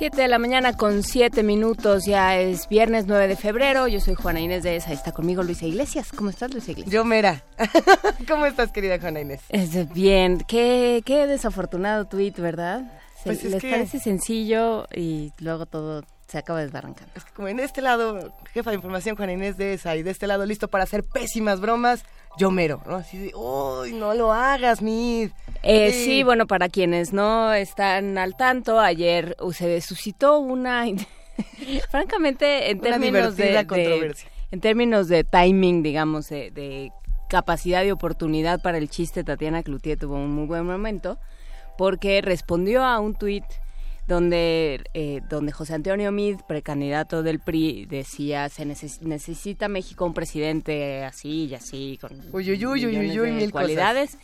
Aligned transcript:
Siete 0.00 0.22
de 0.22 0.28
la 0.28 0.38
mañana 0.38 0.72
con 0.78 1.02
siete 1.02 1.42
minutos, 1.42 2.06
ya 2.06 2.38
es 2.38 2.70
viernes 2.70 3.04
9 3.06 3.28
de 3.28 3.36
febrero. 3.36 3.86
Yo 3.86 4.00
soy 4.00 4.14
Juana 4.14 4.40
Inés 4.40 4.62
de 4.62 4.76
ESA, 4.76 4.94
está 4.94 5.12
conmigo 5.12 5.42
Luisa 5.42 5.66
Iglesias. 5.66 6.08
¿Cómo 6.16 6.30
estás, 6.30 6.50
Luisa 6.54 6.70
Iglesias? 6.70 6.90
Yo, 6.90 7.04
Mera. 7.04 7.44
¿Cómo 8.26 8.46
estás, 8.46 8.72
querida 8.72 8.98
Juana 8.98 9.20
Inés? 9.20 9.42
Es 9.50 9.92
bien, 9.92 10.38
qué, 10.48 11.02
qué 11.04 11.26
desafortunado 11.26 12.06
tweet, 12.06 12.32
¿verdad? 12.38 12.90
Pues 13.24 13.44
es 13.44 13.50
les 13.50 13.60
que- 13.60 13.70
parece 13.70 13.98
sencillo 14.00 14.86
y 14.90 15.34
luego 15.38 15.66
todo 15.66 16.02
se 16.28 16.38
acaba 16.38 16.60
desbarrancando. 16.62 17.12
Es 17.14 17.24
que 17.24 17.32
como 17.34 17.48
en 17.48 17.60
este 17.60 17.82
lado, 17.82 18.34
jefa 18.54 18.70
de 18.70 18.76
información 18.76 19.16
Juana 19.16 19.32
Inés 19.34 19.58
de 19.58 19.74
esa, 19.74 19.96
y 19.96 20.02
de 20.02 20.12
este 20.12 20.26
lado 20.26 20.46
listo 20.46 20.68
para 20.68 20.84
hacer 20.84 21.04
pésimas 21.04 21.60
bromas, 21.60 22.04
yo 22.38 22.50
mero, 22.50 22.82
¿no? 22.86 22.96
Así 22.96 23.18
de, 23.18 23.32
uy, 23.34 23.92
no 23.92 24.14
lo 24.14 24.32
hagas, 24.32 24.82
Mid. 24.82 25.30
Eh, 25.62 25.92
sí, 25.92 26.22
bueno, 26.22 26.46
para 26.46 26.68
quienes 26.68 27.12
no 27.12 27.52
están 27.52 28.16
al 28.18 28.36
tanto, 28.36 28.80
ayer 28.80 29.36
se 29.52 29.80
suscitó 29.80 30.38
una, 30.38 30.84
francamente, 31.90 32.70
en 32.70 32.78
Una 32.78 32.90
términos 32.90 33.36
de, 33.36 34.14
en 34.50 34.60
términos 34.60 35.08
de 35.08 35.24
timing, 35.24 35.82
digamos, 35.82 36.28
de, 36.28 36.50
de 36.50 36.92
capacidad 37.28 37.84
y 37.84 37.90
oportunidad 37.90 38.60
para 38.62 38.78
el 38.78 38.88
chiste, 38.88 39.22
Tatiana 39.22 39.62
Cloutier 39.62 39.98
tuvo 39.98 40.16
un 40.16 40.30
muy 40.30 40.46
buen 40.46 40.66
momento, 40.66 41.18
porque 41.76 42.20
respondió 42.22 42.84
a 42.84 42.98
un 43.00 43.14
tuit 43.14 43.44
donde, 44.10 44.82
eh, 44.92 45.20
donde 45.30 45.52
José 45.52 45.74
Antonio 45.74 46.10
Mid, 46.12 46.36
precandidato 46.46 47.22
del 47.22 47.38
PRI, 47.38 47.86
decía, 47.86 48.48
se 48.48 48.66
neces- 48.66 49.00
necesita 49.00 49.68
México 49.68 50.04
un 50.04 50.12
presidente 50.14 51.04
así 51.04 51.46
y 51.46 51.54
así, 51.54 51.96
con 52.00 52.12
Uy, 52.32 52.44
de 53.24 53.32
mil 53.32 53.50
cosas. 53.50 53.52
cualidades. 53.52 54.18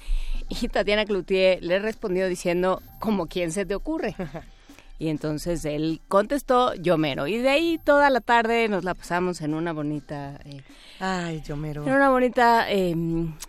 Y 0.49 0.69
Tatiana 0.69 1.05
Cloutier 1.05 1.63
le 1.63 1.79
respondió 1.79 2.29
diciendo, 2.29 2.83
¿como 2.99 3.27
quién 3.29 3.53
se 3.53 3.65
te 3.65 3.75
ocurre? 3.75 4.15
Y 4.99 5.09
entonces 5.09 5.63
él 5.67 6.01
contestó, 6.09 6.73
yo 6.75 6.97
mero. 6.97 7.27
Y 7.27 7.37
de 7.37 7.51
ahí 7.51 7.79
toda 7.85 8.09
la 8.09 8.23
tarde 8.23 8.67
nos 8.71 8.83
la 8.83 8.95
pasamos 8.95 9.43
en 9.43 9.53
una 9.53 9.75
bonita, 9.75 10.41
eh, 10.47 10.63
Ay, 11.01 11.43
yo 11.47 11.55
mero. 11.55 11.87
en 11.87 11.93
una 11.93 12.09
bonita, 12.09 12.65
eh, 12.73 12.95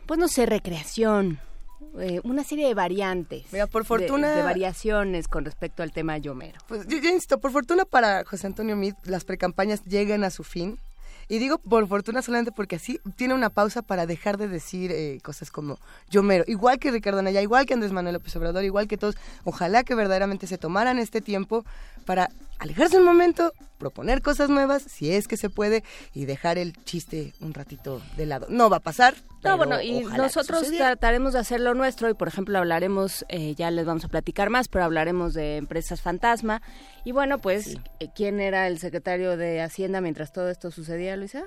pues 0.06 0.20
no 0.20 0.28
sé, 0.28 0.46
recreación. 0.46 1.40
Eh, 2.00 2.22
una 2.24 2.44
serie 2.44 2.68
de 2.68 2.74
variantes. 2.74 3.46
Mira, 3.52 3.68
por 3.68 3.84
de- 3.84 3.88
fortuna- 3.88 4.36
De, 4.36 4.44
variaciones 4.44 5.28
con 5.28 5.46
respecto 5.46 5.84
al 5.84 5.92
tema 5.92 6.18
yo 6.18 6.36
mero. 6.36 6.60
Pues 6.68 6.88
yo, 6.88 6.98
yo 6.98 7.10
insisto, 7.10 7.40
por 7.40 7.52
fortuna 7.52 7.86
para 7.86 8.24
José 8.26 8.48
Antonio 8.48 8.76
Mid, 8.76 8.94
las 9.06 9.24
precampañas 9.26 9.84
llegan 9.86 10.24
a 10.24 10.30
su 10.30 10.44
fin. 10.44 10.80
Y 11.30 11.40
digo 11.40 11.58
por 11.58 11.86
fortuna 11.90 12.22
solamente 12.22 12.54
porque 12.54 12.78
así 12.78 13.02
tiene 13.18 13.34
una 13.34 13.50
pausa 13.50 13.82
para 13.82 14.06
dejar 14.06 14.38
de 14.38 14.48
decir 14.48 14.94
eh, 14.94 15.20
cosas 15.22 15.52
como 15.52 15.78
yo 16.10 16.24
mero. 16.24 16.46
Igual 16.48 16.80
que 16.80 16.90
Ricardo 16.90 17.20
Anaya, 17.20 17.42
igual 17.42 17.66
que 17.66 17.74
Andrés 17.74 17.92
Manuel 17.92 18.14
López 18.14 18.34
Obrador, 18.38 18.64
igual 18.64 18.88
que 18.88 18.98
todos. 18.98 19.18
Ojalá 19.44 19.84
que 19.84 19.94
verdaderamente 19.94 20.48
se 20.48 20.58
tomaran 20.58 21.00
este 21.00 21.20
tiempo 21.20 21.66
para 22.06 22.30
alejarse 22.60 22.98
un 22.98 23.06
momento, 23.06 23.54
proponer 23.78 24.22
cosas 24.22 24.50
nuevas, 24.50 24.84
si 24.84 25.12
es 25.12 25.28
que 25.28 25.38
se 25.38 25.50
puede, 25.50 25.84
y 26.14 26.26
dejar 26.26 26.58
el 26.58 26.74
chiste 26.84 27.34
un 27.40 27.54
ratito 27.54 28.02
de 28.16 28.26
lado. 28.26 28.48
No 28.50 28.70
va 28.70 28.78
a 28.78 28.82
pasar. 28.82 29.16
No, 29.44 29.58
bueno, 29.58 29.82
y 29.82 30.02
nosotros 30.02 30.70
trataremos 30.72 31.34
de 31.34 31.40
hacer 31.40 31.60
lo 31.62 31.74
nuestro 31.74 32.10
y, 32.10 32.14
por 32.14 32.28
ejemplo, 32.28 32.58
hablaremos, 32.58 33.26
eh, 33.30 33.56
ya 33.56 33.72
les 33.72 33.86
vamos 33.86 34.04
a 34.06 34.08
platicar 34.08 34.50
más, 34.50 34.68
pero 34.68 34.84
hablaremos 34.84 35.34
de 35.34 35.58
empresas 35.58 36.02
fantasma. 36.02 36.62
Y 37.06 37.12
bueno, 37.12 37.40
pues, 37.40 37.78
eh, 38.00 38.10
¿quién 38.16 38.40
era 38.40 38.68
el 38.68 38.80
secretario 38.80 39.38
de 39.38 39.62
Hacienda 39.62 40.02
mientras 40.02 40.32
todo 40.34 40.50
esto 40.50 40.72
sucedía, 40.72 41.16
Luisa? 41.16 41.44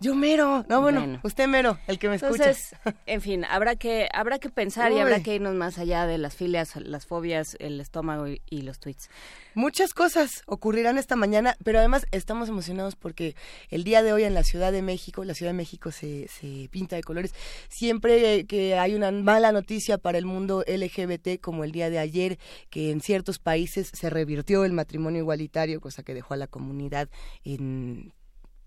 Yo 0.00 0.14
mero. 0.14 0.64
No, 0.68 0.80
bueno, 0.80 1.00
Bueno. 1.00 1.20
usted 1.24 1.48
mero, 1.48 1.78
el 1.88 1.98
que 1.98 2.08
me 2.08 2.14
escucha. 2.16 2.50
Entonces, 2.50 2.76
en 3.06 3.20
fin, 3.20 3.44
habrá 3.44 3.74
que 3.76 4.08
habrá 4.12 4.38
que 4.38 4.48
pensar 4.48 4.92
y 4.92 4.98
habrá 5.00 5.22
que 5.22 5.34
irnos 5.34 5.54
más 5.54 5.78
allá 5.78 6.06
de 6.06 6.18
las 6.18 6.36
filias, 6.36 6.76
las 6.76 7.06
fobias, 7.06 7.56
el 7.58 7.80
estómago 7.80 8.28
y, 8.28 8.40
y 8.48 8.62
los 8.62 8.78
tweets. 8.78 9.10
Muchas 9.54 9.94
cosas 9.94 10.42
ocurrirán 10.46 10.98
esta 10.98 11.16
mañana, 11.16 11.56
pero 11.64 11.80
además 11.80 12.06
estamos 12.12 12.48
emocionados 12.48 12.94
porque 12.94 13.34
el 13.70 13.82
día 13.82 14.02
de 14.04 14.12
hoy 14.12 14.22
en 14.22 14.34
la 14.34 14.44
Ciudad 14.44 14.70
de 14.70 14.82
México, 14.82 15.24
la 15.24 15.34
Ciudad 15.34 15.50
de 15.50 15.56
México 15.56 15.90
se, 15.90 16.28
se 16.28 16.68
pinta 16.70 16.94
de 16.94 17.02
colores. 17.02 17.34
Siempre 17.68 18.46
que 18.46 18.78
hay 18.78 18.94
una 18.94 19.10
mala 19.10 19.50
noticia 19.50 19.98
para 19.98 20.16
el 20.18 20.26
mundo 20.26 20.64
LGBT, 20.66 21.40
como 21.40 21.64
el 21.64 21.72
día 21.72 21.90
de 21.90 21.98
ayer, 21.98 22.38
que 22.70 22.92
en 22.92 23.00
ciertos 23.00 23.40
países 23.40 23.90
se 23.92 24.10
revirtió 24.10 24.64
el 24.64 24.72
matrimonio 24.72 25.18
igualitario, 25.20 25.80
cosa 25.80 26.04
que 26.04 26.14
dejó 26.14 26.34
a 26.34 26.36
la 26.36 26.46
comunidad 26.46 27.08
en 27.42 28.12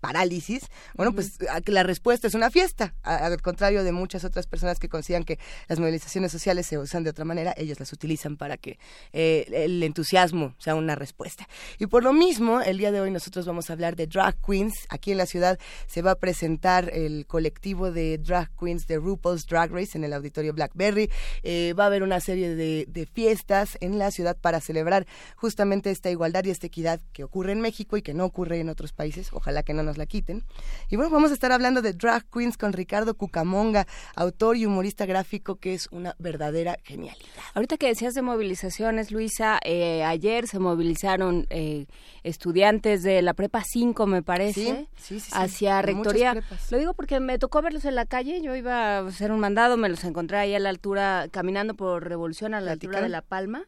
parálisis, 0.02 0.64
bueno, 0.96 1.12
pues 1.14 1.38
la 1.66 1.84
respuesta 1.84 2.26
es 2.26 2.34
una 2.34 2.50
fiesta, 2.50 2.92
al 3.04 3.40
contrario 3.40 3.84
de 3.84 3.92
muchas 3.92 4.24
otras 4.24 4.48
personas 4.48 4.80
que 4.80 4.88
consideran 4.88 5.22
que 5.22 5.38
las 5.68 5.78
movilizaciones 5.78 6.32
sociales 6.32 6.66
se 6.66 6.76
usan 6.76 7.04
de 7.04 7.10
otra 7.10 7.24
manera, 7.24 7.54
ellos 7.56 7.78
las 7.78 7.92
utilizan 7.92 8.36
para 8.36 8.56
que 8.56 8.80
eh, 9.12 9.46
el 9.52 9.80
entusiasmo 9.80 10.56
sea 10.58 10.74
una 10.74 10.96
respuesta. 10.96 11.48
Y 11.78 11.86
por 11.86 12.02
lo 12.02 12.12
mismo, 12.12 12.60
el 12.60 12.78
día 12.78 12.90
de 12.90 13.00
hoy 13.00 13.12
nosotros 13.12 13.46
vamos 13.46 13.70
a 13.70 13.74
hablar 13.74 13.94
de 13.94 14.08
drag 14.08 14.34
queens. 14.44 14.74
Aquí 14.88 15.12
en 15.12 15.18
la 15.18 15.26
ciudad 15.26 15.56
se 15.86 16.02
va 16.02 16.10
a 16.10 16.14
presentar 16.16 16.90
el 16.92 17.24
colectivo 17.26 17.92
de 17.92 18.18
drag 18.18 18.50
queens 18.58 18.88
de 18.88 18.96
RuPaul's 18.96 19.46
Drag 19.46 19.70
Race 19.70 19.96
en 19.96 20.02
el 20.02 20.14
auditorio 20.14 20.52
Blackberry. 20.52 21.10
Eh, 21.44 21.74
va 21.78 21.84
a 21.84 21.86
haber 21.86 22.02
una 22.02 22.18
serie 22.18 22.56
de, 22.56 22.86
de 22.88 23.06
fiestas 23.06 23.78
en 23.80 24.00
la 24.00 24.10
ciudad 24.10 24.36
para 24.36 24.60
celebrar 24.60 25.06
justamente 25.36 25.92
esta 25.92 26.10
igualdad 26.10 26.44
y 26.44 26.50
esta 26.50 26.66
equidad 26.66 27.00
que 27.12 27.22
ocurre 27.22 27.52
en 27.52 27.60
México 27.60 27.96
y 27.96 28.02
que 28.02 28.14
no 28.14 28.24
ocurre 28.24 28.58
en 28.58 28.68
otros 28.68 28.92
países. 28.92 29.28
Ojalá 29.32 29.62
que 29.62 29.74
no 29.74 29.84
nos 29.84 29.91
la 29.98 30.06
quiten. 30.06 30.42
Y 30.90 30.96
bueno, 30.96 31.10
vamos 31.10 31.30
a 31.30 31.34
estar 31.34 31.52
hablando 31.52 31.82
de 31.82 31.92
drag 31.92 32.24
queens 32.30 32.56
con 32.56 32.72
Ricardo 32.72 33.14
Cucamonga, 33.14 33.86
autor 34.14 34.56
y 34.56 34.66
humorista 34.66 35.06
gráfico 35.06 35.56
que 35.56 35.74
es 35.74 35.88
una 35.90 36.14
verdadera 36.18 36.78
genialidad. 36.84 37.22
Ahorita 37.54 37.76
que 37.76 37.88
decías 37.88 38.14
de 38.14 38.22
movilizaciones, 38.22 39.10
Luisa, 39.10 39.58
eh, 39.64 40.04
ayer 40.04 40.46
se 40.46 40.58
movilizaron 40.58 41.46
eh, 41.50 41.86
estudiantes 42.22 43.02
de 43.02 43.22
la 43.22 43.34
Prepa 43.34 43.62
5, 43.64 44.06
me 44.06 44.22
parece, 44.22 44.52
Sí, 44.52 44.88
sí, 44.96 45.20
sí, 45.20 45.20
sí, 45.20 45.30
hacia 45.32 45.82
Rectoría. 45.82 46.34
Lo 46.70 46.78
digo 46.78 46.94
porque 46.94 47.20
me 47.20 47.38
tocó 47.38 47.62
verlos 47.62 47.84
en 47.84 47.94
la 47.94 48.06
calle, 48.06 48.40
yo 48.42 48.54
iba 48.54 48.98
a 48.98 49.06
hacer 49.06 49.32
un 49.32 49.40
mandado, 49.40 49.76
me 49.76 49.88
los 49.88 50.04
encontré 50.04 50.38
ahí 50.38 50.54
a 50.54 50.58
la 50.58 50.68
altura, 50.68 51.28
caminando 51.30 51.74
por 51.74 52.08
Revolución, 52.08 52.54
a 52.54 52.60
la 52.60 52.72
altura 52.72 52.92
¿Platicaron? 52.98 53.04
de 53.04 53.08
La 53.10 53.22
Palma. 53.22 53.64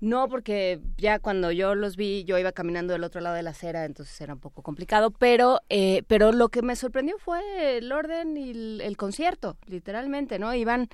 No, 0.00 0.28
porque 0.28 0.80
ya 0.96 1.18
cuando 1.18 1.52
yo 1.52 1.74
los 1.74 1.96
vi, 1.96 2.24
yo 2.24 2.38
iba 2.38 2.52
caminando 2.52 2.94
del 2.94 3.04
otro 3.04 3.20
lado 3.20 3.36
de 3.36 3.42
la 3.42 3.50
acera, 3.50 3.84
entonces 3.84 4.18
era 4.20 4.32
un 4.32 4.40
poco 4.40 4.62
complicado, 4.62 5.10
pero, 5.10 5.60
eh, 5.68 6.02
pero 6.06 6.32
lo 6.32 6.48
que 6.48 6.62
me 6.62 6.74
sorprendió 6.74 7.16
fue 7.18 7.76
el 7.78 7.92
orden 7.92 8.36
y 8.36 8.50
el, 8.50 8.80
el 8.80 8.96
concierto, 8.96 9.58
literalmente, 9.66 10.38
¿no? 10.38 10.54
Iban 10.54 10.88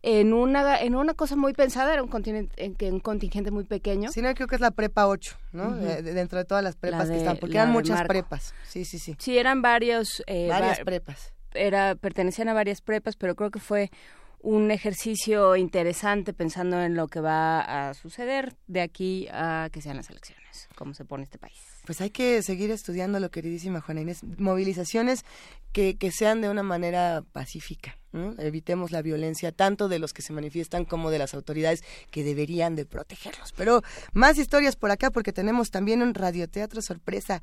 en 0.00 0.32
una, 0.32 0.80
en 0.80 0.94
una 0.94 1.12
cosa 1.12 1.36
muy 1.36 1.52
pensada, 1.52 1.92
era 1.92 2.02
un 2.02 2.08
contingente, 2.08 2.64
en 2.64 2.74
que- 2.74 2.90
un 2.90 3.00
contingente 3.00 3.50
muy 3.50 3.64
pequeño. 3.64 4.10
Si 4.12 4.22
no, 4.22 4.32
creo 4.32 4.46
que 4.46 4.54
es 4.54 4.60
la 4.62 4.70
prepa 4.70 5.06
8, 5.08 5.36
¿no? 5.52 5.76
Eh, 5.76 6.02
de- 6.02 6.14
dentro 6.14 6.38
de 6.38 6.44
todas 6.46 6.64
las 6.64 6.76
prepas 6.76 7.08
de- 7.08 7.14
que 7.14 7.18
están, 7.18 7.36
porque 7.36 7.58
eran 7.58 7.70
muchas 7.72 7.96
Marco. 7.98 8.08
prepas. 8.08 8.54
Sí, 8.66 8.84
sí, 8.86 8.98
sí. 8.98 9.14
Sí, 9.18 9.36
eran 9.36 9.60
varios, 9.60 10.22
eh, 10.26 10.46
Varias 10.48 10.78
va- 10.80 10.84
prepas. 10.84 11.34
era 11.52 11.96
pertenecían 11.96 12.48
a 12.48 12.54
varias 12.54 12.80
prepas, 12.80 13.16
pero 13.16 13.34
creo 13.34 13.50
que 13.50 13.58
fue 13.58 13.90
un 14.40 14.70
ejercicio 14.70 15.56
interesante 15.56 16.32
pensando 16.32 16.80
en 16.82 16.94
lo 16.94 17.08
que 17.08 17.20
va 17.20 17.88
a 17.88 17.94
suceder 17.94 18.54
de 18.66 18.80
aquí 18.80 19.28
a 19.32 19.68
que 19.72 19.82
sean 19.82 19.96
las 19.96 20.10
elecciones, 20.10 20.68
cómo 20.74 20.94
se 20.94 21.04
pone 21.04 21.24
este 21.24 21.38
país. 21.38 21.58
Pues 21.84 22.00
hay 22.00 22.10
que 22.10 22.42
seguir 22.42 22.70
estudiándolo, 22.70 23.30
queridísima 23.30 23.80
Juana 23.80 24.02
Inés. 24.02 24.22
Movilizaciones 24.22 25.24
que, 25.72 25.96
que 25.96 26.12
sean 26.12 26.40
de 26.42 26.50
una 26.50 26.62
manera 26.62 27.24
pacífica. 27.32 27.96
¿no? 28.12 28.34
Evitemos 28.38 28.90
la 28.90 29.00
violencia 29.02 29.52
tanto 29.52 29.88
de 29.88 29.98
los 29.98 30.12
que 30.12 30.22
se 30.22 30.32
manifiestan 30.32 30.84
como 30.84 31.10
de 31.10 31.18
las 31.18 31.34
autoridades 31.34 31.82
que 32.10 32.24
deberían 32.24 32.76
de 32.76 32.84
protegerlos. 32.84 33.52
Pero 33.52 33.82
más 34.12 34.38
historias 34.38 34.76
por 34.76 34.90
acá 34.90 35.10
porque 35.10 35.32
tenemos 35.32 35.70
también 35.70 36.02
un 36.02 36.14
radioteatro 36.14 36.82
sorpresa. 36.82 37.42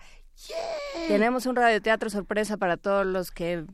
Tenemos 1.07 1.47
un 1.47 1.55
radioteatro 1.55 2.09
sorpresa 2.09 2.57
para 2.57 2.77
todos 2.77 3.05
los 3.05 3.31
que 3.31 3.65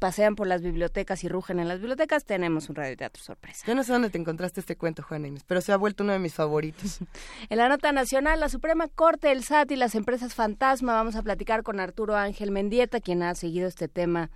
pasean 0.00 0.34
por 0.34 0.48
las 0.48 0.62
bibliotecas 0.62 1.22
y 1.22 1.28
rugen 1.28 1.60
en 1.60 1.68
las 1.68 1.78
bibliotecas. 1.78 2.24
Tenemos 2.24 2.68
un 2.68 2.74
radioteatro 2.74 3.22
sorpresa. 3.22 3.64
Yo 3.68 3.76
no 3.76 3.84
sé 3.84 3.92
dónde 3.92 4.10
te 4.10 4.18
encontraste 4.18 4.58
este 4.58 4.74
cuento, 4.74 5.04
Juana 5.04 5.28
Inés, 5.28 5.44
pero 5.46 5.60
se 5.60 5.72
ha 5.72 5.76
vuelto 5.76 6.02
uno 6.02 6.12
de 6.12 6.18
mis 6.18 6.34
favoritos. 6.34 6.98
En 7.50 7.58
la 7.58 7.68
nota 7.68 7.92
nacional, 7.92 8.40
la 8.40 8.48
Suprema 8.48 8.88
Corte, 8.88 9.30
el 9.30 9.44
SAT 9.44 9.72
y 9.72 9.76
las 9.76 9.94
empresas 9.94 10.34
fantasma. 10.34 10.94
Vamos 10.94 11.16
a 11.16 11.22
platicar 11.22 11.62
con 11.62 11.80
Arturo 11.80 12.16
Ángel 12.16 12.50
Mendieta, 12.50 13.00
quien 13.00 13.22
ha 13.22 13.34
seguido 13.34 13.68
este 13.68 13.88
tema 13.88 14.30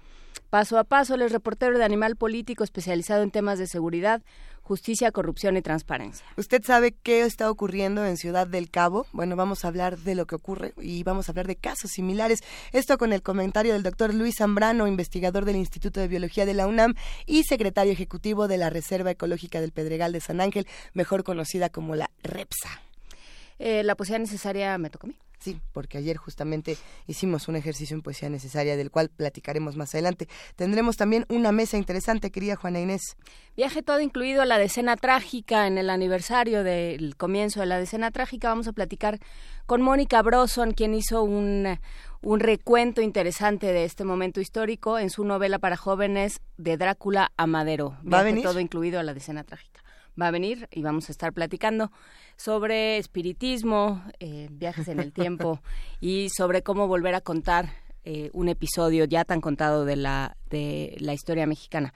Paso 0.50 0.78
a 0.78 0.84
paso, 0.84 1.14
él 1.14 1.22
es 1.22 1.32
reportero 1.32 1.76
de 1.78 1.84
Animal 1.84 2.16
Político 2.16 2.62
especializado 2.62 3.22
en 3.22 3.30
temas 3.30 3.58
de 3.58 3.66
seguridad, 3.66 4.22
justicia, 4.64 5.12
corrupción 5.12 5.56
y 5.56 5.62
transparencia. 5.62 6.26
¿Usted 6.36 6.64
sabe 6.64 6.92
qué 6.92 7.20
está 7.20 7.50
ocurriendo 7.50 8.04
en 8.04 8.16
Ciudad 8.16 8.46
del 8.46 8.70
Cabo? 8.70 9.06
Bueno, 9.12 9.36
vamos 9.36 9.64
a 9.64 9.68
hablar 9.68 9.98
de 9.98 10.14
lo 10.14 10.26
que 10.26 10.34
ocurre 10.34 10.72
y 10.80 11.02
vamos 11.02 11.28
a 11.28 11.32
hablar 11.32 11.46
de 11.46 11.56
casos 11.56 11.90
similares. 11.92 12.40
Esto 12.72 12.98
con 12.98 13.12
el 13.12 13.22
comentario 13.22 13.74
del 13.74 13.82
doctor 13.82 14.14
Luis 14.14 14.36
Zambrano, 14.38 14.88
investigador 14.88 15.44
del 15.44 15.56
Instituto 15.56 16.00
de 16.00 16.08
Biología 16.08 16.46
de 16.46 16.54
la 16.54 16.66
UNAM 16.66 16.94
y 17.26 17.44
secretario 17.44 17.92
ejecutivo 17.92 18.48
de 18.48 18.56
la 18.56 18.70
Reserva 18.70 19.10
Ecológica 19.10 19.60
del 19.60 19.72
Pedregal 19.72 20.12
de 20.12 20.20
San 20.20 20.40
Ángel, 20.40 20.66
mejor 20.94 21.22
conocida 21.22 21.68
como 21.68 21.94
la 21.94 22.10
REPSA. 22.22 22.80
Eh, 23.58 23.82
la 23.84 23.94
poesía 23.94 24.18
necesaria 24.18 24.76
me 24.78 24.90
tocó 24.90 25.06
a 25.06 25.10
mí. 25.10 25.16
Sí, 25.44 25.60
porque 25.74 25.98
ayer 25.98 26.16
justamente 26.16 26.78
hicimos 27.06 27.48
un 27.48 27.56
ejercicio 27.56 27.94
en 27.94 28.00
poesía 28.00 28.30
necesaria 28.30 28.78
del 28.78 28.90
cual 28.90 29.10
platicaremos 29.10 29.76
más 29.76 29.94
adelante. 29.94 30.26
Tendremos 30.56 30.96
también 30.96 31.26
una 31.28 31.52
mesa 31.52 31.76
interesante, 31.76 32.30
querida 32.30 32.56
Juana 32.56 32.80
Inés. 32.80 33.18
Viaje 33.54 33.82
todo 33.82 34.00
incluido 34.00 34.40
a 34.40 34.46
la 34.46 34.56
decena 34.56 34.96
trágica 34.96 35.66
en 35.66 35.76
el 35.76 35.90
aniversario 35.90 36.64
del 36.64 37.14
comienzo 37.18 37.60
de 37.60 37.66
la 37.66 37.78
decena 37.78 38.10
trágica. 38.10 38.48
Vamos 38.48 38.68
a 38.68 38.72
platicar 38.72 39.18
con 39.66 39.82
Mónica 39.82 40.22
Broson, 40.22 40.72
quien 40.72 40.94
hizo 40.94 41.22
un, 41.22 41.78
un 42.22 42.40
recuento 42.40 43.02
interesante 43.02 43.66
de 43.66 43.84
este 43.84 44.04
momento 44.04 44.40
histórico 44.40 44.98
en 44.98 45.10
su 45.10 45.24
novela 45.24 45.58
para 45.58 45.76
jóvenes 45.76 46.40
de 46.56 46.78
Drácula 46.78 47.32
a 47.36 47.46
Madero. 47.46 47.98
¿Va 48.10 48.20
a 48.20 48.22
venir? 48.22 48.44
todo 48.44 48.60
incluido 48.60 48.98
a 48.98 49.02
la 49.02 49.12
decena 49.12 49.44
trágica. 49.44 49.83
Va 50.20 50.28
a 50.28 50.30
venir 50.30 50.68
y 50.70 50.82
vamos 50.82 51.08
a 51.08 51.12
estar 51.12 51.32
platicando 51.32 51.90
sobre 52.36 52.98
espiritismo, 52.98 54.02
eh, 54.20 54.48
viajes 54.50 54.88
en 54.88 55.00
el 55.00 55.12
tiempo 55.14 55.60
y 56.00 56.28
sobre 56.30 56.62
cómo 56.62 56.86
volver 56.88 57.14
a 57.14 57.20
contar 57.20 57.70
eh, 58.04 58.30
un 58.32 58.48
episodio 58.48 59.06
ya 59.06 59.24
tan 59.24 59.40
contado 59.40 59.84
de 59.84 59.96
la, 59.96 60.36
de 60.54 60.96
la 61.00 61.12
historia 61.12 61.46
mexicana. 61.46 61.92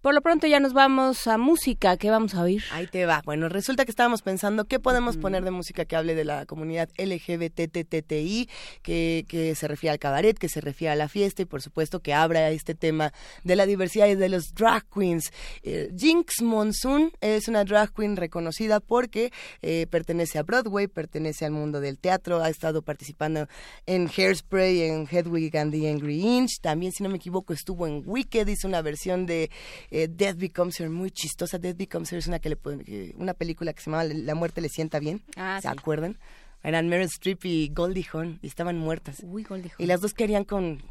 Por 0.00 0.14
lo 0.14 0.22
pronto 0.22 0.46
ya 0.46 0.60
nos 0.60 0.74
vamos 0.74 1.26
a 1.26 1.38
música. 1.38 1.96
¿Qué 1.96 2.08
vamos 2.08 2.32
a 2.36 2.42
oír? 2.42 2.62
Ahí 2.70 2.86
te 2.86 3.04
va. 3.04 3.20
Bueno, 3.24 3.48
resulta 3.48 3.84
que 3.84 3.90
estábamos 3.90 4.22
pensando 4.22 4.64
qué 4.64 4.78
podemos 4.78 5.16
poner 5.16 5.42
de 5.42 5.50
música 5.50 5.84
que 5.86 5.96
hable 5.96 6.14
de 6.14 6.24
la 6.24 6.46
comunidad 6.46 6.88
LGBTTTI, 6.96 8.48
que, 8.82 9.24
que 9.28 9.56
se 9.56 9.66
refiere 9.66 9.90
al 9.90 9.98
cabaret, 9.98 10.38
que 10.38 10.48
se 10.48 10.60
refiere 10.60 10.92
a 10.92 10.94
la 10.94 11.08
fiesta 11.08 11.42
y 11.42 11.46
por 11.46 11.62
supuesto 11.62 11.98
que 11.98 12.14
abra 12.14 12.48
este 12.50 12.76
tema 12.76 13.12
de 13.42 13.56
la 13.56 13.66
diversidad 13.66 14.06
y 14.06 14.14
de 14.14 14.28
los 14.28 14.54
drag 14.54 14.84
queens. 14.88 15.32
Eh, 15.64 15.90
Jinx 15.98 16.42
Monsoon 16.42 17.10
es 17.20 17.48
una 17.48 17.64
drag 17.64 17.92
queen 17.92 18.16
reconocida 18.16 18.78
porque 18.78 19.32
eh, 19.62 19.88
pertenece 19.90 20.38
a 20.38 20.44
Broadway, 20.44 20.86
pertenece 20.86 21.44
al 21.44 21.50
mundo 21.50 21.80
del 21.80 21.98
teatro, 21.98 22.40
ha 22.40 22.50
estado 22.50 22.82
participando 22.82 23.48
en 23.86 24.08
Hairspray, 24.08 24.82
en 24.82 25.08
Hedwig 25.10 25.56
and 25.56 25.72
the 25.72 25.90
Angry 25.90 26.20
Inch, 26.20 26.60
también 26.60 26.92
si 26.92 27.02
no 27.02 27.08
me 27.08 27.16
equivoco 27.16 27.52
estuvo 27.52 27.84
en 27.88 27.97
Wicked, 28.06 28.46
hizo 28.48 28.68
una 28.68 28.82
versión 28.82 29.26
de 29.26 29.50
eh, 29.90 30.08
Death 30.08 30.36
Becomes 30.36 30.78
Her, 30.80 30.90
muy 30.90 31.10
chistosa. 31.10 31.58
Death 31.58 31.76
Becomes 31.76 32.12
Her 32.12 32.18
es 32.18 32.26
una, 32.26 32.38
que 32.38 32.50
le, 32.50 33.14
una 33.16 33.34
película 33.34 33.72
que 33.72 33.80
se 33.82 33.90
llama 33.90 34.04
La 34.04 34.34
muerte 34.34 34.60
le 34.60 34.68
sienta 34.68 34.98
bien. 34.98 35.22
Ah, 35.36 35.58
¿Se 35.60 35.68
sí. 35.68 35.74
acuerdan? 35.76 36.18
Eran 36.62 36.88
Meryl 36.88 37.06
Streep 37.06 37.44
y 37.44 37.68
Goldie 37.68 38.06
Hawn 38.12 38.38
y 38.42 38.48
estaban 38.48 38.78
muertas. 38.78 39.22
Uy, 39.22 39.44
Goldie 39.44 39.70
Y 39.78 39.86
las 39.86 40.00
dos 40.00 40.12
querían 40.14 40.44
con... 40.44 40.82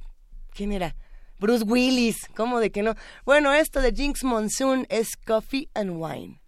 ¿Quién 0.53 0.71
era? 0.71 0.95
Bruce 1.39 1.63
Willis. 1.63 2.17
¿Cómo 2.35 2.59
de 2.59 2.71
que 2.71 2.81
no? 2.81 2.95
Bueno, 3.25 3.53
esto 3.53 3.81
de 3.81 3.91
Jinx 3.91 4.23
Monsoon 4.23 4.87
es 4.89 5.15
Coffee 5.17 5.69
and 5.73 5.91
Wine. 5.91 6.41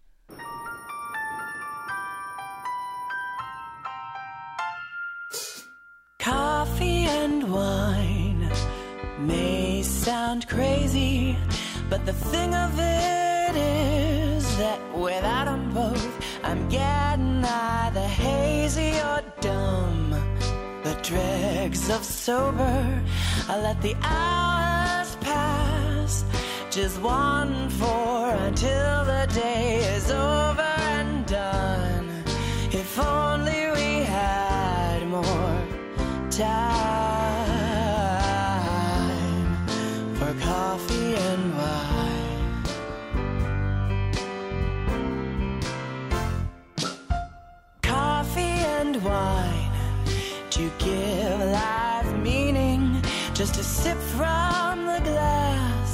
Coffee 6.17 7.05
and 7.05 7.43
wine 7.43 8.49
may 9.19 9.58
sound 9.99 10.47
crazy, 10.47 11.35
but 11.89 12.05
the 12.05 12.13
thing 12.13 12.55
of 12.55 12.71
it 12.79 13.53
is 13.53 14.57
that 14.57 14.79
without 14.97 15.45
them 15.45 15.73
both, 15.73 16.13
I'm 16.41 16.69
getting 16.69 17.43
either 17.43 18.07
hazy 18.07 18.93
or 19.01 19.21
dumb. 19.41 20.11
The 20.83 20.95
dregs 21.03 21.89
of 21.89 22.05
sober, 22.05 23.03
I 23.49 23.59
let 23.61 23.81
the 23.81 23.95
hours 24.01 25.17
pass, 25.17 26.23
just 26.71 27.01
one 27.01 27.69
for 27.71 28.29
until 28.47 29.03
the 29.03 29.27
day 29.33 29.79
is 29.95 30.09
over 30.11 30.71
and 30.95 31.25
done. 31.25 32.23
If 32.71 32.97
only 32.97 33.61
we 33.75 34.05
had 34.05 35.05
more 35.09 35.67
time 36.31 37.18
and 48.79 49.03
wine 49.03 49.71
to 50.49 50.71
give 50.79 51.39
life 51.51 52.11
meaning, 52.19 53.03
just 53.33 53.57
a 53.57 53.63
sip 53.63 53.97
from 53.97 54.85
the 54.85 55.01
glass. 55.03 55.89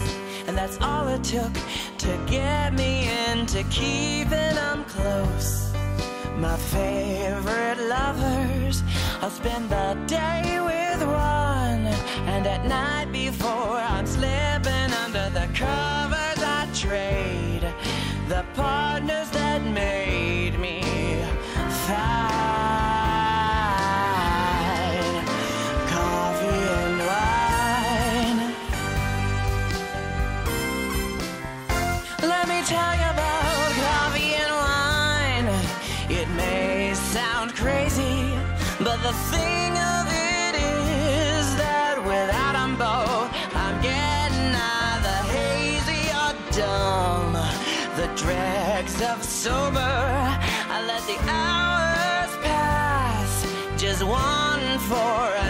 And 0.47 0.55
that's 0.55 0.77
all 0.81 1.07
it 1.07 1.23
took 1.23 1.53
to 2.03 2.11
get 2.27 2.73
me 2.75 3.09
into 3.27 3.63
keeping 3.71 4.53
them 4.61 4.85
close. 4.85 5.73
My 6.37 6.57
favorite 6.57 7.79
lovers, 7.95 8.83
I'll 9.21 9.31
spend 9.31 9.71
the 9.71 9.97
day 10.05 10.43
with 10.71 11.01
one. 11.07 11.85
And 12.33 12.45
at 12.45 12.67
night 12.67 13.11
before 13.11 13.77
I'm 13.93 14.05
slipping 14.05 14.91
under 15.03 15.27
the 15.39 15.47
covers, 15.55 16.39
I 16.57 16.69
trade 16.75 17.65
the 18.27 18.45
partners 18.53 19.29
that 19.31 19.63
made 19.63 20.59
me 20.59 20.84
the 39.05 39.13
thing 39.29 39.71
of 39.77 40.07
it 40.09 40.55
is 40.55 41.55
that 41.57 41.95
without 42.03 42.53
them 42.53 42.75
both, 42.75 43.29
I'm 43.53 43.79
getting 43.79 44.51
either 44.81 45.17
hazy 45.38 46.09
or 46.23 46.33
dumb. 46.51 47.33
The 47.97 48.07
dregs 48.15 48.99
of 49.03 49.23
sober, 49.23 50.14
for 54.88 55.44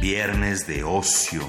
Viernes 0.00 0.60
es 0.60 0.66
de 0.66 0.84
ocio. 0.84 1.42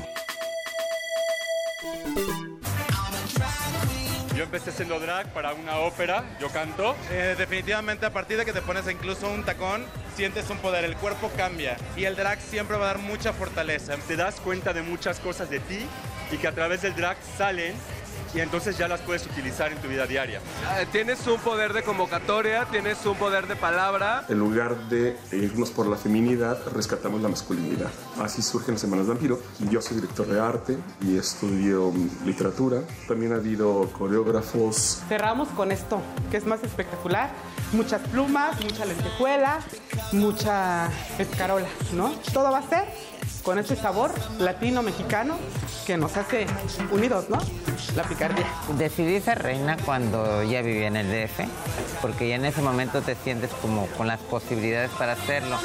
Yo 4.35 4.43
empecé 4.43 4.73
siendo 4.73 4.99
drag 4.99 5.31
para 5.31 5.53
una 5.53 5.77
ópera, 5.77 6.25
yo 6.41 6.49
canto. 6.49 6.95
Eh, 7.09 7.35
definitivamente 7.37 8.05
a 8.05 8.11
partir 8.11 8.37
de 8.37 8.43
que 8.43 8.51
te 8.51 8.61
pones 8.61 8.89
incluso 8.89 9.29
un 9.29 9.45
tacón, 9.45 9.85
sientes 10.17 10.49
un 10.49 10.57
poder, 10.57 10.83
el 10.83 10.97
cuerpo 10.97 11.31
cambia 11.37 11.77
y 11.95 12.03
el 12.03 12.17
drag 12.17 12.41
siempre 12.41 12.75
va 12.75 12.83
a 12.83 12.87
dar 12.87 12.97
mucha 12.97 13.31
fortaleza. 13.31 13.95
Te 14.07 14.17
das 14.17 14.41
cuenta 14.41 14.73
de 14.73 14.81
muchas 14.81 15.21
cosas 15.21 15.49
de 15.49 15.61
ti 15.61 15.85
y 16.31 16.37
que 16.37 16.47
a 16.47 16.51
través 16.51 16.81
del 16.81 16.95
drag 16.95 17.15
salen 17.37 17.73
y 18.33 18.39
entonces 18.39 18.77
ya 18.77 18.87
las 18.87 19.01
puedes 19.01 19.25
utilizar 19.25 19.71
en 19.71 19.77
tu 19.79 19.87
vida 19.87 20.07
diaria. 20.07 20.41
Ah, 20.67 20.79
tienes 20.91 21.25
un 21.27 21.39
poder 21.39 21.73
de 21.73 21.83
convocatoria, 21.83 22.65
tienes 22.65 23.05
un 23.05 23.15
poder 23.15 23.47
de 23.47 23.55
palabra. 23.55 24.25
En 24.29 24.39
lugar 24.39 24.89
de 24.89 25.17
irnos 25.31 25.71
por 25.71 25.87
la 25.87 25.95
feminidad, 25.95 26.57
rescatamos 26.73 27.21
la 27.21 27.29
masculinidad. 27.29 27.89
Así 28.19 28.41
surgen 28.41 28.75
las 28.75 28.81
Semanas 28.81 29.07
Vampiro. 29.07 29.39
Yo 29.69 29.81
soy 29.81 29.97
director 29.97 30.27
de 30.27 30.39
arte 30.39 30.77
y 31.01 31.17
estudio 31.17 31.93
literatura. 32.25 32.81
También 33.07 33.33
ha 33.33 33.35
habido 33.35 33.89
coreógrafos. 33.97 35.03
Cerramos 35.07 35.49
con 35.49 35.71
esto, 35.71 36.01
que 36.31 36.37
es 36.37 36.45
más 36.45 36.63
espectacular. 36.63 37.31
Muchas 37.71 38.01
plumas, 38.07 38.59
mucha 38.61 38.85
lentejuela, 38.85 39.59
mucha 40.11 40.89
escarola, 41.17 41.67
¿no? 41.93 42.11
Todo 42.33 42.51
va 42.51 42.59
a 42.59 42.69
ser 42.69 42.85
con 43.43 43.59
ese 43.59 43.75
sabor 43.75 44.11
latino-mexicano 44.39 45.37
que 45.85 45.97
nos 45.97 46.15
hace 46.17 46.47
unidos, 46.91 47.29
¿no? 47.29 47.37
La 47.95 48.03
picardía. 48.03 48.47
Decidí 48.77 49.19
ser 49.19 49.43
reina 49.43 49.77
cuando 49.85 50.43
ya 50.43 50.61
vivía 50.61 50.87
en 50.87 50.95
el 50.95 51.07
DF, 51.07 51.41
porque 52.01 52.29
ya 52.29 52.35
en 52.35 52.45
ese 52.45 52.61
momento 52.61 53.01
te 53.01 53.15
sientes 53.15 53.51
como 53.61 53.87
con 53.87 54.07
las 54.07 54.19
posibilidades 54.21 54.91
para 54.91 55.13
hacerlo. 55.13 55.57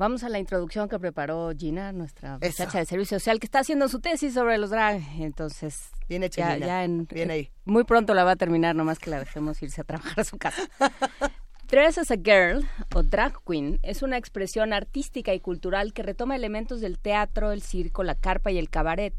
Vamos 0.00 0.24
a 0.24 0.30
la 0.30 0.38
introducción 0.38 0.88
que 0.88 0.98
preparó 0.98 1.50
Gina, 1.54 1.92
nuestra 1.92 2.38
muchacha 2.38 2.78
de 2.78 2.86
servicio 2.86 3.18
social, 3.18 3.38
que 3.38 3.44
está 3.44 3.58
haciendo 3.58 3.86
su 3.86 4.00
tesis 4.00 4.32
sobre 4.32 4.56
los 4.56 4.70
drag. 4.70 5.02
Entonces, 5.18 5.90
Viene 6.08 6.30
ya, 6.30 6.54
Gina. 6.54 6.66
ya 6.66 6.84
en, 6.84 7.04
Bien 7.04 7.30
ahí. 7.30 7.50
muy 7.66 7.84
pronto 7.84 8.14
la 8.14 8.24
va 8.24 8.32
a 8.32 8.36
terminar, 8.36 8.74
nomás 8.74 8.98
que 8.98 9.10
la 9.10 9.18
dejemos 9.18 9.62
irse 9.62 9.82
a 9.82 9.84
trabajar 9.84 10.20
a 10.20 10.24
su 10.24 10.38
casa. 10.38 10.62
Dress 11.68 11.98
as 11.98 12.10
a 12.10 12.16
Girl 12.16 12.66
o 12.94 13.02
Drag 13.02 13.34
Queen 13.46 13.78
es 13.82 14.02
una 14.02 14.16
expresión 14.16 14.72
artística 14.72 15.34
y 15.34 15.40
cultural 15.40 15.92
que 15.92 16.02
retoma 16.02 16.34
elementos 16.34 16.80
del 16.80 16.98
teatro, 16.98 17.52
el 17.52 17.62
circo, 17.62 18.02
la 18.02 18.14
carpa 18.14 18.50
y 18.50 18.58
el 18.58 18.70
cabaret, 18.70 19.14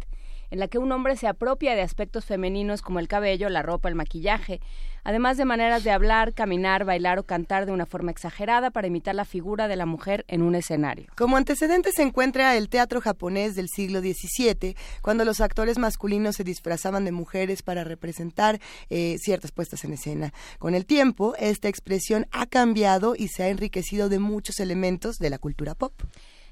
en 0.51 0.59
la 0.59 0.67
que 0.67 0.77
un 0.77 0.91
hombre 0.91 1.15
se 1.15 1.27
apropia 1.27 1.75
de 1.75 1.81
aspectos 1.81 2.25
femeninos 2.25 2.81
como 2.81 2.99
el 2.99 3.07
cabello, 3.07 3.49
la 3.49 3.63
ropa, 3.63 3.89
el 3.89 3.95
maquillaje, 3.95 4.61
además 5.03 5.37
de 5.37 5.45
maneras 5.45 5.83
de 5.83 5.91
hablar, 5.91 6.33
caminar, 6.33 6.85
bailar 6.85 7.19
o 7.19 7.23
cantar 7.23 7.65
de 7.65 7.71
una 7.71 7.85
forma 7.85 8.11
exagerada 8.11 8.69
para 8.69 8.87
imitar 8.87 9.15
la 9.15 9.25
figura 9.25 9.67
de 9.67 9.75
la 9.75 9.85
mujer 9.85 10.25
en 10.27 10.41
un 10.41 10.55
escenario. 10.55 11.07
Como 11.15 11.37
antecedente 11.37 11.91
se 11.91 12.03
encuentra 12.03 12.55
el 12.57 12.69
teatro 12.69 13.01
japonés 13.01 13.55
del 13.55 13.69
siglo 13.69 14.01
XVII, 14.01 14.75
cuando 15.01 15.25
los 15.25 15.41
actores 15.41 15.77
masculinos 15.77 16.35
se 16.35 16.43
disfrazaban 16.43 17.05
de 17.05 17.11
mujeres 17.11 17.63
para 17.63 17.83
representar 17.83 18.59
eh, 18.89 19.15
ciertas 19.19 19.51
puestas 19.51 19.83
en 19.85 19.93
escena. 19.93 20.33
Con 20.59 20.75
el 20.75 20.85
tiempo, 20.85 21.33
esta 21.39 21.69
expresión 21.69 22.27
ha 22.31 22.45
cambiado 22.45 23.15
y 23.15 23.29
se 23.29 23.43
ha 23.43 23.47
enriquecido 23.47 24.09
de 24.09 24.19
muchos 24.19 24.59
elementos 24.59 25.17
de 25.17 25.29
la 25.29 25.39
cultura 25.39 25.75
pop. 25.75 25.93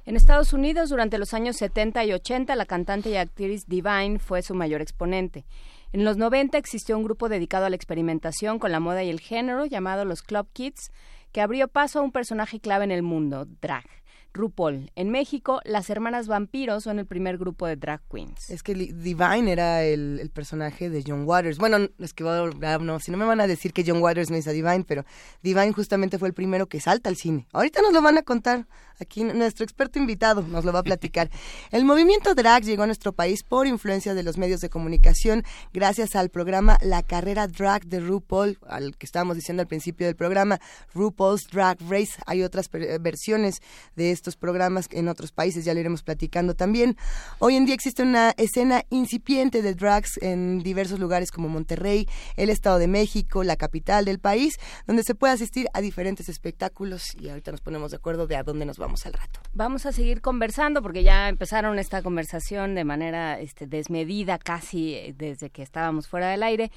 En 0.09 0.15
Estados 0.15 0.53
Unidos, 0.53 0.89
durante 0.89 1.19
los 1.19 1.35
años 1.35 1.57
70 1.57 2.03
y 2.03 2.13
80, 2.13 2.55
la 2.55 2.65
cantante 2.65 3.11
y 3.11 3.15
actriz 3.15 3.67
Divine 3.67 4.17
fue 4.17 4.41
su 4.41 4.55
mayor 4.55 4.81
exponente. 4.81 5.45
En 5.93 6.03
los 6.03 6.17
90 6.17 6.57
existió 6.57 6.97
un 6.97 7.03
grupo 7.03 7.29
dedicado 7.29 7.67
a 7.67 7.69
la 7.69 7.75
experimentación 7.75 8.57
con 8.57 8.71
la 8.71 8.79
moda 8.79 9.03
y 9.03 9.11
el 9.11 9.19
género 9.19 9.67
llamado 9.67 10.05
los 10.05 10.23
Club 10.23 10.47
Kids, 10.51 10.91
que 11.31 11.41
abrió 11.41 11.67
paso 11.67 11.99
a 11.99 12.01
un 12.01 12.11
personaje 12.11 12.59
clave 12.59 12.85
en 12.85 12.91
el 12.91 13.03
mundo, 13.03 13.45
drag. 13.61 13.85
RuPaul. 14.33 14.91
En 14.95 15.09
México, 15.09 15.59
las 15.63 15.89
hermanas 15.89 16.27
vampiros 16.27 16.83
son 16.83 16.99
el 16.99 17.05
primer 17.05 17.37
grupo 17.37 17.65
de 17.67 17.75
drag 17.75 18.01
queens. 18.09 18.49
Es 18.49 18.63
que 18.63 18.73
Divine 18.73 19.51
era 19.51 19.83
el, 19.83 20.19
el 20.19 20.29
personaje 20.29 20.89
de 20.89 21.03
John 21.05 21.23
Waters. 21.25 21.57
Bueno, 21.57 21.89
es 21.99 22.13
que 22.13 22.23
no, 22.23 22.99
si 22.99 23.11
no 23.11 23.17
me 23.17 23.25
van 23.25 23.41
a 23.41 23.47
decir 23.47 23.73
que 23.73 23.83
John 23.85 24.01
Waters 24.01 24.29
no 24.29 24.37
hizo 24.37 24.49
a 24.49 24.53
Divine, 24.53 24.83
pero 24.87 25.05
Divine 25.41 25.73
justamente 25.73 26.17
fue 26.17 26.27
el 26.27 26.33
primero 26.33 26.67
que 26.67 26.79
salta 26.79 27.09
al 27.09 27.15
cine. 27.15 27.47
Ahorita 27.53 27.81
nos 27.81 27.93
lo 27.93 28.01
van 28.01 28.17
a 28.17 28.21
contar. 28.23 28.67
Aquí 29.01 29.23
nuestro 29.23 29.63
experto 29.63 29.97
invitado 29.97 30.41
nos 30.41 30.65
lo 30.65 30.73
va 30.73 30.79
a 30.79 30.83
platicar. 30.83 31.29
El 31.71 31.85
movimiento 31.85 32.35
drag 32.35 32.63
llegó 32.63 32.83
a 32.83 32.85
nuestro 32.85 33.13
país 33.13 33.43
por 33.43 33.65
influencia 33.65 34.13
de 34.13 34.23
los 34.23 34.37
medios 34.37 34.59
de 34.59 34.69
comunicación 34.69 35.43
gracias 35.71 36.17
al 36.17 36.29
programa 36.29 36.77
La 36.81 37.01
Carrera 37.01 37.47
Drag 37.47 37.85
de 37.85 38.01
RuPaul, 38.01 38.59
al 38.67 38.97
que 38.97 39.05
estábamos 39.05 39.37
diciendo 39.37 39.61
al 39.61 39.67
principio 39.67 40.05
del 40.05 40.17
programa, 40.17 40.59
RuPaul's 40.93 41.47
Drag 41.49 41.77
Race. 41.87 42.21
Hay 42.25 42.43
otras 42.43 42.69
versiones 42.99 43.61
de 43.95 44.11
estos 44.19 44.35
programas 44.35 44.87
en 44.91 45.07
otros 45.07 45.31
países, 45.31 45.65
ya 45.65 45.73
lo 45.73 45.79
iremos 45.79 46.03
platicando 46.03 46.53
también. 46.53 46.97
Hoy 47.39 47.55
en 47.55 47.65
día 47.65 47.73
existe 47.73 48.03
una 48.03 48.31
escena 48.37 48.83
incipiente 48.89 49.61
de 49.61 49.73
drags 49.73 50.19
en 50.21 50.59
diversos 50.59 50.99
lugares 50.99 51.31
como 51.31 51.47
Monterrey, 51.47 52.07
el 52.35 52.49
Estado 52.49 52.79
de 52.79 52.87
México, 52.87 53.43
la 53.43 53.55
capital 53.55 54.05
del 54.05 54.19
país, 54.19 54.59
donde 54.85 55.03
se 55.03 55.15
puede 55.15 55.33
asistir 55.33 55.67
a 55.73 55.81
diferentes 55.81 56.27
espectáculos 56.27 57.15
y 57.19 57.29
ahorita 57.29 57.51
nos 57.51 57.61
ponemos 57.61 57.91
de 57.91 57.97
acuerdo 57.97 58.27
de 58.27 58.35
a 58.35 58.43
dónde 58.43 58.65
nos 58.65 58.77
vamos 58.77 59.05
al 59.05 59.13
rato. 59.13 59.39
Vamos 59.53 59.85
a 59.85 59.91
seguir 59.91 60.21
conversando 60.21 60.81
porque 60.81 61.03
ya 61.03 61.29
empezaron 61.29 61.79
esta 61.79 62.01
conversación 62.01 62.75
de 62.75 62.83
manera 62.83 63.39
este, 63.39 63.67
desmedida 63.67 64.37
casi 64.37 64.95
eh, 64.95 65.15
desde 65.17 65.49
que 65.49 65.63
estábamos 65.63 66.07
fuera 66.07 66.29
del 66.29 66.43
aire. 66.43 66.71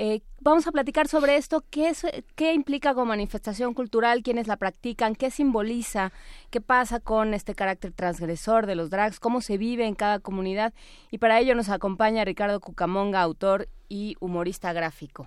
Eh, 0.00 0.20
vamos 0.40 0.64
a 0.68 0.70
platicar 0.70 1.08
sobre 1.08 1.34
esto, 1.34 1.64
qué, 1.70 1.88
es, 1.88 2.06
qué 2.36 2.52
implica 2.52 2.94
como 2.94 3.06
manifestación 3.06 3.74
cultural, 3.74 4.22
quiénes 4.22 4.46
la 4.46 4.56
practican, 4.56 5.16
qué 5.16 5.32
simboliza, 5.32 6.12
qué 6.50 6.60
pasa 6.60 7.00
con 7.00 7.34
este 7.34 7.56
carácter 7.56 7.90
transgresor 7.90 8.66
de 8.66 8.76
los 8.76 8.90
drags, 8.90 9.18
cómo 9.18 9.40
se 9.40 9.58
vive 9.58 9.86
en 9.86 9.96
cada 9.96 10.20
comunidad. 10.20 10.72
Y 11.10 11.18
para 11.18 11.40
ello 11.40 11.56
nos 11.56 11.68
acompaña 11.68 12.24
Ricardo 12.24 12.60
Cucamonga, 12.60 13.20
autor 13.20 13.68
y 13.88 14.14
humorista 14.20 14.72
gráfico. 14.72 15.26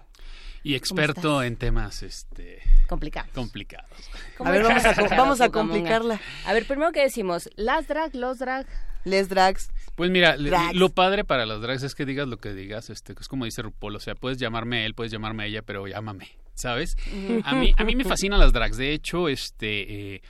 Y 0.64 0.76
experto 0.76 1.44
en 1.44 1.58
temas 1.58 2.02
este, 2.02 2.62
Complicados. 2.88 3.32
complicados. 3.34 3.92
A 4.40 4.52
ver, 4.52 4.64
vamos 4.64 4.86
a, 4.86 4.94
vamos 5.18 5.42
complicarla. 5.52 6.22
A 6.46 6.54
ver, 6.54 6.66
primero 6.66 6.94
que 6.94 7.02
decimos, 7.02 7.50
las 7.58 7.90
drag, 7.90 8.16
los 8.16 8.40
drag. 8.40 8.66
Les 9.04 9.28
drags. 9.28 9.70
Pues 9.96 10.10
mira, 10.10 10.36
Drags. 10.38 10.76
lo 10.76 10.90
padre 10.90 11.24
para 11.24 11.46
los 11.46 11.62
drags 11.62 11.84
es 11.84 11.96
que 11.96 12.06
digas 12.06 12.28
lo 12.28 12.38
que 12.38 12.54
digas, 12.54 12.90
este, 12.90 13.14
es 13.20 13.28
como 13.28 13.46
dice 13.46 13.62
RuPaul, 13.62 13.96
o 13.96 14.00
sea, 14.00 14.16
puedes 14.16 14.38
llamarme 14.38 14.78
a 14.80 14.86
él, 14.86 14.94
puedes 14.96 15.12
llamarme 15.12 15.44
a 15.44 15.46
ella, 15.48 15.62
pero 15.62 15.86
llámame, 15.88 16.30
¿sabes? 16.56 16.96
A 17.44 17.54
mí, 17.56 17.74
a 17.78 17.84
mí 17.84 17.96
me 17.96 18.04
fascinan 18.04 18.40
las 18.40 18.54
drags, 18.54 18.78
de 18.78 18.94
hecho, 18.94 19.28
este, 19.30 20.16
eh, 20.16 20.22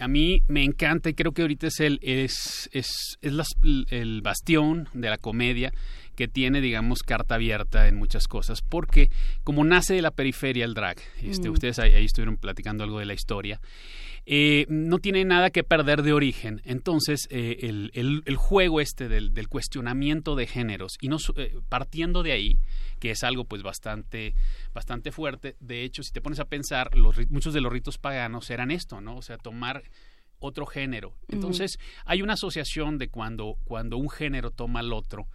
a 0.00 0.08
mí 0.08 0.42
me 0.48 0.64
encanta 0.64 1.08
y 1.10 1.14
creo 1.14 1.32
que 1.32 1.42
ahorita 1.42 1.66
es 1.68 1.80
el, 1.80 1.98
es, 2.02 2.68
es, 2.72 3.18
es 3.22 3.32
las- 3.32 3.54
el 3.90 4.22
bastión 4.22 4.88
de 4.92 5.08
la 5.10 5.18
comedia 5.18 5.72
que 6.16 6.28
tiene, 6.28 6.62
digamos, 6.62 7.02
carta 7.02 7.34
abierta 7.34 7.88
en 7.88 7.96
muchas 7.96 8.26
cosas, 8.26 8.62
porque 8.62 9.10
como 9.44 9.64
nace 9.64 9.92
de 9.94 10.02
la 10.02 10.10
periferia 10.10 10.64
el 10.64 10.72
drag, 10.74 10.96
este, 11.22 11.48
Mm. 11.50 11.52
ustedes 11.52 11.78
ahí, 11.78 11.92
ahí 11.92 12.06
estuvieron 12.06 12.38
platicando 12.38 12.82
algo 12.84 12.98
de 12.98 13.04
la 13.06 13.12
historia, 13.14 13.60
eh, 14.26 14.66
no 14.68 14.98
tiene 14.98 15.24
nada 15.24 15.50
que 15.50 15.62
perder 15.62 16.02
de 16.02 16.12
origen. 16.12 16.60
Entonces, 16.64 17.28
eh, 17.30 17.58
el, 17.62 17.90
el- 17.94 18.22
el 18.26 18.36
juego 18.36 18.80
este 18.80 19.08
del, 19.08 19.32
del 19.32 19.48
cuestionamiento 19.48 20.34
de 20.34 20.46
géneros, 20.46 20.98
y 21.00 21.08
no 21.08 21.16
eh, 21.36 21.54
partiendo 21.68 22.22
de 22.24 22.32
ahí, 22.32 22.58
que 22.98 23.12
es 23.12 23.22
algo 23.22 23.44
pues 23.44 23.62
bastante, 23.62 24.34
bastante 24.74 25.12
fuerte, 25.12 25.54
de 25.60 25.84
hecho, 25.84 26.02
si 26.02 26.12
te 26.12 26.20
pones 26.20 26.40
a 26.40 26.44
pensar, 26.46 26.96
los, 26.96 27.16
muchos 27.30 27.54
de 27.54 27.60
los 27.60 27.72
ritos 27.72 27.98
paganos 27.98 28.50
eran 28.50 28.70
esto, 28.70 29.00
¿no? 29.00 29.16
O 29.16 29.22
sea, 29.22 29.38
tomar 29.38 29.82
otro 30.38 30.66
género. 30.66 31.14
Entonces, 31.28 31.78
hay 32.04 32.20
una 32.20 32.34
asociación 32.34 32.98
de 32.98 33.08
cuando, 33.08 33.56
cuando 33.64 33.96
un 33.96 34.10
género 34.10 34.50
toma 34.50 34.80
al 34.80 34.92
otro, 34.92 35.28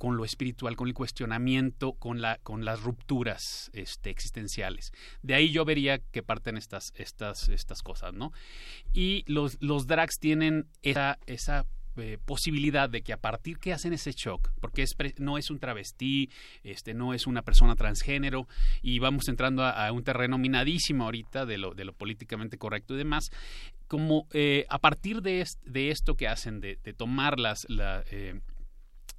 con 0.00 0.16
lo 0.16 0.24
espiritual, 0.24 0.76
con 0.76 0.88
el 0.88 0.94
cuestionamiento, 0.94 1.92
con, 1.92 2.22
la, 2.22 2.38
con 2.42 2.64
las 2.64 2.80
rupturas 2.80 3.70
este, 3.74 4.08
existenciales. 4.08 4.92
De 5.20 5.34
ahí 5.34 5.52
yo 5.52 5.66
vería 5.66 5.98
que 5.98 6.22
parten 6.22 6.56
estas, 6.56 6.94
estas, 6.96 7.50
estas 7.50 7.82
cosas, 7.82 8.14
¿no? 8.14 8.32
Y 8.94 9.24
los, 9.26 9.58
los 9.60 9.86
drags 9.86 10.18
tienen 10.18 10.68
esa, 10.80 11.18
esa 11.26 11.66
eh, 11.98 12.16
posibilidad 12.24 12.88
de 12.88 13.02
que 13.02 13.12
a 13.12 13.18
partir 13.18 13.58
que 13.58 13.74
hacen 13.74 13.92
ese 13.92 14.12
shock, 14.12 14.50
porque 14.62 14.86
no 15.18 15.36
es 15.36 15.50
un 15.50 15.58
travestí, 15.58 16.30
este, 16.62 16.94
no 16.94 17.12
es 17.12 17.26
una 17.26 17.42
persona 17.42 17.74
transgénero, 17.74 18.48
y 18.80 19.00
vamos 19.00 19.28
entrando 19.28 19.66
a, 19.66 19.92
un 19.92 20.02
terreno 20.02 20.38
minadísimo 20.38 21.04
ahorita 21.04 21.44
de 21.44 21.58
lo, 21.58 21.74
de 21.74 21.84
lo 21.84 21.92
políticamente 21.92 22.56
correcto 22.56 22.94
y 22.94 22.96
demás, 22.96 23.28
como 23.86 24.26
eh, 24.32 24.64
a 24.70 24.78
partir 24.78 25.20
de, 25.20 25.42
est- 25.42 25.62
de 25.66 25.90
esto 25.90 26.14
que 26.14 26.26
hacen, 26.26 26.60
de, 26.60 26.78
de 26.82 26.94
tomar 26.94 27.38
las, 27.38 27.66
la, 27.68 28.02
eh, 28.10 28.40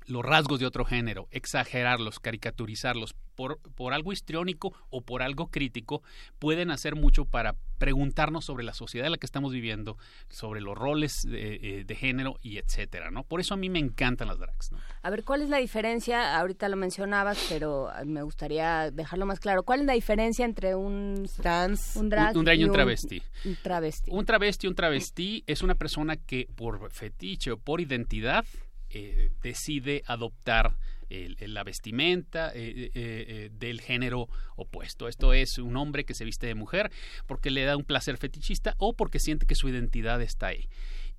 los 0.05 0.23
rasgos 0.23 0.59
de 0.59 0.65
otro 0.65 0.85
género, 0.85 1.27
exagerarlos, 1.31 2.19
caricaturizarlos 2.19 3.15
por, 3.35 3.59
por 3.75 3.93
algo 3.93 4.11
histriónico 4.11 4.73
o 4.89 5.01
por 5.01 5.21
algo 5.21 5.47
crítico, 5.47 6.03
pueden 6.39 6.71
hacer 6.71 6.95
mucho 6.95 7.25
para 7.25 7.55
preguntarnos 7.77 8.45
sobre 8.45 8.63
la 8.63 8.73
sociedad 8.73 9.07
en 9.07 9.13
la 9.13 9.17
que 9.17 9.25
estamos 9.25 9.51
viviendo, 9.51 9.97
sobre 10.29 10.61
los 10.61 10.77
roles 10.77 11.23
de, 11.23 11.85
eh, 11.87 11.95
género 11.95 12.35
y 12.41 12.57
etcétera, 12.57 13.09
¿no? 13.09 13.23
Por 13.23 13.39
eso 13.39 13.55
a 13.55 13.57
mí 13.57 13.69
me 13.69 13.79
encantan 13.79 14.27
las 14.27 14.37
drags, 14.37 14.71
¿no? 14.71 14.77
A 15.01 15.09
ver, 15.09 15.23
¿cuál 15.23 15.41
es 15.41 15.49
la 15.49 15.57
diferencia? 15.57 16.37
Ahorita 16.37 16.69
lo 16.69 16.77
mencionabas, 16.77 17.43
pero 17.49 17.89
me 18.05 18.21
gustaría 18.21 18.91
dejarlo 18.91 19.25
más 19.25 19.39
claro. 19.39 19.63
¿Cuál 19.63 19.81
es 19.81 19.85
la 19.87 19.93
diferencia 19.93 20.45
entre 20.45 20.75
un 20.75 21.27
trans, 21.41 21.95
un 21.95 22.09
drag, 22.09 22.37
un, 22.37 22.45
drag 22.45 22.59
y 22.59 22.65
un 22.65 22.71
travesti? 22.71 23.21
Un, 23.45 23.57
travesti. 23.63 24.11
Un 24.11 24.25
travesti, 24.25 24.67
un 24.67 24.75
travesti 24.75 25.43
es 25.47 25.63
una 25.63 25.75
persona 25.75 26.17
que 26.17 26.47
por 26.55 26.91
fetiche 26.91 27.51
o 27.51 27.57
por 27.57 27.81
identidad 27.81 28.45
eh, 28.93 29.31
decide 29.41 30.03
adoptar 30.05 30.75
la 31.09 31.65
vestimenta 31.65 32.53
eh, 32.55 32.89
eh, 32.93 33.49
del 33.59 33.81
género 33.81 34.29
opuesto. 34.55 35.09
Esto 35.09 35.33
es 35.33 35.57
un 35.57 35.75
hombre 35.75 36.05
que 36.05 36.13
se 36.13 36.23
viste 36.23 36.47
de 36.47 36.55
mujer 36.55 36.89
porque 37.27 37.51
le 37.51 37.65
da 37.65 37.75
un 37.75 37.83
placer 37.83 38.15
fetichista 38.15 38.75
o 38.77 38.93
porque 38.93 39.19
siente 39.19 39.45
que 39.45 39.55
su 39.55 39.67
identidad 39.67 40.21
está 40.21 40.47
ahí. 40.47 40.69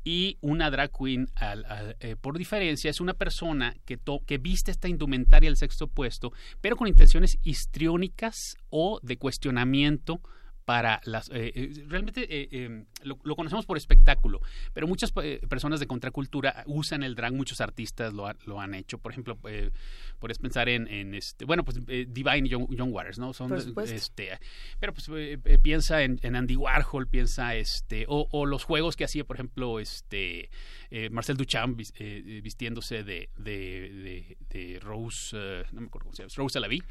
Y 0.02 0.38
una 0.40 0.70
drag 0.70 0.90
queen, 0.90 1.28
por 2.22 2.38
diferencia, 2.38 2.90
es 2.90 3.02
una 3.02 3.12
persona 3.12 3.76
que, 3.84 3.98
que 4.26 4.38
viste 4.38 4.70
esta 4.70 4.88
indumentaria 4.88 5.50
del 5.50 5.58
sexo 5.58 5.84
opuesto, 5.84 6.32
pero 6.62 6.76
con 6.76 6.88
intenciones 6.88 7.38
histriónicas 7.42 8.56
o 8.70 8.98
de 9.02 9.18
cuestionamiento 9.18 10.22
para 10.64 11.00
las... 11.04 11.28
Eh, 11.30 11.52
eh, 11.54 11.84
realmente 11.88 12.26
eh, 12.28 12.48
em, 12.52 12.86
lo, 13.02 13.36
conocemos 13.36 13.66
por 13.66 13.76
espectáculo, 13.76 14.40
pero 14.72 14.86
muchas 14.86 15.12
personas 15.48 15.80
de 15.80 15.86
contracultura 15.86 16.62
usan 16.66 17.02
el 17.02 17.14
drag, 17.14 17.32
muchos 17.32 17.60
artistas 17.60 18.12
lo, 18.12 18.32
lo 18.46 18.60
han 18.60 18.74
hecho. 18.74 18.98
Por 18.98 19.12
ejemplo, 19.12 19.36
puedes 19.36 20.38
pensar 20.38 20.68
en, 20.68 21.14
este, 21.14 21.44
bueno, 21.44 21.64
pues 21.64 21.80
Divine 21.84 22.48
y 22.48 22.50
John, 22.50 22.92
Waters, 22.92 23.18
¿no? 23.18 23.32
Son, 23.32 23.52
este, 23.86 24.38
pero 24.78 24.92
pues 24.94 25.10
piensa 25.62 26.02
en, 26.02 26.36
Andy 26.36 26.56
Warhol, 26.56 27.08
piensa 27.08 27.54
este, 27.56 28.04
o, 28.08 28.46
los 28.46 28.64
juegos 28.64 28.96
que 28.96 29.04
hacía, 29.04 29.24
por 29.24 29.36
ejemplo, 29.36 29.80
este 29.80 30.50
Marcel 31.10 31.36
Duchamp 31.36 31.76
vistiéndose 32.42 33.02
de, 33.02 33.30
de, 33.36 34.36
de, 34.48 34.78
Rose, 34.80 35.36
no 35.72 35.80
me 35.80 35.86
acuerdo 35.86 36.06
cómo 36.06 36.14
se 36.14 36.22
llama, 36.22 36.32
Rose 36.36 36.58
Alaví, 36.58 36.82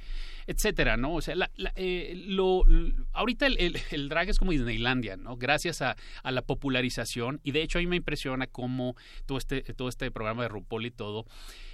etcétera, 0.47 0.97
¿no? 0.97 1.15
O 1.15 1.21
sea, 1.21 1.35
lo, 1.35 2.65
ahorita 3.13 3.47
el 3.47 4.09
drag 4.09 4.29
es 4.29 4.37
como 4.37 4.51
Disneylandia, 4.51 5.17
¿no? 5.17 5.37
Gracias 5.37 5.81
a, 5.81 5.95
la 6.23 6.41
popularización. 6.41 7.39
Y 7.43 7.51
de 7.51 7.61
hecho 7.61 7.77
a 7.77 7.81
mí 7.81 7.87
me 7.87 7.97
impresiona 7.97 8.47
cómo 8.47 8.95
todo 9.25 9.37
este, 9.37 9.61
todo 9.61 9.89
este 9.89 10.11
programa 10.11 10.43
de 10.43 10.49
RuPaul 10.49 10.85
y 10.85 10.91
todo 10.91 11.25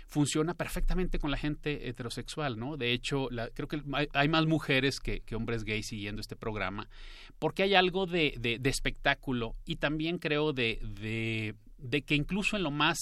funciona 0.07 0.53
perfectamente 0.53 1.19
con 1.19 1.31
la 1.31 1.37
gente 1.37 1.89
heterosexual, 1.89 2.57
¿no? 2.57 2.77
De 2.77 2.93
hecho, 2.93 3.27
creo 3.53 3.67
que 3.67 3.81
hay, 4.13 4.29
más 4.29 4.45
mujeres 4.45 4.99
que, 4.99 5.21
hombres 5.35 5.63
gays 5.65 5.87
siguiendo 5.87 6.21
este 6.21 6.35
programa, 6.35 6.89
porque 7.39 7.63
hay 7.63 7.75
algo 7.75 8.05
de, 8.05 8.35
de, 8.39 8.69
espectáculo 8.69 9.55
y 9.65 9.75
también 9.75 10.17
creo 10.17 10.53
de, 10.53 10.79
de, 11.77 12.01
que 12.03 12.15
incluso 12.15 12.55
en 12.55 12.63
lo 12.63 12.71
más 12.71 12.97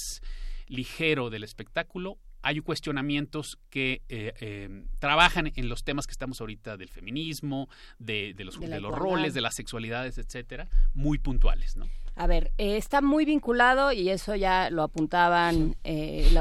ligero 0.68 1.30
del 1.30 1.44
espectáculo 1.44 2.18
hay 2.46 2.60
cuestionamientos 2.60 3.58
que 3.72 4.04
eh, 4.08 4.32
eh, 4.40 4.84
trabajan 5.00 5.52
en 5.56 5.68
los 5.68 5.84
temas 5.84 6.06
que 6.06 6.12
estamos 6.12 6.40
ahorita 6.42 6.78
del 6.78 6.90
feminismo, 6.90 7.70
de, 7.98 8.36
los, 8.38 8.60
de, 8.60 8.80
los 8.80 8.94
roles, 8.94 9.34
de 9.34 9.42
las 9.42 9.56
sexualidades, 9.56 10.20
etcétera, 10.20 10.70
muy 10.94 11.18
puntuales, 11.18 11.76
¿no? 11.76 11.88
A 12.16 12.28
ver, 12.28 12.52
eh, 12.60 12.78
está 12.78 13.02
muy 13.02 13.26
vinculado 13.26 13.92
y 13.92 14.10
eso 14.10 14.36
ya 14.36 14.70
lo 14.70 14.84
apuntaban, 14.84 15.76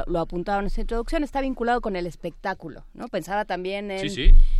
lo, 0.05 0.19
apuntaban 0.19 0.61
en 0.61 0.67
esta 0.67 0.81
introducción, 0.81 1.23
está 1.23 1.41
vinculado 1.41 1.81
con 1.81 1.95
el 1.95 2.05
espectáculo, 2.05 2.85
¿no? 2.93 3.07
Pensaba 3.07 3.45
también 3.45 3.89
en, 3.89 4.07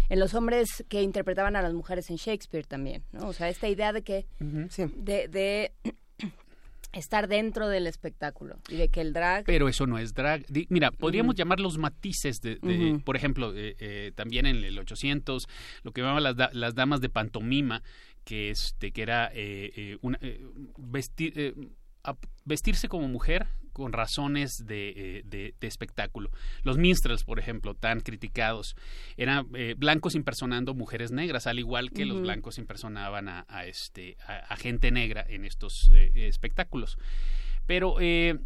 en 0.10 0.20
los 0.20 0.34
hombres 0.34 0.84
que 0.90 1.04
interpretaban 1.04 1.56
a 1.56 1.62
las 1.62 1.74
mujeres 1.76 2.10
en 2.10 2.16
Shakespeare 2.16 2.66
también, 2.66 3.04
¿no? 3.12 3.28
O 3.28 3.34
sea, 3.34 3.50
esta 3.50 3.68
idea 3.68 3.94
de 3.94 4.02
que 4.02 4.26
de, 4.40 5.28
de 5.28 5.72
estar 6.96 7.28
dentro 7.28 7.68
del 7.68 7.88
espectáculo 7.88 8.58
y 8.70 8.78
de 8.78 8.90
que 8.90 9.02
el 9.02 9.14
drag 9.14 9.46
pero 9.46 9.68
eso 9.68 9.86
no 9.86 9.98
es 9.98 10.14
drag. 10.14 10.46
Mira 10.70 10.92
podríamos 10.92 11.36
llamar 11.36 11.60
los 11.60 11.78
matices 11.78 12.42
de, 12.42 13.02
por 13.04 13.16
ejemplo 13.16 13.54
eh, 13.56 13.76
eh, 13.80 14.12
también 14.16 14.46
en 14.46 14.64
el 14.64 14.80
800 14.80 15.48
lo 15.84 15.92
que 15.92 16.02
llamaban 16.02 16.24
las, 16.24 16.54
las 16.54 16.76
damas 16.76 17.02
de 17.02 17.10
pantomima 17.10 17.84
que 18.24 18.50
este 18.50 18.92
que 18.92 19.02
era 19.02 19.30
eh, 19.34 19.98
una, 20.02 20.20
vestir 20.78 21.56
vestirse 22.46 22.88
como 22.88 23.08
mujer 23.08 23.48
con 23.76 23.92
razones 23.92 24.66
de, 24.66 25.22
eh, 25.30 25.54
espectáculo. 25.60 26.32
Los 26.64 26.78
minstrels, 26.78 27.26
por 27.26 27.40
ejemplo, 27.40 27.74
tan 27.74 28.00
criticados, 28.00 28.78
eran 29.18 29.50
eh, 29.54 29.76
blancos 29.78 30.16
impersonando 30.16 30.74
mujeres 30.74 31.12
negras, 31.12 31.46
al 31.46 31.60
igual 31.60 31.92
que 31.92 32.06
los 32.06 32.22
blancos 32.22 32.58
impersonaban 32.58 33.28
a, 33.28 33.66
este, 33.66 34.16
a, 34.26 34.56
gente 34.56 34.92
negra 34.92 35.26
en 35.28 35.44
estos 35.44 35.92
eh, 35.94 36.10
espectáculos. 36.14 36.98
Pero 37.68 38.00
en 38.00 38.40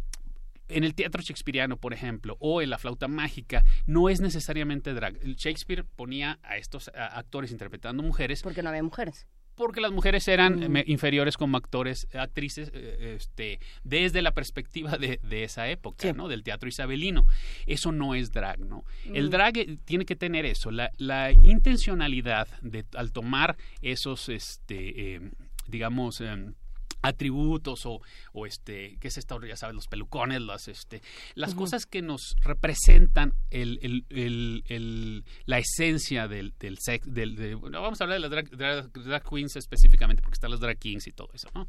el 0.68 0.94
teatro 0.96 1.22
shakespeariano, 1.22 1.76
por 1.76 1.94
ejemplo, 1.94 2.36
o 2.40 2.60
en 2.60 2.70
la 2.70 2.78
flauta 2.78 3.06
mágica, 3.06 3.64
no 3.86 4.08
es 4.08 4.20
necesariamente 4.20 4.94
drag. 4.94 5.16
Shakespeare 5.36 5.84
ponía 5.84 6.40
a 6.42 6.56
estos 6.56 6.90
actores 6.92 7.52
interpretando 7.52 8.02
mujeres. 8.02 8.42
Porque 8.42 8.64
no 8.64 8.70
había 8.70 8.82
mujeres 8.82 9.28
porque 9.60 9.82
las 9.82 9.92
mujeres 9.92 10.26
eran 10.26 10.72
mm. 10.72 10.84
inferiores 10.86 11.36
como 11.36 11.58
actores, 11.58 12.08
actrices, 12.14 12.70
eh, 12.72 13.16
este, 13.18 13.60
desde 13.84 14.22
la 14.22 14.32
perspectiva 14.32 14.96
de, 14.96 15.18
esa 15.44 15.68
época, 15.68 16.14
¿no? 16.14 16.28
Del 16.28 16.42
teatro 16.42 16.66
isabelino. 16.66 17.26
Eso 17.66 17.92
no 17.92 18.14
es 18.14 18.32
drag, 18.32 18.60
¿no? 18.60 18.84
El 19.12 19.26
mm. 19.26 19.30
drag 19.30 19.58
eh, 19.58 19.78
tiene 19.84 20.06
que 20.06 20.16
tener 20.16 20.46
eso, 20.46 20.70
la, 20.70 20.90
la 20.96 21.30
intencionalidad 21.32 22.48
de 22.62 22.86
al 22.94 23.12
tomar 23.12 23.58
esos, 23.82 24.30
este, 24.30 25.16
eh, 25.16 25.20
digamos, 25.68 26.22
em, 26.22 26.54
atributos 27.02 27.86
o, 27.86 28.00
o, 28.32 28.46
este 28.46 28.96
qué 29.00 29.08
es 29.08 29.18
esto 29.18 29.40
ya 29.44 29.56
sabes 29.56 29.74
los 29.74 29.88
pelucones 29.88 30.40
las 30.42 30.68
este 30.68 31.02
las 31.34 31.54
cosas 31.54 31.86
que 31.86 32.02
nos 32.02 32.36
representan 32.42 33.34
el, 33.50 33.78
el, 34.10 34.64
el, 34.68 35.24
la 35.46 35.58
esencia 35.58 36.28
del 36.28 36.54
del 36.58 36.78
sex 36.78 37.12
del 37.12 37.56
vamos 37.56 38.00
a 38.00 38.04
hablar 38.04 38.20
de 38.20 38.28
las 38.28 38.92
drag, 38.92 39.22
queens 39.22 39.56
específicamente 39.56 40.22
porque 40.22 40.34
están 40.34 40.50
las 40.50 40.60
drag 40.60 40.78
kings 40.78 41.06
y 41.06 41.12
todo 41.12 41.30
eso 41.32 41.48
no 41.54 41.68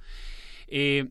eh, 0.67 1.09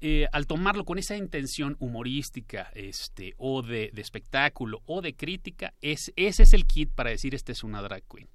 eh, 0.00 0.28
al 0.32 0.46
tomarlo 0.46 0.84
con 0.84 0.98
esa 0.98 1.16
intención 1.16 1.76
humorística 1.80 2.70
este 2.74 3.34
o 3.38 3.62
de, 3.62 3.90
de 3.92 4.02
espectáculo 4.02 4.82
o 4.86 5.02
de 5.02 5.14
crítica 5.14 5.74
es 5.80 6.12
ese 6.16 6.44
es 6.44 6.52
el 6.52 6.66
kit 6.66 6.90
para 6.90 7.10
decir 7.10 7.34
esta 7.34 7.52
es 7.52 7.64
una 7.64 7.82
drag 7.82 8.02
queen 8.04 8.28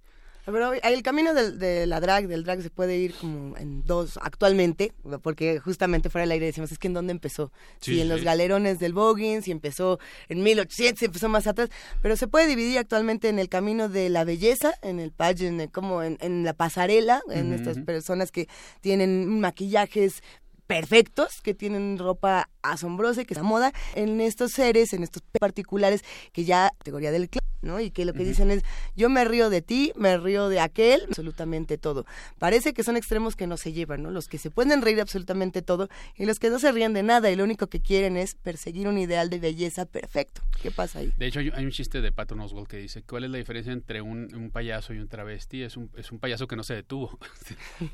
pero 0.52 0.74
el 0.74 1.04
camino 1.04 1.34
de 1.34 1.86
la 1.88 2.00
drag, 2.00 2.28
del 2.28 2.44
drag 2.44 2.62
se 2.62 2.70
puede 2.70 2.98
ir 2.98 3.14
como 3.14 3.58
en 3.58 3.84
dos 3.84 4.18
actualmente, 4.22 4.94
porque 5.22 5.60
justamente 5.60 6.10
fuera 6.10 6.24
del 6.24 6.32
aire 6.32 6.46
decimos, 6.46 6.72
es 6.72 6.80
que 6.80 6.88
en 6.88 6.94
dónde 6.94 7.12
empezó. 7.12 7.52
si 7.82 8.00
en 8.00 8.08
los 8.08 8.24
galerones 8.24 8.80
del 8.80 8.94
voguing, 8.94 9.42
si 9.42 9.52
empezó 9.52 10.00
en 10.30 10.44
1800, 10.44 11.00
si 11.00 11.06
empezó 11.06 11.28
más 11.28 11.48
atrás, 11.48 11.70
pero 12.02 12.16
se 12.16 12.28
puede 12.28 12.48
dividir 12.48 12.78
actualmente 12.78 13.28
en 13.28 13.40
el 13.40 13.50
camino 13.50 13.90
de 13.90 14.10
la 14.10 14.24
belleza, 14.24 14.74
en 14.82 15.00
el 15.00 15.12
pageant, 15.12 15.70
como 15.72 16.02
en, 16.02 16.44
la 16.44 16.54
pasarela, 16.54 17.22
en 17.30 17.52
estas 17.52 17.80
personas 17.80 18.32
que 18.32 18.48
tienen 18.80 19.42
maquillajes 19.42 20.24
perfectos, 20.68 21.42
que 21.42 21.54
tienen 21.54 21.98
ropa 21.98 22.50
asombrosa 22.72 23.22
y 23.22 23.26
que 23.26 23.36
se 23.36 23.44
moda, 23.44 23.72
en 23.96 24.22
estos 24.22 24.52
seres, 24.52 24.94
en 24.94 25.04
estos 25.04 25.24
particulares 25.40 26.04
que 26.32 26.46
ya 26.46 26.72
categoría 26.78 27.12
del 27.12 27.30
club 27.30 27.44
¿no? 27.62 27.80
Y 27.80 27.92
que 27.92 28.06
lo 28.06 28.14
que 28.14 28.24
dicen 28.24 28.52
es, 28.52 28.64
yo 28.96 29.10
me 29.10 29.26
río 29.26 29.50
de 29.50 29.62
ti, 29.62 29.92
me 29.96 30.18
río 30.18 30.50
de 30.50 30.60
aquel, 30.60 31.04
absolutamente 31.08 31.78
todo. 31.78 32.06
Parece 32.40 32.74
que 32.74 32.84
son 32.84 32.98
extremos 32.98 33.36
que 33.36 33.48
no 33.48 33.58
se 33.58 33.74
llevan, 33.74 34.04
¿no? 34.04 34.12
Los 34.12 34.28
que 34.28 34.38
se 34.38 34.52
pueden 34.52 34.82
reír 34.82 34.98
de 34.98 35.02
absolutamente 35.02 35.62
todo 35.62 35.90
y 36.16 36.26
los 36.26 36.40
que 36.40 36.50
no 36.50 36.60
se 36.60 36.72
ríen 36.72 36.94
de 36.94 37.04
nada 37.04 37.30
y 37.32 37.36
lo 37.36 37.44
único 37.44 37.68
que 37.68 37.82
quieren 37.82 38.18
es 38.18 38.36
perseguir 38.36 38.88
un 38.88 38.98
ideal 38.98 39.30
de 39.30 39.40
belleza 39.40 39.86
perfecto. 39.86 40.42
¿Qué 40.62 40.72
pasa 40.72 41.00
ahí? 41.00 41.14
De 41.18 41.28
hecho, 41.28 41.40
hay 41.40 41.66
un 41.66 41.72
chiste 41.72 42.02
de 42.02 42.12
Patton 42.12 42.40
Oswald 42.40 42.68
que 42.68 42.78
dice, 42.78 43.04
¿cuál 43.04 43.26
es 43.26 43.30
la 43.30 43.38
diferencia 43.38 43.74
entre 43.74 44.02
un, 44.02 44.50
payaso 44.52 44.94
y 44.94 45.00
un 45.00 45.08
travesti? 45.08 45.64
Es 45.64 45.78
un, 45.78 45.92
es 45.98 46.12
un 46.12 46.20
payaso 46.20 46.48
que 46.48 46.56
no 46.56 46.64
se 46.64 46.76
detuvo. 46.76 47.18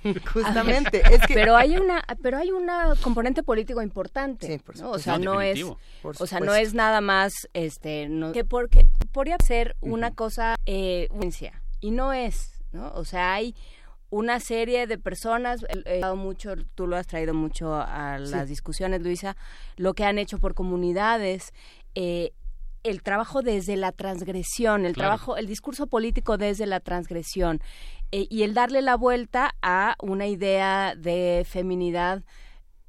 Justamente. 0.34 1.04
Pero 1.28 1.56
hay 1.56 1.78
una 1.78 2.04
pero 2.22 2.38
hay 2.38 2.52
una 2.52 2.94
componente 3.02 3.44
político 3.44 3.82
importante. 3.82 4.62
O 4.84 5.00
sea, 5.00 5.18
no, 5.18 5.42
es 5.42 5.62
o 6.04 6.28
sea, 6.28 6.40
no 6.40 6.56
es 6.56 6.74
nada 6.74 7.02
más 7.02 7.34
este 7.54 8.08
no 8.08 8.32
que 8.32 8.46
porque 8.46 8.88
podría 9.12 9.38
ser 9.38 9.76
una 9.82 10.12
cosa 10.12 10.56
eh, 10.66 11.10
y 11.82 11.92
no 11.92 12.14
es, 12.14 12.64
¿no? 12.72 12.92
O 12.94 13.04
sea, 13.04 13.34
hay 13.34 13.56
una 14.10 14.40
serie 14.40 14.86
de 14.86 14.98
personas, 14.98 15.66
he 15.86 16.00
dado 16.00 16.16
mucho, 16.16 16.54
tú 16.76 16.86
lo 16.86 16.96
has 16.96 17.08
traído 17.08 17.34
mucho 17.34 17.74
a 17.74 18.20
las 18.20 18.48
discusiones, 18.48 19.02
Luisa, 19.02 19.36
lo 19.76 19.96
que 19.96 20.06
han 20.06 20.20
hecho 20.20 20.38
por 20.38 20.54
comunidades, 20.54 21.52
eh, 21.96 22.32
el 22.84 23.02
trabajo 23.02 23.42
desde 23.42 23.76
la 23.76 23.92
transgresión, 23.92 24.86
el 24.86 24.94
trabajo, 24.94 25.38
el 25.38 25.48
discurso 25.48 25.88
político 25.88 26.38
desde 26.38 26.68
la 26.68 26.80
transgresión 26.80 27.62
eh, 28.12 28.28
y 28.30 28.44
el 28.44 28.54
darle 28.54 28.82
la 28.82 28.98
vuelta 28.98 29.56
a 29.62 29.96
una 30.00 30.28
idea 30.28 30.94
de 30.96 31.46
feminidad 31.50 32.24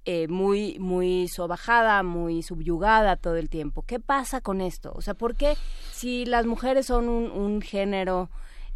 eh, 0.07 0.29
muy, 0.29 0.79
muy 0.79 1.29
sobajada, 1.29 2.03
muy 2.03 2.43
subyugada 2.43 3.17
todo 3.17 3.37
el 3.37 3.49
tiempo. 3.49 3.83
¿Qué 3.87 4.01
pasa 4.01 4.41
con 4.41 4.61
esto? 4.61 4.93
O 4.95 5.01
sea, 5.01 5.15
¿por 5.15 5.35
qué 5.35 5.55
si 5.93 6.25
las 6.27 6.45
mujeres 6.47 6.87
son 6.87 7.09
un, 7.09 7.31
un 7.31 7.63
género 7.63 8.29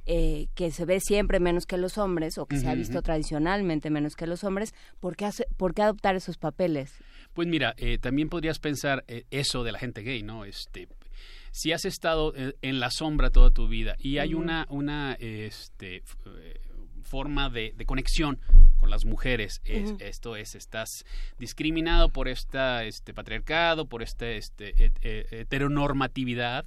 eh, 0.06 0.46
que 0.54 0.70
se 0.70 0.86
ve 0.86 1.00
siempre 1.00 1.38
menos 1.38 1.66
que 1.66 1.76
los 1.76 1.98
hombres 1.98 2.38
o 2.38 2.46
que 2.46 2.56
se 2.56 2.66
ha 2.66 2.74
visto 2.74 3.02
tradicionalmente 3.02 3.90
menos 3.90 4.16
que 4.16 4.26
los 4.26 4.42
hombres, 4.42 4.72
¿por 5.00 5.16
qué, 5.16 5.26
hace- 5.26 5.46
por 5.58 5.74
qué 5.74 5.82
adoptar 5.82 6.16
esos 6.16 6.38
papeles? 6.38 6.94
Pues 7.34 7.46
mira, 7.46 7.74
eh, 7.76 7.98
también 7.98 8.30
podrías 8.30 8.58
pensar 8.58 9.04
eso 9.30 9.64
de 9.64 9.72
la 9.72 9.78
gente 9.78 10.00
gay, 10.02 10.22
¿no? 10.22 10.46
Este, 10.46 10.88
si 11.50 11.72
has 11.72 11.84
estado 11.84 12.32
en 12.36 12.80
la 12.80 12.90
sombra 12.90 13.28
toda 13.30 13.50
tu 13.50 13.68
vida 13.68 13.96
y 13.98 14.16
hay 14.16 14.32
una, 14.32 14.66
una 14.70 15.12
este, 15.20 16.02
forma 17.02 17.48
de, 17.50 17.74
de 17.76 17.84
conexión 17.86 18.38
con 18.78 18.90
las 18.90 19.04
mujeres, 19.04 19.60
es- 19.64 19.90
Ujú. 19.92 19.96
esto 20.00 20.36
es, 20.36 20.54
estás 20.54 21.04
discriminado 21.38 22.08
por 22.08 22.28
esta, 22.28 22.84
este 22.84 23.12
patriarcado, 23.12 23.86
por 23.86 24.02
esta 24.02 24.28
este, 24.30 24.74
het- 24.76 24.98
eh, 25.02 25.26
heteronormatividad, 25.30 26.64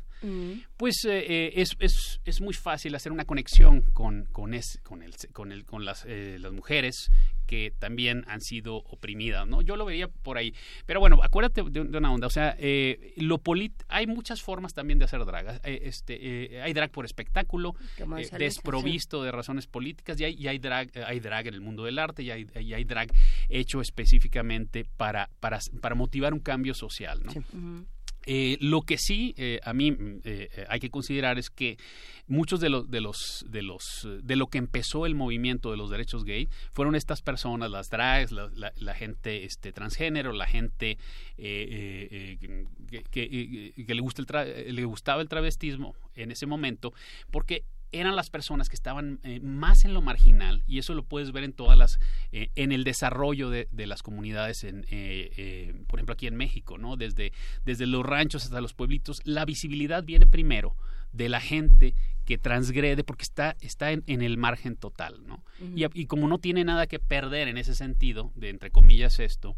pues 0.78 1.04
eh, 1.06 1.26
eh, 1.28 1.54
es, 1.56 1.71
es, 1.80 2.21
es 2.26 2.41
muy 2.41 2.54
fácil 2.54 2.93
hacer 2.93 3.12
una 3.12 3.26
conexión 3.26 3.82
con, 3.93 4.26
con, 4.26 4.54
es- 4.54 4.80
con, 4.84 5.02
el, 5.02 5.15
con, 5.34 5.52
el, 5.52 5.65
con 5.65 5.84
las, 5.84 6.06
eh, 6.08 6.38
las 6.39 6.52
mujeres 6.54 7.10
que 7.47 7.74
también 7.80 8.24
han 8.28 8.39
sido 8.39 8.78
oprimidas, 8.78 9.45
¿no? 9.47 9.62
Yo 9.62 9.76
lo 9.76 9.84
vería 9.84 10.08
por 10.08 10.38
ahí. 10.38 10.54
Pero 10.86 11.00
bueno, 11.00 11.19
acuérdate 11.24 11.63
de, 11.63 11.84
de 11.86 11.97
una 11.97 12.13
onda, 12.13 12.28
o 12.28 12.30
sea, 12.30 12.56
eh, 12.60 13.13
lo 13.17 13.39
polit 13.39 13.74
hay 13.89 14.06
muchas 14.08 14.41
formas 14.41 14.74
también 14.74 15.00
de 15.00 15.06
hacer 15.06 15.26
drag. 15.26 15.60
Eh, 15.65 15.80
este, 15.84 16.56
eh, 16.56 16.62
hay 16.62 16.71
drag 16.74 16.91
por 16.91 17.04
espectáculo, 17.04 17.76
eh, 18.21 18.28
desprovisto 18.39 19.24
de 19.24 19.32
razones 19.32 19.65
políticas, 19.67 20.19
y 20.21 20.26
hay, 20.26 20.36
y 20.38 20.47
hay 20.47 20.60
drag, 20.60 20.91
eh, 20.93 21.04
hay 21.06 21.19
drag 21.19 21.47
en 21.47 21.56
el 21.56 21.62
mundo 21.62 21.84
del 21.84 21.95
arte, 22.02 22.24
y 22.24 22.32
hay, 22.32 22.48
y 22.60 22.74
hay 22.74 22.84
drag 22.84 23.12
hecho 23.50 23.80
específicamente 23.82 24.86
para, 24.98 25.30
para, 25.40 25.60
para 25.82 25.96
motivar 25.96 26.34
un 26.34 26.40
cambio 26.42 26.74
social, 26.74 27.22
¿no? 27.24 27.32
Eh, 28.28 28.58
lo 28.62 28.82
que 28.84 29.00
sí 29.00 29.34
eh, 29.36 29.60
a 29.64 29.74
mí 29.74 29.90
mm, 29.94 30.20
eh, 30.26 30.66
hay 30.70 30.80
que 30.80 30.92
considerar 30.92 31.40
es 31.40 31.50
que 31.50 31.78
muchos 32.28 32.60
de 32.60 32.70
los 32.70 32.88
de 32.92 33.02
los 33.02 33.44
de 33.50 33.64
los 33.64 34.08
de 34.22 34.36
lo 34.36 34.46
que 34.46 34.60
empezó 34.60 35.08
el 35.08 35.16
movimiento 35.16 35.72
de 35.72 35.78
los 35.78 35.90
derechos 35.90 36.24
gay 36.24 36.48
fueron 36.72 36.94
estas 36.94 37.24
personas 37.24 37.72
las 37.72 37.90
drags 37.90 38.32
la, 38.32 38.48
la- 38.54 38.74
la 38.76 38.94
gente 38.94 39.44
este 39.46 39.74
transgénero 39.74 40.34
la 40.34 40.46
gente 40.46 41.00
que, 42.92 43.04
que- 43.10 43.74
que 43.86 43.96
le 43.96 44.02
gusta 44.02 44.22
el 44.22 44.28
tra- 44.28 44.72
le 44.72 44.86
gustaba 44.86 45.22
el 45.24 45.28
travestismo 45.28 45.96
en 46.16 46.32
ese 46.32 46.46
momento 46.46 46.94
porque 47.32 47.64
eran 47.91 48.15
las 48.15 48.30
personas 48.30 48.69
que 48.69 48.75
estaban 48.75 49.19
eh, 49.23 49.39
más 49.41 49.86
en 49.86 49.93
lo 49.93 50.01
marginal 50.01 50.63
y 50.67 50.80
eso 50.80 50.93
lo 50.93 51.04
puedes 51.04 51.32
ver 51.32 51.43
en 51.43 51.54
todas 51.54 51.77
las 51.77 51.99
eh, 52.32 52.49
en 52.56 52.71
el 52.71 52.84
desarrollo 52.84 53.49
de, 53.49 53.67
de 53.71 53.88
las 53.88 54.04
comunidades 54.04 54.63
en 54.63 54.86
eh, 54.89 55.73
por 55.88 55.99
ejemplo 55.99 56.13
aquí 56.13 56.27
en 56.27 56.36
México 56.36 56.77
no 56.77 56.95
desde 56.95 57.34
desde 57.65 57.88
los 57.88 58.06
ranchos 58.06 58.45
hasta 58.45 58.62
los 58.62 58.73
pueblitos 58.73 59.21
la 59.25 59.45
visibilidad 59.45 60.04
viene 60.04 60.25
primero 60.25 60.75
de 61.12 61.30
la 61.30 61.41
gente 61.41 61.95
que 62.25 62.38
transgrede 62.38 63.04
porque 63.04 63.23
está 63.23 63.58
está 63.60 63.91
en, 63.91 64.04
en 64.08 64.21
el 64.21 64.38
margen 64.38 64.75
total 64.75 65.25
no 65.25 65.43
y, 65.75 65.86
y 65.99 66.06
como 66.06 66.27
no 66.27 66.38
tiene 66.38 66.63
nada 66.63 66.88
que 66.88 66.99
perder 66.99 67.47
en 67.47 67.58
ese 67.58 67.75
sentido 67.75 68.32
de 68.36 68.49
entre 68.49 68.71
comillas 68.71 69.19
esto 69.19 69.58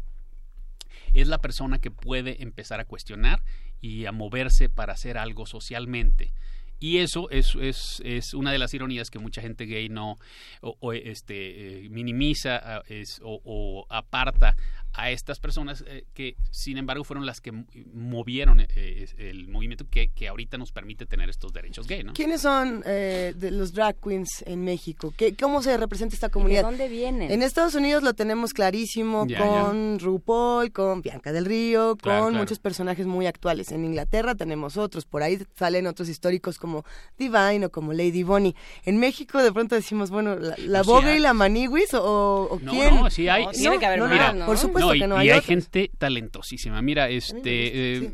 es 1.12 1.28
la 1.28 1.38
persona 1.38 1.78
que 1.78 1.90
puede 1.90 2.42
empezar 2.42 2.80
a 2.80 2.84
cuestionar 2.84 3.42
y 3.80 4.06
a 4.06 4.12
moverse 4.12 4.68
para 4.68 4.94
hacer 4.94 5.18
algo 5.18 5.46
socialmente. 5.46 6.32
Y 6.80 6.98
eso 6.98 7.30
es, 7.30 7.54
es, 7.60 8.02
es 8.04 8.34
una 8.34 8.52
de 8.52 8.58
las 8.58 8.74
ironías 8.74 9.10
que 9.10 9.18
mucha 9.18 9.40
gente 9.40 9.64
gay 9.64 9.88
no 9.88 10.16
o, 10.60 10.76
o, 10.80 10.92
este, 10.92 11.84
eh, 11.84 11.88
minimiza 11.88 12.82
es- 12.88 13.20
o, 13.24 13.40
o 13.44 13.86
aparta 13.88 14.56
a 14.96 15.10
estas 15.10 15.40
personas 15.40 15.82
eh, 15.88 16.04
que, 16.14 16.36
sin 16.52 16.78
embargo, 16.78 17.02
fueron 17.02 17.26
las 17.26 17.40
que 17.40 17.50
movieron 17.92 18.60
eh, 18.60 19.06
el 19.18 19.48
movimiento 19.48 19.86
que, 19.90 20.08
que 20.08 20.28
ahorita 20.28 20.56
nos 20.56 20.70
permite 20.72 21.04
tener 21.06 21.28
estos 21.28 21.52
derechos 21.52 21.86
gay. 21.88 22.04
¿no? 22.04 22.12
¿Quiénes 22.12 22.42
son 22.42 22.82
eh, 22.86 23.32
de 23.36 23.50
los 23.50 23.72
drag 23.72 23.96
queens 24.00 24.44
en 24.46 24.62
México? 24.62 25.12
¿Qué, 25.16 25.34
¿Cómo 25.34 25.62
se 25.62 25.76
representa 25.76 26.14
esta 26.14 26.28
comunidad? 26.28 26.60
¿De 26.62 26.70
dónde 26.70 26.88
vienen? 26.88 27.30
En 27.30 27.42
Estados 27.42 27.74
Unidos 27.74 28.02
lo 28.02 28.14
tenemos 28.14 28.52
clarísimo 28.52 29.26
Ya, 29.26 29.38
con 29.40 29.98
RuPaul, 29.98 30.70
con 30.72 31.02
Bianca 31.02 31.32
del 31.32 31.44
Río, 31.46 31.90
con 31.90 31.98
Claro, 31.98 32.26
claro. 32.26 32.38
muchos 32.38 32.58
personajes 32.60 33.06
muy 33.06 33.26
actuales. 33.26 33.72
En 33.72 33.84
Inglaterra 33.84 34.34
tenemos 34.36 34.76
otros, 34.76 35.06
por 35.06 35.22
ahí 35.24 35.38
salen 35.56 35.86
otros 35.88 36.08
históricos 36.08 36.58
como 36.64 36.84
Divine 37.18 37.66
o 37.66 37.70
como 37.70 37.92
Lady 37.92 38.22
Bonnie. 38.22 38.54
En 38.84 38.98
México 38.98 39.42
de 39.42 39.52
pronto 39.52 39.74
decimos, 39.74 40.08
bueno, 40.10 40.36
la, 40.36 40.54
la 40.58 40.82
Boga 40.82 41.08
hay. 41.10 41.16
y 41.18 41.20
la 41.20 41.34
Maniwis 41.34 41.92
o, 41.94 42.48
o 42.50 42.58
No, 42.60 42.72
quién. 42.72 42.94
no, 42.94 43.10
sí 43.10 43.28
hay. 43.28 43.44
No, 43.44 43.50
no, 43.98 44.08
Mira, 44.08 44.32
no, 44.32 44.46
Por 44.46 44.56
supuesto 44.56 44.94
y, 44.94 45.00
que 45.00 45.06
no 45.06 45.16
y 45.16 45.18
hay. 45.20 45.28
hay 45.30 45.38
otros. 45.38 45.46
gente 45.46 45.90
talentosísima. 45.98 46.80
Mira, 46.80 47.08
este, 47.10 47.34
gusta, 47.34 47.48
eh, 47.50 48.10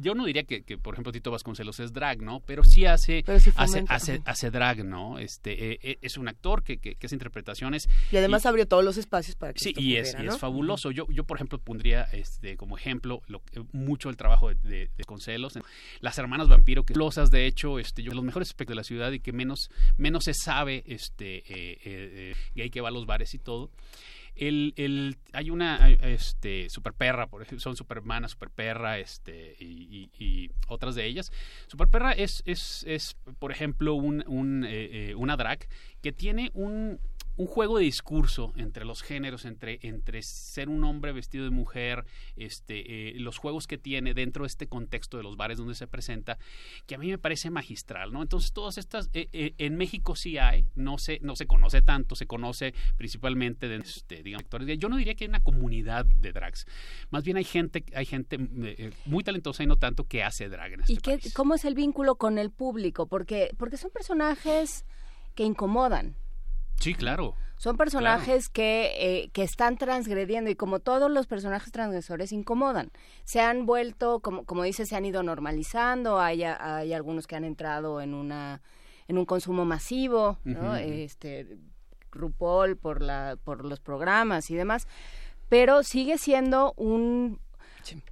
yo 0.00 0.14
no 0.14 0.24
diría 0.24 0.44
que, 0.44 0.62
que, 0.62 0.78
por 0.78 0.94
ejemplo, 0.94 1.12
Tito 1.12 1.30
Vasconcelos 1.30 1.80
es 1.80 1.92
drag, 1.92 2.22
¿no? 2.22 2.40
Pero 2.40 2.64
sí 2.64 2.86
hace, 2.86 3.22
Pero 3.24 3.40
sí 3.40 3.50
hace, 3.56 3.84
hace, 3.88 4.22
hace 4.24 4.50
drag, 4.50 4.84
¿no? 4.84 5.18
Este, 5.18 5.72
eh, 5.72 5.78
eh, 5.82 5.98
es 6.02 6.16
un 6.16 6.28
actor 6.28 6.62
que, 6.62 6.78
que, 6.78 6.94
que 6.94 7.06
hace 7.06 7.14
interpretaciones. 7.14 7.88
Y 8.10 8.16
además 8.16 8.46
abrió 8.46 8.66
todos 8.66 8.84
los 8.84 8.96
espacios 8.96 9.36
para 9.36 9.52
que 9.52 9.60
Sí, 9.60 9.70
esto 9.70 9.80
y 9.80 9.96
es, 9.96 10.16
y 10.20 10.26
es 10.26 10.38
fabuloso. 10.38 10.90
Yo, 10.90 11.06
yo, 11.10 11.24
por 11.24 11.36
ejemplo, 11.36 11.58
pondría 11.58 12.04
este, 12.12 12.56
como 12.56 12.76
ejemplo 12.76 13.22
lo, 13.26 13.42
mucho 13.72 14.10
el 14.10 14.16
trabajo 14.16 14.48
de, 14.48 14.54
de, 14.56 14.90
de 14.96 15.04
Concelos. 15.04 15.58
Las 16.00 16.18
hermanas 16.18 16.48
vampiro, 16.48 16.84
que 16.84 16.94
losas, 16.94 17.30
de 17.30 17.46
hecho, 17.46 17.78
este, 17.78 18.02
yo, 18.02 18.12
los 18.12 18.24
mejores 18.24 18.48
aspectos 18.48 18.74
de 18.74 18.76
la 18.76 18.84
ciudad 18.84 19.12
y 19.12 19.20
que 19.20 19.32
menos, 19.32 19.70
menos 19.96 20.24
se 20.24 20.34
sabe 20.34 20.84
este, 20.86 21.38
eh, 21.38 21.44
eh, 21.48 21.78
eh, 21.84 22.34
gay 22.54 22.70
que 22.70 22.80
va 22.80 22.88
a 22.88 22.92
los 22.92 23.06
bares 23.06 23.34
y 23.34 23.38
todo. 23.38 23.70
El, 24.38 24.72
el, 24.76 25.16
hay 25.32 25.50
una 25.50 25.90
este, 25.90 26.70
super 26.70 26.92
perra, 26.92 27.26
por 27.26 27.42
ejemplo, 27.42 27.60
son 27.60 27.76
supermana, 27.76 28.28
super 28.28 28.50
perra, 28.50 28.98
este, 28.98 29.56
y, 29.58 30.10
y- 30.18 30.24
y 30.24 30.50
otras 30.68 30.94
de 30.94 31.06
ellas. 31.06 31.32
Super 31.66 31.88
perra 31.88 32.12
es, 32.12 32.42
es, 32.46 32.84
es 32.86 33.16
por 33.38 33.50
ejemplo, 33.52 33.94
un, 33.94 34.24
un, 34.28 34.64
eh, 34.64 35.10
eh, 35.10 35.14
una 35.16 35.36
drag 35.36 35.66
que 36.02 36.12
tiene 36.12 36.50
un, 36.54 37.00
un 37.38 37.46
juego 37.46 37.78
de 37.78 37.84
discurso 37.84 38.52
entre 38.56 38.84
los 38.84 39.02
géneros, 39.02 39.44
entre, 39.46 39.78
entre 39.82 40.22
ser 40.22 40.68
un 40.68 40.84
hombre 40.84 41.12
vestido 41.12 41.44
de 41.44 41.50
mujer, 41.50 42.04
este, 42.36 43.10
eh, 43.10 43.18
los 43.18 43.38
juegos 43.38 43.66
que 43.66 43.78
tiene 43.78 44.12
dentro 44.12 44.44
de 44.44 44.48
este 44.48 44.66
contexto 44.66 45.16
de 45.16 45.22
los 45.22 45.36
bares 45.36 45.56
donde 45.56 45.74
se 45.74 45.86
presenta, 45.86 46.38
que 46.86 46.94
a 46.94 46.98
mí 46.98 47.08
me 47.08 47.18
parece 47.18 47.50
magistral, 47.50 48.12
¿no? 48.12 48.22
Entonces 48.22 48.52
todas 48.52 48.76
estas, 48.76 49.08
eh, 49.14 49.28
eh, 49.32 49.54
en 49.58 49.76
México 49.76 50.16
sí 50.16 50.36
hay, 50.36 50.66
no 50.74 50.98
se, 50.98 51.18
no 51.22 51.34
se 51.36 51.46
conoce 51.46 51.80
tanto, 51.80 52.14
se 52.14 52.26
conoce 52.26 52.74
principalmente 52.96 53.68
de, 53.68 53.76
este, 53.76 54.22
digamos, 54.22 54.44
actores. 54.44 54.78
Yo 54.78 54.88
no 54.88 54.96
diría 54.96 55.14
que 55.14 55.24
hay 55.24 55.28
una 55.28 55.42
comunidad 55.42 56.04
de 56.04 56.32
drags, 56.32 56.66
más 57.10 57.24
bien 57.24 57.36
hay 57.36 57.44
gente, 57.44 57.84
hay 57.94 58.04
gente 58.04 58.36
eh, 58.36 58.74
eh, 58.78 58.90
muy 59.06 59.24
talentosa 59.24 59.62
y 59.62 59.66
no 59.66 59.76
tanto 59.76 60.04
que 60.04 60.22
hace 60.22 60.48
drag 60.48 60.72
en 60.72 60.80
este 60.80 60.92
¿Y 60.92 60.96
qué, 60.96 61.18
cómo 61.34 61.54
es 61.54 61.64
el 61.64 61.74
vínculo 61.74 62.16
con 62.16 62.38
el 62.38 62.50
público? 62.50 63.06
Porque, 63.06 63.50
porque 63.56 63.76
son 63.76 63.90
personajes 63.90 64.84
que 65.34 65.44
incomodan. 65.44 66.16
Sí, 66.78 66.94
claro. 66.94 67.34
Son 67.56 67.76
personajes 67.76 68.48
que, 68.48 68.92
eh, 69.00 69.30
que 69.32 69.42
están 69.42 69.78
transgrediendo 69.78 70.48
y 70.48 70.54
como 70.54 70.78
todos 70.78 71.10
los 71.10 71.26
personajes 71.26 71.72
transgresores 71.72 72.30
incomodan. 72.30 72.92
Se 73.24 73.40
han 73.40 73.66
vuelto, 73.66 74.20
como, 74.20 74.44
como 74.44 74.62
dice, 74.62 74.86
se 74.86 74.94
han 74.94 75.04
ido 75.04 75.24
normalizando. 75.24 76.20
Hay, 76.20 76.44
hay 76.44 76.92
algunos 76.92 77.26
que 77.26 77.34
han 77.34 77.44
entrado 77.44 78.00
en 78.00 78.14
una 78.14 78.62
en 79.08 79.16
un 79.16 79.24
consumo 79.24 79.64
masivo, 79.64 80.38
¿no? 80.44 80.76
Este 80.76 81.58
RuPaul 82.12 82.76
por 82.76 83.02
la 83.02 83.36
por 83.42 83.64
los 83.64 83.80
programas 83.80 84.50
y 84.50 84.54
demás, 84.54 84.86
pero 85.48 85.82
sigue 85.82 86.18
siendo 86.18 86.74
un 86.76 87.40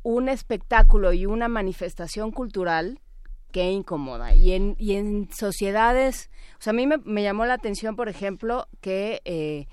un 0.03 0.29
espectáculo 0.29 1.13
y 1.13 1.27
una 1.27 1.49
manifestación 1.49 2.33
cultural 2.33 2.99
que 3.57 3.71
incomoda. 3.71 4.35
Y 4.35 4.53
en, 4.53 4.77
y 4.79 4.97
en 4.97 5.31
sociedades, 5.33 6.29
o 6.59 6.63
sea, 6.63 6.73
a 6.73 6.75
mí 6.75 6.87
me, 6.87 6.99
me 6.99 7.23
llamó 7.23 7.47
la 7.47 7.55
atención, 7.55 7.97
por 7.97 8.11
ejemplo, 8.11 8.69
que, 8.83 9.23
eh, 9.25 9.67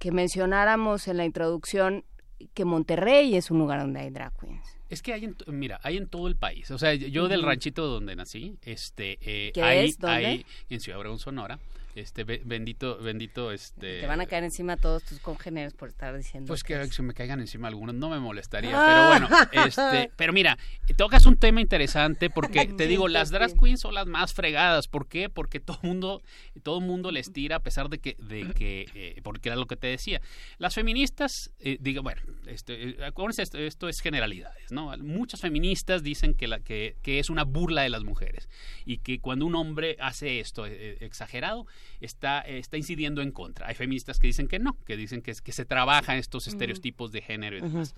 que 0.00 0.10
mencionáramos 0.10 1.06
en 1.06 1.18
la 1.18 1.24
introducción 1.24 2.04
que 2.52 2.64
Monterrey 2.64 3.36
es 3.36 3.52
un 3.52 3.60
lugar 3.60 3.78
donde 3.78 4.00
hay 4.00 4.10
drag 4.10 4.32
queens. 4.40 4.76
Es 4.88 5.02
que 5.02 5.12
hay 5.12 5.26
en, 5.26 5.36
mira, 5.46 5.78
hay 5.84 5.98
en 5.98 6.08
todo 6.08 6.26
el 6.26 6.34
país. 6.34 6.68
O 6.72 6.78
sea, 6.78 6.94
yo 6.94 7.28
del 7.28 7.44
ranchito 7.44 7.86
donde 7.86 8.16
nací, 8.16 8.56
este, 8.62 9.18
eh, 9.20 9.52
¿Qué 9.54 9.62
hay, 9.62 9.90
es? 9.90 9.98
¿Dónde? 9.98 10.26
hay 10.26 10.46
en 10.68 10.80
Ciudad 10.80 10.98
Obregón, 10.98 11.20
Sonora. 11.20 11.60
Este, 11.98 12.24
be- 12.24 12.40
bendito, 12.44 12.98
bendito, 12.98 13.50
este. 13.52 14.00
Te 14.00 14.06
van 14.06 14.20
a 14.20 14.26
caer 14.26 14.44
encima 14.44 14.76
todos 14.76 15.02
tus 15.02 15.18
congéneros 15.20 15.74
por 15.74 15.88
estar 15.88 16.16
diciendo. 16.16 16.46
Pues 16.48 16.62
que 16.62 16.86
se 16.86 17.02
me 17.02 17.14
caigan 17.14 17.40
encima 17.40 17.68
algunos, 17.68 17.94
no 17.94 18.08
me 18.10 18.18
molestaría, 18.20 18.70
Ah. 18.74 19.16
pero 19.18 19.28
bueno, 19.28 19.66
este, 19.66 20.10
pero 20.16 20.32
mira, 20.32 20.56
tocas 20.96 21.26
un 21.26 21.36
tema 21.36 21.60
interesante 21.60 22.30
porque 22.30 22.66
te 22.66 22.86
digo, 22.86 23.08
las 23.08 23.30
drag 23.30 23.58
queens 23.58 23.80
son 23.80 23.94
las 23.94 24.06
más 24.06 24.32
fregadas, 24.32 24.88
¿por 24.88 25.08
qué? 25.08 25.28
Porque 25.28 25.60
todo 25.60 25.78
mundo, 25.82 26.22
todo 26.62 26.80
mundo 26.80 27.10
les 27.10 27.32
tira 27.32 27.56
a 27.56 27.60
pesar 27.60 27.88
de 27.88 27.98
que, 27.98 28.16
de 28.18 28.52
que, 28.54 28.86
eh, 28.94 29.20
porque 29.22 29.48
era 29.48 29.56
lo 29.56 29.66
que 29.66 29.76
te 29.76 29.86
decía, 29.88 30.20
las 30.58 30.74
feministas, 30.74 31.50
eh, 31.60 31.78
digo, 31.80 32.02
bueno, 32.02 32.22
este, 32.46 32.90
eh, 32.90 33.04
acuérdense, 33.04 33.42
esto, 33.42 33.58
esto 33.58 33.88
es 33.88 34.00
generalidades, 34.00 34.70
¿no? 34.72 34.96
Muchas 34.98 35.40
feministas 35.40 36.02
dicen 36.02 36.34
que, 36.34 36.46
la, 36.48 36.60
que, 36.60 36.96
que 37.02 37.18
es 37.18 37.30
una 37.30 37.44
burla 37.44 37.82
de 37.82 37.88
las 37.90 38.04
mujeres 38.04 38.48
y 38.84 38.98
que 38.98 39.20
cuando 39.20 39.46
un 39.46 39.54
hombre 39.54 39.96
hace 40.00 40.40
esto 40.40 40.66
eh, 40.66 40.98
exagerado, 41.00 41.66
está, 42.00 42.40
está 42.40 42.76
incidiendo 42.76 43.22
en 43.22 43.32
contra. 43.32 43.68
Hay 43.68 43.74
feministas 43.74 44.18
que 44.18 44.26
dicen 44.26 44.48
que 44.48 44.58
no, 44.58 44.76
que 44.84 44.96
dicen 44.96 45.22
que, 45.22 45.32
que 45.42 45.52
se 45.52 45.64
trabaja 45.64 46.16
estos 46.16 46.46
estereotipos 46.46 47.12
de 47.12 47.22
género 47.22 47.58
y 47.58 47.60
demás. 47.60 47.94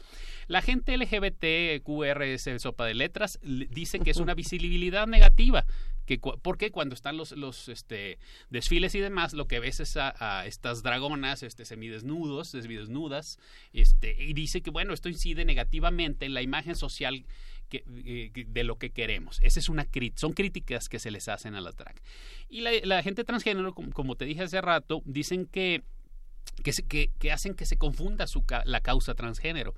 La 0.49 0.63
gente 0.63 0.97
LGBT, 0.97 1.83
QRS, 1.83 2.61
sopa 2.63 2.87
de 2.87 2.95
letras, 2.95 3.39
le- 3.43 3.67
dice 3.67 4.01
que 4.01 4.11
es 4.11 4.17
una 4.19 4.35
visibilidad 4.35 5.07
negativa. 5.07 5.65
Que, 6.07 6.19
porque 6.19 6.73
cuando 6.73 6.95
están 6.97 7.17
los, 7.17 7.31
los 7.33 7.69
este, 7.69 8.19
desfiles 8.49 8.95
y 8.97 8.99
demás, 9.01 9.33
lo 9.33 9.47
que 9.47 9.61
ves 9.61 9.79
es 9.79 9.97
a, 9.97 10.13
a 10.19 10.45
estas 10.47 10.83
dragonas 10.83 11.45
este, 11.45 11.65
semidesnudos, 11.65 12.49
semidesnudas, 12.49 13.39
este, 13.73 14.17
y 14.21 14.33
dice 14.33 14.61
que, 14.61 14.71
bueno, 14.71 14.93
esto 14.93 15.09
incide 15.09 15.45
negativamente 15.45 16.27
en 16.27 16.35
la 16.35 16.43
imagen 16.43 16.75
social 16.75 17.27
que, 17.71 17.85
eh, 18.05 18.31
de 18.47 18.65
lo 18.65 18.77
que 18.77 18.91
queremos. 18.91 19.41
Esa 19.43 19.59
es 19.61 19.69
una 19.71 19.87
son 20.17 20.33
críticas 20.35 20.89
que 20.91 20.99
se 20.99 21.11
les 21.11 21.29
hacen 21.29 21.55
a 21.55 21.63
la 21.63 21.71
drag. 21.73 21.95
Y 22.51 22.61
la, 22.61 22.73
la 22.83 23.03
gente 23.03 23.25
transgénero, 23.25 23.73
como, 23.75 23.91
como 23.93 24.17
te 24.17 24.27
dije 24.27 24.43
hace 24.43 24.61
rato, 24.61 25.01
dicen 25.07 25.47
que 25.47 25.83
que, 26.65 26.73
se- 26.73 26.83
que, 26.83 27.11
que 27.19 27.31
hacen 27.33 27.55
que 27.55 27.65
se 27.65 27.77
confunda 27.79 28.27
su 28.27 28.45
ca- 28.45 28.63
la 28.67 28.81
causa 28.81 29.15
transgénero. 29.15 29.75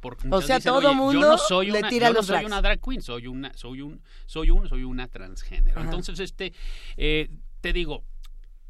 Porque 0.00 0.28
muchos 0.28 0.44
sea, 0.46 0.56
dicen, 0.56 0.70
todo 0.72 0.88
"Oye, 0.88 0.96
mundo 0.96 1.20
yo 1.20 1.28
no 1.28 1.38
soy 1.38 1.70
le 1.70 1.78
una, 1.80 1.88
tira 1.88 2.08
yo 2.08 2.14
no 2.14 2.22
soy 2.22 2.34
drags". 2.34 2.46
una 2.46 2.62
drag 2.62 2.80
queen, 2.80 3.02
soy 3.02 3.26
una, 3.26 3.52
soy 3.56 3.80
un, 3.80 4.00
soy 4.26 4.50
un, 4.50 4.68
soy 4.68 4.84
una 4.84 5.08
transgénero. 5.08 5.78
Ajá. 5.80 5.84
Entonces, 5.88 6.20
este, 6.20 6.52
eh, 6.96 7.30
te 7.60 7.72
digo, 7.72 8.04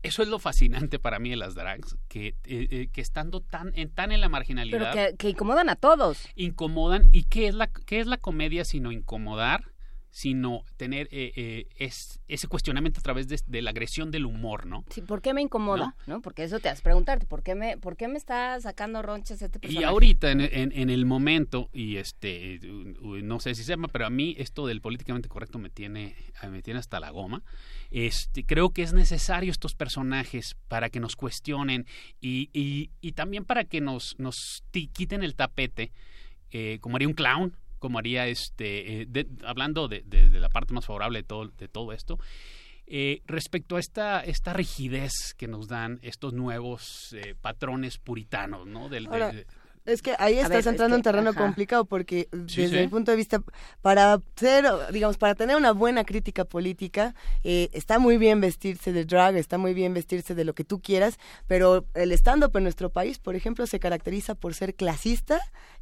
eso 0.02 0.22
es 0.22 0.28
lo 0.28 0.38
fascinante 0.38 0.98
para 0.98 1.18
mí 1.18 1.30
de 1.30 1.36
las 1.36 1.54
drags, 1.54 1.96
que, 2.08 2.28
eh, 2.44 2.68
eh, 2.70 2.88
que 2.92 3.00
estando 3.00 3.40
tan 3.40 3.72
en, 3.74 3.90
tan 3.90 4.12
en 4.12 4.20
la 4.20 4.26
Pero 4.26 4.32
marginalidad, 4.32 4.92
que, 4.92 5.16
que 5.16 5.28
incomodan 5.28 5.68
a 5.68 5.76
todos. 5.76 6.28
incomodan. 6.36 7.08
¿Y 7.12 7.24
qué 7.24 7.48
es 7.48 7.54
la, 7.54 7.66
qué 7.68 8.00
es 8.00 8.06
la 8.06 8.16
comedia 8.16 8.64
sino 8.64 8.92
incomodar? 8.92 9.72
Sino 10.10 10.64
tener 10.76 11.08
eh, 11.12 11.32
eh, 11.36 11.68
es, 11.78 12.20
ese 12.28 12.48
cuestionamiento 12.48 12.98
a 13.00 13.02
través 13.02 13.28
de, 13.28 13.40
de 13.46 13.62
la 13.62 13.70
agresión 13.70 14.10
del 14.10 14.26
humor, 14.26 14.66
¿no? 14.66 14.84
Sí, 14.90 15.02
¿por 15.02 15.22
qué 15.22 15.32
me 15.34 15.40
incomoda? 15.42 15.94
¿No? 16.06 16.20
Porque 16.20 16.42
eso 16.42 16.58
te 16.58 16.68
has 16.68 16.80
preguntarte, 16.82 17.26
¿por 17.26 17.42
qué 17.42 17.54
me, 17.54 17.76
por 17.78 17.96
qué 17.96 18.08
me 18.08 18.18
está 18.18 18.60
sacando 18.60 19.02
ronchas 19.02 19.40
este 19.42 19.58
Y 19.58 19.62
personaje? 19.62 19.86
ahorita, 19.86 20.30
en, 20.32 20.40
en- 20.40 20.72
en 20.72 20.90
el 20.90 21.06
momento, 21.06 21.70
y 21.72 21.96
este, 21.96 22.58
no 22.62 23.38
sé 23.40 23.54
si 23.54 23.62
se 23.62 23.70
llama, 23.70 23.88
pero 23.88 24.06
a 24.06 24.10
mí 24.10 24.34
esto 24.38 24.66
del 24.66 24.80
políticamente 24.80 25.28
correcto 25.28 25.58
me 25.58 25.70
tiene, 25.70 26.16
me 26.50 26.62
tiene 26.62 26.80
hasta 26.80 26.98
la 26.98 27.10
goma. 27.10 27.42
Este, 27.90 28.44
creo 28.44 28.70
que 28.70 28.82
es 28.82 28.92
necesario 28.92 29.50
estos 29.50 29.74
personajes 29.74 30.56
para 30.68 30.90
que 30.90 30.98
nos 31.00 31.14
cuestionen 31.16 31.86
y, 32.20 32.50
y- 32.52 32.90
y 33.00 33.12
también 33.12 33.44
para 33.44 33.64
que 33.64 33.80
nos, 33.80 34.16
nos 34.18 34.64
quiten 34.72 35.22
el 35.22 35.34
tapete, 35.36 35.92
eh, 36.50 36.78
como 36.80 36.96
haría 36.96 37.08
un 37.08 37.14
clown, 37.14 37.54
como 37.80 37.98
haría 37.98 38.28
este, 38.28 39.02
eh, 39.02 39.06
de- 39.08 39.26
hablando 39.44 39.88
de, 39.88 40.04
de- 40.06 40.28
de 40.30 40.38
la 40.38 40.48
parte 40.50 40.72
más 40.72 40.86
favorable 40.86 41.18
de 41.18 41.24
todo, 41.24 41.48
de 41.48 41.66
todo 41.66 41.92
esto. 41.92 42.18
eh, 42.92 43.22
respecto 43.26 43.76
a 43.76 43.80
esta, 43.80 44.20
esta 44.24 44.52
rigidez 44.52 45.12
que 45.36 45.46
nos 45.48 45.68
dan 45.68 45.98
estos 46.02 46.32
nuevos 46.32 47.12
eh, 47.12 47.34
patrones 47.40 47.98
puritanos, 47.98 48.66
¿no? 48.66 48.88
Del, 48.88 49.04
de- 49.04 49.10
Ahora, 49.10 49.32
de- 49.32 49.46
Es 49.86 50.02
que 50.02 50.14
ahí 50.18 50.34
estás 50.34 50.50
ver, 50.50 50.58
es 50.58 50.66
entrando 50.66 50.96
en 50.96 51.00
que- 51.02 51.04
terreno 51.08 51.30
ajá. 51.30 51.40
complicado 51.40 51.84
porque 51.86 52.28
Sí, 52.48 52.62
desde 52.62 52.76
sí. 52.78 52.82
mi 52.82 52.88
punto 52.88 53.12
de 53.12 53.16
vista, 53.16 53.42
para 53.80 54.20
ser, 54.36 54.64
digamos, 54.92 55.16
para 55.16 55.34
tener 55.34 55.56
una 55.56 55.72
buena 55.72 56.04
crítica 56.04 56.44
política, 56.44 57.14
eh, 57.44 57.70
está 57.72 57.98
muy 57.98 58.18
bien 58.18 58.40
vestirse 58.40 58.92
de 58.92 59.04
drag, 59.06 59.36
está 59.36 59.56
muy 59.56 59.72
bien 59.72 59.94
vestirse 59.94 60.34
de 60.34 60.44
lo 60.44 60.52
que 60.54 60.64
tú 60.64 60.80
quieras, 60.80 61.16
pero 61.46 61.86
el 61.94 62.12
stand-up 62.12 62.54
en 62.56 62.64
nuestro 62.64 62.90
país, 62.90 63.18
por 63.18 63.36
ejemplo, 63.36 63.66
se 63.66 63.78
caracteriza 63.80 64.34
por 64.34 64.52
ser 64.54 64.74
clasista 64.74 65.40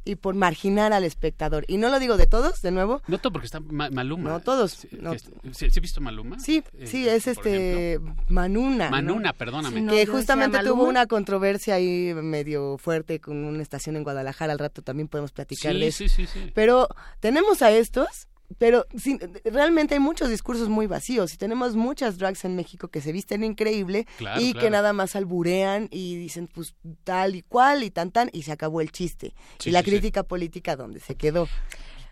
y 0.09 0.15
por 0.15 0.35
marginar 0.35 0.93
al 0.93 1.03
espectador. 1.03 1.65
Y 1.67 1.77
no 1.77 1.89
lo 1.89 1.99
digo 1.99 2.17
de 2.17 2.27
todos, 2.27 2.61
de 2.61 2.71
nuevo. 2.71 3.01
No 3.07 3.17
todo 3.19 3.31
porque 3.31 3.45
está 3.45 3.59
Ma- 3.59 3.89
Maluma. 3.89 4.29
No 4.29 4.39
todos, 4.39 4.71
Sí, 4.71 4.89
no. 4.99 5.11
que- 5.11 5.19
¿Sí, 5.19 5.29
sí 5.53 5.65
has 5.67 5.79
visto 5.81 6.01
Maluma? 6.01 6.39
Sí, 6.39 6.63
Eh, 6.73 6.87
sí, 6.87 7.07
es 7.07 7.27
este 7.27 7.99
Manuna. 8.27 8.85
¿no? 8.85 8.91
Manuna, 8.91 9.33
perdóname. 9.33 9.77
Sí, 9.77 9.81
no. 9.81 9.91
que 9.93 10.05
yo 10.05 10.11
justamente 10.11 10.59
tuvo 10.63 10.83
una 10.83 11.05
controversia 11.07 11.75
ahí 11.75 12.13
medio 12.15 12.77
fuerte 12.77 13.19
con 13.19 13.37
una 13.43 13.61
estación 13.61 13.95
en 13.95 14.03
Guadalajara. 14.03 14.53
Al 14.53 14.59
rato 14.59 14.81
también 14.81 15.07
podemos 15.07 15.31
platicar 15.31 15.73
de 15.73 15.91
Sí, 15.91 16.05
eso. 16.05 16.15
sí, 16.15 16.25
sí, 16.25 16.39
sí. 16.45 16.51
Pero 16.53 16.87
tenemos 17.19 17.61
a 17.61 17.71
estos, 17.71 18.27
pero 18.57 18.85
sin- 18.97 19.19
realmente 19.45 19.93
hay 19.93 19.99
muchos 19.99 20.29
discursos 20.29 20.69
muy 20.69 20.87
vacíos 20.87 21.33
y 21.33 21.37
tenemos 21.37 21.75
muchas 21.75 22.17
drags 22.17 22.43
en 22.45 22.55
México 22.55 22.87
que 22.87 22.99
se 23.01 23.11
visten 23.11 23.43
increíble 23.43 24.05
Claro, 24.17 24.41
y 24.41 24.51
claro. 24.53 24.65
que 24.65 24.69
nada 24.71 24.93
más 24.93 25.15
alburean 25.15 25.87
y 25.91 26.15
dicen 26.15 26.47
pues 26.47 26.75
tal 27.03 27.35
y 27.35 27.41
cual 27.43 27.83
y 27.83 27.91
tan 27.91 28.11
tan 28.11 28.29
y 28.33 28.43
se 28.43 28.51
acabó 28.51 28.81
el 28.81 28.91
chiste. 28.91 29.33
Sí, 29.59 29.69
y 29.69 29.71
la 29.71 29.79
sí, 29.79 29.85
sí. 29.85 29.91
crítica 29.91 30.23
política 30.23 30.75
donde 30.75 30.99
se 30.99 31.15
quedó. 31.15 31.47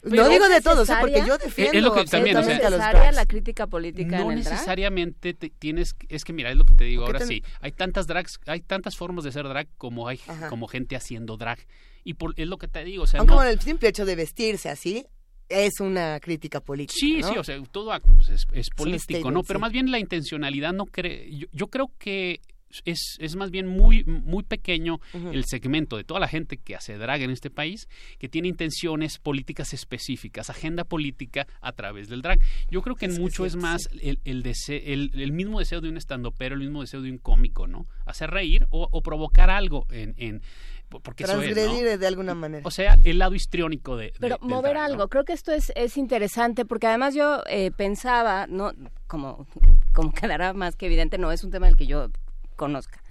Pero 0.03 0.23
no 0.23 0.29
digo 0.29 0.47
de 0.47 0.57
¿es 0.57 0.63
todos, 0.63 0.87
¿eh? 0.89 0.93
porque 1.01 1.23
yo 1.25 1.37
defiendo 1.39 1.77
es 1.77 1.83
lo 1.83 1.91
que 1.93 2.05
también, 2.05 2.37
o 2.37 2.43
sea, 2.43 2.53
absolutamente 2.55 2.65
a 2.65 2.69
los 2.69 2.79
necesaria 2.79 3.01
drags. 3.01 3.15
la 3.15 3.25
crítica 3.25 3.67
política 3.67 4.19
No 4.19 4.31
en 4.31 4.37
el 4.37 4.43
drag? 4.43 4.53
necesariamente 4.53 5.33
te- 5.33 5.49
tienes, 5.49 5.95
es 6.07 6.23
que 6.23 6.33
mira, 6.33 6.51
es 6.51 6.55
lo 6.55 6.65
que 6.65 6.75
te 6.75 6.83
digo 6.83 7.03
¿Por 7.03 7.13
qué 7.17 7.23
ahora 7.23 7.27
ten- 7.27 7.37
sí. 7.39 7.43
Hay 7.61 7.71
tantas 7.71 8.05
drags, 8.05 8.39
hay 8.45 8.61
tantas 8.61 8.95
formas 8.95 9.23
de 9.25 9.31
ser 9.31 9.47
drag 9.49 9.67
como 9.77 10.07
hay 10.07 10.19
Ajá. 10.27 10.49
como 10.49 10.67
gente 10.67 10.95
haciendo 10.95 11.35
drag. 11.35 11.57
Y 12.03 12.13
por, 12.13 12.33
es 12.39 12.47
lo 12.47 12.57
que 12.59 12.67
te 12.67 12.83
digo, 12.85 13.03
o 13.03 13.07
sea, 13.07 13.19
Aunque 13.19 13.31
no- 13.31 13.37
bueno, 13.37 13.49
el 13.49 13.59
simple 13.59 13.89
hecho 13.89 14.05
de 14.05 14.15
vestirse 14.15 14.69
así 14.69 15.07
es 15.49 15.79
una 15.79 16.19
crítica 16.19 16.59
política. 16.59 16.97
Sí, 16.99 17.19
¿no? 17.21 17.31
sí, 17.31 17.37
o 17.37 17.43
sea, 17.43 17.61
todo 17.71 17.91
acto 17.91 18.13
pues, 18.15 18.29
es, 18.29 18.45
es 18.53 18.69
político, 18.69 19.03
statement, 19.03 19.33
¿no? 19.33 19.43
Pero 19.43 19.59
sí. 19.59 19.61
más 19.61 19.71
bien 19.71 19.91
la 19.91 19.99
intencionalidad 19.99 20.73
no 20.73 20.85
cree. 20.85 21.29
Yo, 21.35 21.47
yo 21.51 21.67
creo 21.67 21.91
que 21.97 22.41
es, 22.83 23.15
es 23.19 23.37
más 23.37 23.49
bien 23.49 23.65
muy, 23.65 24.03
muy 24.03 24.43
pequeño 24.43 24.99
el 25.13 25.45
segmento 25.45 25.95
de 25.95 26.03
toda 26.03 26.19
la 26.19 26.27
gente 26.27 26.57
que 26.57 26.75
hace 26.75 26.97
drag 26.97 27.21
en 27.21 27.31
este 27.31 27.49
país 27.49 27.87
que 28.19 28.27
tiene 28.27 28.49
intenciones 28.49 29.19
políticas 29.19 29.73
específicas, 29.73 30.49
agenda 30.49 30.83
política 30.83 31.47
a 31.61 31.71
través 31.71 32.09
del 32.09 32.21
drag. 32.21 32.41
Yo 32.69 32.81
creo 32.81 32.97
que 32.97 33.05
en 33.05 33.15
que 33.15 33.21
mucho 33.21 33.45
es 33.45 33.55
más 33.55 33.87
el, 34.01 34.19
el, 34.25 34.43
dese- 34.43 34.83
el, 34.85 35.11
el 35.13 35.31
mismo 35.31 35.59
deseo 35.59 35.79
de 35.79 35.87
un 35.87 35.95
estandopero, 35.95 36.55
el 36.55 36.61
mismo 36.61 36.81
deseo 36.81 37.01
de 37.01 37.09
un 37.09 37.19
cómico, 37.19 37.67
¿no? 37.67 37.87
Hacer 38.05 38.31
reír 38.31 38.67
o, 38.69 38.89
o 38.91 39.01
provocar 39.01 39.49
algo 39.49 39.87
en... 39.89 40.13
en 40.17 40.41
porque 40.89 41.23
eso 41.25 41.33
es, 41.41 41.49
¿no? 41.49 41.53
Transgredir 41.53 41.99
de 41.99 42.07
alguna 42.07 42.33
manera. 42.33 42.61
O 42.65 42.71
sea, 42.71 42.97
el 43.03 43.19
lado 43.19 43.35
histriónico 43.35 43.97
de... 43.97 44.05
de- 44.05 44.13
Pero 44.19 44.37
del 44.39 44.49
mover 44.49 44.73
drag, 44.73 44.87
¿no? 44.87 44.93
algo, 44.93 45.07
creo 45.09 45.25
que 45.25 45.33
esto 45.33 45.51
es, 45.51 45.71
es 45.75 45.97
interesante 45.97 46.65
porque 46.65 46.87
además 46.87 47.13
yo 47.13 47.43
eh, 47.47 47.71
pensaba, 47.71 48.47
no 48.47 48.71
como, 49.07 49.45
como 49.93 50.11
quedará 50.13 50.53
más 50.53 50.75
que 50.75 50.85
evidente, 50.85 51.17
no 51.17 51.31
es 51.31 51.43
un 51.43 51.51
tema 51.51 51.65
del 51.67 51.75
que 51.75 51.87
yo 51.87 52.09
conozca, 52.55 53.01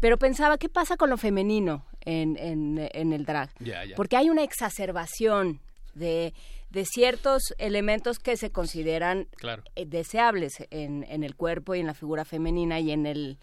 pero 0.00 0.18
pensaba, 0.18 0.56
¿qué 0.58 0.68
pasa 0.68 0.96
con 0.96 1.10
lo 1.10 1.16
femenino 1.18 1.84
en, 2.00 2.36
en, 2.38 2.88
en 2.94 3.12
el 3.12 3.24
drag? 3.26 3.50
Ya, 3.60 3.84
ya. 3.84 3.96
Porque 3.96 4.16
hay 4.16 4.30
una 4.30 4.42
exacerbación 4.42 5.60
de, 5.94 6.32
de 6.70 6.84
ciertos 6.86 7.54
elementos 7.58 8.18
que 8.18 8.36
se 8.38 8.50
consideran 8.50 9.28
Claro. 9.36 9.62
eh, 9.76 9.84
deseables 9.86 10.64
en, 10.70 11.04
en 11.08 11.22
el 11.22 11.34
cuerpo 11.36 11.74
y 11.74 11.80
en 11.80 11.86
la 11.86 11.94
figura 11.94 12.24
femenina 12.24 12.80
y 12.80 12.92
en 12.92 13.04
el, 13.06 13.38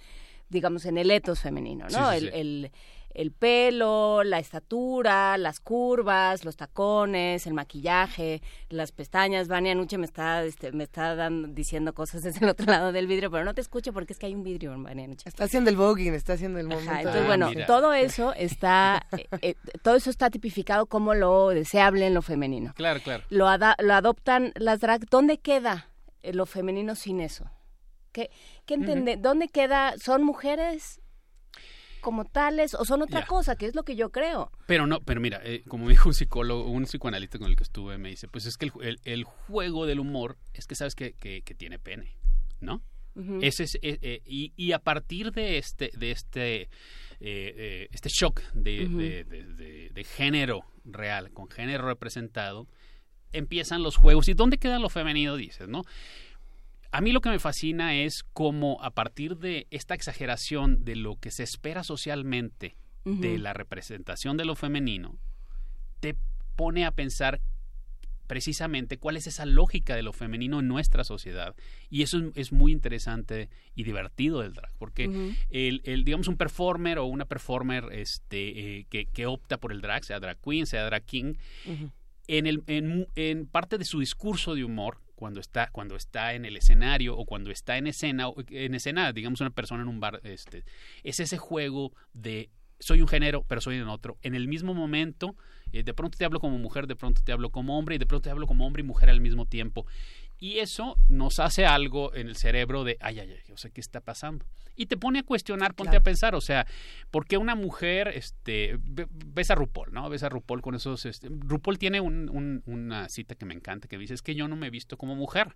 digamos, 0.49 0.85
en 0.85 0.97
el 0.97 1.11
etos 1.11 1.41
femenino, 1.41 1.85
¿no? 1.91 2.11
Sí, 2.11 2.19
sí, 2.19 2.25
el, 2.25 2.31
sí. 2.31 2.39
el- 2.39 2.71
el 3.17 3.31
pelo, 3.31 4.23
la 4.23 4.37
estatura, 4.39 5.37
las 5.37 5.59
curvas, 5.59 6.45
los 6.45 6.55
tacones, 6.55 7.47
el 7.47 7.53
maquillaje, 7.53 8.41
las 8.69 8.91
pestañas. 8.91 9.47
Vania 9.47 9.73
Nuche 9.73 9.97
me 9.97 10.05
está, 10.05 10.43
este, 10.43 10.71
me 10.71 10.83
está 10.83 11.15
dando, 11.15 11.47
diciendo 11.47 11.93
cosas 11.93 12.21
desde 12.23 12.45
el 12.45 12.49
otro 12.51 12.67
lado 12.67 12.91
del 12.91 13.07
vidrio, 13.07 13.31
pero 13.31 13.43
no 13.43 13.53
te 13.55 13.61
escucho 13.61 13.91
porque 13.91 14.13
es 14.13 14.19
que 14.19 14.27
hay 14.27 14.35
un 14.35 14.43
vidrio, 14.43 14.79
Vania 14.81 15.07
Nuche. 15.07 15.27
Está 15.27 15.45
haciendo 15.45 15.69
el 15.71 15.75
voguing, 15.75 16.13
está 16.13 16.33
haciendo 16.33 16.59
el 16.59 16.67
momento. 16.67 16.91
Ajá, 16.91 16.99
entonces, 17.01 17.23
Ah, 17.23 17.27
bueno, 17.27 17.49
mira. 17.49 17.65
todo 17.65 17.93
eso 17.93 18.33
está, 18.35 19.07
eh, 19.17 19.27
eh, 19.41 19.55
todo 19.81 19.95
eso 19.95 20.09
está 20.11 20.29
tipificado 20.29 20.85
como 20.85 21.15
lo 21.15 21.49
deseable 21.49 22.05
en 22.05 22.13
lo 22.13 22.21
femenino. 22.21 22.73
Claro, 22.75 23.01
claro. 23.03 23.23
Lo, 23.29 23.47
ada- 23.47 23.75
lo 23.79 23.95
adoptan 23.95 24.53
las 24.55 24.79
drag. 24.79 25.09
¿Dónde 25.09 25.39
queda 25.39 25.89
eh, 26.21 26.33
lo 26.33 26.45
femenino 26.45 26.93
sin 26.95 27.19
eso? 27.19 27.49
¿Qué, 28.11 28.29
qué 28.67 28.75
entende? 28.75 29.17
¿Dónde 29.17 29.47
queda? 29.47 29.95
¿Son 29.97 30.23
mujeres 30.23 31.01
como 32.07 32.23
tales 32.23 32.73
o 32.73 32.85
son 32.85 33.01
otra 33.01 33.19
Ya. 33.19 33.25
cosa? 33.27 33.57
Que 33.57 33.65
es 33.65 33.75
lo 33.75 33.83
que 33.83 33.97
yo 33.97 34.11
creo. 34.11 34.49
Pero 34.65 34.87
no, 34.87 35.01
pero 35.01 35.19
mira, 35.19 35.41
eh, 35.43 35.63
como 35.67 35.83
me 35.87 35.91
dijo 35.91 36.07
un 36.07 36.13
psicólogo, 36.15 36.69
un 36.71 36.83
psicoanalista 36.85 37.37
con 37.37 37.49
el 37.49 37.57
que 37.57 37.63
estuve, 37.63 37.97
me 37.97 38.07
dice, 38.07 38.29
pues 38.29 38.45
es 38.45 38.55
que 38.55 38.67
el, 38.67 38.71
el- 38.81 38.99
el 39.03 39.23
juego 39.25 39.85
del 39.85 39.99
humor 39.99 40.37
es 40.53 40.67
que 40.67 40.75
sabes 40.75 40.95
que, 40.95 41.11
que- 41.13 41.41
que 41.41 41.53
tiene 41.53 41.79
pene, 41.79 42.15
¿no? 42.61 42.81
Ese 43.41 43.63
es, 43.63 43.75
eh, 43.81 43.97
eh, 44.01 44.21
y, 44.25 44.53
y 44.55 44.71
a 44.71 44.79
partir 44.79 45.31
de 45.33 45.57
este, 45.57 45.91
de 45.97 46.11
este, 46.11 46.69
eh, 47.19 47.87
este 47.91 48.07
shock 48.09 48.41
de, 48.53 48.87
de- 48.87 49.23
de- 49.25 49.43
de- 49.43 49.89
de 49.93 50.03
género 50.05 50.61
real, 50.85 51.31
con 51.33 51.49
género 51.49 51.87
representado, 51.87 52.67
empiezan 53.33 53.83
los 53.83 53.97
juegos. 53.97 54.29
¿Y 54.29 54.33
dónde 54.33 54.57
queda 54.59 54.79
lo 54.79 54.89
femenino? 54.89 55.35
Dices, 55.35 55.67
¿no? 55.67 55.81
A 56.97 57.01
mí 57.01 57.11
lo 57.11 57.21
que 57.21 57.29
me 57.29 57.37
fascina 57.37 57.93
es 57.93 58.23
cómo 58.33 58.83
a 58.83 58.89
partir 58.89 59.37
de 59.37 59.67
esta 59.69 59.93
exageración 59.93 60.83
de 60.83 60.95
lo 60.95 61.17
que 61.17 61.29
se 61.29 61.43
espera 61.43 61.83
socialmente 61.83 62.75
de 63.05 63.37
la 63.37 63.53
representación 63.53 64.35
de 64.35 64.45
lo 64.45 64.55
femenino, 64.55 65.19
te 65.99 66.15
pone 66.55 66.87
a 66.87 66.91
pensar 66.91 67.39
precisamente 68.25 68.97
cuál 68.97 69.15
es 69.15 69.27
esa 69.27 69.45
lógica 69.45 69.95
de 69.95 70.01
lo 70.01 70.11
femenino 70.11 70.59
en 70.59 70.67
nuestra 70.67 71.03
sociedad. 71.03 71.55
Y 71.91 72.01
eso 72.01 72.17
es, 72.17 72.25
es 72.33 72.51
muy 72.51 72.71
interesante 72.71 73.51
y 73.75 73.83
divertido 73.83 74.41
del 74.41 74.53
drag, 74.53 74.73
porque 74.79 75.35
el, 75.51 75.81
el, 75.83 76.03
digamos, 76.03 76.27
un 76.27 76.35
performer 76.35 76.97
o 76.97 77.05
una 77.05 77.25
performer 77.25 77.89
este, 77.91 78.79
eh, 78.79 78.87
que, 78.89 79.05
que 79.05 79.27
opta 79.27 79.59
por 79.59 79.71
el 79.71 79.81
drag, 79.81 80.03
sea 80.03 80.19
drag 80.19 80.41
queen, 80.41 80.65
sea 80.65 80.85
drag 80.85 81.05
king, 81.05 81.35
en, 82.25 82.47
el, 82.47 82.63
en, 82.65 83.07
en 83.13 83.45
parte 83.45 83.77
de 83.77 83.85
su 83.85 83.99
discurso 83.99 84.55
de 84.55 84.63
humor, 84.63 84.97
cuando 85.17 85.39
está, 85.39 85.71
cuando 85.71 85.95
está 85.95 86.35
en 86.35 86.45
el 86.45 86.55
escenario 86.55 87.17
o 87.17 87.25
cuando 87.25 87.49
está 87.49 87.77
en 87.77 87.87
escena, 87.87 88.27
en 88.49 88.75
escena, 88.75 89.11
digamos, 89.11 89.41
una 89.41 89.49
persona 89.49 89.81
en 89.81 89.89
un 89.89 89.99
bar, 89.99 90.21
este, 90.23 90.63
es 91.03 91.19
ese 91.19 91.39
juego 91.39 91.91
de 92.13 92.51
soy 92.79 93.01
un 93.01 93.07
género, 93.07 93.43
pero 93.47 93.59
soy 93.59 93.77
en 93.77 93.87
otro. 93.87 94.19
En 94.21 94.35
el 94.35 94.47
mismo 94.47 94.75
momento, 94.75 95.35
eh, 95.71 95.81
de 95.81 95.93
pronto 95.95 96.19
te 96.19 96.25
hablo 96.25 96.39
como 96.39 96.59
mujer, 96.59 96.85
de 96.85 96.95
pronto 96.95 97.23
te 97.23 97.31
hablo 97.31 97.49
como 97.49 97.79
hombre 97.79 97.95
y 97.95 97.97
de 97.97 98.05
pronto 98.05 98.25
te 98.25 98.29
hablo 98.29 98.45
como 98.45 98.67
hombre 98.67 98.81
y 98.81 98.85
mujer 98.85 99.09
al 99.09 99.19
mismo 99.19 99.47
tiempo. 99.47 99.87
Y 100.39 100.59
eso 100.59 100.97
nos 101.07 101.39
hace 101.39 101.65
algo 101.65 102.13
en 102.13 102.27
el 102.27 102.35
cerebro 102.35 102.83
de, 102.83 102.97
ay, 103.01 103.19
ay, 103.19 103.31
ay, 103.31 103.51
o 103.53 103.57
sea, 103.57 103.71
¿qué 103.71 103.81
está 103.81 104.01
pasando? 104.01 104.45
Y 104.75 104.85
te 104.85 104.95
pone 104.97 105.19
a 105.19 105.23
cuestionar, 105.23 105.73
ponte 105.73 105.89
Claro. 105.91 106.01
a 106.01 106.03
pensar, 106.03 106.35
o 106.35 106.41
sea, 106.41 106.67
¿por 107.09 107.25
qué 107.25 107.37
una 107.37 107.55
mujer, 107.55 108.09
este, 108.09 108.77
ve- 108.83 109.07
ves 109.09 109.49
a 109.49 109.55
RuPaul, 109.55 109.91
¿no? 109.91 110.07
Ves 110.09 110.21
a 110.21 110.29
RuPaul 110.29 110.61
con 110.61 110.75
esos, 110.75 111.05
este, 111.07 111.29
RuPaul 111.31 111.79
tiene 111.79 111.99
un- 112.01 112.29
un- 112.29 112.61
una 112.67 113.09
cita 113.09 113.33
que 113.33 113.45
me 113.45 113.55
encanta, 113.55 113.87
que 113.87 113.97
dice, 113.97 114.13
es 114.13 114.21
que 114.21 114.35
yo 114.35 114.47
no 114.47 114.55
me 114.55 114.67
he 114.67 114.69
visto 114.69 114.95
como 114.97 115.15
mujer. 115.15 115.55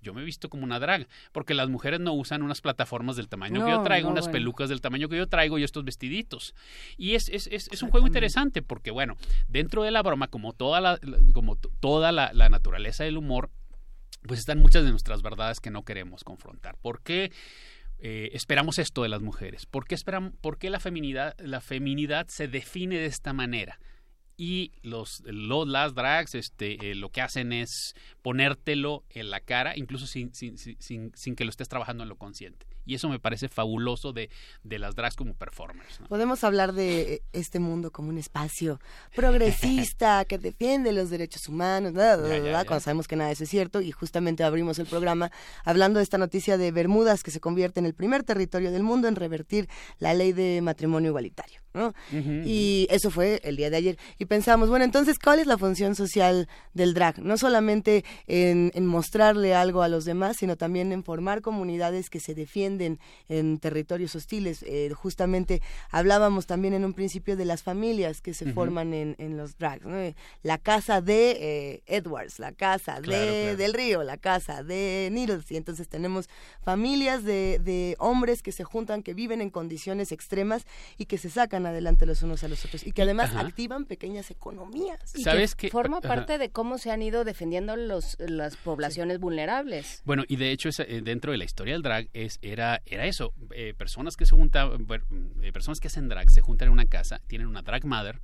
Yo 0.00 0.12
me 0.14 0.22
he 0.22 0.24
visto 0.24 0.48
como 0.50 0.64
una 0.64 0.80
drag, 0.80 1.06
porque 1.30 1.54
las 1.54 1.68
mujeres 1.68 2.00
no 2.00 2.12
usan 2.12 2.42
unas 2.42 2.60
plataformas 2.60 3.14
del 3.14 3.28
tamaño 3.28 3.64
que 3.64 3.70
yo 3.70 3.82
traigo, 3.84 4.08
no, 4.08 4.12
unas 4.14 4.24
bueno. 4.24 4.32
pelucas 4.32 4.68
del 4.68 4.80
tamaño 4.80 5.08
que 5.08 5.16
yo 5.16 5.28
traigo 5.28 5.58
y 5.58 5.62
estos 5.62 5.84
vestiditos. 5.84 6.56
Y 6.96 7.14
es, 7.14 7.28
es, 7.28 7.46
es, 7.52 7.68
es 7.70 7.82
un 7.84 7.90
juego 7.90 8.08
interesante 8.08 8.62
porque, 8.62 8.90
bueno, 8.90 9.16
dentro 9.46 9.84
de 9.84 9.92
la 9.92 10.02
broma, 10.02 10.26
como 10.26 10.54
toda 10.54 10.80
la, 10.80 10.98
como 11.32 11.54
toda 11.54 12.10
la, 12.10 12.32
la 12.32 12.48
naturaleza 12.48 13.04
del 13.04 13.16
humor, 13.16 13.50
pues 14.26 14.40
están 14.40 14.58
muchas 14.58 14.84
de 14.84 14.90
nuestras 14.90 15.22
verdades 15.22 15.60
que 15.60 15.70
no 15.70 15.84
queremos 15.84 16.24
confrontar. 16.24 16.76
¿Por 16.80 17.02
qué 17.02 17.32
eh, 17.98 18.30
esperamos 18.32 18.78
esto 18.78 19.02
de 19.02 19.08
las 19.08 19.22
mujeres? 19.22 19.66
¿Por 19.66 19.86
qué, 19.86 19.94
esperam- 19.94 20.32
por 20.40 20.58
qué 20.58 20.70
la, 20.70 20.80
feminidad, 20.80 21.34
la 21.38 21.60
feminidad 21.60 22.26
se 22.28 22.48
define 22.48 22.96
de 22.98 23.06
esta 23.06 23.32
manera? 23.32 23.78
Y 24.36 24.72
los, 24.82 25.22
los 25.26 25.68
las 25.68 25.94
drags 25.94 26.34
este, 26.34 26.90
eh, 26.90 26.94
lo 26.94 27.10
que 27.10 27.20
hacen 27.20 27.52
es 27.52 27.94
ponértelo 28.22 29.04
en 29.10 29.30
la 29.30 29.40
cara, 29.40 29.76
incluso 29.76 30.06
sin, 30.06 30.34
sin, 30.34 30.56
sin- 30.58 31.12
sin 31.14 31.36
que 31.36 31.44
lo 31.44 31.50
estés 31.50 31.68
trabajando 31.68 32.02
en 32.02 32.08
lo 32.08 32.16
consciente. 32.16 32.66
Y 32.84 32.94
eso 32.94 33.08
me 33.08 33.18
parece 33.18 33.48
fabuloso 33.48 34.12
de, 34.12 34.28
de 34.64 34.78
las 34.78 34.94
drags 34.94 35.16
como 35.16 35.34
performers. 35.34 36.00
¿no? 36.00 36.08
Podemos 36.08 36.42
hablar 36.44 36.72
de 36.72 37.14
eh, 37.14 37.22
este 37.32 37.60
mundo 37.60 37.90
como 37.90 38.08
un 38.08 38.18
espacio 38.18 38.80
progresista 39.14 40.24
que 40.28 40.38
defiende 40.38 40.92
los 40.92 41.10
derechos 41.10 41.48
humanos, 41.48 41.92
bla, 41.92 42.16
bla, 42.16 42.28
Ya, 42.28 42.36
ya, 42.36 42.40
bla, 42.42 42.52
ya. 42.62 42.64
cuando 42.64 42.80
sabemos 42.80 43.06
que 43.06 43.16
nada 43.16 43.28
de 43.28 43.34
eso 43.34 43.44
es 43.44 43.50
cierto 43.50 43.80
y 43.80 43.92
justamente 43.92 44.42
abrimos 44.44 44.78
el 44.78 44.86
programa 44.86 45.30
hablando 45.64 45.98
de 45.98 46.02
esta 46.04 46.18
noticia 46.18 46.58
de 46.58 46.72
Bermudas 46.72 47.22
que 47.22 47.30
se 47.30 47.40
convierte 47.40 47.80
en 47.80 47.86
el 47.86 47.94
primer 47.94 48.24
territorio 48.24 48.72
del 48.72 48.82
mundo 48.82 49.08
en 49.08 49.16
revertir 49.16 49.68
la 49.98 50.14
ley 50.14 50.32
de 50.32 50.60
matrimonio 50.62 51.10
igualitario. 51.10 51.60
¿no? 51.74 51.94
Y 52.44 52.86
eso 52.90 53.10
fue 53.10 53.40
el 53.44 53.56
día 53.56 53.70
de 53.70 53.76
ayer. 53.78 53.98
Y 54.18 54.26
pensamos, 54.26 54.68
bueno, 54.68 54.84
entonces, 54.84 55.18
¿cuál 55.18 55.38
es 55.38 55.46
la 55.46 55.56
función 55.56 55.94
social 55.94 56.46
del 56.74 56.92
drag? 56.92 57.18
No 57.20 57.38
solamente 57.38 58.04
en, 58.26 58.70
en 58.74 58.86
mostrarle 58.86 59.54
algo 59.54 59.80
a 59.82 59.88
los 59.88 60.04
demás, 60.04 60.36
sino 60.36 60.56
también 60.56 60.92
en 60.92 61.02
formar 61.02 61.40
comunidades 61.40 62.10
que 62.10 62.20
se 62.20 62.34
defienden 62.34 62.71
en 62.80 63.58
territorios 63.58 64.14
hostiles. 64.14 64.62
Eh, 64.62 64.90
justamente 64.94 65.60
hablábamos 65.90 66.46
también 66.46 66.74
en 66.74 66.84
un 66.84 66.94
principio 66.94 67.36
de 67.36 67.44
las 67.44 67.62
familias 67.62 68.20
que 68.20 68.34
se 68.34 68.52
forman 68.52 68.94
en, 68.94 69.14
en 69.18 69.36
los 69.36 69.58
drags. 69.58 69.84
¿no? 69.84 69.96
La 70.42 70.58
casa 70.58 71.00
de 71.00 71.30
eh, 71.40 71.82
Edwards, 71.86 72.38
la 72.38 72.52
casa 72.52 73.00
Claro, 73.00 73.24
de 73.26 73.40
claro. 73.42 73.56
Del 73.56 73.74
Río, 73.74 74.02
la 74.02 74.16
casa 74.16 74.62
de 74.62 75.08
Needles. 75.12 75.50
Y 75.50 75.56
entonces 75.56 75.88
tenemos 75.88 76.28
familias 76.62 77.24
de, 77.24 77.58
de 77.62 77.96
hombres 77.98 78.42
que 78.42 78.52
se 78.52 78.64
juntan, 78.64 79.02
que 79.02 79.14
viven 79.14 79.40
en 79.40 79.50
condiciones 79.50 80.12
extremas 80.12 80.66
y 80.98 81.06
que 81.06 81.18
se 81.18 81.30
sacan 81.30 81.66
adelante 81.66 82.06
los 82.06 82.22
unos 82.22 82.44
a 82.44 82.48
los 82.48 82.64
otros. 82.64 82.86
Y 82.86 82.92
que 82.92 83.02
además 83.02 83.30
Ajá. 83.30 83.40
activan 83.40 83.84
pequeñas 83.84 84.30
economías. 84.30 85.14
Y 85.14 85.24
¿Sabes 85.24 85.54
que 85.54 85.66
qué? 85.68 85.70
forma 85.72 85.98
Ajá. 85.98 86.08
parte 86.08 86.38
de 86.38 86.50
cómo 86.50 86.78
se 86.78 86.90
han 86.90 87.02
ido 87.02 87.24
defendiendo 87.24 87.76
los, 87.76 88.16
las 88.20 88.56
poblaciones 88.56 89.18
vulnerables. 89.18 90.02
Bueno, 90.04 90.24
y 90.28 90.36
de 90.36 90.50
hecho 90.52 90.68
eh, 90.78 91.00
dentro 91.02 91.32
de 91.32 91.38
la 91.38 91.44
historia 91.44 91.74
del 91.74 91.82
drag 91.82 92.08
es 92.12 92.38
era 92.42 92.61
era 92.86 93.06
eso, 93.06 93.34
eh, 93.54 93.74
personas 93.76 94.16
que 94.16 94.26
se 94.26 94.34
juntan, 94.34 94.86
bueno, 94.86 95.04
eh, 95.42 95.52
personas 95.52 95.80
que 95.80 95.88
hacen 95.88 96.08
drag 96.08 96.30
se 96.30 96.40
juntan 96.40 96.68
en 96.68 96.72
una 96.72 96.86
casa, 96.86 97.20
tienen 97.26 97.48
una 97.48 97.62
drag 97.62 97.84
mother 97.84 98.20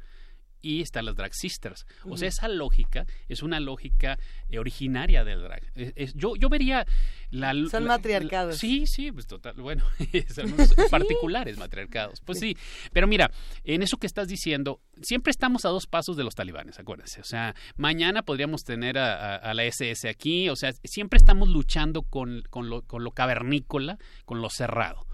y 0.60 0.82
están 0.82 1.04
las 1.04 1.14
drag 1.16 1.34
sisters. 1.34 1.86
O 2.04 2.16
sea, 2.16 2.28
esa 2.28 2.48
lógica 2.48 3.06
es 3.28 3.42
una 3.42 3.60
lógica 3.60 4.18
eh, 4.48 4.58
originaria 4.58 5.24
del 5.24 5.42
drag. 5.42 5.62
Es- 5.74 5.92
es- 5.96 6.14
yo 6.14 6.34
yo 6.36 6.48
vería 6.48 6.86
la 7.30 7.52
Son 7.70 7.84
la- 7.84 7.96
matriarcados. 7.96 8.54
la- 8.54 8.58
sí, 8.58 8.86
sí, 8.86 9.12
pues 9.12 9.26
total, 9.26 9.54
bueno, 9.54 9.84
son 10.34 10.52
particulares 10.90 11.58
matriarcados. 11.58 12.20
Pues 12.22 12.38
sí, 12.40 12.56
pero 12.92 13.06
mira, 13.06 13.30
en 13.64 13.82
eso 13.82 13.96
que 13.98 14.06
estás 14.06 14.28
diciendo, 14.28 14.80
siempre 15.02 15.30
estamos 15.30 15.64
a 15.64 15.68
dos 15.68 15.86
pasos 15.86 16.16
de 16.16 16.24
los 16.24 16.34
talibanes, 16.34 16.78
acuérdense. 16.78 17.20
O 17.20 17.24
sea, 17.24 17.54
mañana 17.76 18.22
podríamos 18.22 18.64
tener 18.64 18.98
a, 18.98 19.14
a- 19.14 19.36
a 19.36 19.54
la 19.54 19.64
SS 19.64 20.08
aquí, 20.08 20.48
o 20.48 20.56
sea, 20.56 20.72
siempre 20.84 21.18
estamos 21.18 21.48
luchando 21.48 22.02
con, 22.02 22.42
con, 22.50 22.68
lo, 22.70 22.82
con 22.82 23.04
lo 23.04 23.12
cavernícola, 23.12 23.98
con 24.24 24.40
lo 24.42 24.50
cerrado. 24.50 25.06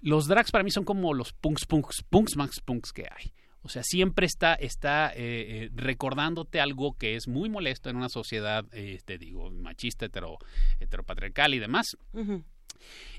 Los 0.00 0.26
drags 0.26 0.50
para 0.50 0.64
mí 0.64 0.70
son 0.70 0.84
como 0.84 1.14
los 1.14 1.32
punks, 1.32 1.64
punks, 1.64 2.02
punks, 2.10 2.36
max 2.36 2.60
punks 2.60 2.92
que 2.92 3.06
hay. 3.10 3.32
O 3.64 3.68
sea, 3.70 3.82
siempre 3.82 4.26
está, 4.26 4.54
está 4.54 5.10
eh, 5.14 5.14
eh, 5.16 5.70
recordándote 5.74 6.60
algo 6.60 6.98
que 6.98 7.16
es 7.16 7.28
muy 7.28 7.48
molesto 7.48 7.88
en 7.88 7.96
una 7.96 8.10
sociedad, 8.10 8.66
eh, 8.72 9.00
te 9.06 9.16
digo, 9.16 9.50
machista, 9.50 10.04
hetero, 10.04 10.36
heteropatriarcal 10.80 11.54
y 11.54 11.58
demás. 11.58 11.96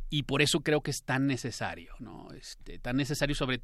Y 0.10 0.24
por 0.24 0.42
eso 0.42 0.62
creo 0.62 0.82
que 0.82 0.92
es 0.92 1.04
tan 1.04 1.28
necesario, 1.28 1.94
¿no? 2.00 2.28
Este, 2.34 2.78
tan 2.80 2.96
necesario 2.96 3.36
sobre 3.36 3.60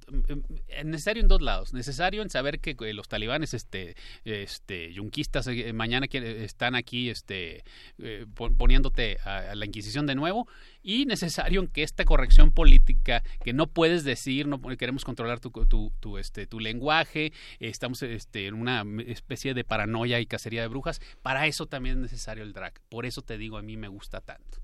eh, 0.67 0.83
necesario 0.83 1.21
en 1.21 1.27
dos 1.27 1.41
lados, 1.41 1.73
necesario 1.73 2.21
en 2.21 2.29
saber 2.29 2.59
que 2.59 2.75
eh, 2.79 2.93
los 2.93 3.07
talibanes, 3.07 3.53
este, 3.53 3.95
este, 4.25 4.91
yunquistas 4.91 5.47
eh, 5.47 5.71
mañana 5.73 6.07
están 6.11 6.75
aquí, 6.75 7.09
este, 7.09 7.63
eh, 7.99 8.25
pon- 8.33 8.57
poniéndote 8.57 9.17
a, 9.23 9.53
la 9.55 9.65
Inquisición 9.65 10.07
de 10.07 10.15
nuevo 10.15 10.47
y 10.81 11.05
necesario 11.05 11.61
en 11.61 11.67
que 11.67 11.83
esta 11.83 12.05
corrección 12.05 12.51
política 12.51 13.23
que 13.43 13.53
no 13.53 13.67
puedes 13.67 14.03
decir, 14.03 14.47
no 14.47 14.59
queremos 14.77 15.05
controlar 15.05 15.39
tu, 15.39 15.51
tu, 15.51 15.93
tu, 15.99 16.17
este, 16.17 16.47
tu 16.47 16.59
lenguaje, 16.59 17.31
estamos 17.59 18.01
este, 18.01 18.47
en 18.47 18.55
una 18.55 18.83
especie 19.05 19.53
de 19.53 19.63
paranoia 19.63 20.19
y 20.19 20.25
cacería 20.25 20.61
de 20.61 20.67
brujas, 20.67 21.01
para 21.21 21.45
eso 21.45 21.67
también 21.67 21.97
es 21.97 22.01
necesario 22.01 22.43
el 22.43 22.53
drag, 22.53 22.73
por 22.89 23.05
eso 23.05 23.21
te 23.21 23.37
digo 23.37 23.57
a 23.57 23.61
mí 23.61 23.77
me 23.77 23.87
gusta 23.87 24.21
tanto. 24.21 24.59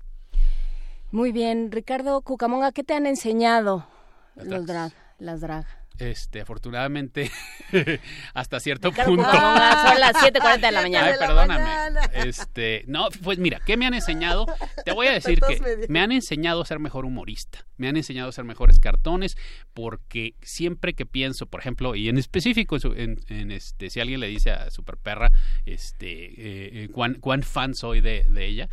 Muy 1.10 1.32
bien, 1.32 1.72
Ricardo 1.72 2.20
Cucamonga, 2.22 2.72
¿qué 2.72 2.84
te 2.84 2.94
han 2.94 3.06
enseñado 3.06 3.86
Las 4.34 4.46
los 4.46 4.66
drag, 4.66 4.92
las 5.18 5.40
drag? 5.40 5.66
Este, 5.98 6.40
afortunadamente, 6.42 7.28
hasta 8.34 8.60
cierto 8.60 8.90
Ricardo 8.90 9.10
punto. 9.16 9.24
Cucamonga, 9.28 9.88
son 9.88 9.98
las 10.00 10.12
7:40 10.22 10.60
de 10.60 10.70
la 10.70 10.82
mañana. 10.82 11.06
Ay, 11.08 11.14
perdóname. 11.18 11.54
mañana. 11.64 12.00
Este, 12.12 12.84
no, 12.86 13.08
pues 13.24 13.38
mira, 13.38 13.60
¿qué 13.66 13.76
me 13.76 13.84
han 13.86 13.94
enseñado? 13.94 14.46
Te 14.84 14.92
voy 14.92 15.08
a 15.08 15.12
decir 15.14 15.40
que 15.40 15.86
me 15.88 15.98
han 16.00 16.12
enseñado 16.12 16.60
a 16.62 16.66
ser 16.66 16.78
mejor 16.78 17.04
humorista. 17.04 17.66
Me 17.78 17.88
han 17.88 17.96
enseñado 17.96 18.28
a 18.28 18.32
ser 18.32 18.44
mejores 18.44 18.78
cartones 18.78 19.36
porque 19.74 20.34
siempre 20.40 20.94
que 20.94 21.04
pienso, 21.04 21.46
por 21.46 21.58
ejemplo, 21.60 21.96
y 21.96 22.08
en 22.08 22.18
específico, 22.18 22.76
en, 22.94 23.18
en- 23.28 23.50
este, 23.50 23.90
si 23.90 23.98
alguien 23.98 24.20
le 24.20 24.28
dice 24.28 24.52
a 24.52 24.70
Super 24.70 24.98
Perra, 24.98 25.32
este, 25.66 26.06
eh, 26.26 26.84
eh, 26.84 26.88
cuán, 26.92 27.14
cuán 27.14 27.42
fan 27.42 27.74
soy 27.74 28.00
de, 28.02 28.22
de 28.28 28.46
ella. 28.46 28.68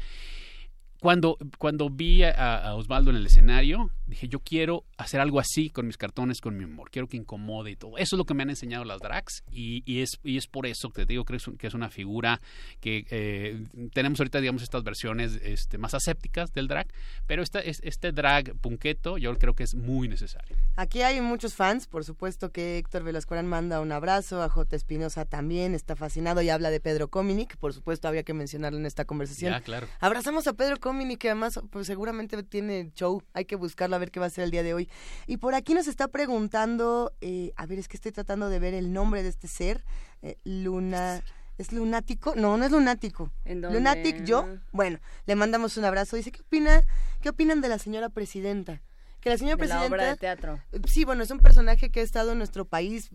Cuando, 1.00 1.38
cuando 1.58 1.90
vi 1.90 2.24
a, 2.24 2.58
a 2.58 2.76
Osvaldo 2.76 3.12
en 3.12 3.18
el 3.18 3.26
escenario, 3.26 3.92
dije, 4.08 4.28
yo 4.28 4.40
quiero 4.40 4.86
hacer 4.98 5.20
algo 5.20 5.40
así 5.40 5.70
con 5.70 5.86
mis 5.88 5.98
cartones, 5.98 6.42
con 6.42 6.58
mi 6.58 6.64
humor. 6.64 6.90
Quiero 6.90 7.08
que 7.08 7.18
incomode 7.18 7.72
y 7.72 7.76
todo. 7.76 7.98
Eso 7.98 8.16
es 8.16 8.18
lo 8.18 8.26
que 8.26 8.34
me 8.34 8.44
han 8.44 8.50
enseñado 8.50 8.86
las 8.86 9.00
drags 9.02 9.44
y, 9.52 9.84
y 9.86 10.02
es, 10.02 10.20
y 10.24 10.38
es 10.38 10.48
por 10.48 10.66
eso 10.66 10.90
que 10.90 11.06
te 11.06 11.14
digo 11.14 11.26
que 11.26 11.36
es, 11.36 11.46
que 11.60 11.68
es 11.68 11.74
una 11.74 11.90
figura 11.90 12.40
que 12.80 13.06
eh, 13.12 13.64
tenemos 13.94 14.20
ahorita, 14.20 14.40
digamos, 14.42 14.64
estas 14.64 14.84
versiones 14.84 15.40
este, 15.44 15.78
más 15.78 15.94
asépticas 15.94 16.52
del 16.54 16.68
drag, 16.68 16.88
pero 17.28 17.44
esta, 17.44 17.60
es- 17.60 17.82
este 17.84 18.12
drag 18.12 18.56
punqueto 18.56 19.18
yo 19.18 19.38
creo 19.38 19.54
que 19.54 19.64
es 19.64 19.76
muy 19.76 20.08
necesario. 20.08 20.56
Aquí 20.76 21.02
hay 21.02 21.22
muchos 21.22 21.54
fans, 21.54 21.88
por 21.88 22.04
supuesto 22.04 22.52
que 22.52 22.78
Héctor 22.78 23.04
Velascorán 23.04 23.48
manda 23.48 23.80
un 23.82 23.92
abrazo, 23.92 24.42
a 24.42 24.50
J. 24.50 24.76
Espinosa 24.76 25.26
también 25.26 25.76
está 25.76 25.96
fascinado 25.96 26.42
y 26.42 26.50
habla 26.50 26.70
de 26.72 26.80
Pedro 26.80 27.10
Cominic, 27.10 27.58
por 27.58 27.74
supuesto 27.74 28.08
había 28.08 28.24
que 28.24 28.34
mencionarlo 28.34 28.80
en 28.80 28.86
esta 28.86 29.06
conversación. 29.06 29.52
Ya, 29.54 29.62
claro. 29.62 29.88
Abrazamos 30.00 30.48
a 30.48 30.54
Pedro 30.54 30.78
Cominic, 30.80 30.95
que 31.18 31.30
además 31.30 31.60
pues, 31.70 31.88
seguramente 31.88 32.42
tiene 32.44 32.92
show, 32.96 33.22
hay 33.34 33.46
que 33.46 33.56
buscarlo 33.56 33.96
a 33.96 34.00
ver 34.00 34.12
qué 34.12 34.20
va 34.20 34.26
a 34.26 34.30
ser 34.30 34.44
el 34.44 34.52
día 34.52 34.64
de 34.64 34.74
hoy. 34.74 34.90
Y 35.28 35.38
por 35.38 35.56
aquí 35.56 35.74
nos 35.74 35.88
está 35.88 36.08
preguntando, 36.08 37.14
eh, 37.22 37.52
a 37.56 37.66
ver, 37.66 37.80
es 37.80 37.88
que 37.88 37.98
estoy 37.98 38.12
tratando 38.12 38.50
de 38.50 38.60
ver 38.60 38.74
el 38.74 38.92
nombre 38.94 39.24
de 39.24 39.30
este 39.30 39.48
ser, 39.48 39.84
eh, 40.22 40.38
Luna... 40.44 41.24
¿Es 41.58 41.72
lunático? 41.72 42.36
No, 42.36 42.58
no 42.58 42.66
es 42.66 42.72
lunático. 42.72 43.32
¿En 43.46 43.62
dónde? 43.62 43.78
¿Lunatic 43.80 44.26
yo? 44.26 44.46
Bueno, 44.74 45.00
le 45.26 45.36
mandamos 45.36 45.78
un 45.78 45.86
abrazo. 45.86 46.18
Dice, 46.18 46.30
¿qué 46.30 46.42
opina? 46.42 46.82
¿Qué 47.22 47.30
opinan 47.30 47.62
de 47.62 47.70
la 47.70 47.80
señora 47.80 48.10
presidenta? 48.10 48.82
Que 49.22 49.30
la 49.30 49.38
señora 49.38 49.56
De 49.56 49.62
la 49.62 49.68
presidenta 49.68 49.96
obra 49.96 50.06
de 50.10 50.18
teatro. 50.18 50.60
Sí, 50.86 51.06
bueno, 51.06 51.24
es 51.24 51.32
un 51.32 51.40
personaje 51.40 51.92
que 51.92 52.02
ha 52.02 52.04
estado 52.04 52.34
en 52.34 52.40
nuestro 52.40 52.66
país 52.66 53.10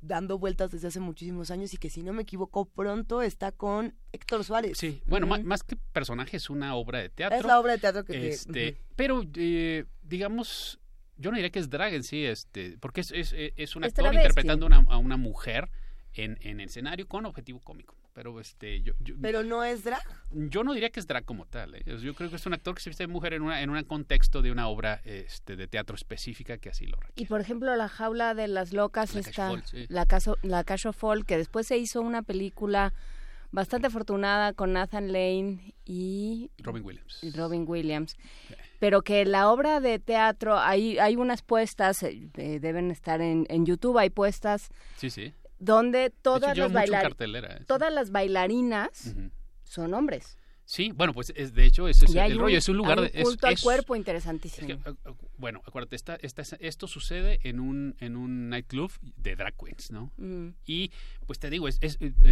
dando 0.00 0.38
vueltas 0.38 0.70
desde 0.70 0.88
hace 0.88 1.00
muchísimos 1.00 1.50
años 1.50 1.74
y 1.74 1.76
que 1.76 1.90
si 1.90 2.02
no 2.02 2.12
me 2.12 2.22
equivoco 2.22 2.66
pronto 2.66 3.22
está 3.22 3.52
con 3.52 3.94
Héctor 4.12 4.44
Suárez. 4.44 4.78
Sí, 4.78 5.02
bueno, 5.06 5.26
más, 5.26 5.62
que 5.62 5.76
personaje 5.76 6.36
es 6.36 6.50
una 6.50 6.74
obra 6.74 7.00
de 7.00 7.08
teatro. 7.08 7.38
Es 7.38 7.44
la 7.44 7.58
obra 7.58 7.72
de 7.72 7.78
teatro 7.78 8.04
que 8.04 8.28
este, 8.28 8.78
Pero, 8.96 9.22
eh, 9.34 9.84
digamos, 10.02 10.78
yo 11.16 11.30
no 11.30 11.36
diría 11.36 11.50
que 11.50 11.58
es 11.58 11.68
drag 11.68 11.94
en 11.94 12.04
sí, 12.04 12.24
este, 12.24 12.78
porque 12.78 13.00
es, 13.00 13.12
es, 13.12 13.34
es 13.34 13.76
un 13.76 13.84
actor 13.84 14.14
interpretando 14.14 14.68
a 14.88 14.98
una 14.98 15.16
mujer 15.16 15.68
en, 16.12 16.38
en 16.40 16.60
escenario 16.60 17.06
con 17.08 17.26
objetivo 17.26 17.60
cómico 17.60 17.97
pero 18.18 18.40
este 18.40 18.82
yo, 18.82 18.94
pero 19.22 19.44
no 19.44 19.62
es 19.62 19.84
drag. 19.84 20.02
Yo 20.32 20.64
no 20.64 20.74
diría 20.74 20.90
que 20.90 20.98
es 20.98 21.06
drag 21.06 21.24
como 21.24 21.46
tal 21.46 21.76
¿eh? 21.76 21.84
yo 21.86 22.14
creo 22.16 22.28
que 22.28 22.34
es 22.34 22.46
un 22.46 22.52
actor 22.52 22.74
que 22.74 22.80
se 22.80 22.90
viste 22.90 23.04
de 23.04 23.06
mujer 23.06 23.32
en 23.32 23.42
una 23.42 23.62
en 23.62 23.70
un 23.70 23.80
contexto 23.84 24.42
de 24.42 24.50
una 24.50 24.66
obra 24.66 25.00
este 25.04 25.54
de 25.54 25.68
teatro 25.68 25.94
específica 25.94 26.58
que 26.58 26.68
así 26.68 26.86
lo 26.86 26.96
requiere. 26.96 27.22
Y 27.22 27.26
por 27.26 27.40
ejemplo 27.40 27.76
la 27.76 27.88
jaula 27.88 28.34
de 28.34 28.48
las 28.48 28.72
locas 28.72 29.14
la 29.14 29.20
está 29.20 29.62
sí. 29.66 29.86
la 29.88 30.04
caso 30.04 30.36
la 30.42 30.64
Cash 30.64 30.88
Fall 30.90 31.26
que 31.26 31.36
después 31.36 31.68
se 31.68 31.78
hizo 31.78 32.00
una 32.00 32.22
película 32.22 32.92
bastante 33.52 33.86
afortunada 33.86 34.52
con 34.52 34.72
Nathan 34.72 35.12
Lane 35.12 35.74
y 35.84 36.50
Robin 36.58 36.84
Williams. 36.84 37.20
Robin 37.36 37.64
Williams. 37.68 38.16
Pero 38.80 39.02
que 39.02 39.24
la 39.26 39.48
obra 39.48 39.78
de 39.78 40.00
teatro 40.00 40.58
hay 40.58 40.98
hay 40.98 41.14
unas 41.14 41.42
puestas 41.42 42.02
eh, 42.02 42.30
deben 42.34 42.90
estar 42.90 43.20
en, 43.20 43.46
en 43.48 43.64
YouTube 43.64 43.96
hay 43.96 44.10
puestas 44.10 44.70
sí 44.96 45.08
sí 45.08 45.32
donde 45.58 46.10
todas, 46.10 46.56
las, 46.56 46.70
¿eh? 46.72 47.64
todas 47.66 47.92
las 47.92 48.10
bailarinas 48.10 49.14
son 49.64 49.94
hombres. 49.94 50.38
Sí, 50.64 50.92
bueno, 50.94 51.14
pues 51.14 51.32
es, 51.34 51.54
de 51.54 51.64
hecho 51.64 51.88
ese 51.88 52.04
es 52.04 52.14
el 52.14 52.38
rollo, 52.38 52.58
es 52.58 52.68
un 52.68 52.76
lugar 52.76 53.00
de... 53.00 53.22
culto 53.22 53.46
al 53.46 53.58
cuerpo 53.58 53.96
interesantísimo. 53.96 54.68
Eh, 54.68 54.78
eh, 54.84 54.94
bueno, 55.38 55.62
acuérdate, 55.64 55.96
esta, 55.96 56.16
esta, 56.16 56.42
esto 56.60 56.88
sucede 56.88 57.38
en 57.44 57.60
un, 57.60 57.94
en 58.00 58.16
un 58.16 58.48
nightclub 58.48 58.92
de 59.16 59.36
drag 59.36 59.54
queens, 59.56 59.90
¿no? 59.90 60.12
Mm. 60.16 60.48
Y 60.66 60.90
pues 61.26 61.38
te 61.38 61.48
digo, 61.48 61.68
es, 61.68 61.78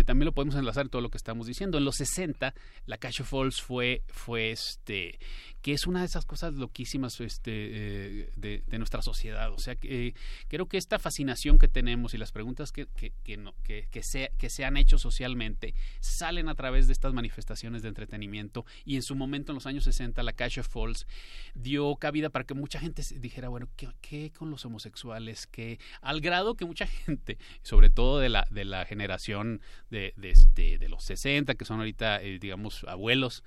también 0.04 0.26
lo 0.26 0.32
podemos 0.32 0.56
enlazar 0.56 0.86
en 0.86 0.90
todo 0.90 1.02
lo 1.02 1.10
que 1.10 1.16
estamos 1.16 1.46
diciendo. 1.46 1.78
En 1.78 1.84
los 1.84 1.96
60, 1.96 2.54
la 2.86 2.98
Cash 2.98 3.22
Falls 3.22 3.60
fue, 3.60 4.02
fue 4.08 4.50
este, 4.50 5.18
que 5.62 5.72
es 5.72 5.86
una 5.86 6.00
de 6.00 6.06
esas 6.06 6.24
cosas 6.24 6.54
loquísimas 6.54 7.20
este, 7.20 7.52
eh, 7.52 8.30
de, 8.36 8.78
nuestra 8.78 9.02
sociedad. 9.02 9.52
O 9.52 9.58
sea, 9.58 9.76
que, 9.76 10.14
creo 10.48 10.66
que 10.66 10.76
esta 10.76 10.98
fascinación 10.98 11.58
que 11.58 11.68
tenemos 11.68 12.14
y 12.14 12.18
las 12.18 12.32
preguntas 12.32 12.72
que, 12.72 12.86
que, 12.86 13.12
que, 13.22 13.36
no, 13.36 13.54
que, 13.62 13.88
que, 13.90 14.02
se, 14.02 14.32
que 14.38 14.50
se 14.50 14.64
han 14.64 14.76
hecho 14.76 14.98
socialmente 14.98 15.74
salen 16.00 16.48
a 16.48 16.54
través 16.54 16.86
de 16.86 16.92
estas 16.92 17.12
manifestaciones 17.12 17.82
de 17.82 17.88
entretenimiento 17.88 18.64
y 18.84 18.96
en 18.96 19.02
su 19.02 19.14
momento, 19.14 19.52
en 19.52 19.56
los 19.56 19.66
años 19.66 19.84
60, 19.84 20.22
la 20.22 20.32
Cash 20.32 20.58
of 20.60 20.68
Falls 20.68 21.06
dio 21.54 21.94
cabida 21.96 22.30
para 22.30 22.44
que 22.44 22.54
mucha 22.54 22.80
gente 22.80 22.95
dijera, 23.02 23.48
bueno, 23.48 23.68
¿qué, 23.76 23.88
qué 24.00 24.32
con 24.32 24.50
los 24.50 24.64
homosexuales? 24.64 25.46
que 25.46 25.78
Al 26.00 26.20
grado 26.20 26.54
que 26.54 26.64
mucha 26.64 26.86
gente, 27.06 27.38
sobre 27.62 27.90
todo 27.90 28.18
de 28.18 28.28
la, 28.28 28.46
de 28.50 28.64
la 28.64 28.84
generación 28.84 29.60
de, 29.90 30.12
de, 30.16 30.30
este, 30.30 30.78
de 30.78 30.88
los 30.88 31.04
60, 31.04 31.54
que 31.54 31.64
son 31.64 31.78
ahorita, 31.78 32.22
eh, 32.22 32.38
digamos, 32.38 32.84
abuelos, 32.84 33.42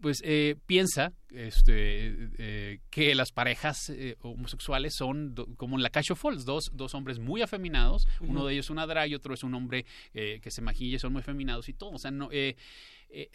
pues 0.00 0.22
eh, 0.24 0.56
piensa 0.66 1.12
este, 1.30 2.30
eh, 2.38 2.80
que 2.90 3.14
las 3.14 3.32
parejas 3.32 3.90
eh, 3.90 4.16
homosexuales 4.22 4.94
son 4.94 5.34
como 5.56 5.76
en 5.76 5.82
la 5.82 5.90
Cacho 5.90 6.16
Falls, 6.16 6.44
dos, 6.44 6.70
dos 6.74 6.94
hombres 6.94 7.18
muy 7.18 7.42
afeminados, 7.42 8.08
uno 8.20 8.46
de 8.46 8.54
ellos 8.54 8.66
es 8.66 8.70
una 8.70 8.86
drag 8.86 9.10
y 9.10 9.14
otro 9.14 9.34
es 9.34 9.44
un 9.44 9.54
hombre 9.54 9.84
que 10.12 10.50
se 10.50 10.62
maquilla, 10.62 10.98
son 10.98 11.12
muy 11.12 11.20
afeminados 11.20 11.68
y 11.68 11.74
todo, 11.74 11.90
o 11.90 11.98
sea, 11.98 12.10
no, 12.10 12.30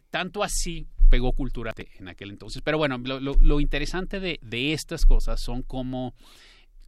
tanto 0.10 0.44
así 0.44 0.88
pegó 1.10 1.34
cultura 1.34 1.74
en 2.00 2.08
aquel 2.08 2.30
entonces. 2.30 2.62
Pero 2.62 2.78
bueno, 2.78 2.98
lo, 2.98 3.60
interesante 3.60 4.20
de, 4.20 4.40
de, 4.42 4.74
estas 4.74 5.06
cosas 5.06 5.40
son 5.40 5.62
como 5.62 6.14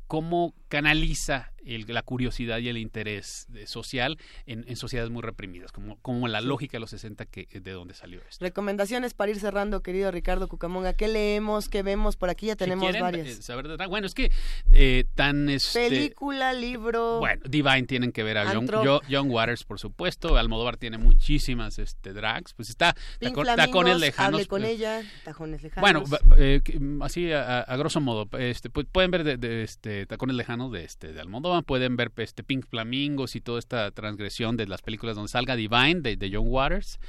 cómo 0.08 0.54
canaliza 0.70 1.52
la 1.88 2.02
curiosidad 2.02 2.60
y 2.60 2.70
el 2.70 2.78
interés 2.78 3.48
social 3.66 4.18
en, 4.46 4.76
sociedades 4.78 5.12
muy 5.12 5.22
reprimidas, 5.22 5.72
como, 5.72 5.98
como 5.98 6.28
la 6.28 6.42
lógica 6.42 6.78
de 6.78 6.80
los 6.80 6.92
60 6.92 7.26
que, 7.26 7.48
de 7.52 7.72
donde 7.72 7.94
salió 7.94 8.22
esto. 8.30 8.44
Recomendaciones 8.44 9.14
para 9.14 9.32
ir 9.32 9.40
cerrando, 9.40 9.82
querido 9.82 10.12
Ricardo 10.12 10.48
Cucamonga. 10.48 10.94
¿Qué 10.94 11.08
leemos? 11.08 11.70
¿Qué 11.70 11.84
vemos? 11.84 12.16
Por 12.16 12.30
aquí 12.30 12.48
ya 12.48 12.56
tenemos 12.56 12.98
varias. 13.00 13.28
Eh, 13.28 13.42
saber 13.42 13.68
de 13.68 13.88
bueno, 13.88 14.08
es 14.08 14.14
que 14.14 14.32
eh, 14.72 15.06
tan... 15.16 15.50
Este, 15.50 15.90
Película, 15.90 16.54
libro... 16.54 17.20
Bueno, 17.20 17.42
Divine 17.48 17.84
tienen 17.84 18.12
que 18.12 18.24
ver 18.24 18.38
a 18.38 18.54
John, 18.54 19.30
Waters, 19.30 19.64
por 19.64 19.80
supuesto. 19.80 20.38
Almodóvar 20.38 20.78
tiene 20.78 20.98
muchísimas 20.98 21.80
este, 21.80 22.14
drags. 22.14 22.54
Pues 22.54 22.70
está 22.70 22.96
Tacones 23.20 24.00
Lejanos. 24.00 24.48
con 24.48 24.62
pues, 24.62 24.72
ella, 24.74 25.02
Tacones 25.24 25.64
Lejanos. 25.64 26.10
Bueno, 26.10 26.20
eh, 26.38 26.62
así 27.02 27.32
a, 27.32 27.64
grosso 27.78 28.00
modo, 28.00 28.28
este, 28.38 28.70
pues, 28.70 28.88
pueden 28.92 29.12
ver 29.12 29.24
de, 29.24 29.38
de 29.38 29.64
este, 29.64 30.06
Tacones 30.06 30.36
Lejanos 30.36 30.72
de, 30.72 30.84
este, 30.84 31.14
de 31.14 31.22
Almodóvar 31.22 31.57
pueden 31.64 31.96
ver 31.96 32.12
este 32.18 32.44
Pink 32.44 32.66
Flamingos 32.66 33.36
y 33.36 33.42
toda 33.42 33.60
esta 33.60 33.92
transgresión 33.92 34.58
de 34.58 34.68
las 34.68 34.82
películas 34.82 35.16
donde 35.16 35.30
salga 35.30 35.56
Divine 35.56 36.02
de, 36.02 36.30
John 36.32 36.48
Waters. 36.48 37.00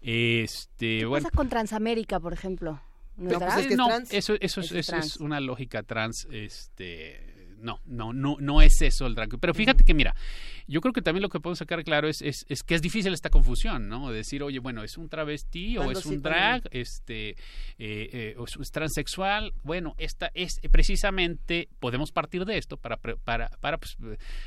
Este, 0.00 0.98
¿Qué 0.98 1.06
bueno, 1.06 1.24
pasa 1.24 1.36
con 1.36 1.48
Transamérica, 1.48 2.20
por 2.20 2.32
ejemplo? 2.32 2.80
¿No, 3.16 3.38
pues 3.38 3.56
eso, 4.10 4.34
eso, 4.40 4.60
es, 4.60 4.72
eso 4.72 4.96
es 4.96 5.16
una 5.18 5.38
lógica 5.40 5.84
trans, 5.84 6.26
este, 6.32 7.33
no, 7.58 7.80
no, 7.86 8.12
no, 8.12 8.36
no 8.40 8.62
es 8.62 8.80
eso 8.82 9.06
el 9.06 9.14
drag. 9.14 9.38
Pero 9.40 9.54
fíjate 9.54 9.84
que 9.84 9.94
mira, 9.94 10.14
yo 10.66 10.80
creo 10.80 10.92
que 10.92 11.02
también 11.02 11.22
lo 11.22 11.28
que 11.28 11.40
podemos 11.40 11.58
sacar 11.58 11.82
claro 11.84 12.08
es, 12.08 12.22
es, 12.22 12.46
es, 12.48 12.62
que 12.62 12.74
es 12.74 12.82
difícil 12.82 13.12
esta 13.12 13.30
confusión, 13.30 13.88
¿no? 13.88 14.10
Decir, 14.10 14.42
oye, 14.42 14.58
bueno, 14.58 14.82
¿es 14.82 14.96
un 14.96 15.08
travesti 15.08 15.76
o 15.78 15.90
es 15.90 16.06
un 16.06 16.22
drag? 16.22 16.62
Este, 16.70 17.30
eh, 17.30 17.36
eh, 17.78 18.34
o 18.38 18.44
es 18.44 18.70
transexual. 18.70 19.52
Bueno, 19.62 19.94
esta 19.98 20.30
es 20.34 20.60
precisamente, 20.70 21.68
podemos 21.80 22.12
partir 22.12 22.44
de 22.44 22.58
esto 22.58 22.76
para, 22.76 22.96
para, 22.96 23.48
para 23.60 23.78
pues, 23.78 23.96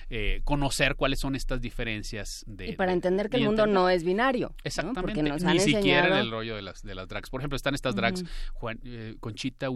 eh, 0.10 0.42
conocer 0.44 0.96
cuáles 0.96 1.20
son 1.20 1.36
estas 1.36 1.62
diferencias. 1.62 2.44
De, 2.48 2.70
y 2.70 2.76
para 2.76 2.94
entender 2.94 3.30
que 3.30 3.38
el 3.38 3.46
mundo 3.46 3.68
no 3.68 3.90
es 3.90 4.04
binario. 4.04 4.56
Exactamente. 4.64 5.22
Ni 5.24 5.60
siquiera 5.60 6.08
en 6.08 6.14
el 6.14 6.32
rollo 6.32 6.56
de 6.56 6.62
las, 6.62 6.82
de 6.82 6.96
las 6.96 7.08
drags. 7.08 7.30
Por 7.30 7.42
ejemplo, 7.42 7.56
están 7.56 7.76
estas 7.76 7.96
drags, 7.96 8.24
Juan, 8.54 8.80
Conchita 9.20 9.68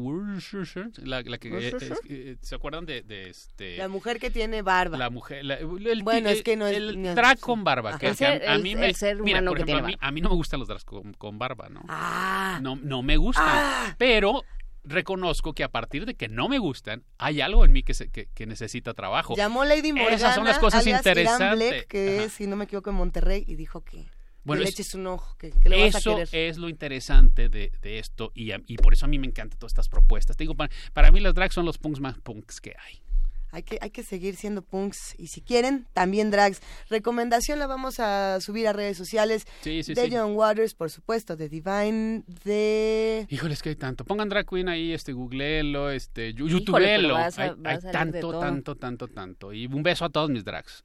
la, 1.04 1.22
la 1.22 1.38
que, 1.38 2.38
¿se 2.42 2.56
acuerdan 2.56 2.86
de, 2.86 3.02
de, 3.02 3.21
este? 3.30 3.78
La 3.78 3.88
mujer 3.88 4.20
que 4.20 4.30
tiene 4.30 4.62
barba. 4.62 4.98
La 4.98 5.10
mujer, 5.10 5.40
el, 5.40 6.04
bueno, 6.04 6.30
es 6.30 6.44
que 6.44 6.56
no 6.56 6.68
es 6.68 6.78
el 6.78 7.16
drag 7.16 7.40
con 7.40 7.64
barba. 7.64 7.98
Que, 7.98 8.08
a, 8.08 8.58
mí 8.58 8.76
me, 8.76 8.94
mira, 9.22 9.42
por 9.44 9.60
ejemplo, 9.60 9.96
a 10.00 10.12
mí, 10.12 10.22
no 10.22 10.30
me 10.30 10.36
gustan 10.36 10.60
los 10.60 10.68
drags 10.68 10.86
con, 10.86 11.40
barba, 11.40 11.70
¿no? 11.70 11.82
Ah. 11.88 12.60
No, 12.62 12.76
no 12.76 13.02
me 13.02 13.18
gustan. 13.18 13.46
Ah. 13.48 13.96
Pero 13.98 14.44
reconozco 14.84 15.54
que 15.54 15.64
a 15.64 15.70
partir 15.70 16.06
de 16.06 16.16
que 16.16 16.28
no 16.28 16.50
me 16.50 16.60
gustan, 16.60 17.04
hay 17.18 17.42
algo 17.42 17.66
en 17.66 17.72
mí 17.72 17.84
que, 17.84 17.94
que, 18.34 18.46
necesita 18.46 18.94
trabajo. 18.94 19.36
Llamó 19.36 19.66
Lady 19.66 19.94
Morgana, 19.94 20.16
Esas 20.16 20.36
son 20.36 20.46
las 20.46 20.60
cosas 20.60 20.86
interesantes. 20.88 21.86
que 21.86 22.24
es, 22.24 22.34
si 22.34 22.48
no 22.48 22.56
me 22.56 22.66
equivoco, 22.66 22.90
en 22.90 22.96
Monterrey, 22.98 23.44
y 23.48 23.56
dijo 23.56 23.84
que... 23.84 24.10
Bueno, 24.44 24.64
le 24.64 24.70
eches 24.70 24.96
un 24.96 25.06
ojo, 25.06 25.38
que, 25.38 25.54
le 25.66 25.86
vas 25.86 25.96
eso 25.96 26.14
a 26.14 26.26
querer. 26.26 26.50
es 26.50 26.58
lo 26.58 26.68
interesante 26.68 27.48
de, 27.48 27.72
de 27.80 28.00
esto 28.00 28.32
y, 28.34 28.52
y, 28.66 28.78
por 28.78 28.94
eso 28.94 29.06
a 29.06 29.08
mí 29.08 29.20
me 29.20 29.28
encantan 29.28 29.60
todas 29.60 29.70
estas 29.70 29.88
propuestas. 29.88 30.36
Te 30.36 30.46
digo, 30.46 30.56
para, 30.56 30.74
para 30.94 31.12
mí 31.12 31.20
las 31.20 31.36
drags 31.36 31.54
son 31.54 31.64
los 31.64 31.78
punks 31.78 32.00
más 32.00 32.18
punks 32.18 32.60
que 32.60 32.72
hay. 32.72 33.04
Hay 33.52 33.64
que, 33.64 33.78
hay 33.82 33.90
que 33.90 34.04
seguir 34.04 34.36
siendo 34.36 34.62
punks 34.62 35.16
y 35.18 35.28
si 35.28 35.42
quieren, 35.42 35.88
también 35.94 36.32
drags. 36.32 36.62
Recomendación 36.90 37.60
la 37.60 37.68
vamos 37.68 38.00
a 38.00 38.40
subir 38.42 38.68
a 38.68 38.74
redes 38.74 38.98
sociales 38.98 39.46
de 39.64 40.10
John 40.12 40.36
Waters, 40.36 40.74
por 40.74 40.90
supuesto, 40.90 41.36
de 41.36 41.50
Divine, 41.50 42.24
de... 42.46 43.28
Híjole, 43.30 43.54
es 43.54 43.62
que 43.62 43.70
hay 43.70 43.76
tanto. 43.76 44.06
Pongan 44.06 44.30
drag 44.30 44.48
queen 44.48 44.70
ahí, 44.70 44.94
este, 44.94 45.14
googleenlo, 45.14 45.92
este, 45.92 46.34
youtubelo. 46.34 47.18
Hay, 47.18 47.32
hay 47.64 47.80
tanto, 47.92 48.40
tanto, 48.40 48.76
tanto, 48.76 49.08
tanto. 49.08 49.54
Y 49.54 49.66
un 49.66 49.84
beso 49.84 50.06
a 50.06 50.10
todos 50.10 50.30
mis 50.30 50.44
drags. 50.44 50.84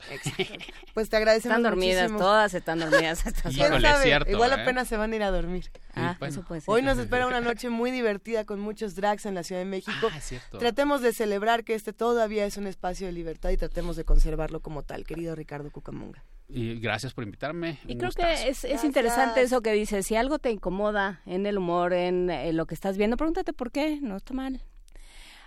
Pues 0.94 1.08
te 1.08 1.16
agradecemos 1.16 1.58
Están 1.58 1.62
dormidas, 1.62 2.10
todas 2.16 2.54
están 2.54 2.78
dormidas. 2.80 3.24
Híjole, 3.50 3.88
es 3.88 4.02
cierto, 4.02 4.30
Igual 4.30 4.50
¿eh? 4.50 4.62
apenas 4.62 4.88
se 4.88 4.96
van 4.96 5.12
a 5.12 5.16
ir 5.16 5.22
a 5.22 5.30
dormir. 5.30 5.70
Ah, 5.94 6.16
eso 6.22 6.42
puede 6.42 6.60
ser. 6.60 6.72
Hoy 6.72 6.82
nos 6.82 6.98
espera 6.98 7.26
una 7.26 7.40
noche 7.40 7.70
muy 7.70 7.90
divertida 7.90 8.44
con 8.44 8.60
muchos 8.60 8.94
drags 8.94 9.26
en 9.26 9.34
la 9.34 9.42
Ciudad 9.42 9.60
de 9.60 9.66
México. 9.66 10.10
Ah, 10.12 10.18
es 10.18 10.24
cierto. 10.24 10.58
Tratemos 10.58 11.00
de 11.00 11.12
celebrar 11.12 11.64
que 11.64 11.74
este 11.74 11.92
todavía 11.92 12.44
es 12.44 12.55
un 12.57 12.66
espacio 12.66 13.07
de 13.07 13.12
libertad 13.12 13.50
y 13.50 13.57
tratemos 13.57 13.96
de 13.96 14.04
conservarlo 14.04 14.61
como 14.61 14.82
tal, 14.82 15.04
querido 15.04 15.34
Ricardo 15.34 15.70
Cucamonga. 15.70 16.24
Y 16.48 16.78
gracias 16.78 17.12
por 17.12 17.24
invitarme. 17.24 17.78
Y 17.86 17.96
creo 17.96 18.11
que 18.11 18.48
es, 18.48 18.64
es 18.64 18.84
interesante 18.84 19.42
eso 19.42 19.62
que 19.62 19.72
dices. 19.72 20.07
Si 20.07 20.14
algo 20.14 20.38
te 20.38 20.50
incomoda 20.50 21.20
en 21.26 21.46
el 21.46 21.59
humor, 21.59 21.92
en, 21.92 22.30
en, 22.30 22.57
lo 22.57 22.66
que 22.66 22.74
estás 22.74 22.96
viendo, 22.96 23.16
pregúntate 23.16 23.52
por 23.52 23.72
qué. 23.72 23.98
No 24.00 24.16
está 24.16 24.32
mal. 24.32 24.62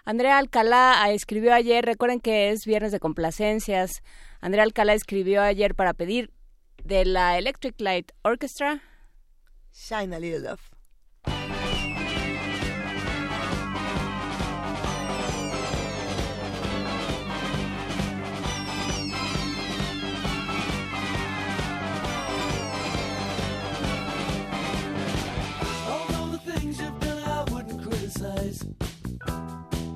Andrea 0.03 0.37
Alcalá 0.37 1.03
ah, 1.03 1.11
escribió 1.11 1.53
ayer, 1.53 1.85
recuerden 1.85 2.19
que 2.19 2.49
es 2.49 2.65
viernes 2.65 2.91
de 2.91 2.99
complacencias. 2.99 4.03
Andrea 4.41 4.63
Alcalá 4.63 4.93
escribió 4.93 5.41
ayer 5.41 5.75
para 5.75 5.93
pedir 5.93 6.31
de 6.83 7.05
la 7.05 7.37
Electric 7.37 7.79
Light 7.79 8.11
Orchestra 8.23 8.81
Shine 9.71 10.15
a 10.15 10.19
Little 10.19 10.39
Love. 10.39 10.68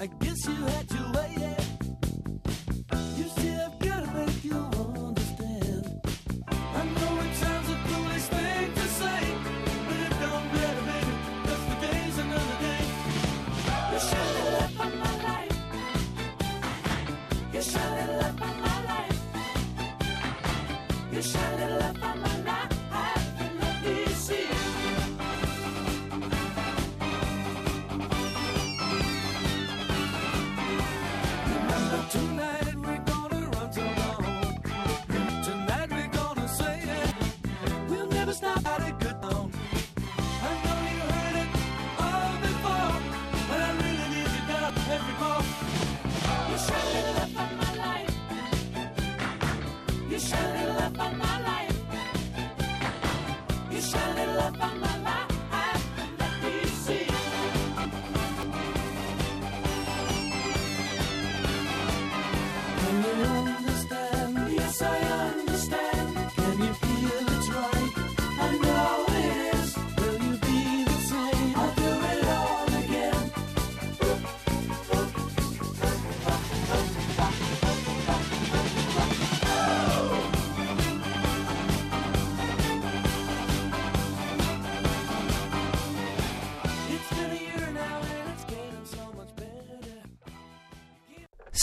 I 0.04 0.08
guess 0.08 0.46
you 0.46 0.54
had 0.56 0.93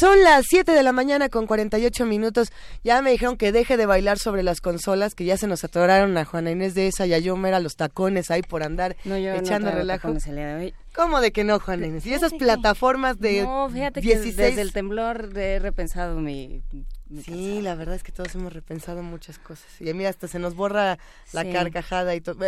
Son 0.00 0.24
las 0.24 0.46
7 0.48 0.72
de 0.72 0.82
la 0.82 0.92
mañana 0.92 1.28
con 1.28 1.46
48 1.46 2.06
minutos. 2.06 2.50
Ya 2.82 3.02
me 3.02 3.10
dijeron 3.10 3.36
que 3.36 3.52
deje 3.52 3.76
de 3.76 3.84
bailar 3.84 4.18
sobre 4.18 4.42
las 4.42 4.62
consolas, 4.62 5.14
que 5.14 5.26
ya 5.26 5.36
se 5.36 5.46
nos 5.46 5.62
atoraron 5.62 6.16
a 6.16 6.24
Juana 6.24 6.52
Inés 6.52 6.72
de 6.74 6.86
esa 6.86 7.06
y 7.06 7.12
a 7.12 7.18
Yomera 7.18 7.60
los 7.60 7.76
tacones 7.76 8.30
ahí 8.30 8.40
por 8.40 8.62
andar 8.62 8.96
No, 9.04 9.18
yo 9.18 9.34
echando 9.34 9.70
no 9.70 9.76
relajo. 9.76 10.08
¿Cómo 10.94 11.20
de 11.20 11.32
que 11.32 11.44
no, 11.44 11.60
Juana 11.60 11.86
Inés? 11.86 12.06
Y 12.06 12.14
esas 12.14 12.32
plataformas 12.32 13.18
de 13.18 13.42
No, 13.42 13.68
fíjate 13.68 14.00
16... 14.00 14.36
que 14.36 14.42
desde 14.42 14.62
el 14.62 14.72
temblor 14.72 15.36
he 15.36 15.58
repensado 15.58 16.18
mi... 16.18 16.62
mi 16.70 17.22
Sí, 17.22 17.60
la 17.60 17.74
verdad 17.74 17.96
es 17.96 18.02
que 18.02 18.12
todos 18.12 18.34
hemos 18.36 18.54
repensado 18.54 19.02
muchas 19.02 19.38
cosas. 19.38 19.66
Y 19.80 19.92
mira, 19.92 20.08
hasta 20.08 20.28
se 20.28 20.38
nos 20.38 20.54
borra 20.54 20.96
la 21.34 21.42
Sí. 21.42 21.52
carcajada 21.52 22.14
y 22.14 22.22
todo. 22.22 22.38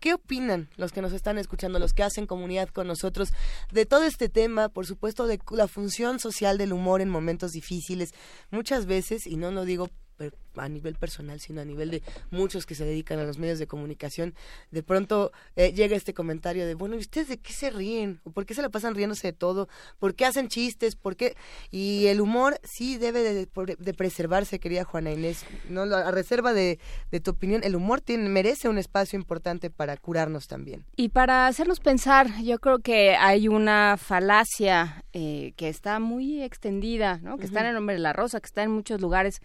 ¿Qué 0.00 0.14
opinan 0.14 0.70
los 0.78 0.92
que 0.92 1.02
nos 1.02 1.12
están 1.12 1.36
escuchando, 1.36 1.78
los 1.78 1.92
que 1.92 2.02
hacen 2.02 2.26
comunidad 2.26 2.70
con 2.70 2.86
nosotros, 2.86 3.34
de 3.70 3.84
todo 3.84 4.04
este 4.04 4.30
tema, 4.30 4.70
por 4.70 4.86
supuesto, 4.86 5.26
de 5.26 5.38
la 5.50 5.68
función 5.68 6.18
social 6.18 6.56
del 6.56 6.72
humor 6.72 7.02
en 7.02 7.10
momentos 7.10 7.52
difíciles? 7.52 8.14
Muchas 8.50 8.86
veces, 8.86 9.26
y 9.26 9.36
no 9.36 9.50
lo 9.50 9.66
digo 9.66 9.90
per- 10.20 10.34
a 10.56 10.68
nivel 10.68 10.96
personal, 10.96 11.40
sino 11.40 11.62
a 11.62 11.64
nivel 11.64 11.90
de 11.90 12.02
muchos 12.30 12.66
que 12.66 12.74
se 12.74 12.84
dedican 12.84 13.18
a 13.18 13.24
los 13.24 13.38
medios 13.38 13.58
de 13.58 13.66
comunicación, 13.66 14.34
de 14.70 14.82
pronto 14.82 15.32
eh, 15.56 15.72
llega 15.72 15.96
este 15.96 16.12
comentario 16.12 16.66
de, 16.66 16.74
bueno, 16.74 16.96
¿y 16.96 16.98
ustedes 16.98 17.28
de 17.28 17.38
qué 17.38 17.52
se 17.54 17.70
ríen? 17.70 18.20
¿O 18.24 18.30
por 18.30 18.44
qué 18.44 18.52
se 18.52 18.60
la 18.60 18.68
pasan 18.68 18.94
riéndose 18.94 19.28
de 19.28 19.32
todo? 19.32 19.68
¿Por 19.98 20.14
qué 20.14 20.26
hacen 20.26 20.48
chistes? 20.48 20.96
¿Por 20.96 21.16
qué? 21.16 21.36
Y 21.70 22.06
el 22.08 22.20
humor 22.20 22.60
sí 22.64 22.98
debe 22.98 23.20
de, 23.22 23.46
de 23.78 23.94
preservarse, 23.94 24.58
querida 24.58 24.84
Juana 24.84 25.12
Inés. 25.12 25.44
No, 25.70 25.82
a 25.82 26.10
reserva 26.10 26.52
de, 26.52 26.78
de 27.10 27.20
tu 27.20 27.30
opinión, 27.30 27.62
el 27.64 27.74
humor 27.76 28.02
tiene, 28.02 28.28
merece 28.28 28.68
un 28.68 28.76
espacio 28.76 29.18
importante 29.18 29.70
para 29.70 29.96
curarnos 29.96 30.48
también. 30.48 30.84
Y 30.96 31.08
para 31.10 31.46
hacernos 31.46 31.80
pensar, 31.80 32.26
yo 32.42 32.58
creo 32.58 32.80
que 32.80 33.14
hay 33.14 33.48
una 33.48 33.96
falacia 33.96 35.04
eh, 35.14 35.54
que 35.56 35.68
está 35.68 36.00
muy 36.00 36.42
extendida, 36.42 37.18
¿no? 37.22 37.38
que 37.38 37.46
está 37.46 37.60
en 37.60 37.66
el 37.68 37.74
nombre 37.74 37.94
de 37.94 38.00
la 38.00 38.12
rosa, 38.12 38.40
que 38.40 38.46
está 38.46 38.62
en 38.62 38.72
muchos 38.72 39.00
lugares, 39.00 39.40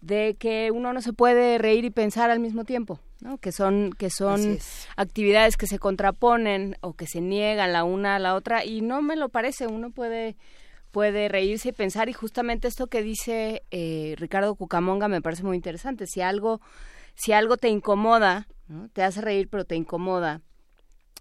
de 0.00 0.36
que 0.38 0.70
uno 0.70 0.92
no 0.92 1.02
se 1.02 1.12
puede 1.12 1.58
reír 1.58 1.84
y 1.84 1.90
pensar 1.90 2.30
al 2.30 2.40
mismo 2.40 2.64
tiempo, 2.64 3.00
¿no? 3.20 3.38
que 3.38 3.52
son, 3.52 3.92
que 3.98 4.10
son 4.10 4.52
es. 4.54 4.86
actividades 4.96 5.56
que 5.56 5.66
se 5.66 5.78
contraponen 5.78 6.76
o 6.80 6.94
que 6.94 7.06
se 7.06 7.20
niegan 7.20 7.72
la 7.72 7.84
una 7.84 8.16
a 8.16 8.18
la 8.18 8.34
otra 8.34 8.64
y 8.64 8.80
no 8.80 9.02
me 9.02 9.16
lo 9.16 9.28
parece, 9.28 9.66
uno 9.66 9.90
puede 9.90 10.36
puede 10.90 11.28
reírse 11.28 11.68
y 11.68 11.72
pensar 11.72 12.08
y 12.08 12.14
justamente 12.14 12.66
esto 12.66 12.86
que 12.86 13.02
dice 13.02 13.62
eh, 13.70 14.14
Ricardo 14.16 14.54
Cucamonga 14.54 15.06
me 15.08 15.20
parece 15.20 15.42
muy 15.42 15.56
interesante, 15.56 16.06
si 16.06 16.20
algo 16.22 16.60
si 17.14 17.32
algo 17.32 17.56
te 17.56 17.68
incomoda, 17.68 18.46
¿no? 18.68 18.88
te 18.90 19.02
hace 19.02 19.20
reír 19.20 19.48
pero 19.50 19.64
te 19.64 19.76
incomoda, 19.76 20.40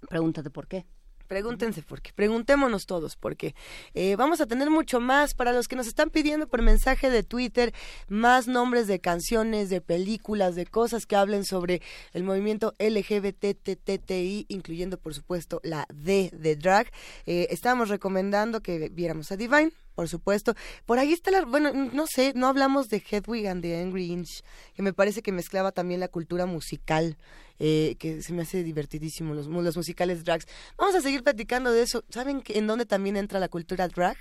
pregúntate 0.09 0.49
por 0.49 0.67
qué. 0.67 0.85
Pregúntense 1.27 1.81
por 1.83 2.01
qué, 2.01 2.13
preguntémonos 2.13 2.85
todos 2.85 3.15
por 3.15 3.35
qué. 3.35 3.53
Eh, 3.93 4.15
vamos 4.15 4.39
a 4.41 4.47
tener 4.47 4.69
mucho 4.69 4.99
más 4.99 5.33
para 5.33 5.51
los 5.51 5.67
que 5.67 5.75
nos 5.75 5.87
están 5.87 6.09
pidiendo 6.09 6.47
por 6.47 6.61
mensaje 6.61 7.09
de 7.09 7.23
Twitter, 7.23 7.73
más 8.07 8.47
nombres 8.47 8.87
de 8.87 8.99
canciones, 8.99 9.69
de 9.69 9.81
películas, 9.81 10.55
de 10.55 10.65
cosas 10.65 11.05
que 11.05 11.15
hablen 11.15 11.43
sobre 11.43 11.81
el 12.13 12.23
movimiento 12.23 12.73
LGBTTTI, 12.79 14.45
incluyendo 14.47 14.97
por 14.97 15.13
supuesto 15.13 15.59
la 15.63 15.85
D 15.93 16.31
de 16.33 16.55
drag. 16.55 16.91
Eh, 17.25 17.47
estábamos 17.49 17.89
recomendando 17.89 18.61
que 18.61 18.89
viéramos 18.89 19.31
a 19.31 19.37
Divine, 19.37 19.71
por 19.97 20.07
supuesto. 20.07 20.53
Por 20.85 20.99
ahí 20.99 21.11
está 21.11 21.31
la, 21.31 21.43
bueno, 21.43 21.73
no 21.73 22.05
sé, 22.05 22.33
no 22.35 22.45
hablamos 22.45 22.87
de 22.87 22.97
Hedwig 22.97 23.47
and 23.47 23.63
the 23.63 23.81
Angry 23.81 24.11
Inch, 24.11 24.43
que 24.75 24.83
me 24.83 24.93
parece 24.93 25.23
que 25.23 25.31
mezclaba 25.31 25.71
también 25.71 25.99
la 25.99 26.07
cultura 26.07 26.45
musical, 26.45 27.17
eh, 27.57 27.95
que 27.97 28.21
se 28.21 28.31
me 28.31 28.43
hace 28.43 28.61
divertidísimo, 28.61 29.33
los, 29.33 29.47
los 29.47 29.75
musicales 29.75 30.23
drags. 30.23 30.45
Vamos 30.77 30.93
a 30.93 31.01
seguir 31.01 31.23
platicando 31.23 31.71
de 31.71 31.81
eso. 31.81 32.03
¿Saben 32.09 32.43
en 32.45 32.67
dónde 32.67 32.85
también 32.85 33.17
entra 33.17 33.39
la 33.39 33.49
cultura 33.49 33.87
drag? 33.87 34.17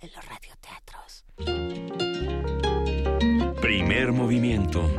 En 0.00 0.10
los 0.10 0.24
radioteatros. 0.26 1.24
Primer 3.60 4.10
movimiento. 4.10 4.90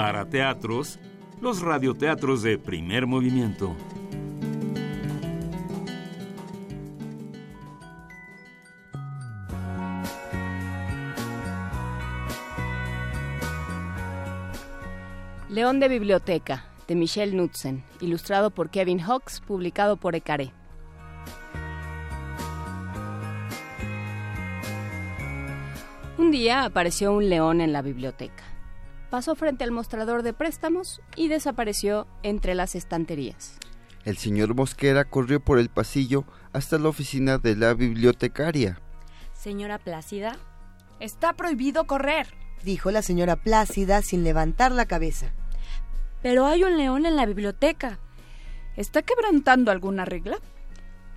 Para 0.00 0.24
teatros, 0.24 0.98
los 1.42 1.60
radioteatros 1.60 2.40
de 2.40 2.56
primer 2.56 3.06
movimiento. 3.06 3.76
León 15.50 15.80
de 15.80 15.88
Biblioteca, 15.88 16.64
de 16.88 16.94
Michelle 16.94 17.32
Knudsen, 17.32 17.84
ilustrado 18.00 18.50
por 18.50 18.70
Kevin 18.70 19.00
Hawks, 19.00 19.42
publicado 19.42 19.98
por 19.98 20.14
Ecaré. 20.14 20.50
Un 26.16 26.30
día 26.30 26.64
apareció 26.64 27.12
un 27.12 27.28
león 27.28 27.60
en 27.60 27.74
la 27.74 27.82
biblioteca. 27.82 28.49
Pasó 29.10 29.34
frente 29.34 29.64
al 29.64 29.72
mostrador 29.72 30.22
de 30.22 30.32
préstamos 30.32 31.00
y 31.16 31.28
desapareció 31.28 32.06
entre 32.22 32.54
las 32.54 32.76
estanterías. 32.76 33.58
El 34.04 34.16
señor 34.16 34.54
Mosquera 34.54 35.04
corrió 35.04 35.40
por 35.40 35.58
el 35.58 35.68
pasillo 35.68 36.24
hasta 36.52 36.78
la 36.78 36.88
oficina 36.88 37.38
de 37.38 37.56
la 37.56 37.74
bibliotecaria. 37.74 38.80
Señora 39.34 39.78
Plácida, 39.78 40.36
está 41.00 41.32
prohibido 41.34 41.86
correr. 41.86 42.28
Dijo 42.62 42.90
la 42.90 43.02
señora 43.02 43.36
Plácida 43.36 44.00
sin 44.02 44.22
levantar 44.22 44.72
la 44.72 44.86
cabeza. 44.86 45.32
Pero 46.22 46.46
hay 46.46 46.62
un 46.62 46.76
león 46.76 47.04
en 47.04 47.16
la 47.16 47.26
biblioteca. 47.26 47.98
¿Está 48.76 49.02
quebrantando 49.02 49.70
alguna 49.70 50.04
regla? 50.04 50.38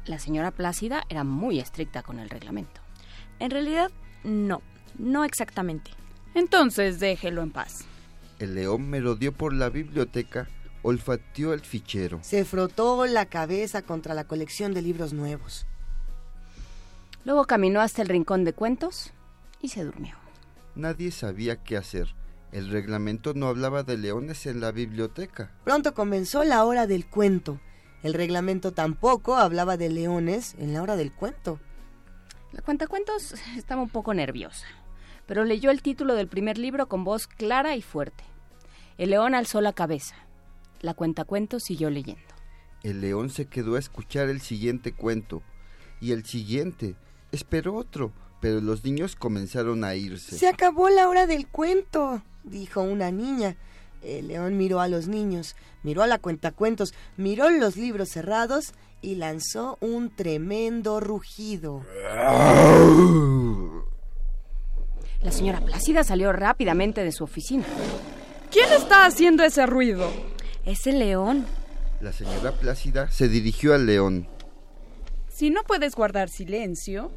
La 0.05 0.19
señora 0.19 0.51
Plácida 0.51 1.03
era 1.09 1.23
muy 1.23 1.59
estricta 1.59 2.01
con 2.01 2.19
el 2.19 2.29
reglamento. 2.29 2.81
En 3.39 3.51
realidad, 3.51 3.91
no, 4.23 4.61
no 4.97 5.23
exactamente. 5.25 5.91
Entonces 6.35 6.99
déjelo 6.99 7.41
en 7.41 7.51
paz. 7.51 7.85
El 8.39 8.55
león 8.55 8.89
merodeó 8.89 9.31
por 9.31 9.53
la 9.53 9.69
biblioteca, 9.69 10.49
olfateó 10.81 11.53
el 11.53 11.61
fichero. 11.61 12.19
Se 12.21 12.45
frotó 12.45 13.05
la 13.05 13.25
cabeza 13.25 13.81
contra 13.81 14.13
la 14.13 14.25
colección 14.25 14.73
de 14.73 14.81
libros 14.81 15.13
nuevos. 15.13 15.65
Luego 17.25 17.45
caminó 17.45 17.79
hasta 17.81 18.01
el 18.01 18.09
rincón 18.09 18.43
de 18.43 18.53
cuentos 18.53 19.11
y 19.61 19.69
se 19.69 19.83
durmió. 19.83 20.15
Nadie 20.75 21.11
sabía 21.11 21.63
qué 21.63 21.77
hacer. 21.77 22.13
El 22.51 22.69
reglamento 22.69 23.33
no 23.33 23.47
hablaba 23.47 23.83
de 23.83 23.97
leones 23.97 24.45
en 24.45 24.59
la 24.59 24.71
biblioteca. 24.71 25.51
Pronto 25.63 25.93
comenzó 25.93 26.43
la 26.43 26.63
hora 26.65 26.85
del 26.85 27.05
cuento. 27.07 27.59
El 28.03 28.13
reglamento 28.13 28.73
tampoco 28.73 29.37
hablaba 29.37 29.77
de 29.77 29.89
leones 29.89 30.55
en 30.59 30.73
la 30.73 30.81
hora 30.81 30.95
del 30.95 31.13
cuento. 31.13 31.59
La 32.51 32.61
cuentacuentos 32.61 33.33
estaba 33.57 33.81
un 33.81 33.89
poco 33.89 34.13
nerviosa, 34.13 34.67
pero 35.33 35.45
leyó 35.45 35.71
el 35.71 35.81
título 35.81 36.13
del 36.13 36.27
primer 36.27 36.59
libro 36.59 36.87
con 36.87 37.03
voz 37.03 37.25
clara 37.25 37.75
y 37.75 37.81
fuerte. 37.81 38.23
El 38.99 39.09
león 39.09 39.33
alzó 39.33 39.61
la 39.61 39.73
cabeza. 39.73 40.13
la 40.81 40.93
cuentacuento 40.93 41.59
siguió 41.59 41.89
leyendo. 41.89 42.21
El 42.83 43.01
león 43.01 43.31
se 43.31 43.47
quedó 43.47 43.73
a 43.73 43.79
escuchar 43.79 44.29
el 44.29 44.41
siguiente 44.41 44.93
cuento 44.93 45.41
y 45.99 46.11
el 46.11 46.23
siguiente. 46.23 46.95
Esperó 47.31 47.73
otro, 47.73 48.11
pero 48.41 48.61
los 48.61 48.83
niños 48.85 49.15
comenzaron 49.15 49.83
a 49.83 49.95
irse. 49.95 50.37
Se 50.37 50.47
acabó 50.47 50.91
la 50.91 51.09
hora 51.09 51.25
del 51.25 51.47
cuento, 51.47 52.21
dijo 52.43 52.83
una 52.83 53.09
niña. 53.09 53.57
El 54.03 54.27
león 54.27 54.55
miró 54.55 54.81
a 54.81 54.87
los 54.87 55.07
niños, 55.07 55.55
miró 55.81 56.03
a 56.03 56.07
la 56.07 56.19
cuentacuentos, 56.19 56.93
miró 57.17 57.49
los 57.49 57.75
libros 57.75 58.09
cerrados 58.09 58.75
y 59.01 59.15
lanzó 59.15 59.79
un 59.81 60.15
tremendo 60.15 60.99
rugido. 60.99 61.81
La 65.23 65.31
señora 65.31 65.61
Plácida 65.61 66.03
salió 66.03 66.33
rápidamente 66.33 67.03
de 67.03 67.13
su 67.13 67.23
oficina. 67.23 67.63
¿Quién 68.51 68.71
está 68.73 69.05
haciendo 69.05 69.43
ese 69.43 69.65
ruido? 69.65 70.11
Es 70.65 70.85
el 70.85 70.99
león. 70.99 71.45
La 72.01 72.11
señora 72.11 72.51
Plácida 72.51 73.09
se 73.09 73.29
dirigió 73.29 73.73
al 73.73 73.85
león. 73.85 74.27
Si 75.29 75.49
no 75.49 75.63
puedes 75.63 75.95
guardar 75.95 76.29
silencio, 76.29 77.09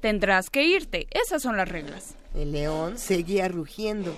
tendrás 0.00 0.48
que 0.48 0.64
irte. 0.64 1.06
Esas 1.10 1.42
son 1.42 1.58
las 1.58 1.68
reglas. 1.68 2.14
El 2.34 2.52
león 2.52 2.96
seguía 2.96 3.48
rugiendo, 3.48 4.16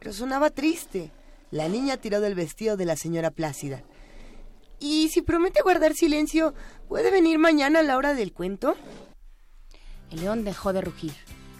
pero 0.00 0.12
sonaba 0.12 0.50
triste. 0.50 1.12
La 1.52 1.68
niña 1.68 1.98
tiró 1.98 2.20
del 2.20 2.34
vestido 2.34 2.76
de 2.76 2.86
la 2.86 2.96
señora 2.96 3.30
Plácida. 3.30 3.84
¿Y 4.80 5.08
si 5.10 5.22
promete 5.22 5.62
guardar 5.62 5.94
silencio, 5.94 6.52
puede 6.88 7.12
venir 7.12 7.38
mañana 7.38 7.78
a 7.78 7.84
la 7.84 7.96
hora 7.96 8.14
del 8.14 8.32
cuento? 8.32 8.74
El 10.10 10.22
león 10.22 10.42
dejó 10.42 10.72
de 10.72 10.80
rugir. 10.80 11.12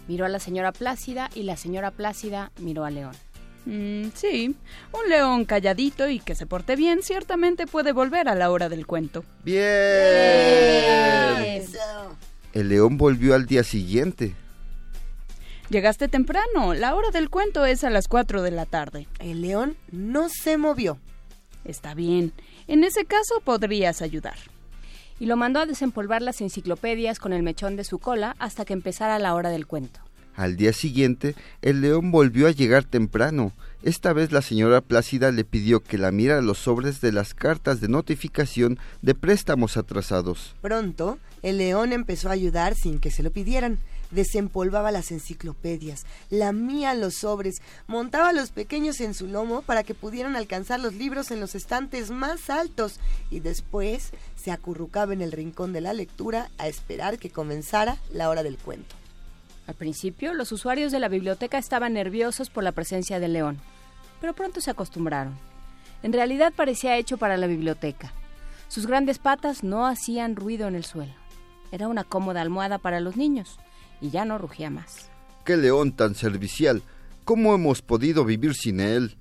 Miró 0.07 0.25
a 0.25 0.29
la 0.29 0.39
señora 0.39 0.71
Plácida 0.71 1.29
y 1.33 1.43
la 1.43 1.57
señora 1.57 1.91
Plácida 1.91 2.51
miró 2.59 2.85
al 2.85 2.95
león. 2.95 3.15
Mm, 3.65 4.09
sí, 4.13 4.55
un 4.91 5.09
león 5.09 5.45
calladito 5.45 6.09
y 6.09 6.19
que 6.19 6.35
se 6.35 6.45
porte 6.45 6.75
bien 6.75 7.01
ciertamente 7.01 7.65
puede 7.65 7.93
volver 7.93 8.27
a 8.27 8.35
la 8.35 8.51
hora 8.51 8.67
del 8.67 8.85
cuento. 8.85 9.23
Bien. 9.43 9.63
El 12.53 12.69
león 12.69 12.97
volvió 12.97 13.35
al 13.35 13.45
día 13.45 13.63
siguiente. 13.63 14.35
Llegaste 15.69 16.07
temprano. 16.07 16.73
La 16.73 16.93
hora 16.93 17.09
del 17.09 17.29
cuento 17.29 17.65
es 17.65 17.83
a 17.83 17.89
las 17.89 18.07
4 18.07 18.41
de 18.41 18.51
la 18.51 18.65
tarde. 18.65 19.07
El 19.19 19.41
león 19.41 19.75
no 19.91 20.27
se 20.29 20.57
movió. 20.57 20.99
Está 21.63 21.93
bien. 21.93 22.33
En 22.67 22.83
ese 22.83 23.05
caso 23.05 23.41
podrías 23.43 24.01
ayudar. 24.01 24.37
Y 25.23 25.25
lo 25.25 25.37
mandó 25.37 25.61
a 25.61 25.65
desempolvar 25.65 26.21
las 26.21 26.41
enciclopedias 26.41 27.17
con 27.17 27.31
el 27.31 27.43
mechón 27.43 27.77
de 27.77 27.85
su 27.85 27.97
cola 27.97 28.35
hasta 28.39 28.65
que 28.65 28.73
empezara 28.73 29.19
la 29.19 29.35
hora 29.35 29.51
del 29.51 29.67
cuento. 29.67 30.01
Al 30.35 30.57
día 30.57 30.73
siguiente, 30.73 31.33
el 31.61 31.79
león 31.79 32.11
volvió 32.11 32.45
a 32.45 32.51
llegar 32.51 32.83
temprano. 32.83 33.53
Esta 33.83 34.11
vez 34.11 34.33
la 34.33 34.41
señora 34.41 34.81
Plácida 34.81 35.31
le 35.31 35.45
pidió 35.45 35.81
que 35.81 35.97
la 35.97 36.11
mirara 36.11 36.41
los 36.41 36.57
sobres 36.57 36.99
de 36.99 37.13
las 37.13 37.33
cartas 37.33 37.79
de 37.79 37.87
notificación 37.87 38.79
de 39.01 39.15
préstamos 39.15 39.77
atrasados. 39.77 40.55
Pronto, 40.61 41.19
el 41.41 41.57
león 41.57 41.93
empezó 41.93 42.27
a 42.27 42.33
ayudar 42.33 42.75
sin 42.75 42.99
que 42.99 43.09
se 43.09 43.23
lo 43.23 43.31
pidieran. 43.31 43.79
Desempolvaba 44.13 44.91
las 44.91 45.11
enciclopedias, 45.11 46.05
lamía 46.29 46.93
los 46.93 47.15
sobres, 47.15 47.63
montaba 47.87 48.29
a 48.29 48.33
los 48.33 48.51
pequeños 48.51 49.01
en 49.01 49.15
su 49.15 49.25
lomo 49.25 49.63
para 49.63 49.81
que 49.81 49.95
pudieran 49.95 50.35
alcanzar 50.35 50.79
los 50.79 50.93
libros 50.93 51.31
en 51.31 51.39
los 51.39 51.55
estantes 51.55 52.11
más 52.11 52.51
altos 52.51 52.99
y 53.31 53.39
después 53.39 54.11
se 54.35 54.51
acurrucaba 54.51 55.13
en 55.13 55.23
el 55.23 55.31
rincón 55.31 55.73
de 55.73 55.81
la 55.81 55.93
lectura 55.93 56.51
a 56.59 56.67
esperar 56.67 57.17
que 57.17 57.31
comenzara 57.31 57.97
la 58.11 58.29
hora 58.29 58.43
del 58.43 58.59
cuento. 58.59 58.95
Al 59.65 59.73
principio, 59.73 60.35
los 60.35 60.51
usuarios 60.51 60.91
de 60.91 60.99
la 60.99 61.07
biblioteca 61.07 61.57
estaban 61.57 61.93
nerviosos 61.93 62.51
por 62.51 62.63
la 62.63 62.71
presencia 62.71 63.19
del 63.19 63.33
león, 63.33 63.59
pero 64.21 64.35
pronto 64.35 64.61
se 64.61 64.69
acostumbraron. 64.69 65.39
En 66.03 66.13
realidad 66.13 66.53
parecía 66.55 66.97
hecho 66.97 67.17
para 67.17 67.37
la 67.37 67.47
biblioteca. 67.47 68.13
Sus 68.67 68.85
grandes 68.85 69.17
patas 69.17 69.63
no 69.63 69.87
hacían 69.87 70.35
ruido 70.35 70.67
en 70.67 70.75
el 70.75 70.85
suelo. 70.85 71.13
Era 71.71 71.87
una 71.87 72.03
cómoda 72.03 72.41
almohada 72.41 72.77
para 72.77 72.99
los 72.99 73.17
niños 73.17 73.57
y 74.03 74.09
ya 74.11 74.25
no 74.25 74.37
rugía 74.37 74.69
más. 74.69 75.09
¡Qué 75.45 75.55
león 75.57 75.93
tan 75.93 76.13
servicial! 76.13 76.83
¿Cómo 77.23 77.55
hemos 77.55 77.81
podido 77.81 78.25
vivir 78.25 78.53
sin 78.53 78.81
él? 78.81 79.15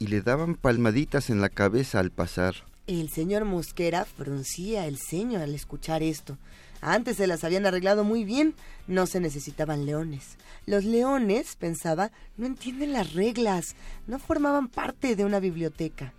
Y 0.00 0.08
le 0.08 0.20
daban 0.22 0.56
palmaditas 0.56 1.30
en 1.30 1.40
la 1.40 1.48
cabeza 1.48 2.00
al 2.00 2.10
pasar. 2.10 2.56
El 2.88 3.10
señor 3.10 3.44
Mosquera 3.44 4.04
fruncía 4.04 4.86
el 4.88 4.98
ceño 4.98 5.40
al 5.40 5.54
escuchar 5.54 6.02
esto. 6.02 6.36
Antes 6.80 7.18
se 7.18 7.28
las 7.28 7.44
habían 7.44 7.64
arreglado 7.64 8.02
muy 8.02 8.24
bien, 8.24 8.54
no 8.88 9.06
se 9.06 9.20
necesitaban 9.20 9.86
leones. 9.86 10.36
Los 10.66 10.84
leones, 10.84 11.54
pensaba, 11.54 12.10
no 12.36 12.46
entienden 12.46 12.92
las 12.92 13.12
reglas, 13.12 13.76
no 14.08 14.18
formaban 14.18 14.66
parte 14.66 15.14
de 15.14 15.24
una 15.24 15.38
biblioteca. 15.38 16.12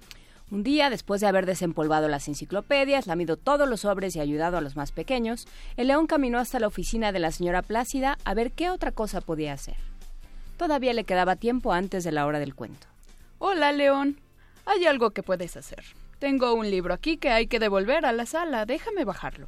Un 0.54 0.62
día, 0.62 0.92
después 0.92 1.20
de 1.20 1.26
haber 1.26 1.48
desempolvado 1.48 2.08
las 2.08 2.28
enciclopedias, 2.28 3.08
lamido 3.08 3.38
todos 3.38 3.68
los 3.68 3.80
sobres 3.80 4.16
y 4.16 4.20
ayudado 4.20 4.56
a 4.56 4.62
los 4.62 4.76
más 4.76 4.92
pequeños, 4.92 5.48
el 5.78 5.88
león 5.88 6.06
caminó 6.06 6.38
hasta 6.38 6.60
la 6.60 6.68
oficina 6.68 7.12
de 7.12 7.18
la 7.18 7.32
señora 7.32 7.64
Plácida 7.64 8.20
a 8.24 8.36
ver 8.36 8.52
qué 8.52 8.70
otra 8.70 8.92
cosa 8.92 9.20
podía 9.20 9.54
hacer. 9.54 9.78
Todavía 10.58 10.94
le 10.94 11.06
quedaba 11.06 11.38
tiempo 11.38 11.74
antes 11.74 12.04
de 12.04 12.12
la 12.12 12.28
hora 12.28 12.38
del 12.38 12.54
cuento. 12.54 12.86
Hola, 13.40 13.72
león. 13.72 14.20
Hay 14.68 14.86
algo 14.86 15.10
que 15.10 15.24
puedes 15.24 15.58
hacer. 15.58 15.84
Tengo 16.20 16.54
un 16.54 16.70
libro 16.70 16.94
aquí 16.94 17.18
que 17.18 17.32
hay 17.32 17.48
que 17.48 17.58
devolver 17.58 18.06
a 18.06 18.12
la 18.12 18.28
sala. 18.28 18.68
Déjame 18.68 19.06
bajarlo. 19.06 19.48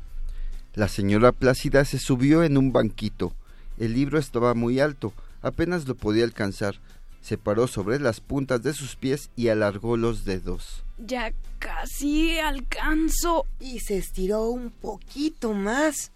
La 0.73 0.87
señora 0.87 1.33
Plácida 1.33 1.85
se 1.85 1.99
subió 1.99 2.41
en 2.41 2.57
un 2.57 2.71
banquito. 2.71 3.31
El 3.77 3.93
libro 3.93 4.17
estaba 4.17 4.55
muy 4.55 4.79
alto, 4.79 5.13
apenas 5.43 5.87
lo 5.87 5.93
podía 5.93 6.23
alcanzar. 6.23 6.79
Se 7.25 7.39
paró 7.39 7.65
sobre 7.65 7.99
las 7.99 8.21
puntas 8.21 8.61
de 8.61 8.71
sus 8.71 8.95
pies 8.95 9.31
y 9.35 9.47
alargó 9.47 9.97
los 9.97 10.25
dedos. 10.25 10.83
Ya 10.99 11.33
casi 11.57 12.37
alcanzo. 12.37 13.47
Y 13.59 13.79
se 13.79 13.97
estiró 13.97 14.49
un 14.49 14.69
poquito 14.69 15.53
más. 15.53 16.11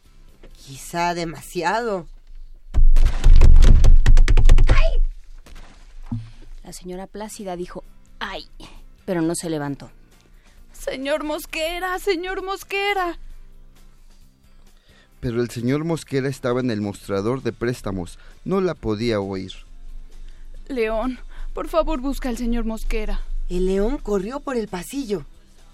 Quizá 0.54 1.16
demasiado. 1.16 2.06
¡Ay! 4.68 5.02
La 6.64 6.74
señora 6.74 7.08
Plácida 7.08 7.56
dijo 7.56 7.84
¡ay! 8.20 8.48
pero 9.04 9.24
no 9.24 9.34
se 9.34 9.50
levantó. 9.50 9.90
Señor 10.74 11.24
Mosquera, 11.24 11.98
señor 11.98 12.44
Mosquera 12.44 13.18
pero 15.22 15.42
el 15.42 15.50
señor 15.50 15.84
Mosquera 15.84 16.30
estaba 16.30 16.62
en 16.62 16.72
el 16.72 16.80
mostrador 16.80 17.44
de 17.44 17.52
préstamos. 17.52 18.20
No 18.46 18.62
la 18.62 18.74
podía 18.74 19.20
oír. 19.20 19.52
León, 20.70 21.18
por 21.56 21.68
favor 21.68 22.00
busca 22.00 22.30
al 22.30 22.38
señor 22.38 22.64
Mosquera. 22.64 23.22
El 23.50 23.66
león 23.66 23.98
corrió 23.98 24.40
por 24.40 24.56
el 24.56 24.68
pasillo. 24.68 25.26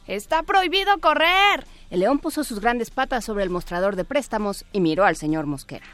Está 0.08 0.42
prohibido 0.44 0.98
correr. 1.02 1.66
El 1.90 2.00
león 2.00 2.20
puso 2.20 2.46
sus 2.46 2.62
grandes 2.62 2.92
patas 2.92 3.26
sobre 3.26 3.44
el 3.44 3.50
mostrador 3.50 3.98
de 3.98 4.06
préstamos 4.06 4.64
y 4.72 4.80
miró 4.80 5.04
al 5.04 5.18
señor 5.18 5.48
Mosquera. 5.48 5.86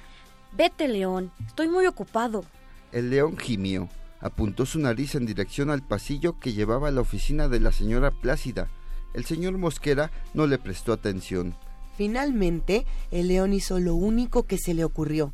Vete, 0.52 0.88
león. 0.88 1.32
Estoy 1.48 1.68
muy 1.68 1.88
ocupado. 1.88 2.46
El 2.92 3.10
león 3.10 3.38
gimió. 3.38 3.90
Apuntó 4.20 4.68
su 4.68 4.78
nariz 4.78 5.16
en 5.16 5.26
dirección 5.26 5.72
al 5.72 5.82
pasillo 5.82 6.38
que 6.40 6.54
llevaba 6.54 6.90
a 6.90 6.92
la 6.92 7.02
oficina 7.02 7.48
de 7.48 7.60
la 7.60 7.72
señora 7.72 8.12
Plácida. 8.12 8.70
El 9.16 9.26
señor 9.26 9.58
Mosquera 9.58 10.12
no 10.36 10.46
le 10.46 10.60
prestó 10.60 10.94
atención. 10.94 11.56
Finalmente, 11.98 12.86
el 13.10 13.30
león 13.30 13.52
hizo 13.54 13.80
lo 13.80 13.96
único 13.96 14.44
que 14.44 14.60
se 14.60 14.76
le 14.76 14.84
ocurrió. 14.84 15.34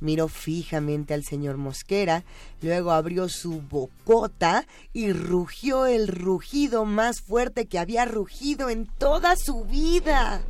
Miró 0.00 0.28
fijamente 0.28 1.14
al 1.14 1.24
señor 1.24 1.56
Mosquera, 1.56 2.24
luego 2.62 2.92
abrió 2.92 3.28
su 3.28 3.62
bocota 3.62 4.66
y 4.92 5.12
rugió 5.12 5.86
el 5.86 6.06
rugido 6.06 6.84
más 6.84 7.20
fuerte 7.20 7.66
que 7.66 7.78
había 7.78 8.04
rugido 8.04 8.70
en 8.70 8.86
toda 8.86 9.34
su 9.36 9.64
vida. 9.64 10.42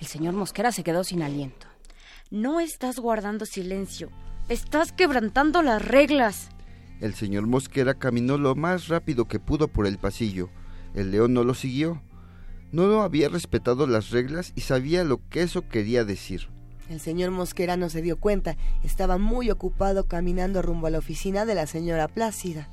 El 0.00 0.06
señor 0.06 0.34
Mosquera 0.34 0.72
se 0.72 0.82
quedó 0.82 1.04
sin 1.04 1.22
aliento. 1.22 1.66
No 2.30 2.58
estás 2.58 2.98
guardando 2.98 3.44
silencio. 3.44 4.10
Estás 4.48 4.92
quebrantando 4.92 5.62
las 5.62 5.84
reglas. 5.84 6.48
El 7.00 7.14
señor 7.14 7.46
Mosquera 7.46 7.94
caminó 7.94 8.38
lo 8.38 8.54
más 8.54 8.88
rápido 8.88 9.26
que 9.26 9.38
pudo 9.38 9.68
por 9.68 9.86
el 9.86 9.98
pasillo. 9.98 10.48
El 10.94 11.10
león 11.12 11.32
no 11.32 11.44
lo 11.44 11.54
siguió. 11.54 12.02
No 12.72 12.86
lo 12.86 13.02
había 13.02 13.28
respetado 13.28 13.86
las 13.86 14.10
reglas 14.10 14.52
y 14.54 14.60
sabía 14.60 15.04
lo 15.04 15.20
que 15.28 15.42
eso 15.42 15.68
quería 15.68 16.04
decir. 16.04 16.48
El 16.88 17.00
señor 17.00 17.30
Mosquera 17.30 17.76
no 17.76 17.88
se 17.88 18.02
dio 18.02 18.18
cuenta. 18.18 18.56
Estaba 18.82 19.18
muy 19.18 19.50
ocupado 19.50 20.06
caminando 20.06 20.62
rumbo 20.62 20.88
a 20.88 20.90
la 20.90 20.98
oficina 20.98 21.44
de 21.44 21.54
la 21.54 21.66
señora 21.66 22.08
Plácida. 22.08 22.68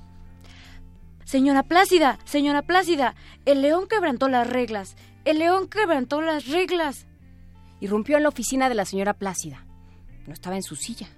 Señora 1.24 1.64
Plácida, 1.64 2.20
señora 2.26 2.62
Plácida, 2.62 3.16
el 3.46 3.62
león 3.62 3.88
quebrantó 3.88 4.30
las 4.30 4.50
reglas. 4.50 4.96
El 5.26 5.40
león 5.40 5.68
quebrantó 5.68 6.22
las 6.22 6.48
reglas. 6.48 7.06
Irrumpió 7.80 8.18
en 8.18 8.24
la 8.24 8.30
oficina 8.30 8.70
de 8.70 8.76
la 8.76 8.86
señora 8.86 9.14
Plácida. 9.14 9.66
No 10.26 10.34
estaba 10.34 10.56
en 10.56 10.64
su 10.64 10.76
silla. 10.76 11.10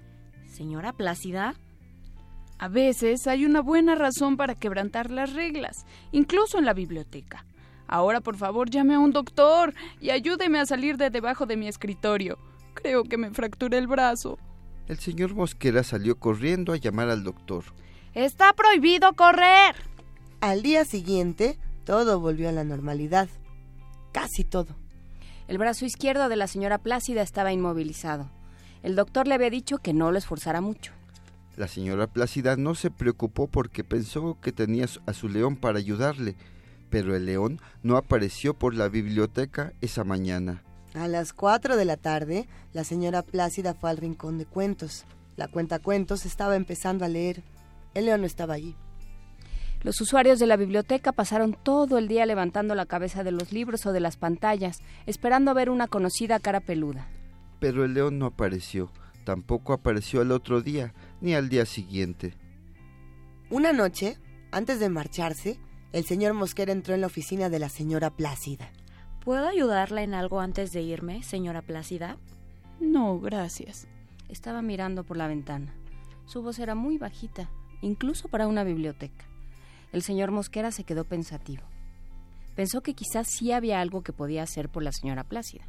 Señora 0.52 0.94
Plácida, 0.94 1.56
a 2.58 2.68
veces 2.68 3.28
hay 3.28 3.46
una 3.46 3.62
buena 3.62 3.96
razón 3.96 4.36
para 4.36 4.56
quebrantar 4.56 5.12
las 5.12 5.34
reglas, 5.34 5.86
incluso 6.12 6.58
en 6.58 6.66
la 6.66 6.74
biblioteca. 6.74 7.46
Ahora, 7.92 8.22
por 8.22 8.38
favor, 8.38 8.70
llame 8.70 8.94
a 8.94 9.00
un 9.00 9.12
doctor 9.12 9.74
y 10.00 10.12
ayúdeme 10.12 10.60
a 10.60 10.68
salir 10.68 10.96
de 10.96 11.10
debajo 11.10 11.48
de 11.48 11.58
mi 11.58 11.68
escritorio. 11.68 12.38
Creo 12.76 13.04
que 13.04 13.18
me 13.18 13.32
fracturé 13.32 13.80
el 13.80 13.88
brazo. 13.88 14.38
El 14.88 15.00
señor 15.00 15.34
Mosquera 15.34 15.84
salió 15.84 16.20
corriendo 16.20 16.72
a 16.72 16.78
llamar 16.78 17.10
al 17.10 17.24
doctor. 17.24 17.64
Está 18.14 18.54
prohibido 18.54 19.14
correr. 19.14 19.76
Al 20.40 20.62
día 20.62 20.86
siguiente, 20.86 21.58
todo 21.84 22.20
volvió 22.20 22.48
a 22.48 22.52
la 22.52 22.64
normalidad. 22.64 23.28
Casi 24.12 24.44
todo. 24.44 24.76
El 25.48 25.58
brazo 25.58 25.84
izquierdo 25.86 26.30
de 26.30 26.36
la 26.36 26.46
señora 26.46 26.78
Plácida 26.78 27.24
estaba 27.24 27.52
inmovilizado. 27.54 28.30
El 28.84 28.96
doctor 28.96 29.28
le 29.28 29.34
había 29.34 29.50
dicho 29.50 29.80
que 29.80 29.94
no 29.94 30.12
lo 30.12 30.20
esforzara 30.20 30.62
mucho. 30.62 30.92
La 31.58 31.68
señora 31.68 32.06
Plácida 32.06 32.56
no 32.56 32.76
se 32.76 32.92
preocupó 32.92 33.48
porque 33.48 33.84
pensó 33.84 34.38
que 34.42 34.52
tenía 34.52 34.86
a 35.08 35.14
su 35.14 35.28
león 35.28 35.56
para 35.56 35.80
ayudarle, 35.80 36.36
pero 36.90 37.16
el 37.16 37.26
león 37.26 37.60
no 37.84 37.98
apareció 37.98 38.54
por 38.54 38.74
la 38.76 38.90
biblioteca 38.90 39.74
esa 39.82 40.04
mañana. 40.04 40.64
A 40.94 41.08
las 41.08 41.34
cuatro 41.34 41.78
de 41.78 41.86
la 41.86 41.98
tarde, 41.98 42.48
la 42.74 42.84
señora 42.84 43.22
Plácida 43.22 43.74
fue 43.74 43.90
al 43.90 43.98
rincón 43.98 44.38
de 44.38 44.46
cuentos. 44.46 45.06
La 45.36 45.48
cuenta 45.48 45.80
cuentos 45.80 46.26
estaba 46.26 46.56
empezando 46.56 47.06
a 47.06 47.10
leer. 47.10 47.44
El 47.94 48.06
león 48.06 48.22
no 48.22 48.28
estaba 48.28 48.56
allí. 48.56 48.76
Los 49.82 50.02
usuarios 50.02 50.40
de 50.40 50.48
la 50.48 50.58
biblioteca 50.58 51.14
pasaron 51.14 51.56
todo 51.64 51.98
el 51.98 52.10
día 52.10 52.26
levantando 52.26 52.76
la 52.76 52.86
cabeza 52.86 53.24
de 53.24 53.32
los 53.32 53.54
libros 53.54 53.86
o 53.86 53.94
de 53.94 54.02
las 54.02 54.18
pantallas, 54.18 54.82
esperando 55.06 55.54
ver 55.54 55.70
una 55.70 55.88
conocida 55.88 56.40
cara 56.40 56.60
peluda. 56.60 57.08
Pero 57.60 57.86
el 57.86 57.94
león 57.94 58.20
no 58.20 58.26
apareció. 58.26 58.92
Tampoco 59.24 59.74
apareció 59.74 60.22
al 60.22 60.32
otro 60.32 60.62
día, 60.62 60.94
ni 61.22 61.34
al 61.34 61.50
día 61.50 61.66
siguiente. 61.66 62.34
Una 63.50 63.72
noche, 63.72 64.18
antes 64.52 64.80
de 64.80 64.90
marcharse, 64.90 65.60
el 65.92 66.06
señor 66.06 66.34
Mosquera 66.34 66.72
entró 66.72 66.94
en 66.94 67.02
la 67.02 67.08
oficina 67.08 67.50
de 67.50 67.60
la 67.60 67.70
señora 67.70 68.12
Plácida. 68.12 68.70
¿Puedo 69.24 69.48
ayudarla 69.48 70.04
en 70.04 70.14
algo 70.14 70.40
antes 70.40 70.72
de 70.72 70.82
irme, 70.82 71.24
señora 71.24 71.62
Plácida? 71.62 72.18
No, 72.80 73.20
gracias. 73.20 73.88
Estaba 74.30 74.62
mirando 74.62 75.04
por 75.04 75.18
la 75.18 75.28
ventana. 75.28 75.74
Su 76.26 76.44
voz 76.44 76.60
era 76.60 76.76
muy 76.76 77.00
bajita, 77.00 77.50
incluso 77.82 78.28
para 78.28 78.48
una 78.48 78.64
biblioteca. 78.64 79.26
El 79.92 80.04
señor 80.04 80.30
Mosquera 80.30 80.72
se 80.72 80.84
quedó 80.84 81.06
pensativo. 81.06 81.64
Pensó 82.56 82.82
que 82.82 82.94
quizás 82.94 83.28
sí 83.28 83.52
había 83.52 83.82
algo 83.82 84.04
que 84.04 84.14
podía 84.14 84.44
hacer 84.44 84.70
por 84.70 84.84
la 84.84 84.92
señora 84.92 85.24
Plácida. 85.24 85.66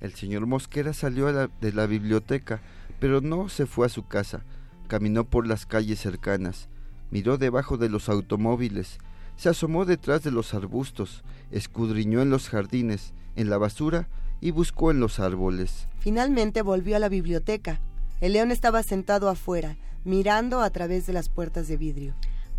El 0.00 0.12
señor 0.14 0.46
Mosquera 0.46 0.92
salió 0.92 1.32
de 1.32 1.72
la 1.72 1.86
biblioteca, 1.86 2.60
pero 3.00 3.22
no 3.22 3.48
se 3.48 3.64
fue 3.64 3.86
a 3.86 3.88
su 3.88 4.06
casa. 4.06 4.44
Caminó 4.88 5.24
por 5.24 5.46
las 5.46 5.64
calles 5.64 6.00
cercanas, 6.00 6.68
miró 7.10 7.38
debajo 7.38 7.78
de 7.78 7.88
los 7.88 8.10
automóviles, 8.10 8.98
se 9.36 9.48
asomó 9.48 9.84
detrás 9.84 10.22
de 10.22 10.30
los 10.30 10.54
arbustos, 10.54 11.22
escudriñó 11.50 12.22
en 12.22 12.30
los 12.30 12.48
jardines, 12.48 13.12
en 13.36 13.50
la 13.50 13.58
basura 13.58 14.08
y 14.40 14.50
buscó 14.50 14.90
en 14.90 15.00
los 15.00 15.20
árboles. 15.20 15.88
Finalmente 16.00 16.62
volvió 16.62 16.96
a 16.96 16.98
la 16.98 17.08
biblioteca. 17.08 17.80
El 18.20 18.34
león 18.34 18.50
estaba 18.50 18.82
sentado 18.82 19.28
afuera, 19.28 19.76
mirando 20.04 20.60
a 20.60 20.70
través 20.70 21.06
de 21.06 21.12
las 21.12 21.28
puertas 21.28 21.68
de 21.68 21.76
vidrio. 21.76 22.14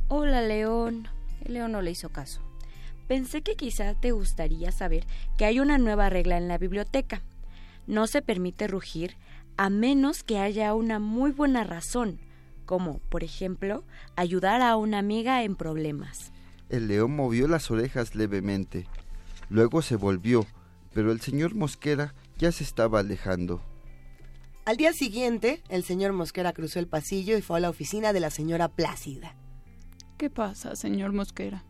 Hola, 0.07 0.41
león. 0.41 1.07
El 1.45 1.55
león 1.55 1.71
no 1.71 1.81
le 1.81 1.91
hizo 1.91 2.09
caso. 2.09 2.41
Pensé 3.07 3.41
que 3.41 3.55
quizá 3.55 3.95
te 3.95 4.11
gustaría 4.11 4.71
saber 4.71 5.05
que 5.37 5.45
hay 5.45 5.59
una 5.59 5.77
nueva 5.77 6.09
regla 6.09 6.37
en 6.37 6.47
la 6.47 6.57
biblioteca. 6.57 7.21
No 7.87 8.07
se 8.07 8.21
permite 8.21 8.67
rugir 8.67 9.15
a 9.57 9.69
menos 9.69 10.23
que 10.23 10.39
haya 10.39 10.73
una 10.73 10.99
muy 10.99 11.31
buena 11.31 11.63
razón, 11.63 12.19
como, 12.65 12.99
por 13.09 13.23
ejemplo, 13.23 13.83
ayudar 14.15 14.61
a 14.61 14.75
una 14.77 14.99
amiga 14.99 15.43
en 15.43 15.55
problemas. 15.55 16.32
El 16.73 16.87
león 16.87 17.15
movió 17.15 17.47
las 17.47 17.69
orejas 17.69 18.15
levemente. 18.15 18.87
Luego 19.47 19.83
se 19.83 19.95
volvió, 19.95 20.47
pero 20.91 21.11
el 21.11 21.21
señor 21.21 21.53
Mosquera 21.53 22.15
ya 22.39 22.51
se 22.51 22.63
estaba 22.63 22.99
alejando. 22.99 23.61
Al 24.65 24.77
día 24.77 24.91
siguiente, 24.91 25.61
el 25.69 25.83
señor 25.83 26.13
Mosquera 26.13 26.51
cruzó 26.51 26.79
el 26.79 26.87
pasillo 26.87 27.37
y 27.37 27.43
fue 27.43 27.57
a 27.57 27.59
la 27.59 27.69
oficina 27.69 28.11
de 28.11 28.21
la 28.21 28.31
señora 28.31 28.69
Plácida. 28.69 29.35
¿Qué 30.17 30.31
pasa, 30.31 30.75
señor 30.75 31.13
Mosquera? 31.13 31.63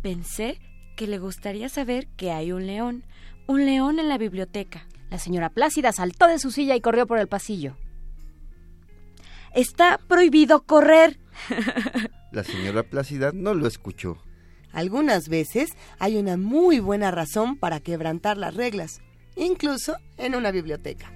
Pensé 0.00 0.60
que 0.96 1.08
le 1.08 1.18
gustaría 1.18 1.68
saber 1.68 2.06
que 2.16 2.30
hay 2.30 2.52
un 2.52 2.68
león, 2.68 3.02
un 3.48 3.66
león 3.66 3.98
en 3.98 4.08
la 4.08 4.16
biblioteca. 4.16 4.86
La 5.10 5.18
señora 5.18 5.50
Plácida 5.50 5.90
saltó 5.90 6.28
de 6.28 6.38
su 6.38 6.52
silla 6.52 6.76
y 6.76 6.80
corrió 6.80 7.08
por 7.08 7.18
el 7.18 7.26
pasillo. 7.26 7.76
Está 9.56 9.98
prohibido 10.06 10.62
correr. 10.62 11.18
La 12.30 12.44
señora 12.44 12.84
Plácida 12.84 13.32
no 13.34 13.52
lo 13.52 13.66
escuchó. 13.66 14.22
Algunas 14.76 15.30
veces 15.30 15.74
hay 15.98 16.18
una 16.18 16.36
muy 16.36 16.80
buena 16.80 17.10
razón 17.10 17.56
para 17.56 17.80
quebrantar 17.80 18.36
las 18.36 18.54
reglas, 18.54 19.00
incluso 19.34 19.96
en 20.18 20.34
una 20.34 20.50
biblioteca. 20.50 21.10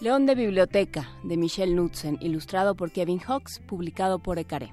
León 0.00 0.26
de 0.26 0.34
Biblioteca, 0.34 1.08
de 1.22 1.36
Michelle 1.36 1.72
Knudsen, 1.72 2.18
ilustrado 2.20 2.74
por 2.74 2.90
Kevin 2.90 3.20
Hawks, 3.20 3.60
publicado 3.60 4.18
por 4.18 4.40
Ecaré. 4.40 4.72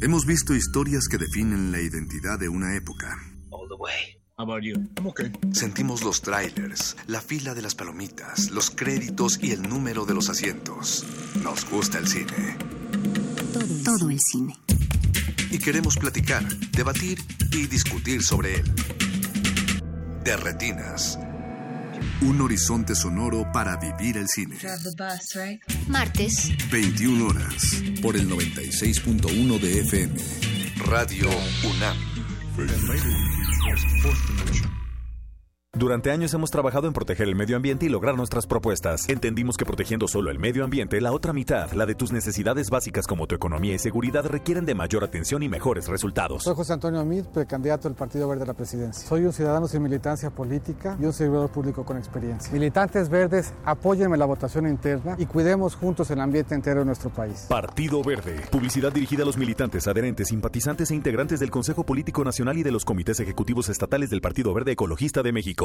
Hemos 0.00 0.24
visto 0.26 0.54
historias 0.54 1.08
que 1.08 1.18
definen 1.18 1.72
la 1.72 1.80
identidad 1.80 2.38
de 2.38 2.48
una 2.48 2.76
época. 2.76 3.16
Sentimos 5.52 6.02
los 6.02 6.22
trailers, 6.22 6.96
la 7.06 7.20
fila 7.20 7.54
de 7.54 7.62
las 7.62 7.74
palomitas, 7.74 8.50
los 8.50 8.70
créditos 8.70 9.38
y 9.42 9.52
el 9.52 9.62
número 9.62 10.06
de 10.06 10.14
los 10.14 10.28
asientos. 10.28 11.04
Nos 11.42 11.68
gusta 11.68 11.98
el 11.98 12.06
cine. 12.06 12.56
Todo 13.84 14.10
el 14.10 14.18
cine. 14.20 14.54
Y 15.50 15.58
queremos 15.58 15.96
platicar, 15.96 16.46
debatir 16.72 17.18
y 17.52 17.66
discutir 17.66 18.22
sobre 18.22 18.56
él. 18.56 18.74
De 20.24 20.36
Retinas. 20.36 21.18
Un 22.20 22.40
horizonte 22.40 22.94
sonoro 22.94 23.50
para 23.52 23.76
vivir 23.76 24.16
el 24.16 24.28
cine. 24.28 24.56
Martes. 25.88 26.52
21 26.70 27.26
horas. 27.26 27.82
Por 28.02 28.16
el 28.16 28.28
96.1 28.28 29.60
de 29.60 29.80
FM. 29.80 30.14
Radio 30.86 31.28
UNAM. 31.64 31.96
Durante 35.76 36.10
años 36.10 36.32
hemos 36.32 36.50
trabajado 36.50 36.86
en 36.86 36.94
proteger 36.94 37.28
el 37.28 37.36
medio 37.36 37.54
ambiente 37.54 37.84
y 37.84 37.90
lograr 37.90 38.16
nuestras 38.16 38.46
propuestas. 38.46 39.06
Entendimos 39.06 39.58
que 39.58 39.66
protegiendo 39.66 40.08
solo 40.08 40.30
el 40.30 40.38
medio 40.38 40.64
ambiente, 40.64 40.98
la 40.98 41.12
otra 41.12 41.34
mitad, 41.34 41.70
la 41.72 41.84
de 41.84 41.94
tus 41.94 42.10
necesidades 42.10 42.70
básicas 42.70 43.06
como 43.06 43.26
tu 43.26 43.34
economía 43.34 43.74
y 43.74 43.78
seguridad, 43.78 44.24
requieren 44.24 44.64
de 44.64 44.74
mayor 44.74 45.04
atención 45.04 45.42
y 45.42 45.48
mejores 45.50 45.86
resultados. 45.86 46.44
Soy 46.44 46.54
José 46.54 46.72
Antonio 46.72 47.00
Amid, 47.00 47.26
precandidato 47.26 47.86
del 47.86 47.98
Partido 47.98 48.26
Verde 48.28 48.44
a 48.44 48.46
la 48.46 48.54
presidencia. 48.54 49.06
Soy 49.06 49.26
un 49.26 49.32
ciudadano 49.34 49.68
sin 49.68 49.82
militancia 49.82 50.30
política 50.30 50.96
y 50.98 51.04
un 51.04 51.12
servidor 51.12 51.50
público 51.50 51.84
con 51.84 51.98
experiencia. 51.98 52.50
Militantes 52.50 53.10
verdes, 53.10 53.52
apóyenme 53.62 54.16
la 54.16 54.24
votación 54.24 54.66
interna 54.66 55.16
y 55.18 55.26
cuidemos 55.26 55.76
juntos 55.76 56.10
el 56.10 56.20
ambiente 56.22 56.54
entero 56.54 56.80
de 56.80 56.86
nuestro 56.86 57.10
país. 57.10 57.44
Partido 57.46 58.02
Verde. 58.02 58.40
Publicidad 58.50 58.90
dirigida 58.90 59.22
a 59.22 59.26
los 59.26 59.36
militantes, 59.36 59.86
adherentes, 59.86 60.28
simpatizantes 60.28 60.90
e 60.90 60.94
integrantes 60.94 61.40
del 61.40 61.50
Consejo 61.50 61.84
Político 61.84 62.24
Nacional 62.24 62.56
y 62.56 62.62
de 62.62 62.72
los 62.72 62.86
comités 62.86 63.20
ejecutivos 63.20 63.68
estatales 63.68 64.08
del 64.08 64.22
Partido 64.22 64.54
Verde 64.54 64.72
Ecologista 64.72 65.22
de 65.22 65.32
México. 65.32 65.57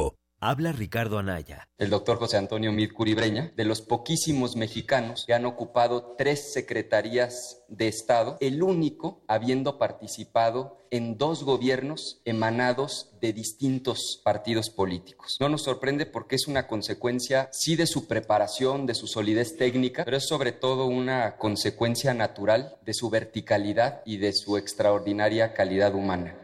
Habla 0.46 0.72
Ricardo 0.72 1.18
Anaya. 1.18 1.68
El 1.78 1.88
doctor 1.88 2.18
José 2.18 2.36
Antonio 2.36 2.70
Mid 2.70 2.92
Curibreña, 2.92 3.52
de 3.56 3.64
los 3.64 3.80
poquísimos 3.80 4.56
mexicanos 4.56 5.24
que 5.26 5.32
han 5.32 5.46
ocupado 5.46 6.16
tres 6.18 6.52
secretarías 6.52 7.62
de 7.68 7.88
Estado, 7.88 8.36
el 8.40 8.62
único 8.62 9.24
habiendo 9.26 9.78
participado 9.78 10.86
en 10.90 11.16
dos 11.16 11.44
gobiernos 11.44 12.20
emanados 12.26 13.12
de 13.22 13.32
distintos 13.32 14.20
partidos 14.22 14.68
políticos. 14.68 15.38
No 15.40 15.48
nos 15.48 15.62
sorprende 15.62 16.04
porque 16.04 16.36
es 16.36 16.46
una 16.46 16.66
consecuencia, 16.66 17.48
sí, 17.50 17.74
de 17.74 17.86
su 17.86 18.06
preparación, 18.06 18.84
de 18.84 18.94
su 18.94 19.06
solidez 19.06 19.56
técnica, 19.56 20.04
pero 20.04 20.18
es 20.18 20.28
sobre 20.28 20.52
todo 20.52 20.84
una 20.84 21.38
consecuencia 21.38 22.12
natural 22.12 22.76
de 22.84 22.92
su 22.92 23.08
verticalidad 23.08 24.02
y 24.04 24.18
de 24.18 24.34
su 24.34 24.58
extraordinaria 24.58 25.54
calidad 25.54 25.94
humana. 25.94 26.43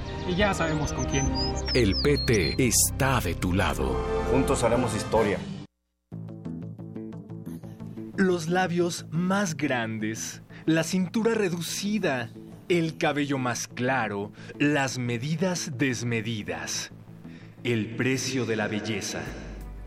y 0.27 0.35
ya 0.35 0.53
sabemos 0.53 0.93
con 0.93 1.05
quién. 1.05 1.25
El 1.73 1.95
PT 2.01 2.55
está 2.57 3.19
de 3.21 3.35
tu 3.35 3.53
lado. 3.53 3.93
Juntos 4.31 4.63
haremos 4.63 4.95
historia. 4.95 5.39
Los 8.17 8.49
labios 8.49 9.05
más 9.09 9.55
grandes, 9.55 10.43
la 10.65 10.83
cintura 10.83 11.33
reducida, 11.33 12.29
el 12.69 12.97
cabello 12.97 13.37
más 13.37 13.67
claro, 13.67 14.31
las 14.59 14.99
medidas 14.99 15.71
desmedidas. 15.77 16.91
El 17.63 17.95
precio 17.95 18.45
de 18.45 18.55
la 18.55 18.67
belleza. 18.67 19.21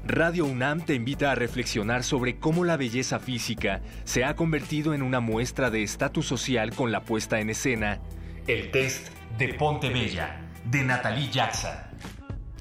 Radio 0.06 0.44
UNAM 0.44 0.84
te 0.84 0.94
invita 0.94 1.32
a 1.32 1.34
reflexionar 1.34 2.04
sobre 2.04 2.38
cómo 2.38 2.64
la 2.64 2.76
belleza 2.76 3.18
física 3.18 3.80
se 4.04 4.24
ha 4.24 4.36
convertido 4.36 4.92
en 4.92 5.02
una 5.02 5.20
muestra 5.20 5.70
de 5.70 5.82
estatus 5.82 6.26
social 6.26 6.74
con 6.74 6.92
la 6.92 7.04
puesta 7.04 7.40
en 7.40 7.48
escena 7.48 8.00
El 8.46 8.70
test 8.70 9.08
de 9.38 9.54
Ponte 9.54 9.88
Bella, 9.88 10.40
de 10.64 10.84
Natalie 10.84 11.28
Jackson. 11.28 11.72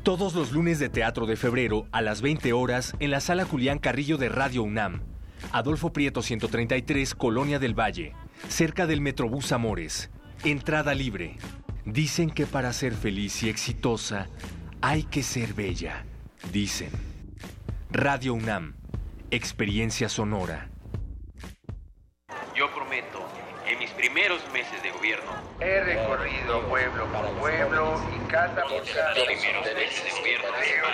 Todos 0.01 0.33
los 0.33 0.51
lunes 0.51 0.79
de 0.79 0.89
Teatro 0.89 1.27
de 1.27 1.35
Febrero 1.35 1.87
a 1.91 2.01
las 2.01 2.21
20 2.21 2.51
horas 2.51 2.95
en 2.99 3.11
la 3.11 3.19
Sala 3.19 3.45
Julián 3.45 3.77
Carrillo 3.77 4.17
de 4.17 4.29
Radio 4.29 4.63
UNAM. 4.63 5.01
Adolfo 5.51 5.93
Prieto 5.93 6.23
133, 6.23 7.13
Colonia 7.13 7.59
del 7.59 7.77
Valle, 7.77 8.13
cerca 8.49 8.87
del 8.87 9.01
Metrobús 9.01 9.51
Amores. 9.51 10.09
Entrada 10.43 10.95
libre. 10.95 11.37
Dicen 11.85 12.31
que 12.31 12.47
para 12.47 12.73
ser 12.73 12.93
feliz 12.93 13.43
y 13.43 13.49
exitosa 13.49 14.27
hay 14.81 15.03
que 15.03 15.21
ser 15.21 15.53
bella. 15.53 16.05
Dicen. 16.51 16.89
Radio 17.91 18.33
UNAM. 18.33 18.73
Experiencia 19.29 20.09
sonora. 20.09 20.72
Primeros 24.03 24.41
meses 24.51 24.83
de 24.83 24.91
gobierno, 24.91 25.31
He 25.61 25.79
recorrido 25.79 26.61
pueblo 26.67 27.05
por 27.05 27.25
pueblo 27.39 28.01
y 28.13 28.19
casa 28.29 28.61
por 28.63 28.81
casa. 28.83 29.13
primeros 29.25 29.63
meses 29.63 30.03
de 30.03 30.11
gobierno, 30.19 30.47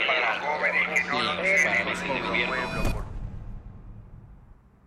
para 0.06 0.40
jóvenes 0.40 1.02
que 1.02 1.08
no 1.10 1.22
lo 1.24 1.42
tienen. 1.42 1.86
meses 1.86 2.08
de 2.14 2.22
gobierno, 2.22 2.56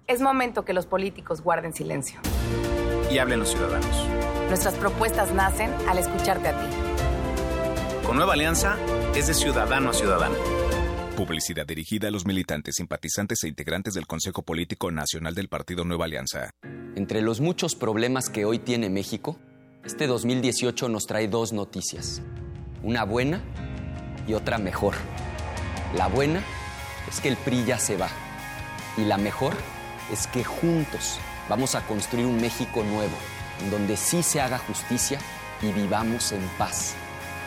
Es 0.07 0.21
momento 0.21 0.65
que 0.65 0.73
los 0.73 0.87
políticos 0.87 1.41
guarden 1.43 1.75
silencio. 1.75 2.21
Y 3.11 3.19
hablen 3.19 3.41
los 3.41 3.51
ciudadanos. 3.51 4.07
Nuestras 4.49 4.75
propuestas 4.75 5.33
nacen 5.33 5.75
al 5.89 5.99
escucharte 5.99 6.47
a 6.47 6.53
ti. 6.53 6.67
Con 8.07 8.19
Nueva 8.19 8.35
Alianza 8.35 8.77
es 9.17 9.27
de 9.27 9.35
ciudadano 9.35 9.91
a 9.91 9.95
ciudadano. 9.95 10.37
Publicidad 11.17 11.67
dirigida 11.67 12.09
a 12.09 12.11
los 12.11 12.25
militantes, 12.25 12.77
simpatizantes 12.77 13.45
e 13.45 13.49
integrantes 13.49 13.93
del 13.93 14.07
Consejo 14.07 14.43
Político 14.43 14.91
Nacional 14.91 15.35
del 15.35 15.49
Partido 15.49 15.85
Nueva 15.85 16.07
Alianza. 16.07 16.51
Entre 16.97 17.21
los 17.21 17.39
muchos 17.39 17.75
problemas 17.75 18.31
que 18.31 18.47
hoy 18.47 18.59
tiene 18.59 18.89
México, 18.89 19.39
este 19.85 20.07
2018 20.07 20.89
nos 20.89 21.07
trae 21.07 21.29
dos 21.29 21.53
noticias. 21.53 22.23
Una 22.83 23.05
buena 23.05 23.43
y 24.27 24.33
otra 24.33 24.57
mejor. 24.57 24.95
La 25.95 26.09
buena 26.09 26.43
es 27.07 27.21
que 27.21 27.29
el 27.29 27.37
PRI 27.37 27.67
ya 27.67 27.79
se 27.79 27.99
va. 27.99 28.09
Y 28.97 29.05
la 29.05 29.19
mejor 29.19 29.53
es 30.11 30.27
que 30.27 30.45
juntos 30.45 31.19
vamos 31.47 31.75
a 31.75 31.87
construir 31.87 32.25
un 32.25 32.41
México 32.41 32.83
nuevo, 32.85 33.17
en 33.61 33.71
donde 33.71 33.99
sí 33.99 34.23
se 34.23 34.41
haga 34.41 34.57
justicia 34.57 35.19
y 35.61 35.73
vivamos 35.73 36.33
en 36.33 36.41
paz. 36.57 36.95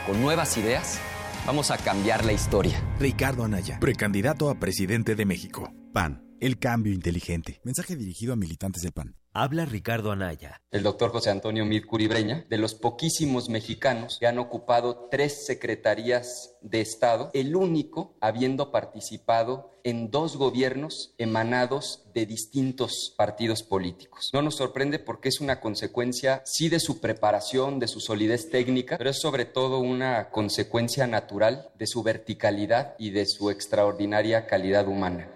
Con 0.06 0.22
nuevas 0.22 0.56
ideas, 0.56 1.00
vamos 1.46 1.72
a 1.72 1.78
cambiar 1.78 2.26
la 2.26 2.34
historia. 2.34 2.82
Ricardo 3.00 3.44
Anaya, 3.44 3.80
precandidato 3.80 4.50
a 4.50 4.60
presidente 4.60 5.16
de 5.16 5.26
México. 5.26 5.74
PAN, 5.94 6.24
el 6.40 6.58
cambio 6.60 6.94
inteligente. 6.94 7.62
Mensaje 7.64 7.96
dirigido 7.96 8.34
a 8.34 8.36
militantes 8.36 8.84
del 8.84 8.92
PAN. 8.92 9.16
Habla 9.38 9.66
Ricardo 9.66 10.14
Anaya. 10.14 10.62
El 10.72 10.84
doctor 10.84 11.12
José 11.12 11.30
Antonio 11.30 11.66
Mir 11.66 11.86
Curibreña, 11.86 12.46
de 12.50 12.58
los 12.58 12.74
poquísimos 12.74 13.50
mexicanos 13.50 14.16
que 14.18 14.28
han 14.28 14.40
ocupado 14.40 15.10
tres 15.12 15.46
secretarías 15.46 16.56
de 16.62 16.80
Estado, 16.80 17.32
el 17.34 17.54
único 17.58 18.16
habiendo 18.22 18.72
participado 18.72 19.72
en 19.84 20.10
dos 20.10 20.38
gobiernos 20.38 21.14
emanados 21.18 22.06
de 22.14 22.26
distintos 22.26 23.14
partidos 23.18 23.62
políticos. 23.62 24.30
No 24.32 24.42
nos 24.42 24.56
sorprende 24.56 25.00
porque 25.00 25.28
es 25.28 25.42
una 25.42 25.60
consecuencia, 25.60 26.42
sí, 26.46 26.70
de 26.70 26.80
su 26.80 27.02
preparación, 27.02 27.78
de 27.78 27.90
su 27.90 28.00
solidez 28.00 28.50
técnica, 28.50 28.98
pero 28.98 29.10
es 29.10 29.20
sobre 29.20 29.44
todo 29.44 29.80
una 29.80 30.30
consecuencia 30.30 31.08
natural 31.08 31.72
de 31.78 31.88
su 31.88 32.04
verticalidad 32.04 32.96
y 32.98 33.10
de 33.10 33.26
su 33.26 33.50
extraordinaria 33.50 34.48
calidad 34.48 34.88
humana. 34.88 35.28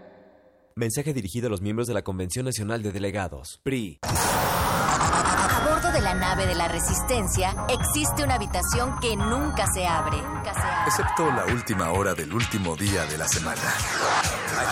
Mensaje 0.79 1.13
dirigido 1.13 1.47
a 1.47 1.49
los 1.49 1.59
miembros 1.59 1.89
de 1.89 1.93
la 1.93 2.03
Convención 2.03 2.45
Nacional 2.45 2.81
de 2.81 2.93
Delegados, 2.93 3.59
PRI. 3.63 3.99
A 4.03 5.67
bordo 5.69 5.91
de 5.91 5.99
la 5.99 6.13
nave 6.13 6.45
de 6.45 6.55
la 6.55 6.69
Resistencia 6.69 7.53
existe 7.67 8.23
una 8.23 8.35
habitación 8.35 8.97
que 9.01 9.17
nunca 9.17 9.65
se 9.73 9.85
abre. 9.85 10.15
Nunca 10.21 10.53
se 10.53 10.61
abre. 10.61 10.87
Excepto 10.87 11.29
la 11.31 11.43
última 11.53 11.89
hora 11.91 12.13
del 12.13 12.33
último 12.33 12.77
día 12.77 13.05
de 13.07 13.17
la 13.17 13.27
semana. 13.27 13.59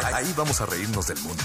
Ahí- 0.05 0.13
Ahí 0.13 0.33
vamos 0.37 0.61
a 0.61 0.65
reírnos 0.65 1.07
del 1.07 1.19
mundo, 1.19 1.43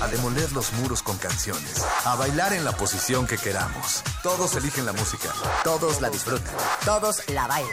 a 0.00 0.06
demoler 0.06 0.52
los 0.52 0.72
muros 0.74 1.02
con 1.02 1.16
canciones, 1.18 1.84
a 2.04 2.14
bailar 2.14 2.52
en 2.52 2.64
la 2.64 2.70
posición 2.70 3.26
que 3.26 3.36
queramos. 3.36 4.04
Todos 4.22 4.54
eligen 4.54 4.86
la 4.86 4.92
música, 4.92 5.30
todos 5.64 6.00
la 6.00 6.08
disfrutan. 6.08 6.54
Todos 6.84 7.28
la 7.30 7.48
bailan. 7.48 7.72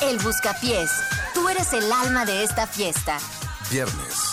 El 0.00 0.18
Buscapiés. 0.20 0.90
Tú 1.34 1.46
eres 1.50 1.74
el 1.74 1.92
alma 1.92 2.24
de 2.24 2.42
esta 2.44 2.66
fiesta. 2.66 3.18
Viernes, 3.70 4.32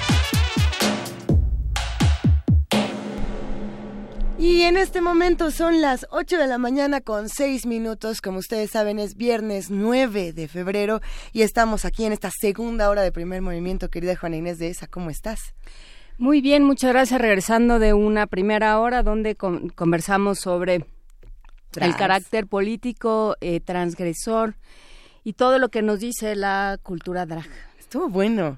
Y 4.41 4.63
en 4.63 4.75
este 4.75 5.01
momento 5.01 5.51
son 5.51 5.81
las 5.81 6.07
8 6.09 6.37
de 6.39 6.47
la 6.47 6.57
mañana 6.57 6.99
con 6.99 7.29
6 7.29 7.67
minutos. 7.67 8.21
Como 8.21 8.39
ustedes 8.39 8.71
saben, 8.71 8.97
es 8.97 9.15
viernes 9.15 9.69
9 9.69 10.33
de 10.33 10.47
febrero 10.47 10.99
y 11.31 11.43
estamos 11.43 11.85
aquí 11.85 12.05
en 12.05 12.11
esta 12.13 12.31
segunda 12.31 12.89
hora 12.89 13.03
de 13.03 13.11
primer 13.11 13.43
movimiento. 13.43 13.89
Querida 13.89 14.15
Juana 14.15 14.37
Inés 14.37 14.57
de 14.57 14.69
esa, 14.69 14.87
¿cómo 14.87 15.11
estás? 15.11 15.53
Muy 16.17 16.41
bien, 16.41 16.63
muchas 16.63 16.91
gracias. 16.91 17.21
Regresando 17.21 17.77
de 17.77 17.93
una 17.93 18.25
primera 18.25 18.79
hora 18.79 19.03
donde 19.03 19.35
con- 19.35 19.69
conversamos 19.69 20.39
sobre 20.39 20.87
el 21.79 21.95
carácter 21.95 22.47
político, 22.47 23.37
eh, 23.41 23.59
transgresor 23.59 24.55
y 25.23 25.33
todo 25.33 25.59
lo 25.59 25.69
que 25.69 25.83
nos 25.83 25.99
dice 25.99 26.35
la 26.35 26.79
cultura 26.81 27.27
drag. 27.27 27.45
Estuvo 27.79 28.09
bueno. 28.09 28.57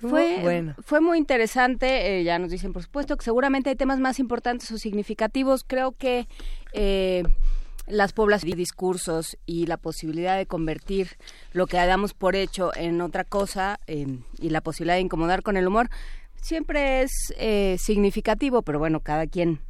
Fue, 0.00 0.38
bueno. 0.42 0.74
fue 0.84 1.00
muy 1.00 1.18
interesante, 1.18 2.20
eh, 2.20 2.24
ya 2.24 2.38
nos 2.38 2.50
dicen 2.50 2.72
por 2.72 2.82
supuesto 2.82 3.16
que 3.16 3.24
seguramente 3.24 3.70
hay 3.70 3.76
temas 3.76 3.98
más 3.98 4.18
importantes 4.18 4.70
o 4.70 4.78
significativos. 4.78 5.64
Creo 5.66 5.92
que 5.92 6.28
eh, 6.72 7.24
las 7.88 8.12
poblaciones 8.12 8.54
y 8.54 8.56
discursos 8.56 9.36
y 9.46 9.66
la 9.66 9.76
posibilidad 9.76 10.36
de 10.36 10.46
convertir 10.46 11.16
lo 11.52 11.66
que 11.66 11.76
damos 11.76 12.14
por 12.14 12.36
hecho 12.36 12.70
en 12.76 13.00
otra 13.00 13.24
cosa 13.24 13.80
eh, 13.86 14.18
y 14.38 14.50
la 14.50 14.60
posibilidad 14.60 14.96
de 14.96 15.00
incomodar 15.00 15.42
con 15.42 15.56
el 15.56 15.66
humor 15.66 15.90
siempre 16.40 17.02
es 17.02 17.10
eh, 17.36 17.76
significativo, 17.78 18.62
pero 18.62 18.78
bueno, 18.78 19.00
cada 19.00 19.26
quien 19.26 19.60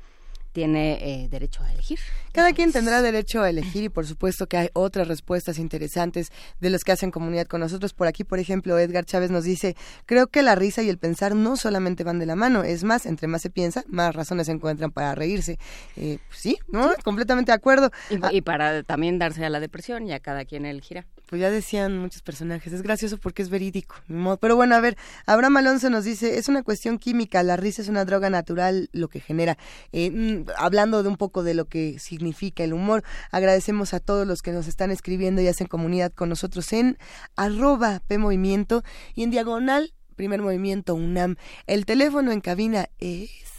tiene 0.59 0.99
eh, 1.01 1.29
derecho 1.29 1.63
a 1.63 1.73
elegir. 1.73 2.01
Cada 2.33 2.53
quien 2.53 2.73
tendrá 2.73 3.01
derecho 3.01 3.43
a 3.43 3.49
elegir 3.49 3.85
y 3.85 3.89
por 3.89 4.07
supuesto 4.07 4.49
que 4.49 4.57
hay 4.57 4.69
otras 4.73 5.07
respuestas 5.07 5.57
interesantes 5.57 6.33
de 6.59 6.69
los 6.69 6.83
que 6.83 6.91
hacen 6.91 7.13
comunidad 7.13 7.47
con 7.47 7.61
nosotros. 7.61 7.95
Por 7.95 8.09
aquí, 8.09 8.25
por 8.25 8.41
ejemplo, 8.41 8.77
Edgar 8.77 9.05
Chávez 9.05 9.31
nos 9.31 9.45
dice, 9.45 9.77
creo 10.05 10.27
que 10.27 10.43
la 10.43 10.57
risa 10.57 10.83
y 10.83 10.89
el 10.89 10.99
pensar 10.99 11.37
no 11.37 11.57
solamente 11.57 12.03
van 12.03 12.19
de 12.19 12.27
la 12.27 12.35
mano, 12.35 12.65
es 12.65 12.83
más, 12.83 13.07
entre 13.07 13.29
más 13.29 13.41
se 13.41 13.51
piensa, 13.51 13.85
más 13.87 14.17
razones 14.17 14.47
se 14.47 14.53
encuentran 14.53 14.91
para 14.91 15.15
reírse. 15.15 15.61
Eh, 15.95 16.19
sí, 16.31 16.59
¿no? 16.67 16.91
Completamente 17.05 17.53
de 17.53 17.57
acuerdo. 17.57 17.93
Y, 18.11 18.19
Ah, 18.21 18.33
y 18.33 18.41
para 18.41 18.83
también 18.83 19.21
darse 19.21 19.45
a 19.45 19.51
la 19.51 19.61
depresión, 19.61 20.09
ya 20.09 20.19
cada 20.19 20.45
quien 20.45 20.67
elegirá. 20.67 21.07
Pues 21.29 21.43
ya 21.43 21.51
decían 21.51 21.99
muchos 21.99 22.23
personajes, 22.23 22.73
es 22.73 22.81
gracioso 22.81 23.19
porque 23.19 23.43
es 23.43 23.51
verídico. 23.51 23.97
Pero 24.41 24.57
bueno, 24.57 24.75
a 24.75 24.81
ver, 24.81 24.97
Abraham 25.27 25.59
Alonso 25.59 25.91
nos 25.91 26.05
dice, 26.05 26.39
es 26.39 26.49
una 26.49 26.63
cuestión 26.63 26.99
química, 26.99 27.43
la 27.43 27.59
risa 27.59 27.83
es 27.83 27.89
una 27.89 28.07
droga 28.07 28.31
natural, 28.31 28.89
lo 28.93 29.09
que 29.09 29.21
genera. 29.21 29.59
Eh, 29.93 30.11
mm, 30.11 30.51
hablando 30.57 31.03
de 31.03 31.11
un 31.11 31.19
poco 31.19 31.43
de 31.43 31.53
lo 31.53 31.67
que 31.67 31.99
significa 31.99 32.65
el 32.65 32.73
humor, 32.73 33.05
agradecemos 33.31 33.93
a 33.93 34.01
todos 34.01 34.27
los 34.27 34.41
que 34.41 34.53
nos 34.53 34.69
están 34.69 34.91
escribiendo 34.91 35.43
y 35.43 35.49
hacen 35.49 35.67
comunidad 35.67 36.13
con 36.15 36.31
nosotros 36.31 36.73
en 36.73 36.97
arroba 37.37 38.01
PMovimiento 38.09 38.83
y 39.15 39.23
en 39.23 39.31
diagonal 39.31 39.93
Primer 40.17 40.41
Movimiento 40.41 40.95
UNAM. 40.95 41.37
El 41.67 41.85
teléfono 41.85 42.33
en 42.33 42.41
cabina 42.41 42.89
es... 42.99 43.58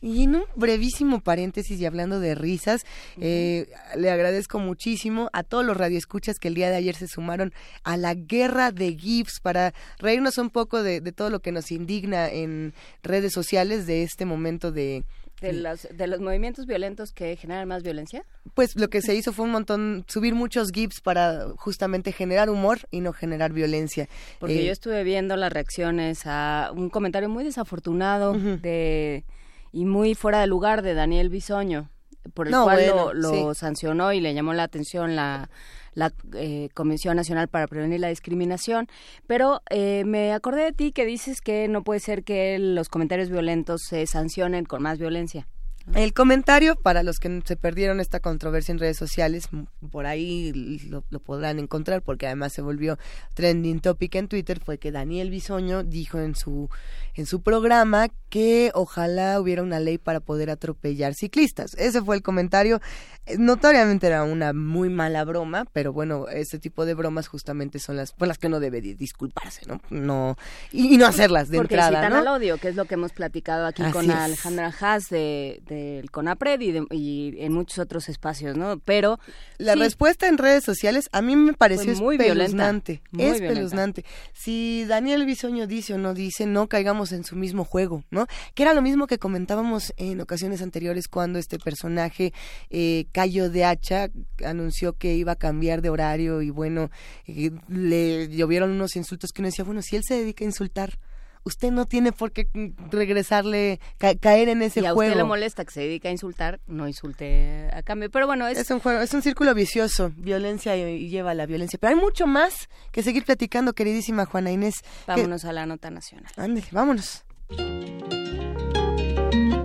Y 0.00 0.24
en 0.24 0.36
un 0.36 0.44
brevísimo 0.56 1.20
paréntesis 1.20 1.78
y 1.80 1.86
hablando 1.86 2.20
de 2.20 2.34
risas, 2.34 2.84
eh, 3.20 3.68
le 3.96 4.10
agradezco 4.20 4.58
muchísimo 4.58 5.28
a 5.32 5.42
todos 5.42 5.64
los 5.64 5.76
radioescuchas 5.76 6.38
que 6.38 6.48
el 6.48 6.54
día 6.54 6.70
de 6.70 6.76
ayer 6.76 6.94
se 6.94 7.08
sumaron 7.08 7.52
a 7.82 7.96
la 7.96 8.14
guerra 8.14 8.70
de 8.70 8.96
GIFs 8.96 9.40
para 9.40 9.74
reírnos 9.98 10.38
un 10.38 10.50
poco 10.50 10.82
de, 10.82 11.00
de 11.00 11.12
todo 11.12 11.30
lo 11.30 11.40
que 11.40 11.52
nos 11.52 11.70
indigna 11.72 12.28
en 12.28 12.72
redes 13.02 13.32
sociales 13.32 13.86
de 13.86 14.02
este 14.02 14.24
momento 14.24 14.72
de, 14.72 15.04
De 15.40 15.52
los, 15.54 15.88
de 15.90 16.06
los 16.06 16.20
movimientos 16.20 16.66
violentos 16.66 17.12
que 17.12 17.34
generan 17.36 17.66
más 17.66 17.82
violencia. 17.82 18.24
pues 18.54 18.76
lo 18.76 18.88
que 18.88 19.00
se 19.00 19.14
hizo 19.14 19.32
fue 19.32 19.46
un 19.46 19.52
montón, 19.52 20.04
subir 20.06 20.34
muchos 20.34 20.70
GIFs 20.70 21.00
para 21.00 21.46
justamente 21.56 22.12
generar 22.12 22.50
humor 22.50 22.80
y 22.90 23.00
no 23.00 23.12
generar 23.12 23.52
violencia. 23.52 24.06
Porque 24.38 24.60
Eh, 24.60 24.66
yo 24.66 24.72
estuve 24.72 25.02
viendo 25.02 25.36
las 25.36 25.50
reacciones 25.52 26.22
a 26.26 26.70
un 26.74 26.90
comentario 26.90 27.28
muy 27.28 27.44
desafortunado 27.44 28.34
de 28.34 29.24
y 29.72 29.84
muy 29.84 30.14
fuera 30.14 30.40
de 30.40 30.46
lugar 30.48 30.82
de 30.82 30.94
Daniel 30.94 31.28
Bisoño, 31.30 31.90
por 32.30 32.46
el 32.46 32.52
No, 32.52 32.64
cual 32.64 32.76
bueno, 32.76 33.12
lo, 33.14 33.32
lo 33.32 33.54
sí. 33.54 33.60
sancionó 33.60 34.12
y 34.12 34.20
le 34.20 34.34
llamó 34.34 34.52
la 34.54 34.62
atención 34.64 35.16
la, 35.16 35.50
la 35.94 36.12
eh, 36.34 36.68
Comisión 36.74 37.16
Nacional 37.16 37.48
para 37.48 37.66
Prevenir 37.66 38.00
la 38.00 38.08
Discriminación. 38.08 38.86
Pero 39.26 39.62
eh, 39.70 40.04
me 40.06 40.32
acordé 40.32 40.64
de 40.64 40.72
ti 40.72 40.92
que 40.92 41.04
dices 41.06 41.40
que 41.40 41.68
no 41.68 41.82
puede 41.82 42.00
ser 42.00 42.24
que 42.24 42.58
los 42.58 42.88
comentarios 42.88 43.30
violentos 43.30 43.82
se 43.82 44.06
sancionen 44.06 44.64
con 44.64 44.82
más 44.82 44.98
violencia. 44.98 45.46
El 45.94 46.12
comentario, 46.12 46.76
para 46.76 47.02
los 47.02 47.18
que 47.18 47.42
se 47.44 47.56
perdieron 47.56 48.00
esta 48.00 48.20
controversia 48.20 48.72
en 48.72 48.78
redes 48.78 48.96
sociales, 48.96 49.48
por 49.90 50.06
ahí 50.06 50.78
lo, 50.88 51.04
lo 51.10 51.20
podrán 51.20 51.58
encontrar 51.58 52.02
porque 52.02 52.26
además 52.26 52.52
se 52.52 52.62
volvió 52.62 52.98
trending 53.34 53.80
topic 53.80 54.14
en 54.14 54.28
Twitter, 54.28 54.60
fue 54.64 54.78
que 54.78 54.92
Daniel 54.92 55.30
Bisoño 55.30 55.82
dijo 55.82 56.18
en 56.20 56.34
su, 56.34 56.68
en 57.14 57.26
su 57.26 57.42
programa 57.42 58.08
que 58.28 58.70
ojalá 58.74 59.40
hubiera 59.40 59.62
una 59.62 59.80
ley 59.80 59.98
para 59.98 60.20
poder 60.20 60.50
atropellar 60.50 61.14
ciclistas. 61.14 61.74
Ese 61.74 62.00
fue 62.02 62.16
el 62.16 62.22
comentario. 62.22 62.80
Eh, 63.26 63.36
Notoriamente 63.38 64.06
era 64.06 64.22
una 64.22 64.52
muy 64.52 64.88
mala 64.88 65.24
broma, 65.24 65.64
pero 65.72 65.92
bueno, 65.92 66.28
este 66.28 66.58
tipo 66.60 66.86
de 66.86 66.94
bromas 66.94 67.26
justamente 67.26 67.78
son 67.80 67.96
las 67.96 68.12
por 68.12 68.28
las 68.28 68.38
que 68.38 68.46
uno 68.46 68.60
debe 68.60 68.80
di- 68.80 68.94
disculparse, 68.94 69.62
¿no? 69.66 69.80
no 69.90 70.36
y, 70.70 70.94
y 70.94 70.96
no 70.96 71.06
hacerlas 71.06 71.48
de 71.48 71.58
Porque 71.58 71.74
entrada, 71.74 71.90
incitan 72.02 72.12
¿no? 72.24 72.30
al 72.30 72.40
odio, 72.40 72.58
que 72.58 72.68
es 72.68 72.76
lo 72.76 72.84
que 72.84 72.94
hemos 72.94 73.12
platicado 73.12 73.66
aquí 73.66 73.82
Así 73.82 73.92
con. 73.92 74.10
Alejandra 74.10 74.72
Haas 74.80 75.08
de, 75.08 75.60
del 75.80 76.10
CONAPRED 76.10 76.60
y, 76.60 76.72
de- 76.72 76.86
y 76.90 77.34
en 77.38 77.52
muchos 77.52 77.78
otros 77.78 78.08
espacios, 78.08 78.56
¿no? 78.56 78.78
Pero 78.80 79.18
La 79.58 79.74
sí, 79.74 79.78
respuesta 79.78 80.28
en 80.28 80.38
redes 80.38 80.64
sociales 80.64 81.08
a 81.12 81.22
mí 81.22 81.36
me 81.36 81.52
pareció 81.52 81.94
muy 81.96 82.16
violenta, 82.16 82.44
espeluznante. 82.44 83.02
muy 83.12 83.24
violenta. 83.24 83.46
espeluznante. 83.46 84.04
Si 84.32 84.84
Daniel 84.86 85.26
Bisoño 85.26 85.66
dice 85.66 85.94
o 85.94 85.98
no 85.98 86.14
dice, 86.14 86.46
no 86.46 86.68
caigamos 86.68 87.12
en 87.12 87.24
su 87.24 87.36
mismo 87.36 87.64
juego, 87.64 88.04
¿no? 88.10 88.26
Que 88.54 88.62
era 88.62 88.74
lo 88.74 88.82
mismo 88.82 89.06
que 89.06 89.18
comentábamos 89.18 89.92
en 89.96 90.20
ocasiones 90.20 90.62
anteriores 90.62 91.08
cuando 91.08 91.38
este 91.38 91.58
personaje, 91.58 92.32
eh, 92.70 93.06
Cayo 93.12 93.50
de 93.50 93.64
Hacha, 93.64 94.10
anunció 94.44 94.94
que 94.94 95.14
iba 95.14 95.32
a 95.32 95.36
cambiar 95.36 95.82
de 95.82 95.90
horario 95.90 96.42
y 96.42 96.50
bueno, 96.50 96.90
eh, 97.26 97.50
le 97.68 98.28
llovieron 98.28 98.70
unos 98.70 98.96
insultos 98.96 99.30
que 99.32 99.42
uno 99.42 99.48
decía, 99.48 99.64
bueno, 99.64 99.82
si 99.82 99.96
él 99.96 100.02
se 100.04 100.14
dedica 100.14 100.44
a 100.44 100.48
insultar, 100.48 100.98
usted 101.44 101.70
no 101.72 101.86
tiene 101.86 102.12
por 102.12 102.32
qué 102.32 102.48
regresarle, 102.90 103.80
ca- 103.98 104.14
caer 104.16 104.48
en 104.48 104.62
ese 104.62 104.80
y 104.80 104.86
a 104.86 104.92
juego. 104.92 105.10
usted 105.12 105.22
le 105.22 105.24
molesta 105.28 105.64
que 105.64 105.70
se 105.72 105.80
dedica 105.80 106.08
a 106.08 106.12
insultar, 106.12 106.60
no 106.66 106.86
insulte 106.86 107.68
a 107.72 107.82
cambio. 107.82 108.10
Pero 108.10 108.26
bueno, 108.26 108.46
es, 108.46 108.58
Es 108.58 108.70
un 108.70 108.80
juego, 108.80 109.00
es 109.00 109.12
un 109.14 109.22
círculo 109.22 109.54
vicioso, 109.54 110.12
violencia 110.16 110.76
y, 110.76 110.82
y 111.04 111.08
lleva 111.08 111.30
a 111.32 111.34
la 111.34 111.46
violencia. 111.46 111.78
Pero 111.80 111.94
hay 111.94 112.00
mucho 112.00 112.26
más 112.26 112.68
que 112.92 113.02
seguir 113.02 113.24
platicando, 113.24 113.72
queridísima 113.72 114.26
Juana 114.26 114.50
Inés. 114.50 114.82
Que- 114.82 114.88
vámonos 115.08 115.44
a 115.44 115.52
la 115.52 115.66
nota 115.66 115.90
nacional. 115.90 116.30
Ándale, 116.36 116.66
vámonos. 116.72 117.24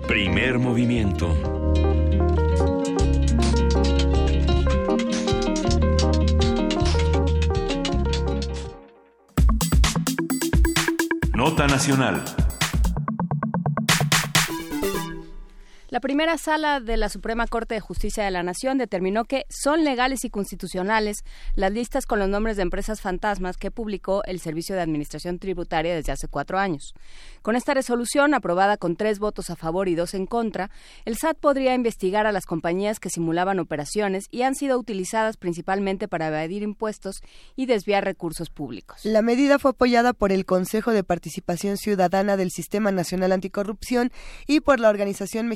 Primer 0.07 0.59
movimiento. 0.59 1.36
Nota 11.36 11.67
nacional. 11.67 12.45
La 15.89 15.99
primera 15.99 16.39
sala 16.39 16.79
de 16.79 16.97
la 16.97 17.09
Suprema 17.09 17.45
Corte 17.45 17.75
de 17.75 17.79
Justicia 17.79 18.23
de 18.23 18.31
la 18.31 18.41
Nación 18.41 18.79
determinó 18.79 19.25
que 19.25 19.45
son 19.49 19.83
legales 19.83 20.25
y 20.25 20.31
constitucionales 20.31 21.23
las 21.53 21.71
listas 21.71 22.07
con 22.07 22.17
los 22.17 22.27
nombres 22.27 22.57
de 22.57 22.63
empresas 22.63 23.01
fantasmas 23.01 23.55
que 23.55 23.69
publicó 23.69 24.23
el 24.23 24.39
Servicio 24.39 24.75
de 24.75 24.81
Administración 24.81 25.38
Tributaria 25.38 25.93
desde 25.93 26.11
hace 26.11 26.27
cuatro 26.27 26.57
años. 26.57 26.95
Con 27.43 27.55
esta 27.55 27.75
resolución, 27.75 28.33
aprobada 28.33 28.77
con 28.77 28.95
tres 28.95 29.19
votos 29.19 29.51
a 29.51 29.55
favor 29.55 29.88
y 29.88 29.93
dos 29.93 30.15
en 30.15 30.25
contra, 30.25 30.71
el 31.05 31.17
SAT 31.17 31.38
podría 31.38 31.75
investigar 31.75 32.25
a 32.25 32.31
las 32.31 32.47
compañías 32.47 32.99
que 32.99 33.11
simulaban 33.11 33.59
operaciones 33.59 34.25
y 34.31 34.41
han 34.41 34.55
sido 34.55 34.79
utilizadas 34.79 35.38
principalmente 35.38 36.07
para 36.07 36.29
evadir 36.29 36.63
impuestos 36.63 37.21
y 37.55 37.67
desviar 37.67 38.03
recursos 38.05 38.49
públicos. 38.49 39.01
La 39.03 39.21
medida 39.21 39.59
fue 39.59 39.69
apoyada 39.69 40.13
por 40.13 40.31
el 40.31 40.45
Consejo 40.45 40.93
de 40.93 41.03
Participación 41.03 41.77
Ciudadana 41.77 42.38
del 42.38 42.49
Sistema 42.49 42.91
Nacional 42.91 43.31
Anticorrupción 43.31 44.11
y 44.47 44.61
por 44.61 44.79
la 44.79 44.89
Organización 44.89 45.47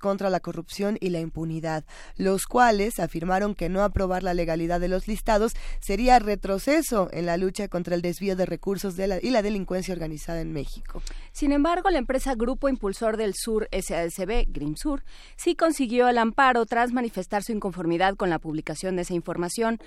Contra 0.00 0.28
la 0.28 0.40
Corrupción 0.40 0.96
y 1.00 1.10
la 1.10 1.20
Impunidad, 1.20 1.84
los 2.16 2.46
cuales 2.46 2.98
afirmaron 2.98 3.54
que 3.54 3.68
no 3.68 3.82
aprobar 3.82 4.22
la 4.22 4.34
legalidad 4.34 4.80
de 4.80 4.88
los 4.88 5.08
listados 5.08 5.52
sería 5.80 6.18
retroceso 6.18 7.08
en 7.12 7.26
la 7.26 7.36
lucha 7.36 7.68
contra 7.68 7.94
el 7.94 8.02
desvío 8.02 8.36
de 8.36 8.44
recursos 8.44 8.96
y 8.98 9.30
la 9.30 9.42
delincuencia 9.42 9.94
organizada 9.94 10.40
en 10.40 10.52
México. 10.52 11.02
Sin 11.32 11.52
embargo, 11.52 11.90
la 11.90 11.98
empresa 11.98 12.34
Grupo 12.34 12.68
Impulsor 12.68 13.16
del 13.16 13.34
Sur 13.34 13.68
SASB, 13.72 14.46
Grimsur, 14.48 15.04
sí 15.36 15.54
consiguió 15.54 16.08
el 16.08 16.18
amparo 16.18 16.66
tras 16.66 16.92
manifestar 16.92 17.42
su 17.42 17.52
inconformidad 17.52 18.16
con 18.16 18.30
la 18.30 18.38
publicación 18.38 18.96
de 18.96 19.02
esa 19.02 19.14
información. 19.14 19.78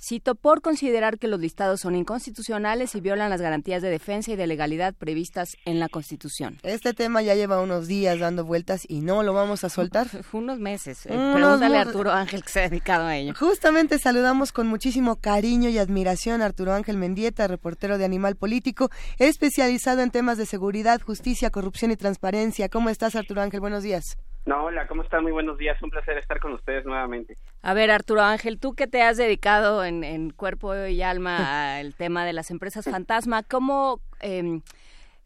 Cito, 0.00 0.36
por 0.36 0.62
considerar 0.62 1.18
que 1.18 1.26
los 1.26 1.40
listados 1.40 1.80
son 1.80 1.96
inconstitucionales 1.96 2.94
y 2.94 3.00
violan 3.00 3.30
las 3.30 3.40
garantías 3.40 3.82
de 3.82 3.90
defensa 3.90 4.30
y 4.30 4.36
de 4.36 4.46
legalidad 4.46 4.94
previstas 4.94 5.56
en 5.64 5.80
la 5.80 5.88
Constitución. 5.88 6.58
Este 6.62 6.94
tema 6.94 7.20
ya 7.20 7.34
lleva 7.34 7.60
unos 7.60 7.88
días 7.88 8.20
dando 8.20 8.44
vueltas 8.44 8.82
y 8.88 9.00
no 9.00 9.24
lo 9.24 9.32
vamos 9.32 9.64
a 9.64 9.68
soltar. 9.68 10.06
Unos 10.32 10.60
meses. 10.60 11.04
eh, 11.06 11.12
Unos 11.12 11.34
Pregúntale 11.34 11.78
a 11.78 11.80
Arturo 11.80 12.12
Ángel 12.12 12.44
que 12.44 12.48
se 12.48 12.60
ha 12.60 12.68
dedicado 12.68 13.06
a 13.06 13.16
ello. 13.16 13.34
Justamente 13.36 13.98
saludamos 13.98 14.52
con 14.52 14.68
muchísimo 14.68 15.16
cariño 15.16 15.68
y 15.68 15.78
admiración 15.78 16.42
a 16.42 16.46
Arturo 16.46 16.74
Ángel 16.74 16.96
Mendieta, 16.96 17.48
reportero 17.48 17.98
de 17.98 18.04
Animal 18.04 18.36
Político, 18.36 18.90
especializado 19.18 20.02
en 20.02 20.10
temas 20.12 20.38
de 20.38 20.46
seguridad, 20.46 21.00
justicia, 21.00 21.50
corrupción 21.50 21.90
y 21.90 21.96
transparencia. 21.96 22.68
¿Cómo 22.68 22.88
estás, 22.88 23.16
Arturo 23.16 23.42
Ángel? 23.42 23.60
Buenos 23.60 23.82
días. 23.82 24.16
No, 24.48 24.64
hola, 24.64 24.86
¿cómo 24.86 25.02
están? 25.02 25.24
Muy 25.24 25.32
buenos 25.32 25.58
días. 25.58 25.76
Un 25.82 25.90
placer 25.90 26.16
estar 26.16 26.40
con 26.40 26.54
ustedes 26.54 26.86
nuevamente. 26.86 27.36
A 27.60 27.74
ver, 27.74 27.90
Arturo 27.90 28.22
Ángel, 28.22 28.58
tú 28.58 28.72
que 28.72 28.86
te 28.86 29.02
has 29.02 29.18
dedicado 29.18 29.84
en, 29.84 30.02
en 30.04 30.30
cuerpo 30.30 30.74
y 30.74 31.02
alma 31.02 31.76
al 31.76 31.94
tema 31.94 32.24
de 32.24 32.32
las 32.32 32.50
empresas 32.50 32.86
fantasma, 32.90 33.42
¿cómo, 33.42 34.00
em, 34.20 34.62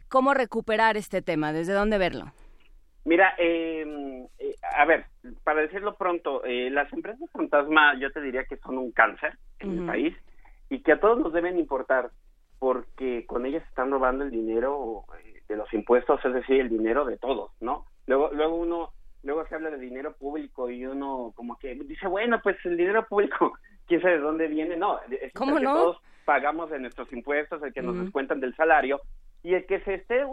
¿cómo 0.08 0.34
recuperar 0.34 0.96
este 0.96 1.22
tema? 1.22 1.52
¿Desde 1.52 1.72
dónde 1.72 1.98
verlo? 1.98 2.32
Mira, 3.04 3.34
eh, 3.38 4.26
eh, 4.40 4.56
a 4.76 4.84
ver, 4.86 5.06
para 5.44 5.60
decirlo 5.60 5.94
pronto, 5.94 6.44
eh, 6.44 6.68
las 6.70 6.92
empresas 6.92 7.30
fantasma 7.30 7.96
yo 8.00 8.10
te 8.10 8.20
diría 8.20 8.42
que 8.46 8.56
son 8.56 8.76
un 8.76 8.90
cáncer 8.90 9.38
en 9.60 9.78
el 9.78 9.86
país 9.86 10.16
y 10.68 10.82
que 10.82 10.90
a 10.90 10.98
todos 10.98 11.20
nos 11.20 11.32
deben 11.32 11.60
importar 11.60 12.10
porque 12.58 13.24
con 13.26 13.46
ellas 13.46 13.62
están 13.68 13.92
robando 13.92 14.24
el 14.24 14.32
dinero 14.32 15.04
eh, 15.20 15.42
de 15.48 15.56
los 15.56 15.72
impuestos, 15.72 16.24
es 16.24 16.34
decir, 16.34 16.60
el 16.60 16.68
dinero 16.68 17.04
de 17.04 17.18
todos, 17.18 17.52
¿no? 17.60 17.86
Luego, 18.06 18.30
luego 18.32 18.56
uno, 18.56 18.90
luego 19.22 19.46
se 19.46 19.54
habla 19.54 19.70
de 19.70 19.78
dinero 19.78 20.12
público 20.16 20.68
y 20.70 20.84
uno 20.86 21.32
como 21.36 21.56
que 21.58 21.74
dice, 21.74 22.06
bueno, 22.08 22.40
pues 22.42 22.56
el 22.64 22.76
dinero 22.76 23.06
público, 23.06 23.52
quién 23.86 24.00
sabe 24.00 24.14
de 24.14 24.20
dónde 24.20 24.48
viene, 24.48 24.76
no, 24.76 25.00
es 25.10 25.32
¿Cómo 25.34 25.56
el 25.56 25.60
que 25.60 25.66
todos 25.66 26.00
pagamos 26.24 26.70
de 26.70 26.78
nuestros 26.78 27.12
impuestos, 27.12 27.62
el 27.62 27.72
que 27.72 27.82
nos 27.82 27.96
descuentan 28.04 28.40
del 28.40 28.54
salario 28.54 29.00
y 29.42 29.54
el 29.54 29.66
que 29.66 29.80
se 29.80 29.94
esté, 29.94 30.24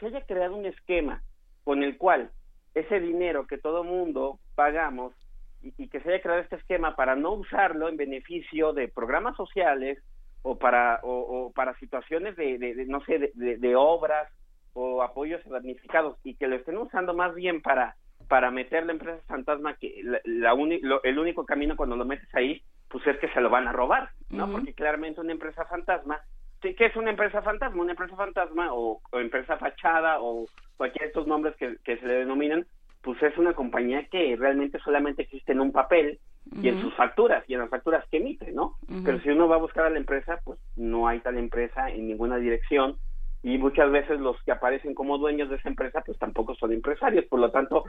se 0.00 0.06
haya 0.06 0.22
creado 0.26 0.56
un 0.56 0.66
esquema 0.66 1.22
con 1.64 1.82
el 1.82 1.96
cual 1.96 2.30
ese 2.74 2.98
dinero 3.00 3.46
que 3.46 3.58
todo 3.58 3.84
mundo 3.84 4.38
pagamos 4.54 5.14
y, 5.62 5.72
y 5.76 5.88
que 5.88 6.00
se 6.00 6.08
haya 6.08 6.22
creado 6.22 6.40
este 6.40 6.56
esquema 6.56 6.96
para 6.96 7.14
no 7.16 7.32
usarlo 7.32 7.88
en 7.88 7.96
beneficio 7.96 8.72
de 8.72 8.88
programas 8.88 9.36
sociales 9.36 9.98
o 10.42 10.56
para 10.58 11.00
o, 11.02 11.10
o 11.46 11.52
para 11.52 11.74
situaciones 11.78 12.34
de, 12.36 12.58
de- 12.58 12.74
de, 12.74 12.86
no 12.86 13.00
sé 13.04 13.30
de 13.34 13.76
obras 13.76 14.28
o 14.72 15.02
apoyos 15.02 15.44
damnificados 15.48 16.16
y 16.24 16.34
que 16.36 16.46
lo 16.48 16.56
estén 16.56 16.78
usando 16.78 17.12
más 17.14 17.34
bien 17.34 17.60
para 17.60 17.96
para 18.30 18.50
meter 18.52 18.86
la 18.86 18.92
empresa 18.92 19.20
fantasma 19.26 19.74
que 19.74 20.00
la, 20.04 20.20
la 20.24 20.54
uni- 20.54 20.80
lo- 20.80 21.02
el 21.02 21.18
único 21.18 21.44
camino 21.44 21.74
cuando 21.76 21.96
lo 21.96 22.04
metes 22.04 22.32
ahí 22.34 22.62
pues 22.88 23.04
es 23.08 23.18
que 23.18 23.28
se 23.30 23.40
lo 23.40 23.50
van 23.50 23.66
a 23.66 23.72
robar 23.72 24.10
no 24.30 24.46
porque 24.52 24.72
claramente 24.72 25.20
una 25.20 25.32
empresa 25.32 25.64
fantasma 25.66 26.20
¿qué 26.60 26.74
es 26.78 26.94
una 26.94 27.10
empresa 27.10 27.40
fantasma? 27.42 27.82
Una 27.82 27.92
empresa 27.92 28.14
fantasma 28.16 28.72
o, 28.72 29.00
o 29.10 29.18
empresa 29.18 29.56
fachada 29.56 30.20
o 30.20 30.46
cualquiera 30.76 31.06
de 31.06 31.08
estos 31.08 31.26
nombres 31.26 31.56
que, 31.56 31.76
que 31.84 31.96
se 31.96 32.06
le 32.06 32.14
denominan, 32.22 32.66
pues 33.02 33.20
es 33.22 33.36
una 33.38 33.54
compañía 33.54 34.06
que 34.12 34.36
realmente 34.36 34.78
solamente 34.80 35.22
existe 35.22 35.52
en 35.52 35.60
un 35.60 35.72
papel 35.72 36.20
y 36.62 36.68
en 36.68 36.74
sus 36.82 36.94
facturas 36.94 37.44
y 37.48 37.54
en 37.54 37.60
las 37.60 37.70
facturas 37.70 38.04
que 38.10 38.18
emite, 38.18 38.52
¿no? 38.52 38.76
Pero 39.04 39.18
si 39.20 39.30
uno 39.30 39.48
va 39.48 39.56
a 39.56 39.64
buscar 39.66 39.86
a 39.86 39.90
la 39.90 39.96
empresa, 39.98 40.38
pues 40.44 40.58
no 40.76 41.08
hay 41.08 41.20
tal 41.20 41.38
empresa 41.38 41.88
en 41.90 42.06
ninguna 42.08 42.36
dirección 42.36 42.98
y 43.42 43.56
muchas 43.56 43.90
veces 43.90 44.20
los 44.20 44.36
que 44.42 44.52
aparecen 44.52 44.92
como 44.94 45.16
dueños 45.16 45.48
de 45.48 45.56
esa 45.56 45.70
empresa, 45.70 46.02
pues 46.04 46.18
tampoco 46.18 46.54
son 46.56 46.72
empresarios, 46.74 47.24
por 47.24 47.40
lo 47.40 47.50
tanto, 47.50 47.84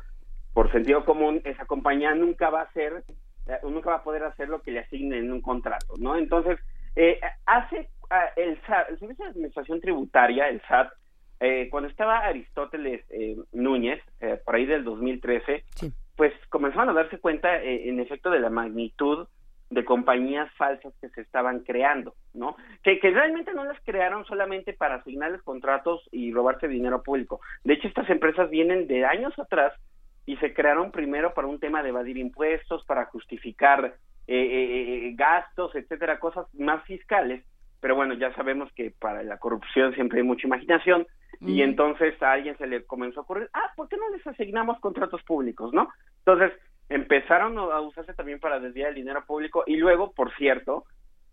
por 0.54 0.72
sentido 0.72 1.06
común, 1.06 1.42
esa 1.46 1.66
compañía 1.66 2.14
nunca 2.14 2.50
va 2.50 2.62
a 2.62 2.66
hacer, 2.66 3.04
eh, 3.48 3.58
nunca 3.64 3.92
va 3.92 3.96
a 3.98 4.04
poder 4.04 4.24
hacer 4.24 4.50
lo 4.50 4.62
que 4.62 4.72
le 4.72 4.80
asignen 4.80 5.26
en 5.26 5.32
un 5.32 5.42
contrato, 5.42 5.96
¿no? 5.98 6.18
Entonces, 6.18 6.60
eh, 6.96 7.20
hace 7.46 7.90
ah, 8.10 8.30
el 8.36 8.60
SAT, 8.68 8.90
el 8.90 9.00
Servicio 9.00 9.26
de 9.26 9.32
Administración 9.32 9.80
Tributaria, 9.80 10.50
el 10.50 10.62
SAT, 10.68 10.92
eh, 11.40 11.70
cuando 11.72 11.90
estaba 11.90 12.20
Aristóteles 12.20 13.04
eh, 13.10 13.36
Núñez, 13.52 14.00
eh, 14.20 14.40
por 14.46 14.56
ahí 14.56 14.68
del 14.68 14.84
2013, 14.84 15.64
pues 16.16 16.34
comenzaron 16.50 16.90
a 16.90 16.94
darse 16.94 17.18
cuenta, 17.18 17.58
eh, 17.64 17.90
en 17.90 18.00
efecto, 18.00 18.30
de 18.30 18.40
la 18.40 18.52
magnitud 18.52 19.28
de 19.72 19.84
compañías 19.84 20.54
falsas 20.56 20.94
que 21.02 21.10
se 21.10 21.22
estaban 21.22 21.62
creando, 21.62 22.14
¿no? 22.36 22.58
Que, 22.84 23.00
que 23.00 23.10
realmente 23.10 23.54
no 23.54 23.64
las 23.64 23.80
crearon 23.84 24.24
solamente 24.26 24.74
para 24.74 24.96
asignarles 24.96 25.42
contratos 25.42 26.08
y 26.12 26.32
robarse 26.32 26.68
dinero 26.68 27.02
público. 27.02 27.40
De 27.64 27.74
hecho, 27.74 27.88
estas 27.88 28.10
empresas 28.12 28.50
vienen 28.52 28.86
de 28.86 29.06
años 29.06 29.34
atrás 29.40 29.74
y 30.26 30.38
se 30.38 30.54
crearon 30.54 30.92
primero 30.92 31.34
para 31.34 31.48
un 31.48 31.60
tema 31.60 31.82
de 31.82 31.90
evadir 31.90 32.18
impuestos, 32.18 32.86
para 32.86 33.06
justificar 33.06 33.96
eh, 34.28 34.36
eh, 34.36 35.08
eh, 35.08 35.14
gastos, 35.16 35.76
etcétera, 35.76 36.20
cosas 36.20 36.46
más 36.54 36.84
fiscales. 36.86 37.44
Pero 37.80 37.96
bueno, 37.96 38.14
ya 38.14 38.34
sabemos 38.36 38.72
que 38.74 38.92
para 38.92 39.24
la 39.24 39.40
corrupción 39.40 39.94
siempre 39.96 40.20
hay 40.20 40.26
mucha 40.26 40.46
imaginación 40.46 41.08
y 41.40 41.56
Ujú. 41.56 41.64
entonces 41.64 42.22
a 42.22 42.34
alguien 42.34 42.56
se 42.58 42.68
le 42.68 42.86
comenzó 42.86 43.22
a 43.22 43.24
ocurrir, 43.24 43.50
ah, 43.54 43.72
¿por 43.76 43.90
qué 43.90 43.98
no 43.98 44.10
les 44.10 44.26
asignamos 44.28 44.80
contratos 44.80 45.24
públicos, 45.24 45.74
no? 45.74 45.90
Entonces 46.20 46.52
empezaron 46.90 47.58
a 47.58 47.80
usarse 47.82 48.14
también 48.14 48.40
para 48.40 48.60
desviar 48.60 48.90
el 48.90 48.96
dinero 48.96 49.26
público 49.26 49.64
y 49.66 49.78
luego, 49.78 50.12
por 50.12 50.32
cierto, 50.36 50.86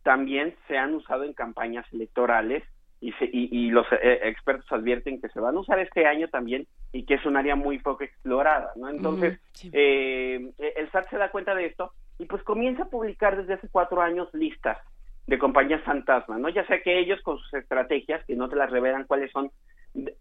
también 0.03 0.55
se 0.67 0.79
han 0.79 0.95
usado 0.95 1.25
en 1.25 1.35
campañas 1.35 1.85
electorales 1.93 2.65
y, 3.01 3.13
se- 3.13 3.31
y, 3.33 3.49
y 3.67 3.71
los 3.71 3.87
eh, 3.93 4.21
expertos 4.25 4.71
advierten 4.73 5.21
que 5.21 5.29
se 5.29 5.41
van 5.41 5.57
a 5.57 5.61
usar 5.61 5.79
este 5.79 6.07
año 6.07 6.29
también 6.29 6.67
y 6.93 7.05
que 7.05 7.15
es 7.15 7.27
un 7.27 7.37
área 7.37 7.55
muy 7.57 7.79
poco 7.79 8.05
explorada, 8.05 8.73
¿no? 8.77 8.89
Entonces, 8.89 9.39
sí. 9.53 9.71
eh, 9.73 10.51
el 10.77 10.91
SAT 10.91 11.09
se 11.11 11.19
da 11.19 11.31
cuenta 11.31 11.55
de 11.55 11.67
esto 11.67 11.93
y 12.19 12.27
pues 12.27 12.43
comienza 12.43 12.85
a 12.85 12.91
publicar 12.91 13.37
desde 13.37 13.55
hace 13.55 13.69
cuatro 13.71 14.01
años 14.01 14.29
listas 14.33 14.79
de 15.27 15.39
compañías 15.39 15.83
fantasma, 15.83 16.39
¿no? 16.39 16.49
Ya 16.49 16.67
sea 16.67 16.83
que 16.83 16.99
ellos 16.99 17.21
con 17.23 17.39
sus 17.39 17.55
estrategias, 17.55 18.25
que 18.25 18.35
no 18.35 18.49
te 18.49 18.57
las 18.57 18.71
revelan 18.71 19.05
cuáles 19.05 19.31
son, 19.31 19.51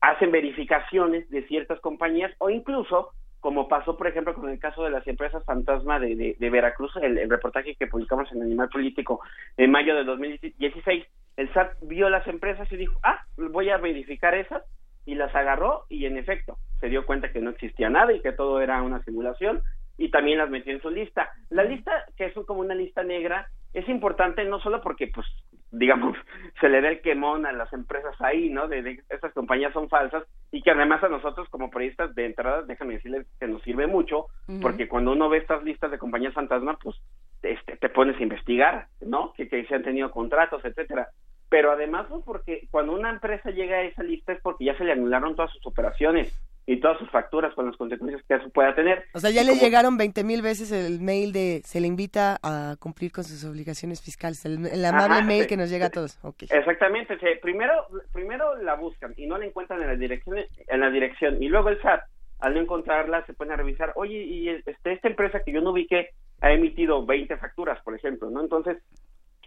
hacen 0.02 0.32
verificaciones 0.32 1.30
de 1.30 1.48
ciertas 1.48 1.80
compañías 1.80 2.32
o 2.40 2.50
incluso 2.50 3.12
como 3.40 3.68
pasó 3.68 3.98
por 3.98 4.08
ejemplo 4.08 4.34
con 4.34 4.50
el 4.50 4.60
caso 4.60 4.84
de 4.84 4.90
las 4.90 5.08
empresas 5.08 5.44
fantasma 5.46 6.00
de, 6.00 6.36
de- 6.40 6.50
Veracruz, 6.50 6.92
el, 7.02 7.18
el 7.18 7.30
reportaje 7.30 7.76
que 7.76 7.88
publicamos 7.88 8.32
en 8.32 8.42
Animal 8.42 8.70
Político 8.70 9.22
en 9.58 9.72
mayo 9.72 9.96
de 9.96 10.04
2016, 10.04 11.06
el 11.38 11.54
SAT 11.54 11.74
vio 11.82 12.10
las 12.10 12.26
empresas 12.28 12.72
y 12.72 12.78
dijo, 12.78 13.00
ah, 13.04 13.20
voy 13.38 13.70
a 13.70 13.78
verificar 13.78 14.34
esas 14.36 14.64
y 15.06 15.16
las 15.16 15.34
agarró 15.36 15.86
y 15.90 16.06
en 16.06 16.18
efecto 16.18 16.58
se 16.80 16.90
dio 16.90 17.06
cuenta 17.06 17.32
que 17.32 17.40
no 17.42 17.52
existía 17.52 17.90
nada 17.90 18.12
y 18.14 18.22
que 18.22 18.32
todo 18.32 18.60
era 18.62 18.82
una 18.82 19.02
simulación 19.04 19.62
y 19.98 20.10
también 20.10 20.38
las 20.40 20.50
metió 20.50 20.74
en 20.74 20.82
su 20.82 20.90
lista. 20.90 21.30
La 21.50 21.64
lista, 21.64 21.92
que 22.18 22.26
es 22.26 22.34
como 22.46 22.60
una 22.62 22.76
lista 22.76 23.04
negra, 23.04 23.48
es 23.78 23.88
importante 23.90 24.44
no 24.44 24.60
solo 24.60 24.82
porque, 24.82 25.08
pues, 25.08 25.28
digamos, 25.72 26.18
se 26.60 26.68
le 26.68 26.82
da 26.82 26.90
el 26.90 27.02
quemón 27.02 27.46
a 27.46 27.52
las 27.52 27.72
empresas 27.74 28.20
ahí, 28.20 28.50
¿no? 28.50 28.68
De, 28.68 28.82
de 28.82 29.04
estas 29.10 29.34
compañías 29.34 29.72
son 29.74 29.88
falsas 29.88 30.24
y 30.52 30.64
que 30.64 30.72
además 30.72 31.04
a 31.04 31.10
nosotros 31.10 31.48
como 31.50 31.70
periodistas 31.70 32.16
de 32.16 32.26
entrada, 32.26 32.64
déjame 32.64 32.96
decirles 32.96 33.28
que 33.40 33.48
nos 33.48 33.62
sirve 33.62 33.86
mucho 33.86 34.28
porque 34.62 34.88
cuando 34.88 35.12
uno 35.12 35.30
ve 35.30 35.38
estas 35.38 35.64
listas 35.64 35.92
de 35.92 36.00
compañías 36.00 36.34
fantasma, 36.34 36.78
pues 36.82 36.96
este, 37.44 37.78
te 37.78 37.90
pones 37.90 38.18
a 38.20 38.24
investigar, 38.24 38.88
¿no? 39.02 39.34
Que, 39.34 39.48
que 39.48 39.66
se 39.66 39.76
han 39.76 39.84
tenido 39.84 40.10
contratos, 40.10 40.66
etcétera. 40.66 41.10
Pero 41.50 41.72
además, 41.72 42.08
pues, 42.10 42.24
porque 42.26 42.68
cuando 42.72 42.94
una 42.94 43.12
empresa 43.12 43.52
llega 43.52 43.78
a 43.78 43.84
esa 43.84 44.02
lista 44.04 44.34
es 44.34 44.42
porque 44.42 44.66
ya 44.66 44.78
se 44.78 44.86
le 44.86 44.94
anularon 44.94 45.36
todas 45.36 45.52
sus 45.52 45.66
operaciones 45.68 46.34
y 46.70 46.80
todas 46.82 47.00
sus 47.00 47.10
facturas 47.10 47.54
con 47.56 47.66
las 47.66 47.78
consecuencias 47.78 48.22
que 48.28 48.36
eso 48.36 48.50
pueda 48.50 48.76
tener. 48.76 49.06
O 49.14 49.20
sea, 49.20 49.30
ya 49.32 49.42
le 49.44 49.52
como- 49.52 49.62
llegaron 49.62 49.98
20 49.98 50.24
mil 50.26 50.42
veces 50.42 50.72
el 50.72 51.00
mail 51.00 51.32
de 51.32 51.62
se 51.64 51.80
le 51.80 51.88
invita 51.88 52.38
a 52.44 52.76
cumplir 52.78 53.12
con 53.14 53.24
sus 53.24 53.44
obligaciones 53.46 54.02
fiscales, 54.02 54.46
el, 54.46 54.66
el 54.68 54.84
amable 54.86 55.16
Ajá, 55.16 55.26
mail 55.26 55.44
sí. 55.44 55.48
que 55.48 55.58
nos 55.58 55.70
llega 55.70 55.86
a 55.88 55.90
todos. 55.90 56.20
Exactamente, 56.50 57.18
sí. 57.20 57.26
primero, 57.42 57.74
primero 58.12 58.56
la 58.58 58.76
buscan 58.76 59.14
y 59.16 59.28
no 59.28 59.38
la 59.38 59.46
encuentran 59.46 59.82
en 59.82 59.88
la 59.88 59.96
dirección, 59.96 60.38
en 60.68 60.80
la 60.80 60.90
dirección 60.92 61.42
y 61.42 61.48
luego 61.48 61.70
el 61.70 61.82
SAT 61.82 62.02
al 62.40 62.54
no 62.54 62.60
encontrarla 62.60 63.26
se 63.26 63.34
pone 63.34 63.54
a 63.54 63.58
revisar, 63.58 63.94
oye, 63.96 64.22
y 64.24 64.50
este, 64.50 64.76
esta 64.92 65.08
empresa 65.08 65.42
que 65.44 65.52
yo 65.52 65.62
no 65.62 65.72
ubiqué 65.72 66.10
ha 66.42 66.52
emitido 66.52 67.04
20 67.04 67.36
facturas, 67.38 67.82
por 67.84 67.96
ejemplo, 67.96 68.30
¿no? 68.30 68.42
Entonces, 68.42 68.78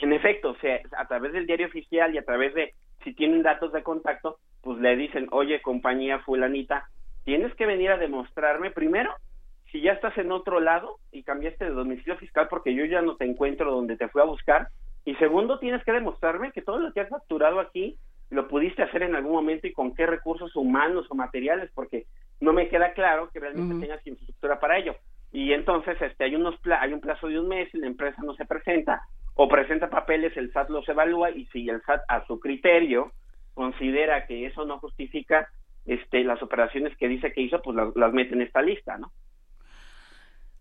en 0.01 0.13
efecto, 0.13 0.51
o 0.51 0.57
sea, 0.57 0.81
a 0.97 1.07
través 1.07 1.33
del 1.33 1.47
diario 1.47 1.67
oficial 1.69 2.13
y 2.15 2.19
a 2.19 2.25
través 2.25 2.53
de, 2.55 2.75
si 3.05 3.15
tienen 3.15 3.43
datos 3.43 3.73
de 3.73 3.83
contacto, 3.85 4.39
pues 4.63 4.81
le 4.81 4.97
dicen, 4.97 5.29
oye, 5.31 5.61
compañía 5.63 6.19
fulanita, 6.21 6.89
tienes 7.31 7.55
que 7.55 7.65
venir 7.65 7.93
a 7.93 7.97
demostrarme 7.97 8.73
primero 8.73 9.15
si 9.71 9.81
ya 9.81 9.93
estás 9.93 10.19
en 10.19 10.33
otro 10.33 10.59
lado 10.59 10.97
y 11.13 11.23
cambiaste 11.23 11.65
de 11.65 11.71
domicilio 11.71 12.17
fiscal 12.17 12.49
porque 12.51 12.75
yo 12.75 12.85
ya 12.87 13.03
no 13.03 13.15
te 13.15 13.25
encuentro 13.25 13.71
donde 13.71 13.97
te 13.97 14.09
fui 14.09 14.21
a 14.21 14.25
buscar. 14.25 14.67
Y 15.05 15.15
segundo, 15.15 15.61
tienes 15.61 15.85
que 15.85 15.93
demostrarme 15.93 16.51
que 16.51 16.61
todo 16.61 16.81
lo 16.81 16.93
que 16.93 17.03
has 17.03 17.09
facturado 17.09 17.61
aquí 17.61 17.97
lo 18.31 18.49
pudiste 18.49 18.83
hacer 18.83 19.05
en 19.05 19.15
algún 19.15 19.31
momento 19.31 19.69
y 19.69 19.73
con 19.73 19.95
qué 19.95 20.07
recursos 20.07 20.57
humanos 20.57 21.07
o 21.09 21.15
materiales, 21.15 21.71
porque 21.73 22.07
no 22.41 22.53
me 22.53 22.69
queda 22.69 22.95
claro 22.95 23.31
que 23.33 23.39
realmente 23.39 23.75
tengas 23.81 24.05
infraestructura 24.05 24.59
para 24.59 24.79
ello. 24.79 24.97
Y 25.31 25.53
entonces 25.53 26.03
este 26.03 26.25
hay 26.25 26.35
unos 26.35 26.59
pla- 26.59 26.81
hay 26.83 26.93
un 26.93 27.01
plazo 27.01 27.29
de 27.29 27.39
un 27.39 27.47
mes 27.47 27.73
y 27.73 27.79
la 27.79 27.87
empresa 27.87 28.21
no 28.25 28.35
se 28.35 28.45
presenta 28.47 29.03
o 29.37 29.47
presenta 29.49 29.89
papeles, 29.89 30.37
el 30.37 30.51
SAT 30.53 30.69
los 30.71 30.89
evalúa 30.89 31.31
y 31.31 31.47
si 31.53 31.69
el 31.69 31.81
SAT 31.83 32.03
a 32.09 32.27
su 32.27 32.41
criterio 32.41 33.13
considera 33.55 34.27
que 34.27 34.47
eso 34.47 34.65
no 34.65 34.81
justifica 34.81 35.49
este 35.95 36.25
las 36.25 36.43
operaciones 36.43 36.97
que 36.97 37.09
dice 37.09 37.33
que 37.33 37.43
hizo, 37.43 37.61
pues 37.63 37.77
las, 37.77 37.89
las 37.97 38.13
mete 38.13 38.35
en 38.35 38.43
esta 38.43 38.63
lista, 38.63 38.99
¿no? 38.99 39.13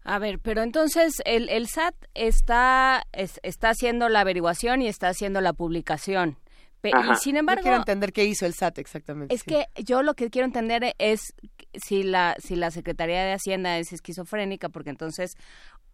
A 0.04 0.18
ver, 0.18 0.40
pero 0.40 0.62
entonces 0.64 1.22
el, 1.26 1.50
el 1.50 1.68
SAT 1.68 1.94
está, 2.14 3.04
es- 3.12 3.40
está 3.44 3.70
haciendo 3.70 4.10
la 4.10 4.22
averiguación 4.22 4.82
y 4.82 4.88
está 4.88 5.10
haciendo 5.10 5.42
la 5.42 5.54
publicación. 5.54 6.38
Pe- 6.82 6.92
Ajá. 6.94 7.12
y 7.14 7.16
sin 7.18 7.34
Yo 7.34 7.40
embargo, 7.40 7.62
quiero 7.62 7.78
entender 7.78 8.14
qué 8.14 8.24
hizo 8.24 8.46
el 8.46 8.54
SAT 8.54 8.80
exactamente. 8.80 9.36
es 9.36 9.44
que 9.44 9.66
yo 9.84 10.02
lo 10.02 10.14
que 10.14 10.30
quiero 10.30 10.46
entender 10.46 10.96
es 10.98 11.36
si 11.74 12.04
la, 12.04 12.36
si 12.40 12.56
la 12.56 12.72
Secretaría 12.72 13.24
de 13.26 13.34
Hacienda 13.34 13.78
es 13.78 13.92
esquizofrénica, 13.92 14.70
porque 14.70 14.90
entonces 14.90 15.36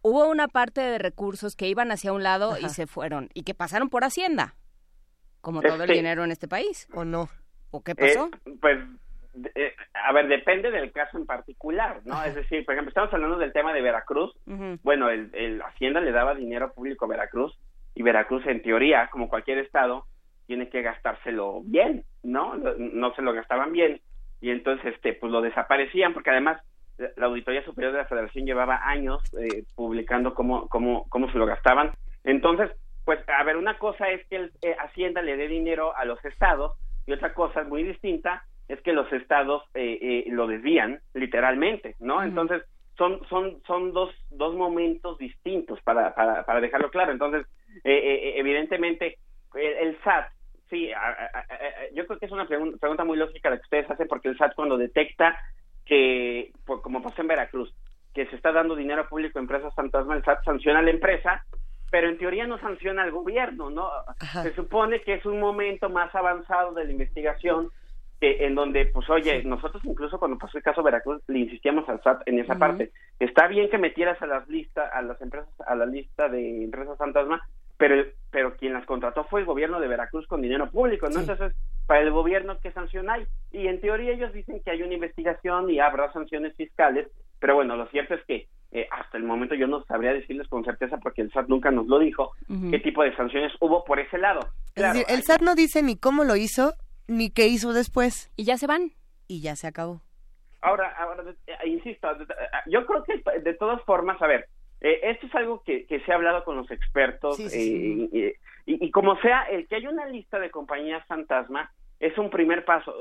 hubo 0.02 0.28
una 0.28 0.46
parte 0.46 0.80
de 0.80 0.98
recursos 0.98 1.56
que 1.56 1.66
iban 1.68 1.90
hacia 1.90 2.12
un 2.12 2.22
lado 2.22 2.56
y 2.58 2.68
se 2.68 2.86
fueron, 2.86 3.28
y 3.34 3.42
que 3.42 3.54
pasaron 3.54 3.88
por 3.90 4.04
Hacienda, 4.04 4.54
como 5.40 5.60
todo 5.60 5.74
el 5.74 5.90
Este- 5.90 5.94
dinero 5.94 6.22
en 6.24 6.30
este 6.30 6.46
país. 6.46 6.86
¿O 6.94 7.04
no? 7.04 7.28
¿O 7.72 7.82
qué 7.82 7.96
pasó? 7.96 8.30
Eh, 8.46 8.56
pues, 8.60 8.78
eh, 9.54 9.74
a 9.94 10.12
ver, 10.12 10.28
depende 10.28 10.70
del 10.70 10.92
caso 10.92 11.18
en 11.18 11.26
particular, 11.26 12.00
¿no? 12.04 12.22
Es 12.24 12.34
decir, 12.34 12.64
por 12.64 12.74
ejemplo, 12.74 12.90
estamos 12.90 13.12
hablando 13.12 13.38
del 13.38 13.52
tema 13.52 13.72
de 13.72 13.82
Veracruz. 13.82 14.34
Bueno, 14.82 15.10
el, 15.10 15.30
el 15.34 15.62
Hacienda 15.62 16.00
le 16.00 16.12
daba 16.12 16.34
dinero 16.34 16.72
público 16.72 17.04
a 17.04 17.08
Veracruz 17.08 17.58
y 17.94 18.02
Veracruz, 18.02 18.46
en 18.46 18.62
teoría, 18.62 19.08
como 19.10 19.28
cualquier 19.28 19.58
estado, 19.58 20.04
tiene 20.46 20.68
que 20.68 20.82
gastárselo 20.82 21.62
bien, 21.64 22.04
¿no? 22.22 22.56
No, 22.56 22.74
no 22.78 23.14
se 23.14 23.22
lo 23.22 23.32
gastaban 23.32 23.72
bien 23.72 24.00
y 24.40 24.50
entonces 24.50 24.94
este 24.94 25.14
pues 25.14 25.32
lo 25.32 25.40
desaparecían 25.40 26.12
porque 26.12 26.30
además 26.30 26.60
la 27.16 27.26
Auditoría 27.26 27.64
Superior 27.64 27.92
de 27.92 27.98
la 27.98 28.06
Federación 28.06 28.46
llevaba 28.46 28.80
años 28.88 29.22
eh, 29.34 29.64
publicando 29.74 30.34
cómo, 30.34 30.66
cómo, 30.68 31.06
cómo 31.10 31.30
se 31.30 31.36
lo 31.36 31.44
gastaban. 31.44 31.90
Entonces, 32.24 32.70
pues, 33.04 33.20
a 33.28 33.42
ver, 33.44 33.58
una 33.58 33.78
cosa 33.78 34.08
es 34.08 34.26
que 34.28 34.36
el, 34.36 34.52
eh, 34.62 34.74
Hacienda 34.78 35.20
le 35.20 35.36
dé 35.36 35.46
dinero 35.46 35.94
a 35.94 36.06
los 36.06 36.24
estados 36.24 36.72
y 37.06 37.12
otra 37.12 37.34
cosa 37.34 37.64
muy 37.64 37.82
distinta 37.82 38.44
es 38.68 38.80
que 38.82 38.92
los 38.92 39.10
estados 39.12 39.62
eh, 39.74 40.24
lo 40.28 40.46
desvían 40.46 41.00
literalmente, 41.14 41.96
¿no? 42.00 42.22
Entonces, 42.22 42.62
son, 42.96 43.20
son, 43.28 43.62
son 43.66 43.92
dos, 43.92 44.10
dos 44.30 44.54
momentos 44.54 45.18
distintos 45.18 45.80
para, 45.82 46.14
para, 46.14 46.44
para 46.44 46.60
dejarlo 46.60 46.90
claro. 46.90 47.12
Entonces, 47.12 47.46
evidentemente, 47.84 49.18
el, 49.54 49.98
SAT 50.02 50.30
sí, 50.70 50.90
yo 51.94 52.06
creo 52.06 52.18
que 52.18 52.26
es 52.26 52.32
una 52.32 52.46
pregunta 52.46 53.04
muy 53.04 53.16
lógica 53.16 53.50
la 53.50 53.56
que 53.56 53.62
ustedes 53.62 53.90
hacen 53.90 54.08
porque 54.08 54.28
el 54.28 54.38
SAT 54.38 54.54
cuando 54.54 54.76
detecta 54.76 55.38
que, 55.84 56.52
como 56.64 57.02
pasó 57.02 57.22
en 57.22 57.28
Veracruz, 57.28 57.72
que 58.12 58.26
se 58.26 58.36
está 58.36 58.52
dando 58.52 58.74
dinero 58.74 59.08
público 59.08 59.38
a 59.38 59.42
empresas 59.42 59.74
fantasma, 59.74 60.16
el 60.16 60.24
SAT 60.24 60.44
sanciona 60.44 60.80
a 60.80 60.82
la 60.82 60.90
empresa, 60.90 61.44
pero 61.90 62.08
en 62.08 62.18
teoría 62.18 62.46
no 62.46 62.58
sanciona 62.58 63.02
al 63.02 63.12
gobierno, 63.12 63.70
¿no? 63.70 63.90
Se 64.42 64.54
supone 64.54 65.00
que 65.02 65.14
es 65.14 65.26
un 65.26 65.38
momento 65.38 65.88
más 65.88 66.14
avanzado 66.14 66.72
de 66.72 66.84
la 66.84 66.92
investigación 66.92 67.70
que 68.20 68.46
en 68.46 68.54
donde, 68.54 68.86
pues, 68.86 69.08
oye, 69.10 69.42
nosotros 69.44 69.84
incluso 69.84 70.18
cuando 70.18 70.38
pasó 70.38 70.56
el 70.56 70.64
caso 70.64 70.82
Veracruz 70.82 71.22
le 71.28 71.40
insistíamos 71.40 71.88
al 71.88 72.02
SAT 72.02 72.22
en 72.26 72.38
esa 72.38 72.58
parte. 72.58 72.90
Está 73.18 73.46
bien 73.46 73.68
que 73.68 73.78
metieras 73.78 74.20
a 74.22 74.26
las 74.26 74.48
listas, 74.48 74.90
a 74.92 75.02
las 75.02 75.20
empresas, 75.20 75.48
a 75.66 75.74
la 75.74 75.86
lista 75.86 76.28
de 76.28 76.64
empresas 76.64 76.96
fantasma, 76.98 77.42
pero 77.76 78.04
pero 78.30 78.54
quien 78.56 78.74
las 78.74 78.84
contrató 78.84 79.24
fue 79.24 79.40
el 79.40 79.46
gobierno 79.46 79.80
de 79.80 79.88
Veracruz 79.88 80.26
con 80.26 80.42
dinero 80.42 80.70
público, 80.70 81.08
¿no? 81.08 81.20
Entonces, 81.20 81.54
para 81.86 82.02
el 82.02 82.10
gobierno, 82.10 82.58
¿qué 82.62 82.70
sanción 82.72 83.08
hay? 83.08 83.26
Y 83.50 83.66
en 83.66 83.80
teoría 83.80 84.12
ellos 84.12 84.32
dicen 84.32 84.60
que 84.62 84.70
hay 84.70 84.82
una 84.82 84.94
investigación 84.94 85.70
y 85.70 85.78
habrá 85.78 86.12
sanciones 86.12 86.54
fiscales, 86.54 87.08
pero 87.38 87.54
bueno, 87.54 87.76
lo 87.76 87.86
cierto 87.86 88.14
es 88.14 88.22
que 88.26 88.46
eh, 88.72 88.86
hasta 88.90 89.16
el 89.16 89.24
momento 89.24 89.54
yo 89.54 89.66
no 89.66 89.82
sabría 89.84 90.12
decirles 90.12 90.48
con 90.48 90.64
certeza 90.64 90.98
porque 90.98 91.22
el 91.22 91.32
SAT 91.32 91.48
nunca 91.48 91.70
nos 91.70 91.86
lo 91.86 91.98
dijo, 91.98 92.32
qué 92.70 92.78
tipo 92.80 93.02
de 93.02 93.16
sanciones 93.16 93.52
hubo 93.60 93.84
por 93.84 94.00
ese 94.00 94.18
lado. 94.18 94.40
Claro, 94.74 95.00
el 95.08 95.22
SAT 95.22 95.40
no 95.40 95.54
dice 95.54 95.82
ni 95.82 95.96
cómo 95.96 96.24
lo 96.24 96.36
hizo, 96.36 96.74
ni 97.08 97.30
qué 97.30 97.46
hizo 97.46 97.72
después. 97.72 98.30
Y 98.36 98.44
ya 98.44 98.56
se 98.56 98.66
van. 98.66 98.92
Y 99.28 99.40
ya 99.42 99.56
se 99.56 99.66
acabó. 99.66 100.02
Ahora, 100.60 100.88
ahora 100.98 101.22
eh, 101.46 101.68
insisto, 101.68 102.08
yo 102.66 102.86
creo 102.86 103.04
que 103.04 103.40
de 103.40 103.54
todas 103.54 103.82
formas, 103.82 104.20
a 104.20 104.26
ver, 104.26 104.48
eh, 104.80 105.00
esto 105.02 105.26
es 105.26 105.34
algo 105.34 105.62
que, 105.64 105.86
se 106.04 106.12
ha 106.12 106.16
hablado 106.16 106.44
con 106.44 106.56
los 106.56 106.70
expertos 106.70 107.40
eh, 107.54 108.36
y, 108.66 108.90
como 108.90 109.16
sea, 109.20 109.44
el 109.44 109.66
que 109.68 109.76
haya 109.76 109.88
una 109.88 110.06
lista 110.06 110.38
de 110.38 110.50
compañías 110.50 111.06
fantasma 111.06 111.70
es 111.98 112.16
un 112.18 112.28
primer 112.30 112.64
paso. 112.64 112.94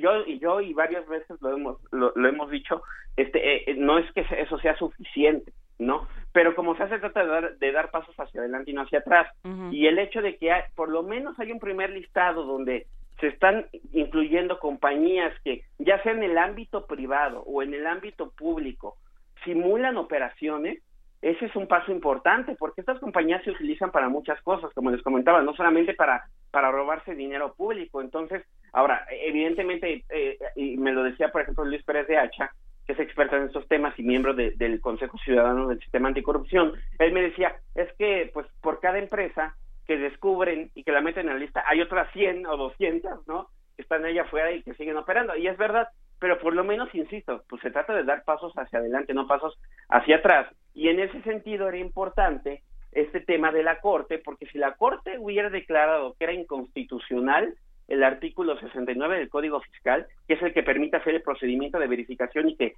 Yo 0.00 0.26
y 0.26 0.38
yo 0.38 0.60
y 0.60 0.74
varias 0.74 1.06
veces 1.08 1.40
lo 1.40 1.56
hemos 1.56 1.78
lo, 1.90 2.14
hemos 2.28 2.50
dicho, 2.50 2.82
este 3.16 3.70
eh, 3.70 3.74
no 3.76 3.98
es 3.98 4.12
que 4.12 4.26
eso 4.38 4.58
sea 4.58 4.76
suficiente, 4.76 5.52
¿no? 5.78 6.06
Pero 6.32 6.54
como 6.54 6.76
se 6.76 6.82
hace 6.82 6.98
trata 6.98 7.24
de 7.24 7.28
dar, 7.28 7.58
de 7.58 7.72
dar 7.72 7.90
pasos 7.90 8.14
hacia 8.16 8.40
adelante 8.40 8.70
y 8.70 8.74
no 8.74 8.82
hacia 8.82 8.98
atrás. 8.98 9.32
Y 9.70 9.86
el 9.86 9.98
hecho 9.98 10.20
de 10.20 10.36
que 10.36 10.52
por 10.74 10.90
lo 10.90 11.02
menos 11.02 11.38
hay 11.38 11.52
un 11.52 11.60
primer 11.60 11.90
listado 11.90 12.44
donde 12.44 12.86
se 13.22 13.28
están 13.28 13.66
incluyendo 13.92 14.58
compañías 14.58 15.32
que 15.44 15.62
ya 15.78 16.02
sea 16.02 16.10
en 16.10 16.24
el 16.24 16.36
ámbito 16.36 16.88
privado 16.88 17.44
o 17.46 17.62
en 17.62 17.72
el 17.72 17.86
ámbito 17.86 18.32
público 18.32 18.96
simulan 19.44 19.96
operaciones 19.96 20.82
ese 21.20 21.46
es 21.46 21.54
un 21.54 21.68
paso 21.68 21.92
importante 21.92 22.56
porque 22.58 22.80
estas 22.80 22.98
compañías 22.98 23.44
se 23.44 23.52
utilizan 23.52 23.92
para 23.92 24.08
muchas 24.08 24.42
cosas, 24.42 24.72
como 24.74 24.90
les 24.90 25.02
comentaba, 25.02 25.40
no 25.40 25.54
solamente 25.54 25.94
para, 25.94 26.24
para 26.50 26.72
robarse 26.72 27.14
dinero 27.14 27.54
público. 27.54 28.00
Entonces, 28.00 28.42
ahora, 28.72 29.06
evidentemente, 29.08 30.04
eh, 30.08 30.36
y 30.56 30.76
me 30.78 30.90
lo 30.90 31.04
decía, 31.04 31.30
por 31.30 31.42
ejemplo, 31.42 31.64
Luis 31.64 31.84
Pérez 31.84 32.08
de 32.08 32.18
Hacha, 32.18 32.50
que 32.84 32.94
es 32.94 32.98
experto 32.98 33.36
en 33.36 33.44
estos 33.44 33.68
temas 33.68 33.96
y 34.00 34.02
miembro 34.02 34.34
del 34.34 34.80
Consejo 34.80 35.16
Ciudadano 35.18 35.68
del 35.68 35.78
Sistema 35.78 36.08
Anticorrupción, 36.08 36.72
él 36.98 37.12
me 37.12 37.22
decía, 37.22 37.54
es 37.76 37.88
que, 37.96 38.28
pues, 38.34 38.48
por 38.60 38.80
cada 38.80 38.98
empresa 38.98 39.54
que 39.86 39.96
descubren 39.96 40.70
y 40.74 40.84
que 40.84 40.92
la 40.92 41.00
meten 41.00 41.28
en 41.28 41.34
la 41.34 41.40
lista, 41.40 41.64
hay 41.66 41.80
otras 41.80 42.10
100 42.12 42.46
o 42.46 42.56
200, 42.56 43.26
¿no?, 43.26 43.48
que 43.76 43.82
están 43.82 44.04
allá 44.04 44.22
afuera 44.22 44.52
y 44.52 44.62
que 44.62 44.74
siguen 44.74 44.96
operando. 44.96 45.36
Y 45.36 45.46
es 45.46 45.56
verdad, 45.56 45.88
pero 46.18 46.38
por 46.38 46.54
lo 46.54 46.62
menos, 46.62 46.94
insisto, 46.94 47.42
pues 47.48 47.62
se 47.62 47.70
trata 47.70 47.94
de 47.94 48.04
dar 48.04 48.22
pasos 48.24 48.52
hacia 48.54 48.78
adelante, 48.78 49.14
no 49.14 49.26
pasos 49.26 49.58
hacia 49.88 50.16
atrás. 50.16 50.54
Y 50.74 50.88
en 50.88 51.00
ese 51.00 51.22
sentido 51.22 51.68
era 51.68 51.78
importante 51.78 52.62
este 52.92 53.20
tema 53.20 53.50
de 53.50 53.62
la 53.62 53.80
Corte, 53.80 54.18
porque 54.18 54.46
si 54.46 54.58
la 54.58 54.74
Corte 54.74 55.18
hubiera 55.18 55.50
declarado 55.50 56.14
que 56.18 56.24
era 56.24 56.32
inconstitucional 56.34 57.54
el 57.88 58.04
artículo 58.04 58.58
69 58.58 59.18
del 59.18 59.28
Código 59.28 59.60
Fiscal, 59.60 60.06
que 60.28 60.34
es 60.34 60.42
el 60.42 60.52
que 60.52 60.62
permite 60.62 60.96
hacer 60.96 61.14
el 61.14 61.22
procedimiento 61.22 61.78
de 61.78 61.88
verificación 61.88 62.50
y 62.50 62.56
que 62.56 62.74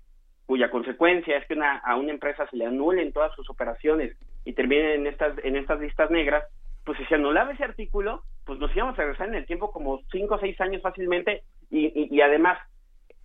cuya 0.47 0.71
consecuencia 0.71 1.37
es 1.37 1.47
que 1.47 1.59
a 1.61 1.97
una 1.97 2.13
empresa 2.13 2.47
se 2.51 2.57
le 2.57 2.67
anulen 2.67 3.13
todas 3.13 3.35
sus 3.35 3.49
operaciones 3.49 4.17
y 4.45 4.53
terminen 4.53 4.91
en 4.91 5.07
estas 5.07 5.37
en 5.43 5.57
estas 5.57 5.81
listas 5.81 6.11
negras, 6.11 6.45
pues 6.85 6.99
si 6.99 7.05
se 7.07 7.15
anulaba 7.15 7.53
ese 7.53 7.65
artículo, 7.65 8.23
pues 8.45 8.59
nos 8.59 8.75
íbamos 8.77 8.99
a 8.99 9.03
regresar 9.03 9.29
en 9.29 9.37
el 9.37 9.47
tiempo 9.47 9.71
como 9.73 10.01
cinco 10.11 10.35
o 10.35 10.39
seis 10.39 10.61
años 10.61 10.83
fácilmente 10.83 11.43
y, 11.71 12.15
y 12.15 12.21
además 12.21 12.59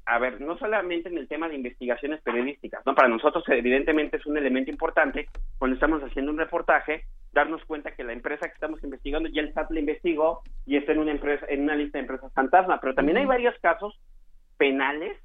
a 0.10 0.18
ver, 0.18 0.42
no 0.42 0.58
solamente 0.58 1.08
en 1.08 1.20
el 1.20 1.28
tema 1.28 1.48
de 1.48 1.56
investigaciones 1.56 2.20
periodísticas, 2.22 2.84
¿no? 2.84 2.96
Para 2.96 3.08
nosotros 3.08 3.44
evidentemente 3.48 4.18
es 4.18 4.26
un 4.26 4.38
elemento 4.38 4.72
importante 4.72 5.28
cuando 5.60 5.76
estamos 5.76 6.02
haciendo 6.02 6.32
un 6.32 6.40
reportaje, 6.40 7.04
darnos 7.32 7.64
cuenta 7.66 7.92
que 7.92 8.04
la 8.04 8.14
empresa 8.14 8.48
que 8.48 8.56
estamos 8.56 8.84
investigando 8.84 9.30
ya 9.30 9.42
el 9.42 9.54
SAT 9.54 9.70
la 9.70 9.82
investigó 9.82 10.42
y 10.66 10.78
está 10.78 10.94
en 10.94 11.00
una 11.00 11.12
empresa 11.12 11.46
en 11.48 11.62
una 11.62 11.76
lista 11.76 12.00
de 12.00 12.06
empresas 12.06 12.34
fantasma, 12.34 12.80
pero 12.82 12.96
también 12.96 13.20
hay 13.20 13.26
varios 13.26 13.54
casos 13.60 14.00
penales, 14.58 15.16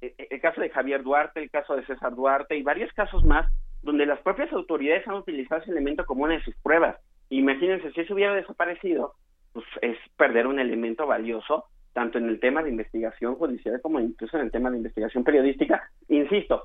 e, 0.00 0.14
e, 0.16 0.28
el 0.30 0.40
caso 0.40 0.60
de 0.60 0.70
Javier 0.70 1.02
Duarte, 1.02 1.42
el 1.42 1.50
caso 1.50 1.74
de 1.74 1.84
César 1.86 2.14
Duarte 2.14 2.56
y 2.56 2.62
varios 2.62 2.92
casos 2.92 3.24
más 3.24 3.50
donde 3.82 4.06
las 4.06 4.20
propias 4.20 4.52
autoridades 4.52 5.06
han 5.08 5.14
utilizado 5.14 5.62
ese 5.62 5.72
elemento 5.72 6.06
como 6.06 6.22
una 6.22 6.34
de 6.34 6.44
sus 6.44 6.54
pruebas. 6.58 6.96
Imagínense 7.30 7.92
si 7.92 8.00
eso 8.00 8.14
hubiera 8.14 8.34
desaparecido, 8.34 9.14
pues 9.52 9.66
es 9.82 9.96
perder 10.16 10.46
un 10.46 10.58
elemento 10.58 11.06
valioso 11.06 11.66
tanto 11.92 12.18
en 12.18 12.28
el 12.28 12.38
tema 12.38 12.62
de 12.62 12.70
investigación 12.70 13.34
judicial 13.34 13.80
como 13.80 13.98
incluso 14.00 14.36
en 14.36 14.44
el 14.44 14.52
tema 14.52 14.70
de 14.70 14.76
investigación 14.76 15.24
periodística. 15.24 15.90
Insisto, 16.08 16.64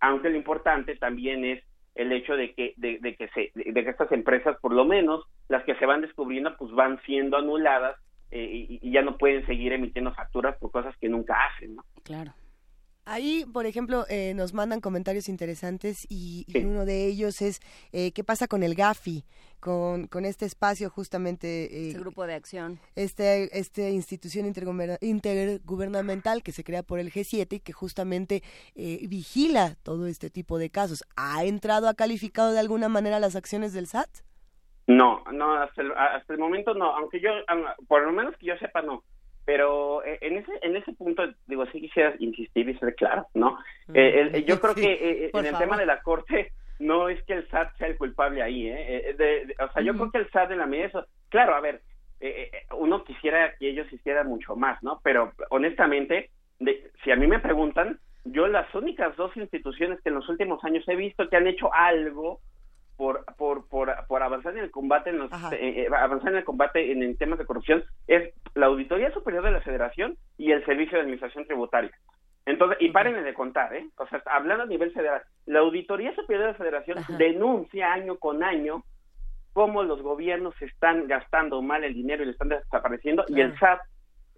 aunque 0.00 0.30
lo 0.30 0.36
importante 0.36 0.96
también 0.96 1.44
es 1.44 1.62
el 1.94 2.12
hecho 2.12 2.34
de 2.34 2.54
que 2.54 2.74
de, 2.76 2.98
que 3.16 3.28
se 3.28 3.52
de 3.54 3.84
que 3.84 3.90
estas 3.90 4.10
empresas 4.12 4.56
por 4.60 4.72
lo 4.72 4.84
menos 4.84 5.24
las 5.48 5.64
que 5.64 5.74
se 5.74 5.86
van 5.86 6.00
descubriendo 6.00 6.56
pues 6.56 6.72
van 6.72 7.00
siendo 7.02 7.36
anuladas 7.36 7.96
eh, 8.30 8.78
y, 8.80 8.90
ya 8.92 9.02
no 9.02 9.18
pueden 9.18 9.44
seguir 9.44 9.72
emitiendo 9.72 10.14
facturas 10.14 10.56
por 10.58 10.70
cosas 10.70 10.96
que 10.98 11.08
nunca 11.08 11.34
hacen 11.46 11.74
¿no? 11.74 11.84
claro 12.04 12.32
Ahí, 13.10 13.44
por 13.52 13.66
ejemplo, 13.66 14.04
eh, 14.08 14.34
nos 14.36 14.54
mandan 14.54 14.80
comentarios 14.80 15.28
interesantes 15.28 16.06
y, 16.08 16.46
uno 16.64 16.84
de 16.84 17.06
ellos 17.06 17.42
es 17.42 17.58
eh, 17.90 18.12
qué 18.12 18.22
pasa 18.22 18.46
con 18.46 18.62
el 18.62 18.76
GAFI, 18.76 19.24
con, 19.58 20.06
con 20.06 20.24
este 20.24 20.46
espacio 20.46 20.88
justamente. 20.90 21.64
Eh, 21.64 21.88
este 21.88 21.98
grupo 21.98 22.24
de 22.24 22.34
acción. 22.34 22.78
Este, 22.94 23.58
este 23.58 23.90
institución 23.90 24.46
intergubernamental 24.46 26.44
que 26.44 26.52
se 26.52 26.62
crea 26.62 26.84
por 26.84 27.00
el 27.00 27.10
G7 27.10 27.54
y 27.54 27.58
que 27.58 27.72
justamente 27.72 28.44
vigila 28.76 29.74
todo 29.82 30.06
este 30.06 30.30
tipo 30.30 30.58
de 30.58 30.70
casos. 30.70 31.02
¿Ha 31.16 31.44
entrado, 31.44 31.88
ha 31.88 31.94
calificado 31.94 32.52
de 32.52 32.60
alguna 32.60 32.88
manera 32.88 33.18
las 33.18 33.34
acciones 33.34 33.72
del 33.72 33.88
SAT? 33.88 34.08
No, 34.86 35.24
no, 35.32 35.54
hasta 35.54 35.82
el, 35.82 35.90
hasta 35.90 36.32
el 36.32 36.38
momento 36.38 36.74
no, 36.74 36.94
aunque 36.94 37.20
yo, 37.20 37.30
por 37.88 38.04
lo 38.04 38.12
menos 38.12 38.36
que 38.36 38.46
yo 38.46 38.56
sepa, 38.58 38.82
no 38.82 39.02
pero 39.50 40.04
eh, 40.04 40.16
en 40.20 40.36
ese 40.36 40.52
en 40.62 40.76
ese 40.76 40.92
punto 40.92 41.24
digo 41.48 41.66
sí 41.72 41.80
quisiera 41.80 42.14
insistir 42.20 42.68
y 42.68 42.78
ser 42.78 42.94
claro 42.94 43.26
no 43.34 43.58
mm. 43.88 43.92
eh, 43.94 44.44
yo 44.46 44.60
creo 44.60 44.76
que 44.76 44.92
eh, 44.92 45.30
en 45.34 45.44
el 45.44 45.58
tema 45.58 45.76
de 45.76 45.86
la 45.86 46.02
corte 46.02 46.52
no 46.78 47.08
es 47.08 47.20
que 47.24 47.32
el 47.32 47.48
SAT 47.48 47.76
sea 47.76 47.88
el 47.88 47.98
culpable 47.98 48.42
ahí 48.42 48.68
eh 48.68 49.52
o 49.58 49.72
sea 49.72 49.82
yo 49.82 49.92
creo 49.94 50.12
que 50.12 50.18
el 50.18 50.30
SAT 50.30 50.50
de 50.50 50.56
la 50.56 50.66
medida 50.66 50.86
eso 50.86 51.04
claro 51.30 51.56
a 51.56 51.60
ver 51.60 51.80
uno 52.78 53.02
quisiera 53.02 53.56
que 53.58 53.70
ellos 53.70 53.92
hicieran 53.92 54.28
mucho 54.28 54.54
más 54.54 54.80
no 54.84 55.00
pero 55.02 55.32
honestamente 55.48 56.30
de, 56.60 56.88
si 57.02 57.10
a 57.10 57.16
mí 57.16 57.26
me 57.26 57.40
preguntan 57.40 57.98
yo 58.26 58.46
las 58.46 58.72
únicas 58.72 59.16
dos 59.16 59.36
instituciones 59.36 60.00
que 60.02 60.10
en 60.10 60.14
los 60.14 60.28
últimos 60.28 60.62
años 60.62 60.86
he 60.86 60.94
visto 60.94 61.28
que 61.28 61.36
han 61.36 61.48
hecho 61.48 61.74
algo 61.74 62.38
por, 63.00 63.24
por, 63.38 63.66
por, 63.66 63.90
por 64.08 64.22
avanzar 64.22 64.52
en 64.52 64.64
el 64.64 64.70
combate 64.70 65.08
en 65.08 65.20
los, 65.20 65.32
eh, 65.54 65.86
eh, 65.86 65.88
avanzar 65.90 66.32
en 66.32 66.36
el 66.36 66.44
combate 66.44 66.92
en, 66.92 67.16
temas 67.16 67.38
de 67.38 67.46
corrupción 67.46 67.82
es 68.06 68.34
la 68.54 68.66
Auditoría 68.66 69.10
Superior 69.10 69.42
de 69.42 69.52
la 69.52 69.62
Federación 69.62 70.18
y 70.36 70.52
el 70.52 70.62
Servicio 70.66 70.98
de 70.98 71.04
Administración 71.04 71.46
Tributaria. 71.46 71.92
Entonces, 72.44 72.76
y 72.78 72.90
párenle 72.90 73.22
de 73.22 73.32
contar, 73.32 73.74
¿eh? 73.74 73.86
O 73.96 74.06
sea, 74.06 74.22
hablando 74.26 74.64
a 74.64 74.66
nivel 74.66 74.92
federal, 74.92 75.22
la 75.46 75.60
Auditoría 75.60 76.14
Superior 76.14 76.44
de 76.44 76.52
la 76.52 76.58
Federación 76.58 76.98
denuncia 77.16 77.90
año 77.90 78.18
con 78.18 78.44
año 78.44 78.84
cómo 79.54 79.82
los 79.82 80.02
gobiernos 80.02 80.54
están 80.60 81.08
gastando 81.08 81.62
mal 81.62 81.82
el 81.84 81.94
dinero 81.94 82.22
y 82.22 82.26
le 82.26 82.32
están 82.32 82.50
desapareciendo, 82.50 83.24
y 83.28 83.40
el 83.40 83.58
SAT 83.58 83.80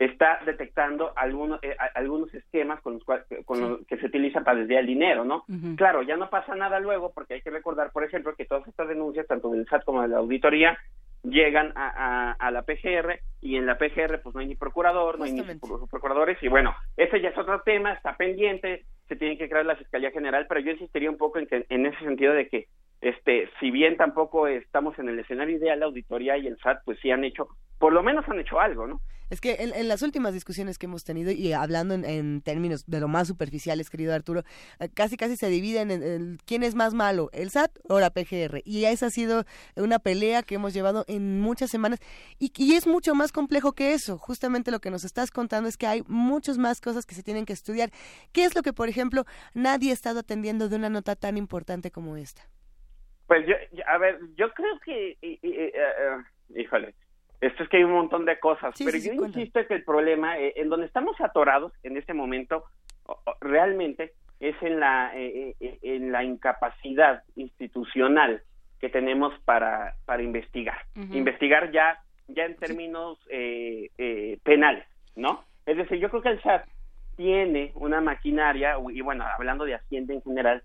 está 0.04 0.40
detectando 0.44 1.12
algunos 1.16 1.62
eh, 1.62 1.76
algunos 1.94 2.32
esquemas 2.34 2.80
con 2.80 2.94
los 2.94 3.04
cuales 3.04 3.26
con 3.44 3.84
que 3.84 3.96
se 3.98 4.06
utilizan 4.06 4.44
para 4.44 4.58
desviar 4.58 4.80
el 4.80 4.86
dinero, 4.86 5.24
¿no? 5.24 5.44
Claro, 5.76 6.02
ya 6.02 6.16
no 6.16 6.30
pasa 6.30 6.54
nada 6.54 6.80
luego 6.80 7.12
porque 7.12 7.34
hay 7.34 7.42
que 7.42 7.50
recordar, 7.50 7.92
por 7.92 8.04
ejemplo, 8.04 8.34
que 8.34 8.44
todas 8.44 8.66
estas 8.66 8.88
denuncias, 8.88 9.26
tanto 9.26 9.50
del 9.50 9.66
SAT 9.68 9.84
como 9.84 10.02
de 10.02 10.08
la 10.08 10.18
auditoría, 10.18 10.78
llegan 11.22 11.72
a, 11.76 12.32
a, 12.32 12.50
la 12.50 12.62
PGR 12.62 13.20
y 13.40 13.56
en 13.56 13.66
la 13.66 13.78
PGR 13.78 14.20
pues 14.22 14.34
no 14.34 14.40
hay 14.40 14.48
ni 14.48 14.56
procurador, 14.56 15.18
no 15.18 15.24
hay 15.24 15.32
ni 15.32 15.42
procuradores 15.42 16.36
y 16.42 16.48
bueno, 16.48 16.74
ese 16.96 17.20
ya 17.20 17.28
es 17.28 17.38
otro 17.38 17.60
tema, 17.60 17.92
está 17.92 18.16
pendiente, 18.16 18.84
se 19.06 19.16
tiene 19.16 19.38
que 19.38 19.48
crear 19.48 19.64
la 19.64 19.76
Fiscalía 19.76 20.10
General, 20.10 20.46
pero 20.48 20.60
yo 20.60 20.72
insistiría 20.72 21.10
un 21.10 21.18
poco 21.18 21.38
en, 21.38 21.46
que, 21.46 21.64
en 21.68 21.86
ese 21.86 21.98
sentido 22.00 22.32
de 22.32 22.48
que 22.48 22.66
este, 23.02 23.50
si 23.58 23.70
bien 23.72 23.96
tampoco 23.96 24.46
estamos 24.46 24.96
en 24.98 25.08
el 25.08 25.18
escenario 25.18 25.58
ideal, 25.58 25.80
la 25.80 25.86
auditoría 25.86 26.38
y 26.38 26.46
el 26.46 26.56
SAT 26.58 26.82
pues 26.84 26.98
sí 27.02 27.10
han 27.10 27.24
hecho, 27.24 27.48
por 27.78 27.92
lo 27.92 28.02
menos 28.02 28.24
han 28.28 28.38
hecho 28.38 28.60
algo, 28.60 28.86
¿no? 28.86 29.00
Es 29.28 29.40
que 29.40 29.56
en, 29.60 29.88
las 29.88 30.02
últimas 30.02 30.34
discusiones 30.34 30.76
que 30.76 30.84
hemos 30.84 31.04
tenido 31.04 31.32
y 31.32 31.54
hablando 31.54 31.94
en, 31.94 32.42
términos 32.42 32.84
de 32.86 33.00
lo 33.00 33.08
más 33.08 33.28
superficiales, 33.28 33.88
querido 33.88 34.14
Arturo, 34.14 34.42
eh, 34.78 34.90
casi 34.92 35.16
casi 35.16 35.36
se 35.36 35.48
dividen 35.48 35.90
en, 35.90 36.38
quién 36.44 36.62
es 36.62 36.74
más 36.74 36.92
malo, 36.92 37.30
el 37.32 37.48
SAT 37.48 37.70
o 37.88 37.98
la 37.98 38.10
PGR. 38.10 38.60
Y 38.66 38.84
esa 38.84 39.06
ha 39.06 39.10
sido 39.10 39.44
una 39.74 39.98
pelea 39.98 40.42
que 40.42 40.56
hemos 40.56 40.74
llevado 40.74 41.06
en 41.08 41.40
muchas 41.40 41.70
semanas 41.70 41.98
y, 42.38 42.52
y 42.58 42.74
es 42.74 42.86
mucho 42.86 43.14
más 43.14 43.32
complejo 43.32 43.72
que 43.72 43.94
eso. 43.94 44.18
Justamente 44.18 44.70
lo 44.70 44.80
que 44.80 44.90
nos 44.90 45.02
estás 45.02 45.30
contando 45.30 45.66
es 45.66 45.78
que 45.78 45.86
hay 45.86 46.02
muchas 46.08 46.58
más 46.58 46.82
cosas 46.82 47.06
que 47.06 47.14
se 47.14 47.22
tienen 47.22 47.46
que 47.46 47.54
estudiar. 47.54 47.90
¿Qué 48.32 48.44
es 48.44 48.54
lo 48.54 48.60
que, 48.60 48.74
por 48.74 48.90
ejemplo, 48.90 49.24
nadie 49.54 49.92
ha 49.92 49.94
estado 49.94 50.20
atendiendo 50.20 50.68
de 50.68 50.76
una 50.76 50.90
nota 50.90 51.16
tan 51.16 51.38
importante 51.38 51.90
como 51.90 52.18
esta? 52.18 52.42
Pues 53.32 53.46
yo, 53.46 53.54
a 53.86 53.96
ver, 53.96 54.18
yo 54.36 54.52
creo 54.52 54.78
que, 54.80 55.16
eh, 55.22 55.38
eh, 55.42 55.72
híjole, 56.54 56.92
esto 57.40 57.62
es 57.62 57.68
que 57.70 57.78
hay 57.78 57.84
un 57.84 57.92
montón 57.92 58.26
de 58.26 58.38
cosas, 58.38 58.74
pero 58.76 58.98
yo 58.98 59.24
insisto 59.24 59.66
que 59.66 59.72
el 59.72 59.84
problema, 59.84 60.38
eh, 60.38 60.52
en 60.56 60.68
donde 60.68 60.84
estamos 60.84 61.18
atorados 61.18 61.72
en 61.82 61.96
este 61.96 62.12
momento, 62.12 62.64
realmente 63.40 64.12
es 64.38 64.54
en 64.60 64.80
la, 64.80 65.12
eh, 65.14 65.56
eh, 65.60 65.78
en 65.80 66.12
la 66.12 66.24
incapacidad 66.24 67.22
institucional 67.34 68.42
que 68.78 68.90
tenemos 68.90 69.32
para, 69.46 69.94
para 70.04 70.22
investigar. 70.22 70.84
Investigar 70.94 71.72
ya, 71.72 72.02
ya 72.28 72.44
en 72.44 72.56
términos 72.56 73.18
penales, 74.42 74.86
¿no? 75.16 75.42
Es 75.64 75.78
decir, 75.78 75.96
yo 76.00 76.10
creo 76.10 76.20
que 76.20 76.28
el 76.28 76.42
SAT 76.42 76.66
tiene 77.16 77.72
una 77.76 78.02
maquinaria, 78.02 78.76
y 78.92 79.00
bueno, 79.00 79.24
hablando 79.24 79.64
de 79.64 79.76
Hacienda 79.76 80.12
en 80.12 80.20
general, 80.20 80.62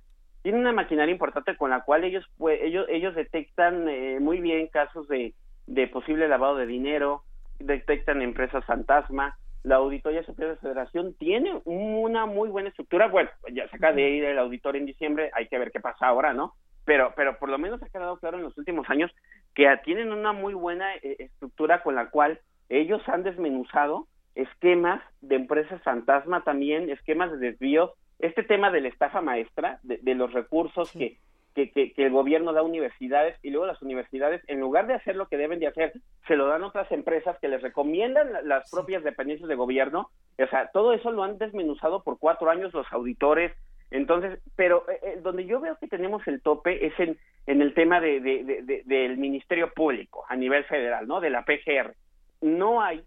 tiene 0.48 0.60
una 0.60 0.72
maquinaria 0.72 1.11
importante 1.11 1.57
con 1.57 1.72
la 1.72 1.82
cual 1.82 2.06
ellos, 2.06 2.26
ellos, 2.61 2.86
ellos 2.88 3.15
detectan 3.15 3.86
muy 4.24 4.40
bien 4.40 4.68
casos 4.68 5.07
de 5.10 5.34
de 5.68 5.88
posible 5.88 6.28
lavado 6.28 6.56
de 6.56 6.65
dinero, 6.65 7.24
detectan 7.60 8.22
empresas 8.22 8.65
fantasma. 8.65 9.38
La 9.64 9.76
Auditoría 9.76 10.24
Superior 10.24 10.56
de 10.56 10.61
Federación 10.61 11.14
tiene 11.15 11.61
una 11.65 12.26
muy 12.26 12.49
buena 12.49 12.69
estructura. 12.69 13.10
Bueno, 13.10 13.30
ya 13.52 13.68
se 13.68 13.76
acaba 13.76 13.94
de 13.94 14.10
ir 14.10 14.24
el 14.24 14.40
auditor 14.40 14.78
en 14.78 14.86
diciembre, 14.86 15.30
hay 15.34 15.48
que 15.48 15.60
ver 15.60 15.72
qué 15.72 15.82
pasa 15.82 16.07
ahora, 16.07 16.34
¿no? 16.34 16.53
Pero, 16.86 17.11
pero 17.18 17.38
por 17.38 17.49
lo 17.49 17.57
menos 17.57 17.84
ha 17.84 17.90
quedado 17.90 18.18
claro 18.18 18.38
en 18.38 18.44
los 18.44 18.57
últimos 18.57 18.90
años 18.90 19.11
que 19.53 19.68
tienen 19.84 20.14
una 20.14 20.32
muy 20.32 20.53
buena 20.53 20.95
eh, 20.95 21.18
estructura 21.19 21.84
con 21.84 21.95
la 21.95 22.10
cual 22.10 22.40
ellos 22.69 23.02
han 23.07 23.24
desmenuzado 23.24 24.07
esquemas 24.36 25.02
de 25.19 25.36
empresas 25.36 25.82
fantasma 25.84 26.44
también, 26.45 26.90
esquemas 26.90 27.32
de 27.32 27.40
desvíos, 27.40 27.91
este 28.19 28.44
tema 28.44 28.72
de 28.72 28.81
la 28.81 28.88
estafa 28.89 29.22
maestra, 29.22 29.80
de, 29.84 30.15
los 30.15 30.34
recursos 30.34 30.91
que 30.91 31.18
que, 31.65 31.94
el 31.98 32.11
gobierno 32.11 32.53
da 32.53 32.60
a 32.60 32.64
universidades 32.64 33.35
y 33.41 33.49
luego 33.49 33.65
las 33.65 33.81
universidades, 33.81 34.41
en 34.48 34.60
lugar 34.60 34.85
de 34.88 34.94
hacer 34.94 35.15
lo 35.15 35.27
que 35.27 35.38
deben 35.38 35.60
de 35.60 35.68
hacer, 35.68 35.94
se 36.27 36.35
lo 36.35 36.48
dan 36.48 36.64
a 36.64 36.68
otras 36.68 36.91
empresas 36.91 37.38
que 37.39 37.48
les 37.48 37.61
recomiendan 37.61 38.30
las 38.44 38.69
propias 38.69 39.03
dependencias 39.03 39.49
de 39.49 39.56
gobierno. 39.56 40.10
O 40.38 40.48
sea, 40.48 40.69
todo 40.72 40.94
eso 40.94 41.11
lo 41.11 41.23
han 41.23 41.38
desmenuzado 41.38 42.03
por 42.03 42.19
cuatro 42.19 42.49
años 42.49 42.73
los 42.73 42.85
auditores. 42.91 43.53
Entonces, 43.89 44.39
pero 44.56 44.84
eh, 44.89 44.99
eh, 45.02 45.19
donde 45.23 45.45
yo 45.45 45.60
veo 45.60 45.77
que 45.77 45.88
tenemos 45.88 46.27
el 46.27 46.41
tope 46.41 46.85
es 46.85 46.99
en, 46.99 47.18
en 47.48 47.61
el 47.61 47.73
tema 47.73 48.02
de, 48.02 48.84
del 48.85 49.18
Ministerio 49.18 49.72
Público 49.73 50.26
a 50.27 50.35
nivel 50.35 50.64
federal, 50.65 51.07
¿no? 51.07 51.22
De 51.22 51.30
la 51.30 51.44
PGR. 51.44 51.95
No 52.41 52.81
hay, 52.81 53.03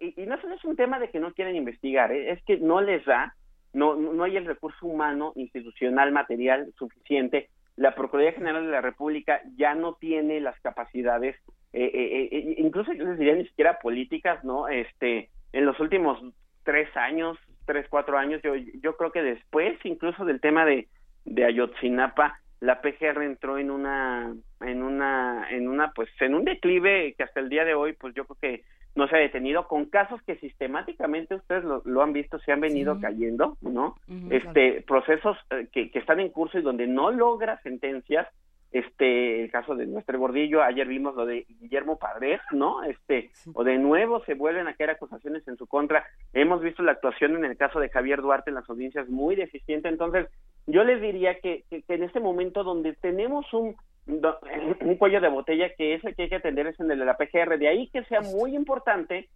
y, 0.00 0.26
no 0.26 0.40
solo 0.40 0.54
es 0.54 0.64
un 0.64 0.76
tema 0.76 0.98
de 0.98 1.10
que 1.10 1.20
no 1.20 1.32
quieren 1.32 1.56
investigar, 1.56 2.12
¿eh? 2.12 2.32
es 2.32 2.42
que 2.44 2.58
no 2.58 2.80
les 2.80 3.04
da, 3.04 3.34
no, 3.72 3.94
no 3.96 4.24
hay 4.24 4.36
el 4.36 4.46
recurso 4.46 4.86
humano, 4.86 5.32
institucional, 5.36 6.12
material 6.12 6.72
suficiente 6.78 7.48
la 7.78 7.94
Procuraduría 7.94 8.36
General 8.36 8.64
de 8.64 8.72
la 8.72 8.80
República 8.80 9.40
ya 9.56 9.74
no 9.74 9.94
tiene 9.94 10.40
las 10.40 10.58
capacidades, 10.60 11.36
eh, 11.72 11.90
eh, 11.94 12.28
eh, 12.32 12.54
incluso 12.58 12.92
yo 12.92 13.04
les 13.04 13.18
diría 13.18 13.36
ni 13.36 13.46
siquiera 13.46 13.78
políticas, 13.78 14.42
¿no? 14.42 14.66
Este, 14.66 15.30
en 15.52 15.64
los 15.64 15.78
últimos 15.78 16.18
tres 16.64 16.94
años, 16.96 17.38
tres, 17.66 17.86
cuatro 17.88 18.18
años, 18.18 18.42
yo, 18.42 18.56
yo 18.56 18.96
creo 18.96 19.12
que 19.12 19.22
después 19.22 19.78
incluso 19.84 20.24
del 20.24 20.40
tema 20.40 20.64
de, 20.64 20.88
de 21.24 21.44
Ayotzinapa, 21.44 22.40
la 22.60 22.80
PGR 22.80 23.22
entró 23.22 23.58
en 23.58 23.70
una, 23.70 24.34
en 24.60 24.82
una, 24.82 25.46
en 25.48 25.68
una, 25.68 25.92
pues, 25.92 26.08
en 26.20 26.34
un 26.34 26.44
declive 26.44 27.14
que 27.16 27.22
hasta 27.22 27.38
el 27.38 27.48
día 27.48 27.64
de 27.64 27.74
hoy, 27.74 27.92
pues 27.92 28.12
yo 28.14 28.24
creo 28.24 28.38
que 28.40 28.64
no 28.94 29.08
se 29.08 29.16
ha 29.16 29.20
detenido 29.20 29.68
con 29.68 29.86
casos 29.86 30.20
que 30.22 30.36
sistemáticamente 30.36 31.34
ustedes 31.34 31.64
lo, 31.64 32.02
han 32.02 32.12
visto 32.12 32.38
se 32.40 32.52
han 32.52 32.60
venido 32.60 33.00
cayendo 33.00 33.56
no 33.60 33.96
este 34.30 34.82
procesos 34.82 35.36
eh, 35.50 35.68
que, 35.72 35.90
que, 35.90 35.98
están 35.98 36.20
en 36.20 36.30
curso 36.30 36.58
y 36.58 36.62
donde 36.62 36.86
no 36.86 37.10
logra 37.10 37.60
sentencias 37.62 38.26
este 38.70 39.44
el 39.44 39.50
caso 39.50 39.74
de 39.74 39.86
nuestro 39.86 40.18
gordillo 40.18 40.62
ayer 40.62 40.86
vimos 40.86 41.14
lo 41.14 41.24
de 41.24 41.46
Guillermo 41.60 41.98
Padres 41.98 42.40
no 42.52 42.82
este 42.82 43.30
o 43.54 43.64
de 43.64 43.78
nuevo 43.78 44.22
se 44.24 44.34
vuelven 44.34 44.68
a 44.68 44.74
caer 44.74 44.90
acusaciones 44.90 45.46
en 45.48 45.56
su 45.56 45.66
contra. 45.66 46.04
Hemos 46.34 46.60
visto 46.60 46.82
la 46.82 46.92
actuación 46.92 47.36
en 47.36 47.44
el 47.44 47.56
caso 47.56 47.80
de 47.80 47.88
Javier 47.88 48.20
Duarte 48.20 48.50
en 48.50 48.56
las 48.56 48.68
audiencias 48.68 49.08
muy 49.08 49.36
deficiente 49.36 49.88
entonces 49.88 50.26
yo 50.66 50.84
les 50.84 51.00
diría 51.00 51.40
que, 51.40 51.64
que 51.70 51.82
en 51.88 52.02
este 52.02 52.20
momento 52.20 52.62
donde 52.62 52.92
tenemos 52.92 53.46
un 53.54 53.74
un 54.08 54.96
cuello 54.96 55.20
de 55.20 55.28
botella 55.28 55.74
que 55.76 55.94
es 55.94 56.04
el 56.04 56.16
que 56.16 56.22
hay 56.22 56.28
que 56.28 56.36
atender 56.36 56.66
es 56.66 56.80
en 56.80 56.90
el 56.90 56.98
de 56.98 57.04
la 57.04 57.16
PGR. 57.16 57.58
De 57.58 57.68
ahí 57.68 57.88
que 57.88 58.04
sea 58.04 58.20
muy 58.20 58.56
importante 58.56 59.28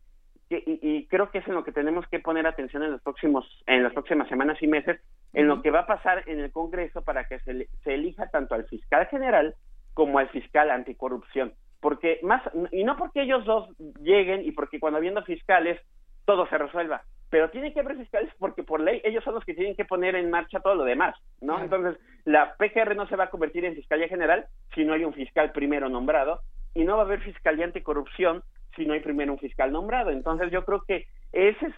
que, 0.49 0.63
y, 0.67 1.07
creo 1.07 1.31
que 1.31 1.39
es 1.39 1.49
en 1.49 1.55
lo 1.55 1.65
que 1.65 1.73
tenemos 1.73 2.07
que 2.09 2.21
poner 2.21 2.47
atención 2.47 2.83
en 2.83 2.93
los 2.93 3.03
próximos 3.03 3.47
en 3.67 3.83
las 3.83 3.93
próximas 3.93 4.29
semanas 4.29 4.61
y 4.63 4.67
meses 4.67 5.01
en 5.35 5.49
lo 5.49 5.63
que 5.63 5.71
va 5.71 5.81
a 5.81 5.87
pasar 5.87 6.25
en 6.27 6.41
el 6.41 6.51
Congreso 6.53 7.03
para 7.03 7.25
que 7.27 7.39
se, 7.41 7.69
se 7.85 7.95
elija 7.95 8.29
tanto 8.29 8.55
al 8.55 8.65
fiscal 8.65 9.07
general 9.07 9.55
como 9.95 10.19
al 10.19 10.29
fiscal 10.31 10.71
anticorrupción. 10.71 11.53
Porque 11.81 12.21
más 12.23 12.43
y 12.71 12.85
no 12.85 12.97
porque 12.97 13.23
ellos 13.23 13.45
dos 13.45 13.69
lleguen 14.01 14.45
y 14.45 14.53
porque 14.53 14.81
cuando 14.81 14.99
habiendo 14.99 15.23
fiscales 15.23 15.81
todo 16.25 16.47
se 16.47 16.57
resuelva 16.57 17.03
pero 17.33 17.49
tiene 17.49 17.73
que 17.73 17.81
haber 17.81 17.97
fiscales 17.97 18.31
porque 18.39 18.63
por 18.63 18.79
ley 18.79 19.01
ellos 19.05 19.25
son 19.25 19.33
los 19.33 19.43
que 19.43 19.55
tienen 19.55 19.75
que 19.75 19.87
poner 19.87 20.17
en 20.17 20.29
marcha 20.29 20.61
todo 20.61 20.75
lo 20.75 20.85
demás, 20.85 21.17
¿no? 21.41 21.63
Entonces, 21.63 21.99
la 22.27 22.57
PGR 22.57 22.95
no 22.95 23.09
se 23.09 23.17
va 23.17 23.25
a 23.25 23.31
convertir 23.31 23.65
en 23.65 23.75
Fiscalía 23.75 24.07
General 24.07 24.45
si 24.75 24.85
no 24.85 24.93
hay 24.93 25.03
un 25.03 25.15
fiscal 25.15 25.51
primero 25.51 25.89
nombrado 25.89 26.41
y 26.75 26.85
no 26.85 26.97
va 26.97 27.05
a 27.05 27.07
haber 27.07 27.23
Fiscalía 27.23 27.65
Anticorrupción 27.65 28.43
si 28.77 28.85
no 28.85 28.93
hay 28.93 29.01
primero 29.01 29.33
un 29.33 29.39
fiscal 29.39 29.73
nombrado. 29.73 30.11
Entonces, 30.11 30.51
yo 30.51 30.67
creo 30.67 30.83
que 30.87 31.07
ese 31.33 31.69
es, 31.69 31.75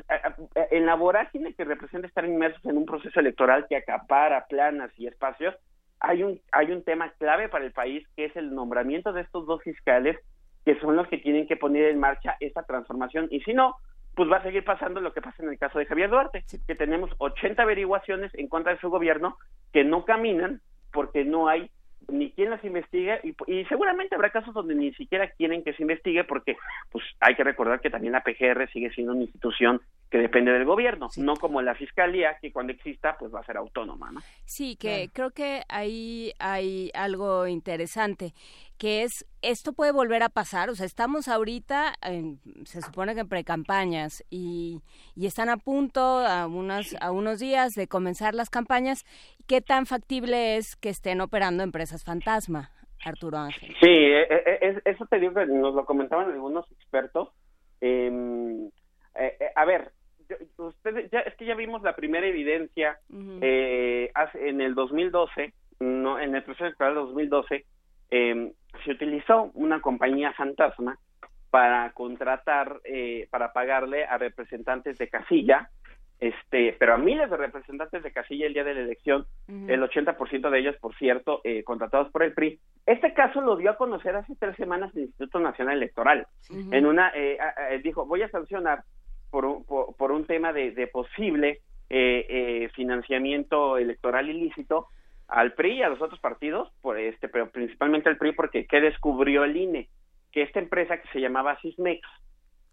en 0.72 0.86
la 0.86 0.96
vorágine 0.96 1.54
que 1.54 1.62
representa 1.62 2.08
estar 2.08 2.24
inmersos 2.24 2.64
en 2.64 2.76
un 2.76 2.84
proceso 2.84 3.20
electoral 3.20 3.66
que 3.68 3.76
acapara 3.76 4.46
planas 4.48 4.90
y 4.98 5.06
espacios, 5.06 5.54
hay 6.00 6.24
un, 6.24 6.40
hay 6.50 6.72
un 6.72 6.82
tema 6.82 7.12
clave 7.12 7.48
para 7.48 7.64
el 7.64 7.70
país 7.70 8.04
que 8.16 8.24
es 8.24 8.34
el 8.34 8.52
nombramiento 8.52 9.12
de 9.12 9.20
estos 9.20 9.46
dos 9.46 9.62
fiscales 9.62 10.18
que 10.64 10.80
son 10.80 10.96
los 10.96 11.06
que 11.06 11.18
tienen 11.18 11.46
que 11.46 11.56
poner 11.56 11.90
en 11.90 12.00
marcha 12.00 12.36
esta 12.40 12.64
transformación 12.64 13.28
y 13.30 13.40
si 13.42 13.54
no, 13.54 13.76
pues 14.14 14.30
va 14.30 14.38
a 14.38 14.42
seguir 14.42 14.64
pasando 14.64 15.00
lo 15.00 15.12
que 15.12 15.22
pasa 15.22 15.42
en 15.42 15.48
el 15.48 15.58
caso 15.58 15.78
de 15.78 15.86
Javier 15.86 16.10
Duarte, 16.10 16.44
que 16.66 16.74
tenemos 16.74 17.10
80 17.18 17.62
averiguaciones 17.62 18.32
en 18.34 18.48
contra 18.48 18.72
de 18.72 18.80
su 18.80 18.90
gobierno 18.90 19.36
que 19.72 19.84
no 19.84 20.04
caminan 20.04 20.60
porque 20.92 21.24
no 21.24 21.48
hay 21.48 21.70
ni 22.08 22.30
quien 22.32 22.50
las 22.50 22.64
investigue 22.64 23.20
y, 23.46 23.64
seguramente 23.64 24.14
habrá 24.14 24.30
casos 24.30 24.54
donde 24.54 24.74
ni 24.74 24.92
siquiera 24.94 25.30
quieren 25.30 25.62
que 25.62 25.72
se 25.74 25.82
investigue 25.82 26.24
porque 26.24 26.56
pues 26.90 27.04
hay 27.20 27.34
que 27.34 27.44
recordar 27.44 27.80
que 27.80 27.90
también 27.90 28.12
la 28.12 28.22
PGR 28.22 28.68
sigue 28.72 28.90
siendo 28.90 29.12
una 29.12 29.22
institución 29.22 29.80
que 30.10 30.18
depende 30.18 30.52
del 30.52 30.64
gobierno, 30.64 31.08
no 31.16 31.34
como 31.34 31.62
la 31.62 31.74
fiscalía 31.74 32.36
que 32.40 32.52
cuando 32.52 32.72
exista 32.72 33.16
pues 33.18 33.34
va 33.34 33.40
a 33.40 33.44
ser 33.44 33.56
autónoma, 33.56 34.12
¿no? 34.12 34.20
Sí, 34.44 34.76
que 34.76 35.10
creo 35.12 35.30
que 35.30 35.62
ahí 35.68 36.32
hay 36.38 36.90
algo 36.94 37.46
interesante 37.46 38.32
que 38.78 39.02
es 39.02 39.26
esto 39.42 39.72
puede 39.72 39.92
volver 39.92 40.22
a 40.22 40.28
pasar, 40.28 40.70
o 40.70 40.74
sea, 40.74 40.86
estamos 40.86 41.28
ahorita, 41.28 41.94
se 42.64 42.80
supone 42.80 43.14
que 43.14 43.20
en 43.20 43.28
precampañas 43.28 44.24
y, 44.30 44.80
y 45.14 45.26
están 45.26 45.48
a 45.48 45.58
punto, 45.58 46.00
a, 46.00 46.46
unas, 46.46 46.96
a 47.00 47.12
unos 47.12 47.40
días 47.40 47.74
de 47.74 47.86
comenzar 47.86 48.34
las 48.34 48.50
campañas, 48.50 49.04
¿qué 49.46 49.60
tan 49.60 49.86
factible 49.86 50.56
es 50.56 50.76
que 50.76 50.88
estén 50.88 51.20
operando 51.20 51.62
empresas 51.62 52.04
fantasma, 52.04 52.70
Arturo 53.04 53.38
Ángel? 53.38 53.74
Sí, 53.80 53.88
e, 53.88 54.22
e, 54.22 54.58
e, 54.60 54.82
eso 54.84 55.06
te 55.06 55.20
digo 55.20 55.34
que 55.34 55.46
nos 55.46 55.74
lo 55.74 55.84
comentaban 55.84 56.30
algunos 56.30 56.70
expertos. 56.72 57.28
Em, 57.80 58.66
eh, 59.14 59.36
eh, 59.40 59.52
a 59.54 59.64
ver, 59.66 59.92
ustedes 60.56 61.10
ya, 61.10 61.20
es 61.20 61.34
que 61.36 61.44
ya 61.44 61.54
vimos 61.54 61.82
la 61.82 61.94
primera 61.94 62.26
evidencia 62.26 62.98
eh, 63.40 64.10
en 64.34 64.60
el 64.60 64.74
2012, 64.74 65.52
no, 65.80 66.18
en 66.18 66.34
el 66.34 66.42
proceso 66.42 66.64
electoral 66.64 66.94
2012, 66.94 67.66
eh, 68.16 68.52
se 68.84 68.90
utilizó 68.92 69.50
una 69.54 69.80
compañía 69.80 70.32
fantasma 70.32 70.98
para 71.50 71.90
contratar, 71.92 72.80
eh, 72.84 73.26
para 73.30 73.52
pagarle 73.52 74.04
a 74.04 74.18
representantes 74.18 74.98
de 74.98 75.08
casilla 75.08 75.70
este, 76.20 76.74
pero 76.78 76.94
a 76.94 76.98
miles 76.98 77.28
de 77.28 77.36
representantes 77.36 78.02
de 78.02 78.12
casilla 78.12 78.46
el 78.46 78.54
día 78.54 78.64
de 78.64 78.74
la 78.74 78.80
elección, 78.80 79.26
el 79.48 79.82
80% 79.82 80.48
de 80.48 80.58
ellos, 80.58 80.76
por 80.80 80.94
cierto, 80.96 81.40
eh, 81.44 81.64
contratados 81.64 82.10
por 82.12 82.22
el 82.22 82.32
PRI. 82.32 82.60
Este 82.86 83.12
caso 83.12 83.40
lo 83.40 83.56
dio 83.56 83.70
a 83.70 83.76
conocer 83.76 84.14
hace 84.14 84.34
tres 84.36 84.56
semanas 84.56 84.94
el 84.94 85.02
Instituto 85.02 85.40
Nacional 85.40 85.76
Electoral. 85.76 86.26
En 86.48 86.86
una, 86.86 87.12
eh, 87.14 87.36
dijo, 87.82 88.06
voy 88.06 88.22
a 88.22 88.30
sancionar 88.30 88.84
por 89.30 89.44
un, 89.44 89.64
por, 89.64 90.12
un 90.12 90.24
tema 90.24 90.52
de, 90.52 90.70
de 90.70 90.86
posible 90.86 91.60
eh, 91.90 92.70
financiamiento 92.74 93.76
electoral 93.76 94.30
ilícito 94.30 94.86
al 95.34 95.52
PRI 95.54 95.78
y 95.78 95.82
a 95.82 95.88
los 95.88 96.00
otros 96.00 96.20
partidos, 96.20 96.70
por 96.80 96.98
este, 96.98 97.28
pero 97.28 97.50
principalmente 97.50 98.08
al 98.08 98.16
PRI 98.16 98.32
porque 98.32 98.66
¿qué 98.66 98.80
descubrió 98.80 99.44
el 99.44 99.56
INE? 99.56 99.88
Que 100.30 100.42
esta 100.42 100.60
empresa 100.60 101.00
que 101.00 101.08
se 101.08 101.20
llamaba 101.20 101.60
Sismex 101.60 102.00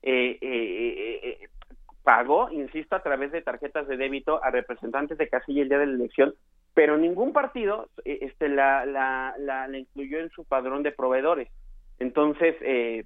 eh, 0.03 0.37
eh, 0.41 1.19
eh, 1.23 1.47
pagó, 2.03 2.49
insisto, 2.51 2.95
a 2.95 3.03
través 3.03 3.31
de 3.31 3.41
tarjetas 3.41 3.87
de 3.87 3.97
débito 3.97 4.43
a 4.43 4.51
representantes 4.51 5.17
de 5.17 5.27
casilla 5.27 5.63
el 5.63 5.69
día 5.69 5.79
de 5.79 5.87
la 5.87 5.93
elección, 5.93 6.33
pero 6.75 6.97
ningún 6.97 7.33
partido 7.33 7.89
este, 8.05 8.47
la, 8.47 8.85
la, 8.85 9.35
la, 9.39 9.77
incluyó 9.77 10.19
en 10.19 10.29
su 10.29 10.45
padrón 10.45 10.83
de 10.83 10.91
proveedores. 10.91 11.49
Entonces, 11.99 12.55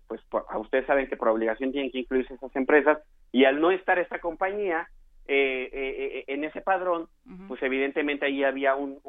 pues 0.08 0.22
a 0.50 0.58
ustedes 0.58 0.86
saben 0.86 1.08
que 1.08 1.18
por 1.18 1.28
obligación 1.28 1.72
tienen 1.72 1.92
que 1.92 2.00
incluirse 2.00 2.34
esas 2.34 2.56
empresas 2.56 3.00
y 3.34 3.44
al 3.44 3.60
no 3.60 3.72
estar 3.72 4.00
esta 4.00 4.20
compañía, 4.20 4.88
eh, 5.28 5.70
eh, 5.74 6.24
en 6.28 6.44
ese 6.44 6.62
padrón, 6.62 7.08
pues 7.48 7.62
evidentemente 7.64 8.26
ahí 8.26 8.44
había 8.44 8.76
un, 8.76 9.00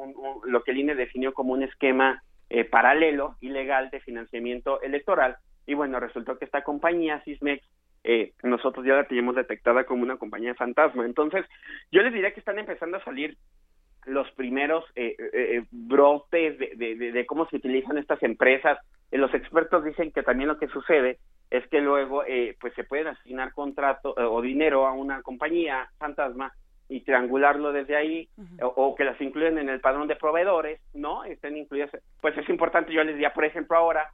lo 0.45 0.63
que 0.63 0.71
el 0.71 0.79
INE 0.79 0.95
definió 0.95 1.33
como 1.33 1.53
un 1.53 1.63
esquema 1.63 2.23
eh, 2.49 2.63
paralelo, 2.63 3.35
ilegal 3.41 3.89
de 3.89 3.99
financiamiento 3.99 4.81
electoral. 4.81 5.35
Y 5.65 5.73
bueno, 5.73 5.99
resultó 5.99 6.37
que 6.37 6.45
esta 6.45 6.63
compañía, 6.63 7.21
Sismex, 7.23 7.61
eh, 8.03 8.31
nosotros 8.41 8.85
ya 8.85 8.95
la 8.95 9.03
teníamos 9.03 9.35
detectada 9.35 9.83
como 9.83 10.03
una 10.03 10.17
compañía 10.17 10.55
fantasma. 10.55 11.05
Entonces, 11.05 11.45
yo 11.91 12.01
les 12.01 12.13
diría 12.13 12.31
que 12.33 12.39
están 12.39 12.57
empezando 12.57 12.97
a 12.97 13.03
salir 13.03 13.37
los 14.05 14.31
primeros 14.31 14.85
eh, 14.95 15.63
brotes 15.71 16.57
de, 16.57 16.75
de, 16.77 17.11
de, 17.11 17.25
cómo 17.25 17.47
se 17.49 17.57
utilizan 17.57 17.97
estas 17.97 18.23
empresas. 18.23 18.79
los 19.11 19.33
expertos 19.33 19.83
dicen 19.83 20.13
que 20.13 20.23
también 20.23 20.47
lo 20.47 20.57
que 20.57 20.67
sucede 20.69 21.19
es 21.49 21.67
que 21.67 21.81
luego 21.81 22.23
eh, 22.25 22.55
pues 22.59 22.73
se 22.73 22.83
pueden 22.83 23.07
asignar 23.07 23.53
contrato 23.53 24.13
eh, 24.17 24.23
o 24.23 24.41
dinero 24.41 24.85
a 24.85 24.93
una 24.93 25.21
compañía 25.21 25.89
fantasma 25.97 26.51
y 26.89 27.01
triangularlo 27.01 27.73
desde 27.73 27.97
ahí 27.97 28.29
o, 28.61 28.95
que 28.95 29.03
las 29.03 29.19
incluyen 29.19 29.57
en 29.57 29.67
el 29.67 29.81
padrón 29.81 30.07
de 30.07 30.15
proveedores, 30.15 30.79
¿no? 30.93 31.25
Estén 31.25 31.57
incluidas. 31.57 31.91
Pues 32.21 32.37
es 32.37 32.47
importante, 32.47 32.93
yo 32.93 33.03
les 33.03 33.15
diría, 33.15 33.33
por 33.33 33.43
ejemplo, 33.43 33.75
ahora 33.75 34.09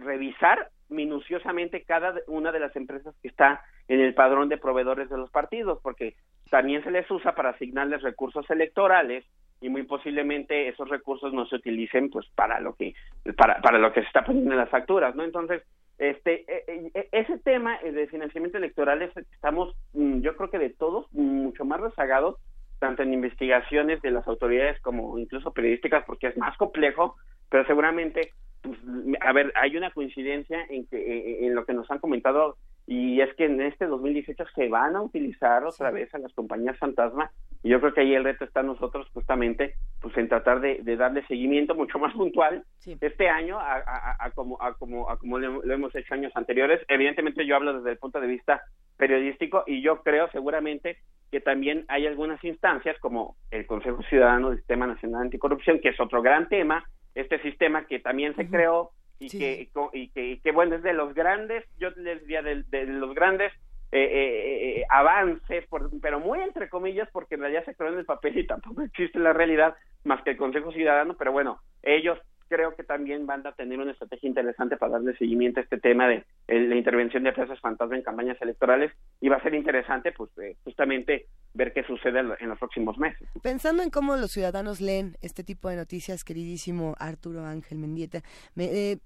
revisar 0.00 0.70
minuciosamente 0.88 1.82
cada 1.82 2.14
una 2.26 2.52
de 2.52 2.60
las 2.60 2.74
empresas 2.76 3.14
que 3.20 3.28
está 3.28 3.62
en 3.88 4.00
el 4.00 4.14
padrón 4.14 4.48
de 4.48 4.58
proveedores 4.58 5.10
de 5.10 5.18
los 5.18 5.30
partidos, 5.30 5.78
porque 5.82 6.14
también 6.50 6.82
se 6.84 6.90
les 6.90 7.10
usa 7.10 7.34
para 7.34 7.50
asignarles 7.50 8.02
recursos 8.02 8.48
electorales 8.50 9.24
y 9.64 9.70
muy 9.70 9.84
posiblemente 9.84 10.68
esos 10.68 10.90
recursos 10.90 11.32
no 11.32 11.46
se 11.46 11.56
utilicen 11.56 12.10
pues 12.10 12.26
para 12.34 12.60
lo 12.60 12.74
que 12.74 12.94
para 13.34 13.62
para 13.62 13.78
lo 13.78 13.94
que 13.94 14.02
se 14.02 14.06
está 14.08 14.22
poniendo 14.22 14.52
en 14.52 14.58
las 14.58 14.68
facturas, 14.68 15.14
¿no? 15.16 15.24
Entonces, 15.24 15.62
este, 15.96 16.44
e, 16.46 16.64
e, 16.66 16.90
e, 16.92 17.08
ese 17.12 17.38
tema 17.38 17.78
de 17.78 18.06
financiamiento 18.08 18.58
electoral 18.58 19.00
estamos, 19.00 19.74
mm, 19.94 20.20
yo 20.20 20.36
creo 20.36 20.50
que 20.50 20.58
de 20.58 20.68
todos, 20.68 21.10
mucho 21.14 21.64
más 21.64 21.80
rezagados, 21.80 22.36
tanto 22.78 23.02
en 23.02 23.14
investigaciones 23.14 24.02
de 24.02 24.10
las 24.10 24.28
autoridades 24.28 24.78
como 24.82 25.18
incluso 25.18 25.50
periodísticas, 25.54 26.04
porque 26.04 26.26
es 26.26 26.36
más 26.36 26.54
complejo, 26.58 27.16
pero 27.48 27.64
seguramente, 27.66 28.32
pues, 28.60 28.78
a 29.22 29.32
ver, 29.32 29.50
hay 29.54 29.78
una 29.78 29.92
coincidencia 29.92 30.58
en 30.68 30.86
que 30.88 31.46
en 31.46 31.54
lo 31.54 31.64
que 31.64 31.72
nos 31.72 31.90
han 31.90 32.00
comentado 32.00 32.58
y 32.86 33.20
es 33.20 33.34
que 33.34 33.46
en 33.46 33.60
este 33.62 33.86
2018 33.86 34.44
se 34.54 34.68
van 34.68 34.94
a 34.94 35.02
utilizar 35.02 35.64
otra 35.64 35.90
vez 35.90 36.14
a 36.14 36.18
las 36.18 36.32
compañías 36.34 36.78
fantasma. 36.78 37.30
Y 37.62 37.70
yo 37.70 37.80
creo 37.80 37.94
que 37.94 38.02
ahí 38.02 38.14
el 38.14 38.24
reto 38.24 38.44
está 38.44 38.62
nosotros 38.62 39.08
justamente 39.14 39.74
pues 40.02 40.14
en 40.18 40.28
tratar 40.28 40.60
de, 40.60 40.82
darle 40.96 41.26
seguimiento 41.26 41.74
mucho 41.74 41.98
más 41.98 42.12
puntual 42.12 42.62
este 42.84 43.28
año 43.30 43.58
a, 43.58 44.30
como 44.34 44.60
a 44.60 44.74
como 44.74 45.08
a 45.08 45.18
como 45.18 45.38
lo, 45.38 45.72
hemos 45.72 45.94
hecho 45.94 46.12
años 46.12 46.32
anteriores. 46.34 46.82
Evidentemente 46.88 47.46
yo 47.46 47.56
hablo 47.56 47.78
desde 47.78 47.92
el 47.92 47.98
punto 47.98 48.20
de 48.20 48.26
vista 48.26 48.60
periodístico 48.98 49.64
y 49.66 49.80
yo 49.80 50.02
creo 50.02 50.28
seguramente 50.30 50.98
que 51.30 51.40
también 51.40 51.86
hay 51.88 52.06
algunas 52.06 52.42
instancias 52.44 52.98
como 53.00 53.36
el 53.50 53.66
Consejo 53.66 54.02
Ciudadano 54.10 54.50
del 54.50 54.58
Sistema 54.58 54.86
Nacional 54.86 55.22
Anticorrupción 55.22 55.80
que 55.80 55.88
es 55.88 56.00
otro 56.00 56.20
gran 56.20 56.50
tema. 56.50 56.84
Este 57.14 57.40
sistema 57.40 57.86
que 57.86 57.98
también 57.98 58.36
se 58.36 58.46
creó 58.46 58.90
y, 59.18 59.28
que, 59.28 59.70
y 59.92 60.38
que, 60.38 60.52
bueno, 60.52 60.76
es 60.76 60.82
de 60.82 60.92
los 60.92 61.14
grandes, 61.14 61.64
yo 61.78 61.90
les 61.90 62.20
diría 62.20 62.42
de, 62.42 62.62
de 62.64 62.86
los 62.86 63.14
grandes 63.14 63.52
eh, 63.92 64.02
eh, 64.02 64.80
eh, 64.80 64.84
avances, 64.90 65.64
pero 66.02 66.20
muy 66.20 66.40
entre 66.40 66.68
comillas, 66.68 67.08
porque 67.12 67.36
en 67.36 67.42
realidad 67.42 67.64
se 67.64 67.74
creó 67.74 67.92
en 67.92 67.98
el 67.98 68.04
papel 68.04 68.38
y 68.38 68.46
tampoco 68.46 68.82
existe 68.82 69.18
la 69.18 69.32
realidad 69.32 69.76
más 70.04 70.22
que 70.22 70.30
el 70.30 70.36
Consejo 70.36 70.72
Ciudadano, 70.72 71.14
pero 71.16 71.32
bueno, 71.32 71.60
ellos 71.82 72.18
creo 72.48 72.74
que 72.74 72.84
también 72.84 73.26
van 73.26 73.46
a 73.46 73.52
tener 73.52 73.78
una 73.78 73.92
estrategia 73.92 74.28
interesante 74.28 74.76
para 74.76 74.92
darle 74.92 75.16
seguimiento 75.16 75.60
a 75.60 75.62
este 75.62 75.78
tema 75.78 76.08
de 76.08 76.24
la 76.46 76.76
intervención 76.76 77.22
de 77.22 77.30
empresas 77.30 77.58
fantasma 77.60 77.96
en 77.96 78.02
campañas 78.02 78.40
electorales 78.40 78.92
y 79.20 79.28
va 79.28 79.36
a 79.36 79.42
ser 79.42 79.54
interesante 79.54 80.12
pues 80.12 80.30
eh, 80.38 80.56
justamente 80.64 81.26
ver 81.54 81.72
qué 81.72 81.84
sucede 81.84 82.18
en 82.18 82.48
los 82.48 82.58
próximos 82.58 82.98
meses. 82.98 83.28
Pensando 83.40 83.82
en 83.82 83.90
cómo 83.90 84.16
los 84.16 84.32
ciudadanos 84.32 84.80
leen 84.80 85.16
este 85.22 85.44
tipo 85.44 85.68
de 85.68 85.76
noticias, 85.76 86.24
queridísimo 86.24 86.96
Arturo 86.98 87.46
Ángel 87.46 87.78
Mendieta, 87.78 88.22
eh, 88.56 88.98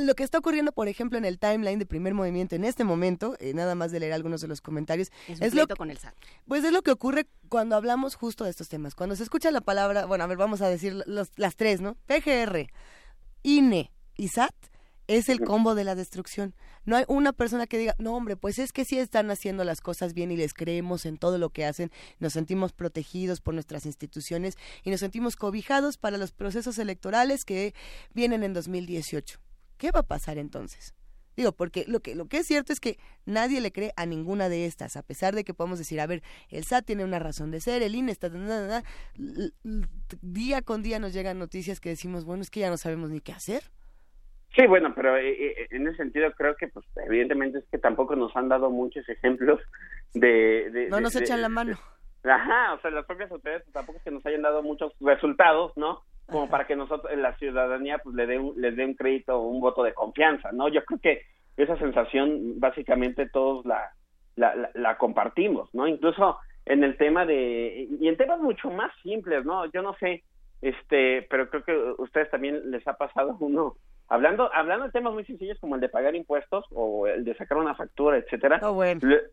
lo 0.00 0.14
que 0.14 0.24
está 0.24 0.38
ocurriendo, 0.38 0.72
por 0.72 0.88
ejemplo, 0.88 1.16
en 1.16 1.24
el 1.24 1.38
timeline 1.38 1.78
de 1.78 1.86
primer 1.86 2.12
movimiento 2.12 2.56
en 2.56 2.64
este 2.64 2.82
momento, 2.82 3.36
eh, 3.38 3.54
nada 3.54 3.76
más 3.76 3.92
de 3.92 4.00
leer 4.00 4.12
algunos 4.12 4.40
de 4.40 4.48
los 4.48 4.60
comentarios, 4.60 5.10
es, 5.28 5.54
lo 5.54 5.66
con 5.68 5.90
el 5.90 5.98
SAT. 5.98 6.14
Pues 6.46 6.64
es 6.64 6.72
lo 6.72 6.82
que 6.82 6.90
ocurre 6.90 7.26
cuando 7.48 7.76
hablamos 7.76 8.16
justo 8.16 8.44
de 8.44 8.50
estos 8.50 8.68
temas. 8.68 8.94
Cuando 8.96 9.14
se 9.14 9.22
escucha 9.22 9.50
la 9.52 9.60
palabra, 9.60 10.04
bueno, 10.04 10.24
a 10.24 10.26
ver, 10.26 10.36
vamos 10.36 10.60
a 10.60 10.68
decir 10.68 10.94
las 11.06 11.56
tres, 11.56 11.80
¿no? 11.80 11.96
PGR, 12.06 12.66
INE 13.44 13.92
y 14.16 14.28
SAT 14.28 14.54
es 15.06 15.28
el 15.28 15.40
combo 15.40 15.74
de 15.74 15.84
la 15.84 15.94
destrucción. 15.94 16.54
No 16.84 16.96
hay 16.96 17.04
una 17.08 17.32
persona 17.32 17.66
que 17.66 17.78
diga, 17.78 17.94
no 17.98 18.14
hombre, 18.14 18.36
pues 18.36 18.58
es 18.58 18.72
que 18.72 18.84
sí 18.84 18.98
están 18.98 19.30
haciendo 19.30 19.64
las 19.64 19.80
cosas 19.80 20.14
bien 20.14 20.30
y 20.30 20.36
les 20.36 20.54
creemos 20.54 21.06
en 21.06 21.16
todo 21.16 21.38
lo 21.38 21.50
que 21.50 21.64
hacen, 21.64 21.90
nos 22.18 22.32
sentimos 22.32 22.72
protegidos 22.72 23.40
por 23.40 23.54
nuestras 23.54 23.86
instituciones 23.86 24.56
y 24.82 24.90
nos 24.90 25.00
sentimos 25.00 25.36
cobijados 25.36 25.98
para 25.98 26.18
los 26.18 26.32
procesos 26.32 26.78
electorales 26.78 27.44
que 27.44 27.74
vienen 28.14 28.42
en 28.42 28.52
2018. 28.52 29.38
¿Qué 29.76 29.90
va 29.90 30.00
a 30.00 30.06
pasar 30.06 30.38
entonces? 30.38 30.94
Digo, 31.36 31.52
porque 31.52 31.84
lo 31.88 32.00
que, 32.00 32.14
lo 32.14 32.26
que 32.26 32.38
es 32.38 32.46
cierto 32.46 32.72
es 32.72 32.80
que 32.80 32.98
nadie 33.24 33.60
le 33.60 33.72
cree 33.72 33.92
a 33.96 34.04
ninguna 34.04 34.48
de 34.48 34.66
estas, 34.66 34.96
a 34.96 35.02
pesar 35.02 35.34
de 35.34 35.44
que 35.44 35.54
podemos 35.54 35.78
decir, 35.78 35.98
a 36.00 36.06
ver, 36.06 36.22
el 36.50 36.64
SAT 36.64 36.84
tiene 36.84 37.04
una 37.04 37.18
razón 37.18 37.50
de 37.50 37.60
ser, 37.60 37.82
el 37.82 37.94
INE 37.94 38.12
está... 38.12 38.30
día 40.20 40.62
con 40.62 40.82
día 40.82 40.98
nos 40.98 41.14
llegan 41.14 41.38
noticias 41.38 41.80
que 41.80 41.88
decimos, 41.88 42.24
bueno, 42.24 42.42
es 42.42 42.50
que 42.50 42.60
ya 42.60 42.68
no 42.68 42.76
sabemos 42.76 43.10
ni 43.10 43.20
qué 43.20 43.32
hacer. 43.32 43.72
Sí, 44.54 44.66
bueno, 44.66 44.92
pero 44.94 45.16
eh, 45.16 45.30
eh, 45.30 45.66
en 45.70 45.88
ese 45.88 45.98
sentido 45.98 46.30
creo 46.32 46.54
que, 46.56 46.68
pues, 46.68 46.84
evidentemente 47.06 47.58
es 47.58 47.64
que 47.70 47.78
tampoco 47.78 48.16
nos 48.16 48.34
han 48.36 48.48
dado 48.48 48.70
muchos 48.70 49.08
ejemplos 49.08 49.60
de... 50.14 50.88
no 50.90 51.00
nos 51.00 51.16
echan 51.16 51.40
la 51.40 51.48
mano. 51.48 51.76
ajá, 52.22 52.74
o 52.74 52.80
sea, 52.80 52.90
las 52.90 53.06
propias 53.06 53.30
autoridades 53.30 53.64
tampoco 53.72 53.98
es 53.98 54.04
que 54.04 54.10
nos 54.10 54.24
hayan 54.26 54.42
dado 54.42 54.62
muchos 54.62 54.92
resultados, 55.00 55.72
¿no? 55.76 56.02
como 56.26 56.48
para 56.48 56.66
que 56.66 56.76
nosotros, 56.76 57.14
la 57.16 57.36
ciudadanía, 57.36 57.98
pues 57.98 58.16
le 58.16 58.26
dé 58.26 58.38
un, 58.38 58.60
les 58.60 58.74
dé 58.76 58.84
un 58.84 58.94
crédito 58.94 59.38
o 59.38 59.48
un 59.48 59.60
voto 59.60 59.82
de 59.82 59.94
confianza, 59.94 60.50
¿no? 60.52 60.68
Yo 60.68 60.84
creo 60.84 60.98
que 60.98 61.22
esa 61.56 61.76
sensación 61.76 62.58
básicamente 62.58 63.28
todos 63.28 63.64
la, 63.66 63.92
la, 64.36 64.70
la, 64.74 64.96
compartimos, 64.96 65.72
¿no? 65.74 65.86
Incluso 65.86 66.38
en 66.64 66.84
el 66.84 66.96
tema 66.96 67.26
de, 67.26 67.88
y 68.00 68.08
en 68.08 68.16
temas 68.16 68.40
mucho 68.40 68.70
más 68.70 68.90
simples, 69.02 69.44
¿no? 69.44 69.66
Yo 69.72 69.82
no 69.82 69.94
sé, 70.00 70.24
este, 70.62 71.26
pero 71.28 71.50
creo 71.50 71.64
que 71.64 71.72
a 71.72 72.02
ustedes 72.02 72.30
también 72.30 72.70
les 72.70 72.86
ha 72.88 72.94
pasado 72.94 73.36
uno, 73.40 73.76
hablando, 74.08 74.52
hablando 74.52 74.86
de 74.86 74.92
temas 74.92 75.12
muy 75.12 75.24
sencillos 75.24 75.58
como 75.60 75.74
el 75.74 75.80
de 75.80 75.88
pagar 75.88 76.14
impuestos 76.14 76.64
o 76.70 77.06
el 77.06 77.24
de 77.24 77.34
sacar 77.34 77.58
una 77.58 77.74
factura, 77.74 78.18
etcétera, 78.18 78.60
oh, 78.62 78.82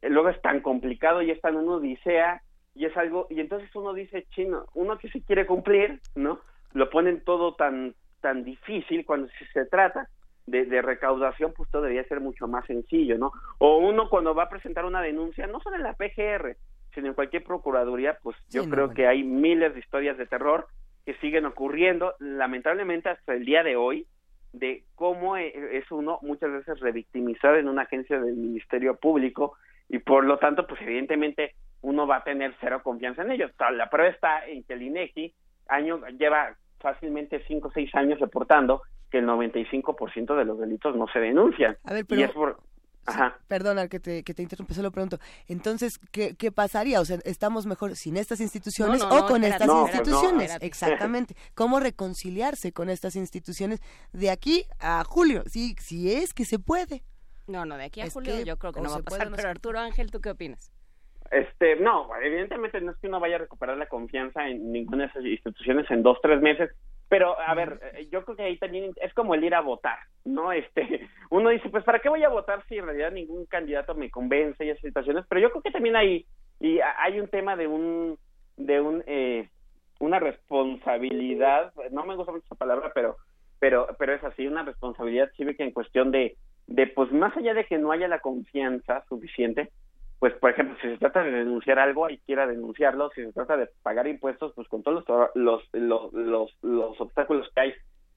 luego 0.04 0.30
es 0.30 0.42
tan 0.42 0.62
complicado 0.62 1.22
y 1.22 1.32
es 1.32 1.42
tan 1.42 1.56
una 1.56 1.74
odisea 1.74 2.42
y 2.76 2.86
es 2.86 2.96
algo, 2.96 3.28
y 3.30 3.40
entonces 3.40 3.70
uno 3.76 3.94
dice, 3.94 4.26
chino, 4.30 4.66
uno 4.74 4.98
que 4.98 5.10
se 5.10 5.22
quiere 5.22 5.46
cumplir, 5.46 6.00
¿no? 6.16 6.40
lo 6.74 6.90
ponen 6.90 7.22
todo 7.24 7.56
tan 7.56 7.96
tan 8.22 8.44
difícil 8.44 9.06
cuando 9.06 9.30
se 9.54 9.66
trata 9.66 10.10
de, 10.46 10.66
de, 10.66 10.82
recaudación, 10.82 11.54
pues 11.56 11.70
todo 11.72 11.84
debería 11.84 12.04
ser 12.10 12.20
mucho 12.20 12.50
más 12.50 12.66
sencillo, 12.66 13.18
¿no? 13.18 13.32
O 13.60 13.78
uno 13.78 14.10
cuando 14.10 14.36
va 14.36 14.44
a 14.44 14.50
presentar 14.50 14.84
una 14.84 15.02
denuncia, 15.02 15.48
no 15.48 15.62
solo 15.62 15.78
en 15.78 15.84
la 15.84 15.94
PGR, 15.94 16.58
sino 16.94 17.08
en 17.08 17.14
cualquier 17.14 17.46
procuraduría, 17.46 18.18
pues 18.22 18.36
yo 18.50 18.70
creo 18.70 18.90
que 18.90 19.08
hay 19.08 19.24
miles 19.24 19.74
de 19.74 19.80
historias 19.80 20.18
de 20.18 20.26
terror 20.26 20.68
que 21.06 21.14
siguen 21.16 21.46
ocurriendo, 21.46 22.14
lamentablemente 22.20 23.08
hasta 23.08 23.36
el 23.36 23.46
día 23.46 23.64
de 23.64 23.78
hoy, 23.78 24.06
de 24.54 24.84
cómo 24.96 25.38
e, 25.38 25.78
es 25.78 25.92
uno 25.92 26.20
muchas 26.22 26.52
veces 26.52 26.80
revictimizado 26.80 27.56
en 27.56 27.68
una 27.68 27.84
agencia 27.84 28.20
del 28.20 28.36
Ministerio 28.36 28.96
Público 28.96 29.54
y 29.90 30.00
por 30.00 30.26
lo 30.26 30.38
tanto, 30.38 30.68
pues 30.68 30.82
evidentemente 30.82 31.56
uno 31.82 32.06
va 32.06 32.18
a 32.18 32.24
tener 32.24 32.54
cero 32.60 32.82
confianza 32.84 33.24
en 33.24 33.32
ellos. 33.32 33.52
La 33.76 33.90
prueba 33.90 34.12
está 34.12 34.46
en 34.46 34.64
que 34.64 34.74
el 34.74 34.84
INEGI 34.84 35.34
año 35.68 36.06
lleva 36.18 36.56
fácilmente 36.80 37.44
cinco 37.48 37.70
o 37.70 37.72
seis 37.72 37.94
años 37.96 38.20
reportando 38.20 38.82
que 39.10 39.20
el 39.20 39.28
95% 39.28 40.38
de 40.38 40.46
los 40.46 40.60
delitos 40.60 40.96
no 40.96 41.08
se 41.08 41.20
denuncian. 41.20 41.78
A 41.84 41.94
ver, 41.94 42.06
pero... 42.08 42.58
Perdona 43.48 43.88
que 43.88 44.00
te, 44.00 44.24
que 44.24 44.34
te 44.34 44.42
interrumpe, 44.42 44.74
solo 44.74 44.92
pregunto. 44.92 45.20
Entonces, 45.48 46.00
¿qué, 46.12 46.36
¿qué 46.36 46.52
pasaría? 46.52 47.00
O 47.02 47.06
sea, 47.06 47.20
¿estamos 47.26 47.66
mejor 47.66 47.96
sin 47.96 48.18
estas 48.18 48.40
instituciones 48.42 49.02
o 49.04 49.26
con 49.26 49.44
estas 49.44 49.70
instituciones? 49.70 50.58
Exactamente. 50.62 51.36
¿Cómo 51.56 51.80
reconciliarse 51.80 52.72
con 52.72 52.90
estas 52.90 53.16
instituciones 53.16 53.82
de 54.14 54.30
aquí 54.30 54.66
a 54.80 55.04
julio? 55.04 55.44
Si, 55.48 55.76
si 55.80 56.14
es 56.14 56.34
que 56.34 56.46
se 56.46 56.60
puede. 56.60 57.04
No, 57.48 57.66
no, 57.66 57.78
de 57.78 57.86
aquí 57.86 58.02
a 58.02 58.06
Es 58.06 58.14
julio 58.14 58.36
que 58.36 58.46
yo 58.46 58.58
creo 58.58 58.74
que 58.74 58.82
no 58.82 58.90
va 58.90 58.96
se 58.96 59.02
a 59.02 59.04
puede 59.04 59.20
pasar. 59.20 59.32
no 59.32 59.36
Pero 59.38 59.50
Arturo 59.50 59.80
Ángel, 59.80 60.12
¿tú 60.12 60.22
qué 60.22 60.30
opinas? 60.30 60.72
Este, 61.32 61.76
no, 61.76 62.10
evidentemente 62.24 62.82
no 62.82 62.92
es 62.92 62.98
que 62.98 63.08
uno 63.08 63.20
vaya 63.20 63.36
a 63.36 63.40
recuperar 63.40 63.78
la 63.78 63.88
confianza 63.88 64.48
en 64.48 64.72
ninguna 64.72 65.04
de 65.04 65.10
esas 65.10 65.26
instituciones 65.26 65.90
en 65.92 66.02
dos, 66.02 66.18
tres 66.22 66.42
meses, 66.42 66.72
pero 67.10 67.40
a 67.40 67.54
ver, 67.56 67.80
eh, 67.96 68.08
yo 68.12 68.24
creo 68.24 68.38
que 68.38 68.44
ahí 68.44 68.58
también 68.58 68.94
es 69.02 69.14
como 69.16 69.34
el 69.34 69.44
ir 69.44 69.56
a 69.56 69.62
votar, 69.62 69.98
¿no? 70.24 70.54
Este, 70.60 71.10
uno 71.32 71.50
dice, 71.50 71.70
pues 71.70 71.84
¿para 71.84 72.00
qué 72.00 72.10
voy 72.10 72.24
a 72.24 72.30
votar 72.30 72.64
si 72.68 72.78
en 72.78 72.86
realidad 72.86 73.12
ningún 73.12 73.46
candidato 73.48 73.96
me 73.96 74.12
convence 74.12 74.64
y 74.64 74.70
esas 74.70 74.82
situaciones? 74.82 75.26
Pero 75.28 75.42
yo 75.42 75.50
creo 75.50 75.64
que 75.64 75.72
también 75.72 75.96
hay, 75.96 76.26
y 76.60 76.80
hay 76.80 77.20
un 77.20 77.28
tema 77.28 77.56
de 77.56 77.68
un, 77.68 78.18
de 78.58 78.80
un, 78.80 79.04
eh, 79.08 79.50
una 80.00 80.20
responsabilidad, 80.20 81.74
no 81.92 82.06
me 82.06 82.16
gusta 82.16 82.32
mucho 82.32 82.46
esa 82.46 82.56
palabra, 82.56 82.92
pero, 82.94 83.18
pero, 83.60 83.88
pero 83.98 84.14
es 84.14 84.24
así, 84.24 84.46
una 84.48 84.64
responsabilidad 84.64 85.32
cívica 85.36 85.64
en 85.64 85.72
cuestión 85.72 86.12
de, 86.12 86.38
de, 86.68 86.88
pues 86.88 87.12
más 87.12 87.36
allá 87.36 87.54
de 87.54 87.66
que 87.66 87.80
no 87.80 87.92
haya 87.92 88.08
la 88.08 88.20
confianza 88.20 89.04
suficiente, 89.10 89.72
pues 90.20 90.34
por 90.36 90.52
ejemplo, 90.52 90.76
si 90.82 90.90
se 90.90 90.98
trata 90.98 91.24
de 91.24 91.32
denunciar 91.32 91.80
algo, 91.80 92.06
hay 92.06 92.18
que 92.20 92.34
ir 92.34 92.40
a 92.40 92.48
denunciarlo, 92.48 93.10
si 93.16 93.24
se 93.24 93.34
trata 93.34 93.58
de 93.58 93.70
pagar 93.84 94.08
impuestos, 94.08 94.54
pues 94.56 94.68
con 94.68 94.84
todos 94.84 95.04
los, 95.08 95.32
los, 95.36 95.64
los, 95.74 96.14
los, 96.14 96.58
los 96.62 97.02
obstáculos 97.02 97.50
que 97.56 97.62
hay, 97.62 97.74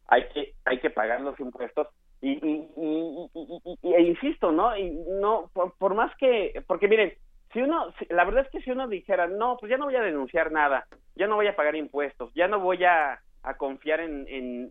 hay 0.08 0.28
que, 0.28 0.52
hay 0.64 0.78
que 0.80 0.90
pagar 0.90 1.20
los 1.20 1.38
impuestos. 1.40 1.88
Y, 2.20 2.32
y, 2.32 2.68
y, 2.76 3.28
y- 3.34 3.60
y- 3.64 3.78
y- 3.82 3.94
e 3.94 4.02
insisto, 4.02 4.52
¿no? 4.52 4.76
Y 4.76 4.90
no, 5.20 5.50
por, 5.52 5.76
por 5.76 5.94
más 5.94 6.14
que, 6.18 6.62
porque 6.68 6.86
miren, 6.88 7.12
si 7.52 7.60
uno, 7.62 7.92
la 8.10 8.24
verdad 8.24 8.44
es 8.44 8.50
que 8.50 8.60
si 8.62 8.70
uno 8.70 8.86
dijera, 8.88 9.26
no, 9.26 9.56
pues 9.58 9.70
ya 9.70 9.76
no 9.76 9.86
voy 9.86 9.96
a 9.96 10.02
denunciar 10.02 10.52
nada, 10.52 10.86
ya 11.16 11.26
no 11.26 11.34
voy 11.36 11.48
a 11.48 11.56
pagar 11.56 11.74
impuestos, 11.76 12.32
ya 12.34 12.48
no 12.48 12.60
voy 12.60 12.84
a, 12.84 13.20
a 13.44 13.54
confiar 13.54 14.00
en, 14.00 14.26
en, 14.28 14.68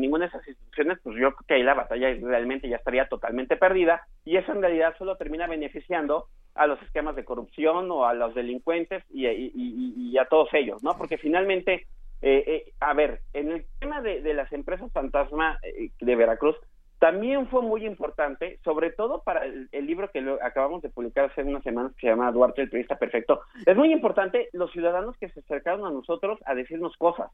ninguna 0.00 0.24
de 0.24 0.28
esas 0.30 0.46
instituciones, 0.48 0.98
pues 1.02 1.16
yo 1.16 1.32
creo 1.32 1.46
que 1.46 1.54
ahí 1.54 1.62
la 1.62 1.74
batalla 1.74 2.08
realmente 2.20 2.68
ya 2.68 2.76
estaría 2.76 3.06
totalmente 3.08 3.56
perdida 3.56 4.02
y 4.24 4.36
eso 4.36 4.52
en 4.52 4.60
realidad 4.60 4.94
solo 4.98 5.16
termina 5.16 5.46
beneficiando 5.46 6.26
a 6.54 6.66
los 6.66 6.82
esquemas 6.82 7.14
de 7.14 7.24
corrupción 7.24 7.90
o 7.92 8.06
a 8.06 8.14
los 8.14 8.34
delincuentes 8.34 9.04
y, 9.10 9.26
y- 9.28 9.52
y- 9.54 10.18
a 10.18 10.24
todos 10.24 10.48
ellos, 10.52 10.82
¿no? 10.82 10.96
Porque 10.98 11.16
finalmente, 11.18 11.86
eh, 12.20 12.44
eh, 12.46 12.72
a 12.80 12.92
ver, 12.94 13.20
en 13.32 13.52
el 13.52 13.66
tema 13.78 14.00
de, 14.02 14.20
de 14.22 14.34
las 14.34 14.52
empresas 14.52 14.90
fantasma 14.92 15.58
eh, 15.62 15.90
de 16.00 16.16
Veracruz, 16.16 16.56
también 16.98 17.46
fue 17.46 17.62
muy 17.62 17.86
importante, 17.86 18.58
sobre 18.64 18.90
todo 18.90 19.22
para 19.22 19.44
el, 19.44 19.68
el 19.70 19.86
libro 19.86 20.10
que 20.10 20.20
lo 20.20 20.42
acabamos 20.42 20.82
de 20.82 20.88
publicar 20.88 21.26
hace 21.30 21.44
unas 21.44 21.62
semanas 21.62 21.92
que 21.94 22.00
se 22.00 22.06
llama 22.08 22.32
Duarte 22.32 22.62
el 22.62 22.70
periodista 22.70 22.98
perfecto. 22.98 23.42
Es 23.64 23.76
muy 23.76 23.92
importante 23.92 24.48
los 24.52 24.72
ciudadanos 24.72 25.16
que 25.18 25.28
se 25.28 25.38
acercaron 25.38 25.86
a 25.86 25.90
nosotros 25.90 26.40
a 26.44 26.56
decirnos 26.56 26.96
cosas 26.96 27.30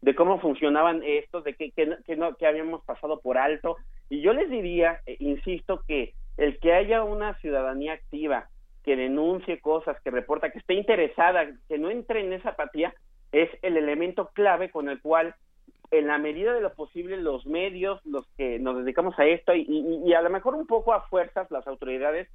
de 0.00 0.14
cómo 0.14 0.40
funcionaban 0.40 1.02
estos, 1.04 1.44
de 1.44 1.54
que, 1.54 1.70
que, 1.72 1.96
que, 2.06 2.16
no, 2.16 2.34
que 2.34 2.46
habíamos 2.46 2.82
pasado 2.84 3.20
por 3.20 3.36
alto. 3.38 3.76
Y 4.08 4.22
yo 4.22 4.32
les 4.32 4.48
diría, 4.50 5.00
eh, 5.06 5.16
insisto, 5.18 5.82
que 5.86 6.14
el 6.36 6.58
que 6.58 6.72
haya 6.72 7.02
una 7.02 7.34
ciudadanía 7.40 7.92
activa, 7.92 8.48
que 8.82 8.96
denuncie 8.96 9.60
cosas, 9.60 10.00
que 10.02 10.10
reporta, 10.10 10.50
que 10.50 10.58
esté 10.58 10.74
interesada, 10.74 11.46
que 11.68 11.78
no 11.78 11.90
entre 11.90 12.20
en 12.20 12.32
esa 12.32 12.50
apatía, 12.50 12.94
es 13.30 13.50
el 13.62 13.76
elemento 13.76 14.30
clave 14.32 14.70
con 14.70 14.88
el 14.88 15.00
cual 15.00 15.34
en 15.90 16.06
la 16.06 16.18
medida 16.18 16.54
de 16.54 16.60
lo 16.60 16.72
posible 16.72 17.16
los 17.16 17.46
medios, 17.46 18.00
los 18.06 18.26
que 18.36 18.58
nos 18.58 18.78
dedicamos 18.78 19.18
a 19.18 19.26
esto 19.26 19.54
y, 19.54 20.12
a 20.14 20.22
lo 20.22 20.30
mejor 20.30 20.54
un 20.54 20.66
poco 20.66 20.92
a 20.94 21.02
fuerzas 21.08 21.50
las 21.50 21.66
autoridades 21.66 22.28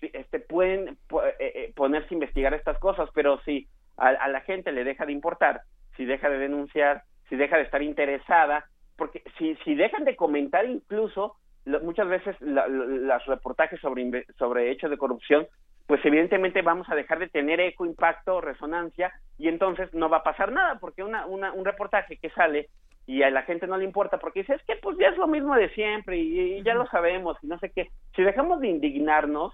este, 0.00 0.40
pueden 0.40 0.98
pu- 1.08 1.22
eh, 1.38 1.52
eh, 1.54 1.72
ponerse 1.76 2.08
a 2.10 2.14
investigar 2.14 2.54
estas 2.54 2.78
cosas, 2.78 3.08
pero 3.14 3.40
si 3.44 3.68
a, 3.96 4.08
a 4.08 4.28
la 4.28 4.40
gente 4.40 4.72
le 4.72 4.84
deja 4.84 5.06
de 5.06 5.12
importar, 5.12 5.62
si 5.96 6.04
deja 6.04 6.28
de 6.28 6.38
denunciar, 6.38 7.02
si 7.28 7.36
deja 7.36 7.56
de 7.56 7.62
estar 7.64 7.82
interesada, 7.82 8.64
porque 8.96 9.22
si, 9.38 9.54
si 9.64 9.74
dejan 9.74 10.04
de 10.04 10.16
comentar 10.16 10.64
incluso 10.66 11.36
lo- 11.64 11.80
muchas 11.80 12.08
veces 12.08 12.36
la- 12.40 12.68
la- 12.68 13.16
los 13.16 13.26
reportajes 13.26 13.80
sobre, 13.80 14.24
sobre 14.38 14.70
hechos 14.70 14.90
de 14.90 14.98
corrupción, 14.98 15.46
pues 15.86 16.04
evidentemente 16.04 16.62
vamos 16.62 16.88
a 16.88 16.94
dejar 16.94 17.18
de 17.18 17.28
tener 17.28 17.60
eco, 17.60 17.84
impacto, 17.86 18.40
resonancia 18.40 19.12
y 19.38 19.48
entonces 19.48 19.92
no 19.92 20.08
va 20.08 20.18
a 20.18 20.22
pasar 20.22 20.50
nada 20.52 20.78
porque 20.78 21.02
una, 21.02 21.26
una, 21.26 21.52
un 21.52 21.64
reportaje 21.64 22.16
que 22.16 22.30
sale 22.30 22.68
y 23.06 23.22
a 23.22 23.30
la 23.30 23.42
gente 23.42 23.66
no 23.66 23.76
le 23.76 23.84
importa 23.84 24.18
porque 24.18 24.40
dice 24.40 24.54
es 24.54 24.62
que 24.64 24.76
pues 24.76 24.96
ya 24.98 25.08
es 25.08 25.18
lo 25.18 25.26
mismo 25.26 25.54
de 25.56 25.68
siempre 25.70 26.16
y, 26.16 26.40
y 26.58 26.62
ya 26.62 26.72
lo 26.74 26.86
sabemos 26.86 27.36
y 27.42 27.48
no 27.48 27.58
sé 27.58 27.70
qué. 27.70 27.90
Si 28.16 28.22
dejamos 28.22 28.60
de 28.60 28.68
indignarnos, 28.68 29.52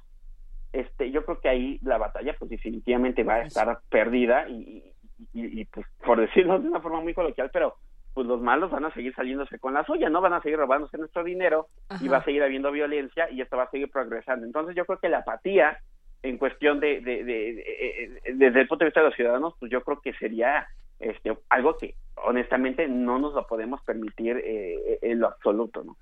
este, 0.73 1.11
yo 1.11 1.25
creo 1.25 1.41
que 1.41 1.49
ahí 1.49 1.79
la 1.83 1.99
batalla 1.99 2.37
pues 2.39 2.49
definitivamente 2.51 3.25
va 3.25 3.35
a 3.35 3.43
estar 3.43 3.79
perdida 3.89 4.49
y, 4.49 4.90
y, 5.35 5.61
y, 5.61 5.65
pues 5.67 5.87
por 6.05 6.21
decirlo 6.21 6.59
de 6.59 6.69
una 6.69 6.81
forma 6.81 7.01
muy 7.01 7.15
coloquial, 7.15 7.51
pero 7.53 7.77
pues 8.15 8.27
los 8.27 8.41
malos 8.41 8.71
van 8.71 8.85
a 8.85 8.93
seguir 8.93 9.15
saliéndose 9.15 9.59
con 9.59 9.73
la 9.75 9.85
suya, 9.85 10.09
¿no? 10.11 10.21
Van 10.21 10.33
a 10.33 10.43
seguir 10.43 10.59
robándose 10.59 10.99
nuestro 10.99 11.23
dinero 11.23 11.69
y 12.01 12.09
va 12.09 12.19
a 12.19 12.25
seguir 12.25 12.43
habiendo 12.43 12.73
violencia 12.73 13.31
y 13.31 13.41
esto 13.41 13.57
va 13.57 13.65
a 13.65 13.71
seguir 13.71 13.89
progresando. 13.91 14.45
Entonces 14.47 14.75
yo 14.75 14.85
creo 14.85 14.99
que 14.99 15.09
la 15.09 15.19
apatía 15.19 15.79
en 16.23 16.37
cuestión 16.37 16.81
de, 16.81 17.01
de, 17.01 17.25
de- 17.25 17.55
de- 17.55 18.21
de- 18.25 18.33
desde 18.35 18.61
el 18.63 18.69
punto 18.69 18.85
de 18.85 18.89
vista 18.89 19.01
de 19.01 19.07
los 19.07 19.15
ciudadanos, 19.15 19.55
pues 19.61 19.71
yo 19.71 19.83
creo 19.83 20.01
que 20.01 20.13
sería 20.15 20.67
este 20.99 21.35
algo 21.49 21.79
que 21.79 21.95
honestamente 22.17 22.87
no 22.89 23.19
nos 23.19 23.33
lo 23.33 23.47
podemos 23.47 23.81
permitir 23.85 24.37
eh, 24.45 24.99
en 25.03 25.21
lo 25.21 25.29
absoluto, 25.29 25.83
¿no? 25.85 25.97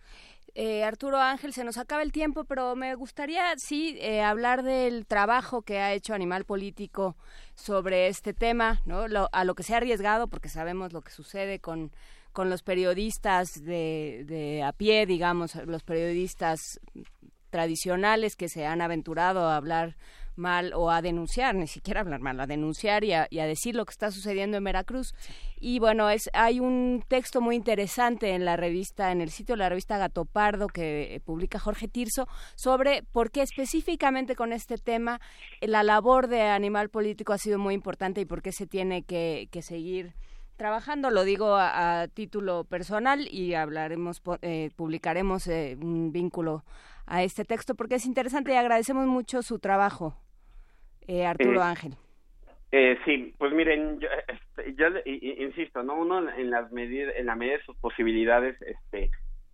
Eh, 0.54 0.82
Arturo 0.82 1.18
Ángel, 1.18 1.52
se 1.52 1.62
nos 1.62 1.78
acaba 1.78 2.02
el 2.02 2.10
tiempo, 2.10 2.44
pero 2.44 2.74
me 2.74 2.94
gustaría, 2.94 3.56
sí, 3.58 3.96
eh, 4.00 4.22
hablar 4.22 4.62
del 4.62 5.06
trabajo 5.06 5.62
que 5.62 5.78
ha 5.78 5.92
hecho 5.92 6.14
Animal 6.14 6.44
Político 6.44 7.16
sobre 7.54 8.08
este 8.08 8.32
tema, 8.34 8.80
¿no? 8.84 9.06
Lo- 9.08 9.28
a 9.32 9.44
lo 9.44 9.54
que 9.54 9.62
se 9.62 9.74
ha 9.74 9.76
arriesgado, 9.76 10.26
porque 10.26 10.48
sabemos 10.48 10.92
lo 10.92 11.02
que 11.02 11.12
sucede 11.12 11.60
con, 11.60 11.92
con 12.32 12.50
los 12.50 12.62
periodistas 12.62 13.62
de, 13.64 14.24
de 14.26 14.62
a 14.64 14.72
pie, 14.72 15.06
digamos, 15.06 15.54
los 15.54 15.82
periodistas 15.84 16.80
tradicionales 17.50 18.36
que 18.36 18.48
se 18.48 18.66
han 18.66 18.80
aventurado 18.80 19.48
a 19.48 19.56
hablar 19.56 19.96
mal 20.38 20.72
o 20.74 20.90
a 20.90 21.02
denunciar, 21.02 21.54
ni 21.54 21.66
siquiera 21.66 22.00
hablar 22.00 22.20
mal, 22.20 22.40
a 22.40 22.46
denunciar 22.46 23.04
y 23.04 23.12
a, 23.12 23.26
y 23.30 23.40
a 23.40 23.46
decir 23.46 23.74
lo 23.74 23.84
que 23.84 23.92
está 23.92 24.10
sucediendo 24.10 24.56
en 24.56 24.64
Veracruz. 24.64 25.14
Y 25.60 25.78
bueno, 25.80 26.08
es 26.08 26.30
hay 26.32 26.60
un 26.60 27.04
texto 27.08 27.40
muy 27.40 27.56
interesante 27.56 28.30
en 28.30 28.44
la 28.44 28.56
revista, 28.56 29.12
en 29.12 29.20
el 29.20 29.30
sitio 29.30 29.54
de 29.54 29.60
la 29.60 29.68
revista 29.68 29.98
Gato 29.98 30.24
Pardo 30.24 30.68
que 30.68 31.14
eh, 31.14 31.20
publica 31.20 31.58
Jorge 31.58 31.88
Tirso 31.88 32.28
sobre 32.54 33.02
por 33.02 33.30
qué 33.30 33.42
específicamente 33.42 34.36
con 34.36 34.52
este 34.52 34.78
tema 34.78 35.20
eh, 35.60 35.68
la 35.68 35.82
labor 35.82 36.28
de 36.28 36.42
Animal 36.42 36.88
Político 36.88 37.32
ha 37.32 37.38
sido 37.38 37.58
muy 37.58 37.74
importante 37.74 38.20
y 38.20 38.24
por 38.24 38.40
qué 38.40 38.52
se 38.52 38.66
tiene 38.66 39.02
que, 39.02 39.48
que 39.50 39.62
seguir 39.62 40.14
trabajando, 40.58 41.10
lo 41.10 41.24
digo 41.24 41.54
a, 41.56 42.08
título 42.12 42.64
personal 42.64 43.32
y 43.32 43.54
hablaremos, 43.54 44.20
eh, 44.42 44.70
publicaremos 44.76 45.46
eh, 45.46 45.78
un 45.80 46.12
vínculo 46.12 46.64
a 47.06 47.22
este 47.22 47.44
texto 47.44 47.74
porque 47.76 47.94
es 47.94 48.04
interesante 48.04 48.52
y 48.52 48.56
agradecemos 48.56 49.06
mucho 49.06 49.40
su 49.42 49.60
trabajo, 49.60 50.16
eh, 51.08 51.26
Arturo 51.26 51.60
Eh, 51.60 51.64
Ángel. 51.64 51.92
Eh, 52.70 52.98
sí, 53.04 53.34
pues 53.38 53.52
miren, 53.52 53.98
yo, 53.98 54.08
este, 54.28 54.74
yo 54.74 54.86
insisto, 55.06 55.82
no 55.82 55.94
uno 55.94 56.28
en 56.30 56.50
las 56.50 56.70
medidas, 56.70 57.14
en 57.16 57.26
la 57.26 57.34
medida 57.34 57.56
de 57.56 57.62
sus 57.64 57.76
posibilidades, 57.78 58.60
este, 58.62 59.10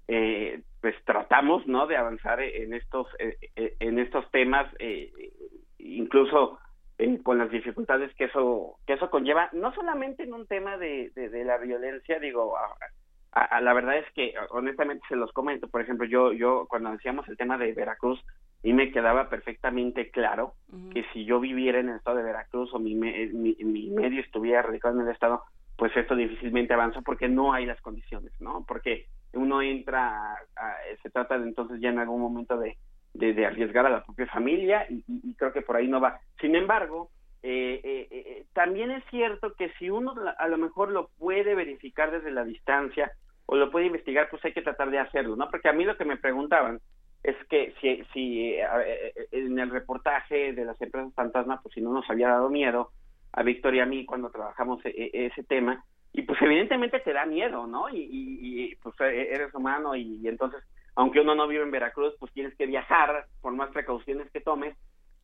eh, 0.09 0.61
pues 0.81 0.95
tratamos, 1.05 1.67
no, 1.67 1.87
de 1.87 1.97
avanzar 1.97 2.41
en 2.43 2.75
estos, 2.75 3.07
eh, 3.21 3.37
eh, 3.57 3.77
en 3.79 3.99
estos 4.01 4.29
temas, 4.33 4.67
incluso 5.79 6.59
con 7.23 7.39
las 7.39 7.51
dificultades 7.51 8.15
que 8.15 8.25
eso, 8.25 8.79
que 8.87 8.95
eso 8.95 9.11
conlleva, 9.11 9.49
no 9.53 9.73
solamente 9.75 10.23
en 10.23 10.33
un 10.35 10.47
tema 10.47 10.77
de, 10.77 11.11
de, 11.15 11.29
de 11.29 11.45
la 11.45 11.59
violencia, 11.59 12.19
digo, 12.19 12.57
a- 12.57 12.77
a- 13.33 13.45
a- 13.45 13.61
la 13.61 13.73
verdad 13.75 13.99
es 13.99 14.07
que 14.15 14.33
honestamente 14.51 15.05
se 15.09 15.17
los 15.17 15.33
comento, 15.33 15.69
por 15.69 15.81
ejemplo, 15.81 16.07
yo, 16.07 16.33
yo 16.33 16.67
cuando 16.69 16.91
decíamos 16.93 17.29
el 17.29 17.37
tema 17.37 17.59
de 17.59 17.73
Veracruz, 17.73 18.21
y 18.65 18.73
me 18.73 18.91
quedaba 18.91 19.29
perfectamente 19.29 20.11
claro 20.11 20.55
que 20.93 21.05
si 21.13 21.25
yo 21.25 21.39
viviera 21.39 21.79
en 21.79 21.91
el 21.91 21.97
estado 21.97 22.17
de 22.17 22.23
Veracruz 22.25 22.73
o 22.75 22.81
mi, 22.81 22.95
me- 22.97 23.27
mi, 23.27 23.55
mi 23.61 23.91
medio 23.91 24.21
estuviera 24.21 24.63
radicado 24.63 24.99
en 25.01 25.07
el 25.07 25.13
estado, 25.13 25.45
pues 25.77 25.97
esto 25.97 26.17
difícilmente 26.17 26.73
avanza 26.75 27.01
porque 27.03 27.29
no 27.29 27.53
hay 27.53 27.67
las 27.67 27.81
condiciones, 27.81 28.33
¿no? 28.41 28.65
Porque 28.67 29.07
uno 29.35 29.61
entra, 29.63 30.33
a- 30.33 30.39
a- 30.57 30.77
se 31.03 31.11
trata 31.11 31.39
de 31.39 31.47
entonces 31.47 31.79
ya 31.81 31.91
en 31.91 31.99
algún 32.01 32.21
momento 32.21 32.57
de, 32.59 32.77
de, 33.13 33.35
de 33.35 33.47
arriesgar 33.47 33.87
a 33.87 33.91
la 33.91 34.05
propia 34.05 34.27
familia 34.27 34.87
y, 34.89 34.95
y- 35.07 35.21
y 35.31 35.35
creo 35.35 35.53
que 35.53 35.63
por 35.63 35.77
ahí 35.77 35.87
no 35.89 36.01
va. 36.01 36.19
Sin 36.41 36.57
embargo, 36.57 37.11
eh, 37.43 37.81
eh, 37.85 38.09
eh, 38.11 38.47
también 38.55 38.91
es 38.91 39.05
cierto 39.11 39.53
que 39.55 39.71
si 39.79 39.91
uno 39.91 40.15
a 40.39 40.49
lo 40.49 40.57
mejor 40.57 40.91
lo 40.91 41.11
puede 41.19 41.55
verificar 41.55 42.11
desde 42.11 42.31
la 42.31 42.45
distancia 42.45 43.13
o 43.47 43.57
lo 43.57 43.71
puede 43.71 43.87
investigar, 43.87 44.29
pues 44.31 44.43
hay 44.47 44.55
que 44.55 44.63
tratar 44.63 44.91
de 44.91 44.99
hacerlo, 45.01 45.37
¿no? 45.37 45.51
Porque 45.51 45.69
a 45.69 45.75
mí 45.75 45.85
lo 45.85 45.99
que 45.99 46.07
me 46.07 46.17
preguntaban 46.17 46.81
es 47.25 47.37
que 47.49 47.75
si, 47.81 48.05
si 48.13 48.53
eh, 48.53 48.67
eh, 48.87 49.29
en 49.33 49.59
el 49.59 49.71
reportaje 49.71 50.53
de 50.53 50.65
las 50.65 50.81
empresas 50.81 51.13
fantasma, 51.15 51.61
pues 51.63 51.75
si 51.75 51.81
no 51.81 51.93
nos 51.93 52.09
había 52.09 52.29
dado 52.29 52.49
miedo 52.51 52.91
a 53.33 53.43
Víctor 53.43 53.75
y 53.75 53.81
a 53.81 53.87
mí 53.87 54.05
cuando 54.05 54.31
trabajamos 54.31 54.85
e- 54.85 54.91
e- 54.91 55.27
ese 55.27 55.43
tema, 55.43 55.85
y 56.13 56.23
pues 56.23 56.41
evidentemente 56.43 57.01
te 57.01 57.13
da 57.13 57.27
miedo, 57.27 57.67
¿no? 57.67 57.89
Y, 57.89 58.09
y- 58.11 58.75
pues 58.77 58.95
eh, 59.01 59.31
eres 59.33 59.53
humano 59.55 59.97
y, 59.97 60.21
y 60.23 60.29
entonces 60.29 60.63
aunque 60.97 61.21
uno 61.21 61.35
no 61.35 61.49
vive 61.49 61.65
en 61.65 61.71
Veracruz, 61.71 62.15
pues 62.19 62.33
tienes 62.33 62.55
que 62.57 62.67
viajar 62.67 63.27
por 63.41 63.53
más 63.53 63.71
precauciones 63.71 64.31
que 64.31 64.41
tomes, 64.41 64.77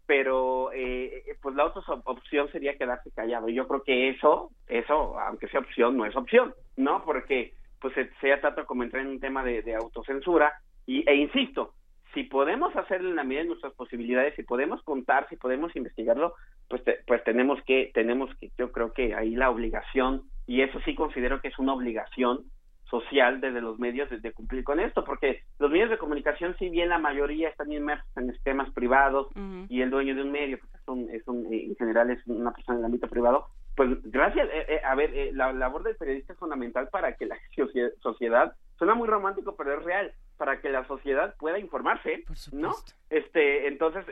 pero 0.06 0.72
eh, 0.72 1.22
pues 1.40 1.55
la 1.55 1.66
otra 1.66 1.82
opción 2.05 2.51
sería 2.51 2.77
quedarse 2.77 3.10
callado. 3.12 3.48
Y 3.48 3.55
yo 3.55 3.68
creo 3.68 3.82
que 3.85 4.09
eso, 4.09 4.51
eso, 4.66 5.18
aunque 5.20 5.48
sea 5.48 5.60
opción, 5.60 5.97
no 5.97 6.06
es 6.06 6.16
opción, 6.16 6.52
¿no? 6.77 7.05
Porque 7.05 7.55
pues 7.81 7.94
se, 7.94 8.10
se 8.20 8.36
trata 8.39 8.64
como 8.64 8.82
entrar 8.82 9.02
en 9.02 9.10
un 9.10 9.20
tema 9.20 9.44
de, 9.44 9.74
autocensura 9.74 10.52
y, 10.86 11.09
e 11.09 11.14
insisto, 11.14 11.74
si 12.15 12.24
podemos 12.24 12.74
hacerlo 12.77 13.11
en 13.11 13.16
la 13.16 13.24
medida 13.24 13.43
de 13.43 13.49
nuestras 13.49 13.73
posibilidades, 13.74 14.35
si 14.35 14.43
podemos 14.43 14.82
contar, 14.82 15.28
si 15.28 15.37
podemos 15.37 15.74
investigarlo, 15.77 16.35
pues 16.69 16.82
pues 17.07 17.24
tenemos 17.24 17.62
que 17.65 17.91
tenemos 17.95 18.31
que 18.39 18.51
yo 18.59 18.73
creo 18.73 18.93
que 18.93 19.15
ahí 19.15 19.35
la 19.35 19.51
obligación 19.51 20.23
y 20.47 20.62
eso 20.62 20.81
sí 20.85 20.95
considero 20.95 21.41
que 21.41 21.49
es 21.49 21.59
una 21.59 21.74
obligación 21.74 22.45
social 22.91 23.41
desde 23.41 23.61
los 23.61 23.78
medios 23.78 24.11
de, 24.11 24.32
cumplir 24.32 24.65
con 24.65 24.81
esto, 24.81 25.05
porque 25.05 25.43
los 25.59 25.70
medios 25.70 25.91
de 25.91 25.99
comunicación, 25.99 26.57
si 26.59 26.69
bien 26.69 26.89
la 26.89 26.99
mayoría 26.99 27.49
están 27.49 27.73
inmersos 27.73 28.09
en 28.16 28.31
esquemas 28.31 28.70
privados 28.73 29.28
y 29.69 29.81
el 29.81 29.91
dueño 29.91 30.15
de 30.16 30.23
un 30.23 30.32
medio, 30.32 30.59
pues 30.59 30.74
es 30.74 30.89
un, 30.89 31.11
es 31.11 31.28
un, 31.28 31.47
en 31.53 31.77
general 31.77 32.11
es 32.11 32.27
una 32.27 32.53
persona 32.53 32.78
en 32.78 32.81
el 32.81 32.87
ámbito 32.87 33.07
privado, 33.07 33.47
pues 33.77 33.91
gracias, 34.05 34.49
eh, 34.49 34.66
eh, 34.69 34.81
a 34.85 34.95
ver, 34.95 35.15
eh, 35.15 35.31
la 35.32 35.53
labor 35.53 35.85
del 35.85 35.97
periodista 35.97 36.32
es 36.32 36.39
fundamental 36.39 36.89
para 36.89 37.15
que 37.15 37.27
la 37.27 37.37
sociedad, 38.03 38.53
suena 38.81 38.94
muy 38.94 39.07
romántico, 39.07 39.57
pero 39.57 39.74
es 39.74 39.85
real, 39.85 40.15
para 40.39 40.62
que 40.62 40.70
la 40.70 40.86
sociedad 40.86 41.35
pueda 41.39 41.59
informarse, 41.59 42.24
¿no? 42.51 42.73
Este, 43.11 43.69
entonces, 43.69 44.07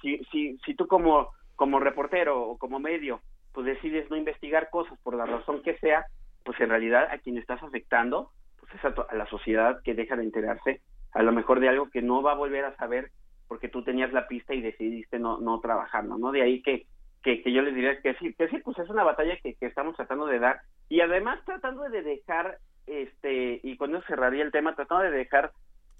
si, 0.00 0.24
si, 0.32 0.56
si 0.64 0.74
tú 0.74 0.86
como, 0.86 1.28
como 1.56 1.78
reportero 1.78 2.40
o 2.40 2.56
como 2.56 2.80
medio, 2.80 3.20
pues 3.52 3.66
decides 3.66 4.08
no 4.08 4.16
investigar 4.16 4.70
cosas 4.70 4.98
por 5.02 5.14
la 5.14 5.26
razón 5.26 5.62
que 5.62 5.76
sea, 5.76 6.06
pues 6.42 6.58
en 6.62 6.70
realidad 6.70 7.06
a 7.10 7.18
quien 7.18 7.36
estás 7.36 7.62
afectando, 7.62 8.30
pues 8.58 8.72
es 8.74 8.82
a, 8.82 9.14
la 9.14 9.26
sociedad 9.26 9.82
que 9.84 9.92
deja 9.92 10.16
de 10.16 10.24
enterarse 10.24 10.80
a 11.12 11.22
lo 11.22 11.32
mejor 11.32 11.60
de 11.60 11.68
algo 11.68 11.90
que 11.90 12.00
no 12.00 12.22
va 12.22 12.32
a 12.32 12.36
volver 12.36 12.64
a 12.64 12.74
saber 12.76 13.10
porque 13.46 13.68
tú 13.68 13.84
tenías 13.84 14.10
la 14.14 14.26
pista 14.26 14.54
y 14.54 14.62
decidiste 14.62 15.18
no, 15.18 15.38
no 15.38 15.60
trabajarlo, 15.60 16.16
¿no? 16.16 16.32
De 16.32 16.40
ahí 16.40 16.62
que, 16.62 16.86
que, 17.22 17.42
yo 17.52 17.60
les 17.60 17.74
diría 17.74 18.00
que 18.00 18.14
sí, 18.14 18.32
que 18.32 18.48
sí, 18.48 18.56
pues 18.64 18.78
es 18.78 18.88
una 18.88 19.04
batalla 19.04 19.36
que, 19.42 19.52
que 19.52 19.66
estamos 19.66 19.94
tratando 19.96 20.24
de 20.24 20.38
dar 20.38 20.62
y 20.88 21.02
además 21.02 21.44
tratando 21.44 21.82
de 21.90 22.00
dejar, 22.00 22.56
este, 22.86 23.60
y 23.62 23.76
con 23.76 23.94
eso 23.94 24.04
cerraría 24.06 24.42
el 24.42 24.52
tema, 24.52 24.74
tratando 24.74 25.04
de 25.04 25.10
dejar 25.10 25.52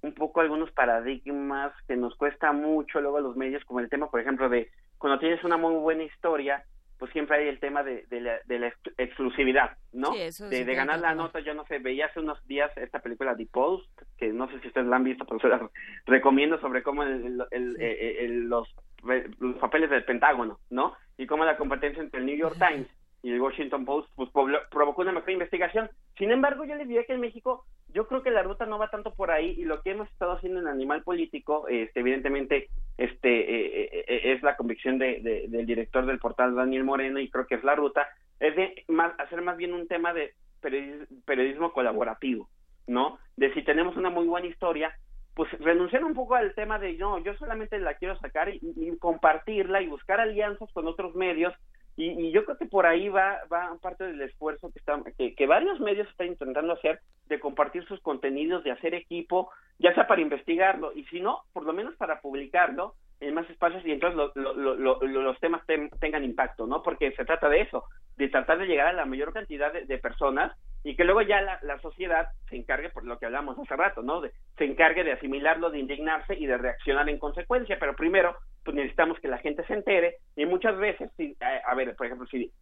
un 0.02 0.12
poco 0.14 0.40
algunos 0.40 0.70
paradigmas 0.72 1.72
que 1.86 1.96
nos 1.96 2.14
cuesta 2.16 2.52
mucho 2.52 3.00
luego 3.00 3.18
a 3.18 3.22
los 3.22 3.36
medios, 3.36 3.64
como 3.64 3.80
el 3.80 3.88
tema, 3.88 4.10
por 4.10 4.20
ejemplo, 4.20 4.48
de 4.48 4.70
cuando 4.98 5.18
tienes 5.18 5.42
una 5.44 5.56
muy 5.56 5.74
buena 5.76 6.02
historia, 6.02 6.64
pues 6.98 7.10
siempre 7.12 7.36
hay 7.36 7.48
el 7.48 7.59
tema 7.59 7.82
de, 7.82 8.04
de, 8.10 8.20
la, 8.20 8.38
de 8.46 8.59
la, 8.60 8.72
exclusividad, 8.96 9.76
¿no? 9.92 10.12
de, 10.12 10.74
ganar 10.74 11.00
la 11.00 11.16
nota, 11.16 11.40
yo 11.40 11.52
no 11.52 11.64
sé, 11.66 11.78
veía 11.80 12.06
hace 12.06 12.20
unos 12.20 12.38
días 12.46 12.70
esta 12.76 13.00
película 13.00 13.36
The 13.36 13.46
Post, 13.46 14.02
que 14.16 14.32
no 14.32 14.48
sé 14.48 14.60
si 14.60 14.68
ustedes 14.68 14.86
la 14.86 14.96
han 14.96 15.04
visto, 15.04 15.24
pero 15.24 15.40
se 15.40 15.48
la 15.48 15.68
recomiendo 16.06 16.60
sobre 16.60 16.84
cómo 16.84 17.02
el, 17.02 17.42
el, 17.50 18.48
los, 18.48 18.68
los, 19.40 19.56
papeles 19.59 19.90
del 19.90 20.04
Pentágono, 20.04 20.60
¿no? 20.70 20.94
Y 21.18 21.26
cómo 21.26 21.44
la 21.44 21.56
competencia 21.56 22.00
entre 22.00 22.20
el 22.20 22.26
New 22.26 22.36
York 22.36 22.56
Times 22.59 22.86
y 23.23 23.31
el 23.31 23.40
Washington 23.40 23.85
Post 23.85 24.11
pues, 24.16 24.31
provocó 24.70 25.03
una 25.03 25.12
mejor 25.12 25.31
investigación. 25.31 25.89
Sin 26.19 26.31
embargo, 26.31 26.65
yo 26.65 26.74
les 26.74 26.89
diría 26.89 27.05
que 27.05 27.15
en 27.15 27.20
México 27.20 27.65
yo 27.94 28.09
creo 28.09 28.23
que 28.23 28.31
la 28.31 28.43
ruta 28.43 28.66
no 28.66 28.78
va 28.78 28.90
tanto 28.90 29.15
por 29.15 29.31
ahí 29.31 29.55
y 29.59 29.65
lo 29.65 29.81
que 29.82 29.90
hemos 29.90 30.09
estado 30.09 30.32
haciendo 30.32 30.61
en 30.61 30.66
Animal 30.66 31.03
Político, 31.03 31.69
este, 31.69 32.01
evidentemente, 32.01 32.69
este, 32.99 33.28
eh, 33.28 33.85
eh, 33.85 34.05
eh, 34.09 34.32
es 34.32 34.43
la 34.43 34.57
convicción 34.57 34.99
de, 34.99 35.20
del 35.49 35.66
director 35.66 36.05
del 36.05 36.19
portal 36.19 36.55
Daniel 36.55 36.85
Moreno 36.85 37.20
y 37.20 37.31
creo 37.31 37.47
que 37.47 37.55
es 37.55 37.65
la 37.65 37.74
ruta, 37.74 38.09
es 38.40 38.57
de 38.57 38.85
más, 38.89 39.12
hacer 39.20 39.40
más 39.43 39.57
bien 39.57 39.73
un 39.73 39.86
tema 39.86 40.12
de 40.12 40.35
periodismo, 41.24 41.73
colaborativo, 41.73 42.49
¿no? 42.86 43.19
De 43.36 43.53
si 43.55 43.62
tenemos 43.62 43.97
una 43.97 44.11
muy 44.11 44.27
buena 44.27 44.47
historia, 44.47 44.94
pues 45.35 45.51
renunciar 45.61 46.05
un 46.05 46.15
poco 46.15 46.35
al 46.35 46.55
tema 46.55 46.78
de 46.78 46.94
no, 46.94 47.19
yo 47.19 47.35
solamente 47.35 47.78
la 47.78 47.94
quiero 47.94 48.16
sacar 48.19 48.49
y 48.53 48.97
compartirla 48.99 49.82
y 49.82 49.89
buscar 49.89 50.20
alianzas 50.20 50.70
con 50.73 50.86
otros 50.86 51.15
medios 51.15 51.53
y, 51.97 52.31
yo 52.31 52.44
creo 52.44 52.56
que 52.56 52.66
por 52.66 52.86
ahí 52.86 53.09
va, 53.09 53.40
va 53.52 53.77
parte 53.81 54.05
del 54.05 54.20
esfuerzo 54.23 54.70
que, 54.73 54.78
está, 54.78 55.01
que, 55.16 55.47
varios 55.47 55.78
medios 55.81 56.09
están 56.09 56.28
intentando 56.28 56.73
hacer 56.73 57.01
de 57.28 57.39
compartir 57.39 57.85
sus 57.85 58.01
contenidos, 58.01 58.64
de 58.64 58.70
hacer 58.70 58.94
equipo, 58.94 59.51
ya 59.78 59.94
sea 59.94 60.06
para 60.06 60.23
investigarlo 60.23 60.93
y 60.94 61.05
si 61.05 61.20
no, 61.20 61.43
por 61.52 61.64
lo 61.64 61.73
menos 61.73 61.94
para 61.97 62.20
publicarlo 62.20 62.94
en 63.20 63.35
más 63.35 63.48
espacios 63.51 63.85
y 63.86 63.93
entonces 63.93 64.19
los 64.35 65.40
temas 65.40 65.62
tengan 66.01 66.24
impacto, 66.24 66.66
¿no? 66.66 66.82
Porque 66.82 67.12
se 67.12 67.24
trata 67.24 67.48
de 67.48 67.60
eso, 67.60 67.85
de 68.16 68.28
tratar 68.28 68.59
de 68.59 68.66
llegar 68.66 68.89
a 68.89 68.93
la 68.93 69.06
mayor 69.06 69.32
cantidad 69.32 69.73
de, 69.73 69.98
personas 69.98 70.56
y 70.84 70.96
que 70.96 71.04
luego 71.04 71.22
ya 71.22 71.40
la, 71.40 71.78
sociedad 71.80 72.28
se 72.48 72.56
encargue, 72.56 72.90
por 72.90 73.04
lo 73.04 73.18
que 73.18 73.26
hablamos 73.26 73.59
hace 73.59 73.76
rato, 73.76 74.02
¿no? 74.02 74.20
De, 74.20 74.32
se 74.59 74.64
encargue 74.64 75.04
de 75.04 75.12
asimilarlo, 75.12 75.70
de 75.70 75.78
indignarse 75.78 76.34
y 76.34 76.46
de 76.46 76.59
reaccionar 76.59 77.09
en 77.09 77.18
consecuencia, 77.18 77.76
pero 77.78 77.94
primero 77.94 78.36
pues 78.64 78.76
necesitamos 78.76 79.18
que 79.18 79.28
la 79.28 79.38
gente 79.38 79.64
se 79.66 79.74
entere 79.74 80.18
y 80.36 80.46
muchas 80.46 80.76
veces, 80.78 81.10
si, 81.16 81.36
a, 81.40 81.74
ver, 81.74 81.96
por 81.96 82.06
ejemplo, 82.06 82.26
si 82.28 82.52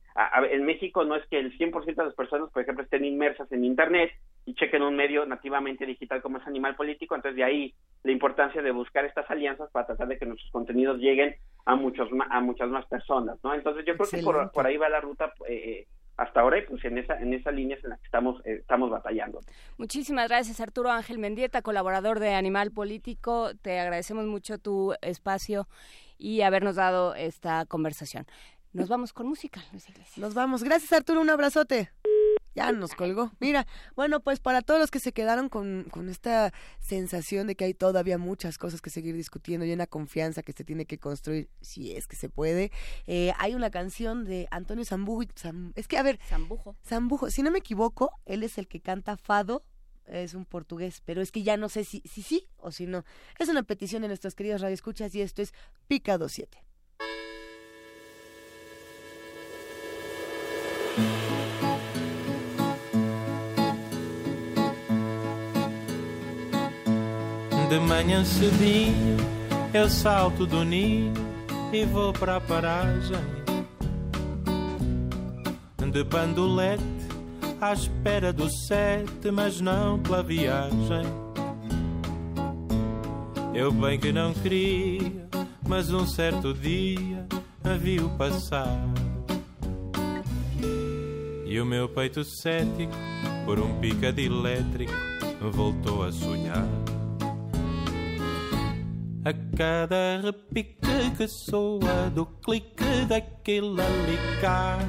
en 0.50 0.64
México 0.64 1.04
no 1.04 1.14
es 1.14 1.26
que 1.26 1.38
el 1.38 1.56
100% 1.58 1.94
de 1.94 2.04
las 2.04 2.14
personas, 2.14 2.50
por 2.50 2.62
ejemplo, 2.62 2.84
estén 2.84 3.04
inmersas 3.04 3.50
en 3.52 3.64
Internet 3.64 4.10
y 4.46 4.54
chequen 4.54 4.82
un 4.82 4.96
medio 4.96 5.26
nativamente 5.26 5.84
digital 5.84 6.22
como 6.22 6.38
es 6.38 6.46
Animal 6.46 6.74
Político, 6.74 7.14
entonces 7.14 7.36
de 7.36 7.44
ahí 7.44 7.74
la 8.02 8.12
importancia 8.12 8.62
de 8.62 8.70
buscar 8.70 9.04
estas 9.04 9.30
alianzas 9.30 9.70
para 9.72 9.88
tratar 9.88 10.08
de 10.08 10.18
que 10.18 10.24
nuestros 10.24 10.50
contenidos 10.50 10.98
lleguen 10.98 11.34
a 11.66 11.76
muchos 11.76 12.08
a 12.30 12.40
muchas 12.40 12.70
más 12.70 12.86
personas, 12.86 13.38
¿no? 13.44 13.54
Entonces 13.54 13.84
yo 13.84 13.94
creo 13.96 14.08
que 14.08 14.22
por, 14.22 14.50
por, 14.52 14.66
ahí 14.66 14.78
va 14.78 14.88
la 14.88 15.00
ruta 15.00 15.32
eh, 15.46 15.86
hasta 16.20 16.40
ahora 16.40 16.58
y 16.58 16.62
pues 16.66 16.84
en 16.84 16.98
esa 16.98 17.18
en 17.18 17.32
esa 17.32 17.50
línea 17.50 17.78
es 17.78 17.84
en 17.84 17.90
la 17.90 17.96
que 17.96 18.04
estamos 18.04 18.40
eh, 18.44 18.58
estamos 18.60 18.90
batallando. 18.90 19.40
Muchísimas 19.78 20.28
gracias 20.28 20.60
Arturo 20.60 20.90
Ángel 20.90 21.18
Mendieta, 21.18 21.62
colaborador 21.62 22.20
de 22.20 22.34
Animal 22.34 22.70
Político. 22.72 23.52
Te 23.62 23.80
agradecemos 23.80 24.26
mucho 24.26 24.58
tu 24.58 24.94
espacio 25.00 25.66
y 26.18 26.42
habernos 26.42 26.76
dado 26.76 27.14
esta 27.14 27.64
conversación. 27.64 28.26
Nos 28.72 28.88
vamos 28.88 29.12
con 29.14 29.26
música, 29.26 29.62
Luis 29.72 29.88
Iglesias. 29.88 30.18
Nos 30.18 30.34
vamos. 30.34 30.62
Gracias 30.62 30.92
Arturo, 30.92 31.22
un 31.22 31.30
abrazote. 31.30 31.90
Ya 32.60 32.72
nos 32.72 32.94
colgó. 32.94 33.32
Mira, 33.40 33.66
bueno, 33.96 34.20
pues 34.20 34.38
para 34.38 34.60
todos 34.60 34.78
los 34.78 34.90
que 34.90 35.00
se 35.00 35.12
quedaron 35.12 35.48
con, 35.48 35.86
con, 35.90 36.10
esta 36.10 36.52
sensación 36.78 37.46
de 37.46 37.54
que 37.54 37.64
hay 37.64 37.72
todavía 37.72 38.18
muchas 38.18 38.58
cosas 38.58 38.82
que 38.82 38.90
seguir 38.90 39.16
discutiendo 39.16 39.64
y 39.64 39.72
una 39.72 39.86
confianza 39.86 40.42
que 40.42 40.52
se 40.52 40.62
tiene 40.62 40.84
que 40.84 40.98
construir, 40.98 41.48
si 41.62 41.92
es 41.92 42.06
que 42.06 42.16
se 42.16 42.28
puede, 42.28 42.70
eh, 43.06 43.32
hay 43.38 43.54
una 43.54 43.70
canción 43.70 44.26
de 44.26 44.46
Antonio 44.50 44.84
Zambujo. 44.84 45.22
es 45.74 45.88
que, 45.88 45.96
a 45.96 46.02
ver. 46.02 46.18
Zambujo. 46.28 46.76
Zambujo. 46.86 47.30
Si 47.30 47.42
no 47.42 47.50
me 47.50 47.60
equivoco, 47.60 48.12
él 48.26 48.42
es 48.42 48.58
el 48.58 48.68
que 48.68 48.80
canta 48.80 49.16
Fado. 49.16 49.64
Es 50.06 50.34
un 50.34 50.44
portugués, 50.44 51.02
pero 51.04 51.22
es 51.22 51.32
que 51.32 51.42
ya 51.42 51.56
no 51.56 51.68
sé 51.68 51.84
si, 51.84 52.02
si 52.04 52.22
sí 52.22 52.48
o 52.58 52.72
si 52.72 52.86
no. 52.86 53.04
Es 53.38 53.48
una 53.48 53.62
petición 53.62 54.02
de 54.02 54.08
nuestros 54.08 54.34
queridos 54.34 54.60
radioescuchas 54.60 55.14
y 55.14 55.22
esto 55.22 55.40
es 55.40 55.54
Picado 55.86 56.28
7. 56.28 56.58
De 67.70 67.78
manhã 67.78 68.24
cedinho 68.24 69.16
eu 69.72 69.88
salto 69.88 70.44
do 70.44 70.64
ninho 70.64 71.14
e 71.72 71.84
vou 71.84 72.12
para 72.12 72.38
a 72.38 72.40
paragem. 72.40 73.16
De 75.92 76.02
bandolete 76.02 76.82
à 77.60 77.72
espera 77.72 78.32
do 78.32 78.50
sete, 78.50 79.30
mas 79.30 79.60
não 79.60 80.00
pela 80.00 80.20
viagem. 80.20 81.04
Eu 83.54 83.70
bem 83.70 84.00
que 84.00 84.10
não 84.10 84.34
queria, 84.34 85.28
mas 85.64 85.92
um 85.92 86.04
certo 86.08 86.52
dia 86.52 87.24
a 87.62 87.74
viu 87.74 88.10
passar. 88.18 88.84
E 91.46 91.60
o 91.60 91.64
meu 91.64 91.88
peito 91.88 92.24
cético, 92.24 92.92
por 93.44 93.60
um 93.60 93.78
pica 93.78 94.12
de 94.12 94.26
elétrico, 94.26 94.92
voltou 95.52 96.02
a 96.02 96.10
sonhar. 96.10 96.66
A 99.22 99.34
cada 99.54 100.18
repique 100.22 101.10
que 101.14 101.28
soa 101.28 102.08
do 102.14 102.24
clique 102.24 103.04
daquele 103.06 103.76
alicate. 103.78 104.86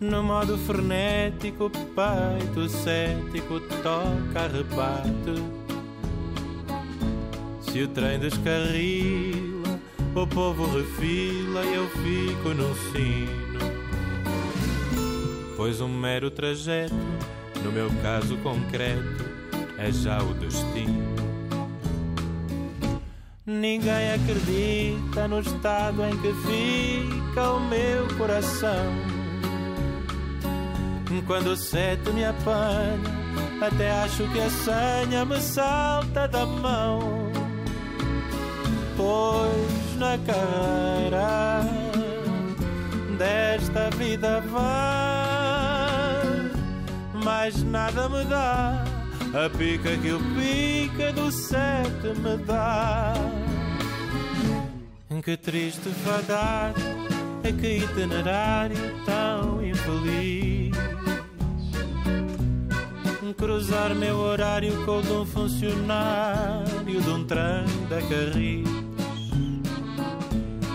No 0.00 0.20
modo 0.20 0.58
frenético, 0.58 1.70
peito 1.70 2.68
cético 2.68 3.60
toca 3.84 4.48
rebate. 4.48 5.40
Se 7.60 7.82
o 7.82 7.88
trem 7.88 8.18
descarrila, 8.18 9.80
o 10.16 10.26
povo 10.26 10.66
refila 10.76 11.64
e 11.64 11.74
eu 11.74 11.88
fico 11.88 12.48
no 12.48 12.74
sino. 12.90 13.60
Pois 15.56 15.80
um 15.80 15.88
mero 15.88 16.32
trajeto, 16.32 16.94
no 17.62 17.70
meu 17.70 17.88
caso 18.02 18.36
concreto, 18.38 19.24
é 19.78 19.92
já 19.92 20.20
o 20.20 20.34
destino 20.34 21.15
Ninguém 23.46 24.12
acredita 24.12 25.28
no 25.28 25.38
estado 25.38 26.04
em 26.04 26.18
que 26.18 26.32
fica 26.32 27.52
o 27.52 27.60
meu 27.60 28.08
coração. 28.18 28.92
Quando 31.28 31.52
o 31.52 31.56
sete 31.56 32.10
me 32.10 32.24
apanha 32.24 32.98
até 33.60 33.92
acho 34.02 34.28
que 34.32 34.40
a 34.40 34.50
senha 34.50 35.24
me 35.24 35.40
salta 35.40 36.26
da 36.26 36.44
mão. 36.44 37.30
Pois 38.96 39.96
na 39.96 40.18
carreira 40.18 41.60
desta 43.16 43.90
vida 43.96 44.40
vai, 44.40 44.64
mais 47.22 47.62
nada 47.62 48.08
me 48.08 48.24
dá 48.24 48.95
a 49.36 49.50
pica 49.50 49.96
que 49.98 50.12
o 50.12 50.20
pica 50.34 51.12
do 51.12 51.30
sete 51.30 52.08
me 52.20 52.36
dá. 52.44 53.12
Que 55.22 55.36
triste 55.36 55.90
fadar 56.04 56.72
é 57.42 57.52
que 57.52 57.78
itinerário 57.78 58.76
tão 59.04 59.62
infeliz. 59.64 60.74
Cruzar 63.36 63.94
meu 63.94 64.16
horário 64.16 64.84
com 64.86 64.98
o 64.98 65.02
de 65.02 65.12
um 65.12 65.26
funcionário 65.26 67.02
de 67.02 67.10
um 67.10 67.24
trem 67.24 67.66
da 67.90 68.00
Carris. 68.08 68.66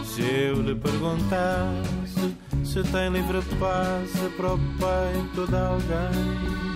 Se 0.06 0.22
eu 0.22 0.62
lhe 0.62 0.76
perguntasse 0.76 2.36
se 2.64 2.84
tem 2.84 3.10
livre 3.10 3.42
passe 3.60 4.30
para 4.38 4.54
o 4.54 4.58
peito 4.58 5.48
de 5.48 5.58
alguém, 5.58 6.71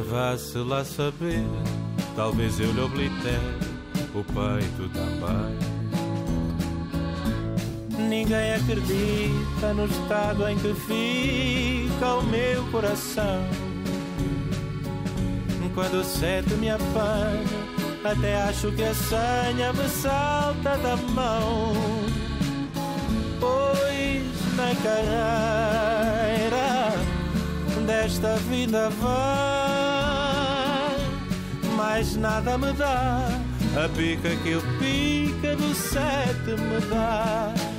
vá-se 0.00 0.58
lá 0.58 0.84
saber, 0.84 1.44
talvez 2.16 2.58
eu 2.60 2.72
lhe 2.72 2.80
oblitere 2.80 3.58
o 4.14 4.24
peito 4.24 4.88
também. 4.92 5.58
Ninguém 8.08 8.54
acredita 8.54 9.72
no 9.74 9.86
estado 9.86 10.48
em 10.48 10.58
que 10.58 10.74
fica 10.74 12.14
o 12.14 12.22
meu 12.24 12.64
coração. 12.72 13.44
Quando 15.74 16.00
o 16.00 16.04
sete 16.04 16.52
me 16.54 16.68
apanha, 16.68 17.46
até 18.04 18.42
acho 18.42 18.72
que 18.72 18.82
a 18.82 18.92
senha 18.92 19.72
me 19.72 19.88
salta 19.88 20.76
da 20.76 20.96
mão. 20.96 21.72
Pois 23.38 24.56
na 24.56 24.74
carreira 24.82 26.50
desta 27.86 28.34
vida 28.50 28.90
vai, 28.90 29.89
mais 31.80 32.14
nada 32.14 32.58
me 32.58 32.72
dá. 32.74 33.26
A 33.82 33.88
pica 33.88 34.28
que 34.42 34.54
o 34.54 34.62
pica 34.78 35.56
do 35.56 35.74
sete 35.74 36.60
me 36.60 36.78
dá. 36.90 37.69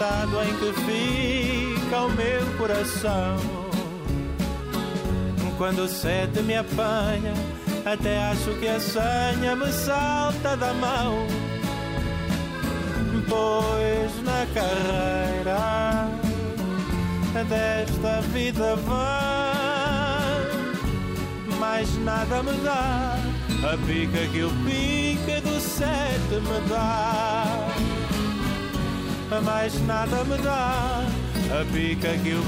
Estado 0.00 0.42
em 0.42 0.56
que 0.56 0.72
fica 0.80 2.00
o 2.00 2.10
meu 2.12 2.46
coração. 2.56 3.36
Quando 5.58 5.80
o 5.80 5.88
sete 5.88 6.40
me 6.40 6.56
apanha, 6.56 7.34
até 7.84 8.16
acho 8.30 8.50
que 8.58 8.66
a 8.66 8.80
senha 8.80 9.54
me 9.54 9.70
salta 9.70 10.56
da 10.56 10.72
mão. 10.72 11.26
Pois 13.28 14.22
na 14.24 14.46
carreira 14.54 16.08
desta 17.46 18.22
vida 18.32 18.76
vai, 18.76 18.96
mais 21.58 21.94
nada 21.98 22.42
me 22.42 22.52
dá. 22.64 23.18
A 23.70 23.76
pica 23.86 24.26
que 24.32 24.44
o 24.44 24.50
pica 24.64 25.42
do 25.42 25.60
sete 25.60 26.40
me 26.40 26.68
dá. 26.70 27.49
Mais 29.38 29.80
nada 29.86 30.24
me 30.24 30.36
dá. 30.38 31.04
A 31.50 31.64
pica 31.72 32.18
que 32.18 32.34
o 32.34 32.42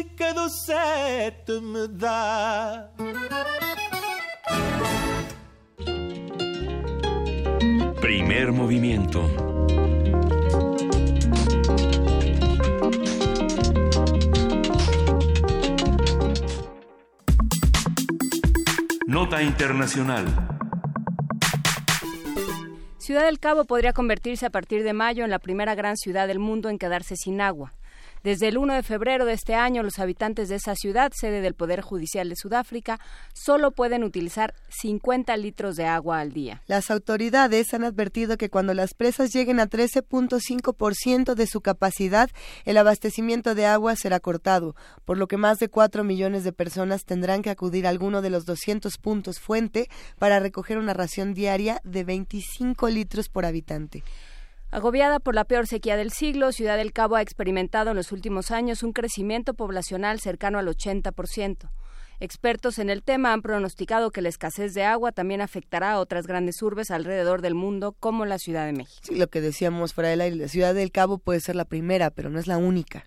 pica 0.00 0.32
do 0.32 0.48
sete 0.48 1.60
me 1.60 1.86
dá. 1.88 2.88
Primer 8.00 8.50
movimiento. 8.50 9.30
Nota 19.06 19.42
Internacional. 19.42 20.51
Ciudad 23.02 23.24
del 23.24 23.40
Cabo 23.40 23.64
podría 23.64 23.92
convertirse 23.92 24.46
a 24.46 24.50
partir 24.50 24.84
de 24.84 24.92
mayo 24.92 25.24
en 25.24 25.30
la 25.30 25.40
primera 25.40 25.74
gran 25.74 25.96
ciudad 25.96 26.28
del 26.28 26.38
mundo 26.38 26.68
en 26.68 26.78
quedarse 26.78 27.16
sin 27.16 27.40
agua. 27.40 27.72
Desde 28.22 28.46
el 28.46 28.56
1 28.56 28.74
de 28.74 28.82
febrero 28.84 29.24
de 29.24 29.32
este 29.32 29.56
año, 29.56 29.82
los 29.82 29.98
habitantes 29.98 30.48
de 30.48 30.54
esa 30.54 30.76
ciudad, 30.76 31.10
sede 31.12 31.40
del 31.40 31.54
Poder 31.54 31.80
Judicial 31.80 32.28
de 32.28 32.36
Sudáfrica, 32.36 33.00
solo 33.34 33.72
pueden 33.72 34.04
utilizar 34.04 34.54
50 34.68 35.36
litros 35.38 35.74
de 35.74 35.86
agua 35.86 36.20
al 36.20 36.32
día. 36.32 36.62
Las 36.68 36.92
autoridades 36.92 37.74
han 37.74 37.82
advertido 37.82 38.36
que 38.36 38.48
cuando 38.48 38.74
las 38.74 38.94
presas 38.94 39.32
lleguen 39.32 39.58
a 39.58 39.68
13.5% 39.68 41.34
de 41.34 41.46
su 41.48 41.62
capacidad, 41.62 42.30
el 42.64 42.76
abastecimiento 42.76 43.56
de 43.56 43.66
agua 43.66 43.96
será 43.96 44.20
cortado, 44.20 44.76
por 45.04 45.18
lo 45.18 45.26
que 45.26 45.36
más 45.36 45.58
de 45.58 45.68
4 45.68 46.04
millones 46.04 46.44
de 46.44 46.52
personas 46.52 47.04
tendrán 47.04 47.42
que 47.42 47.50
acudir 47.50 47.88
a 47.88 47.90
alguno 47.90 48.22
de 48.22 48.30
los 48.30 48.46
200 48.46 48.98
puntos 48.98 49.40
fuente 49.40 49.88
para 50.20 50.38
recoger 50.38 50.78
una 50.78 50.94
ración 50.94 51.34
diaria 51.34 51.80
de 51.82 52.04
25 52.04 52.88
litros 52.88 53.28
por 53.28 53.46
habitante. 53.46 54.04
Agobiada 54.72 55.20
por 55.20 55.34
la 55.34 55.44
peor 55.44 55.66
sequía 55.66 55.98
del 55.98 56.12
siglo, 56.12 56.50
Ciudad 56.50 56.78
del 56.78 56.94
Cabo 56.94 57.16
ha 57.16 57.20
experimentado 57.20 57.90
en 57.90 57.96
los 57.98 58.10
últimos 58.10 58.50
años 58.50 58.82
un 58.82 58.94
crecimiento 58.94 59.52
poblacional 59.52 60.18
cercano 60.18 60.58
al 60.58 60.66
80%. 60.66 61.68
Expertos 62.22 62.78
en 62.78 62.88
el 62.88 63.02
tema 63.02 63.32
han 63.32 63.42
pronosticado 63.42 64.12
que 64.12 64.22
la 64.22 64.28
escasez 64.28 64.74
de 64.74 64.84
agua 64.84 65.10
también 65.10 65.40
afectará 65.40 65.90
a 65.90 65.98
otras 65.98 66.28
grandes 66.28 66.62
urbes 66.62 66.92
alrededor 66.92 67.42
del 67.42 67.56
mundo, 67.56 67.96
como 67.98 68.24
la 68.26 68.38
Ciudad 68.38 68.64
de 68.64 68.72
México. 68.72 69.02
Sí, 69.02 69.16
lo 69.16 69.26
que 69.26 69.40
decíamos 69.40 69.92
fuera 69.92 70.10
del 70.10 70.20
aire, 70.20 70.36
la 70.36 70.46
Ciudad 70.46 70.72
del 70.72 70.92
Cabo 70.92 71.18
puede 71.18 71.40
ser 71.40 71.56
la 71.56 71.64
primera, 71.64 72.10
pero 72.10 72.30
no 72.30 72.38
es 72.38 72.46
la 72.46 72.58
única. 72.58 73.04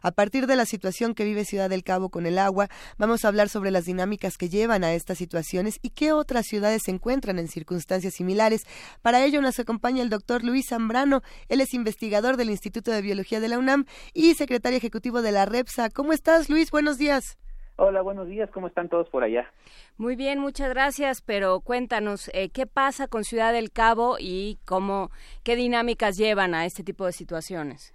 A 0.00 0.12
partir 0.12 0.46
de 0.46 0.54
la 0.54 0.64
situación 0.64 1.16
que 1.16 1.24
vive 1.24 1.44
Ciudad 1.44 1.68
del 1.68 1.82
Cabo 1.82 2.08
con 2.08 2.24
el 2.24 2.38
agua, 2.38 2.68
vamos 2.98 3.24
a 3.24 3.28
hablar 3.28 3.48
sobre 3.48 3.72
las 3.72 3.84
dinámicas 3.84 4.38
que 4.38 4.48
llevan 4.48 4.84
a 4.84 4.94
estas 4.94 5.18
situaciones 5.18 5.80
y 5.82 5.90
qué 5.90 6.12
otras 6.12 6.46
ciudades 6.46 6.82
se 6.84 6.92
encuentran 6.92 7.40
en 7.40 7.48
circunstancias 7.48 8.14
similares. 8.14 8.62
Para 9.00 9.24
ello 9.24 9.42
nos 9.42 9.58
acompaña 9.58 10.04
el 10.04 10.08
doctor 10.08 10.44
Luis 10.44 10.68
Zambrano. 10.68 11.22
Él 11.48 11.60
es 11.60 11.74
investigador 11.74 12.36
del 12.36 12.50
Instituto 12.50 12.92
de 12.92 13.02
Biología 13.02 13.40
de 13.40 13.48
la 13.48 13.58
UNAM 13.58 13.86
y 14.14 14.36
secretario 14.36 14.78
ejecutivo 14.78 15.20
de 15.20 15.32
la 15.32 15.46
REPSA. 15.46 15.90
¿Cómo 15.90 16.12
estás, 16.12 16.48
Luis? 16.48 16.70
Buenos 16.70 16.96
días. 16.96 17.38
Hola, 17.76 18.02
buenos 18.02 18.28
días, 18.28 18.50
¿cómo 18.50 18.66
están 18.66 18.90
todos 18.90 19.08
por 19.08 19.24
allá? 19.24 19.50
Muy 19.96 20.14
bien, 20.14 20.38
muchas 20.38 20.68
gracias, 20.68 21.22
pero 21.22 21.60
cuéntanos, 21.60 22.30
eh, 22.34 22.50
¿qué 22.50 22.66
pasa 22.66 23.08
con 23.08 23.24
Ciudad 23.24 23.52
del 23.52 23.72
Cabo 23.72 24.16
y 24.20 24.58
cómo, 24.66 25.10
qué 25.42 25.56
dinámicas 25.56 26.18
llevan 26.18 26.54
a 26.54 26.66
este 26.66 26.84
tipo 26.84 27.06
de 27.06 27.12
situaciones? 27.12 27.94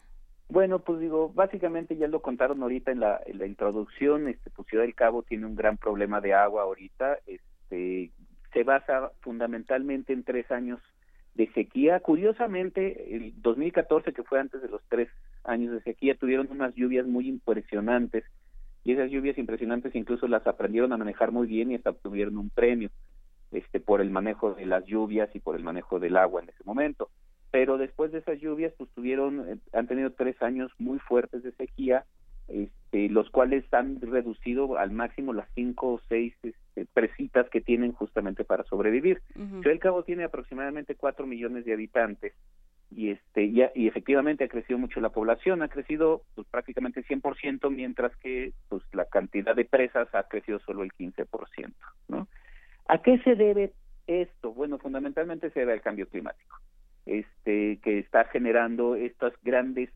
Bueno, 0.49 0.79
pues 0.79 0.99
digo, 0.99 1.31
básicamente 1.33 1.95
ya 1.95 2.07
lo 2.07 2.21
contaron 2.21 2.63
ahorita 2.63 2.91
en 2.91 3.01
la, 3.01 3.21
en 3.25 3.37
la 3.37 3.45
introducción, 3.45 4.27
este, 4.27 4.49
pues 4.49 4.67
Ciudad 4.67 4.83
del 4.83 4.95
Cabo 4.95 5.21
tiene 5.21 5.45
un 5.45 5.55
gran 5.55 5.77
problema 5.77 6.21
de 6.21 6.33
agua 6.33 6.63
ahorita, 6.63 7.19
este, 7.27 8.11
se 8.53 8.63
basa 8.63 9.11
fundamentalmente 9.21 10.11
en 10.11 10.23
tres 10.23 10.49
años 10.51 10.79
de 11.35 11.51
sequía. 11.51 11.99
Curiosamente, 11.99 13.15
el 13.15 13.33
2014, 13.41 14.11
que 14.11 14.23
fue 14.23 14.39
antes 14.39 14.61
de 14.61 14.69
los 14.69 14.81
tres 14.89 15.09
años 15.43 15.71
de 15.71 15.81
sequía, 15.81 16.15
tuvieron 16.15 16.47
unas 16.49 16.73
lluvias 16.73 17.05
muy 17.05 17.27
impresionantes 17.27 18.23
y 18.87 18.93
esas 18.93 19.11
lluvias 19.11 19.37
impresionantes 19.37 19.93
incluso 19.95 20.29
las 20.29 20.47
aprendieron 20.47 20.93
a 20.93 20.97
manejar 20.97 21.33
muy 21.33 21.45
bien 21.45 21.71
y 21.71 21.75
hasta 21.75 21.89
obtuvieron 21.89 22.37
un 22.37 22.49
premio 22.49 22.89
este 23.51 23.81
por 23.81 23.99
el 23.99 24.09
manejo 24.09 24.53
de 24.53 24.65
las 24.65 24.85
lluvias 24.85 25.29
y 25.35 25.39
por 25.39 25.57
el 25.57 25.63
manejo 25.63 25.99
del 25.99 26.15
agua 26.15 26.41
en 26.41 26.49
ese 26.49 26.63
momento 26.63 27.09
pero 27.51 27.77
después 27.77 28.13
de 28.13 28.19
esas 28.19 28.39
lluvias 28.39 28.71
pues 28.77 28.89
tuvieron 28.91 29.49
eh, 29.49 29.57
han 29.73 29.87
tenido 29.87 30.11
tres 30.11 30.41
años 30.41 30.71
muy 30.79 30.99
fuertes 30.99 31.43
de 31.43 31.51
sequía 31.51 32.05
este, 32.47 33.09
los 33.09 33.29
cuales 33.29 33.65
han 33.73 33.99
reducido 33.99 34.77
al 34.77 34.91
máximo 34.91 35.33
las 35.33 35.49
cinco 35.53 35.95
o 35.95 36.01
seis 36.07 36.33
este, 36.41 36.85
presitas 36.93 37.49
que 37.49 37.59
tienen 37.59 37.91
justamente 37.91 38.45
para 38.45 38.63
sobrevivir. 38.63 39.21
Del 39.35 39.79
Cabo 39.79 40.03
tiene 40.03 40.23
aproximadamente 40.23 40.95
cuatro 40.95 41.27
millones 41.27 41.65
de 41.65 41.73
habitantes 41.73 42.33
y 42.89 43.11
este 43.11 43.51
ya, 43.51 43.71
y 43.75 43.87
efectivamente 43.87 44.45
ha 44.45 44.47
crecido 44.47 44.79
mucho 44.79 45.01
la 45.01 45.09
población, 45.09 45.61
ha 45.61 45.67
crecido 45.67 46.23
pues, 46.35 46.47
prácticamente 46.47 47.03
100%, 47.03 47.69
mientras 47.69 48.15
que 48.17 48.53
pues 48.69 48.83
la 48.93 49.05
cantidad 49.05 49.55
de 49.55 49.65
presas 49.65 50.07
ha 50.13 50.23
crecido 50.23 50.59
solo 50.59 50.83
el 50.83 50.93
15%, 50.93 51.73
¿no? 52.07 52.27
¿A 52.87 53.01
qué 53.01 53.17
se 53.19 53.35
debe 53.35 53.73
esto? 54.07 54.53
Bueno, 54.53 54.77
fundamentalmente 54.77 55.49
se 55.49 55.59
debe 55.59 55.73
al 55.73 55.81
cambio 55.81 56.07
climático. 56.07 56.57
Este 57.05 57.79
que 57.83 57.99
está 57.99 58.25
generando 58.25 58.95
estas 58.95 59.33
grandes 59.43 59.89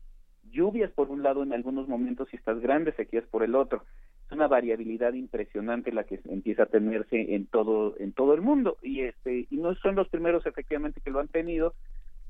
lluvias 0.50 0.90
por 0.92 1.10
un 1.10 1.22
lado 1.22 1.42
en 1.42 1.52
algunos 1.52 1.88
momentos 1.88 2.28
y 2.32 2.36
estas 2.36 2.60
grandes 2.60 2.94
sequías 2.96 3.24
por 3.26 3.42
el 3.42 3.54
otro. 3.54 3.84
Es 4.26 4.32
una 4.32 4.48
variabilidad 4.48 5.14
impresionante 5.14 5.92
la 5.92 6.04
que 6.04 6.20
empieza 6.26 6.64
a 6.64 6.66
tenerse 6.66 7.34
en 7.34 7.46
todo 7.46 7.94
en 7.98 8.12
todo 8.12 8.34
el 8.34 8.42
mundo 8.42 8.76
y 8.82 9.00
este 9.00 9.46
y 9.50 9.56
no 9.56 9.74
son 9.76 9.94
los 9.94 10.08
primeros 10.08 10.46
efectivamente 10.46 11.00
que 11.00 11.10
lo 11.10 11.20
han 11.20 11.28
tenido 11.28 11.74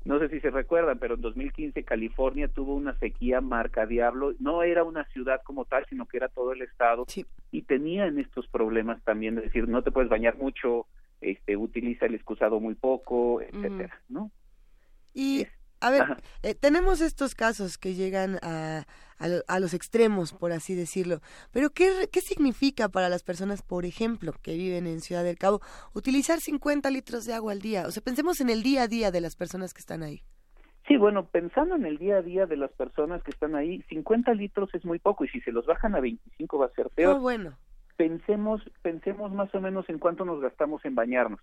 no 0.05 0.19
sé 0.19 0.29
si 0.29 0.39
se 0.41 0.49
recuerdan, 0.49 0.99
pero 0.99 1.15
en 1.15 1.21
2015 1.21 1.83
California 1.83 2.49
tuvo 2.49 2.75
una 2.75 2.97
sequía 2.99 3.39
marca 3.39 3.85
diablo. 3.85 4.33
No 4.39 4.63
era 4.63 4.83
una 4.83 5.05
ciudad 5.05 5.41
como 5.43 5.65
tal, 5.65 5.85
sino 5.89 6.05
que 6.05 6.17
era 6.17 6.27
todo 6.27 6.51
el 6.51 6.61
estado. 6.61 7.05
Y 7.51 7.61
tenían 7.61 8.19
estos 8.19 8.47
problemas 8.47 9.01
también, 9.03 9.35
de 9.35 9.43
decir, 9.43 9.67
no 9.67 9.81
te 9.81 9.91
puedes 9.91 10.09
bañar 10.09 10.37
mucho, 10.37 10.87
este, 11.21 11.55
utiliza 11.55 12.05
el 12.05 12.15
excusado 12.15 12.59
muy 12.59 12.75
poco, 12.75 13.41
etcétera, 13.41 14.01
¿no? 14.09 14.29
Y 15.13 15.45
a 15.83 15.91
ver, 15.91 16.17
eh, 16.43 16.55
tenemos 16.55 17.01
estos 17.01 17.35
casos 17.35 17.77
que 17.77 17.93
llegan 17.93 18.39
a, 18.41 18.85
a, 19.19 19.59
los 19.59 19.73
extremos, 19.73 20.31
por 20.31 20.53
así 20.53 20.75
decirlo, 20.75 21.19
pero 21.51 21.71
¿qué, 21.71 22.07
¿qué 22.09 22.21
significa 22.21 22.87
para 22.87 23.09
las 23.09 23.21
personas, 23.21 23.61
por 23.61 23.83
ejemplo, 23.83 24.31
que 24.41 24.55
viven 24.55 24.87
en 24.87 25.01
Ciudad 25.01 25.25
del 25.25 25.37
Cabo, 25.37 25.59
utilizar 25.93 26.39
50 26.39 26.89
litros 26.89 27.25
de 27.25 27.33
agua 27.33 27.51
al 27.51 27.59
día? 27.59 27.85
O 27.85 27.91
sea, 27.91 28.01
pensemos 28.01 28.39
en 28.39 28.49
el 28.49 28.63
día 28.63 28.83
a 28.83 28.87
día 28.87 29.11
de 29.11 29.19
las 29.19 29.35
personas 29.35 29.73
que 29.73 29.81
están 29.81 30.03
ahí. 30.03 30.21
Sí, 30.87 30.95
bueno, 30.95 31.25
pensando 31.25 31.75
en 31.75 31.85
el 31.85 31.97
día 31.97 32.17
a 32.17 32.21
día 32.21 32.45
de 32.45 32.55
las 32.55 32.71
personas 32.71 33.21
que 33.23 33.31
están 33.31 33.55
ahí, 33.55 33.81
50 33.89 34.33
litros 34.35 34.73
es 34.73 34.85
muy 34.85 34.99
poco 34.99 35.25
y 35.25 35.27
si 35.29 35.41
se 35.41 35.51
los 35.51 35.65
bajan 35.65 35.95
a 35.95 35.99
25 35.99 36.57
va 36.57 36.67
a 36.67 36.69
ser 36.69 36.89
peor. 36.91 37.17
Oh, 37.17 37.19
bueno. 37.19 37.57
Pensemos, 37.97 38.61
pensemos 38.81 39.33
más 39.33 39.53
o 39.53 39.59
menos 39.59 39.87
en 39.89 39.99
cuánto 39.99 40.23
nos 40.23 40.39
gastamos 40.41 40.83
en 40.85 40.95
bañarnos 40.95 41.39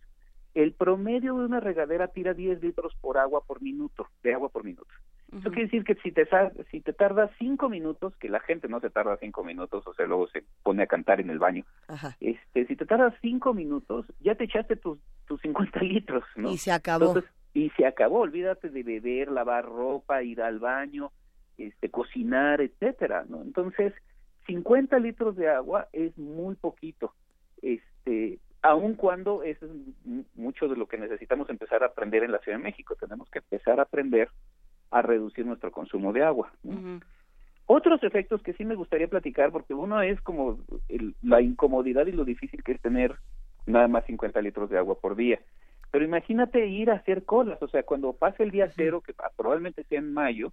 el 0.54 0.72
promedio 0.72 1.36
de 1.36 1.44
una 1.44 1.60
regadera 1.60 2.08
tira 2.08 2.34
10 2.34 2.62
litros 2.62 2.94
por 3.00 3.18
agua 3.18 3.42
por 3.46 3.62
minuto, 3.62 4.06
de 4.22 4.34
agua 4.34 4.48
por 4.48 4.64
minuto. 4.64 4.90
Eso 5.32 5.48
quiere 5.50 5.66
decir 5.66 5.84
que 5.84 5.94
si 5.96 6.10
te, 6.10 6.28
si 6.72 6.80
te 6.80 6.92
tardas 6.92 7.30
5 7.38 7.68
minutos, 7.68 8.16
que 8.16 8.28
la 8.28 8.40
gente 8.40 8.66
no 8.66 8.80
se 8.80 8.90
tarda 8.90 9.16
5 9.16 9.44
minutos, 9.44 9.86
o 9.86 9.94
sea, 9.94 10.06
luego 10.06 10.26
se 10.28 10.42
pone 10.64 10.82
a 10.82 10.88
cantar 10.88 11.20
en 11.20 11.30
el 11.30 11.38
baño, 11.38 11.64
este 12.18 12.66
si 12.66 12.74
te 12.74 12.84
tardas 12.84 13.14
5 13.20 13.54
minutos, 13.54 14.06
ya 14.18 14.34
te 14.34 14.44
echaste 14.44 14.74
tus, 14.74 14.98
tus 15.26 15.40
50 15.42 15.80
litros, 15.82 16.24
¿no? 16.34 16.50
Y 16.50 16.58
se 16.58 16.72
acabó. 16.72 17.14
y 17.54 17.70
se 17.70 17.86
acabó, 17.86 18.20
olvídate 18.20 18.70
de 18.70 18.82
beber, 18.82 19.30
lavar 19.30 19.66
ropa, 19.66 20.20
ir 20.24 20.42
al 20.42 20.58
baño, 20.58 21.12
este 21.58 21.90
cocinar, 21.90 22.60
etcétera, 22.60 23.24
¿no? 23.28 23.42
Entonces, 23.42 23.92
50 24.46 24.98
litros 24.98 25.36
de 25.36 25.48
agua 25.48 25.86
es 25.92 26.16
muy 26.18 26.56
poquito. 26.56 27.14
Este, 27.62 28.40
aun 28.62 28.94
cuando 28.94 29.42
eso 29.42 29.66
es 29.66 29.72
mucho 30.34 30.68
de 30.68 30.76
lo 30.76 30.86
que 30.86 30.98
necesitamos 30.98 31.48
empezar 31.50 31.82
a 31.82 31.86
aprender 31.86 32.22
en 32.22 32.32
la 32.32 32.38
Ciudad 32.38 32.58
de 32.58 32.64
México. 32.64 32.96
Tenemos 32.98 33.28
que 33.30 33.38
empezar 33.38 33.78
a 33.78 33.84
aprender 33.84 34.28
a 34.90 35.02
reducir 35.02 35.46
nuestro 35.46 35.70
consumo 35.70 36.12
de 36.12 36.24
agua. 36.24 36.52
Otros 37.66 38.02
efectos 38.02 38.42
que 38.42 38.52
sí 38.54 38.64
me 38.64 38.74
gustaría 38.74 39.08
platicar, 39.08 39.52
porque 39.52 39.74
uno 39.74 40.02
es 40.02 40.20
como 40.22 40.58
la 41.22 41.40
incomodidad 41.40 42.06
y 42.06 42.12
lo 42.12 42.24
difícil 42.24 42.62
que 42.64 42.72
es 42.72 42.80
tener 42.80 43.14
nada 43.66 43.88
más 43.88 44.04
50 44.06 44.42
litros 44.42 44.68
de 44.70 44.78
agua 44.78 44.98
por 45.00 45.14
día. 45.14 45.38
Pero 45.92 46.04
imagínate 46.04 46.66
ir 46.66 46.90
a 46.90 46.94
hacer 46.94 47.24
colas, 47.24 47.62
o 47.62 47.68
sea, 47.68 47.82
cuando 47.82 48.12
pase 48.12 48.42
el 48.42 48.50
día 48.50 48.70
cero, 48.76 49.02
que 49.04 49.14
probablemente 49.36 49.84
sea 49.84 49.98
en 49.98 50.12
mayo, 50.12 50.52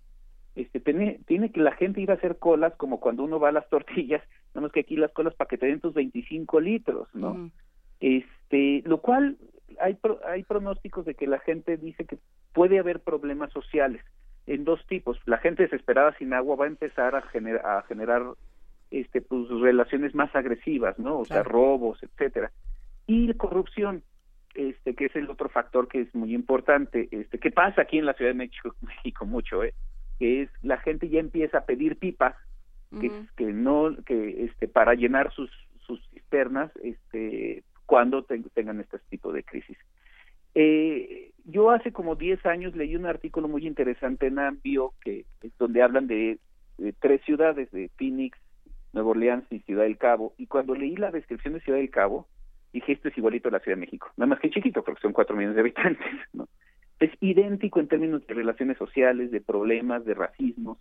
este, 0.56 0.80
tiene, 0.80 1.20
tiene 1.28 1.52
que 1.52 1.62
la 1.62 1.72
gente 1.74 2.02
ir 2.02 2.10
a 2.10 2.16
hacer 2.16 2.38
colas 2.38 2.74
como 2.76 3.00
cuando 3.00 3.24
uno 3.24 3.40
va 3.40 3.50
a 3.50 3.52
las 3.52 3.70
tortillas, 3.70 4.24
nada 4.56 4.70
que 4.70 4.80
aquí 4.80 4.96
las 4.96 5.12
colas 5.12 5.36
para 5.36 5.48
que 5.48 5.58
te 5.58 5.68
den 5.68 5.80
tus 5.80 5.94
25 5.94 6.60
litros, 6.60 7.08
¿no? 7.14 7.52
Este 8.00 8.84
lo 8.86 9.02
cual 9.02 9.38
hay 9.80 9.98
hay 10.28 10.44
pronósticos 10.44 11.06
de 11.06 11.16
que 11.16 11.28
la 11.28 11.40
gente 11.40 11.78
dice 11.78 12.06
que 12.06 12.18
puede 12.54 12.80
haber 12.80 13.02
problemas 13.02 13.52
sociales 13.52 14.04
en 14.48 14.64
dos 14.64 14.86
tipos. 14.88 15.20
La 15.26 15.38
gente 15.38 15.64
desesperada 15.64 16.16
sin 16.18 16.34
agua 16.34 16.56
va 16.56 16.66
a 16.66 16.70
empezar 16.70 17.16
a, 17.16 17.20
a 17.20 17.82
generar 17.84 18.24
este 18.90 19.22
pues 19.22 19.50
relaciones 19.50 20.16
más 20.16 20.34
agresivas 20.34 20.98
no 20.98 21.20
o 21.20 21.26
sea 21.26 21.44
robos 21.44 22.02
etcétera. 22.02 22.52
Y 23.06 23.34
corrupción 23.34 24.04
este 24.56 24.96
que 24.96 25.06
es 25.06 25.16
el 25.16 25.30
otro 25.30 25.50
factor 25.50 25.88
que 25.88 26.02
es 26.02 26.16
muy 26.16 26.34
importante 26.34 27.10
este 27.12 27.38
que 27.38 27.52
pasa 27.52 27.82
aquí 27.82 27.98
en 27.98 28.06
la 28.06 28.14
Ciudad 28.14 28.32
de 28.32 28.38
México, 28.38 28.74
México 28.82 29.26
mucho 29.26 29.64
eh 29.64 29.74
que 30.20 30.42
es 30.44 30.50
la 30.64 30.78
gente 30.78 31.10
ya 31.10 31.20
empieza 31.20 31.60
a 31.60 31.66
pedir 31.66 31.98
pipas 31.98 32.36
que, 33.00 33.12
que 33.36 33.52
no 33.52 33.96
que 34.06 34.46
este 34.46 34.68
para 34.68 34.94
llenar 34.94 35.32
sus 35.34 35.52
sus 35.86 36.02
cisternas 36.10 36.72
este 36.82 37.64
cuando 37.88 38.24
tengan 38.24 38.80
este 38.82 39.00
tipo 39.10 39.34
de 39.34 39.44
crisis. 39.44 39.78
Eh, 40.54 41.32
yo 41.46 41.72
hace 41.72 41.92
como 41.92 42.16
10 42.16 42.46
años 42.46 42.76
leí 42.76 42.96
un 42.96 43.06
artículo 43.06 43.48
muy 43.48 43.66
interesante 43.66 44.28
en 44.28 44.38
Ambio, 44.38 44.94
que 45.02 45.26
donde 45.58 45.82
hablan 45.82 46.06
de, 46.06 46.38
tres 47.00 47.22
ciudades, 47.26 47.72
de 47.72 47.90
Phoenix, 47.98 48.38
Nueva 48.94 49.12
Orleans 49.12 49.46
y 49.50 49.60
Ciudad 49.60 49.84
del 49.84 49.98
Cabo, 49.98 50.34
y 50.38 50.48
cuando 50.48 50.76
leí 50.76 50.96
la 50.96 51.12
descripción 51.12 51.54
de 51.54 51.62
Ciudad 51.62 51.80
del 51.80 51.90
Cabo, 51.90 52.28
dije, 52.74 52.92
esto 52.92 53.08
es 53.08 53.18
igualito 53.18 53.48
a 53.48 53.54
la 53.54 53.60
Ciudad 53.60 53.78
de 53.78 53.82
México, 53.82 54.12
nada 54.18 54.28
más 54.28 54.40
que 54.40 54.50
chiquito, 54.50 54.84
porque 54.84 55.02
son 55.02 55.14
4 55.14 55.36
millones 55.36 55.56
de 55.56 55.62
habitantes, 55.62 56.08
¿no? 56.34 56.48
Es 57.00 57.12
idéntico 57.22 57.80
en 57.80 57.88
términos 57.88 58.26
de 58.28 58.34
relaciones 58.34 58.78
sociales, 58.78 59.32
de 59.32 59.40
problemas, 59.40 60.04
de 60.04 60.16
racismo 60.16 60.80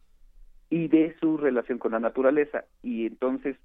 y 0.71 0.89
de 0.89 1.15
su 1.21 1.37
relación 1.37 1.79
con 1.79 1.93
la 1.93 2.01
naturaleza. 2.01 2.65
Y 2.83 3.07
entonces 3.07 3.57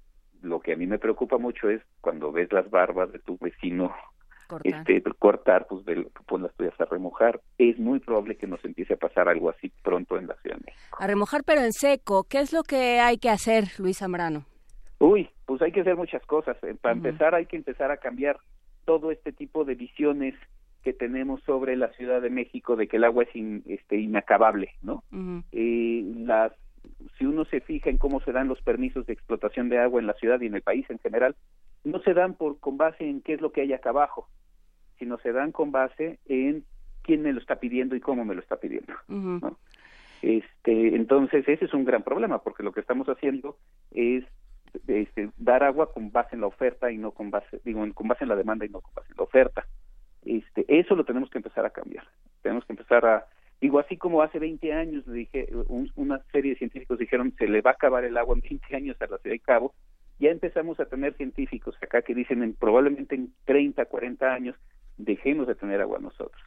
lo 0.42 0.60
que 0.60 0.72
a 0.72 0.76
mí 0.76 0.86
me 0.86 0.98
preocupa 0.98 1.38
mucho 1.38 1.70
es 1.70 1.82
cuando 2.00 2.32
ves 2.32 2.52
las 2.52 2.70
barbas 2.70 3.12
de 3.12 3.18
tu 3.18 3.38
vecino 3.38 3.92
cortar, 4.46 4.80
este, 4.80 5.02
cortar 5.18 5.66
pues 5.68 5.84
pon 6.26 6.42
las 6.42 6.54
tuyas 6.54 6.78
a 6.80 6.84
remojar. 6.84 7.40
Es 7.58 7.78
muy 7.78 8.00
probable 8.00 8.36
que 8.36 8.46
nos 8.46 8.64
empiece 8.64 8.94
a 8.94 8.98
pasar 8.98 9.28
algo 9.28 9.50
así 9.50 9.72
pronto 9.82 10.18
en 10.18 10.26
la 10.26 10.34
Ciudad 10.36 10.56
de 10.56 10.64
México. 10.66 10.98
A 11.00 11.06
remojar 11.06 11.42
pero 11.44 11.62
en 11.62 11.72
seco. 11.72 12.24
¿Qué 12.28 12.40
es 12.40 12.52
lo 12.52 12.62
que 12.62 13.00
hay 13.00 13.18
que 13.18 13.30
hacer, 13.30 13.64
Luis 13.78 13.98
Zambrano? 13.98 14.44
Uy, 14.98 15.28
pues 15.46 15.62
hay 15.62 15.72
que 15.72 15.80
hacer 15.80 15.96
muchas 15.96 16.24
cosas. 16.26 16.56
Eh, 16.62 16.74
para 16.80 16.94
empezar 16.94 17.34
hay 17.34 17.46
que 17.46 17.56
empezar 17.56 17.90
a 17.90 17.96
cambiar 17.96 18.38
todo 18.84 19.10
este 19.10 19.32
tipo 19.32 19.64
de 19.64 19.74
visiones 19.74 20.34
que 20.82 20.92
tenemos 20.92 21.40
sobre 21.44 21.76
la 21.76 21.88
Ciudad 21.92 22.20
de 22.20 22.30
México 22.30 22.76
de 22.76 22.88
que 22.88 22.96
el 22.96 23.04
agua 23.04 23.24
es 23.24 23.62
este, 23.66 23.98
inacabable, 23.98 24.72
¿no? 24.82 25.04
eh, 25.52 26.02
las 26.16 26.52
si 27.18 27.26
uno 27.26 27.44
se 27.44 27.60
fija 27.60 27.90
en 27.90 27.98
cómo 27.98 28.20
se 28.20 28.32
dan 28.32 28.48
los 28.48 28.60
permisos 28.62 29.06
de 29.06 29.12
explotación 29.12 29.68
de 29.68 29.78
agua 29.78 30.00
en 30.00 30.06
la 30.06 30.14
ciudad 30.14 30.40
y 30.40 30.46
en 30.46 30.54
el 30.54 30.62
país 30.62 30.88
en 30.90 30.98
general, 30.98 31.34
no 31.84 32.00
se 32.00 32.14
dan 32.14 32.34
por 32.34 32.58
con 32.60 32.76
base 32.76 33.08
en 33.08 33.20
qué 33.20 33.34
es 33.34 33.40
lo 33.40 33.52
que 33.52 33.62
hay 33.62 33.72
acá 33.72 33.90
abajo, 33.90 34.28
sino 34.98 35.18
se 35.18 35.32
dan 35.32 35.52
con 35.52 35.72
base 35.72 36.18
en 36.26 36.64
quién 37.02 37.22
me 37.22 37.32
lo 37.32 37.40
está 37.40 37.56
pidiendo 37.56 37.96
y 37.96 38.00
cómo 38.00 38.24
me 38.24 38.34
lo 38.34 38.40
está 38.40 38.56
pidiendo. 38.56 38.92
Este, 40.22 40.94
entonces 40.94 41.48
ese 41.48 41.64
es 41.64 41.74
un 41.74 41.84
gran 41.84 42.04
problema 42.04 42.38
porque 42.42 42.62
lo 42.62 42.72
que 42.72 42.80
estamos 42.80 43.08
haciendo 43.08 43.56
es 43.90 44.24
este, 44.86 45.30
dar 45.36 45.64
agua 45.64 45.92
con 45.92 46.12
base 46.12 46.36
en 46.36 46.40
la 46.40 46.46
oferta 46.46 46.92
y 46.92 46.98
no 46.98 47.10
con 47.10 47.30
base, 47.30 47.60
digo, 47.64 47.84
con 47.94 48.08
base 48.08 48.24
en 48.24 48.28
la 48.28 48.36
demanda 48.36 48.64
y 48.64 48.68
no 48.68 48.80
con 48.80 48.94
base 48.94 49.10
en 49.10 49.16
la 49.16 49.24
oferta. 49.24 49.66
Este, 50.24 50.64
eso 50.68 50.94
lo 50.94 51.04
tenemos 51.04 51.28
que 51.30 51.38
empezar 51.38 51.66
a 51.66 51.70
cambiar. 51.70 52.06
Tenemos 52.42 52.64
que 52.64 52.72
empezar 52.72 53.04
a 53.04 53.26
Digo, 53.62 53.78
así 53.78 53.96
como 53.96 54.22
hace 54.22 54.40
20 54.40 54.72
años 54.72 55.04
dije, 55.06 55.48
una 55.94 56.20
serie 56.32 56.50
de 56.50 56.58
científicos 56.58 56.98
dijeron 56.98 57.32
se 57.38 57.46
le 57.46 57.60
va 57.60 57.70
a 57.70 57.74
acabar 57.74 58.04
el 58.04 58.16
agua 58.16 58.34
en 58.34 58.40
20 58.40 58.74
años 58.74 58.96
a 59.00 59.06
la 59.06 59.18
Ciudad 59.18 59.34
de 59.34 59.38
Cabo, 59.38 59.72
ya 60.18 60.30
empezamos 60.30 60.80
a 60.80 60.86
tener 60.86 61.16
científicos 61.16 61.76
acá 61.80 62.02
que 62.02 62.12
dicen 62.12 62.42
en, 62.42 62.54
probablemente 62.54 63.14
en 63.14 63.32
30, 63.44 63.84
40 63.84 64.26
años 64.26 64.56
dejemos 64.96 65.46
de 65.46 65.54
tener 65.54 65.80
agua 65.80 66.00
nosotros 66.00 66.42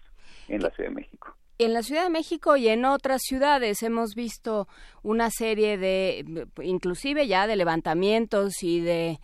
en 0.50 0.62
la 0.62 0.72
Ciudad 0.72 0.90
de 0.90 0.96
México. 0.96 1.34
En 1.58 1.72
la 1.72 1.84
Ciudad 1.84 2.04
de 2.04 2.10
México 2.10 2.58
y 2.58 2.68
en 2.68 2.84
otras 2.84 3.22
ciudades 3.22 3.82
hemos 3.82 4.14
visto 4.14 4.68
una 5.02 5.30
serie 5.30 5.78
de, 5.78 6.46
inclusive 6.64 7.28
ya 7.28 7.48
de 7.48 7.56
levantamientos 7.56 8.62
y 8.62 8.82
de 8.82 9.20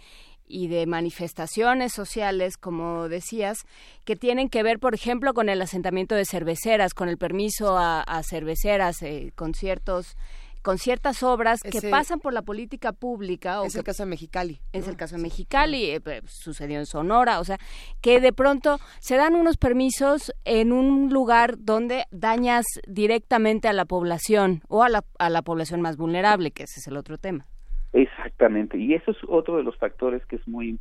y 0.52 0.68
de 0.68 0.86
manifestaciones 0.86 1.94
sociales, 1.94 2.58
como 2.58 3.08
decías, 3.08 3.66
que 4.06 4.16
tienen 4.16 4.50
que 4.50 4.64
ver, 4.64 4.80
por 4.80 4.94
ejemplo, 4.94 5.34
con 5.34 5.50
el 5.50 5.62
asentamiento 5.62 6.16
de 6.16 6.26
cerveceras, 6.26 6.94
con 6.94 7.10
el 7.10 7.18
permiso 7.18 7.78
a, 7.78 8.22
cerveceras, 8.24 9.02
eh, 9.02 9.32
con 9.36 9.54
ciertos 9.54 10.18
con 10.62 10.78
ciertas 10.78 11.24
obras 11.24 11.62
que 11.62 11.90
pasan 11.90 12.20
por 12.20 12.34
la 12.34 12.44
política 12.44 12.92
pública. 12.92 13.62
O 13.62 13.66
es 13.66 13.76
el 13.76 13.84
caso 13.84 14.04
de 14.04 14.10
Mexicali. 14.10 14.60
Es 14.74 14.88
el 14.88 14.96
caso 14.96 15.16
de 15.16 15.22
Mexicali, 15.24 15.90
eh, 15.90 16.02
pues, 16.02 16.22
sucedió 16.28 16.78
en 16.78 16.86
Sonora, 16.86 17.40
o 17.40 17.44
sea, 17.44 17.58
que 18.02 18.20
de 18.20 18.32
pronto 18.32 18.80
se 19.00 19.16
dan 19.16 19.36
unos 19.36 19.58
permisos 19.58 20.34
en 20.46 20.72
un 20.72 21.12
lugar 21.12 21.56
donde 21.58 22.06
dañas 22.12 22.66
directamente 22.88 23.68
a 23.68 23.74
la 23.74 23.86
población 23.86 24.62
o 24.68 24.84
a 24.84 24.90
la, 24.90 25.04
a 25.18 25.30
la 25.30 25.42
población 25.42 25.82
más 25.82 25.98
vulnerable, 25.98 26.52
que 26.52 26.64
ese 26.64 26.80
es 26.80 26.88
el 26.88 26.98
otro 26.98 27.18
tema. 27.18 27.48
Es 27.94 28.08
Exactamente, 28.42 28.80
y 28.80 28.96
eso 28.96 29.12
es 29.12 29.18
otro 29.28 29.58
de 29.58 29.64
los 29.64 29.78
factores 29.78 30.26
que 30.26 30.38
es 30.38 30.48
muy 30.48 30.76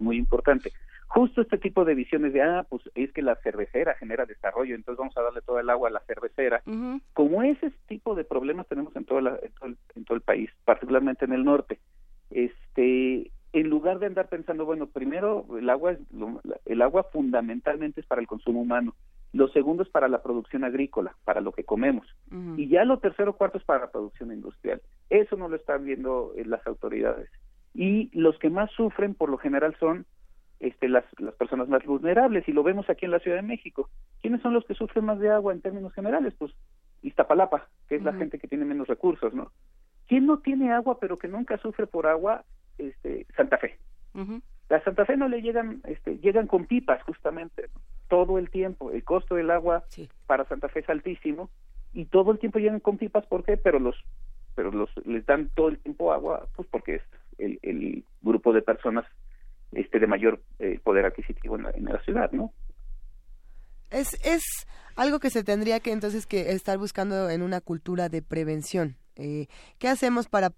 muy 0.00 0.16
importante. 0.16 0.72
Justo 1.06 1.42
este 1.42 1.58
tipo 1.58 1.84
de 1.84 1.94
visiones 1.94 2.32
de, 2.32 2.42
ah, 2.42 2.66
pues 2.68 2.82
es 2.96 3.12
que 3.12 3.22
la 3.22 3.36
cervecera 3.36 3.94
genera 3.94 4.26
desarrollo, 4.26 4.74
entonces 4.74 4.98
vamos 4.98 5.16
a 5.16 5.22
darle 5.22 5.40
todo 5.42 5.60
el 5.60 5.70
agua 5.70 5.90
a 5.90 5.92
la 5.92 6.00
cervecera. 6.00 6.60
Como 7.12 7.44
ese 7.44 7.70
tipo 7.86 8.16
de 8.16 8.24
problemas 8.24 8.66
tenemos 8.66 8.96
en 8.96 9.04
todo, 9.04 9.20
en 9.20 10.04
todo 10.04 10.16
el 10.16 10.22
país, 10.22 10.50
particularmente 10.64 11.24
en 11.24 11.34
el 11.34 11.44
norte. 11.44 11.78
Este, 12.30 13.30
en 13.52 13.70
lugar 13.70 14.00
de 14.00 14.06
andar 14.06 14.28
pensando, 14.28 14.64
bueno, 14.64 14.88
primero 14.88 15.46
el 15.56 15.70
agua 15.70 15.92
es 15.92 16.00
el 16.64 16.82
agua 16.82 17.04
fundamentalmente 17.12 18.00
es 18.00 18.06
para 18.06 18.22
el 18.22 18.26
consumo 18.26 18.62
humano, 18.62 18.96
lo 19.34 19.48
segundo 19.48 19.82
es 19.82 19.88
para 19.90 20.08
la 20.08 20.22
producción 20.22 20.64
agrícola, 20.64 21.14
para 21.24 21.40
lo 21.40 21.52
que 21.52 21.64
comemos, 21.64 22.06
y 22.56 22.68
ya 22.68 22.84
lo 22.84 22.98
tercero 22.98 23.34
cuarto 23.34 23.58
es 23.58 23.64
para 23.64 23.80
la 23.80 23.90
producción 23.90 24.32
industrial. 24.32 24.80
Eso 25.10 25.36
no 25.36 25.48
lo 25.48 25.56
están 25.56 25.84
viendo 25.84 26.32
eh, 26.36 26.44
las 26.44 26.66
autoridades. 26.66 27.28
Y 27.74 28.10
los 28.18 28.38
que 28.38 28.48
más 28.48 28.70
sufren 28.70 29.14
por 29.14 29.28
lo 29.28 29.36
general 29.36 29.76
son 29.78 30.06
este, 30.60 30.88
las, 30.88 31.04
las 31.18 31.34
personas 31.34 31.68
más 31.68 31.84
vulnerables, 31.84 32.48
y 32.48 32.52
lo 32.52 32.62
vemos 32.62 32.88
aquí 32.88 33.04
en 33.04 33.10
la 33.10 33.18
Ciudad 33.18 33.36
de 33.36 33.42
México. 33.42 33.90
¿Quiénes 34.22 34.40
son 34.40 34.54
los 34.54 34.64
que 34.64 34.74
sufren 34.74 35.04
más 35.04 35.18
de 35.18 35.30
agua 35.30 35.52
en 35.52 35.60
términos 35.60 35.92
generales? 35.92 36.32
Pues 36.38 36.52
Iztapalapa, 37.02 37.68
que 37.88 37.96
es 37.96 38.02
la 38.02 38.14
gente 38.14 38.38
que 38.38 38.48
tiene 38.48 38.64
menos 38.64 38.88
recursos, 38.88 39.34
¿no? 39.34 39.50
¿Quién 40.06 40.26
no 40.26 40.38
tiene 40.38 40.72
agua 40.72 40.98
pero 41.00 41.18
que 41.18 41.28
nunca 41.28 41.58
sufre 41.58 41.86
por 41.86 42.06
agua? 42.06 42.44
este, 42.78 43.26
Santa 43.36 43.58
Fe. 43.58 43.78
La 44.68 44.82
Santa 44.82 45.04
Fe 45.04 45.16
no 45.16 45.28
le 45.28 45.42
llegan, 45.42 45.80
este, 45.84 46.18
llegan 46.18 46.46
con 46.46 46.66
pipas 46.66 47.02
justamente 47.02 47.68
todo 48.14 48.38
el 48.38 48.48
tiempo. 48.48 48.92
El 48.92 49.02
costo 49.02 49.34
del 49.34 49.50
agua 49.50 49.82
para 50.28 50.44
Santa 50.44 50.68
Fe 50.68 50.80
es 50.80 50.88
altísimo 50.88 51.50
y 51.92 52.04
todo 52.04 52.30
el 52.30 52.38
tiempo 52.38 52.60
llegan 52.60 52.78
con 52.78 52.96
pipas. 52.96 53.26
¿Por 53.26 53.42
qué? 53.42 53.56
Pero 53.56 53.80
los, 53.80 53.96
pero 54.54 54.70
los 54.70 54.88
les 55.04 55.26
dan 55.26 55.50
todo 55.56 55.70
el 55.70 55.80
tiempo 55.80 56.12
agua, 56.12 56.46
pues 56.54 56.68
porque 56.70 56.94
es 56.94 57.02
el, 57.38 57.58
el 57.62 58.04
grupo 58.22 58.52
de 58.52 58.62
personas 58.62 59.04
este 59.72 59.98
de 59.98 60.06
mayor 60.06 60.40
eh, 60.60 60.78
poder 60.84 61.06
adquisitivo 61.06 61.56
en 61.56 61.64
la, 61.64 61.70
en 61.70 61.86
la 61.86 62.00
ciudad, 62.04 62.30
¿no? 62.30 62.52
Es, 63.90 64.14
es 64.24 64.44
algo 64.94 65.18
que 65.18 65.30
se 65.30 65.42
tendría 65.42 65.80
que 65.80 65.90
entonces 65.90 66.24
que 66.24 66.52
estar 66.52 66.78
buscando 66.78 67.28
en 67.30 67.42
una 67.42 67.60
cultura 67.60 68.08
de 68.08 68.22
prevención. 68.22 68.94
Eh, 69.16 69.46
¿Qué 69.78 69.88
hacemos 69.88 70.28
para...? 70.28 70.52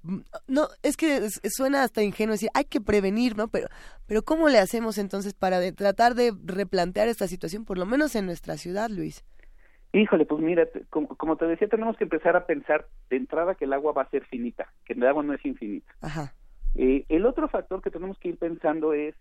No, 0.46 0.68
es 0.82 0.96
que 0.96 1.28
suena 1.44 1.82
hasta 1.82 2.02
ingenuo 2.02 2.32
decir, 2.32 2.50
hay 2.54 2.64
que 2.64 2.80
prevenir, 2.80 3.36
¿no? 3.36 3.48
Pero, 3.48 3.68
pero 4.06 4.22
¿cómo 4.22 4.48
le 4.48 4.58
hacemos 4.58 4.98
entonces 4.98 5.34
para 5.34 5.60
tratar 5.72 6.14
de 6.14 6.32
replantear 6.44 7.08
esta 7.08 7.26
situación, 7.28 7.64
por 7.64 7.78
lo 7.78 7.86
menos 7.86 8.14
en 8.16 8.26
nuestra 8.26 8.56
ciudad, 8.56 8.88
Luis? 8.90 9.24
Híjole, 9.92 10.26
pues 10.26 10.42
mira, 10.42 10.68
como, 10.90 11.36
te 11.36 11.46
decía, 11.46 11.68
tenemos 11.68 11.96
que 11.96 12.04
empezar 12.04 12.36
a 12.36 12.44
pensar 12.44 12.86
de 13.08 13.16
entrada 13.16 13.54
que 13.54 13.64
el 13.64 13.72
agua 13.72 13.92
va 13.92 14.02
a 14.02 14.10
ser 14.10 14.24
finita, 14.26 14.70
que 14.84 14.92
el 14.92 15.02
agua 15.06 15.22
no 15.22 15.32
es 15.32 15.44
infinita. 15.44 15.90
Ajá. 16.02 16.34
Eh, 16.74 17.06
el 17.08 17.24
otro 17.24 17.48
factor 17.48 17.80
que 17.80 17.90
tenemos 17.90 18.18
que 18.18 18.28
ir 18.28 18.38
pensando 18.38 18.92
es, 18.92 19.14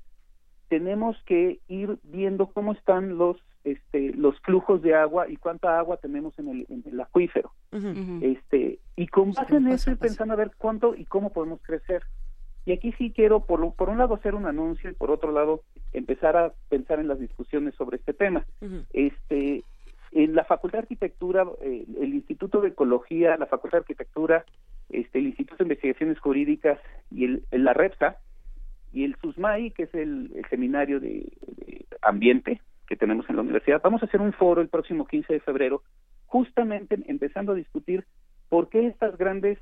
tenemos 0.67 1.17
que 1.25 1.59
ir 1.67 1.97
viendo 2.03 2.47
cómo 2.47 2.73
están 2.73 3.17
los 3.17 3.37
este, 3.65 4.13
los 4.13 4.39
flujos 4.41 4.83
de 4.83 4.93
agua 4.93 5.27
y 5.27 5.37
cuánta 5.37 5.79
agua 5.79 5.97
tenemos 5.97 6.37
en 6.37 6.49
el, 6.49 6.65
en 6.69 6.83
el 6.85 7.01
acuífero. 7.01 7.51
este, 8.21 8.79
y 8.95 9.07
con 9.07 9.31
base 9.31 9.55
en 9.55 9.67
eso 9.67 9.91
ir 9.91 9.97
pensando 9.97 10.33
a 10.35 10.37
ver 10.37 10.51
cuánto 10.57 10.95
y 10.95 11.05
cómo 11.05 11.31
podemos 11.33 11.59
crecer. 11.63 12.03
Y 12.65 12.71
aquí 12.71 12.93
sí 12.93 13.11
quiero, 13.11 13.41
por, 13.45 13.73
por 13.73 13.89
un 13.89 13.97
lado, 13.97 14.15
hacer 14.15 14.35
un 14.35 14.45
anuncio 14.45 14.89
y 14.89 14.93
por 14.93 15.11
otro 15.11 15.31
lado, 15.31 15.61
empezar 15.93 16.37
a 16.37 16.53
pensar 16.69 16.99
en 16.99 17.07
las 17.07 17.19
discusiones 17.19 17.75
sobre 17.75 17.97
este 17.97 18.13
tema. 18.13 18.45
este 18.93 19.63
En 20.11 20.35
la 20.35 20.45
Facultad 20.45 20.79
de 20.79 20.83
Arquitectura, 20.83 21.45
eh, 21.61 21.85
el 21.99 22.13
Instituto 22.13 22.61
de 22.61 22.69
Ecología, 22.69 23.35
la 23.37 23.47
Facultad 23.47 23.79
de 23.79 23.81
Arquitectura, 23.81 24.45
este, 24.89 25.19
el 25.19 25.27
Instituto 25.27 25.57
de 25.57 25.65
Investigaciones 25.65 26.19
Jurídicas 26.19 26.79
y 27.11 27.25
el, 27.25 27.43
la 27.51 27.73
REPSA 27.73 28.17
y 28.91 29.03
el 29.03 29.15
SUSMAI, 29.21 29.71
que 29.71 29.83
es 29.83 29.93
el, 29.93 30.45
Seminario 30.49 30.99
de 30.99 31.31
Ambiente, 32.01 32.61
que 32.87 32.95
tenemos 32.95 33.29
en 33.29 33.35
la 33.35 33.41
universidad. 33.41 33.81
Vamos 33.83 34.01
a 34.03 34.05
hacer 34.05 34.21
un 34.21 34.33
foro 34.33 34.61
el 34.61 34.69
próximo 34.69 35.05
15 35.07 35.33
de 35.33 35.39
febrero, 35.39 35.83
justamente 36.25 36.97
empezando 37.07 37.51
a 37.51 37.55
discutir 37.55 38.05
por 38.49 38.69
qué 38.69 38.87
estas 38.87 39.17
grandes 39.17 39.57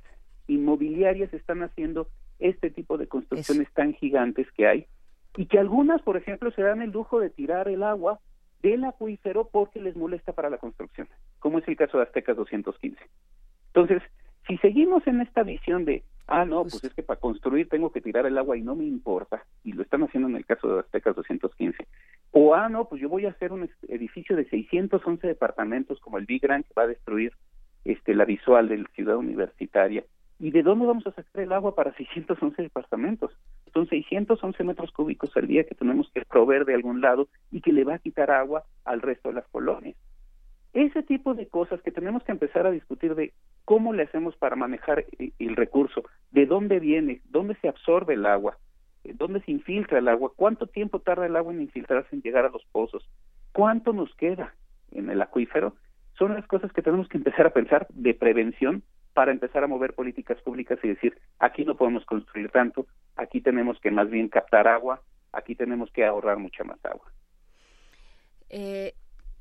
inmobiliarias 0.47 1.33
están 1.33 1.63
haciendo 1.63 2.07
este 2.39 2.69
tipo 2.69 2.97
de 2.97 3.07
construcciones 3.07 3.71
tan 3.73 3.93
gigantes 3.93 4.47
que 4.51 4.67
hay 4.67 4.87
y 5.37 5.45
que 5.45 5.59
algunas, 5.59 6.01
por 6.01 6.17
ejemplo, 6.17 6.51
se 6.51 6.61
dan 6.61 6.81
el 6.81 6.91
lujo 6.91 7.19
de 7.19 7.29
tirar 7.29 7.67
el 7.67 7.83
agua 7.83 8.19
del 8.61 8.83
acuífero 8.85 9.49
porque 9.51 9.81
les 9.81 9.95
molesta 9.95 10.33
para 10.33 10.49
la 10.49 10.57
construcción, 10.57 11.07
como 11.39 11.59
es 11.59 11.67
el 11.67 11.75
caso 11.75 11.97
de 11.97 12.03
Aztecas 12.03 12.37
215. 12.37 12.97
Entonces, 13.67 14.01
si 14.47 14.57
seguimos 14.57 15.05
en 15.07 15.21
esta 15.21 15.43
visión 15.43 15.85
de 15.85 16.03
Ah, 16.27 16.45
no, 16.45 16.61
pues, 16.61 16.75
pues, 16.75 16.83
es 16.85 16.93
que 16.93 17.03
para 17.03 17.19
construir 17.19 17.67
tengo 17.67 17.91
que 17.91 18.01
tirar 18.01 18.25
el 18.25 18.37
agua 18.37 18.57
y 18.57 18.61
no 18.61 18.75
me 18.75 18.85
importa. 18.85 19.43
Y 19.63 19.73
lo 19.73 19.83
están 19.83 20.03
haciendo 20.03 20.29
en 20.29 20.37
el 20.37 20.45
caso 20.45 20.73
de 20.73 20.79
Aztecas 20.79 21.15
215. 21.15 21.85
O, 22.31 22.55
ah, 22.55 22.69
no, 22.69 22.85
pues 22.87 23.01
yo 23.01 23.09
voy 23.09 23.25
a 23.25 23.31
hacer 23.31 23.51
un 23.51 23.69
edificio 23.87 24.35
de 24.35 24.45
611 24.45 25.27
departamentos 25.27 25.99
como 25.99 26.17
el 26.17 26.25
Big 26.25 26.41
Grand 26.41 26.65
que 26.65 26.73
va 26.75 26.83
a 26.83 26.87
destruir 26.87 27.33
este, 27.83 28.15
la 28.15 28.25
visual 28.25 28.69
de 28.69 28.77
la 28.77 28.89
ciudad 28.95 29.17
universitaria. 29.17 30.03
¿Y 30.39 30.51
de 30.51 30.63
dónde 30.63 30.85
vamos 30.85 31.05
a 31.07 31.11
sacar 31.11 31.43
el 31.43 31.53
agua 31.53 31.75
para 31.75 31.93
611 31.93 32.61
departamentos? 32.61 33.31
Son 33.73 33.87
611 33.87 34.63
metros 34.63 34.91
cúbicos 34.91 35.35
al 35.37 35.47
día 35.47 35.63
que 35.65 35.75
tenemos 35.75 36.09
que 36.13 36.23
proveer 36.25 36.65
de 36.65 36.73
algún 36.73 37.01
lado 37.01 37.27
y 37.51 37.61
que 37.61 37.71
le 37.71 37.83
va 37.83 37.95
a 37.95 37.99
quitar 37.99 38.31
agua 38.31 38.63
al 38.85 39.01
resto 39.01 39.29
de 39.29 39.35
las 39.35 39.47
colonias. 39.49 39.95
Ese 40.73 41.03
tipo 41.03 41.35
de 41.35 41.47
cosas 41.47 41.81
que 41.81 41.91
tenemos 41.91 42.23
que 42.23 42.31
empezar 42.31 42.65
a 42.65 42.71
discutir 42.71 43.13
de 43.13 43.33
cómo 43.63 43.93
le 43.93 44.03
hacemos 44.03 44.35
para 44.35 44.55
manejar 44.55 45.05
eh, 45.19 45.31
el 45.37 45.55
recurso, 45.55 46.03
de 46.31 46.45
dónde 46.47 46.79
viene, 46.79 47.21
dónde 47.25 47.55
se 47.61 47.67
absorbe 47.67 48.15
el 48.15 48.25
agua, 48.25 48.57
eh, 49.03 49.13
dónde 49.15 49.41
se 49.41 49.51
infiltra 49.51 49.99
el 49.99 50.07
agua, 50.07 50.31
cuánto 50.35 50.65
tiempo 50.65 50.99
tarda 50.99 51.27
el 51.27 51.35
agua 51.35 51.53
en 51.53 51.61
infiltrarse, 51.61 52.15
en 52.15 52.23
llegar 52.23 52.45
a 52.45 52.49
los 52.49 52.65
pozos, 52.71 53.07
cuánto 53.51 53.93
nos 53.93 54.13
queda 54.15 54.55
en 54.91 55.09
el 55.09 55.21
acuífero, 55.21 55.75
son 56.17 56.33
las 56.33 56.45
cosas 56.47 56.71
que 56.71 56.81
tenemos 56.81 57.07
que 57.07 57.17
empezar 57.17 57.45
a 57.45 57.53
pensar 57.53 57.87
de 57.89 58.13
prevención 58.13 58.83
para 59.13 59.31
empezar 59.31 59.63
a 59.63 59.67
mover 59.67 59.93
políticas 59.93 60.41
públicas 60.41 60.79
y 60.83 60.87
decir, 60.87 61.17
aquí 61.39 61.65
no 61.65 61.75
podemos 61.75 62.03
construir 62.05 62.49
tanto, 62.49 62.87
aquí 63.15 63.41
tenemos 63.41 63.79
que 63.79 63.91
más 63.91 64.09
bien 64.09 64.27
captar 64.27 64.67
agua, 64.67 65.01
aquí 65.31 65.55
tenemos 65.55 65.91
que 65.91 66.03
ahorrar 66.03 66.37
mucha 66.37 66.63
más 66.63 66.83
agua. 66.83 67.11
Eh, 68.49 68.93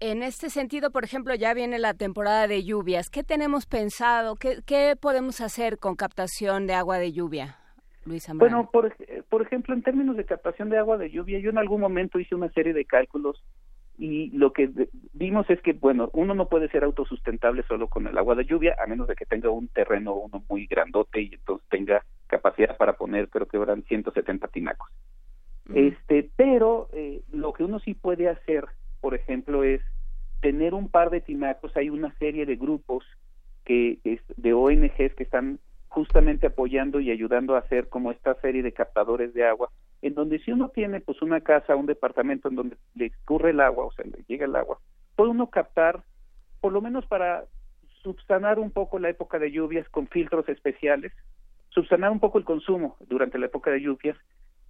en 0.02 0.24
este 0.24 0.50
sentido, 0.50 0.90
por 0.90 1.04
ejemplo, 1.04 1.32
ya 1.36 1.54
viene 1.54 1.78
la 1.78 1.94
temporada 1.94 2.48
de 2.48 2.64
lluvias. 2.64 3.08
¿Qué 3.08 3.22
tenemos 3.22 3.66
pensado? 3.66 4.34
¿Qué, 4.34 4.96
podemos 5.00 5.40
hacer 5.40 5.78
con 5.78 5.94
captación 5.94 6.66
de 6.66 6.74
agua 6.74 6.98
de 6.98 7.12
lluvia? 7.12 7.56
Luis 8.04 8.28
Bueno, 8.34 8.68
por, 8.72 8.96
por 9.28 9.42
ejemplo, 9.42 9.74
en 9.74 9.82
términos 9.82 10.16
de 10.16 10.24
captación 10.24 10.70
de 10.70 10.78
agua 10.78 10.98
de 10.98 11.08
lluvia, 11.08 11.38
yo 11.38 11.50
en 11.50 11.58
algún 11.58 11.80
momento 11.80 12.18
hice 12.18 12.34
una 12.34 12.50
serie 12.50 12.72
de 12.72 12.84
cálculos 12.84 13.44
y 13.96 14.30
lo 14.36 14.52
que 14.52 14.68
vimos 15.12 15.48
es 15.48 15.62
que, 15.62 15.72
bueno, 15.72 16.10
uno 16.14 16.34
no 16.34 16.48
puede 16.48 16.68
ser 16.68 16.82
autosustentable 16.82 17.62
solo 17.68 17.86
con 17.86 18.08
el 18.08 18.18
agua 18.18 18.34
de 18.34 18.44
lluvia, 18.44 18.74
a 18.82 18.88
menos 18.88 19.06
de 19.06 19.14
que 19.14 19.24
tenga 19.24 19.50
un 19.50 19.68
terreno 19.68 20.14
uno 20.14 20.42
muy 20.48 20.66
grandote 20.66 21.22
y 21.22 21.34
entonces 21.34 21.68
tenga 21.68 22.04
capacidad 22.26 22.76
para 22.76 22.94
poner, 22.94 23.28
creo 23.28 23.46
que 23.46 23.56
eran 23.56 23.84
170 23.84 24.48
tinacos. 24.48 24.90
Este, 25.72 26.28
pero 26.34 26.88
eh, 26.92 27.22
lo 27.30 27.52
que 27.52 27.62
uno 27.62 27.78
sí 27.78 27.94
puede 27.94 28.28
hacer 28.28 28.66
por 29.02 29.14
ejemplo, 29.14 29.64
es 29.64 29.82
tener 30.40 30.72
un 30.72 30.88
par 30.88 31.10
de 31.10 31.20
tinacos. 31.20 31.76
Hay 31.76 31.90
una 31.90 32.14
serie 32.18 32.46
de 32.46 32.56
grupos 32.56 33.04
que 33.64 33.98
es 34.04 34.20
de 34.36 34.54
ONGs 34.54 35.14
que 35.14 35.24
están 35.24 35.58
justamente 35.88 36.46
apoyando 36.46 37.00
y 37.00 37.10
ayudando 37.10 37.54
a 37.54 37.58
hacer 37.58 37.88
como 37.88 38.12
esta 38.12 38.34
serie 38.40 38.62
de 38.62 38.72
captadores 38.72 39.34
de 39.34 39.44
agua, 39.44 39.70
en 40.00 40.14
donde 40.14 40.38
si 40.38 40.52
uno 40.52 40.70
tiene 40.70 41.00
pues 41.00 41.20
una 41.20 41.40
casa, 41.40 41.76
un 41.76 41.86
departamento 41.86 42.48
en 42.48 42.54
donde 42.54 42.76
le 42.94 43.06
escurre 43.06 43.50
el 43.50 43.60
agua, 43.60 43.86
o 43.86 43.92
sea, 43.92 44.04
le 44.04 44.24
llega 44.26 44.46
el 44.46 44.56
agua, 44.56 44.78
puede 45.16 45.30
uno 45.30 45.50
captar, 45.50 46.02
por 46.60 46.72
lo 46.72 46.80
menos 46.80 47.04
para 47.06 47.44
subsanar 48.02 48.58
un 48.58 48.70
poco 48.70 48.98
la 49.00 49.10
época 49.10 49.38
de 49.38 49.50
lluvias 49.50 49.88
con 49.88 50.06
filtros 50.06 50.48
especiales, 50.48 51.12
subsanar 51.70 52.10
un 52.12 52.20
poco 52.20 52.38
el 52.38 52.44
consumo 52.44 52.96
durante 53.08 53.38
la 53.38 53.46
época 53.46 53.70
de 53.70 53.80
lluvias, 53.80 54.16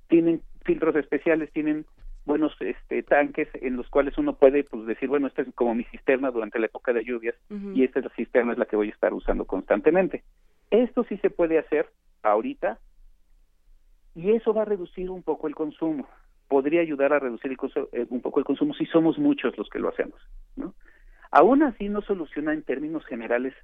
tienen 0.08 0.42
filtros 0.64 0.96
especiales, 0.96 1.52
tienen 1.52 1.86
buenos 2.24 2.54
este, 2.60 3.02
tanques 3.02 3.48
en 3.54 3.76
los 3.76 3.88
cuales 3.88 4.16
uno 4.16 4.34
puede 4.34 4.64
pues 4.64 4.86
decir 4.86 5.08
bueno 5.08 5.26
esta 5.26 5.42
es 5.42 5.48
como 5.54 5.74
mi 5.74 5.84
cisterna 5.84 6.30
durante 6.30 6.58
la 6.58 6.66
época 6.66 6.92
de 6.92 7.04
lluvias 7.04 7.34
y 7.74 7.82
esta 7.82 7.98
es 7.98 8.04
la 8.04 8.12
cisterna 8.14 8.52
es 8.52 8.58
la 8.58 8.66
que 8.66 8.76
voy 8.76 8.88
a 8.88 8.92
estar 8.92 9.12
usando 9.12 9.44
constantemente 9.44 10.22
esto 10.70 11.04
sí 11.04 11.16
se 11.18 11.30
puede 11.30 11.58
hacer 11.58 11.88
ahorita 12.22 12.78
y 14.14 14.30
eso 14.32 14.54
va 14.54 14.62
a 14.62 14.66
reducir 14.66 15.10
un 15.10 15.22
poco 15.22 15.48
el 15.48 15.54
consumo. 15.54 16.06
Podría 16.48 16.82
ayudar 16.82 17.14
a 17.14 17.18
reducir 17.18 17.56
eh, 17.92 18.06
un 18.10 18.20
poco 18.20 18.38
el 18.40 18.44
consumo 18.44 18.74
si 18.74 18.84
somos 18.86 19.18
muchos 19.18 19.56
los 19.56 19.68
que 19.68 19.78
lo 19.78 19.88
hacemos 19.88 20.20
no 20.56 20.74
aún 21.30 21.62
así 21.62 21.88
no 21.88 22.02
soluciona 22.02 22.52
en 22.52 22.62
términos 22.62 23.04
generales 23.06 23.54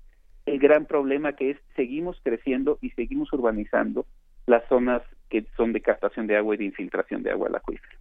el 0.46 0.58
gran 0.58 0.86
problema 0.86 1.34
que 1.34 1.50
es 1.50 1.58
seguimos 1.76 2.18
creciendo 2.22 2.78
y 2.80 2.90
seguimos 2.90 3.32
urbanizando 3.32 4.06
las 4.46 4.66
zonas 4.68 5.02
que 5.28 5.46
son 5.56 5.72
de 5.74 5.82
captación 5.82 6.26
de 6.26 6.36
agua 6.36 6.54
y 6.54 6.58
de 6.58 6.64
infiltración 6.64 7.22
de 7.22 7.30
agua 7.30 7.48
al 7.48 7.56
acuífero 7.56 7.97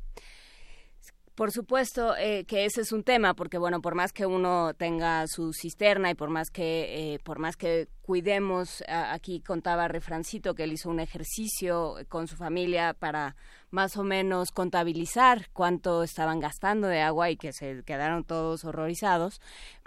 Por 1.38 1.52
supuesto 1.52 2.18
eh, 2.18 2.46
que 2.46 2.66
ese 2.66 2.82
es 2.82 2.92
un 2.92 3.04
tema, 3.04 3.36
porque 3.36 3.60
bueno, 3.60 3.80
por 3.80 3.94
más 3.94 4.12
que 4.12 4.26
uno 4.26 4.74
tenga 4.74 5.28
su 5.28 5.54
cisterna 5.54 6.10
y 6.10 6.16
por 6.16 6.32
más 6.32 6.50
que, 6.50 7.14
eh, 7.14 7.20
por 7.20 7.38
más 7.38 7.56
que 7.56 7.90
cuidemos, 8.02 8.84
aquí 8.88 9.42
contaba 9.42 9.88
Refrancito 9.88 10.56
que 10.56 10.64
él 10.64 10.74
hizo 10.74 10.90
un 10.90 11.00
ejercicio 11.00 11.94
con 12.10 12.28
su 12.28 12.38
familia 12.38 12.96
para 12.96 13.36
más 13.70 13.98
o 13.98 14.04
menos 14.04 14.52
contabilizar 14.52 15.50
cuánto 15.54 16.04
estaban 16.04 16.40
gastando 16.40 16.88
de 16.88 17.02
agua 17.02 17.30
y 17.30 17.38
que 17.38 17.52
se 17.52 17.84
quedaron 17.84 18.24
todos 18.24 18.64
horrorizados. 18.64 19.42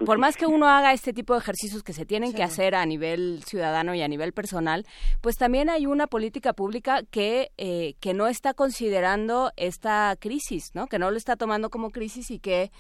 Por 0.05 0.19
más 0.19 0.37
que 0.37 0.47
uno 0.47 0.69
haga 0.69 0.93
este 0.93 1.13
tipo 1.13 1.35
de 1.35 1.41
ejercicios 1.41 1.83
que 1.83 1.93
se 1.93 2.05
tienen 2.05 2.33
que 2.33 2.43
hacer 2.43 2.75
a 2.75 2.85
nivel 2.85 3.43
ciudadano 3.45 3.95
y 3.95 4.03
a 4.03 4.09
nivel 4.09 4.33
personal, 4.33 4.85
pues 5.21 5.37
también 5.37 5.71
hay 5.71 5.87
una 5.87 6.07
política 6.07 6.53
pública 6.53 7.03
que, 7.11 7.51
eh, 7.57 7.95
que 8.01 8.13
no 8.13 8.27
está 8.27 8.55
considerando 8.55 9.53
esta 9.57 10.15
crisis, 10.19 10.75
¿no? 10.75 10.87
Que 10.87 10.99
no 10.99 11.11
lo 11.11 11.17
está 11.17 11.37
tomando 11.37 11.71
como 11.71 11.91
crisis 11.91 12.31
y 12.31 12.39
que 12.39 12.71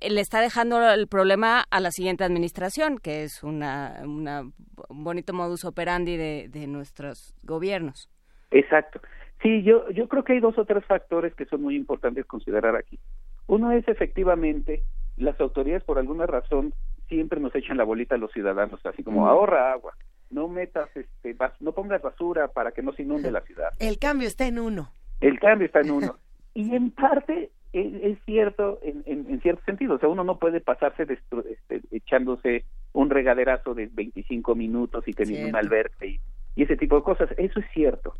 le 0.00 0.20
está 0.20 0.40
dejando 0.40 0.90
el 0.90 1.08
problema 1.08 1.64
a 1.70 1.80
la 1.80 1.90
siguiente 1.90 2.22
administración, 2.22 2.98
que 2.98 3.24
es 3.24 3.42
una, 3.42 4.00
un 4.02 4.52
bonito 4.90 5.32
modus 5.32 5.64
operandi 5.64 6.16
de, 6.16 6.48
de 6.50 6.66
nuestros 6.66 7.34
gobiernos. 7.42 8.08
Exacto. 8.50 9.00
Sí, 9.42 9.62
yo, 9.62 9.88
yo 9.90 10.08
creo 10.08 10.24
que 10.24 10.34
hay 10.34 10.40
dos 10.40 10.56
o 10.58 10.64
tres 10.64 10.84
factores 10.84 11.34
que 11.34 11.44
son 11.46 11.62
muy 11.62 11.76
importantes 11.76 12.24
considerar 12.26 12.74
aquí. 12.76 12.98
Uno 13.46 13.70
es 13.72 13.86
efectivamente 13.86 14.82
las 15.16 15.38
autoridades 15.40 15.84
por 15.84 15.98
alguna 15.98 16.26
razón 16.26 16.74
siempre 17.08 17.40
nos 17.40 17.54
echan 17.54 17.76
la 17.76 17.84
bolita 17.84 18.14
a 18.14 18.18
los 18.18 18.32
ciudadanos, 18.32 18.84
así 18.84 19.02
como 19.02 19.28
ahorra 19.28 19.72
agua, 19.72 19.94
no 20.30 20.48
metas, 20.48 20.88
este, 20.94 21.36
no 21.60 21.72
pongas 21.72 22.02
basura 22.02 22.48
para 22.48 22.72
que 22.72 22.82
no 22.82 22.92
se 22.92 23.02
inunde 23.02 23.30
la 23.30 23.42
ciudad. 23.42 23.68
El 23.78 23.98
cambio 23.98 24.26
está 24.26 24.46
en 24.46 24.58
uno. 24.58 24.90
El 25.20 25.38
cambio 25.38 25.66
está 25.66 25.80
en 25.80 25.90
uno. 25.90 26.16
y 26.54 26.74
en 26.74 26.90
parte 26.90 27.50
es, 27.72 28.18
cierto 28.24 28.78
en, 28.82 29.04
en, 29.06 29.40
cierto 29.40 29.62
sentido, 29.64 29.94
o 29.94 29.98
sea, 29.98 30.08
uno 30.08 30.24
no 30.24 30.38
puede 30.38 30.60
pasarse 30.60 31.02
este, 31.04 31.80
echándose 31.90 32.64
un 32.92 33.10
regaderazo 33.10 33.74
de 33.74 33.88
25 33.92 34.54
minutos 34.54 35.06
y 35.06 35.12
teniendo 35.12 35.48
un 35.48 35.56
albergue 35.56 36.06
y, 36.08 36.20
y 36.56 36.62
ese 36.62 36.76
tipo 36.76 36.96
de 36.96 37.02
cosas, 37.02 37.28
eso 37.36 37.60
es 37.60 37.66
cierto. 37.72 38.14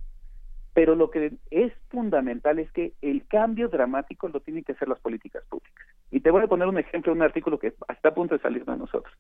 Pero 0.76 0.94
lo 0.94 1.10
que 1.10 1.32
es 1.50 1.72
fundamental 1.88 2.58
es 2.58 2.70
que 2.72 2.92
el 3.00 3.26
cambio 3.26 3.70
dramático 3.70 4.28
lo 4.28 4.40
tienen 4.40 4.62
que 4.62 4.72
hacer 4.72 4.88
las 4.88 5.00
políticas 5.00 5.42
públicas. 5.48 5.86
Y 6.10 6.20
te 6.20 6.30
voy 6.30 6.42
a 6.42 6.48
poner 6.48 6.68
un 6.68 6.76
ejemplo, 6.76 7.14
un 7.14 7.22
artículo 7.22 7.58
que 7.58 7.68
está 7.68 8.10
a 8.10 8.14
punto 8.14 8.34
de 8.34 8.42
salir 8.42 8.62
de 8.66 8.76
nosotros. 8.76 9.14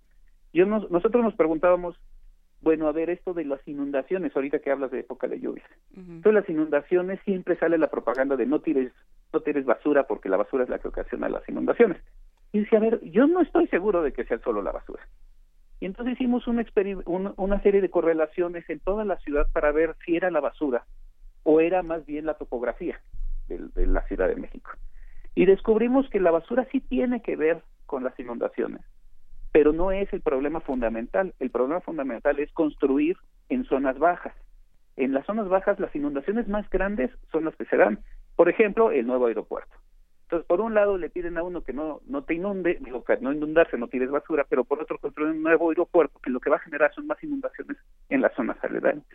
Yo 0.52 0.66
nosotros 0.66 1.24
nos 1.24 1.34
preguntábamos, 1.34 1.98
bueno, 2.60 2.88
a 2.88 2.92
ver, 2.92 3.08
esto 3.08 3.32
de 3.32 3.46
las 3.46 3.66
inundaciones, 3.66 4.36
ahorita 4.36 4.58
que 4.58 4.70
hablas 4.70 4.90
de 4.90 5.00
época 5.00 5.28
de 5.28 5.40
lluvias. 5.40 5.66
Entonces 5.96 6.34
las 6.34 6.48
inundaciones 6.50 7.20
siempre 7.24 7.56
sale 7.56 7.78
la 7.78 7.88
propaganda 7.88 8.36
de 8.36 8.44
no 8.44 8.60
tires, 8.60 8.92
no 9.32 9.40
tires 9.40 9.64
basura 9.64 10.06
porque 10.06 10.28
la 10.28 10.36
basura 10.36 10.64
es 10.64 10.68
la 10.68 10.78
que 10.78 10.88
ocasiona 10.88 11.30
las 11.30 11.48
inundaciones. 11.48 12.02
Y 12.52 12.58
dice, 12.58 12.76
a 12.76 12.80
ver, 12.80 13.00
yo 13.02 13.26
no 13.26 13.40
estoy 13.40 13.66
seguro 13.68 14.02
de 14.02 14.12
que 14.12 14.26
sea 14.26 14.38
solo 14.40 14.60
la 14.60 14.72
basura. 14.72 15.08
Y 15.80 15.86
entonces 15.86 16.20
hicimos 16.20 16.46
un 16.48 16.62
una 17.38 17.62
serie 17.62 17.80
de 17.80 17.88
correlaciones 17.88 18.68
en 18.68 18.80
toda 18.80 19.06
la 19.06 19.16
ciudad 19.20 19.46
para 19.54 19.72
ver 19.72 19.96
si 20.04 20.16
era 20.16 20.30
la 20.30 20.40
basura 20.40 20.84
o 21.46 21.60
era 21.60 21.84
más 21.84 22.04
bien 22.04 22.26
la 22.26 22.34
topografía 22.34 23.00
de, 23.46 23.86
la 23.86 24.02
Ciudad 24.08 24.26
de 24.26 24.34
México. 24.34 24.72
Y 25.36 25.46
descubrimos 25.46 26.10
que 26.10 26.18
la 26.18 26.32
basura 26.32 26.66
sí 26.72 26.80
tiene 26.80 27.22
que 27.22 27.36
ver 27.36 27.62
con 27.86 28.02
las 28.02 28.18
inundaciones, 28.18 28.80
pero 29.52 29.72
no 29.72 29.92
es 29.92 30.12
el 30.12 30.22
problema 30.22 30.60
fundamental. 30.60 31.34
El 31.38 31.50
problema 31.50 31.80
fundamental 31.80 32.40
es 32.40 32.52
construir 32.52 33.16
en 33.48 33.64
zonas 33.64 33.96
bajas. 33.96 34.34
En 34.96 35.14
las 35.14 35.24
zonas 35.24 35.48
bajas 35.48 35.78
las 35.78 35.94
inundaciones 35.94 36.48
más 36.48 36.68
grandes 36.68 37.12
son 37.30 37.44
las 37.44 37.54
que 37.54 37.66
se 37.66 37.76
dan. 37.76 38.00
Por 38.34 38.48
ejemplo, 38.48 38.90
el 38.90 39.06
nuevo 39.06 39.26
aeropuerto. 39.26 39.76
Entonces, 40.22 40.48
por 40.48 40.60
un 40.60 40.74
lado 40.74 40.98
le 40.98 41.10
piden 41.10 41.38
a 41.38 41.44
uno 41.44 41.62
que 41.62 41.72
no, 41.72 42.00
no 42.06 42.24
te 42.24 42.34
inunde, 42.34 42.78
digo 42.80 43.04
no 43.20 43.32
inundarse, 43.32 43.78
no 43.78 43.86
tires 43.86 44.10
basura, 44.10 44.44
pero 44.48 44.64
por 44.64 44.82
otro 44.82 44.98
construyen 44.98 45.36
un 45.36 45.42
nuevo 45.44 45.68
aeropuerto 45.68 46.18
que 46.18 46.30
lo 46.30 46.40
que 46.40 46.50
va 46.50 46.56
a 46.56 46.66
generar 46.66 46.92
son 46.92 47.06
más 47.06 47.22
inundaciones 47.22 47.76
en 48.08 48.20
las 48.20 48.34
zonas 48.34 48.56
aledañas. 48.64 49.06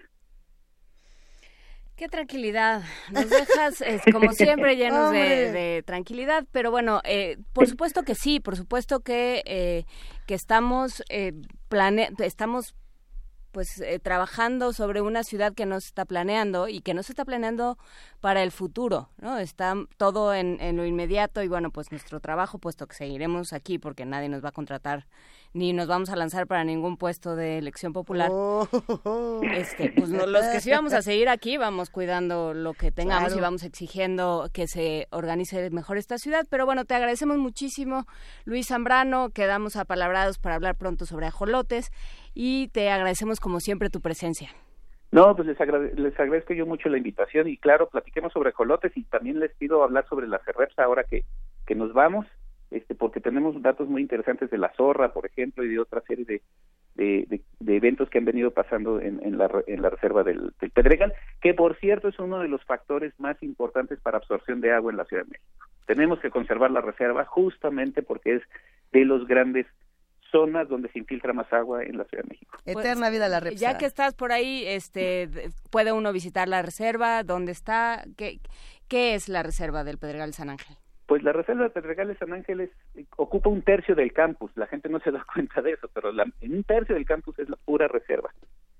Qué 2.01 2.09
tranquilidad. 2.09 2.81
Nos 3.11 3.29
dejas, 3.29 3.75
como 4.11 4.31
siempre, 4.31 4.75
llenos 4.75 5.11
de, 5.11 5.83
tranquilidad. 5.85 6.47
Pero 6.51 6.71
bueno, 6.71 6.99
eh, 7.03 7.37
por 7.53 7.67
supuesto 7.67 8.01
que 8.01 8.15
sí, 8.15 8.39
por 8.39 8.57
supuesto 8.57 9.01
que, 9.01 9.43
eh, 9.45 9.85
que 10.25 10.33
estamos, 10.33 11.03
eh, 11.09 11.33
plane 11.69 12.09
estamos 12.17 12.73
pues 13.51 13.79
eh, 13.81 13.99
trabajando 13.99 14.73
sobre 14.73 15.01
una 15.01 15.23
ciudad 15.23 15.53
que 15.53 15.67
no 15.67 15.79
se 15.79 15.89
está 15.89 16.05
planeando 16.05 16.67
y 16.67 16.81
que 16.81 16.95
no 16.95 17.03
se 17.03 17.11
está 17.11 17.23
planeando 17.23 17.77
para 18.19 18.41
el 18.41 18.51
futuro, 18.51 19.09
¿no? 19.17 19.37
Está 19.37 19.75
todo 19.97 20.33
en, 20.33 20.59
en, 20.59 20.77
lo 20.77 20.87
inmediato 20.87 21.43
y 21.43 21.49
bueno, 21.49 21.69
pues 21.69 21.91
nuestro 21.91 22.19
trabajo, 22.19 22.57
puesto 22.57 22.87
que 22.87 22.95
seguiremos 22.95 23.53
aquí 23.53 23.77
porque 23.77 24.05
nadie 24.05 24.27
nos 24.27 24.43
va 24.43 24.49
a 24.49 24.53
contratar 24.53 25.05
ni 25.53 25.73
nos 25.73 25.87
vamos 25.87 26.09
a 26.09 26.15
lanzar 26.15 26.47
para 26.47 26.63
ningún 26.63 26.97
puesto 26.97 27.35
de 27.35 27.57
elección 27.57 27.93
popular. 27.93 28.29
Oh. 28.31 28.67
Este, 29.43 29.91
pues 29.91 30.09
los 30.09 30.45
que 30.47 30.61
sí 30.61 30.71
vamos 30.71 30.93
a 30.93 31.01
seguir 31.01 31.29
aquí, 31.29 31.57
vamos 31.57 31.89
cuidando 31.89 32.53
lo 32.53 32.73
que 32.73 32.91
tengamos 32.91 33.35
y 33.35 33.39
vamos 33.39 33.63
exigiendo 33.63 34.49
que 34.53 34.67
se 34.67 35.07
organice 35.11 35.69
mejor 35.71 35.97
esta 35.97 36.17
ciudad. 36.17 36.45
Pero 36.49 36.65
bueno, 36.65 36.85
te 36.85 36.95
agradecemos 36.95 37.37
muchísimo, 37.37 38.05
Luis 38.45 38.67
Zambrano. 38.67 39.29
Quedamos 39.29 39.75
apalabrados 39.75 40.39
para 40.39 40.55
hablar 40.55 40.75
pronto 40.75 41.05
sobre 41.05 41.27
ajolotes 41.27 41.91
y 42.33 42.69
te 42.69 42.89
agradecemos 42.89 43.39
como 43.39 43.59
siempre 43.59 43.89
tu 43.89 44.01
presencia. 44.01 44.49
No, 45.11 45.35
pues 45.35 45.45
les, 45.45 45.59
les 45.95 46.17
agradezco 46.17 46.53
yo 46.53 46.65
mucho 46.65 46.87
la 46.87 46.97
invitación 46.97 47.49
y 47.49 47.57
claro, 47.57 47.89
platiquemos 47.89 48.31
sobre 48.31 48.51
ajolotes 48.51 48.95
y 48.95 49.03
también 49.03 49.39
les 49.39 49.53
pido 49.55 49.83
hablar 49.83 50.07
sobre 50.07 50.27
la 50.27 50.39
CERREPS 50.39 50.79
ahora 50.79 51.03
que, 51.03 51.25
que 51.67 51.75
nos 51.75 51.91
vamos 51.91 52.25
este, 52.71 52.95
porque 52.95 53.19
tenemos 53.19 53.61
datos 53.61 53.87
muy 53.89 54.01
interesantes 54.01 54.49
de 54.49 54.57
la 54.57 54.73
zorra, 54.75 55.13
por 55.13 55.25
ejemplo, 55.25 55.63
y 55.63 55.69
de 55.69 55.79
otra 55.79 56.01
serie 56.07 56.25
de, 56.25 56.41
de, 56.95 57.41
de, 57.59 57.75
eventos 57.75 58.09
que 58.09 58.17
han 58.17 58.25
venido 58.25 58.51
pasando 58.51 58.99
en, 58.99 59.21
en, 59.23 59.37
la, 59.37 59.49
en 59.67 59.81
la 59.81 59.89
reserva 59.89 60.23
del, 60.23 60.53
Pedregal, 60.73 61.13
que 61.41 61.53
por 61.53 61.75
cierto 61.77 62.07
es 62.07 62.17
uno 62.19 62.39
de 62.39 62.47
los 62.47 62.63
factores 62.63 63.13
más 63.19 63.41
importantes 63.43 63.99
para 63.99 64.17
absorción 64.17 64.61
de 64.61 64.71
agua 64.71 64.91
en 64.91 64.97
la 64.97 65.05
Ciudad 65.05 65.23
de 65.23 65.31
México. 65.31 65.67
Tenemos 65.85 66.19
que 66.19 66.29
conservar 66.29 66.71
la 66.71 66.81
reserva 66.81 67.25
justamente 67.25 68.01
porque 68.01 68.35
es 68.35 68.41
de 68.93 69.03
los 69.03 69.27
grandes 69.27 69.65
zonas 70.31 70.69
donde 70.69 70.89
se 70.89 70.99
infiltra 70.99 71.33
más 71.33 71.51
agua 71.51 71.83
en 71.83 71.97
la 71.97 72.05
Ciudad 72.05 72.23
de 72.23 72.29
México. 72.29 72.57
Eterna 72.65 73.09
vida 73.09 73.27
la 73.27 73.41
reserva. 73.41 73.59
Ya 73.59 73.77
que 73.77 73.85
estás 73.85 74.13
por 74.13 74.31
ahí, 74.31 74.63
este, 74.65 75.29
puede 75.69 75.91
uno 75.91 76.13
visitar 76.13 76.47
la 76.47 76.61
reserva, 76.61 77.23
dónde 77.23 77.51
está, 77.51 78.05
qué, 78.15 78.39
qué 78.87 79.15
es 79.15 79.27
la 79.27 79.43
reserva 79.43 79.83
del 79.83 79.97
Pedregal 79.97 80.33
San 80.33 80.49
Ángel. 80.49 80.77
Pues 81.11 81.23
la 81.23 81.33
Reserva 81.33 81.63
de 81.63 81.71
Pedregales 81.71 82.17
San 82.19 82.31
Ángeles 82.31 82.69
eh, 82.95 83.03
ocupa 83.17 83.49
un 83.49 83.63
tercio 83.63 83.95
del 83.95 84.13
campus, 84.13 84.49
la 84.55 84.65
gente 84.67 84.87
no 84.87 85.01
se 85.01 85.11
da 85.11 85.21
cuenta 85.33 85.61
de 85.61 85.71
eso, 85.71 85.89
pero 85.93 86.09
en 86.39 86.55
un 86.55 86.63
tercio 86.63 86.95
del 86.95 87.03
campus 87.03 87.37
es 87.37 87.49
la 87.49 87.57
pura 87.57 87.89
reserva, 87.89 88.33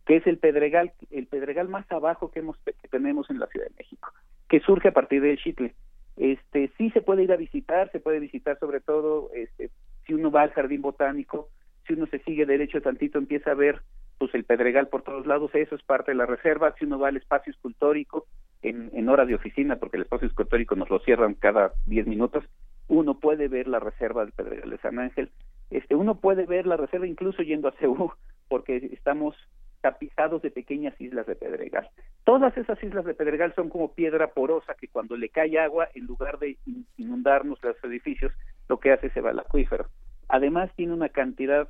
que 0.06 0.16
es 0.16 0.26
el 0.26 0.38
Pedregal, 0.38 0.94
el 1.10 1.28
Pedregal 1.28 1.68
más 1.68 1.92
abajo 1.92 2.32
que, 2.32 2.40
hemos, 2.40 2.56
que 2.60 2.88
tenemos 2.88 3.30
en 3.30 3.38
la 3.38 3.48
Ciudad 3.48 3.68
de 3.68 3.76
México, 3.78 4.14
que 4.48 4.62
surge 4.62 4.88
a 4.88 4.94
partir 4.94 5.22
del 5.22 5.40
Chitle. 5.40 5.76
Este, 6.16 6.72
sí 6.78 6.90
se 6.92 7.02
puede 7.02 7.24
ir 7.24 7.34
a 7.34 7.36
visitar, 7.36 7.92
se 7.92 8.00
puede 8.00 8.22
visitar 8.22 8.58
sobre 8.60 8.80
todo 8.80 9.30
este, 9.34 9.70
si 10.08 10.14
uno 10.14 10.32
va 10.32 10.44
al 10.44 10.52
jardín 10.52 10.82
botánico, 10.82 11.50
si 11.86 11.96
uno 11.96 12.06
se 12.06 12.20
sigue 12.20 12.46
derecho 12.46 12.82
tantito 12.82 13.18
empieza 13.18 13.52
a 13.52 13.56
ver 13.56 13.82
pues 14.20 14.34
el 14.36 14.46
Pedregal 14.46 14.88
por 14.88 15.02
todos 15.02 15.28
lados, 15.28 15.52
eso 15.54 15.76
es 15.76 15.84
parte 15.84 16.12
de 16.12 16.16
la 16.16 16.28
reserva, 16.28 16.74
si 16.80 16.86
uno 16.86 16.98
va 16.98 17.10
al 17.10 17.18
espacio 17.18 17.52
escultórico, 17.52 18.26
en, 18.62 18.90
en 18.94 19.10
horas 19.10 19.28
de 19.28 19.36
oficina, 19.36 19.78
porque 19.78 19.98
el 19.98 20.04
espacio 20.04 20.28
escultórico 20.28 20.76
nos 20.76 20.90
lo 20.90 21.00
cierran 21.00 21.34
cada 21.34 21.74
10 21.88 22.08
minutos, 22.08 22.44
uno 22.88 23.20
puede 23.20 23.48
ver 23.48 23.68
la 23.68 23.80
reserva 23.80 24.24
del 24.24 24.34
Pedregal 24.34 24.70
de 24.70 24.78
San 24.80 25.00
Ángel, 25.00 25.30
este, 25.70 25.96
uno 25.96 26.16
puede 26.16 26.46
ver 26.46 26.68
la 26.68 26.78
reserva 26.78 27.08
incluso 27.08 27.42
yendo 27.42 27.70
a 27.70 27.74
Ceú, 27.74 28.12
porque 28.50 28.90
estamos 28.92 29.36
tapizados 29.80 30.42
de 30.42 30.52
pequeñas 30.52 31.00
islas 31.00 31.26
de 31.26 31.36
pedregal. 31.36 31.90
Todas 32.24 32.56
esas 32.56 32.82
islas 32.84 33.04
de 33.06 33.16
pedregal 33.16 33.54
son 33.56 33.70
como 33.70 33.94
piedra 33.94 34.28
porosa 34.28 34.76
que 34.76 34.88
cuando 34.88 35.18
le 35.18 35.30
cae 35.30 35.58
agua, 35.58 35.90
en 35.96 36.06
lugar 36.06 36.38
de 36.38 36.58
inundarnos 36.98 37.64
los 37.64 37.84
edificios, 37.84 38.32
lo 38.70 38.80
que 38.80 38.92
hace 38.92 39.10
se 39.10 39.22
va 39.22 39.32
al 39.32 39.40
acuífero. 39.40 39.88
Además 40.28 40.70
tiene 40.76 40.94
una 40.94 41.10
cantidad 41.10 41.68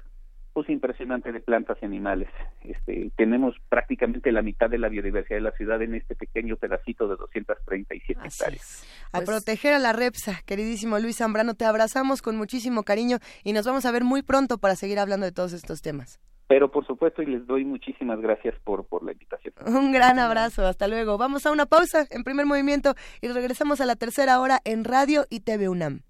pues 0.54 0.70
impresionante 0.70 1.32
de 1.32 1.40
plantas 1.40 1.78
y 1.82 1.86
animales. 1.86 2.30
Este, 2.64 3.12
tenemos 3.16 3.56
prácticamente 3.70 4.32
la 4.32 4.42
mitad 4.42 4.70
de 4.70 4.78
la 4.78 4.90
biodiversidad 4.90 5.38
de 5.38 5.42
la 5.42 5.52
ciudad 5.52 5.82
en 5.82 5.96
este 5.96 6.16
pequeño 6.16 6.58
pedacito 6.58 7.08
de 7.08 7.16
237 7.16 8.20
hectáreas. 8.24 8.86
A 9.12 9.20
pues 9.20 9.30
proteger 9.30 9.74
a 9.74 9.80
la 9.80 9.94
repsa, 9.94 10.42
queridísimo 10.46 11.00
Luis 11.00 11.18
Zambrano, 11.18 11.54
te 11.54 11.66
abrazamos 11.66 12.22
con 12.22 12.38
muchísimo 12.38 12.84
cariño 12.84 13.18
y 13.44 13.54
nos 13.54 13.66
vamos 13.66 13.86
a 13.86 13.92
ver 13.92 14.04
muy 14.04 14.24
pronto 14.24 14.58
para 14.58 14.76
seguir 14.76 15.00
hablando 15.00 15.26
de 15.26 15.32
todos 15.32 15.54
estos 15.54 15.82
temas. 15.82 16.20
Pero 16.48 16.70
por 16.70 16.86
supuesto 16.86 17.22
y 17.22 17.28
les 17.28 17.48
doy 17.48 17.64
muchísimas 17.64 18.20
gracias 18.20 18.56
por, 18.66 18.86
por 18.86 19.04
la 19.04 19.14
invitación. 19.14 19.54
Un 19.66 19.94
gran 19.94 20.20
abrazo, 20.20 20.66
hasta 20.66 20.90
luego. 20.90 21.18
Vamos 21.18 21.46
a 21.46 21.52
una 21.52 21.66
pausa 21.66 22.06
en 22.10 22.26
primer 22.26 22.46
movimiento 22.46 22.94
y 23.22 23.30
regresamos 23.30 23.80
a 23.80 23.86
la 23.86 23.96
tercera 23.96 24.38
hora 24.42 24.60
en 24.66 24.84
Radio 24.84 25.26
y 25.30 25.40
TV 25.40 25.70
UNAM. 25.70 26.02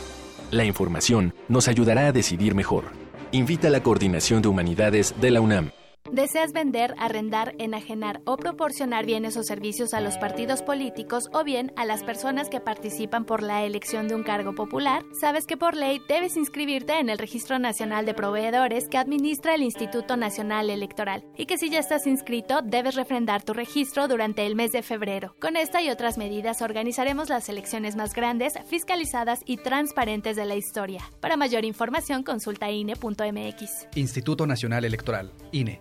La 0.52 0.64
información 0.64 1.34
nos 1.48 1.66
ayudará 1.66 2.06
a 2.06 2.12
decidir 2.12 2.54
mejor. 2.54 2.84
Invita 3.32 3.66
a 3.66 3.70
la 3.70 3.82
Coordinación 3.82 4.42
de 4.42 4.48
Humanidades 4.48 5.16
de 5.20 5.32
la 5.32 5.40
UNAM. 5.40 5.72
¿Deseas 6.12 6.52
vender, 6.52 6.94
arrendar, 6.98 7.54
enajenar 7.58 8.20
o 8.26 8.36
proporcionar 8.36 9.06
bienes 9.06 9.38
o 9.38 9.42
servicios 9.42 9.94
a 9.94 10.00
los 10.02 10.18
partidos 10.18 10.60
políticos 10.60 11.30
o 11.32 11.42
bien 11.42 11.72
a 11.74 11.86
las 11.86 12.04
personas 12.04 12.50
que 12.50 12.60
participan 12.60 13.24
por 13.24 13.42
la 13.42 13.64
elección 13.64 14.08
de 14.08 14.14
un 14.14 14.22
cargo 14.22 14.54
popular? 14.54 15.06
Sabes 15.18 15.46
que 15.46 15.56
por 15.56 15.74
ley 15.74 16.02
debes 16.10 16.36
inscribirte 16.36 16.98
en 16.98 17.08
el 17.08 17.16
Registro 17.16 17.58
Nacional 17.58 18.04
de 18.04 18.12
Proveedores 18.12 18.88
que 18.90 18.98
administra 18.98 19.54
el 19.54 19.62
Instituto 19.62 20.18
Nacional 20.18 20.68
Electoral 20.68 21.24
y 21.34 21.46
que 21.46 21.56
si 21.56 21.70
ya 21.70 21.78
estás 21.78 22.06
inscrito 22.06 22.60
debes 22.60 22.94
refrendar 22.94 23.42
tu 23.42 23.54
registro 23.54 24.06
durante 24.06 24.44
el 24.44 24.54
mes 24.54 24.70
de 24.72 24.82
febrero. 24.82 25.34
Con 25.40 25.56
esta 25.56 25.80
y 25.80 25.88
otras 25.88 26.18
medidas 26.18 26.60
organizaremos 26.60 27.30
las 27.30 27.48
elecciones 27.48 27.96
más 27.96 28.12
grandes, 28.12 28.52
fiscalizadas 28.66 29.40
y 29.46 29.56
transparentes 29.56 30.36
de 30.36 30.44
la 30.44 30.56
historia. 30.56 31.10
Para 31.20 31.38
mayor 31.38 31.64
información 31.64 32.22
consulta 32.22 32.70
INE.mx. 32.70 33.88
Instituto 33.94 34.46
Nacional 34.46 34.84
Electoral, 34.84 35.32
INE. 35.52 35.80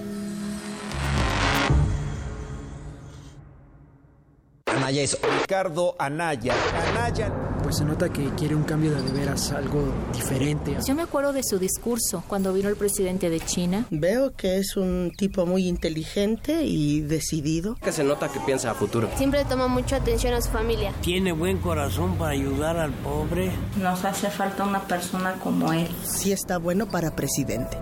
Anaya 4.81 5.03
es 5.03 5.15
Ricardo 5.41 5.95
Anaya. 5.99 6.55
Anaya. 6.89 7.31
Pues 7.61 7.77
se 7.77 7.85
nota 7.85 8.09
que 8.09 8.27
quiere 8.31 8.55
un 8.55 8.63
cambio 8.63 8.89
de, 8.89 9.03
de 9.03 9.11
veras, 9.11 9.51
algo 9.51 9.93
diferente. 10.11 10.75
Yo 10.87 10.95
me 10.95 11.03
acuerdo 11.03 11.33
de 11.33 11.43
su 11.43 11.59
discurso 11.59 12.23
cuando 12.27 12.51
vino 12.51 12.67
el 12.67 12.75
presidente 12.75 13.29
de 13.29 13.39
China. 13.39 13.85
Veo 13.91 14.33
que 14.35 14.57
es 14.57 14.75
un 14.77 15.11
tipo 15.15 15.45
muy 15.45 15.67
inteligente 15.67 16.63
y 16.63 17.01
decidido. 17.01 17.75
Que 17.75 17.91
se 17.91 18.03
nota 18.03 18.29
que 18.29 18.39
piensa 18.39 18.71
a 18.71 18.73
futuro. 18.73 19.07
Siempre 19.17 19.45
toma 19.45 19.67
mucha 19.67 19.97
atención 19.97 20.33
a 20.33 20.41
su 20.41 20.49
familia. 20.49 20.91
Tiene 21.01 21.31
buen 21.31 21.59
corazón 21.59 22.17
para 22.17 22.31
ayudar 22.31 22.77
al 22.77 22.91
pobre. 22.91 23.51
Nos 23.77 24.03
hace 24.03 24.31
falta 24.31 24.63
una 24.63 24.81
persona 24.87 25.33
como 25.35 25.71
él. 25.71 25.87
Sí 26.03 26.31
está 26.31 26.57
bueno 26.57 26.87
para 26.89 27.15
presidente. 27.15 27.77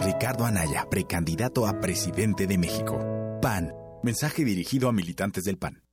Ricardo 0.00 0.44
Anaya, 0.44 0.88
precandidato 0.90 1.68
a 1.68 1.78
presidente 1.78 2.48
de 2.48 2.58
México. 2.58 2.98
PAN. 3.40 3.72
Mensaje 4.02 4.44
dirigido 4.44 4.88
a 4.88 4.92
militantes 4.92 5.44
del 5.44 5.56
PAN. 5.56 5.83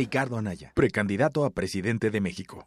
Ricardo 0.00 0.38
Anaya, 0.38 0.72
precandidato 0.74 1.44
a 1.44 1.50
presidente 1.50 2.10
de 2.10 2.22
México. 2.22 2.64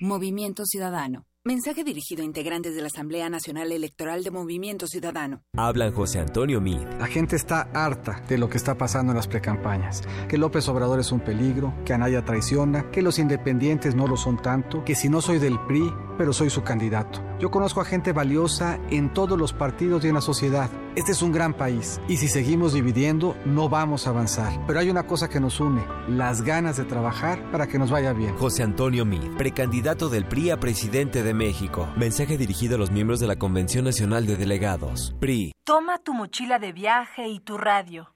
Movimiento 0.00 0.64
Ciudadano. 0.66 1.26
Mensaje 1.44 1.84
dirigido 1.84 2.22
a 2.22 2.24
integrantes 2.24 2.74
de 2.74 2.80
la 2.80 2.88
Asamblea 2.88 3.30
Nacional 3.30 3.70
Electoral 3.70 4.24
de 4.24 4.32
Movimiento 4.32 4.88
Ciudadano. 4.88 5.44
Hablan 5.56 5.92
José 5.92 6.18
Antonio 6.18 6.60
Mid. 6.60 6.80
La 6.98 7.06
gente 7.06 7.36
está 7.36 7.70
harta 7.72 8.20
de 8.28 8.36
lo 8.36 8.48
que 8.48 8.56
está 8.56 8.76
pasando 8.76 9.12
en 9.12 9.16
las 9.16 9.28
precampañas. 9.28 10.02
Que 10.28 10.38
López 10.38 10.68
Obrador 10.68 10.98
es 10.98 11.12
un 11.12 11.20
peligro, 11.20 11.72
que 11.84 11.94
Anaya 11.94 12.24
traiciona, 12.24 12.90
que 12.90 13.00
los 13.00 13.20
independientes 13.20 13.94
no 13.94 14.08
lo 14.08 14.16
son 14.16 14.42
tanto, 14.42 14.84
que 14.84 14.96
si 14.96 15.08
no 15.08 15.20
soy 15.20 15.38
del 15.38 15.58
PRI, 15.66 15.90
pero 16.18 16.32
soy 16.32 16.50
su 16.50 16.64
candidato. 16.64 17.22
Yo 17.38 17.52
conozco 17.52 17.80
a 17.80 17.84
gente 17.84 18.12
valiosa 18.12 18.80
en 18.90 19.12
todos 19.14 19.38
los 19.38 19.52
partidos 19.52 20.04
y 20.04 20.08
en 20.08 20.14
la 20.14 20.20
sociedad. 20.20 20.68
Este 20.96 21.12
es 21.12 21.22
un 21.22 21.30
gran 21.30 21.54
país 21.54 22.00
y 22.08 22.16
si 22.16 22.26
seguimos 22.26 22.72
dividiendo 22.72 23.36
no 23.44 23.68
vamos 23.68 24.06
a 24.06 24.10
avanzar. 24.10 24.52
Pero 24.66 24.80
hay 24.80 24.90
una 24.90 25.06
cosa 25.06 25.28
que 25.28 25.38
nos 25.38 25.60
une, 25.60 25.84
las 26.08 26.42
ganas 26.42 26.76
de 26.76 26.84
trabajar 26.84 27.48
para 27.52 27.68
que 27.68 27.78
nos 27.78 27.92
vaya 27.92 28.12
bien. 28.12 28.36
José 28.36 28.64
Antonio 28.64 29.04
Mid, 29.04 29.36
precandidato 29.36 30.08
del 30.08 30.26
PRI 30.26 30.50
a 30.50 30.58
presidente 30.58 31.22
de 31.22 31.32
México. 31.32 31.88
Mensaje 31.96 32.36
dirigido 32.36 32.74
a 32.74 32.78
los 32.78 32.90
miembros 32.90 33.20
de 33.20 33.28
la 33.28 33.36
Convención 33.36 33.84
Nacional 33.84 34.26
de 34.26 34.36
Delegados. 34.36 35.14
PRI. 35.20 35.52
Toma 35.62 35.98
tu 35.98 36.14
mochila 36.14 36.58
de 36.58 36.72
viaje 36.72 37.28
y 37.28 37.38
tu 37.38 37.56
radio. 37.56 38.14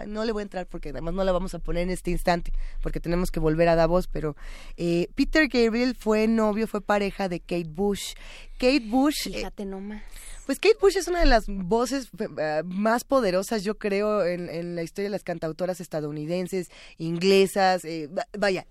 no 0.06 0.24
le 0.24 0.32
voy 0.32 0.40
a 0.40 0.44
entrar 0.44 0.66
porque 0.66 0.90
además 0.90 1.14
no 1.14 1.24
la 1.24 1.32
vamos 1.32 1.54
a 1.54 1.58
poner 1.58 1.84
en 1.84 1.90
este 1.90 2.10
instante, 2.10 2.52
porque 2.82 3.00
tenemos 3.00 3.30
que 3.30 3.40
volver 3.40 3.68
a 3.68 3.76
Davos, 3.76 4.06
pero 4.08 4.36
eh, 4.76 5.08
Peter 5.14 5.48
Gabriel 5.48 5.96
fue 5.98 6.26
novio, 6.28 6.66
fue 6.66 6.80
pareja 6.80 7.28
de 7.28 7.40
Kate 7.40 7.68
Bush. 7.68 8.14
Kate 8.58 8.84
Bush... 8.86 9.28
Eh, 9.28 9.38
Fíjate 9.38 9.64
nomás. 9.64 10.02
Pues 10.46 10.58
Kate 10.58 10.78
Bush 10.80 10.96
es 10.96 11.06
una 11.06 11.20
de 11.20 11.26
las 11.26 11.44
voces 11.46 12.10
uh, 12.12 12.64
más 12.64 13.04
poderosas, 13.04 13.62
yo 13.62 13.78
creo, 13.78 14.26
en, 14.26 14.48
en, 14.48 14.74
la 14.74 14.82
historia 14.82 15.04
de 15.04 15.12
las 15.12 15.22
cantautoras 15.22 15.80
estadounidenses, 15.80 16.70
inglesas, 16.98 17.84
eh, 17.84 18.08
vaya, 18.36 18.66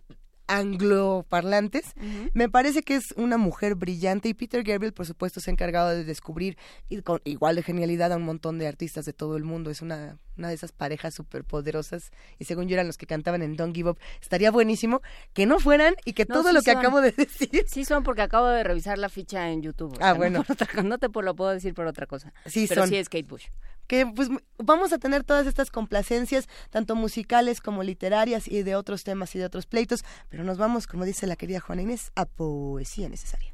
angloparlantes. 0.49 1.93
Uh 1.95 2.01
-huh. 2.01 2.31
Me 2.33 2.49
parece 2.49 2.81
que 2.81 2.95
es 2.95 3.13
una 3.15 3.37
mujer 3.37 3.75
brillante 3.75 4.27
y 4.29 4.33
Peter 4.33 4.63
Gabriel, 4.63 4.93
por 4.93 5.05
supuesto, 5.05 5.39
se 5.39 5.49
ha 5.49 5.53
encargado 5.53 5.89
de 5.89 6.03
descubrir 6.03 6.57
y 6.89 7.01
con 7.01 7.21
igual 7.23 7.55
de 7.55 7.63
genialidad 7.63 8.11
a 8.11 8.17
un 8.17 8.23
montón 8.23 8.57
de 8.57 8.67
artistas 8.67 9.05
de 9.05 9.13
todo 9.13 9.37
el 9.37 9.43
mundo. 9.43 9.69
Es 9.69 9.81
una, 9.81 10.17
una 10.37 10.49
de 10.49 10.55
esas 10.55 10.71
parejas 10.71 11.13
súper 11.13 11.43
poderosas 11.43 12.11
y 12.39 12.45
según 12.45 12.67
yo 12.67 12.73
eran 12.73 12.87
los 12.87 12.97
que 12.97 13.05
cantaban 13.05 13.41
en 13.41 13.55
Don't 13.55 13.75
Give 13.75 13.91
Up. 13.91 13.99
Estaría 14.21 14.51
buenísimo 14.51 15.01
que 15.33 15.45
no 15.45 15.59
fueran 15.59 15.95
y 16.05 16.13
que 16.13 16.25
no, 16.27 16.35
todo 16.35 16.49
sí 16.49 16.53
lo 16.55 16.61
que 16.61 16.71
son. 16.71 16.79
acabo 16.79 17.01
de 17.01 17.11
decir. 17.11 17.65
Sí 17.67 17.85
son 17.85 18.03
porque 18.03 18.21
acabo 18.23 18.47
de 18.47 18.63
revisar 18.63 18.97
la 18.97 19.09
ficha 19.09 19.49
en 19.51 19.61
YouTube. 19.61 19.93
ah, 20.01 20.05
sea, 20.05 20.13
bueno. 20.15 20.39
No, 20.47 20.53
otra, 20.53 20.83
no, 20.83 20.97
te 20.97 21.07
lo 21.21 21.35
puedo 21.35 21.51
decir 21.51 21.73
por 21.73 21.85
otra 21.85 22.07
cosa. 22.07 22.33
Sí 22.45 22.65
Pero 22.67 22.81
son. 22.81 22.89
sí 22.89 22.97
es 22.97 23.09
Kate 23.09 23.27
Bush 23.27 23.45
que 23.89 24.05
pues 24.05 24.29
vamos 24.59 24.93
a 24.93 24.99
tener 24.99 25.23
todas 25.23 25.47
estas 25.47 25.71
complacencias, 25.71 26.47
tanto 26.69 26.95
musicales 26.95 27.59
como 27.59 27.81
literarias 27.81 28.47
y 28.47 28.61
de 28.61 28.75
otros 28.75 29.03
temas 29.03 29.33
y 29.35 29.39
de 29.39 29.45
otros 29.45 29.65
pleitos, 29.65 30.05
pero 30.29 30.43
nos 30.43 30.59
vamos, 30.59 30.85
como 30.85 31.05
dice 31.05 31.25
la 31.25 31.35
querida 31.35 31.59
Juana 31.59 31.81
Inés, 31.81 32.11
a 32.15 32.25
poesía 32.25 33.09
necesaria. 33.09 33.51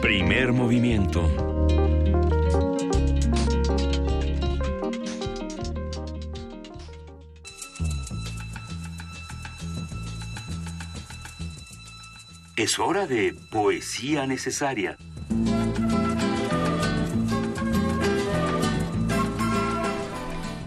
Primer 0.00 0.52
movimiento. 0.52 1.20
Es 12.56 12.78
hora 12.78 13.08
de 13.08 13.34
poesía 13.50 14.28
necesaria. 14.28 14.96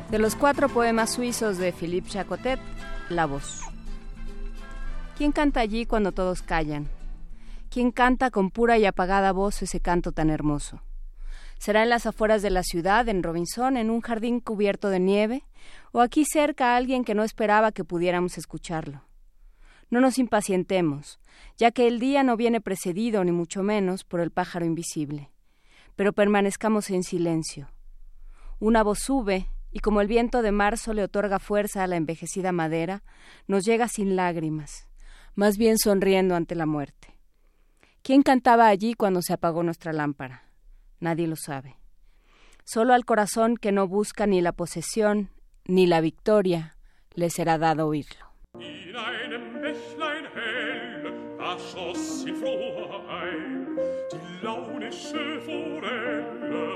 De 0.10 0.18
los 0.18 0.36
cuatro 0.36 0.70
poemas 0.70 1.14
suizos 1.14 1.60
de 1.60 1.72
Philippe 1.72 2.10
Chacotet, 2.10 2.60
La 3.10 3.28
voz. 3.28 3.62
¿Quién 5.16 5.32
canta 5.32 5.60
allí 5.60 5.86
cuando 5.86 6.12
todos 6.12 6.42
callan? 6.42 6.90
¿Quién 7.70 7.92
canta 7.92 8.32
con 8.32 8.50
pura 8.50 8.80
y 8.80 8.86
apagada 8.86 9.32
voz 9.34 9.62
ese 9.62 9.82
canto 9.82 10.12
tan 10.12 10.32
hermoso? 10.32 10.82
¿Será 11.60 11.84
en 11.84 11.90
las 11.90 12.08
afueras 12.08 12.42
de 12.42 12.50
la 12.50 12.64
ciudad, 12.64 13.08
en 13.08 13.22
Robinson, 13.22 13.78
en 13.78 13.92
un 13.92 14.02
jardín 14.02 14.40
cubierto 14.40 14.90
de 14.90 15.00
nieve? 15.00 15.44
¿O 15.92 16.02
aquí 16.02 16.26
cerca 16.26 16.76
alguien 16.76 17.04
que 17.04 17.14
no 17.14 17.24
esperaba 17.24 17.72
que 17.72 17.84
pudiéramos 17.84 18.40
escucharlo? 18.40 19.04
No 19.92 20.02
nos 20.02 20.18
impacientemos, 20.18 21.20
ya 21.56 21.70
que 21.70 21.88
el 21.88 22.00
día 22.00 22.24
no 22.24 22.36
viene 22.36 22.62
precedido, 22.62 23.24
ni 23.24 23.32
mucho 23.32 23.62
menos, 23.62 24.06
por 24.06 24.22
el 24.22 24.32
pájaro 24.32 24.66
invisible. 24.66 25.30
Pero 25.96 26.14
permanezcamos 26.14 26.90
en 26.90 27.04
silencio. 27.04 27.70
Una 28.60 28.82
voz 28.82 29.00
sube, 29.00 29.48
y 29.72 29.80
como 29.80 30.02
el 30.02 30.08
viento 30.08 30.42
de 30.42 30.52
marzo 30.52 30.94
le 30.94 31.04
otorga 31.04 31.40
fuerza 31.40 31.84
a 31.84 31.88
la 31.88 31.96
envejecida 31.96 32.52
madera, 32.52 33.04
nos 33.48 33.66
llega 33.66 33.88
sin 33.88 34.16
lágrimas, 34.16 34.88
más 35.36 35.58
bien 35.58 35.78
sonriendo 35.78 36.36
ante 36.36 36.56
la 36.56 36.66
muerte. 36.66 37.16
¿Quién 38.02 38.24
cantaba 38.24 38.68
allí 38.68 38.94
cuando 38.94 39.22
se 39.22 39.34
apagó 39.34 39.64
nuestra 39.64 39.94
lámpara? 39.94 40.44
Nadie 41.00 41.28
lo 41.28 41.36
sabe. 41.36 41.78
Solo 42.64 42.94
al 42.94 43.06
corazón 43.06 43.58
que 43.58 43.72
no 43.72 43.88
busca 43.88 44.28
ni 44.28 44.42
la 44.42 44.52
posesión 44.52 45.30
ni 45.66 45.86
la 45.86 46.02
victoria 46.02 46.76
le 47.14 47.30
será 47.30 47.58
dado 47.58 47.88
oírlo. 47.88 48.26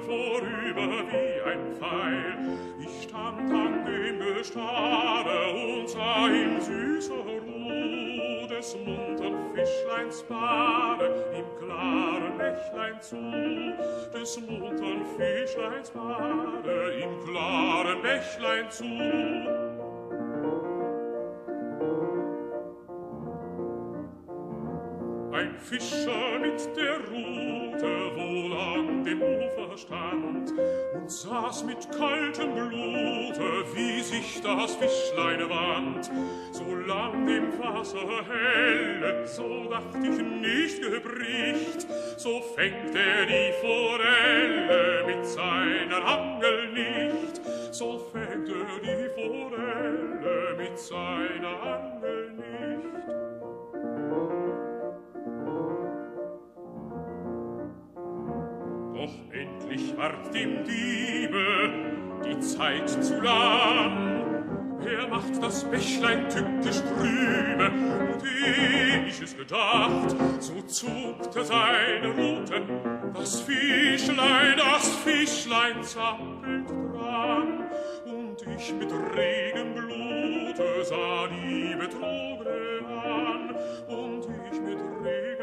Vorüber 0.05 1.05
wie 1.05 1.41
ein 1.51 1.73
Pfeil. 1.79 2.72
tam 3.13 3.37
tam 3.47 3.85
dem 3.85 4.19
Gestade 4.19 5.37
und 5.53 5.87
sah 5.87 6.27
im 6.27 6.59
süßer 6.59 7.13
Ruh 7.13 8.47
des 8.47 8.75
muntern 8.83 9.37
Fischleins 9.53 10.23
Bade 10.23 11.07
im 11.37 11.45
klaren 11.59 12.37
Bächlein 12.39 12.99
zu, 13.01 13.21
des 14.13 14.41
muntern 14.41 15.05
Fischleins 15.15 15.91
Bade 15.91 16.93
im 17.03 17.13
klaren 17.25 18.01
Bächlein 18.01 18.71
zu. 18.71 18.85
Ein 25.37 25.55
Fischer 25.59 26.39
mit 26.41 26.61
der 26.75 26.97
Ruhe 27.11 27.42
Rute 27.73 28.15
wohl 28.15 28.53
an 28.53 29.03
dem 29.03 29.21
Ufer 29.21 29.77
stand 29.77 30.53
und 30.93 31.11
saß 31.11 31.63
mit 31.65 31.89
kaltem 31.91 32.53
Blute, 32.53 33.65
wie 33.73 34.01
sich 34.01 34.41
das 34.41 34.75
Fischlein 34.75 35.49
wand. 35.49 36.11
Solang 36.51 37.25
dem 37.25 37.57
Wasser 37.59 38.25
helle, 38.27 39.27
so 39.27 39.69
dacht 39.69 39.95
ich 39.95 40.21
nicht 40.21 40.81
gebricht, 40.81 41.87
so 42.17 42.41
fängt 42.55 42.95
er 42.95 43.25
die 43.25 43.53
Forelle 43.61 45.03
mit 45.07 45.25
seiner 45.25 46.05
Angel 46.05 46.71
nicht. 46.73 47.41
So 47.71 47.99
fängt 48.11 48.49
er 48.49 48.79
die 48.81 49.09
Forelle 49.15 50.55
mit 50.57 50.77
seiner 50.77 51.63
Angel 51.63 52.22
Doch 59.03 59.11
endlich 59.33 59.97
ward 59.97 60.33
dem 60.33 60.63
Diebe 60.63 61.73
die 62.25 62.39
Zeit 62.39 62.87
zu 62.87 63.19
lang. 63.19 64.23
Er 64.85 65.09
macht 65.09 65.43
das 65.43 65.65
Bächlein 65.65 66.29
tückisch 66.29 66.79
trübe, 66.79 67.69
und 68.13 68.23
ehe 68.23 69.05
ich 69.05 69.21
es 69.21 69.35
gedacht, 69.35 70.15
so 70.39 70.61
zuckte 70.61 71.43
seine 71.43 72.07
Rute. 72.11 72.61
Das 73.13 73.41
Fischlein, 73.41 74.55
das 74.57 74.87
Fischlein 75.03 75.83
zappelt 75.83 76.69
dran, 76.69 77.65
und 78.05 78.41
ich 78.55 78.73
mit 78.73 78.91
regem 79.17 79.73
Blute 79.73 80.85
sah 80.85 81.27
die 81.27 81.75
Betrogene 81.75 82.87
an, 83.03 83.53
und 83.89 84.25
ich 84.49 84.61
mit 84.61 84.79
regem 85.03 85.42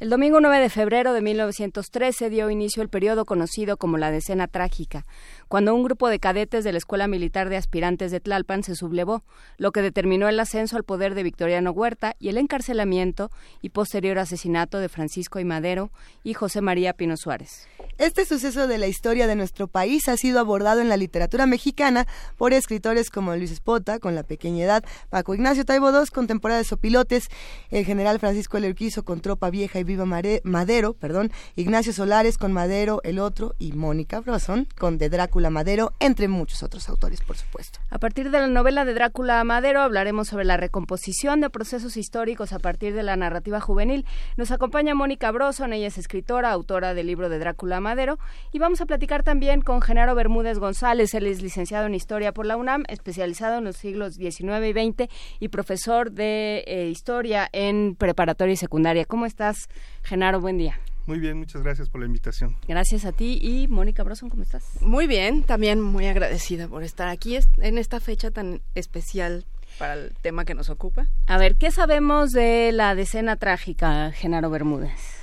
El 0.00 0.08
domingo 0.08 0.40
9 0.40 0.60
de 0.60 0.70
febrero 0.70 1.12
de 1.12 1.20
1913 1.20 2.30
dio 2.30 2.48
inicio 2.48 2.82
el 2.82 2.88
periodo 2.88 3.26
conocido 3.26 3.76
como 3.76 3.98
la 3.98 4.10
Decena 4.10 4.48
Trágica, 4.48 5.04
cuando 5.46 5.74
un 5.74 5.82
grupo 5.82 6.08
de 6.08 6.18
cadetes 6.18 6.64
de 6.64 6.72
la 6.72 6.78
Escuela 6.78 7.06
Militar 7.06 7.50
de 7.50 7.58
Aspirantes 7.58 8.10
de 8.10 8.18
Tlalpan 8.18 8.62
se 8.62 8.76
sublevó, 8.76 9.22
lo 9.58 9.72
que 9.72 9.82
determinó 9.82 10.26
el 10.30 10.40
ascenso 10.40 10.78
al 10.78 10.84
poder 10.84 11.14
de 11.14 11.22
Victoriano 11.22 11.72
Huerta 11.72 12.16
y 12.18 12.30
el 12.30 12.38
encarcelamiento 12.38 13.30
y 13.60 13.68
posterior 13.68 14.18
asesinato 14.18 14.78
de 14.78 14.88
Francisco 14.88 15.38
y 15.38 15.44
Madero 15.44 15.90
y 16.24 16.32
José 16.32 16.62
María 16.62 16.94
Pino 16.94 17.18
Suárez. 17.18 17.68
Este 17.98 18.24
suceso 18.24 18.66
de 18.66 18.78
la 18.78 18.86
historia 18.86 19.26
de 19.26 19.36
nuestro 19.36 19.68
país 19.68 20.08
ha 20.08 20.16
sido 20.16 20.40
abordado 20.40 20.80
en 20.80 20.88
la 20.88 20.96
literatura 20.96 21.46
mexicana 21.46 22.06
por 22.38 22.54
escritores 22.54 23.10
como 23.10 23.36
Luis 23.36 23.50
Espota, 23.50 23.98
con 23.98 24.14
La 24.14 24.22
Pequeña 24.22 24.64
Edad, 24.64 24.84
Paco 25.10 25.34
Ignacio 25.34 25.66
Taibo 25.66 25.90
II, 25.90 26.08
con 26.12 26.26
Temporada 26.26 26.58
de 26.58 26.64
Sopilotes, 26.64 27.28
el 27.70 27.84
general 27.84 28.18
Francisco 28.18 28.56
Elerquizo 28.56 29.04
con 29.04 29.20
Tropa 29.20 29.50
Vieja 29.50 29.78
y 29.78 29.84
Viva 29.84 30.06
Madero, 30.06 30.94
perdón, 30.94 31.30
Ignacio 31.56 31.92
Solares 31.92 32.38
con 32.38 32.52
Madero, 32.52 33.00
el 33.04 33.18
otro, 33.18 33.54
y 33.58 33.72
Mónica 33.72 34.20
Brosson 34.20 34.66
con 34.78 34.96
De 34.96 35.08
Drácula 35.10 35.50
Madero, 35.50 35.92
entre 36.00 36.28
muchos 36.28 36.62
otros 36.62 36.88
autores, 36.88 37.20
por 37.20 37.36
supuesto. 37.36 37.80
A 37.90 37.98
partir 37.98 38.30
de 38.30 38.40
la 38.40 38.46
novela 38.46 38.84
de 38.84 38.94
Drácula 38.94 39.44
Madero 39.44 39.82
hablaremos 39.82 40.28
sobre 40.28 40.44
la 40.44 40.56
recomposición 40.56 41.40
de 41.40 41.50
procesos 41.50 41.96
históricos 41.96 42.52
a 42.52 42.58
partir 42.58 42.94
de 42.94 43.02
la 43.02 43.16
narrativa 43.16 43.60
juvenil. 43.60 44.06
Nos 44.36 44.50
acompaña 44.50 44.94
Mónica 44.94 45.30
Broson, 45.30 45.72
ella 45.72 45.88
es 45.88 45.98
escritora, 45.98 46.50
autora 46.50 46.94
del 46.94 47.06
libro 47.06 47.28
de 47.28 47.38
Drácula 47.38 47.69
Madero, 47.78 48.18
y 48.50 48.58
vamos 48.58 48.80
a 48.80 48.86
platicar 48.86 49.22
también 49.22 49.60
con 49.60 49.80
Genaro 49.80 50.16
Bermúdez 50.16 50.58
González, 50.58 51.14
él 51.14 51.28
es 51.28 51.40
licenciado 51.42 51.86
en 51.86 51.94
Historia 51.94 52.32
por 52.32 52.46
la 52.46 52.56
UNAM, 52.56 52.82
especializado 52.88 53.58
en 53.58 53.64
los 53.64 53.76
siglos 53.76 54.14
XIX 54.14 54.66
y 54.66 54.72
XX 54.72 55.12
y 55.38 55.48
profesor 55.48 56.10
de 56.10 56.64
eh, 56.66 56.88
Historia 56.88 57.48
en 57.52 57.94
preparatoria 57.94 58.54
y 58.54 58.56
secundaria. 58.56 59.04
¿Cómo 59.04 59.26
estás, 59.26 59.68
Genaro? 60.02 60.40
Buen 60.40 60.58
día. 60.58 60.80
Muy 61.06 61.18
bien, 61.18 61.38
muchas 61.38 61.62
gracias 61.62 61.88
por 61.88 62.00
la 62.00 62.06
invitación. 62.06 62.56
Gracias 62.68 63.04
a 63.04 63.12
ti 63.12 63.38
y 63.42 63.68
Mónica 63.68 64.02
Broson, 64.02 64.30
¿cómo 64.30 64.42
estás? 64.42 64.64
Muy 64.80 65.06
bien, 65.06 65.42
también 65.42 65.80
muy 65.80 66.06
agradecida 66.06 66.68
por 66.68 66.82
estar 66.82 67.08
aquí 67.08 67.38
en 67.58 67.78
esta 67.78 68.00
fecha 68.00 68.30
tan 68.30 68.60
especial 68.74 69.44
para 69.78 69.94
el 69.94 70.12
tema 70.22 70.44
que 70.44 70.54
nos 70.54 70.70
ocupa. 70.70 71.06
A 71.26 71.38
ver, 71.38 71.56
¿qué 71.56 71.70
sabemos 71.70 72.30
de 72.30 72.70
la 72.72 72.94
decena 72.94 73.36
trágica, 73.36 74.12
Genaro 74.12 74.50
Bermúdez? 74.50 75.19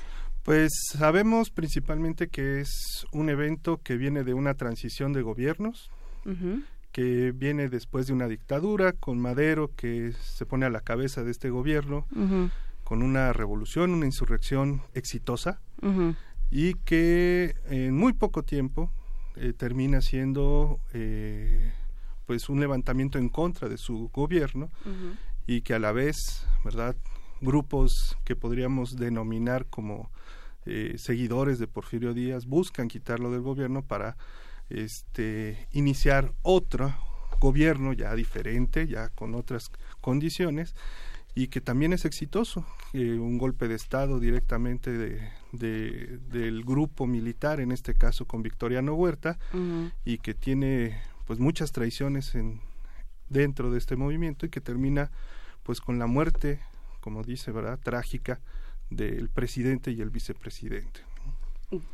Pues 0.48 0.72
sabemos 0.94 1.49
principalmente 1.49 2.30
que 2.30 2.61
es 2.61 3.06
un 3.11 3.30
evento 3.30 3.82
que 3.84 3.98
viene 3.98 4.24
de 4.24 4.34
una 4.34 4.53
transición 4.53 5.11
de 5.11 5.22
gobiernos, 5.22 5.91
que 6.94 7.34
viene 7.34 7.68
después 7.68 8.07
de 8.07 8.14
una 8.14 8.30
dictadura 8.30 8.94
con 8.94 9.19
Madero 9.19 9.72
que 9.76 10.14
se 10.14 10.45
pone 10.45 10.65
a 10.65 10.69
la 10.69 10.80
cabeza 10.80 11.26
de 11.26 11.32
este 11.32 11.49
gobierno, 11.49 12.07
con 12.86 13.03
una 13.03 13.34
revolución, 13.34 13.91
una 13.91 14.06
insurrección 14.06 14.84
exitosa 14.94 15.60
y 16.49 16.76
que 16.76 17.56
en 17.65 17.98
muy 17.98 18.14
poco 18.14 18.44
tiempo 18.44 18.90
eh, 19.36 19.52
termina 19.52 19.99
siendo 19.99 20.80
eh, 20.94 21.74
pues 22.26 22.48
un 22.48 22.61
levantamiento 22.61 23.19
en 23.19 23.28
contra 23.28 23.68
de 23.68 23.78
su 23.78 24.10
gobierno 24.14 24.69
y 25.45 25.60
que 25.60 25.74
a 25.74 25.80
la 25.80 25.91
vez, 25.91 26.15
¿verdad? 26.64 26.95
Grupos 27.41 28.18
que 28.24 28.38
podríamos 28.38 28.95
denominar 28.95 29.65
como 29.65 30.10
eh, 30.68 30.95
seguidores 30.98 31.57
de 31.60 31.68
Porfirio 31.68 32.14
Díaz 32.14 32.45
buscan 32.45 32.88
quitarlo 32.88 33.31
del 33.31 33.41
gobierno 33.41 33.81
para 33.84 34.18
este, 34.69 35.68
iniciar 35.72 36.34
otro 36.41 36.94
gobierno 37.39 37.94
ya 37.94 38.14
diferente, 38.15 38.88
ya 38.88 39.10
con 39.10 39.35
otras 39.35 39.72
condiciones 40.02 40.76
y 41.35 41.48
que 41.49 41.61
también 41.61 41.94
es 41.94 42.03
exitoso, 42.06 42.65
eh, 42.94 43.14
un 43.19 43.38
golpe 43.38 43.68
de 43.68 43.76
Estado 43.76 44.19
directamente 44.19 44.91
de, 44.91 45.30
de- 45.52 46.18
del 46.30 46.64
grupo 46.64 47.06
militar, 47.06 47.60
en 47.60 47.72
este 47.72 47.94
caso 47.94 48.26
con 48.26 48.41
Victoriano 48.41 48.95
Huerta, 48.95 49.38
y 50.03 50.18
que 50.18 50.34
tiene 50.34 50.99
pues 51.26 51.38
muchas 51.39 51.72
traiciones 51.72 52.34
en, 52.34 52.60
dentro 53.30 53.69
de 53.72 53.77
este 53.77 53.95
movimiento 53.95 54.45
y 54.45 54.49
que 54.49 54.61
termina 54.61 55.11
pues 55.61 55.80
con 55.80 55.99
la 55.99 56.07
muerte, 56.07 56.60
como 57.02 57.23
dice, 57.23 57.52
¿verdad?, 57.52 57.80
trágica 57.84 58.39
del 58.89 59.30
presidente 59.30 59.91
y 59.91 60.01
el 60.01 60.09
vicepresidente. 60.09 61.01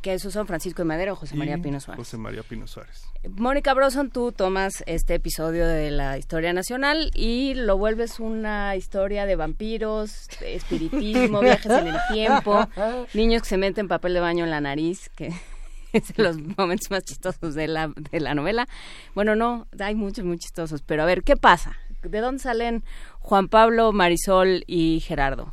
Que 0.03 0.13
esos 0.13 0.33
son 0.33 0.45
Francisco 0.45 0.83
y 0.83 0.85
Madero, 0.85 1.15
José 1.15 1.35
María 1.35 1.57
Pino 1.57 1.79
Suárez. 1.79 1.97
José 1.97 2.17
María 2.17 2.43
Pino 2.43 2.67
Suárez. 2.67 3.05
Mónica 3.27 3.73
Broson, 3.73 4.11
tú 4.11 4.31
tomas 4.31 4.83
este 4.85 5.15
episodio 5.15 5.67
de 5.67 5.89
la 5.89 6.19
historia 6.19 6.53
nacional 6.53 7.09
y 7.15 7.55
lo 7.55 7.75
vuelves 7.75 8.19
una 8.19 8.75
historia 8.75 9.25
de 9.25 9.35
vampiros, 9.35 10.27
de 10.39 10.53
espiritismo, 10.53 11.39
viajes 11.41 11.71
en 11.71 11.87
el 11.87 11.97
tiempo, 12.11 12.67
niños 13.15 13.41
que 13.41 13.49
se 13.49 13.57
meten 13.57 13.87
papel 13.87 14.13
de 14.13 14.19
baño 14.19 14.43
en 14.43 14.51
la 14.51 14.61
nariz, 14.61 15.09
que 15.15 15.33
es 15.91 16.13
de 16.13 16.21
los 16.21 16.37
momentos 16.55 16.91
más 16.91 17.03
chistosos 17.03 17.55
de 17.55 17.67
la, 17.67 17.91
de 18.11 18.19
la 18.19 18.35
novela. 18.35 18.67
Bueno, 19.15 19.35
no, 19.35 19.65
hay 19.79 19.95
muchos 19.95 20.23
muy 20.23 20.37
chistosos, 20.37 20.83
pero 20.83 21.01
a 21.01 21.07
ver, 21.07 21.23
¿qué 21.23 21.35
pasa? 21.35 21.75
¿De 22.03 22.19
dónde 22.19 22.43
salen 22.43 22.83
Juan 23.21 23.47
Pablo, 23.47 23.91
Marisol 23.91 24.63
y 24.67 24.99
Gerardo? 24.99 25.51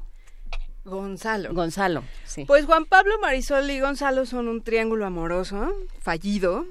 Gonzalo. 0.90 1.54
Gonzalo, 1.54 2.04
sí. 2.24 2.44
Pues 2.44 2.66
Juan 2.66 2.84
Pablo, 2.84 3.18
Marisol 3.20 3.70
y 3.70 3.80
Gonzalo 3.80 4.26
son 4.26 4.48
un 4.48 4.62
triángulo 4.62 5.06
amoroso, 5.06 5.72
fallido, 6.00 6.66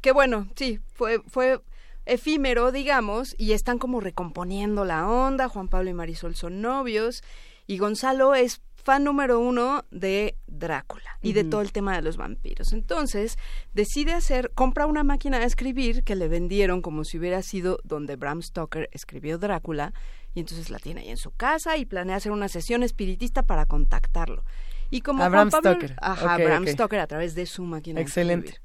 que 0.00 0.12
bueno, 0.12 0.48
sí, 0.56 0.80
fue, 0.94 1.20
fue 1.28 1.60
efímero, 2.06 2.72
digamos, 2.72 3.34
y 3.38 3.52
están 3.52 3.78
como 3.78 4.00
recomponiendo 4.00 4.84
la 4.84 5.08
onda. 5.08 5.48
Juan 5.48 5.68
Pablo 5.68 5.90
y 5.90 5.94
Marisol 5.94 6.34
son 6.34 6.60
novios, 6.60 7.22
y 7.66 7.78
Gonzalo 7.78 8.34
es 8.34 8.60
fan 8.84 9.04
número 9.04 9.40
uno 9.40 9.84
de 9.90 10.36
Drácula 10.46 11.18
y 11.22 11.32
de 11.32 11.42
todo 11.42 11.62
el 11.62 11.72
tema 11.72 11.96
de 11.96 12.02
los 12.02 12.18
vampiros. 12.18 12.74
Entonces, 12.74 13.38
decide 13.72 14.12
hacer, 14.12 14.50
compra 14.54 14.84
una 14.84 15.02
máquina 15.02 15.38
de 15.38 15.46
escribir 15.46 16.04
que 16.04 16.14
le 16.14 16.28
vendieron 16.28 16.82
como 16.82 17.04
si 17.04 17.18
hubiera 17.18 17.40
sido 17.40 17.78
donde 17.82 18.16
Bram 18.16 18.42
Stoker 18.42 18.90
escribió 18.92 19.38
Drácula, 19.38 19.94
y 20.34 20.40
entonces 20.40 20.70
la 20.70 20.78
tiene 20.78 21.02
ahí 21.02 21.10
en 21.10 21.16
su 21.16 21.30
casa 21.30 21.76
y 21.76 21.84
planea 21.84 22.16
hacer 22.16 22.32
una 22.32 22.48
sesión 22.48 22.82
espiritista 22.82 23.42
para 23.42 23.66
contactarlo. 23.66 24.44
Y 24.90 25.00
como 25.00 25.22
A 25.24 25.28
Bram 25.28 25.50
Pablo- 25.50 25.70
Stoker. 25.72 25.96
Ajá, 26.00 26.36
Ok, 26.36 26.42
Bram 26.44 26.62
ok. 26.62 26.68
Stoker 26.70 27.00
a 27.00 27.06
través 27.06 27.34
de 27.34 27.46
su 27.46 27.62
máquina 27.64 27.96
de 27.98 28.02
Excelente. 28.02 28.60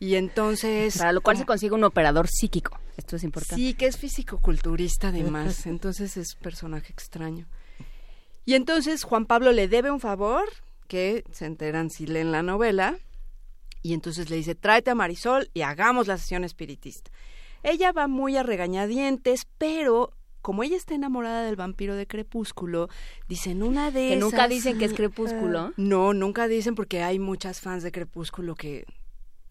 Y 0.00 0.16
entonces... 0.16 0.98
Para 0.98 1.12
lo 1.12 1.20
cual 1.20 1.36
se 1.36 1.44
consigue 1.46 1.74
un 1.74 1.84
operador 1.84 2.26
psíquico. 2.28 2.80
Esto 2.96 3.16
es 3.16 3.22
importante. 3.22 3.54
Sí, 3.56 3.74
que 3.74 3.86
es 3.86 3.96
físico-culturista 3.96 5.08
además, 5.08 5.66
entonces 5.66 6.16
es 6.16 6.34
personaje 6.34 6.92
extraño. 6.92 7.46
Y 8.44 8.54
entonces 8.54 9.04
Juan 9.04 9.26
Pablo 9.26 9.52
le 9.52 9.68
debe 9.68 9.90
un 9.92 10.00
favor, 10.00 10.44
que 10.88 11.22
se 11.30 11.46
enteran 11.46 11.90
si 11.90 12.06
leen 12.06 12.32
la 12.32 12.42
novela, 12.42 12.98
y 13.82 13.94
entonces 13.94 14.30
le 14.30 14.36
dice, 14.36 14.54
tráete 14.56 14.90
a 14.90 14.94
Marisol 14.96 15.48
y 15.54 15.62
hagamos 15.62 16.06
la 16.08 16.18
sesión 16.18 16.42
espiritista. 16.44 17.10
Ella 17.62 17.92
va 17.92 18.08
muy 18.08 18.36
a 18.36 18.42
regañadientes, 18.42 19.46
pero 19.58 20.12
como 20.42 20.62
ella 20.62 20.76
está 20.76 20.94
enamorada 20.94 21.44
del 21.44 21.56
vampiro 21.56 21.94
de 21.94 22.06
Crepúsculo, 22.06 22.88
dicen 23.28 23.62
una 23.62 23.90
de 23.90 24.08
Que 24.08 24.16
nunca 24.16 24.48
dicen 24.48 24.78
que 24.78 24.84
es 24.84 24.92
Crepúsculo. 24.92 25.72
No, 25.76 26.12
nunca 26.12 26.48
dicen 26.48 26.74
porque 26.74 27.02
hay 27.02 27.18
muchas 27.18 27.60
fans 27.60 27.82
de 27.82 27.92
Crepúsculo 27.92 28.54
que 28.54 28.84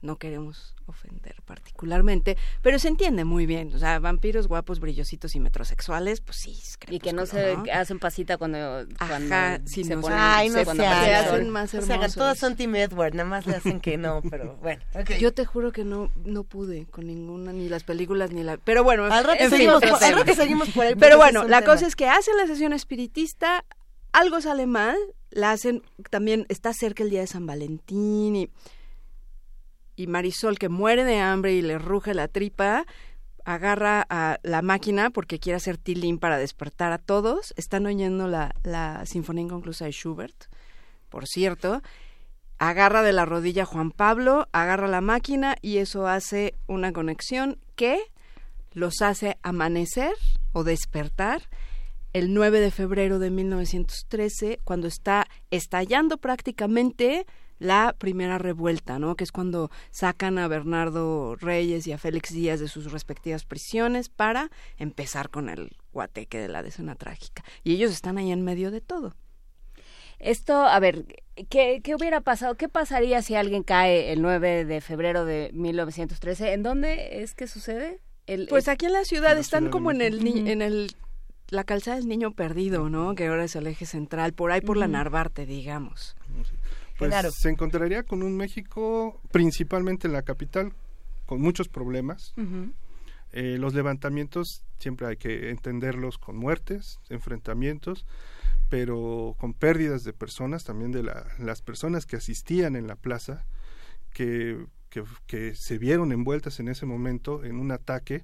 no 0.01 0.17
queremos 0.17 0.75
ofender 0.87 1.35
particularmente, 1.45 2.37
pero 2.61 2.79
se 2.79 2.87
entiende 2.87 3.23
muy 3.23 3.45
bien. 3.45 3.73
O 3.73 3.79
sea, 3.79 3.99
vampiros 3.99 4.47
guapos, 4.47 4.79
brillositos 4.79 5.35
y 5.35 5.39
metrosexuales, 5.39 6.21
pues 6.21 6.37
sí. 6.37 6.59
Y 6.89 6.99
que 6.99 7.13
no 7.13 7.25
se 7.25 7.55
hacen 7.71 7.99
pasita 7.99 8.37
cuando, 8.37 8.85
cuando 8.97 9.35
si 9.65 9.83
se 9.83 9.95
no 9.95 10.01
ponen, 10.01 10.17
Ay, 10.19 10.49
no 10.49 10.55
se, 10.55 10.65
cuando 10.65 10.83
hacen 10.85 11.55
O 11.55 11.85
sea, 11.85 12.07
todos 12.09 12.37
son 12.39 12.55
Team 12.55 12.75
Edward, 12.75 13.13
nada 13.13 13.29
más 13.29 13.45
le 13.45 13.55
hacen 13.55 13.79
que 13.79 13.97
no, 13.97 14.21
pero 14.29 14.57
bueno. 14.57 14.81
Yo 15.19 15.33
te 15.33 15.45
juro 15.45 15.71
que 15.71 15.83
no 15.85 16.11
no 16.25 16.43
pude 16.43 16.85
con 16.87 17.07
ninguna, 17.07 17.53
ni 17.53 17.69
las 17.69 17.83
películas, 17.83 18.31
ni 18.31 18.43
la... 18.43 18.57
Pero 18.57 18.83
bueno, 18.83 19.05
Al 19.05 19.23
rato 19.23 19.41
en 19.43 19.49
fin, 19.49 19.59
seguimos 19.59 19.81
por- 19.81 20.03
al 20.03 20.13
rato 20.13 20.33
seguimos 20.33 20.69
por 20.69 20.85
ahí, 20.85 20.93
porque 20.93 21.05
Pero 21.05 21.17
bueno, 21.17 21.43
es 21.43 21.49
la 21.49 21.59
tema. 21.61 21.73
cosa 21.73 21.87
es 21.87 21.95
que 21.95 22.07
hacen 22.09 22.35
la 22.37 22.47
sesión 22.47 22.73
espiritista, 22.73 23.65
algo 24.13 24.41
sale 24.41 24.65
mal, 24.65 24.97
la 25.29 25.51
hacen, 25.51 25.83
también 26.09 26.45
está 26.49 26.73
cerca 26.73 27.03
el 27.03 27.09
día 27.09 27.21
de 27.21 27.27
San 27.27 27.45
Valentín 27.45 28.35
y, 28.35 28.49
y 29.95 30.07
Marisol 30.07 30.57
que 30.57 30.69
muere 30.69 31.03
de 31.03 31.19
hambre 31.19 31.53
y 31.53 31.61
le 31.61 31.77
ruge 31.77 32.13
la 32.13 32.27
tripa, 32.27 32.85
agarra 33.45 34.05
a 34.09 34.39
la 34.43 34.61
máquina 34.61 35.09
porque 35.09 35.39
quiere 35.39 35.57
hacer 35.57 35.77
tilín 35.77 36.19
para 36.19 36.37
despertar 36.37 36.91
a 36.91 36.97
todos. 36.97 37.53
Están 37.57 37.85
oyendo 37.85 38.27
la, 38.27 39.03
Sinfonía 39.05 39.43
Inconclusa 39.43 39.85
de 39.85 39.91
Schubert, 39.91 40.45
por 41.09 41.27
cierto. 41.27 41.81
Agarra 42.57 43.01
de 43.01 43.13
la 43.13 43.25
rodilla 43.25 43.63
a 43.63 43.65
Juan 43.65 43.91
Pablo, 43.91 44.47
agarra 44.51 44.87
la 44.87 45.01
máquina 45.01 45.55
y 45.61 45.77
eso 45.77 46.07
hace 46.07 46.53
una 46.67 46.93
conexión 46.93 47.57
que 47.75 47.99
los 48.73 49.01
hace 49.01 49.37
amanecer 49.41 50.13
o 50.53 50.63
despertar 50.63 51.49
el 52.13 52.33
9 52.33 52.59
de 52.59 52.71
febrero 52.71 53.19
de 53.19 53.31
1913, 53.31 54.59
cuando 54.63 54.87
está 54.87 55.27
estallando 55.49 56.17
prácticamente 56.17 57.25
la 57.61 57.93
primera 57.97 58.39
revuelta, 58.39 58.97
¿no? 58.97 59.15
Que 59.15 59.23
es 59.23 59.31
cuando 59.31 59.69
sacan 59.91 60.39
a 60.39 60.47
Bernardo 60.47 61.35
Reyes 61.35 61.85
y 61.85 61.91
a 61.91 61.99
Félix 61.99 62.33
Díaz 62.33 62.59
de 62.59 62.67
sus 62.67 62.91
respectivas 62.91 63.45
prisiones 63.45 64.09
para 64.09 64.49
empezar 64.77 65.29
con 65.29 65.47
el 65.47 65.77
guateque 65.93 66.39
de 66.39 66.47
la 66.47 66.63
decena 66.63 66.95
trágica. 66.95 67.43
Y 67.63 67.73
ellos 67.75 67.91
están 67.91 68.17
ahí 68.17 68.31
en 68.31 68.43
medio 68.43 68.71
de 68.71 68.81
todo. 68.81 69.15
Esto, 70.19 70.65
a 70.65 70.79
ver, 70.79 71.05
¿qué, 71.49 71.81
¿qué 71.83 71.95
hubiera 71.95 72.21
pasado? 72.21 72.55
¿Qué 72.55 72.67
pasaría 72.69 73.21
si 73.21 73.35
alguien 73.35 73.63
cae 73.63 74.11
el 74.11 74.21
9 74.21 74.65
de 74.65 74.81
febrero 74.81 75.25
de 75.25 75.51
1913? 75.53 76.53
¿En 76.53 76.63
dónde 76.63 77.21
es 77.23 77.33
que 77.33 77.47
sucede? 77.47 77.99
El, 78.27 78.47
Pues 78.47 78.67
aquí 78.67 78.85
en 78.87 78.93
la 78.93 79.03
ciudad 79.05 79.31
En 79.31 79.35
la 79.37 79.41
están 79.41 79.59
Ciudad 79.63 79.71
como 79.71 79.91
en 79.91 80.01
el, 80.01 80.23
ni- 80.23 80.49
en 80.49 80.61
el 80.61 80.91
la 81.49 81.63
calzada 81.65 81.97
del 81.97 82.07
niño 82.07 82.31
perdido, 82.31 82.87
¿no? 82.89 83.13
Que 83.13 83.27
ahora 83.27 83.43
es 83.43 83.55
el 83.57 83.67
eje 83.67 83.85
central, 83.85 84.31
por 84.33 84.51
ahí 84.51 84.61
por 84.61 84.77
la. 84.77 84.87
Narvarte, 84.87 85.45
digamos. 85.45 86.15
Pues 87.09 87.35
se 87.35 87.49
encontraría 87.49 88.03
con 88.03 88.23
un 88.23 88.35
México, 88.37 89.19
principalmente 89.31 90.07
en 90.07 90.13
la 90.13 90.21
capital, 90.23 90.73
con 91.25 91.41
muchos 91.41 91.67
problemas. 91.67 92.33
Eh, 93.33 93.57
los 93.57 93.73
levantamientos 93.73 94.63
siempre 94.79 95.07
hay 95.07 95.15
que 95.17 95.49
entenderlos 95.51 96.17
con 96.17 96.35
muertes, 96.37 96.99
enfrentamientos, 97.09 98.05
pero 98.69 99.35
con 99.37 99.53
pérdidas 99.53 100.03
de 100.03 100.13
personas, 100.13 100.63
también 100.63 100.91
de 100.91 101.03
la- 101.03 101.25
las 101.39 101.61
personas 101.61 102.05
que 102.05 102.17
asistían 102.17 102.75
en 102.75 102.87
la 102.87 102.95
plaza, 102.95 103.45
que, 104.13 104.65
que, 104.89 105.03
que 105.27 105.55
se 105.55 105.77
vieron 105.77 106.11
envueltas 106.11 106.59
en 106.59 106.67
ese 106.67 106.85
momento 106.85 107.43
en 107.45 107.55
un 107.57 107.71
ataque 107.71 108.23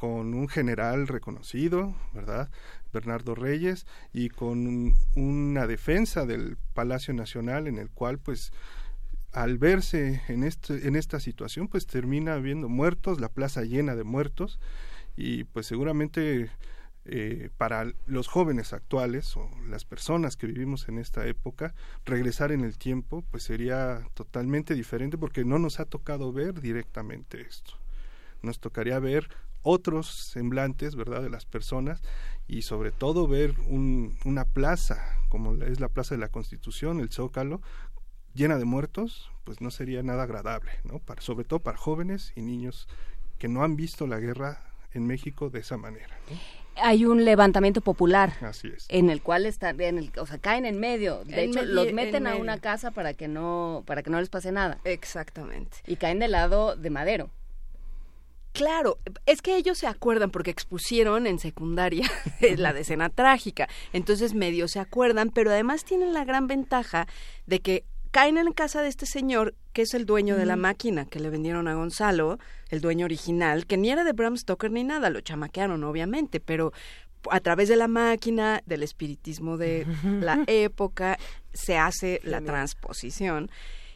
con 0.00 0.32
un 0.32 0.48
general 0.48 1.08
reconocido, 1.08 1.94
¿verdad? 2.14 2.48
Bernardo 2.90 3.34
Reyes, 3.34 3.86
y 4.14 4.30
con 4.30 4.66
un- 4.66 4.94
una 5.14 5.66
defensa 5.66 6.24
del 6.24 6.56
Palacio 6.72 7.12
Nacional 7.12 7.66
en 7.66 7.76
el 7.76 7.90
cual, 7.90 8.18
pues, 8.18 8.50
al 9.32 9.58
verse 9.58 10.22
en, 10.28 10.42
este, 10.42 10.88
en 10.88 10.96
esta 10.96 11.20
situación, 11.20 11.68
pues 11.68 11.86
termina 11.86 12.32
habiendo 12.32 12.70
muertos, 12.70 13.20
la 13.20 13.28
plaza 13.28 13.62
llena 13.64 13.94
de 13.94 14.04
muertos, 14.04 14.58
y 15.18 15.44
pues 15.44 15.66
seguramente 15.66 16.48
eh, 17.04 17.50
para 17.58 17.92
los 18.06 18.26
jóvenes 18.28 18.72
actuales 18.72 19.36
o 19.36 19.50
las 19.68 19.84
personas 19.84 20.36
que 20.36 20.46
vivimos 20.46 20.88
en 20.88 20.98
esta 20.98 21.26
época, 21.26 21.74
regresar 22.06 22.52
en 22.52 22.62
el 22.64 22.78
tiempo, 22.78 23.22
pues 23.30 23.42
sería 23.42 24.02
totalmente 24.14 24.74
diferente 24.74 25.18
porque 25.18 25.44
no 25.44 25.58
nos 25.58 25.78
ha 25.78 25.84
tocado 25.84 26.32
ver 26.32 26.60
directamente 26.60 27.40
esto. 27.42 27.72
Nos 28.42 28.60
tocaría 28.60 28.98
ver 28.98 29.28
otros 29.62 30.08
semblantes, 30.08 30.94
¿verdad?, 30.96 31.22
de 31.22 31.30
las 31.30 31.44
personas 31.46 32.02
y 32.48 32.62
sobre 32.62 32.90
todo 32.92 33.26
ver 33.28 33.54
un- 33.68 34.16
una 34.24 34.44
plaza, 34.44 35.04
como 35.28 35.54
es 35.62 35.80
la 35.80 35.88
Plaza 35.88 36.14
de 36.14 36.20
la 36.20 36.28
Constitución, 36.28 37.00
el 37.00 37.10
Zócalo, 37.10 37.60
llena 38.34 38.58
de 38.58 38.64
muertos, 38.64 39.30
pues 39.44 39.60
no 39.60 39.70
sería 39.70 40.02
nada 40.02 40.22
agradable, 40.24 40.70
¿no? 40.84 40.98
Para, 40.98 41.20
sobre 41.20 41.44
todo 41.44 41.60
para 41.60 41.76
jóvenes 41.78 42.32
y 42.36 42.42
niños 42.42 42.88
que 43.38 43.48
no 43.48 43.62
han 43.64 43.76
visto 43.76 44.06
la 44.06 44.18
guerra 44.20 44.62
en 44.92 45.06
México 45.06 45.50
de 45.50 45.60
esa 45.60 45.76
manera. 45.76 46.16
¿no? 46.30 46.36
hay 46.82 47.04
un 47.04 47.24
levantamiento 47.26 47.82
popular 47.82 48.32
Así 48.40 48.68
es. 48.68 48.86
en 48.88 49.10
el 49.10 49.20
cual 49.20 49.44
están, 49.44 49.78
en 49.82 49.98
el, 49.98 50.12
o 50.16 50.24
sea, 50.24 50.38
caen 50.38 50.64
en 50.64 50.80
medio. 50.80 51.24
De 51.24 51.44
En 51.44 51.50
hecho, 51.50 51.60
medio- 51.60 51.74
los 51.74 51.86
en 51.88 51.94
meten 51.94 52.26
a 52.26 52.30
medio. 52.30 52.42
una 52.42 52.58
casa 52.58 52.90
para 52.90 53.12
que 53.12 53.28
no, 53.28 53.82
para 53.86 54.02
que 54.02 54.08
no 54.08 54.18
les 54.18 54.30
pase 54.30 54.50
nada. 54.50 54.78
Exactamente. 54.84 55.78
Y 55.86 55.96
caen 55.96 56.20
del 56.20 56.30
lado 56.30 56.76
de 56.76 56.88
Madero. 56.88 57.28
Claro, 58.52 58.98
es 59.26 59.42
que 59.42 59.56
ellos 59.56 59.78
se 59.78 59.86
acuerdan 59.86 60.30
porque 60.30 60.50
expusieron 60.50 61.26
en 61.26 61.38
secundaria 61.38 62.10
la 62.56 62.72
decena 62.72 63.08
trágica, 63.08 63.68
entonces 63.92 64.34
medio 64.34 64.66
se 64.68 64.80
acuerdan, 64.80 65.30
pero 65.30 65.50
además 65.50 65.84
tienen 65.84 66.12
la 66.12 66.24
gran 66.24 66.46
ventaja 66.46 67.06
de 67.46 67.60
que 67.60 67.84
caen 68.10 68.38
en 68.38 68.52
casa 68.52 68.82
de 68.82 68.88
este 68.88 69.06
señor 69.06 69.54
que 69.72 69.82
es 69.82 69.94
el 69.94 70.04
dueño 70.04 70.36
de 70.36 70.46
la 70.46 70.56
máquina 70.56 71.04
que 71.04 71.20
le 71.20 71.30
vendieron 71.30 71.68
a 71.68 71.74
Gonzalo, 71.74 72.38
el 72.70 72.80
dueño 72.80 73.04
original, 73.04 73.66
que 73.66 73.76
ni 73.76 73.90
era 73.90 74.02
de 74.02 74.12
Bram 74.12 74.36
Stoker 74.36 74.70
ni 74.70 74.82
nada, 74.82 75.10
lo 75.10 75.20
chamaquearon 75.20 75.84
obviamente, 75.84 76.40
pero 76.40 76.72
a 77.30 77.40
través 77.40 77.68
de 77.68 77.76
la 77.76 77.86
máquina, 77.86 78.62
del 78.66 78.82
espiritismo 78.82 79.56
de 79.56 79.86
la 80.02 80.42
época, 80.46 81.18
se 81.52 81.76
hace 81.76 82.20
la 82.24 82.40
transposición. 82.40 83.50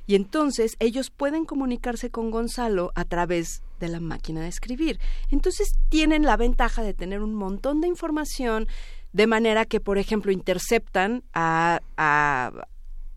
Y 0.07 0.15
entonces 0.17 0.77
ellos 0.81 1.11
pueden 1.11 1.45
comunicarse 1.45 2.11
con 2.11 2.31
Gonzalo 2.31 2.93
a 2.95 3.05
través 3.05 3.63
de 3.81 3.89
la 3.89 4.01
máquina 4.01 4.43
de 4.43 4.49
escribir. 4.49 4.99
Entonces 5.31 5.75
tienen 5.89 6.23
la 6.25 6.37
ventaja 6.37 6.83
de 6.83 6.95
tener 6.95 7.23
un 7.23 7.35
montón 7.35 7.81
de 7.81 7.89
información, 7.89 8.67
de 9.13 9.27
manera 9.27 9.65
que, 9.65 9.81
por 9.81 9.97
ejemplo, 9.99 10.33
interceptan 10.33 11.23
a, 11.33 11.81
a- 11.97 12.53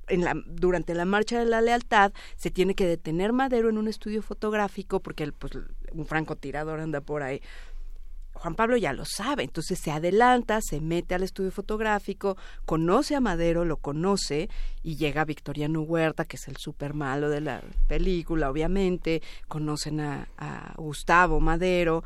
en 0.10 0.24
la, 0.24 0.34
durante 0.46 0.94
la 0.94 1.04
marcha 1.04 1.38
de 1.38 1.46
la 1.46 1.60
lealtad 1.60 2.14
se 2.38 2.50
tiene 2.50 2.76
que 2.76 2.88
detener 2.88 3.34
Madero 3.34 3.70
en 3.70 3.78
un 3.78 3.90
estudio 3.90 4.22
fotográfico 4.22 5.02
porque 5.02 5.24
el, 5.26 5.34
pues, 5.34 5.52
un 5.92 6.06
francotirador 6.06 6.80
anda 6.80 7.02
por 7.02 7.24
ahí. 7.24 7.42
Juan 8.38 8.56
Pablo 8.56 8.78
ya 8.78 8.94
lo 8.94 9.06
sabe, 9.06 9.44
entonces 9.44 9.80
se 9.80 9.92
adelanta, 9.92 10.62
se 10.62 10.82
mete 10.82 11.16
al 11.16 11.24
estudio 11.24 11.52
fotográfico, 11.52 12.38
conoce 12.66 13.16
a 13.16 13.20
Madero, 13.20 13.66
lo 13.66 13.78
conoce 13.78 14.50
y 14.84 14.96
llega 14.96 15.26
Victoriano 15.26 15.82
Huerta, 15.82 16.26
que 16.26 16.38
es 16.38 16.48
el 16.48 16.58
super 16.58 16.94
malo 16.94 17.30
de 17.30 17.42
la 17.42 17.62
película, 17.88 18.50
obviamente, 18.50 19.22
conocen 19.48 20.00
a, 20.00 20.28
a 20.38 20.74
Gustavo 20.78 21.40
Madero. 21.40 22.04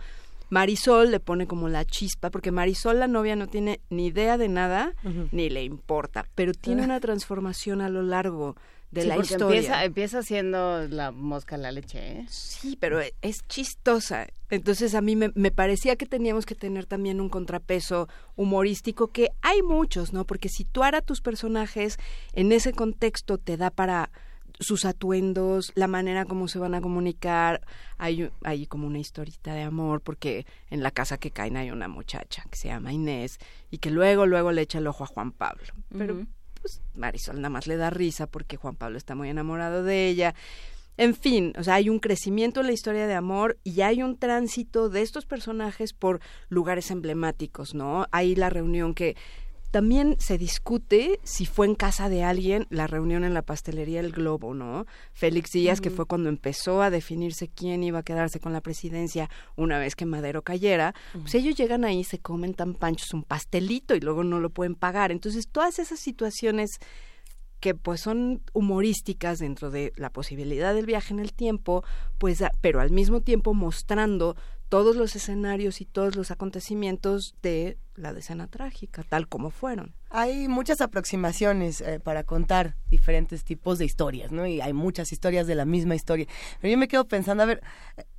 Marisol 0.50 1.12
le 1.12 1.22
pone 1.22 1.48
como 1.48 1.70
la 1.70 1.86
chispa, 1.86 2.30
porque 2.30 2.52
Marisol, 2.52 3.00
la 3.00 3.08
novia, 3.08 3.38
no 3.38 3.48
tiene 3.48 3.80
ni 3.90 4.08
idea 4.08 4.38
de 4.38 4.50
nada, 4.50 4.94
ni 5.32 5.50
le 5.50 5.64
importa, 5.64 6.26
pero 6.36 6.54
tiene 6.54 6.84
una 6.84 7.00
transformación 7.00 7.80
a 7.80 7.88
lo 7.90 8.04
largo 8.04 8.58
de 8.92 9.04
Sí, 9.04 9.08
la 9.08 9.18
historia. 9.18 9.46
Empieza, 9.58 9.86
empieza 9.86 10.22
siendo 10.24 10.88
la 10.88 11.12
mosca 11.12 11.56
en 11.56 11.62
la 11.62 11.72
leche, 11.72 12.20
¿eh? 12.20 12.26
Sí, 12.30 12.78
pero 12.80 13.02
e- 13.02 13.14
es 13.22 13.48
chistosa. 13.48 14.28
Entonces 14.50 14.96
a 14.96 15.02
mí 15.02 15.16
me, 15.16 15.32
me 15.34 15.50
parecía 15.52 15.96
que 15.96 16.06
teníamos 16.06 16.46
que 16.46 16.56
tener 16.56 16.86
también 16.86 17.22
un 17.22 17.30
contrapeso 17.30 18.10
humorístico, 18.36 19.08
que 19.08 19.30
hay 19.42 19.62
muchos, 19.62 20.12
¿no? 20.12 20.26
Porque 20.26 20.50
situar 20.50 20.96
a 20.96 21.02
tus 21.02 21.22
personajes 21.22 21.98
en 22.34 22.52
ese 22.52 22.74
contexto 22.74 23.38
te 23.38 23.56
da 23.58 23.70
para 23.70 24.12
sus 24.60 24.86
atuendos, 24.86 25.72
la 25.76 25.88
manera 25.88 26.26
como 26.26 26.48
se 26.48 26.60
van 26.60 26.76
a 26.76 26.82
comunicar, 26.82 27.62
hay, 27.98 28.30
hay 28.44 28.68
como 28.68 28.86
una 28.88 29.00
historita 29.00 29.54
de 29.54 29.64
amor, 29.64 30.02
porque 30.02 30.46
en 30.70 30.84
la 30.84 30.92
casa 30.92 31.18
que 31.18 31.32
caen 31.32 31.58
hay 31.58 31.72
una 31.72 31.88
muchacha 31.88 32.44
que 32.52 32.58
se 32.58 32.68
llama 32.68 32.94
Inés 32.94 33.40
y 33.72 33.80
que 33.80 33.90
luego, 33.90 34.26
luego 34.28 34.52
le 34.52 34.62
echa 34.62 34.78
el 34.80 34.88
ojo 34.88 35.04
a 35.06 35.08
Juan 35.08 35.32
Pablo. 35.32 35.64
Pero. 35.98 36.28
Pues 36.62 36.82
Marisol 36.96 37.38
nada 37.38 37.50
más 37.50 37.68
le 37.68 37.78
da 37.78 37.90
risa 37.90 38.28
porque 38.28 38.58
Juan 38.58 38.76
Pablo 38.76 38.98
está 38.98 39.16
muy 39.16 39.30
enamorado 39.30 39.84
de 39.84 40.08
ella. 40.08 40.36
En 40.98 41.16
fin, 41.16 41.54
o 41.58 41.64
sea, 41.64 41.76
hay 41.76 41.90
un 41.90 42.00
crecimiento 42.00 42.60
en 42.62 42.68
la 42.68 42.74
historia 42.74 43.08
de 43.08 43.16
amor 43.16 43.58
y 43.64 43.82
hay 43.82 44.04
un 44.04 44.18
tránsito 44.18 44.90
de 44.90 45.02
estos 45.02 45.26
personajes 45.26 45.94
por 45.94 46.20
lugares 46.50 46.92
emblemáticos, 46.92 47.74
¿no? 47.74 48.08
Hay 48.12 48.36
la 48.36 48.50
reunión 48.50 48.94
que 48.94 49.16
también 49.72 50.18
se 50.20 50.38
discute 50.38 51.20
si 51.24 51.46
fue 51.46 51.66
en 51.66 51.76
casa 51.76 52.10
de 52.10 52.24
alguien 52.24 52.68
la 52.70 52.88
reunión 52.88 53.24
en 53.24 53.34
la 53.34 53.42
pastelería 53.42 54.02
El 54.02 54.12
Globo, 54.12 54.54
¿no? 54.54 54.86
Félix 55.14 55.52
Díaz, 55.52 55.80
que 55.80 55.90
fue 55.90 56.06
cuando 56.06 56.30
empezó 56.30 56.82
a 56.82 56.90
definirse 56.90 57.48
quién 57.48 57.84
iba 57.84 58.00
a 58.00 58.04
quedarse 58.04 58.40
con 58.40 58.52
la 58.52 58.62
presidencia 58.62 59.30
una 59.56 59.80
vez 59.80 59.96
que 59.96 60.06
Madero 60.06 60.42
cayera, 60.42 60.94
pues 61.14 61.36
ellos 61.36 61.56
llegan 61.56 61.86
ahí, 61.86 62.04
se 62.04 62.20
comen 62.20 62.54
tan 62.54 62.74
panchos 62.74 63.14
un 63.14 63.24
pastelito 63.24 63.96
y 63.96 64.02
luego 64.02 64.24
no 64.24 64.40
lo 64.40 64.50
pueden 64.50 64.76
pagar. 64.76 65.12
Entonces, 65.12 65.48
todas 65.48 65.80
esas 65.80 66.00
situaciones 66.00 66.72
que 67.62 67.76
pues 67.76 68.02
son 68.02 68.42
humorísticas 68.54 69.40
dentro 69.40 69.70
de 69.70 69.94
la 69.96 70.10
posibilidad 70.10 70.74
del 70.74 70.88
viaje 70.88 71.14
en 71.14 71.20
el 71.20 71.32
tiempo, 71.32 71.84
pues 72.18 72.44
pero 72.60 72.82
al 72.82 72.92
mismo 72.92 73.22
tiempo 73.22 73.54
mostrando 73.54 74.36
todos 74.72 74.96
los 74.96 75.18
escenarios 75.18 75.82
y 75.82 75.86
todos 75.86 76.16
los 76.16 76.32
acontecimientos 76.32 77.36
de 77.42 77.78
la 77.96 78.14
decena 78.14 78.48
trágica, 78.48 79.04
tal 79.04 79.28
como 79.28 79.50
fueron. 79.50 79.94
Hay 80.10 80.48
muchas 80.48 80.80
aproximaciones 80.80 81.82
eh, 81.82 82.00
para 82.00 82.24
contar 82.24 82.78
diferentes 82.90 83.44
tipos 83.44 83.80
de 83.80 83.84
historias, 83.84 84.32
¿no? 84.32 84.48
Y 84.48 84.62
hay 84.62 84.72
muchas 84.72 85.12
historias 85.12 85.46
de 85.46 85.56
la 85.56 85.66
misma 85.66 85.94
historia. 85.94 86.26
Pero 86.62 86.72
yo 86.72 86.78
me 86.78 86.88
quedo 86.88 87.06
pensando, 87.06 87.44
a 87.44 87.48
ver, 87.48 87.62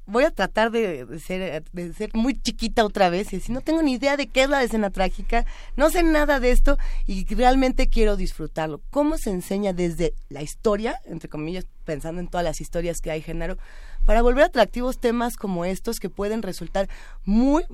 voy 0.07 0.25
a 0.25 0.31
tratar 0.31 0.71
de, 0.71 1.07
ser, 1.21 1.65
de 1.73 1.93
ser 1.93 2.11
muy 2.15 2.41
chiquita 2.41 2.85
otra 2.85 3.09
vez 3.09 3.33
y 3.33 3.37
decir, 3.37 3.55
no 3.55 3.61
tengo 3.61 3.83
ni 3.83 3.93
idea 3.95 4.17
de 4.17 4.27
qué 4.27 4.43
es 4.43 4.49
la 4.49 4.63
escena 4.63 4.91
trágica, 4.91 5.47
no 5.77 5.91
sé 5.91 6.03
nada 6.03 6.41
de 6.41 6.51
esto 6.51 6.79
y 7.07 7.25
realmente 7.35 7.89
quiero 7.89 8.17
disfrutarlo. 8.17 8.81
¿Cómo 8.91 9.17
se 9.19 9.31
enseña 9.31 9.73
desde 9.73 10.15
la 10.29 10.43
historia, 10.43 11.01
entre 11.05 11.29
comillas, 11.29 11.67
pensando 11.85 12.21
en 12.21 12.29
todas 12.29 12.45
las 12.45 12.61
historias 12.61 13.01
que 13.01 13.11
hay, 13.11 13.23
Genaro, 13.23 13.57
para 14.05 14.23
volver 14.23 14.45
atractivos 14.45 14.99
temas 14.99 15.37
como 15.37 15.65
estos 15.65 15.99
que 15.99 16.11
pueden 16.11 16.43
resultar 16.43 16.89
muy, 17.25 17.65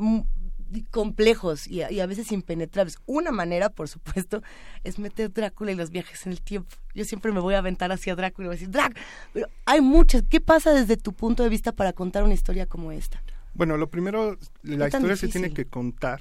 complejos 0.91 1.67
y 1.67 1.83
a, 1.83 2.07
veces 2.07 2.33
impenetrables. 2.33 2.99
Una 3.07 3.31
manera, 3.31 3.71
por 3.71 3.89
supuesto, 3.89 4.43
es 4.85 4.99
meter 4.99 5.33
Drácula 5.33 5.73
y 5.73 5.75
los 5.75 5.91
viajes 5.91 6.27
en 6.27 6.33
el 6.33 6.41
tiempo. 6.41 6.77
Yo 6.95 7.05
siempre 7.05 7.33
me 7.33 7.41
voy 7.41 7.55
a 7.55 7.59
aventar 7.59 7.93
hacia 7.93 8.15
Drácula 8.15 8.47
y 8.47 8.49
voy 8.49 8.55
a 8.55 8.59
decir, 8.59 8.71
Drácula, 8.71 9.01
pero 9.33 9.49
hay 9.67 9.81
muchas. 9.81 10.23
¿Qué 10.29 10.41
pasa 10.41 10.73
desde 10.73 10.97
tu 10.97 11.13
punto 11.13 11.43
de 11.43 11.49
vista 11.49 11.73
para 11.73 11.93
contar 11.93 12.23
una 12.23 12.35
historia 12.35 12.67
como 12.67 12.93
esta? 12.93 13.23
Bueno, 13.55 13.77
lo 13.77 13.89
primero, 13.89 14.39
la 14.63 14.87
historia 14.87 15.17
se 15.17 15.29
tiene 15.29 15.53
que 15.53 15.65
contar 15.65 16.21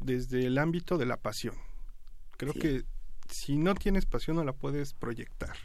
desde 0.00 0.46
el 0.46 0.58
ámbito 0.58 0.98
de 0.98 1.06
la 1.06 1.16
pasión. 1.16 1.54
Creo 2.36 2.54
que 2.54 2.84
si 3.28 3.56
no 3.56 3.74
tienes 3.74 4.06
pasión 4.06 4.36
no 4.36 4.44
la 4.44 4.52
puedes 4.52 4.94
proyectar. 4.94 5.56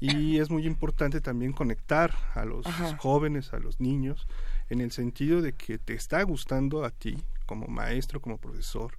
Y 0.00 0.38
es 0.38 0.50
muy 0.50 0.66
importante 0.66 1.20
también 1.20 1.52
conectar 1.52 2.14
a 2.34 2.44
los 2.44 2.66
jóvenes, 2.98 3.52
a 3.54 3.58
los 3.58 3.80
niños, 3.80 4.26
en 4.68 4.80
el 4.80 4.92
sentido 4.92 5.42
de 5.42 5.52
que 5.52 5.78
te 5.78 5.94
está 5.94 6.22
gustando 6.22 6.84
a 6.84 6.90
ti 6.90 7.22
como 7.46 7.66
maestro, 7.66 8.20
como 8.20 8.38
profesor. 8.38 8.96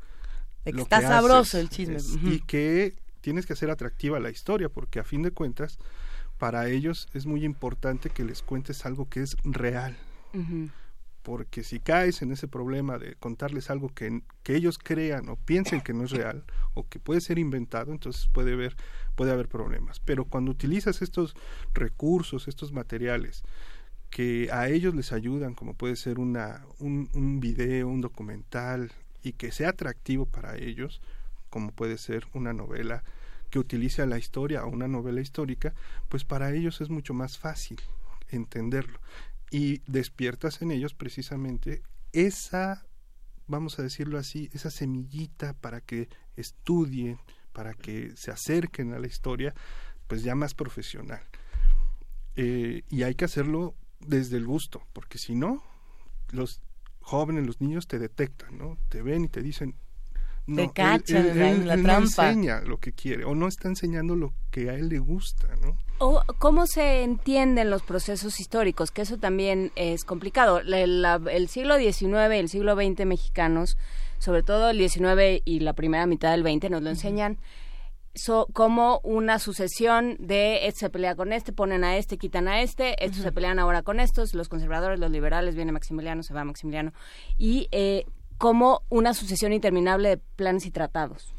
está 0.63 1.01
sabroso 1.01 1.57
el 1.57 1.69
chisme. 1.69 1.97
Y 2.23 2.39
que 2.41 2.95
tienes 3.21 3.45
que 3.45 3.53
hacer 3.53 3.71
atractiva 3.71 4.19
la 4.19 4.29
historia, 4.29 4.69
porque 4.69 4.99
a 4.99 5.03
fin 5.03 5.23
de 5.23 5.31
cuentas, 5.31 5.79
para 6.37 6.69
ellos 6.69 7.07
es 7.13 7.25
muy 7.25 7.43
importante 7.43 8.09
que 8.09 8.23
les 8.23 8.41
cuentes 8.41 8.85
algo 8.85 9.09
que 9.09 9.21
es 9.21 9.35
real. 9.43 9.97
Porque 11.23 11.63
si 11.63 11.79
caes 11.79 12.21
en 12.21 12.31
ese 12.31 12.47
problema 12.47 12.99
de 12.99 13.15
contarles 13.15 13.71
algo 13.71 13.89
que, 13.89 14.21
que, 14.43 14.55
ellos 14.55 14.77
crean 14.77 15.29
o 15.29 15.37
piensen 15.37 15.81
que 15.81 15.93
no 15.93 16.03
es 16.03 16.11
real 16.11 16.43
o 16.75 16.87
que 16.87 16.99
puede 16.99 17.21
ser 17.21 17.39
inventado, 17.39 17.91
entonces 17.91 18.29
puede 18.31 18.53
haber, 18.53 18.75
puede 19.15 19.31
haber 19.31 19.47
problemas. 19.47 19.99
Pero 20.01 20.25
cuando 20.25 20.51
utilizas 20.51 21.01
estos 21.01 21.35
recursos, 21.73 22.47
estos 22.47 22.73
materiales, 22.73 23.43
que 24.15 24.47
a 24.49 24.69
ellos 24.69 24.95
les 24.95 25.11
ayudan, 25.11 25.55
como 25.55 25.73
puede 25.73 25.97
ser 25.97 26.19
una, 26.19 26.65
un, 26.79 27.41
video, 27.41 27.89
un 27.89 27.99
documental, 27.99 28.93
y 29.21 29.33
que 29.33 29.51
sea 29.51 29.71
atractivo 29.71 30.25
para 30.25 30.55
ellos, 30.55 31.01
como 31.49 31.73
puede 31.73 31.97
ser 31.97 32.25
una 32.31 32.53
novela 32.53 33.03
que 33.49 33.59
utilice 33.59 34.07
la 34.07 34.17
historia 34.17 34.63
o 34.63 34.69
una 34.69 34.87
novela 34.87 35.19
histórica, 35.19 35.73
pues 36.07 36.23
para 36.23 36.53
ellos 36.53 36.79
es 36.79 36.89
mucho 36.89 37.13
más 37.13 37.37
fácil 37.37 37.81
entenderlo. 38.29 39.01
Y 39.51 39.79
despiertas 39.79 40.61
en 40.61 40.71
ellos 40.71 40.93
precisamente 40.93 41.81
esa, 42.13 42.85
vamos 43.47 43.79
a 43.79 43.83
decirlo 43.83 44.17
así, 44.17 44.49
esa 44.53 44.71
semillita 44.71 45.55
para 45.55 45.81
que 45.81 46.07
estudien, 46.37 47.19
para 47.51 47.73
que 47.73 48.15
se 48.15 48.31
acerquen 48.31 48.93
a 48.93 48.99
la 48.99 49.07
historia, 49.07 49.53
pues 50.07 50.23
ya 50.23 50.35
más 50.35 50.53
profesional. 50.53 51.23
Eh, 52.37 52.83
y 52.89 53.03
hay 53.03 53.15
que 53.15 53.25
hacerlo 53.25 53.75
desde 53.99 54.37
el 54.37 54.45
gusto, 54.45 54.81
porque 54.93 55.17
si 55.17 55.35
no, 55.35 55.63
los 56.31 56.61
jóvenes, 57.01 57.45
los 57.45 57.61
niños 57.61 57.87
te 57.87 57.99
detectan, 57.99 58.57
¿no? 58.57 58.77
Te 58.89 59.01
ven 59.01 59.25
y 59.25 59.27
te 59.27 59.41
dicen, 59.41 59.75
no, 60.47 60.57
te 60.57 60.71
cachan 60.73 61.41
en 61.41 61.67
la 61.67 61.75
trampa. 61.75 61.99
No 61.99 62.29
enseña 62.29 62.61
lo 62.61 62.79
que 62.79 62.93
quiere 62.93 63.25
o 63.25 63.35
no 63.35 63.47
está 63.47 63.67
enseñando 63.67 64.15
lo 64.15 64.33
que 64.51 64.69
a 64.69 64.73
él 64.73 64.89
le 64.89 64.99
gusta, 64.99 65.47
¿no? 65.61 65.77
O 65.97 66.21
cómo 66.39 66.67
se 66.67 67.03
entienden 67.03 67.69
los 67.69 67.81
procesos 67.81 68.39
históricos, 68.39 68.91
que 68.91 69.01
eso 69.01 69.17
también 69.17 69.71
es 69.75 70.03
complicado. 70.03 70.59
el 70.59 71.47
siglo 71.47 71.77
XIX 71.77 72.03
y 72.33 72.37
el 72.37 72.49
siglo 72.49 72.75
XX 72.75 73.05
mexicanos, 73.05 73.77
sobre 74.19 74.43
todo 74.43 74.69
el 74.69 74.89
XIX 74.89 75.41
y 75.45 75.61
la 75.61 75.73
primera 75.73 76.05
mitad 76.05 76.31
del 76.31 76.43
XX, 76.43 76.69
nos 76.69 76.81
lo 76.81 76.89
enseñan 76.89 77.37
como 78.53 78.99
una 79.03 79.39
sucesión 79.39 80.15
de 80.19 80.67
este 80.67 80.81
se 80.81 80.89
pelea 80.89 81.15
con 81.15 81.33
este, 81.33 81.51
ponen 81.51 81.83
a 81.83 81.97
este, 81.97 82.17
quitan 82.17 82.47
a 82.47 82.61
este, 82.61 83.03
estos 83.03 83.23
se 83.23 83.31
pelean 83.31 83.59
ahora 83.59 83.81
con 83.83 83.99
estos, 83.99 84.33
los 84.33 84.49
conservadores, 84.49 84.99
los 84.99 85.11
liberales, 85.11 85.55
viene 85.55 85.71
Maximiliano, 85.71 86.23
se 86.23 86.33
va 86.33 86.43
Maximiliano, 86.43 86.93
y 87.37 87.67
eh, 87.71 88.05
como 88.37 88.81
una 88.89 89.13
sucesión 89.13 89.53
interminable 89.53 90.09
de 90.09 90.17
planes 90.17 90.65
y 90.65 90.71
tratados. 90.71 91.33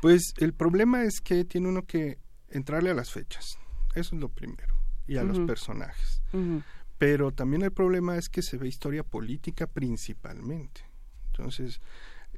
Pues 0.00 0.34
el 0.38 0.52
problema 0.52 1.04
es 1.04 1.20
que 1.20 1.44
tiene 1.44 1.68
uno 1.68 1.86
que 1.86 2.18
entrarle 2.50 2.90
a 2.90 2.94
las 2.94 3.10
fechas, 3.10 3.58
eso 3.94 4.14
es 4.14 4.20
lo 4.20 4.28
primero, 4.28 4.74
y 5.06 5.16
a 5.16 5.22
los 5.22 5.38
personajes. 5.40 6.22
Pero 6.98 7.32
también 7.32 7.62
el 7.62 7.72
problema 7.72 8.18
es 8.18 8.28
que 8.28 8.42
se 8.42 8.58
ve 8.58 8.68
historia 8.68 9.02
política 9.02 9.66
principalmente. 9.66 10.82
Entonces, 11.28 11.80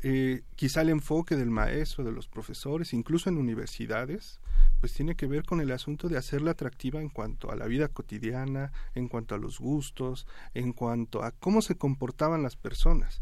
eh, 0.02 0.42
quizá 0.56 0.82
el 0.82 0.88
enfoque 0.88 1.36
del 1.36 1.50
maestro, 1.50 2.04
de 2.04 2.12
los 2.12 2.26
profesores, 2.26 2.92
incluso 2.92 3.28
en 3.28 3.38
universidades, 3.38 4.40
pues 4.80 4.92
tiene 4.92 5.14
que 5.14 5.28
ver 5.28 5.44
con 5.44 5.60
el 5.60 5.70
asunto 5.70 6.08
de 6.08 6.18
hacerla 6.18 6.52
atractiva 6.52 7.00
en 7.00 7.08
cuanto 7.08 7.52
a 7.52 7.56
la 7.56 7.66
vida 7.66 7.86
cotidiana, 7.86 8.72
en 8.96 9.06
cuanto 9.06 9.36
a 9.36 9.38
los 9.38 9.60
gustos, 9.60 10.26
en 10.54 10.72
cuanto 10.72 11.22
a 11.22 11.30
cómo 11.30 11.62
se 11.62 11.76
comportaban 11.76 12.42
las 12.42 12.56
personas. 12.56 13.20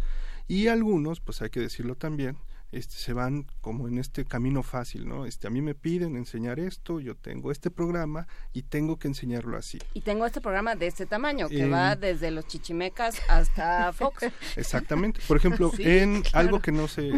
Y 0.49 0.69
algunos, 0.69 1.21
pues 1.21 1.43
hay 1.43 1.51
que 1.51 1.61
decirlo 1.61 1.97
también, 1.97 2.39
este, 2.73 2.95
se 2.95 3.13
van 3.13 3.47
como 3.61 3.89
en 3.89 3.99
este 3.99 4.25
camino 4.25 4.63
fácil, 4.63 5.09
¿no? 5.09 5.27
Este, 5.27 5.47
a 5.47 5.51
mí 5.51 5.61
me 5.61 5.75
piden 5.75 6.17
enseñar 6.17 6.61
esto, 6.61 7.01
yo 7.01 7.17
tengo 7.17 7.51
este 7.51 7.71
programa 7.71 8.29
y 8.53 8.63
tengo 8.63 8.99
que 8.99 9.09
enseñarlo 9.09 9.57
así. 9.57 9.79
Y 9.95 10.03
tengo 10.03 10.27
este 10.27 10.41
programa 10.41 10.77
de 10.77 10.87
este 10.87 11.07
tamaño, 11.07 11.49
que 11.49 11.69
va 11.69 11.97
desde 11.97 12.31
los 12.31 12.47
chichimecas 12.47 13.21
hasta 13.29 13.93
Fox. 13.93 14.25
Exactamente. 14.57 15.21
Por 15.27 15.37
ejemplo, 15.37 15.73
en 15.79 16.23
algo 16.33 16.61
que 16.61 16.73
no 16.73 16.87
sé, 16.89 17.11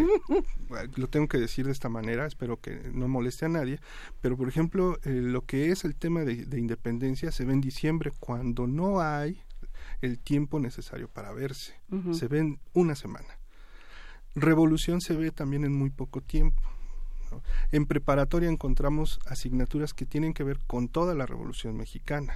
lo 0.96 1.08
tengo 1.08 1.28
que 1.28 1.38
decir 1.38 1.66
de 1.66 1.72
esta 1.72 1.88
manera, 1.88 2.26
espero 2.26 2.60
que 2.60 2.90
no 2.92 3.08
moleste 3.08 3.44
a 3.44 3.48
nadie, 3.48 3.78
pero 4.20 4.36
por 4.36 4.48
ejemplo, 4.48 4.98
eh, 5.04 5.10
lo 5.10 5.44
que 5.44 5.70
es 5.70 5.84
el 5.84 5.94
tema 5.94 6.24
de, 6.24 6.62
independencia 6.62 7.32
se 7.32 7.44
ve 7.44 7.52
en 7.52 7.60
diciembre 7.60 8.12
cuando 8.20 8.66
no 8.66 9.00
hay 9.00 9.42
el 10.00 10.18
tiempo 10.18 10.60
necesario 10.60 11.08
para 11.08 11.32
verse. 11.32 11.74
Se 12.12 12.26
ven 12.28 12.58
una 12.72 12.94
semana 12.94 13.41
revolución 14.34 15.00
se 15.00 15.14
ve 15.14 15.30
también 15.30 15.64
en 15.64 15.72
muy 15.72 15.90
poco 15.90 16.20
tiempo. 16.20 16.62
En 17.70 17.86
preparatoria 17.86 18.48
encontramos 18.48 19.18
asignaturas 19.26 19.94
que 19.94 20.06
tienen 20.06 20.34
que 20.34 20.44
ver 20.44 20.58
con 20.66 20.88
toda 20.88 21.14
la 21.14 21.26
revolución 21.26 21.76
mexicana, 21.76 22.34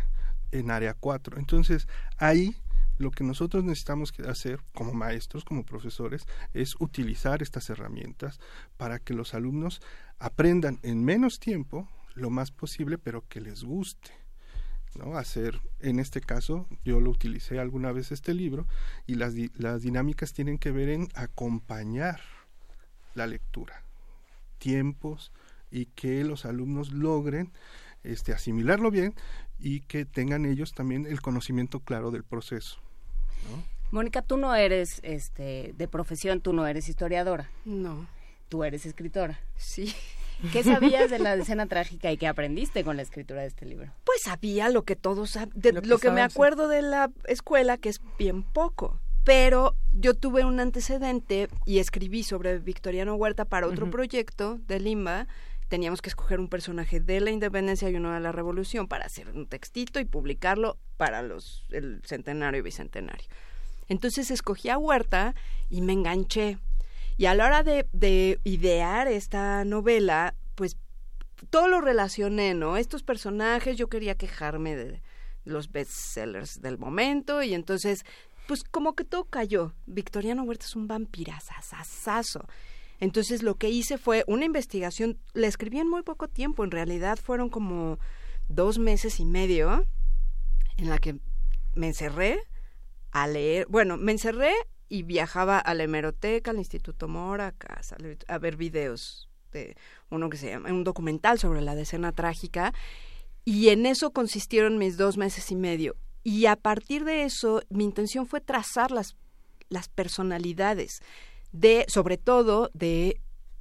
en 0.52 0.70
área 0.70 0.94
4. 0.94 1.39
Entonces, 1.39 1.86
ahí 2.16 2.56
lo 2.98 3.10
que 3.10 3.24
nosotros 3.24 3.64
necesitamos 3.64 4.12
hacer 4.27 4.60
como 4.74 4.94
maestros, 4.94 5.44
como 5.44 5.64
profesores, 5.64 6.27
es 6.55 6.74
utilizar 6.81 7.43
estas 7.43 7.68
herramientas 7.68 8.40
para 8.77 8.98
que 8.98 9.14
los 9.14 9.35
alumnos 9.35 9.82
aprendan 10.18 10.78
en 10.82 11.05
menos 11.05 11.39
tiempo 11.39 11.89
lo 12.14 12.31
más 12.31 12.51
posible, 12.51 12.97
pero 12.97 13.27
que 13.28 13.40
les 13.40 13.62
guste. 13.62 14.12
¿No? 14.97 15.16
hacer, 15.16 15.60
en 15.81 15.98
este 15.98 16.20
caso, 16.20 16.66
yo 16.85 17.01
lo 17.01 17.10
utilicé 17.10 17.59
alguna 17.59 17.93
vez 17.93 18.12
este 18.12 18.35
libro, 18.35 18.66
y 19.06 19.14
las, 19.14 19.35
las 19.55 19.82
dinámicas 19.82 20.32
tienen 20.32 20.59
que 20.59 20.73
ver 20.73 20.89
en 20.89 21.09
acompañar 21.14 22.20
la 23.14 23.27
lectura, 23.27 23.82
tiempos, 24.59 25.32
y 25.70 25.86
que 25.86 26.24
los 26.24 26.44
alumnos 26.44 26.93
logren 26.93 27.52
este, 28.05 28.32
asimilarlo 28.32 28.90
bien 28.90 29.14
y 29.59 29.81
que 29.81 30.05
tengan 30.05 30.47
ellos 30.47 30.74
también 30.74 31.06
el 31.06 31.20
conocimiento 31.20 31.81
claro 31.81 32.10
del 32.10 32.24
proceso. 32.24 32.78
Mónica, 33.91 34.23
tú 34.23 34.36
no 34.36 34.55
eres 34.55 35.00
este, 35.02 35.75
de 35.76 35.89
profesión, 35.89 36.41
tú 36.41 36.52
no 36.52 36.66
eres 36.66 36.89
historiadora. 36.89 37.50
No. 37.65 38.07
Tú 38.49 38.65
eres 38.65 38.86
escritora. 38.86 39.41
Sí. 39.57 39.94
¿Qué 40.52 40.62
sabías 40.62 41.10
de 41.10 41.18
la 41.18 41.34
escena 41.34 41.66
trágica 41.66 42.12
y 42.12 42.16
qué 42.16 42.26
aprendiste 42.26 42.84
con 42.84 42.97
la 42.97 43.02
escritura 43.02 43.42
de 43.42 43.48
este 43.48 43.66
libro? 43.66 43.92
Pues 44.05 44.23
sabía 44.23 44.68
lo 44.68 44.82
que 44.82 44.97
todos 44.97 45.36
lo, 45.36 45.81
lo 45.82 45.98
que, 45.98 46.10
me 46.10 46.23
acuerdo 46.23 46.68
de 46.68 46.82
la 46.82 47.10
escuela, 47.26 47.78
que 47.78 47.89
es 47.89 48.00
bien 48.18 48.42
poco. 48.42 49.00
Pero 49.24 49.74
yo 49.92 50.15
tuve 50.15 50.44
un 50.44 50.60
antecedente 50.60 51.48
y 51.65 51.81
escribí 51.81 52.23
sobre 52.23 52.58
Victoriano 52.58 53.16
Huerta 53.16 53.44
para 53.44 53.66
otro 53.66 53.90
proyecto 53.90 54.60
de 54.68 54.78
Limba. 54.78 55.26
Teníamos 55.68 56.00
que 56.00 56.10
escoger 56.10 56.39
un 56.39 56.48
personaje 56.48 57.00
de 57.00 57.20
la 57.20 57.31
independencia 57.31 57.90
y 57.90 57.97
uno 57.97 58.12
de 58.12 58.20
la 58.20 58.31
revolución 58.31 58.86
para 58.86 59.06
hacer 59.06 59.28
un 59.31 59.47
textito 59.47 59.98
y 59.98 60.05
publicarlo 60.05 60.78
para 60.97 61.23
los 61.23 61.66
el 61.70 62.02
centenario 62.05 62.60
y 62.60 62.62
bicentenario. 62.62 63.26
Entonces 63.89 64.31
escogí 64.31 64.68
a 64.68 64.78
Huerta 64.78 65.34
y 65.70 65.81
me 65.81 65.92
enganché 65.92 66.58
y 67.18 67.26
a 67.26 67.34
la 67.34 67.46
hora 67.46 67.62
de, 67.62 68.40
idear 68.44 69.08
esta 69.08 69.64
novela, 69.64 70.34
pues 70.54 70.76
todo 71.50 71.68
lo 71.68 71.80
relacioné, 71.80 72.54
¿no? 72.54 72.76
Estos 72.76 73.02
personajes, 73.02 73.76
yo 73.76 73.88
quería 73.88 74.16
quejarme 74.16 74.76
de 74.76 75.02
los 75.44 75.70
bestsellers 75.72 76.60
del 76.60 76.78
momento 76.78 77.42
y 77.42 77.54
entonces, 77.54 78.04
pues 78.46 78.64
como 78.64 78.94
que 78.94 79.04
todo 79.04 79.24
cayó. 79.24 79.74
Victoriano 79.86 80.42
Huerta 80.42 80.66
es 80.66 80.76
un 80.76 80.88
vampirazazazazo. 80.88 82.46
Entonces 83.00 83.42
lo 83.42 83.56
que 83.56 83.70
hice 83.70 83.98
fue 83.98 84.24
una 84.26 84.44
investigación, 84.44 85.18
la 85.34 85.46
escribí 85.46 85.78
en 85.78 85.88
muy 85.88 86.02
poco 86.02 86.28
tiempo, 86.28 86.64
en 86.64 86.70
realidad 86.70 87.18
fueron 87.22 87.50
como 87.50 87.98
dos 88.48 88.78
meses 88.78 89.20
y 89.20 89.24
medio 89.24 89.86
en 90.76 90.88
la 90.88 90.98
que 90.98 91.18
me 91.74 91.88
encerré 91.88 92.40
a 93.10 93.26
leer, 93.26 93.66
bueno, 93.68 93.96
me 93.96 94.12
encerré 94.12 94.52
y 94.89 95.02
viajaba 95.02 95.58
a 95.58 95.74
la 95.74 95.84
hemeroteca, 95.84 96.50
al 96.50 96.58
Instituto 96.58 97.08
Mora, 97.08 97.48
a, 97.48 97.52
casa, 97.52 97.97
a 98.28 98.39
ver 98.39 98.56
videos 98.56 99.28
de 99.52 99.76
uno 100.10 100.28
que 100.31 100.36
se 100.36 100.50
llama, 100.50 100.70
un 100.70 100.84
documental 100.84 101.39
sobre 101.39 101.60
la 101.60 101.74
decena 101.74 102.12
trágica, 102.12 102.73
y 103.44 103.68
en 103.68 103.86
eso 103.86 104.10
consistieron 104.10 104.78
mis 104.78 104.97
dos 104.97 105.16
meses 105.16 105.50
y 105.50 105.56
medio. 105.56 105.97
Y 106.24 106.47
a 106.47 106.56
partir 106.56 107.05
de 107.05 107.23
eso, 107.23 107.62
mi 107.68 107.84
intención 107.84 108.26
fue 108.26 108.40
trazar 108.40 108.90
las, 108.90 109.16
las 109.68 109.89
personalidades 109.89 111.00
de, 111.52 111.84
sobre 111.89 112.18
todo, 112.18 112.70
de 112.74 113.20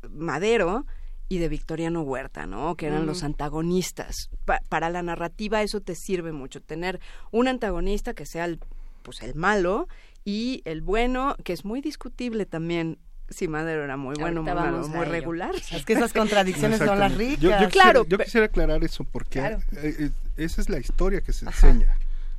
Madero 0.09 0.85
y 1.29 1.37
de 1.37 1.49
Victoriano 1.49 2.01
Huerta, 2.01 2.45
¿no? 2.45 2.75
Que 2.75 2.87
eran 2.87 3.05
los 3.05 3.23
antagonistas. 3.23 4.29
para 4.69 4.89
la 4.89 5.01
narrativa 5.01 5.61
eso 5.61 5.81
te 5.81 5.95
sirve 5.95 6.31
mucho, 6.31 6.61
tener 6.61 6.99
un 7.31 7.47
antagonista 7.47 8.13
que 8.13 8.25
sea 8.25 8.45
el, 8.45 8.59
pues 9.01 9.21
el 9.21 9.35
malo 9.35 9.87
y 10.25 10.61
el 10.65 10.81
bueno, 10.81 11.35
que 11.43 11.53
es 11.53 11.63
muy 11.63 11.79
discutible 11.81 12.45
también 12.45 12.97
si 13.29 13.47
Madero 13.47 13.83
era 13.83 13.95
muy 13.97 14.15
bueno, 14.19 14.43
muy 14.43 14.53
malo, 14.53 14.87
muy 14.87 15.05
regular. 15.05 15.55
Es 15.71 15.85
que 15.85 15.93
esas 15.93 16.13
contradicciones 16.13 16.79
son 16.79 16.99
las 16.99 17.15
ricas. 17.15 17.39
Yo, 17.39 17.49
yo 17.61 17.69
claro, 17.69 18.03
quisiera, 18.03 18.23
yo 18.23 18.25
quisiera 18.25 18.45
aclarar 18.47 18.83
eso 18.83 19.03
porque 19.03 19.39
eh, 19.39 19.57
eh, 19.73 20.09
esa 20.37 20.61
es 20.61 20.69
la 20.69 20.77
historia 20.79 21.21
que 21.21 21.33
se 21.33 21.45
enseña, 21.45 21.95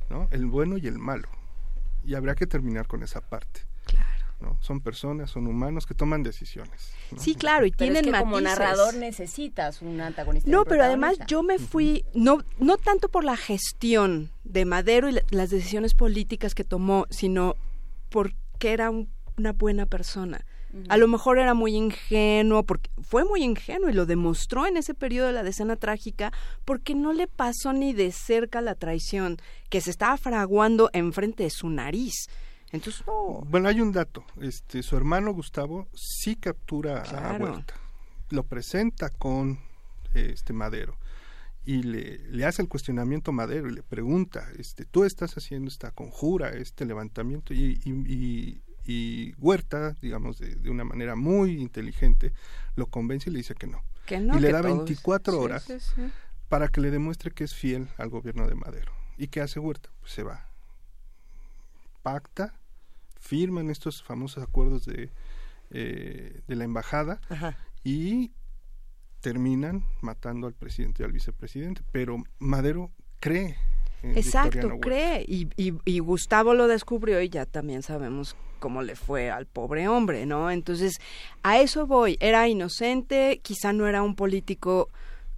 ¿no? 0.09 0.27
El 0.31 0.45
bueno 0.45 0.77
y 0.77 0.87
el 0.87 0.97
malo. 0.99 1.27
Y 2.05 2.15
habría 2.15 2.35
que 2.35 2.47
terminar 2.47 2.87
con 2.87 3.03
esa 3.03 3.19
parte. 3.21 3.61
¿no? 4.39 4.55
Son 4.61 4.79
personas, 4.81 5.31
son 5.31 5.47
humanos 5.47 5.85
que 5.87 5.93
toman 5.95 6.21
decisiones. 6.23 6.91
Sí, 7.17 7.33
claro, 7.33 7.65
y 7.65 7.71
pero 7.71 7.91
tienen 7.91 8.05
es 8.05 8.11
que 8.13 8.19
como 8.19 8.39
narrador 8.39 8.93
necesitas 8.93 9.81
un 9.81 9.99
antagonista. 9.99 10.49
No, 10.49 10.63
pero 10.63 10.83
además 10.83 11.17
yo 11.27 11.41
me 11.41 11.57
fui, 11.57 12.05
no, 12.13 12.43
no 12.59 12.77
tanto 12.77 13.09
por 13.09 13.23
la 13.23 13.35
gestión 13.35 14.29
de 14.43 14.63
Madero 14.65 15.09
y 15.09 15.13
la- 15.13 15.23
las 15.31 15.49
decisiones 15.49 15.95
políticas 15.95 16.53
que 16.53 16.63
tomó, 16.63 17.07
sino 17.09 17.55
porque 18.09 18.71
era 18.73 18.89
un- 18.89 19.09
una 19.37 19.53
buena 19.53 19.85
persona. 19.85 20.45
A 20.89 20.97
lo 20.97 21.07
mejor 21.07 21.39
era 21.39 21.53
muy 21.55 21.75
ingenuo, 21.75 22.61
porque 22.63 22.91
fue 23.01 23.23
muy 23.23 23.41
ingenuo 23.41 23.89
y 23.89 23.93
lo 23.93 24.05
demostró 24.05 24.67
en 24.67 24.77
ese 24.77 24.93
periodo 24.93 25.27
de 25.27 25.33
la 25.33 25.41
decena 25.41 25.75
trágica, 25.75 26.31
porque 26.65 26.93
no 26.93 27.13
le 27.13 27.27
pasó 27.27 27.73
ni 27.73 27.93
de 27.93 28.11
cerca 28.11 28.61
la 28.61 28.75
traición 28.75 29.37
que 29.69 29.81
se 29.81 29.89
estaba 29.89 30.17
fraguando 30.17 30.89
enfrente 30.93 31.43
de 31.43 31.49
su 31.49 31.69
nariz. 31.69 32.27
Entonces, 32.71 33.01
no. 33.07 33.43
Bueno, 33.47 33.69
hay 33.69 33.79
un 33.81 33.91
dato. 33.91 34.23
Este, 34.41 34.83
su 34.83 34.95
hermano 34.97 35.33
Gustavo 35.33 35.87
sí 35.95 36.35
captura 36.35 37.01
a. 37.01 37.37
Huerta. 37.53 37.73
Lo 38.29 38.43
presenta 38.43 39.09
con 39.09 39.59
este 40.13 40.51
Madero 40.53 40.97
y 41.69 41.83
le, 41.83 42.19
le 42.29 42.45
hace 42.45 42.61
el 42.61 42.69
cuestionamiento 42.69 43.31
a 43.31 43.33
Madero 43.33 43.67
y 43.69 43.73
le 43.73 43.83
pregunta, 43.83 44.47
este, 44.57 44.85
tú 44.85 45.03
estás 45.03 45.35
haciendo 45.37 45.67
esta 45.69 45.91
conjura, 45.91 46.51
este 46.51 46.85
levantamiento 46.85 47.53
y, 47.53 47.79
y, 47.83 47.91
y- 47.91 48.61
y 48.89 49.33
Huerta, 49.37 49.93
digamos, 50.01 50.39
de, 50.39 50.55
de 50.55 50.69
una 50.69 50.85
manera 50.85 51.17
muy 51.17 51.59
inteligente, 51.61 52.31
lo 52.77 52.85
convence 52.87 53.29
y 53.29 53.33
le 53.33 53.39
dice 53.39 53.53
que 53.53 53.67
no. 53.67 53.83
Que 54.05 54.17
no, 54.21 54.37
y 54.37 54.39
le 54.39 54.49
da 54.53 54.61
todos- 54.61 54.77
24 54.77 55.33
sí, 55.33 55.39
horas 55.39 55.63
sí, 55.65 55.77
sí. 55.81 56.09
para 56.47 56.69
que 56.69 56.79
le 56.79 56.89
demuestre 56.89 57.31
que 57.31 57.43
es 57.43 57.53
fiel 57.53 57.89
al 57.97 58.07
gobierno 58.09 58.47
de 58.47 58.55
Madero. 58.55 58.93
¿Y 59.17 59.27
qué 59.27 59.41
hace 59.41 59.59
Huerta? 59.59 59.89
Pues 59.99 60.13
se 60.13 60.23
va. 60.23 60.47
Pacta, 62.01 62.53
firman 63.19 63.69
estos 63.69 64.01
famosos 64.03 64.41
acuerdos 64.41 64.85
de, 64.85 65.09
eh, 65.71 66.39
de 66.47 66.55
la 66.55 66.63
embajada 66.63 67.19
y 67.83 68.31
terminan 69.21 69.83
matando 70.01 70.47
al 70.47 70.53
presidente 70.53 71.03
y 71.03 71.05
al 71.05 71.11
vicepresidente. 71.11 71.81
Pero 71.91 72.23
Madero 72.39 72.91
cree. 73.19 73.57
en 74.03 74.17
Exacto, 74.17 74.79
cree. 74.79 75.25
Y, 75.27 75.49
y, 75.57 75.73
y 75.85 75.99
Gustavo 75.99 76.53
lo 76.53 76.67
descubrió 76.67 77.21
y 77.21 77.29
ya 77.29 77.45
también 77.45 77.83
sabemos 77.83 78.35
cómo 78.59 78.81
le 78.81 78.95
fue 78.95 79.29
al 79.29 79.45
pobre 79.45 79.87
hombre, 79.87 80.25
¿no? 80.25 80.51
Entonces, 80.51 80.97
a 81.43 81.59
eso 81.59 81.87
voy. 81.87 82.17
Era 82.19 82.47
inocente, 82.47 83.39
quizá 83.43 83.73
no 83.73 83.87
era 83.87 84.01
un 84.01 84.15
político 84.15 84.89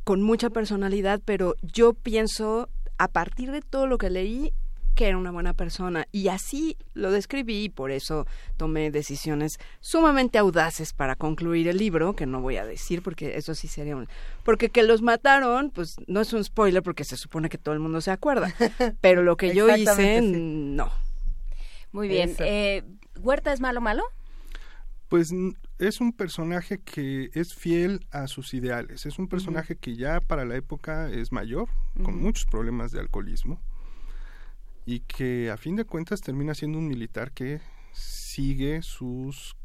con 0.03 0.22
mucha 0.22 0.49
personalidad, 0.49 1.22
pero 1.24 1.56
yo 1.61 1.93
pienso, 1.93 2.69
a 2.98 3.08
partir 3.08 3.51
de 3.51 3.61
todo 3.61 3.88
lo 3.88 3.98
que 3.98 4.09
leí, 4.09 4.53
que 5.00 5.08
era 5.08 5.18
una 5.18 5.32
buena 5.32 5.53
persona. 5.53 6.10
Y 6.11 6.28
así 6.28 6.76
lo 6.94 7.10
describí 7.10 7.64
y 7.64 7.69
por 7.69 7.90
eso 7.90 8.28
tomé 8.58 8.92
decisiones 8.92 9.58
sumamente 9.80 10.38
audaces 10.38 10.92
para 10.92 11.16
concluir 11.16 11.69
el 11.69 11.78
libro, 11.78 12.18
que 12.18 12.26
no 12.26 12.42
voy 12.42 12.58
a 12.58 12.66
decir 12.66 13.02
porque 13.02 13.38
eso 13.38 13.56
sí 13.56 13.69
sería 13.69 13.95
un... 13.95 14.10
Porque 14.44 14.68
que 14.68 14.84
los 14.84 15.02
mataron, 15.02 15.69
pues 15.69 15.95
no 16.08 16.19
es 16.19 16.34
un 16.34 16.44
spoiler 16.44 16.84
porque 16.84 17.06
se 17.06 17.16
supone 17.16 17.48
que 17.48 17.58
todo 17.58 17.74
el 17.74 17.80
mundo 17.80 18.02
se 18.02 18.11
acuerda. 18.11 18.53
Pero 19.00 19.24
lo 19.24 19.38
que 19.38 19.56
yo 19.56 19.74
hice, 19.74 20.19
sí. 20.19 20.28
no. 20.34 20.92
Muy 21.94 22.10
bien. 22.10 22.36
Eh, 22.40 22.84
¿Huerta 23.22 23.53
es 23.53 23.61
malo 23.61 23.80
malo? 23.80 24.03
Pues 25.08 25.34
es 25.78 26.02
un 26.02 26.11
personaje 26.11 26.80
que 26.80 27.30
es 27.34 27.53
fiel 27.56 28.06
a 28.11 28.28
sus 28.28 28.53
ideales. 28.53 29.06
Es 29.06 29.18
un 29.18 29.30
personaje 29.30 29.78
que 29.78 29.95
ya 29.95 30.19
para 30.19 30.44
la 30.44 30.58
época 30.58 31.10
es 31.10 31.32
mayor, 31.32 31.69
con 32.03 32.22
muchos 32.22 32.45
problemas 32.45 32.92
de 32.92 33.00
alcoholismo, 33.00 33.61
y 34.93 35.01
que 35.01 35.51
a 35.51 35.58
fin 35.58 35.76
de 35.76 35.85
cuentas 35.85 36.22
termina 36.22 36.53
siendo 36.56 36.77
un 36.80 36.88
militar 36.88 37.32
que 37.32 37.61
sigue 37.93 38.82
sus 38.82 39.56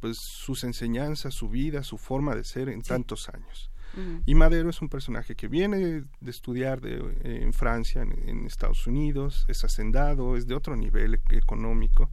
pues 0.00 0.18
sus 0.18 0.62
enseñanzas, 0.64 1.32
su 1.34 1.48
vida, 1.48 1.82
su 1.82 1.96
forma 1.98 2.34
de 2.36 2.44
ser 2.44 2.68
en 2.68 2.82
tantos 2.82 3.28
años. 3.28 3.70
Y 4.26 4.34
Madero 4.34 4.68
es 4.68 4.82
un 4.82 4.90
personaje 4.90 5.34
que 5.34 5.48
viene 5.48 5.78
de 6.20 6.30
estudiar 6.30 6.80
de, 6.82 6.96
eh, 7.24 7.40
en 7.42 7.52
Francia, 7.54 8.02
en, 8.02 8.12
en 8.28 8.46
Estados 8.46 8.86
Unidos, 8.86 9.46
es 9.48 9.64
hacendado, 9.64 10.36
es 10.36 10.46
de 10.46 10.54
otro 10.54 10.76
nivel 10.76 11.14
e- 11.14 11.36
económico. 11.36 12.10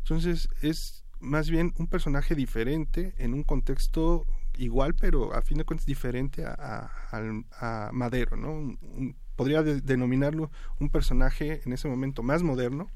Entonces 0.00 0.48
es 0.60 1.04
más 1.20 1.48
bien 1.48 1.72
un 1.78 1.86
personaje 1.86 2.34
diferente 2.34 3.14
en 3.16 3.32
un 3.32 3.42
contexto 3.42 4.26
igual, 4.58 4.94
pero 4.94 5.32
a 5.34 5.40
fin 5.40 5.56
de 5.58 5.64
cuentas 5.64 5.86
diferente 5.86 6.44
a, 6.44 6.52
a- 6.52 6.90
al- 7.16 7.46
a 7.58 7.90
Madero, 7.92 8.36
¿no? 8.36 8.52
Un- 8.52 8.78
un- 8.82 9.16
podría 9.36 9.62
de- 9.62 9.80
denominarlo 9.80 10.50
un 10.80 10.90
personaje 10.90 11.60
en 11.64 11.72
ese 11.72 11.88
momento 11.88 12.22
más 12.22 12.42
moderno. 12.42 12.90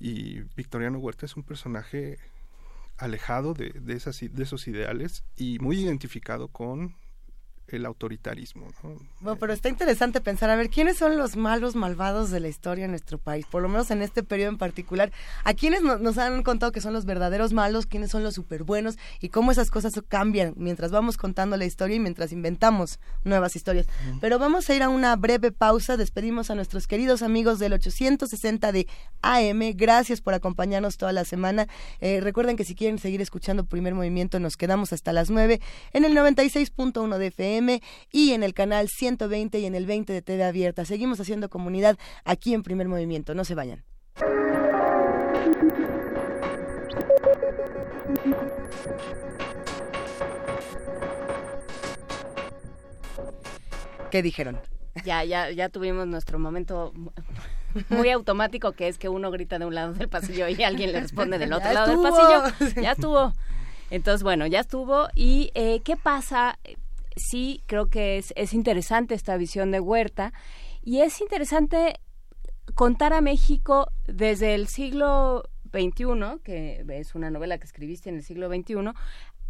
Y 0.00 0.40
Victoriano 0.56 0.98
Huerta 0.98 1.26
es 1.26 1.36
un 1.36 1.42
personaje 1.42 2.18
alejado 2.96 3.54
de, 3.54 3.70
de, 3.70 3.94
esas, 3.94 4.20
de 4.20 4.42
esos 4.42 4.68
ideales 4.68 5.24
y 5.36 5.58
muy 5.58 5.80
identificado 5.80 6.48
con 6.48 6.94
el 7.76 7.86
autoritarismo. 7.86 8.66
¿no? 8.82 8.96
Bueno, 9.20 9.38
pero 9.38 9.52
está 9.52 9.68
interesante 9.68 10.20
pensar, 10.20 10.50
a 10.50 10.56
ver, 10.56 10.70
¿quiénes 10.70 10.96
son 10.96 11.18
los 11.18 11.36
malos 11.36 11.74
malvados 11.76 12.30
de 12.30 12.40
la 12.40 12.48
historia 12.48 12.84
en 12.86 12.90
nuestro 12.92 13.18
país? 13.18 13.46
Por 13.50 13.62
lo 13.62 13.68
menos 13.68 13.90
en 13.90 14.02
este 14.02 14.22
periodo 14.22 14.50
en 14.50 14.58
particular. 14.58 15.12
¿A 15.44 15.54
quiénes 15.54 15.82
no- 15.82 15.98
nos 15.98 16.18
han 16.18 16.42
contado 16.42 16.72
que 16.72 16.80
son 16.80 16.92
los 16.92 17.04
verdaderos 17.04 17.52
malos? 17.52 17.86
¿Quiénes 17.86 18.10
son 18.10 18.22
los 18.22 18.34
super 18.34 18.62
buenos? 18.64 18.96
Y 19.20 19.28
cómo 19.28 19.52
esas 19.52 19.70
cosas 19.70 19.92
cambian 20.08 20.54
mientras 20.56 20.90
vamos 20.90 21.16
contando 21.16 21.56
la 21.56 21.64
historia 21.64 21.96
y 21.96 22.00
mientras 22.00 22.32
inventamos 22.32 22.98
nuevas 23.24 23.56
historias. 23.56 23.86
Pero 24.20 24.38
vamos 24.38 24.68
a 24.70 24.74
ir 24.74 24.82
a 24.82 24.88
una 24.88 25.14
breve 25.16 25.52
pausa. 25.52 25.96
Despedimos 25.96 26.50
a 26.50 26.54
nuestros 26.54 26.86
queridos 26.86 27.22
amigos 27.22 27.58
del 27.58 27.72
860 27.74 28.72
de 28.72 28.86
AM. 29.22 29.72
Gracias 29.74 30.20
por 30.20 30.34
acompañarnos 30.34 30.96
toda 30.96 31.12
la 31.12 31.24
semana. 31.24 31.66
Eh, 32.00 32.20
recuerden 32.20 32.56
que 32.56 32.64
si 32.64 32.74
quieren 32.74 32.98
seguir 32.98 33.20
escuchando 33.20 33.64
Primer 33.64 33.94
Movimiento, 33.94 34.38
nos 34.40 34.56
quedamos 34.56 34.92
hasta 34.92 35.12
las 35.12 35.30
9 35.30 35.60
en 35.92 36.04
el 36.04 36.14
96.1 36.14 37.18
de 37.18 37.26
FM 37.28 37.57
y 38.12 38.32
en 38.32 38.42
el 38.42 38.54
canal 38.54 38.88
120 38.88 39.58
y 39.58 39.66
en 39.66 39.74
el 39.74 39.86
20 39.86 40.12
de 40.12 40.22
TV 40.22 40.44
Abierta. 40.44 40.84
Seguimos 40.84 41.20
haciendo 41.20 41.48
comunidad 41.48 41.96
aquí 42.24 42.54
en 42.54 42.62
Primer 42.62 42.88
Movimiento. 42.88 43.34
No 43.34 43.44
se 43.44 43.54
vayan. 43.54 43.84
¿Qué 54.10 54.22
dijeron? 54.22 54.58
Ya, 55.04 55.22
ya, 55.24 55.50
ya 55.50 55.68
tuvimos 55.68 56.06
nuestro 56.06 56.38
momento 56.38 56.92
mu- 56.94 57.10
muy 57.90 58.10
automático 58.10 58.72
que 58.72 58.88
es 58.88 58.98
que 58.98 59.08
uno 59.08 59.30
grita 59.30 59.58
de 59.58 59.66
un 59.66 59.74
lado 59.74 59.92
del 59.92 60.08
pasillo 60.08 60.48
y 60.48 60.62
alguien 60.62 60.92
le 60.92 61.00
responde 61.00 61.38
del 61.38 61.52
otro 61.52 61.72
lado 61.72 61.88
del 61.88 62.00
pasillo. 62.10 62.82
Ya 62.82 62.92
estuvo. 62.96 63.32
Entonces, 63.90 64.22
bueno, 64.22 64.46
ya 64.46 64.60
estuvo. 64.60 65.08
¿Y 65.14 65.50
eh, 65.54 65.80
qué 65.84 65.96
pasa? 65.96 66.58
Sí, 67.18 67.62
creo 67.66 67.88
que 67.88 68.18
es, 68.18 68.32
es 68.36 68.52
interesante 68.54 69.14
esta 69.14 69.36
visión 69.36 69.70
de 69.70 69.80
Huerta 69.80 70.32
y 70.82 71.00
es 71.00 71.20
interesante 71.20 72.00
contar 72.74 73.12
a 73.12 73.20
México 73.20 73.90
desde 74.06 74.54
el 74.54 74.68
siglo 74.68 75.42
XXI, 75.72 76.40
que 76.44 76.84
es 76.88 77.14
una 77.14 77.30
novela 77.30 77.58
que 77.58 77.64
escribiste 77.66 78.08
en 78.10 78.16
el 78.16 78.22
siglo 78.24 78.48
XXI, 78.48 78.74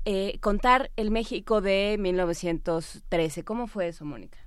eh, 0.04 0.38
contar 0.40 0.90
el 0.96 1.10
México 1.10 1.60
de 1.60 1.96
1913. 1.98 3.44
¿Cómo 3.44 3.66
fue 3.66 3.88
eso, 3.88 4.04
Mónica? 4.04 4.38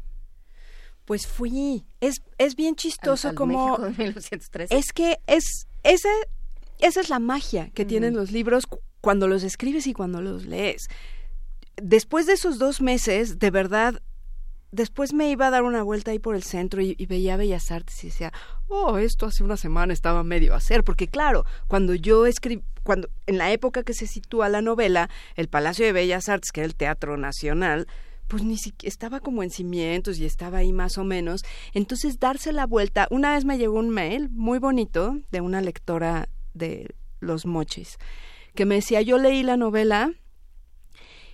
Pues 1.06 1.27
fui. 1.27 1.85
Es, 2.00 2.22
es 2.38 2.56
bien 2.56 2.75
chistoso 2.75 3.27
Al- 3.30 3.33
al 3.33 3.38
como... 3.38 3.77
México 3.77 3.83
de 3.83 3.90
1913. 4.03 4.77
Es 4.77 4.93
que 4.93 5.17
es... 5.27 5.67
Esa, 5.83 6.09
esa 6.80 7.01
es 7.01 7.09
la 7.09 7.19
magia 7.19 7.69
que 7.72 7.85
tienen 7.85 8.16
los 8.16 8.32
libros 8.32 8.67
cu- 8.67 8.80
cuando 9.01 9.27
los 9.27 9.43
escribes 9.43 9.88
y 9.88 9.93
cuando 9.93 10.22
los 10.22 10.45
lees. 10.45 10.88
Después 11.84 12.27
de 12.27 12.34
esos 12.34 12.60
dos 12.60 12.80
meses, 12.80 13.40
de 13.40 13.50
verdad, 13.50 14.03
después 14.72 15.14
me 15.14 15.32
iba 15.32 15.48
a 15.48 15.50
dar 15.50 15.64
una 15.64 15.82
vuelta 15.82 16.11
ahí 16.11 16.19
por 16.19 16.35
el 16.35 16.43
centro 16.43 16.80
y, 16.80 16.93
veía 17.08 17.38
Bellas 17.38 17.72
Artes 17.72 18.03
y 18.03 18.08
decía, 18.08 18.32
oh, 18.68 19.00
esto 19.00 19.26
hace 19.26 19.43
una 19.43 19.58
semana 19.58 19.92
estaba 19.92 20.24
medio 20.24 20.53
a 20.53 20.58
hacer, 20.58 20.84
porque 20.84 21.08
claro, 21.08 21.43
cuando 21.68 21.95
yo 21.95 22.27
escribí, 22.27 22.64
cuando 22.84 23.10
en 23.26 23.40
la 23.40 23.51
época 23.51 23.82
que 23.82 23.95
se 23.95 24.06
sitúa 24.06 24.48
la 24.48 24.61
novela, 24.61 25.10
el 25.35 25.48
Palacio 25.48 25.84
de 25.84 25.92
Bellas 25.92 26.30
Artes, 26.30 26.51
que 26.51 26.61
era 26.61 26.68
el 26.68 26.76
Teatro 26.76 27.18
Nacional, 27.18 27.88
pues 28.27 28.43
ni 28.43 28.58
siquiera 28.58 28.90
estaba 28.90 29.19
como 29.19 29.42
en 29.42 29.50
cimientos 29.50 30.19
y 30.19 30.26
estaba 30.26 30.60
ahí 30.60 30.74
más 30.74 31.00
o 31.00 31.03
menos. 31.03 31.43
Entonces, 31.74 32.19
darse 32.19 32.53
la 32.53 32.68
vuelta, 32.68 33.08
una 33.10 33.34
vez 33.34 33.43
me 33.43 33.58
llegó 33.58 33.80
un 33.80 33.90
mail 33.90 34.30
muy 34.30 34.60
bonito 34.60 35.18
de 35.32 35.42
una 35.42 35.61
lectora 35.61 36.30
de 36.53 36.93
Los 37.19 37.48
Mochis, 37.48 37.98
que 38.53 38.66
me 38.66 38.76
decía, 38.76 39.01
yo 39.01 39.18
leí 39.18 39.42
la 39.42 39.58
novela 39.58 40.14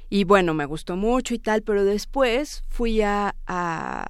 y 0.10 0.24
bueno, 0.24 0.54
me 0.54 0.66
gustó 0.66 0.96
mucho 0.96 1.34
y 1.34 1.40
tal, 1.40 1.64
pero 1.64 1.84
después 1.84 2.64
fui 2.70 3.02
a, 3.02 3.36
a, 3.46 4.08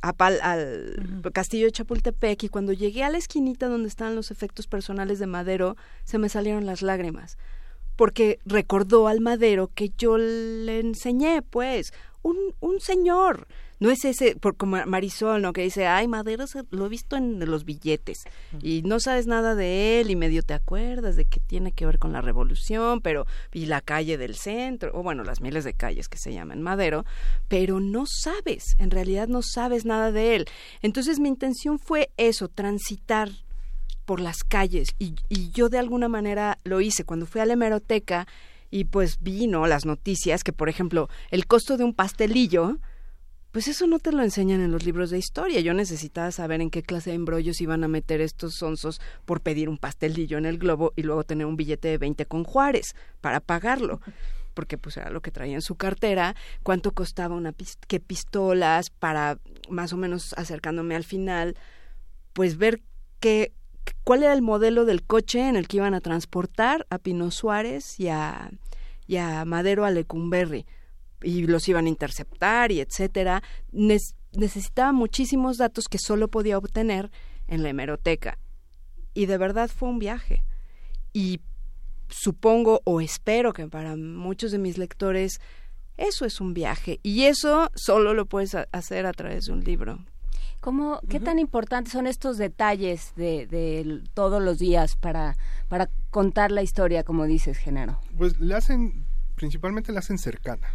a 0.00 0.12
Pal- 0.12 0.40
al 0.42 1.22
castillo 1.32 1.66
de 1.66 1.72
Chapultepec 1.72 2.44
y 2.44 2.48
cuando 2.48 2.72
llegué 2.72 3.04
a 3.04 3.10
la 3.10 3.18
esquinita 3.18 3.68
donde 3.68 3.88
estaban 3.88 4.14
los 4.14 4.30
efectos 4.30 4.66
personales 4.66 5.18
de 5.18 5.26
Madero, 5.26 5.76
se 6.04 6.18
me 6.18 6.28
salieron 6.28 6.66
las 6.66 6.82
lágrimas. 6.82 7.38
Porque 7.96 8.38
recordó 8.46 9.06
al 9.06 9.20
Madero 9.20 9.70
que 9.74 9.92
yo 9.98 10.16
le 10.16 10.80
enseñé, 10.80 11.42
pues, 11.42 11.92
un, 12.22 12.36
un 12.60 12.80
señor. 12.80 13.46
No 13.82 13.90
es 13.90 14.04
ese, 14.04 14.36
por, 14.36 14.56
como 14.56 14.76
Marisol, 14.86 15.42
¿no? 15.42 15.52
Que 15.52 15.62
dice, 15.62 15.88
ay, 15.88 16.06
Madero 16.06 16.44
lo 16.70 16.86
he 16.86 16.88
visto 16.88 17.16
en 17.16 17.44
los 17.50 17.64
billetes. 17.64 18.22
Y 18.62 18.82
no 18.82 19.00
sabes 19.00 19.26
nada 19.26 19.56
de 19.56 20.00
él 20.00 20.08
y 20.12 20.14
medio 20.14 20.44
te 20.44 20.54
acuerdas 20.54 21.16
de 21.16 21.24
que 21.24 21.40
tiene 21.40 21.72
que 21.72 21.84
ver 21.84 21.98
con 21.98 22.12
la 22.12 22.20
revolución, 22.20 23.00
pero, 23.00 23.26
y 23.52 23.66
la 23.66 23.80
calle 23.80 24.18
del 24.18 24.36
centro, 24.36 24.92
o 24.94 25.02
bueno, 25.02 25.24
las 25.24 25.40
miles 25.40 25.64
de 25.64 25.74
calles 25.74 26.08
que 26.08 26.16
se 26.16 26.32
llaman 26.32 26.62
Madero, 26.62 27.04
pero 27.48 27.80
no 27.80 28.04
sabes, 28.06 28.76
en 28.78 28.92
realidad 28.92 29.26
no 29.26 29.40
sabes 29.42 29.84
nada 29.84 30.12
de 30.12 30.36
él. 30.36 30.44
Entonces 30.82 31.18
mi 31.18 31.28
intención 31.28 31.80
fue 31.80 32.12
eso, 32.16 32.46
transitar 32.46 33.30
por 34.04 34.20
las 34.20 34.44
calles 34.44 34.90
y, 35.00 35.16
y 35.28 35.50
yo 35.50 35.68
de 35.68 35.78
alguna 35.78 36.06
manera 36.06 36.60
lo 36.62 36.80
hice 36.80 37.02
cuando 37.02 37.26
fui 37.26 37.40
a 37.40 37.46
la 37.46 37.54
hemeroteca 37.54 38.28
y 38.70 38.84
pues 38.84 39.18
vi 39.20 39.48
¿no? 39.48 39.66
las 39.66 39.86
noticias 39.86 40.44
que 40.44 40.52
por 40.52 40.68
ejemplo 40.68 41.08
el 41.32 41.46
costo 41.46 41.76
de 41.76 41.82
un 41.82 41.94
pastelillo 41.94 42.78
pues 43.52 43.68
eso 43.68 43.86
no 43.86 43.98
te 43.98 44.12
lo 44.12 44.22
enseñan 44.22 44.60
en 44.62 44.72
los 44.72 44.84
libros 44.84 45.10
de 45.10 45.18
historia. 45.18 45.60
Yo 45.60 45.74
necesitaba 45.74 46.30
saber 46.32 46.60
en 46.60 46.70
qué 46.70 46.82
clase 46.82 47.10
de 47.10 47.16
embrollos 47.16 47.60
iban 47.60 47.84
a 47.84 47.88
meter 47.88 48.20
estos 48.20 48.54
sonsos 48.54 49.00
por 49.24 49.40
pedir 49.42 49.68
un 49.68 49.78
pastelillo 49.78 50.38
en 50.38 50.46
el 50.46 50.58
globo 50.58 50.92
y 50.96 51.02
luego 51.02 51.22
tener 51.24 51.46
un 51.46 51.56
billete 51.56 51.88
de 51.88 51.98
20 51.98 52.26
con 52.26 52.44
Juárez 52.44 52.94
para 53.20 53.40
pagarlo. 53.40 54.00
Porque 54.54 54.76
pues 54.78 54.96
era 54.96 55.10
lo 55.10 55.20
que 55.22 55.30
traía 55.30 55.54
en 55.54 55.62
su 55.62 55.76
cartera, 55.76 56.34
cuánto 56.62 56.92
costaba 56.92 57.34
una 57.36 57.52
pis- 57.52 57.78
qué 57.88 58.00
pistolas 58.00 58.90
para 58.90 59.38
más 59.70 59.92
o 59.92 59.96
menos 59.96 60.34
acercándome 60.36 60.94
al 60.96 61.04
final, 61.04 61.56
pues 62.32 62.56
ver 62.58 62.80
qué 63.20 63.52
cuál 64.04 64.22
era 64.22 64.32
el 64.32 64.42
modelo 64.42 64.84
del 64.84 65.02
coche 65.02 65.48
en 65.48 65.56
el 65.56 65.68
que 65.68 65.78
iban 65.78 65.94
a 65.94 66.00
transportar 66.00 66.86
a 66.90 66.98
Pino 66.98 67.30
Suárez 67.30 67.98
y 67.98 68.08
a, 68.08 68.50
y 69.06 69.16
a 69.16 69.44
Madero 69.44 69.84
a 69.84 69.90
Lecumberri 69.90 70.66
y 71.22 71.46
los 71.46 71.68
iban 71.68 71.86
a 71.86 71.88
interceptar 71.88 72.72
y 72.72 72.80
etcétera. 72.80 73.42
Necesitaba 74.32 74.92
muchísimos 74.92 75.58
datos 75.58 75.88
que 75.88 75.98
solo 75.98 76.28
podía 76.28 76.58
obtener 76.58 77.10
en 77.48 77.62
la 77.62 77.68
hemeroteca. 77.70 78.38
Y 79.14 79.26
de 79.26 79.36
verdad 79.38 79.68
fue 79.68 79.88
un 79.88 79.98
viaje. 79.98 80.42
Y 81.12 81.40
supongo 82.08 82.80
o 82.84 83.00
espero 83.00 83.52
que 83.52 83.68
para 83.68 83.96
muchos 83.96 84.52
de 84.52 84.58
mis 84.58 84.78
lectores 84.78 85.40
eso 85.98 86.24
es 86.24 86.40
un 86.40 86.54
viaje. 86.54 86.98
Y 87.02 87.24
eso 87.24 87.70
solo 87.74 88.14
lo 88.14 88.26
puedes 88.26 88.54
ha- 88.54 88.68
hacer 88.72 89.04
a 89.06 89.12
través 89.12 89.46
de 89.46 89.52
un 89.52 89.60
libro. 89.64 89.98
¿Cómo, 90.60 91.00
¿Qué 91.08 91.18
tan 91.18 91.40
importantes 91.40 91.92
son 91.92 92.06
estos 92.06 92.38
detalles 92.38 93.12
de, 93.16 94.00
todos 94.14 94.40
los 94.40 94.58
días 94.58 94.94
para, 94.96 95.36
para 95.68 95.90
contar 96.10 96.52
la 96.52 96.62
historia, 96.62 97.02
como 97.02 97.24
dices, 97.24 97.58
Genaro? 97.58 97.98
Pues 98.16 98.38
la 98.38 98.58
hacen, 98.58 99.04
principalmente 99.34 99.90
la 99.92 99.98
hacen 99.98 100.18
cercana, 100.18 100.68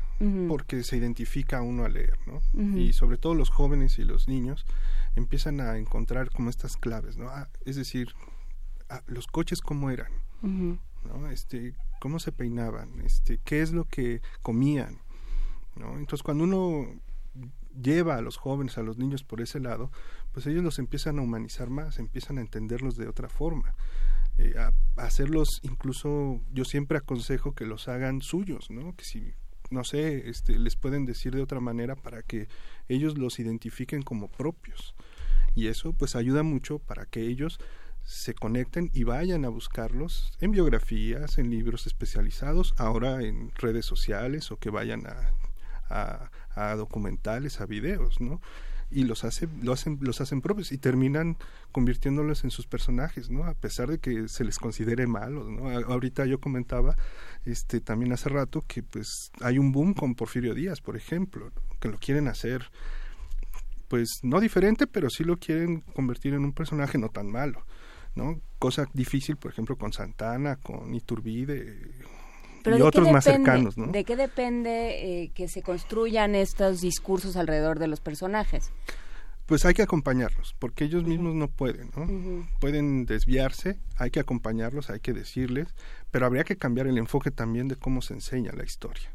Porque 0.47 0.83
se 0.83 0.97
identifica 0.97 1.61
uno 1.61 1.85
a 1.85 1.89
leer, 1.89 2.17
¿no? 2.25 2.41
Y 2.75 2.93
sobre 2.93 3.17
todo 3.17 3.35
los 3.35 3.49
jóvenes 3.49 3.99
y 3.99 4.03
los 4.03 4.27
niños 4.27 4.65
empiezan 5.15 5.61
a 5.61 5.77
encontrar 5.77 6.31
como 6.31 6.49
estas 6.49 6.75
claves, 6.75 7.17
¿no? 7.17 7.29
Ah, 7.29 7.49
es 7.65 7.75
decir, 7.75 8.09
ah, 8.89 9.03
los 9.07 9.27
coches 9.27 9.61
cómo 9.61 9.91
eran. 9.91 10.11
¿no? 10.41 11.29
Este, 11.29 11.73
cómo 11.99 12.19
se 12.19 12.31
peinaban, 12.31 13.01
este, 13.01 13.39
qué 13.43 13.61
es 13.61 13.71
lo 13.71 13.85
que 13.85 14.21
comían, 14.41 14.99
¿no? 15.75 15.97
Entonces 15.97 16.23
cuando 16.23 16.43
uno 16.43 16.87
lleva 17.79 18.15
a 18.15 18.21
los 18.21 18.37
jóvenes, 18.37 18.77
a 18.77 18.83
los 18.83 18.97
niños 18.97 19.23
por 19.23 19.41
ese 19.41 19.59
lado, 19.59 19.91
pues 20.31 20.45
ellos 20.47 20.63
los 20.63 20.79
empiezan 20.79 21.19
a 21.19 21.21
humanizar 21.21 21.69
más, 21.69 21.99
empiezan 21.99 22.37
a 22.37 22.41
entenderlos 22.41 22.97
de 22.97 23.07
otra 23.07 23.29
forma, 23.29 23.75
eh, 24.37 24.53
a, 24.57 24.71
a 25.01 25.05
hacerlos 25.05 25.59
incluso, 25.63 26.41
yo 26.51 26.65
siempre 26.65 26.97
aconsejo 26.97 27.53
que 27.53 27.65
los 27.65 27.87
hagan 27.87 28.21
suyos, 28.21 28.69
¿no? 28.69 28.95
Que 28.95 29.05
si, 29.05 29.33
no 29.71 29.83
sé, 29.83 30.29
este, 30.29 30.57
les 30.57 30.75
pueden 30.75 31.05
decir 31.05 31.35
de 31.35 31.41
otra 31.41 31.59
manera 31.59 31.95
para 31.95 32.21
que 32.23 32.47
ellos 32.87 33.17
los 33.17 33.39
identifiquen 33.39 34.01
como 34.01 34.29
propios. 34.29 34.95
Y 35.55 35.67
eso 35.67 35.93
pues 35.93 36.15
ayuda 36.15 36.43
mucho 36.43 36.79
para 36.79 37.05
que 37.05 37.21
ellos 37.21 37.59
se 38.03 38.33
conecten 38.33 38.89
y 38.93 39.03
vayan 39.03 39.43
a 39.43 39.49
buscarlos 39.49 40.31
en 40.39 40.51
biografías, 40.51 41.37
en 41.37 41.49
libros 41.49 41.87
especializados, 41.87 42.73
ahora 42.77 43.21
en 43.21 43.51
redes 43.55 43.85
sociales 43.85 44.51
o 44.51 44.57
que 44.57 44.69
vayan 44.69 45.05
a, 45.07 45.33
a, 45.89 46.31
a 46.55 46.75
documentales, 46.75 47.59
a 47.59 47.65
videos, 47.65 48.21
¿no? 48.21 48.39
Y 48.89 49.03
los 49.03 49.23
hace, 49.23 49.49
lo 49.61 49.73
hacen, 49.73 49.97
los 50.01 50.21
hacen 50.21 50.41
propios 50.41 50.71
y 50.71 50.77
terminan 50.77 51.37
convirtiéndolos 51.71 52.43
en 52.43 52.51
sus 52.51 52.67
personajes, 52.67 53.29
¿no? 53.29 53.43
A 53.43 53.53
pesar 53.53 53.89
de 53.89 53.99
que 53.99 54.29
se 54.29 54.45
les 54.45 54.59
considere 54.59 55.07
malos, 55.07 55.49
¿no? 55.49 55.69
Ahorita 55.69 56.25
yo 56.25 56.39
comentaba, 56.39 56.95
este, 57.45 57.81
también 57.81 58.13
hace 58.13 58.29
rato 58.29 58.63
que 58.65 58.83
pues 58.83 59.31
hay 59.41 59.59
un 59.59 59.71
boom 59.71 59.93
con 59.93 60.15
Porfirio 60.15 60.53
Díaz, 60.53 60.79
por 60.79 60.95
ejemplo, 60.95 61.51
que 61.79 61.89
lo 61.89 61.97
quieren 61.97 62.27
hacer, 62.27 62.71
pues 63.87 64.19
no 64.23 64.39
diferente, 64.39 64.87
pero 64.87 65.09
sí 65.09 65.23
lo 65.23 65.37
quieren 65.37 65.81
convertir 65.81 66.33
en 66.33 66.43
un 66.43 66.53
personaje 66.53 66.97
no 66.97 67.09
tan 67.09 67.29
malo, 67.29 67.65
¿no? 68.15 68.39
Cosa 68.59 68.85
difícil, 68.93 69.37
por 69.37 69.51
ejemplo, 69.51 69.77
con 69.77 69.91
Santana, 69.91 70.55
con 70.57 70.93
Iturbide 70.95 71.91
Pero 72.67 72.77
y 72.77 72.79
¿de 72.79 72.83
qué 72.83 72.87
otros 72.87 73.11
más 73.11 73.25
depende- 73.25 73.45
cercanos, 73.45 73.77
¿no? 73.77 73.87
¿De 73.87 74.03
qué 74.03 74.15
depende 74.15 75.23
eh, 75.23 75.31
que 75.33 75.47
se 75.47 75.61
construyan 75.61 76.35
estos 76.35 76.81
discursos 76.81 77.35
alrededor 77.35 77.79
de 77.79 77.87
los 77.87 77.99
personajes? 77.99 78.71
Pues 79.45 79.63
hay 79.65 79.73
que 79.73 79.81
acompañarlos, 79.81 80.55
porque 80.59 80.83
ellos 80.83 81.05
mismos 81.05 81.33
no 81.33 81.47
pueden, 81.47 81.89
¿no? 81.95 82.45
Pueden 82.59 83.05
desviarse, 83.05 83.79
hay 83.95 84.11
que 84.11 84.19
acompañarlos, 84.19 84.89
hay 84.89 84.99
que 84.99 85.13
decirles, 85.13 85.69
pero 86.11 86.25
habría 86.25 86.43
que 86.43 86.57
cambiar 86.57 86.87
el 86.87 86.97
enfoque 86.97 87.31
también 87.31 87.69
de 87.69 87.77
cómo 87.77 88.01
se 88.01 88.13
enseña 88.13 88.51
la 88.51 88.65
historia, 88.65 89.09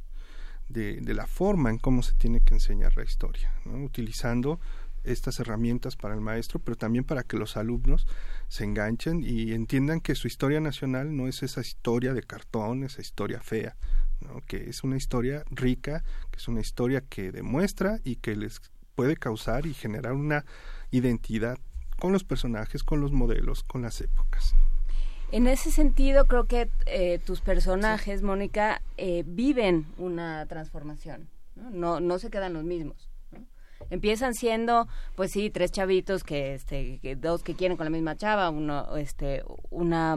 de, 0.71 1.03
de 1.03 1.13
la 1.15 1.27
forma 1.27 1.69
en 1.69 1.77
cómo 1.77 2.03
se 2.03 2.15
tiene 2.15 2.41
que 2.41 2.55
enseñar 2.55 2.97
la 2.97 3.05
historia, 3.05 3.53
¿no? 3.67 3.85
Utilizando 3.85 4.59
estas 5.05 5.41
herramientas 5.41 5.97
para 5.97 6.15
el 6.15 6.21
maestro, 6.21 6.61
pero 6.61 6.77
también 6.77 7.05
para 7.05 7.23
que 7.23 7.37
los 7.37 7.57
alumnos 7.57 8.07
se 8.49 8.65
enganchen 8.65 9.23
y 9.25 9.53
entiendan 9.53 10.01
que 10.01 10.15
su 10.15 10.27
historia 10.27 10.61
nacional 10.61 11.17
no 11.17 11.29
es 11.29 11.43
esa 11.43 11.61
historia 11.61 12.15
de 12.15 12.23
cartón, 12.23 12.85
esa 12.85 13.01
historia 13.01 13.41
fea, 13.41 13.77
¿no? 14.21 14.41
que 14.47 14.69
es 14.69 14.85
una 14.85 14.97
historia 14.97 15.45
rica, 15.51 16.05
que 16.31 16.39
es 16.39 16.49
una 16.49 16.61
historia 16.61 17.03
que 17.09 17.33
demuestra 17.33 17.99
y 18.05 18.17
que 18.17 18.37
les 18.37 18.61
puede 18.95 19.17
causar 19.17 19.67
y 19.67 19.75
generar 19.75 20.13
una 20.13 20.45
identidad 20.91 21.59
con 21.99 22.13
los 22.13 22.25
personajes, 22.25 22.83
con 22.83 23.01
los 23.01 23.13
modelos, 23.13 23.63
con 23.63 23.83
las 23.83 24.01
épocas. 24.01 24.55
En 25.31 25.47
ese 25.47 25.71
sentido, 25.71 26.27
creo 26.27 26.45
que 26.45 26.69
eh, 26.85 27.19
tus 27.25 27.41
personajes, 27.41 28.23
Mónica, 28.23 28.83
eh, 28.99 29.25
viven 29.27 29.87
una 29.97 30.45
transformación. 30.47 31.31
¿no? 31.55 31.71
No, 31.71 32.01
no 32.01 32.19
se 32.19 32.29
quedan 32.29 32.53
los 32.53 32.65
mismos. 32.65 33.12
Empiezan 33.91 34.35
siendo, 34.35 34.89
pues 35.15 35.31
sí, 35.33 35.51
tres 35.51 35.71
chavitos 35.73 36.25
que, 36.25 36.55
este, 36.55 36.99
que 37.01 37.17
dos 37.17 37.43
que 37.43 37.55
quieren 37.55 37.77
con 37.77 37.85
la 37.87 37.91
misma 37.91 38.17
chava, 38.17 38.51
uno, 38.51 38.97
este, 38.97 39.43
una, 39.71 40.17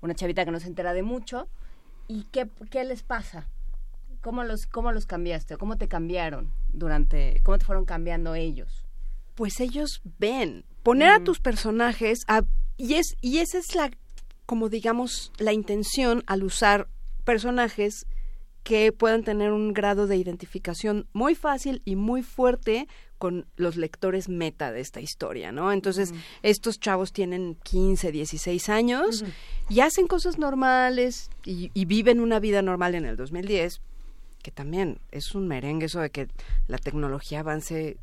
una 0.00 0.14
chavita 0.14 0.44
que 0.44 0.50
no 0.50 0.60
se 0.60 0.68
entera 0.68 0.92
de 0.92 1.02
mucho. 1.02 1.48
¿Y 2.06 2.24
qué, 2.32 2.48
qué 2.70 2.84
les 2.84 3.02
pasa? 3.02 3.46
¿Cómo 4.22 4.44
los, 4.44 4.66
¿Cómo 4.66 4.92
los 4.92 5.06
cambiaste? 5.06 5.56
¿Cómo 5.56 5.76
te 5.76 5.88
cambiaron 5.88 6.52
durante, 6.72 7.40
cómo 7.44 7.58
te 7.58 7.64
fueron 7.64 7.84
cambiando 7.84 8.34
ellos? 8.34 8.84
pues 9.34 9.60
ellos 9.60 10.00
ven 10.18 10.64
poner 10.82 11.10
a 11.10 11.20
tus 11.22 11.38
personajes 11.38 12.18
a- 12.26 12.42
y 12.76 12.94
es 12.94 13.14
y 13.20 13.38
esa 13.38 13.58
es 13.58 13.76
la 13.76 13.88
como 14.46 14.68
digamos 14.68 15.30
la 15.38 15.52
intención 15.52 16.24
al 16.26 16.42
usar 16.42 16.88
personajes 17.22 18.04
que 18.62 18.92
puedan 18.92 19.22
tener 19.24 19.52
un 19.52 19.72
grado 19.72 20.06
de 20.06 20.16
identificación 20.16 21.06
muy 21.12 21.34
fácil 21.34 21.80
y 21.84 21.96
muy 21.96 22.22
fuerte 22.22 22.86
con 23.16 23.46
los 23.56 23.76
lectores 23.76 24.28
meta 24.28 24.70
de 24.72 24.80
esta 24.80 25.00
historia, 25.00 25.50
¿no? 25.52 25.72
Entonces, 25.72 26.12
estos 26.42 26.78
chavos 26.78 27.12
tienen 27.12 27.56
15, 27.64 28.12
16 28.12 28.68
años 28.68 29.24
y 29.68 29.80
hacen 29.80 30.06
cosas 30.06 30.38
normales 30.38 31.30
y, 31.44 31.70
y 31.74 31.84
viven 31.86 32.20
una 32.20 32.38
vida 32.40 32.62
normal 32.62 32.94
en 32.94 33.06
el 33.06 33.16
2010, 33.16 33.80
que 34.42 34.50
también 34.52 34.98
es 35.10 35.34
un 35.34 35.48
merengue 35.48 35.86
eso 35.86 36.00
de 36.00 36.10
que 36.10 36.28
la 36.68 36.78
tecnología 36.78 37.40
avance 37.40 37.96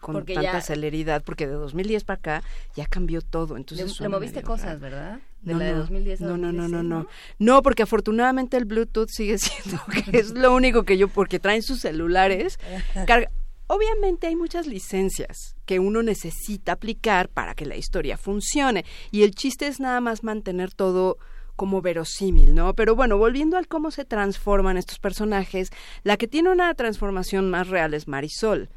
con 0.00 0.14
Porque 0.14 0.34
tanta 0.34 0.52
ya- 0.52 0.60
celeridad, 0.60 1.22
porque 1.22 1.46
de 1.46 1.52
2010 1.54 2.04
para 2.04 2.18
acá 2.18 2.42
ya 2.74 2.86
cambió 2.86 3.20
todo. 3.22 3.56
Entonces 3.56 4.00
Le- 4.00 4.08
moviste 4.08 4.42
cosas, 4.42 4.66
raro. 4.66 4.80
¿verdad? 4.80 5.20
De 5.42 5.54
la 5.54 5.64
de 5.64 5.74
2010 5.74 6.22
a 6.22 6.24
no, 6.24 6.36
no, 6.36 6.52
no, 6.52 6.52
no, 6.52 6.78
2016, 6.78 6.82
no, 6.84 6.98
¿no? 7.00 7.06
no. 7.38 7.62
porque 7.62 7.82
afortunadamente 7.82 8.56
el 8.56 8.64
Bluetooth 8.64 9.08
sigue 9.10 9.38
siendo 9.38 9.80
que 9.86 10.18
es 10.18 10.30
lo 10.32 10.54
único 10.54 10.84
que 10.84 10.96
yo, 10.98 11.08
porque 11.08 11.38
traen 11.38 11.62
sus 11.62 11.80
celulares. 11.80 12.58
carga- 13.06 13.30
Obviamente 13.68 14.26
hay 14.26 14.36
muchas 14.36 14.66
licencias 14.66 15.56
que 15.64 15.78
uno 15.78 16.02
necesita 16.02 16.72
aplicar 16.72 17.28
para 17.30 17.54
que 17.54 17.64
la 17.64 17.76
historia 17.76 18.18
funcione 18.18 18.84
y 19.10 19.22
el 19.22 19.34
chiste 19.34 19.66
es 19.66 19.80
nada 19.80 20.00
más 20.00 20.22
mantener 20.24 20.74
todo 20.74 21.16
como 21.56 21.80
verosímil, 21.80 22.54
¿no? 22.54 22.74
Pero 22.74 22.94
bueno, 22.96 23.16
volviendo 23.16 23.56
al 23.56 23.68
cómo 23.68 23.90
se 23.90 24.04
transforman 24.04 24.76
estos 24.76 24.98
personajes, 24.98 25.70
la 26.02 26.16
que 26.18 26.28
tiene 26.28 26.50
una 26.50 26.74
transformación 26.74 27.48
más 27.48 27.68
real 27.68 27.94
es 27.94 28.08
Marisol 28.08 28.68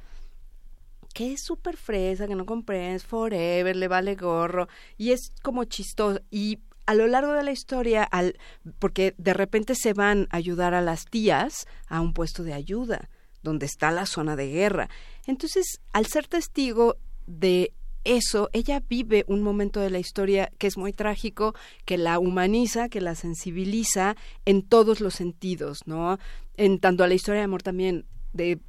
que 1.16 1.32
es 1.32 1.44
súper 1.44 1.78
fresa, 1.78 2.28
que 2.28 2.36
no 2.36 2.46
comprendes, 2.46 3.06
forever, 3.06 3.74
le 3.74 3.88
vale 3.88 4.16
gorro, 4.16 4.68
y 4.98 5.12
es 5.12 5.32
como 5.42 5.64
chistoso. 5.64 6.20
Y 6.30 6.60
a 6.86 6.94
lo 6.94 7.08
largo 7.08 7.32
de 7.32 7.44
la 7.44 7.54
historia, 7.54 8.04
al, 8.04 8.38
porque 8.80 9.16
de 9.18 9.34
repente 9.34 9.76
se 9.76 9.94
van 9.94 10.28
a 10.30 10.36
ayudar 10.36 10.74
a 10.74 10.82
las 10.82 11.06
tías 11.06 11.68
a 11.88 12.02
un 12.02 12.12
puesto 12.12 12.44
de 12.44 12.54
ayuda, 12.54 13.10
donde 13.44 13.66
está 13.66 13.92
la 13.92 14.06
zona 14.06 14.36
de 14.36 14.50
guerra. 14.50 14.90
Entonces, 15.26 15.80
al 15.94 16.06
ser 16.06 16.28
testigo 16.28 16.98
de 17.28 17.72
eso, 18.04 18.50
ella 18.52 18.84
vive 18.86 19.24
un 19.30 19.42
momento 19.42 19.80
de 19.80 19.92
la 19.92 20.00
historia 20.00 20.52
que 20.58 20.68
es 20.68 20.78
muy 20.78 20.92
trágico, 20.92 21.56
que 21.86 21.98
la 21.98 22.20
humaniza, 22.20 22.90
que 22.90 23.00
la 23.00 23.16
sensibiliza 23.16 24.18
en 24.44 24.64
todos 24.64 25.00
los 25.00 25.14
sentidos, 25.14 25.80
¿no? 25.86 26.20
En 26.58 26.80
tanto 26.80 27.06
a 27.06 27.08
la 27.08 27.14
historia 27.14 27.40
de 27.40 27.46
amor 27.46 27.64
también, 27.64 28.06
de 28.34 28.60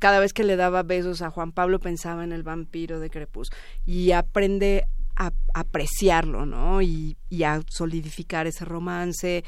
cada 0.00 0.20
vez 0.20 0.32
que 0.32 0.44
le 0.44 0.56
daba 0.56 0.82
besos 0.82 1.22
a 1.22 1.30
Juan 1.30 1.52
Pablo 1.52 1.78
pensaba 1.80 2.24
en 2.24 2.32
el 2.32 2.42
vampiro 2.42 3.00
de 3.00 3.10
Crepus 3.10 3.50
y 3.86 4.12
aprende 4.12 4.84
a 5.16 5.32
apreciarlo, 5.54 6.44
¿no? 6.46 6.82
Y, 6.82 7.16
y 7.28 7.44
a 7.44 7.62
solidificar 7.68 8.46
ese 8.46 8.64
romance. 8.64 9.44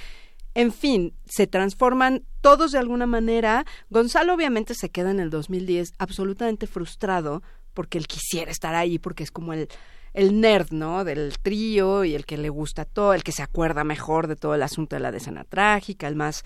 En 0.54 0.72
fin, 0.72 1.12
se 1.24 1.46
transforman 1.46 2.24
todos 2.40 2.72
de 2.72 2.78
alguna 2.78 3.06
manera. 3.06 3.64
Gonzalo 3.90 4.34
obviamente 4.34 4.74
se 4.74 4.90
queda 4.90 5.10
en 5.10 5.20
el 5.20 5.30
2010 5.30 5.94
absolutamente 5.98 6.66
frustrado 6.66 7.42
porque 7.74 7.98
él 7.98 8.06
quisiera 8.06 8.50
estar 8.50 8.74
ahí, 8.74 8.98
porque 8.98 9.22
es 9.22 9.30
como 9.30 9.52
el, 9.52 9.68
el 10.14 10.40
nerd, 10.40 10.70
¿no? 10.70 11.04
Del 11.04 11.34
trío 11.42 12.04
y 12.04 12.14
el 12.14 12.24
que 12.24 12.38
le 12.38 12.48
gusta 12.48 12.86
todo, 12.86 13.12
el 13.12 13.22
que 13.22 13.32
se 13.32 13.42
acuerda 13.42 13.84
mejor 13.84 14.28
de 14.28 14.36
todo 14.36 14.54
el 14.54 14.62
asunto 14.62 14.96
de 14.96 15.00
la 15.00 15.12
decena 15.12 15.44
trágica, 15.44 16.08
el 16.08 16.16
más 16.16 16.42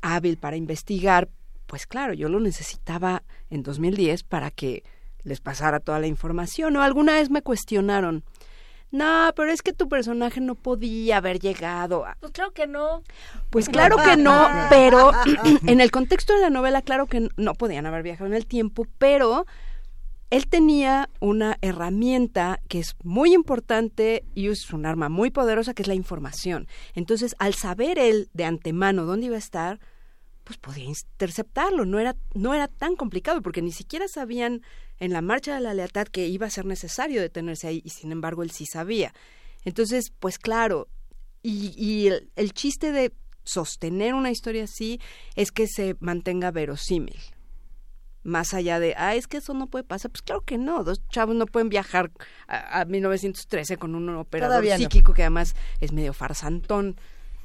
hábil 0.00 0.38
para 0.38 0.56
investigar. 0.56 1.28
Pues 1.72 1.86
claro, 1.86 2.12
yo 2.12 2.28
lo 2.28 2.38
necesitaba 2.38 3.22
en 3.48 3.62
2010 3.62 4.24
para 4.24 4.50
que 4.50 4.84
les 5.22 5.40
pasara 5.40 5.80
toda 5.80 6.00
la 6.00 6.06
información. 6.06 6.76
O 6.76 6.82
alguna 6.82 7.14
vez 7.14 7.30
me 7.30 7.40
cuestionaron, 7.40 8.24
no, 8.90 9.32
pero 9.34 9.50
es 9.50 9.62
que 9.62 9.72
tu 9.72 9.88
personaje 9.88 10.42
no 10.42 10.54
podía 10.54 11.16
haber 11.16 11.38
llegado 11.38 12.04
a... 12.04 12.18
Pues 12.20 12.32
claro 12.32 12.50
que 12.50 12.66
no. 12.66 13.02
Pues 13.48 13.70
claro 13.70 13.96
que 13.96 14.18
no, 14.18 14.50
pero 14.68 15.12
en 15.66 15.80
el 15.80 15.90
contexto 15.90 16.34
de 16.34 16.42
la 16.42 16.50
novela, 16.50 16.82
claro 16.82 17.06
que 17.06 17.26
no 17.38 17.54
podían 17.54 17.86
haber 17.86 18.02
viajado 18.02 18.26
en 18.26 18.34
el 18.34 18.44
tiempo, 18.44 18.86
pero 18.98 19.46
él 20.28 20.48
tenía 20.48 21.08
una 21.20 21.56
herramienta 21.62 22.60
que 22.68 22.80
es 22.80 22.96
muy 23.02 23.32
importante 23.32 24.26
y 24.34 24.48
es 24.48 24.70
un 24.74 24.84
arma 24.84 25.08
muy 25.08 25.30
poderosa, 25.30 25.72
que 25.72 25.80
es 25.80 25.88
la 25.88 25.94
información. 25.94 26.68
Entonces, 26.94 27.34
al 27.38 27.54
saber 27.54 27.98
él 27.98 28.28
de 28.34 28.44
antemano 28.44 29.06
dónde 29.06 29.28
iba 29.28 29.36
a 29.36 29.38
estar, 29.38 29.80
pues 30.44 30.58
podía 30.58 30.84
interceptarlo. 30.84 31.84
No 31.84 31.98
era, 31.98 32.16
no 32.34 32.54
era 32.54 32.68
tan 32.68 32.96
complicado, 32.96 33.42
porque 33.42 33.62
ni 33.62 33.72
siquiera 33.72 34.06
sabían 34.08 34.62
en 34.98 35.12
la 35.12 35.22
marcha 35.22 35.54
de 35.54 35.60
la 35.60 35.74
lealtad 35.74 36.06
que 36.06 36.28
iba 36.28 36.46
a 36.46 36.50
ser 36.50 36.64
necesario 36.64 37.20
detenerse 37.20 37.68
ahí, 37.68 37.82
y 37.84 37.90
sin 37.90 38.12
embargo 38.12 38.42
él 38.42 38.50
sí 38.50 38.66
sabía. 38.66 39.12
Entonces, 39.64 40.12
pues 40.18 40.38
claro, 40.38 40.88
y, 41.42 41.74
y 41.76 42.08
el, 42.08 42.30
el 42.36 42.52
chiste 42.52 42.92
de 42.92 43.12
sostener 43.44 44.14
una 44.14 44.30
historia 44.30 44.64
así 44.64 45.00
es 45.34 45.50
que 45.50 45.66
se 45.66 45.96
mantenga 46.00 46.50
verosímil. 46.50 47.18
Más 48.24 48.54
allá 48.54 48.78
de, 48.78 48.94
ah, 48.96 49.16
es 49.16 49.26
que 49.26 49.38
eso 49.38 49.52
no 49.52 49.66
puede 49.66 49.82
pasar. 49.82 50.12
Pues 50.12 50.22
claro 50.22 50.42
que 50.42 50.56
no. 50.56 50.84
Dos 50.84 51.02
chavos 51.08 51.34
no 51.34 51.46
pueden 51.46 51.68
viajar 51.68 52.12
a, 52.46 52.80
a 52.80 52.84
1913 52.84 53.76
con 53.78 53.96
un 53.96 54.08
operador 54.10 54.64
no. 54.64 54.76
psíquico 54.76 55.12
que 55.12 55.22
además 55.22 55.56
es 55.80 55.92
medio 55.92 56.12
farsantón. 56.12 56.96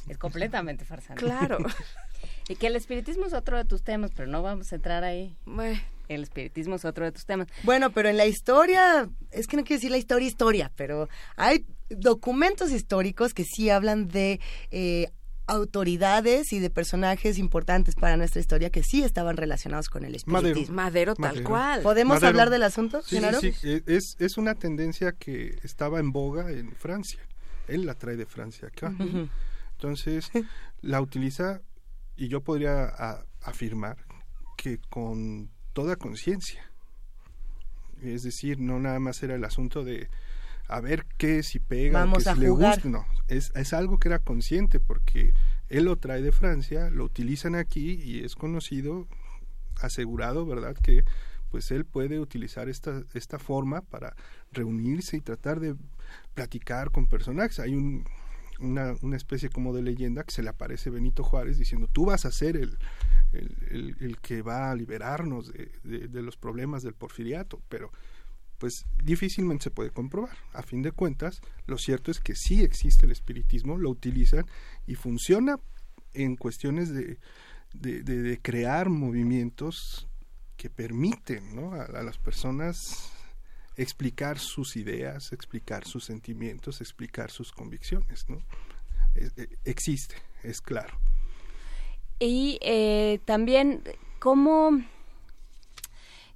Es 0.08 0.20
completamente 0.20 0.86
farsante. 0.86 1.24
Claro. 1.24 1.58
y 2.50 2.56
que 2.56 2.68
el 2.68 2.76
espiritismo 2.76 3.26
es 3.26 3.34
otro 3.34 3.58
de 3.58 3.66
tus 3.66 3.84
temas, 3.84 4.12
pero 4.16 4.28
no 4.30 4.42
vamos 4.42 4.72
a 4.72 4.76
entrar 4.76 5.04
ahí. 5.04 5.36
Bueno. 5.46 5.80
El 6.08 6.24
espiritismo 6.24 6.76
es 6.76 6.86
otro 6.86 7.04
de 7.04 7.12
tus 7.12 7.26
temas. 7.26 7.48
Bueno, 7.64 7.92
pero 7.92 8.08
en 8.08 8.16
la 8.16 8.26
historia, 8.26 9.10
es 9.32 9.46
que 9.48 9.58
no 9.58 9.64
quiero 9.66 9.78
decir 9.78 9.92
la 9.92 9.98
historia 9.98 10.26
historia, 10.28 10.72
pero 10.78 11.10
hay 11.36 11.66
documentos 11.90 12.72
históricos 12.72 13.34
que 13.34 13.44
sí 13.44 13.70
hablan 13.70 14.08
de 14.08 14.40
eh, 14.72 15.08
autoridades 15.48 16.54
y 16.54 16.60
de 16.60 16.70
personajes 16.70 17.38
importantes 17.38 17.96
para 17.96 18.16
nuestra 18.16 18.40
historia 18.40 18.70
que 18.70 18.84
sí 18.84 19.04
estaban 19.04 19.36
relacionados 19.36 19.90
con 19.90 20.06
el 20.06 20.16
espiritismo. 20.16 20.76
Madero, 20.76 21.14
tal 21.16 21.22
Madero. 21.32 21.50
cual. 21.50 21.82
¿Podemos 21.82 22.16
Madero. 22.16 22.28
hablar 22.30 22.50
del 22.52 22.64
asunto, 22.64 23.02
Sí, 23.02 23.16
Genaro? 23.18 23.42
sí, 23.42 23.52
sí, 23.52 23.82
es, 23.86 24.16
es 24.20 24.38
una 24.38 24.56
tendencia 24.56 25.12
que 25.12 25.58
estaba 25.64 26.00
en 26.00 26.12
boga 26.14 26.52
en 26.52 26.72
Francia. 26.74 27.20
Él 27.68 27.86
la 27.86 27.96
trae 27.96 28.16
de 28.16 28.26
Francia 28.26 28.70
acá. 28.70 28.94
Entonces, 29.74 30.32
la 30.82 31.02
utiliza 31.02 31.62
y 32.18 32.28
yo 32.28 32.42
podría 32.42 32.86
a- 32.86 33.26
afirmar 33.42 33.98
que 34.58 34.80
con 34.90 35.50
toda 35.74 35.96
conciencia. 35.96 36.72
Es 38.02 38.24
decir, 38.24 38.60
no 38.60 38.80
nada 38.80 39.00
más 39.00 39.22
era 39.24 39.36
el 39.36 39.44
asunto 39.44 39.84
de 39.84 40.10
a 40.68 40.82
ver 40.82 41.06
qué 41.18 41.44
si 41.44 41.60
pega, 41.60 42.00
Vamos 42.00 42.24
que 42.26 42.30
a 42.30 42.34
si 42.36 42.42
le 42.42 42.50
gusta. 42.50 42.82
No, 42.90 43.06
es, 43.28 43.52
es 43.56 43.74
algo 43.74 43.98
que 44.00 44.10
era 44.10 44.20
consciente 44.20 44.80
porque 44.80 45.34
él 45.70 45.86
lo 45.86 45.96
trae 45.96 46.22
de 46.22 46.32
Francia, 46.32 46.90
lo 46.90 47.06
utilizan 47.06 47.56
aquí 47.56 47.94
y 48.04 48.24
es 48.24 48.36
conocido, 48.36 49.08
asegurado, 49.82 50.46
¿verdad? 50.46 50.76
Que 50.76 51.06
pues 51.50 51.72
él 51.72 51.86
puede 51.86 52.20
utilizar 52.20 52.68
esta, 52.68 53.04
esta 53.14 53.40
forma 53.40 53.82
para 53.82 54.16
reunirse 54.52 55.16
y 55.18 55.22
tratar 55.22 55.60
de 55.62 55.76
platicar 56.34 56.92
con 56.92 57.08
personajes. 57.08 57.60
Hay 57.60 57.74
un, 57.74 58.04
una, 58.60 58.96
una 59.02 59.16
especie 59.18 59.50
como 59.50 59.74
de 59.74 59.82
leyenda 59.82 60.24
que 60.24 60.32
se 60.34 60.44
le 60.44 60.50
aparece 60.50 60.90
Benito 60.90 61.24
Juárez 61.24 61.58
diciendo, 61.58 61.88
tú 61.92 62.06
vas 62.06 62.26
a 62.26 62.32
ser 62.32 62.58
el, 62.58 62.78
el, 63.34 63.96
el- 64.00 64.18
que 64.22 64.42
va 64.42 64.72
a 64.72 64.76
liberarnos 64.76 65.52
de, 65.52 65.72
de- 65.84 66.22
los 66.22 66.38
problemas 66.38 66.84
del 66.84 66.94
porfiriato, 66.94 67.62
pero 67.70 67.92
pues 68.58 68.86
difícilmente 69.04 69.66
se 69.66 69.72
puede 69.72 69.92
comprobar. 69.92 70.36
A 70.54 70.64
fin 70.64 70.82
de 70.82 70.92
cuentas, 70.92 71.42
lo 71.68 71.78
cierto 71.78 72.10
es 72.10 72.20
que 72.20 72.34
sí 72.36 72.64
existe 72.64 73.06
el 73.06 73.12
espiritismo, 73.12 73.78
lo 73.78 73.90
utilizan 73.92 74.46
y 74.88 74.96
funciona 74.96 75.60
en 76.14 76.36
cuestiones 76.36 76.90
de, 76.94 77.20
de, 77.74 78.02
de- 78.02 78.40
crear 78.42 78.90
movimientos 78.90 80.08
que 80.56 80.70
permiten 80.72 81.56
¿no? 81.56 81.74
a 81.74 82.02
las 82.02 82.18
personas 82.18 83.12
explicar 83.78 84.40
sus 84.40 84.76
ideas, 84.76 85.32
explicar 85.32 85.86
sus 85.86 86.04
sentimientos, 86.06 86.82
explicar 86.82 87.32
sus 87.32 87.52
convicciones. 87.52 88.26
¿no? 88.28 88.38
Eh, 89.16 89.30
eh, 89.38 89.48
existe, 89.64 90.16
es 90.44 90.60
claro. 90.62 90.98
Y 92.20 92.58
eh, 92.62 93.20
también, 93.26 93.84
¿cómo, 94.20 94.72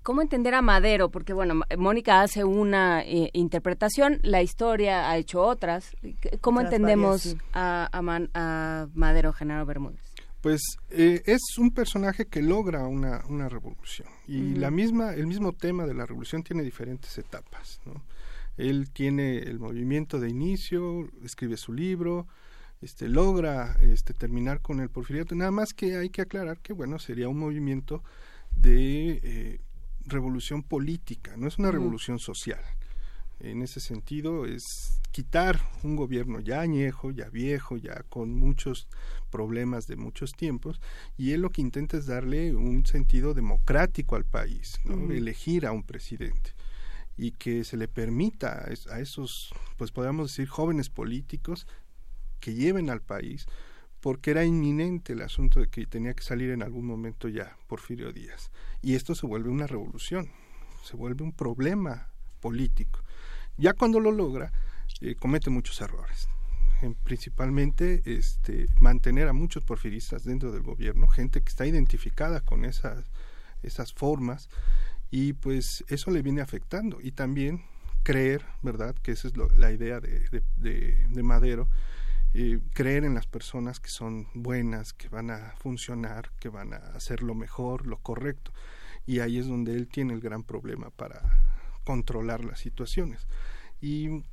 ¿cómo 0.03 0.21
entender 0.21 0.53
a 0.53 0.61
Madero? 0.61 1.09
Porque, 1.09 1.33
bueno, 1.33 1.61
Mónica 1.77 2.21
hace 2.21 2.43
una 2.43 3.01
eh, 3.03 3.31
interpretación, 3.33 4.19
la 4.21 4.43
historia 4.43 5.09
ha 5.09 5.17
hecho 5.17 5.41
otras. 5.41 5.95
¿Cómo 6.39 6.59
Otras 6.59 6.73
entendemos 6.73 7.25
varias, 7.25 7.41
sí. 7.41 7.49
a, 7.53 7.89
a 7.91 8.01
Man- 8.03 8.29
a 8.35 8.87
Madero, 8.93 9.33
Genaro 9.33 9.65
Bermúdez? 9.65 9.99
Pues 10.41 10.61
eh, 10.89 11.21
es 11.25 11.41
un 11.59 11.71
personaje 11.71 12.25
que 12.25 12.41
logra 12.41 12.83
una, 12.87 13.23
una 13.29 13.47
revolución 13.47 14.07
y 14.31 14.55
la 14.55 14.71
misma 14.71 15.13
el 15.13 15.27
mismo 15.27 15.51
tema 15.51 15.85
de 15.85 15.93
la 15.93 16.05
revolución 16.05 16.43
tiene 16.43 16.63
diferentes 16.63 17.17
etapas. 17.17 17.81
¿no? 17.85 18.01
Él 18.57 18.89
tiene 18.91 19.39
el 19.39 19.59
movimiento 19.59 20.19
de 20.19 20.29
inicio, 20.29 21.09
escribe 21.23 21.57
su 21.57 21.73
libro, 21.73 22.27
este 22.81 23.09
logra 23.09 23.77
este 23.81 24.13
terminar 24.13 24.61
con 24.61 24.79
el 24.79 24.89
porfiriato. 24.89 25.35
Nada 25.35 25.51
más 25.51 25.73
que 25.73 25.97
hay 25.97 26.09
que 26.09 26.21
aclarar 26.21 26.59
que 26.59 26.73
bueno 26.73 26.97
sería 26.97 27.27
un 27.27 27.39
movimiento 27.39 28.03
de 28.55 29.19
eh, 29.23 29.59
revolución 30.05 30.63
política, 30.63 31.35
no 31.37 31.47
es 31.47 31.57
una 31.57 31.71
revolución 31.71 32.17
social. 32.17 32.61
En 33.43 33.61
ese 33.61 33.79
sentido 33.79 34.45
es 34.45 34.99
quitar 35.11 35.59
un 35.83 35.95
gobierno 35.95 36.39
ya 36.39 36.61
añejo, 36.61 37.11
ya 37.11 37.29
viejo, 37.29 37.77
ya 37.77 38.03
con 38.09 38.33
muchos 38.33 38.87
problemas 39.29 39.87
de 39.87 39.95
muchos 39.95 40.33
tiempos, 40.33 40.79
y 41.17 41.31
él 41.31 41.41
lo 41.41 41.49
que 41.49 41.61
intenta 41.61 41.97
es 41.97 42.05
darle 42.05 42.55
un 42.55 42.85
sentido 42.85 43.33
democrático 43.33 44.15
al 44.15 44.25
país, 44.25 44.79
¿no? 44.85 45.11
elegir 45.11 45.65
a 45.65 45.71
un 45.71 45.83
presidente 45.83 46.51
y 47.17 47.31
que 47.31 47.63
se 47.63 47.77
le 47.77 47.87
permita 47.87 48.65
a 48.89 48.99
esos, 48.99 49.53
pues 49.77 49.91
podríamos 49.91 50.31
decir, 50.31 50.47
jóvenes 50.47 50.89
políticos 50.89 51.67
que 52.39 52.53
lleven 52.53 52.89
al 52.89 53.01
país, 53.01 53.45
porque 53.99 54.31
era 54.31 54.43
inminente 54.43 55.13
el 55.13 55.21
asunto 55.21 55.59
de 55.59 55.67
que 55.67 55.85
tenía 55.85 56.13
que 56.15 56.23
salir 56.23 56.49
en 56.49 56.63
algún 56.63 56.85
momento 56.85 57.27
ya 57.27 57.57
Porfirio 57.67 58.11
Díaz. 58.11 58.51
Y 58.81 58.95
esto 58.95 59.13
se 59.13 59.27
vuelve 59.27 59.49
una 59.49 59.67
revolución, 59.67 60.31
se 60.83 60.97
vuelve 60.97 61.23
un 61.23 61.33
problema 61.33 62.11
político. 62.39 63.03
Ya 63.57 63.73
cuando 63.73 63.99
lo 63.99 64.11
logra, 64.11 64.51
eh, 65.01 65.15
comete 65.15 65.49
muchos 65.49 65.79
errores. 65.81 66.27
principalmente 67.03 68.01
este, 68.05 68.65
mantener 68.79 69.27
a 69.27 69.33
muchos 69.33 69.63
porfiristas 69.63 70.23
dentro 70.23 70.51
del 70.51 70.63
gobierno, 70.63 71.07
gente 71.07 71.41
que 71.41 71.49
está 71.49 71.67
identificada 71.67 72.41
con 72.41 72.65
esas, 72.65 73.05
formas, 73.93 74.49
y 75.11 75.33
pues 75.33 75.83
eso 75.89 76.09
le 76.09 76.23
viene 76.23 76.41
afectando. 76.41 76.99
Y 77.01 77.11
también 77.11 77.63
creer, 78.01 78.43
¿verdad? 78.63 78.95
Que 79.03 79.11
esa 79.11 79.27
es 79.27 79.33
la 79.37 79.71
idea 79.71 79.99
de, 79.99 80.43
de, 80.57 81.23
Madero, 81.23 81.67
eh, 82.33 82.59
creer 82.73 83.03
en 83.03 83.13
las 83.13 83.27
personas 83.27 83.79
que 83.79 83.89
son 83.89 84.27
buenas, 84.33 84.93
que 84.93 85.07
van 85.07 85.29
a 85.29 85.53
funcionar, 85.59 86.31
que 86.39 86.49
van 86.49 86.73
a 86.73 86.77
hacer 86.95 87.21
lo 87.21 87.35
mejor, 87.35 87.85
lo 87.85 87.97
correcto. 87.97 88.51
Y 89.05 89.19
ahí 89.19 89.37
es 89.37 89.47
donde 89.47 89.75
él 89.75 89.87
tiene 89.87 90.13
el 90.13 90.21
gran 90.21 90.43
problema 90.43 90.89
para 90.89 91.21
controlar 91.83 92.43
las 92.43 92.59
situaciones. 92.59 93.27
Y 93.81 94.23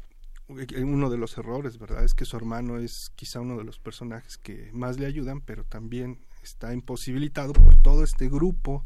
uno 0.49 1.11
de 1.11 1.19
los 1.19 1.37
errores, 1.37 1.79
¿verdad? 1.79 2.05
Es 2.05 2.15
que 2.15 2.25
su 2.25 2.37
hermano 2.37 2.79
es 2.79 3.11
quizá 3.17 3.41
uno 3.41 3.57
de 3.59 3.65
los 3.65 3.79
personajes 3.79 4.39
que 4.39 4.71
más 4.73 4.99
le 4.99 5.07
ayudan, 5.07 5.41
pero 5.41 5.65
también 5.65 6.25
está 6.43 6.73
imposibilitado 6.73 7.53
por 7.53 7.77
todo 7.83 8.03
este 8.05 8.29
grupo 8.29 8.85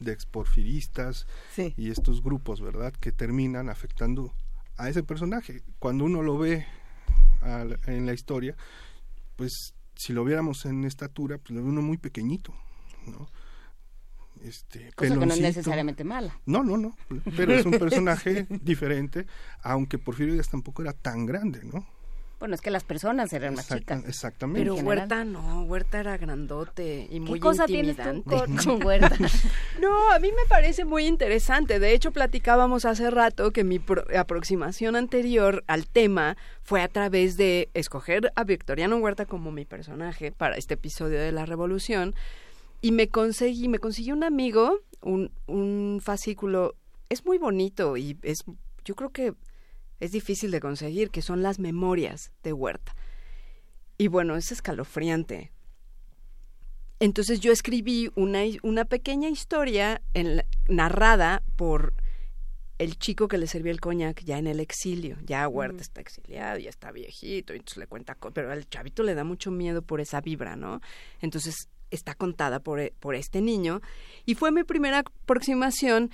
de 0.00 0.12
exporfiristas 0.12 1.26
y 1.76 1.90
estos 1.90 2.22
grupos, 2.22 2.60
¿verdad? 2.60 2.92
Que 2.92 3.12
terminan 3.12 3.68
afectando 3.68 4.34
a 4.76 4.88
ese 4.88 5.02
personaje. 5.02 5.62
Cuando 5.78 6.04
uno 6.04 6.22
lo 6.22 6.38
ve 6.38 6.66
en 7.86 8.06
la 8.06 8.12
historia, 8.12 8.56
pues 9.36 9.74
si 9.94 10.12
lo 10.12 10.24
viéramos 10.24 10.66
en 10.66 10.84
estatura, 10.84 11.38
pues 11.38 11.50
lo 11.50 11.62
ve 11.62 11.68
uno 11.68 11.82
muy 11.82 11.98
pequeñito, 11.98 12.52
¿no? 13.06 13.28
Este 14.48 14.92
Cosa 14.94 15.14
que 15.14 15.26
no 15.26 15.32
es 15.32 15.40
necesariamente 15.40 16.04
mala. 16.04 16.38
No, 16.46 16.62
no, 16.62 16.76
no, 16.76 16.96
pero 17.36 17.54
es 17.54 17.66
un 17.66 17.72
personaje 17.72 18.46
diferente, 18.62 19.26
aunque 19.62 19.98
Porfirio 19.98 20.34
Díaz 20.34 20.48
tampoco 20.48 20.82
era 20.82 20.92
tan 20.92 21.26
grande, 21.26 21.60
¿no? 21.64 21.86
Bueno, 22.38 22.54
es 22.54 22.60
que 22.60 22.70
las 22.70 22.84
personas 22.84 23.32
eran 23.32 23.54
más 23.54 23.68
chicas. 23.68 24.04
Exactamente. 24.06 24.60
Pero 24.60 24.74
Huerta 24.74 25.24
no, 25.24 25.62
Huerta 25.62 26.00
era 26.00 26.18
grandote 26.18 27.08
y 27.10 27.18
muy 27.18 27.38
¿Qué 27.38 27.40
cosa 27.40 27.64
intimidante. 27.66 28.28
tienes 28.28 28.62
tú 28.62 28.72
con, 28.78 28.86
Huerta? 28.86 29.16
no, 29.80 30.12
a 30.12 30.18
mí 30.18 30.28
me 30.28 30.46
parece 30.46 30.84
muy 30.84 31.06
interesante. 31.06 31.78
De 31.78 31.94
hecho, 31.94 32.12
platicábamos 32.12 32.84
hace 32.84 33.10
rato 33.10 33.52
que 33.52 33.64
mi 33.64 33.80
aproximación 34.14 34.96
anterior 34.96 35.64
al 35.66 35.86
tema 35.86 36.36
fue 36.62 36.82
a 36.82 36.88
través 36.88 37.38
de 37.38 37.70
escoger 37.72 38.30
a 38.36 38.44
Victoriano 38.44 38.98
Huerta 38.98 39.24
como 39.24 39.50
mi 39.50 39.64
personaje 39.64 40.30
para 40.30 40.56
este 40.56 40.74
episodio 40.74 41.18
de 41.18 41.32
la 41.32 41.46
Revolución 41.46 42.14
y 42.80 42.92
me 42.92 43.08
conseguí, 43.08 43.68
me 43.68 43.78
consiguió 43.78 44.14
un 44.14 44.24
amigo, 44.24 44.80
un, 45.02 45.32
un 45.46 46.00
fascículo, 46.02 46.76
es 47.08 47.24
muy 47.24 47.38
bonito 47.38 47.96
y 47.96 48.18
es, 48.22 48.44
yo 48.84 48.94
creo 48.94 49.10
que 49.10 49.34
es 50.00 50.12
difícil 50.12 50.50
de 50.50 50.60
conseguir, 50.60 51.10
que 51.10 51.22
son 51.22 51.42
las 51.42 51.58
memorias 51.58 52.32
de 52.42 52.52
Huerta. 52.52 52.94
Y 53.98 54.08
bueno, 54.08 54.36
es 54.36 54.52
escalofriante. 54.52 55.52
Entonces 57.00 57.40
yo 57.40 57.52
escribí 57.52 58.10
una, 58.14 58.40
una 58.62 58.84
pequeña 58.84 59.28
historia 59.28 60.02
en, 60.14 60.42
narrada 60.68 61.42
por 61.56 61.94
el 62.78 62.98
chico 62.98 63.28
que 63.28 63.38
le 63.38 63.46
servía 63.46 63.72
el 63.72 63.80
coñac 63.80 64.22
ya 64.22 64.38
en 64.38 64.46
el 64.46 64.60
exilio. 64.60 65.16
Ya 65.24 65.48
Huerta 65.48 65.82
está 65.82 66.00
exiliado, 66.00 66.58
ya 66.58 66.70
está 66.70 66.92
viejito, 66.92 67.54
y 67.54 67.58
entonces 67.58 67.78
le 67.78 67.86
cuenta, 67.86 68.16
pero 68.34 68.52
al 68.52 68.68
chavito 68.68 69.02
le 69.02 69.14
da 69.14 69.24
mucho 69.24 69.50
miedo 69.50 69.82
por 69.82 70.00
esa 70.00 70.20
vibra, 70.20 70.56
¿no? 70.56 70.80
Entonces 71.20 71.68
está 71.90 72.14
contada 72.14 72.60
por, 72.60 72.80
e, 72.80 72.92
por 72.98 73.14
este 73.14 73.40
niño 73.40 73.80
y 74.24 74.34
fue 74.34 74.50
mi 74.52 74.64
primera 74.64 75.00
aproximación 75.00 76.10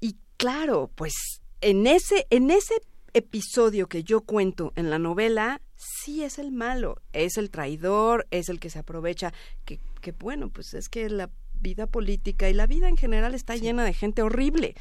y 0.00 0.16
claro, 0.36 0.90
pues 0.94 1.12
en 1.60 1.86
ese 1.86 2.26
en 2.30 2.50
ese 2.50 2.74
episodio 3.14 3.88
que 3.88 4.04
yo 4.04 4.20
cuento 4.20 4.72
en 4.76 4.90
la 4.90 4.98
novela 4.98 5.62
sí 5.76 6.22
es 6.22 6.38
el 6.38 6.52
malo, 6.52 7.00
es 7.12 7.38
el 7.38 7.50
traidor, 7.50 8.26
es 8.30 8.48
el 8.48 8.60
que 8.60 8.70
se 8.70 8.78
aprovecha, 8.78 9.32
que, 9.64 9.80
que 10.00 10.12
bueno, 10.12 10.50
pues 10.50 10.74
es 10.74 10.88
que 10.88 11.08
la 11.08 11.30
vida 11.60 11.86
política 11.86 12.48
y 12.48 12.54
la 12.54 12.66
vida 12.66 12.88
en 12.88 12.96
general 12.96 13.34
está 13.34 13.56
llena 13.56 13.84
de 13.84 13.92
gente 13.92 14.22
horrible. 14.22 14.74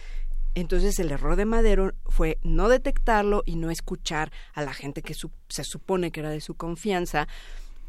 Entonces 0.56 1.00
el 1.00 1.12
error 1.12 1.36
de 1.36 1.46
Madero 1.46 1.94
fue 2.06 2.38
no 2.44 2.70
detectarlo 2.70 3.44
y 3.46 3.58
no 3.58 3.72
escuchar 3.72 4.32
a 4.54 4.62
la 4.64 4.74
gente 4.74 5.02
que 5.02 5.14
se 5.14 5.64
supone 5.64 6.12
que 6.12 6.22
era 6.22 6.30
de 6.30 6.42
su 6.42 6.56
confianza, 6.56 7.28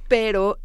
pero 0.08 0.58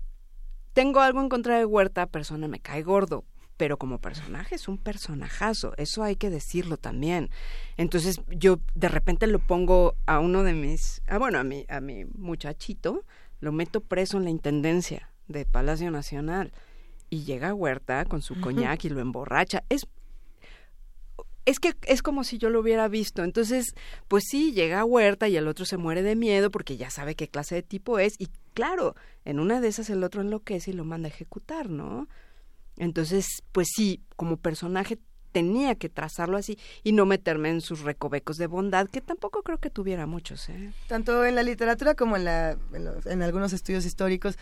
tengo 0.74 1.02
algo 1.02 1.22
en 1.22 1.30
contra 1.30 1.58
de 1.58 1.66
Huerta, 1.66 2.06
persona 2.08 2.48
me 2.48 2.60
cae 2.60 2.84
gordo, 2.84 3.26
pero 3.58 3.78
como 3.78 4.00
personaje 4.00 4.56
es 4.56 4.68
un 4.68 4.78
personajazo, 4.78 5.74
eso 5.78 6.04
hay 6.04 6.16
que 6.16 6.30
decirlo 6.30 6.78
también. 6.78 7.30
Entonces 7.78 8.22
yo 8.30 8.60
de 8.74 8.88
repente 8.88 9.28
lo 9.28 9.40
pongo 9.40 9.96
a 10.06 10.20
uno 10.20 10.44
de 10.44 10.54
mis, 10.54 11.02
ah 11.08 11.20
bueno, 11.20 11.38
a 11.38 11.44
mi, 11.44 11.66
a 11.70 11.80
mi 11.80 12.06
muchachito, 12.06 13.06
lo 13.40 13.52
meto 13.52 13.82
preso 13.82 14.18
en 14.18 14.24
la 14.24 14.30
intendencia 14.30 15.10
de 15.28 15.46
Palacio 15.46 15.92
Nacional 15.92 16.54
y 17.10 17.24
llega 17.24 17.54
Huerta 17.54 18.06
con 18.06 18.22
su 18.22 18.40
coñac 18.40 18.84
y 18.86 18.90
lo 18.90 19.00
emborracha. 19.00 19.64
Es 19.70 19.88
es 21.46 21.60
que 21.60 21.74
es 21.84 22.02
como 22.02 22.24
si 22.24 22.38
yo 22.38 22.50
lo 22.50 22.60
hubiera 22.60 22.88
visto. 22.88 23.24
Entonces, 23.24 23.74
pues 24.08 24.24
sí, 24.30 24.54
llega 24.54 24.80
a 24.80 24.86
Huerta 24.86 25.28
y 25.28 25.38
el 25.38 25.48
otro 25.48 25.66
se 25.66 25.78
muere 25.78 26.04
de 26.04 26.16
miedo 26.16 26.52
porque 26.52 26.78
ya 26.78 26.90
sabe 26.90 27.16
qué 27.16 27.28
clase 27.28 27.56
de 27.56 27.64
tipo 27.64 28.00
es. 28.00 28.14
Y 28.20 28.30
claro, 28.54 28.96
en 29.26 29.40
una 29.40 29.62
de 29.62 29.68
esas 29.68 29.90
el 29.90 30.04
otro 30.04 30.22
enloquece 30.22 30.72
y 30.72 30.74
lo 30.74 30.86
manda 30.86 31.08
a 31.08 31.12
ejecutar, 31.12 31.70
¿no? 31.70 32.08
Entonces, 32.78 33.44
pues 33.52 33.68
sí, 33.76 34.02
como 34.16 34.38
personaje 34.38 35.00
tenía 35.32 35.76
que 35.76 35.90
trazarlo 35.90 36.38
así 36.38 36.58
y 36.84 36.92
no 36.92 37.06
meterme 37.06 37.50
en 37.50 37.62
sus 37.62 37.82
recovecos 37.82 38.38
de 38.38 38.48
bondad, 38.48 38.88
que 38.88 39.02
tampoco 39.02 39.44
creo 39.44 39.60
que 39.60 39.70
tuviera 39.70 40.06
muchos. 40.06 40.50
¿eh? 40.50 40.74
Tanto 40.88 41.26
en 41.26 41.36
la 41.36 41.44
literatura 41.44 41.96
como 41.96 42.18
en, 42.18 42.26
la, 42.26 42.58
en 43.06 43.22
algunos 43.22 43.54
estudios 43.54 43.86
históricos 43.86 44.38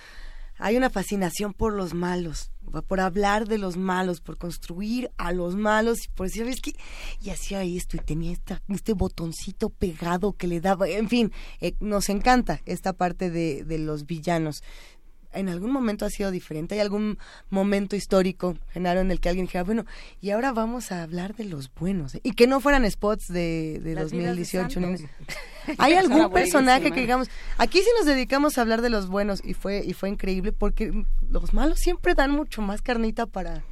hay 0.60 0.76
una 0.78 0.90
fascinación 0.90 1.54
por 1.54 1.74
los 1.74 1.94
malos, 1.94 2.52
por 2.88 3.00
hablar 3.00 3.48
de 3.48 3.58
los 3.58 3.78
malos, 3.78 4.22
por 4.22 4.38
construir 4.38 5.10
a 5.18 5.32
los 5.32 5.56
malos, 5.56 6.06
y 6.06 6.10
por 6.10 6.28
decir, 6.28 6.46
¿ves 6.46 6.60
qué? 6.62 6.76
Y 7.22 7.30
hacía 7.30 7.64
esto 7.64 7.98
y 7.98 8.02
tenía 8.02 8.34
esta, 8.34 8.62
este 8.68 8.94
botoncito 8.94 9.70
pegado 9.70 10.34
que 10.34 10.48
le 10.48 10.62
daba, 10.62 10.88
en 10.88 11.10
fin, 11.10 11.32
eh, 11.62 11.76
nos 11.80 12.10
encanta 12.10 12.62
esta 12.66 12.94
parte 12.94 13.32
de, 13.32 13.64
de 13.64 13.80
los 13.80 14.06
villanos 14.06 14.62
en 15.34 15.50
algún 15.50 15.72
momento 15.72 16.06
ha 16.06 16.10
sido 16.10 16.32
diferente? 16.32 16.76
¿Hay 16.76 16.82
algún 16.82 17.18
momento 17.50 17.96
histórico, 17.96 18.58
Genaro, 18.70 19.02
en 19.02 19.12
el 19.12 19.20
que 19.20 19.30
alguien 19.30 19.46
dijera, 19.46 19.64
bueno, 19.64 19.86
y 20.22 20.32
ahora 20.32 20.52
vamos 20.52 20.92
a 20.92 21.04
hablar 21.04 21.36
de 21.36 21.46
los 21.46 21.74
buenos? 21.74 22.18
Y 22.24 22.34
que 22.34 22.48
no 22.48 22.60
fueran 22.60 22.90
spots 22.90 23.28
de, 23.28 23.80
de 23.84 23.96
2018. 23.96 24.80
¿Hay 25.78 25.94
algún 25.96 26.32
personaje 26.32 26.92
que 26.92 27.02
digamos, 27.02 27.30
aquí 27.58 27.80
sí 27.80 27.90
nos 27.98 28.06
dedicamos 28.06 28.58
a 28.58 28.62
hablar 28.62 28.82
de 28.82 28.90
los 28.90 29.08
buenos 29.08 29.42
y 29.44 29.54
fue, 29.54 29.84
y 29.86 29.94
fue 29.94 30.10
increíble 30.10 30.52
porque 30.52 31.06
los 31.30 31.54
malos 31.54 31.80
siempre 31.80 32.16
dan 32.16 32.32
mucho 32.32 32.62
más 32.62 32.82
carnita 32.82 33.26
para, 33.26 33.64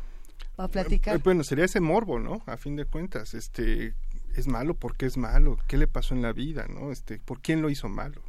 para 0.56 0.70
platicar. 0.70 1.16
Eh, 1.16 1.22
bueno, 1.24 1.44
sería 1.44 1.66
ese 1.66 1.80
morbo, 1.80 2.20
¿no? 2.20 2.42
A 2.46 2.58
fin 2.58 2.76
de 2.76 2.86
cuentas, 2.86 3.34
este, 3.34 3.96
es 4.36 4.48
malo 4.48 4.76
porque 4.76 5.06
es 5.06 5.18
malo, 5.18 5.58
¿qué 5.68 5.78
le 5.78 5.88
pasó 5.88 6.14
en 6.14 6.22
la 6.22 6.34
vida, 6.34 6.68
no? 6.68 6.92
Este, 6.92 7.20
¿por 7.20 7.42
quién 7.42 7.62
lo 7.62 7.70
hizo 7.70 7.90
malo? 7.90 8.22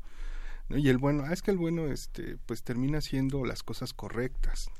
Y 0.70 0.88
el 0.88 0.98
bueno, 0.98 1.24
ah, 1.26 1.32
es 1.32 1.42
que 1.42 1.50
el 1.50 1.56
bueno, 1.56 1.86
este, 1.86 2.36
pues 2.46 2.62
termina 2.62 2.98
haciendo 2.98 3.44
las 3.44 3.62
cosas 3.62 3.94
correctas, 3.94 4.70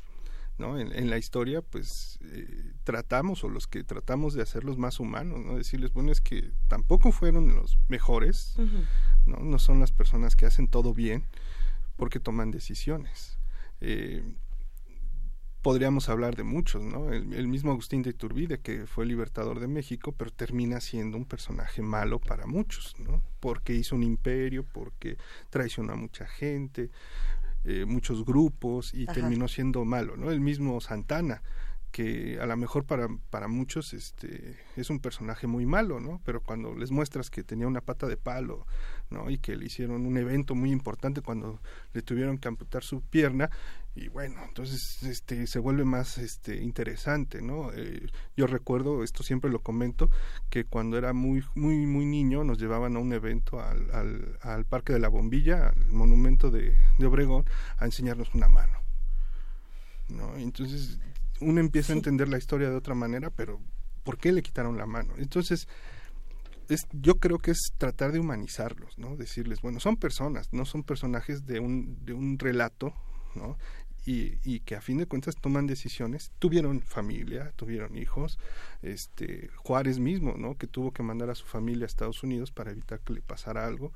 ¿no? 0.59 0.79
En, 0.79 1.09
la 1.09 1.17
historia, 1.17 1.63
pues 1.63 2.19
eh, 2.23 2.73
tratamos, 2.85 3.43
o 3.45 3.49
los 3.49 3.67
que 3.67 3.85
tratamos 3.85 4.35
de 4.35 4.43
hacerlos 4.43 4.77
más 4.77 5.01
humanos, 5.01 5.41
¿no? 5.45 5.57
Decirles, 5.57 5.93
bueno, 5.93 6.13
es 6.13 6.21
que 6.21 6.51
tampoco 6.69 7.11
fueron 7.11 7.55
los 7.55 7.79
mejores, 7.89 8.55
¿no? 9.25 9.39
No 9.39 9.59
son 9.59 9.81
las 9.81 9.93
personas 9.93 10.37
que 10.37 10.47
hacen 10.47 10.69
todo 10.69 10.93
bien 10.93 11.25
porque 11.97 12.21
toman 12.21 12.51
decisiones. 12.51 13.39
Eh, 13.81 14.23
podríamos 15.63 16.09
hablar 16.09 16.37
de 16.37 16.45
muchos, 16.45 16.83
¿no? 16.83 17.13
El, 17.13 17.49
mismo 17.49 17.73
Agustín 17.73 18.03
de 18.03 18.11
Iturbide, 18.11 18.61
que 18.61 18.87
fue 18.87 19.07
libertador 19.07 19.61
de 19.61 19.67
México, 19.67 20.13
pero 20.13 20.31
termina 20.31 20.81
siendo 20.81 21.17
un 21.17 21.25
personaje 21.25 21.83
malo 21.83 22.21
para 22.21 22.47
muchos, 22.47 22.95
¿no? 22.99 23.23
Porque 23.41 23.75
hizo 23.75 23.97
un 23.97 24.03
imperio, 24.03 24.65
porque 24.65 25.17
traicionó 25.51 25.95
a 25.95 25.97
mucha 25.97 26.27
gente, 26.27 26.91
eh, 27.65 27.85
muchos 27.87 28.25
grupos 28.25 28.95
y 28.95 29.07
terminó 29.07 29.49
siendo 29.49 29.85
malo, 29.85 30.17
¿no? 30.17 30.31
El 30.31 30.41
mismo 30.41 30.81
Santana, 30.81 31.43
que 31.91 32.39
a 32.41 32.47
lo 32.47 32.57
mejor 32.57 32.85
para, 32.85 33.09
para 33.31 33.49
muchos 33.49 33.95
este, 33.95 34.59
es 34.77 34.91
un 34.91 35.01
personaje 35.01 35.47
muy 35.47 35.67
malo, 35.67 36.01
¿no? 36.01 36.21
Pero 36.25 36.41
cuando 36.43 36.75
les 36.75 36.91
muestras 36.91 37.31
que 37.31 37.43
tenía 37.43 37.67
una 37.67 37.81
pata 37.81 38.07
de 38.07 38.17
palo, 38.17 38.67
¿no? 39.11 39.31
Y 39.31 39.39
que 39.39 39.57
le 39.57 39.67
hicieron 39.67 40.07
un 40.07 40.17
evento 40.17 40.55
muy 40.55 40.71
importante 40.71 41.23
cuando 41.23 41.61
le 41.95 42.03
tuvieron 42.03 42.39
que 42.39 42.49
amputar 42.49 42.85
su 42.85 43.01
pierna, 43.01 43.51
y 43.99 44.09
bueno, 44.09 44.41
entonces 44.47 45.03
este, 45.03 45.47
se 45.47 45.59
vuelve 45.59 45.85
más 45.85 46.19
este, 46.19 46.63
interesante, 46.63 47.43
¿no? 47.43 47.73
Eh, 47.73 48.07
yo 48.37 48.47
recuerdo, 48.47 49.03
esto 49.03 49.23
siempre 49.23 49.51
lo 49.51 49.61
comento, 49.61 50.11
que 50.51 50.65
cuando 50.65 50.97
era 50.99 51.13
muy, 51.13 51.45
muy, 51.55 51.87
muy 51.87 52.07
niño 52.07 52.45
nos 52.45 52.59
llevaban 52.59 52.97
a 52.97 53.01
un 53.01 53.13
evento 53.13 53.61
al, 53.61 53.91
al, 53.93 54.39
al 54.43 54.65
Parque 54.65 54.93
de 54.93 55.01
la 55.01 55.09
Bombilla, 55.09 55.69
al 55.69 55.89
monumento 55.89 56.51
de, 56.51 56.77
de 56.99 57.07
Obregón, 57.07 57.45
a 57.79 57.85
enseñarnos 57.85 58.35
una 58.35 58.49
mano. 58.49 58.79
¿no? 60.09 60.37
Entonces 60.37 60.99
uno 61.41 61.61
empieza 61.61 61.93
a 61.93 61.97
entender 61.97 62.29
la 62.29 62.39
historia 62.39 62.71
de 62.71 62.77
otra 62.77 62.95
manera, 62.95 63.31
pero 63.31 63.61
¿por 64.05 64.19
qué 64.19 64.33
le 64.33 64.43
quitaron 64.43 64.77
la 64.77 64.87
mano? 64.87 65.15
Entonces, 65.19 65.69
es, 66.69 66.87
yo 66.93 67.19
creo 67.19 67.39
que 67.39 67.53
es 67.53 67.73
tratar 67.79 68.13
de 68.13 68.19
humanizarlos, 68.19 68.99
¿no? 68.99 69.17
Decirles, 69.17 69.61
bueno, 69.61 69.81
son 69.81 69.97
personas, 69.97 70.53
no 70.53 70.65
son 70.65 70.83
personajes 70.83 71.47
de 71.47 71.61
un, 71.61 72.05
de 72.05 72.13
un 72.13 72.39
relato, 72.39 72.95
¿no? 73.35 73.57
Y, 74.09 74.39
y, 74.43 74.61
que 74.61 74.75
a 74.75 74.81
fin 74.81 74.97
de 74.97 75.05
cuentas 75.05 75.37
toman 75.37 75.67
decisiones, 75.67 76.33
tuvieron 76.39 76.81
familia, 76.81 77.53
tuvieron 77.57 77.95
hijos, 77.95 78.39
este 78.81 79.51
Juárez 79.57 79.99
mismo, 79.99 80.37
¿no? 80.39 80.57
que 80.57 80.67
tuvo 80.67 80.93
que 80.93 81.03
mandar 81.03 81.29
a 81.29 81.35
su 81.35 81.45
familia 81.45 81.85
a 81.85 81.89
Estados 81.89 82.23
Unidos 82.23 82.51
para 82.51 82.71
evitar 82.71 83.01
que 83.01 83.13
le 83.13 83.21
pasara 83.21 83.67
algo 83.67 83.93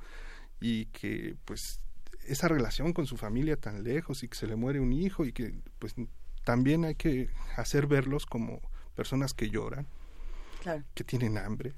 y 0.61 0.85
que 0.85 1.35
pues 1.45 1.81
esa 2.27 2.47
relación 2.47 2.93
con 2.93 3.07
su 3.07 3.17
familia 3.17 3.57
tan 3.57 3.83
lejos 3.83 4.21
y 4.21 4.27
que 4.27 4.37
se 4.37 4.45
le 4.45 4.55
muere 4.55 4.79
un 4.79 4.93
hijo 4.93 5.25
y 5.25 5.33
que 5.33 5.55
pues 5.79 5.95
también 6.43 6.85
hay 6.85 6.93
que 6.93 7.29
hacer 7.57 7.87
verlos 7.87 8.27
como 8.27 8.61
personas 8.95 9.33
que 9.33 9.49
lloran, 9.49 9.87
que 10.93 11.03
tienen 11.03 11.37
hambre. 11.37 11.73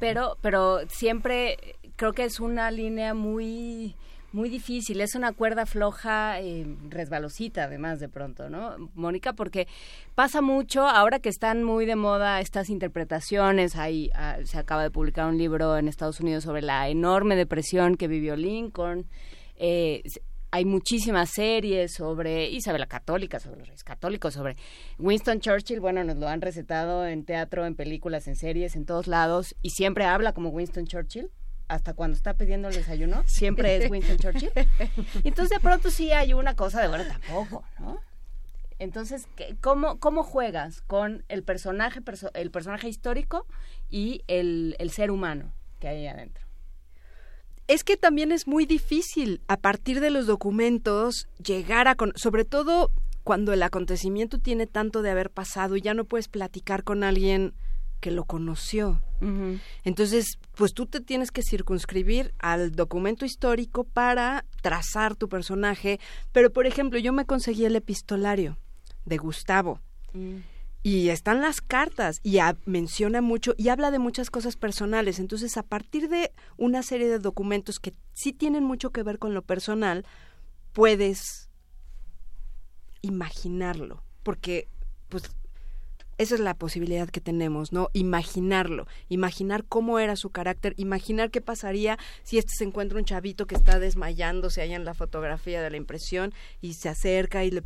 Pero, 0.00 0.36
pero 0.42 0.86
siempre 0.88 1.76
creo 1.96 2.12
que 2.12 2.24
es 2.24 2.40
una 2.40 2.70
línea 2.70 3.14
muy 3.14 3.96
muy 4.34 4.50
difícil, 4.50 5.00
es 5.00 5.14
una 5.14 5.32
cuerda 5.32 5.64
floja, 5.64 6.40
eh, 6.40 6.66
resbalosita 6.88 7.64
además 7.64 8.00
de 8.00 8.08
pronto, 8.08 8.50
¿no? 8.50 8.90
Mónica, 8.94 9.32
porque 9.32 9.68
pasa 10.14 10.42
mucho, 10.42 10.86
ahora 10.86 11.20
que 11.20 11.28
están 11.28 11.62
muy 11.62 11.86
de 11.86 11.96
moda 11.96 12.40
estas 12.40 12.68
interpretaciones, 12.68 13.76
ahí 13.76 14.10
ah, 14.14 14.38
se 14.44 14.58
acaba 14.58 14.82
de 14.82 14.90
publicar 14.90 15.26
un 15.26 15.38
libro 15.38 15.78
en 15.78 15.88
Estados 15.88 16.20
Unidos 16.20 16.44
sobre 16.44 16.62
la 16.62 16.88
enorme 16.88 17.36
depresión 17.36 17.96
que 17.96 18.08
vivió 18.08 18.36
Lincoln, 18.36 19.06
eh, 19.56 20.02
hay 20.50 20.64
muchísimas 20.64 21.30
series 21.30 21.94
sobre 21.94 22.48
Isabel 22.48 22.86
Católica, 22.86 23.40
sobre 23.40 23.58
los 23.58 23.66
reyes 23.66 23.82
católicos, 23.82 24.34
sobre 24.34 24.56
Winston 24.98 25.40
Churchill, 25.40 25.80
bueno, 25.80 26.04
nos 26.04 26.16
lo 26.16 26.28
han 26.28 26.40
recetado 26.40 27.06
en 27.06 27.24
teatro, 27.24 27.66
en 27.66 27.74
películas, 27.74 28.28
en 28.28 28.36
series, 28.36 28.76
en 28.76 28.84
todos 28.84 29.06
lados, 29.06 29.56
y 29.62 29.70
siempre 29.70 30.04
habla 30.04 30.32
como 30.32 30.50
Winston 30.50 30.86
Churchill, 30.86 31.30
hasta 31.68 31.94
cuando 31.94 32.16
está 32.16 32.34
pidiendo 32.34 32.68
el 32.68 32.74
desayuno, 32.74 33.22
siempre 33.26 33.76
es 33.76 33.90
Winston 33.90 34.18
Churchill. 34.18 34.50
Entonces 35.24 35.50
de 35.50 35.60
pronto 35.60 35.90
sí 35.90 36.12
hay 36.12 36.34
una 36.34 36.54
cosa 36.54 36.80
de, 36.80 36.88
bueno, 36.88 37.04
tampoco, 37.06 37.64
¿no? 37.78 38.00
Entonces, 38.80 39.28
¿cómo, 39.60 40.00
cómo 40.00 40.24
juegas 40.24 40.82
con 40.82 41.24
el 41.28 41.44
personaje, 41.44 42.00
el 42.34 42.50
personaje 42.50 42.88
histórico 42.88 43.46
y 43.88 44.22
el, 44.26 44.74
el 44.80 44.90
ser 44.90 45.12
humano 45.12 45.52
que 45.78 45.88
hay 45.88 46.06
adentro? 46.08 46.44
es 47.66 47.84
que 47.84 47.96
también 47.96 48.32
es 48.32 48.46
muy 48.46 48.66
difícil 48.66 49.40
a 49.48 49.56
partir 49.56 50.00
de 50.00 50.10
los 50.10 50.26
documentos 50.26 51.28
llegar 51.42 51.88
a, 51.88 51.96
sobre 52.14 52.44
todo 52.44 52.90
cuando 53.22 53.52
el 53.52 53.62
acontecimiento 53.62 54.38
tiene 54.38 54.66
tanto 54.66 55.00
de 55.00 55.10
haber 55.10 55.30
pasado 55.30 55.76
y 55.76 55.80
ya 55.80 55.94
no 55.94 56.04
puedes 56.04 56.28
platicar 56.28 56.84
con 56.84 57.02
alguien 57.02 57.54
que 58.04 58.10
lo 58.10 58.24
conoció. 58.24 59.00
Entonces, 59.84 60.38
pues 60.54 60.74
tú 60.74 60.84
te 60.84 61.00
tienes 61.00 61.30
que 61.30 61.40
circunscribir 61.42 62.34
al 62.38 62.72
documento 62.72 63.24
histórico 63.24 63.84
para 63.84 64.44
trazar 64.60 65.16
tu 65.16 65.30
personaje. 65.30 65.98
Pero, 66.30 66.52
por 66.52 66.66
ejemplo, 66.66 66.98
yo 66.98 67.14
me 67.14 67.24
conseguí 67.24 67.64
el 67.64 67.76
epistolario 67.76 68.58
de 69.06 69.16
Gustavo. 69.16 69.80
Mm 70.12 70.40
y 70.86 71.08
están 71.08 71.40
las 71.40 71.62
cartas 71.62 72.20
y 72.22 72.40
menciona 72.66 73.22
mucho 73.22 73.54
y 73.56 73.70
habla 73.70 73.90
de 73.90 73.98
muchas 73.98 74.28
cosas 74.28 74.56
personales. 74.56 75.18
Entonces, 75.18 75.56
a 75.56 75.62
partir 75.62 76.10
de 76.10 76.30
una 76.58 76.82
serie 76.82 77.08
de 77.08 77.18
documentos 77.18 77.80
que 77.80 77.94
sí 78.12 78.34
tienen 78.34 78.64
mucho 78.64 78.90
que 78.90 79.02
ver 79.02 79.18
con 79.18 79.32
lo 79.32 79.40
personal, 79.40 80.04
puedes 80.74 81.48
imaginarlo, 83.00 84.02
porque 84.22 84.68
pues 85.08 85.30
esa 86.18 86.34
es 86.34 86.40
la 86.40 86.54
posibilidad 86.54 87.08
que 87.08 87.20
tenemos, 87.20 87.72
¿no? 87.72 87.88
Imaginarlo, 87.92 88.86
imaginar 89.08 89.64
cómo 89.64 89.98
era 89.98 90.16
su 90.16 90.30
carácter, 90.30 90.74
imaginar 90.76 91.30
qué 91.30 91.40
pasaría 91.40 91.98
si 92.22 92.38
este 92.38 92.52
se 92.56 92.64
encuentra 92.64 92.98
un 92.98 93.04
chavito 93.04 93.46
que 93.46 93.54
está 93.54 93.78
desmayándose 93.78 94.62
allá 94.62 94.76
en 94.76 94.84
la 94.84 94.94
fotografía 94.94 95.62
de 95.62 95.70
la 95.70 95.76
impresión 95.76 96.32
y 96.60 96.74
se 96.74 96.88
acerca 96.88 97.44
y 97.44 97.50
le 97.50 97.62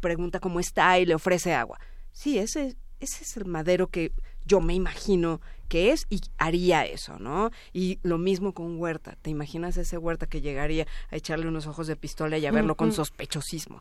pregunta 0.00 0.40
cómo 0.40 0.60
está 0.60 0.98
y 0.98 1.06
le 1.06 1.14
ofrece 1.14 1.52
agua 1.52 1.78
sí, 2.12 2.38
ese, 2.38 2.76
ese 3.00 3.24
es 3.24 3.36
el 3.36 3.46
madero 3.46 3.88
que 3.88 4.12
yo 4.50 4.60
me 4.60 4.74
imagino 4.74 5.40
que 5.68 5.92
es 5.92 6.06
y 6.10 6.20
haría 6.38 6.84
eso, 6.84 7.20
¿no? 7.20 7.52
Y 7.72 8.00
lo 8.02 8.18
mismo 8.18 8.52
con 8.52 8.80
Huerta. 8.80 9.16
¿Te 9.22 9.30
imaginas 9.30 9.76
ese 9.76 9.96
Huerta 9.96 10.26
que 10.26 10.40
llegaría 10.40 10.88
a 11.12 11.16
echarle 11.16 11.46
unos 11.46 11.68
ojos 11.68 11.86
de 11.86 11.94
pistola 11.94 12.36
y 12.36 12.46
a 12.46 12.50
verlo 12.50 12.74
con 12.74 12.90
sospechosismo? 12.90 13.80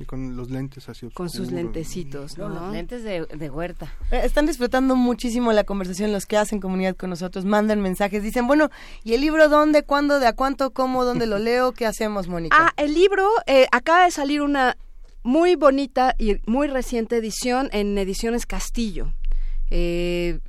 Y 0.00 0.04
con 0.04 0.36
los 0.36 0.50
lentes 0.50 0.88
así 0.88 1.08
Con 1.10 1.30
sus 1.30 1.52
lentecitos, 1.52 2.36
¿no? 2.36 2.48
Los 2.48 2.72
lentes 2.72 3.04
de, 3.04 3.26
de 3.26 3.48
Huerta. 3.48 3.94
Eh, 4.10 4.22
están 4.24 4.46
disfrutando 4.46 4.96
muchísimo 4.96 5.52
la 5.52 5.62
conversación 5.62 6.10
los 6.10 6.26
que 6.26 6.36
hacen 6.36 6.58
comunidad 6.58 6.96
con 6.96 7.10
nosotros, 7.10 7.44
mandan 7.44 7.80
mensajes, 7.80 8.24
dicen, 8.24 8.48
bueno, 8.48 8.70
¿y 9.04 9.14
el 9.14 9.20
libro 9.20 9.48
dónde, 9.48 9.84
cuándo, 9.84 10.18
de 10.18 10.26
a 10.26 10.32
cuánto, 10.32 10.72
cómo, 10.72 11.04
dónde 11.04 11.28
lo 11.28 11.38
leo? 11.38 11.70
¿Qué 11.70 11.86
hacemos, 11.86 12.26
Mónica? 12.26 12.56
Ah, 12.58 12.72
el 12.76 12.94
libro, 12.94 13.28
eh, 13.46 13.68
acaba 13.70 14.06
de 14.06 14.10
salir 14.10 14.42
una 14.42 14.76
muy 15.22 15.54
bonita 15.54 16.16
y 16.18 16.38
muy 16.46 16.66
reciente 16.66 17.16
edición 17.16 17.68
en 17.70 17.96
Ediciones 17.96 18.44
Castillo. 18.44 19.12
Eh, 19.70 20.40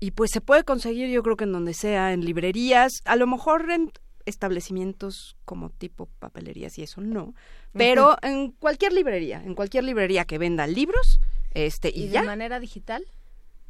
y 0.00 0.10
pues 0.12 0.30
se 0.32 0.40
puede 0.40 0.64
conseguir 0.64 1.08
yo 1.10 1.22
creo 1.22 1.36
que 1.36 1.44
en 1.44 1.52
donde 1.52 1.74
sea, 1.74 2.12
en 2.12 2.24
librerías, 2.24 3.02
a 3.04 3.16
lo 3.16 3.26
mejor 3.26 3.70
en 3.70 3.92
establecimientos 4.24 5.36
como 5.44 5.70
tipo 5.70 6.06
papelerías 6.18 6.78
y 6.78 6.82
eso 6.82 7.00
no, 7.00 7.34
pero 7.72 8.16
en 8.22 8.52
cualquier 8.52 8.92
librería, 8.92 9.42
en 9.44 9.54
cualquier 9.54 9.84
librería 9.84 10.24
que 10.24 10.38
venda 10.38 10.66
libros, 10.66 11.20
este 11.52 11.90
y, 11.94 12.04
¿Y 12.04 12.08
ya. 12.08 12.22
de 12.22 12.26
manera 12.26 12.60
digital? 12.60 13.04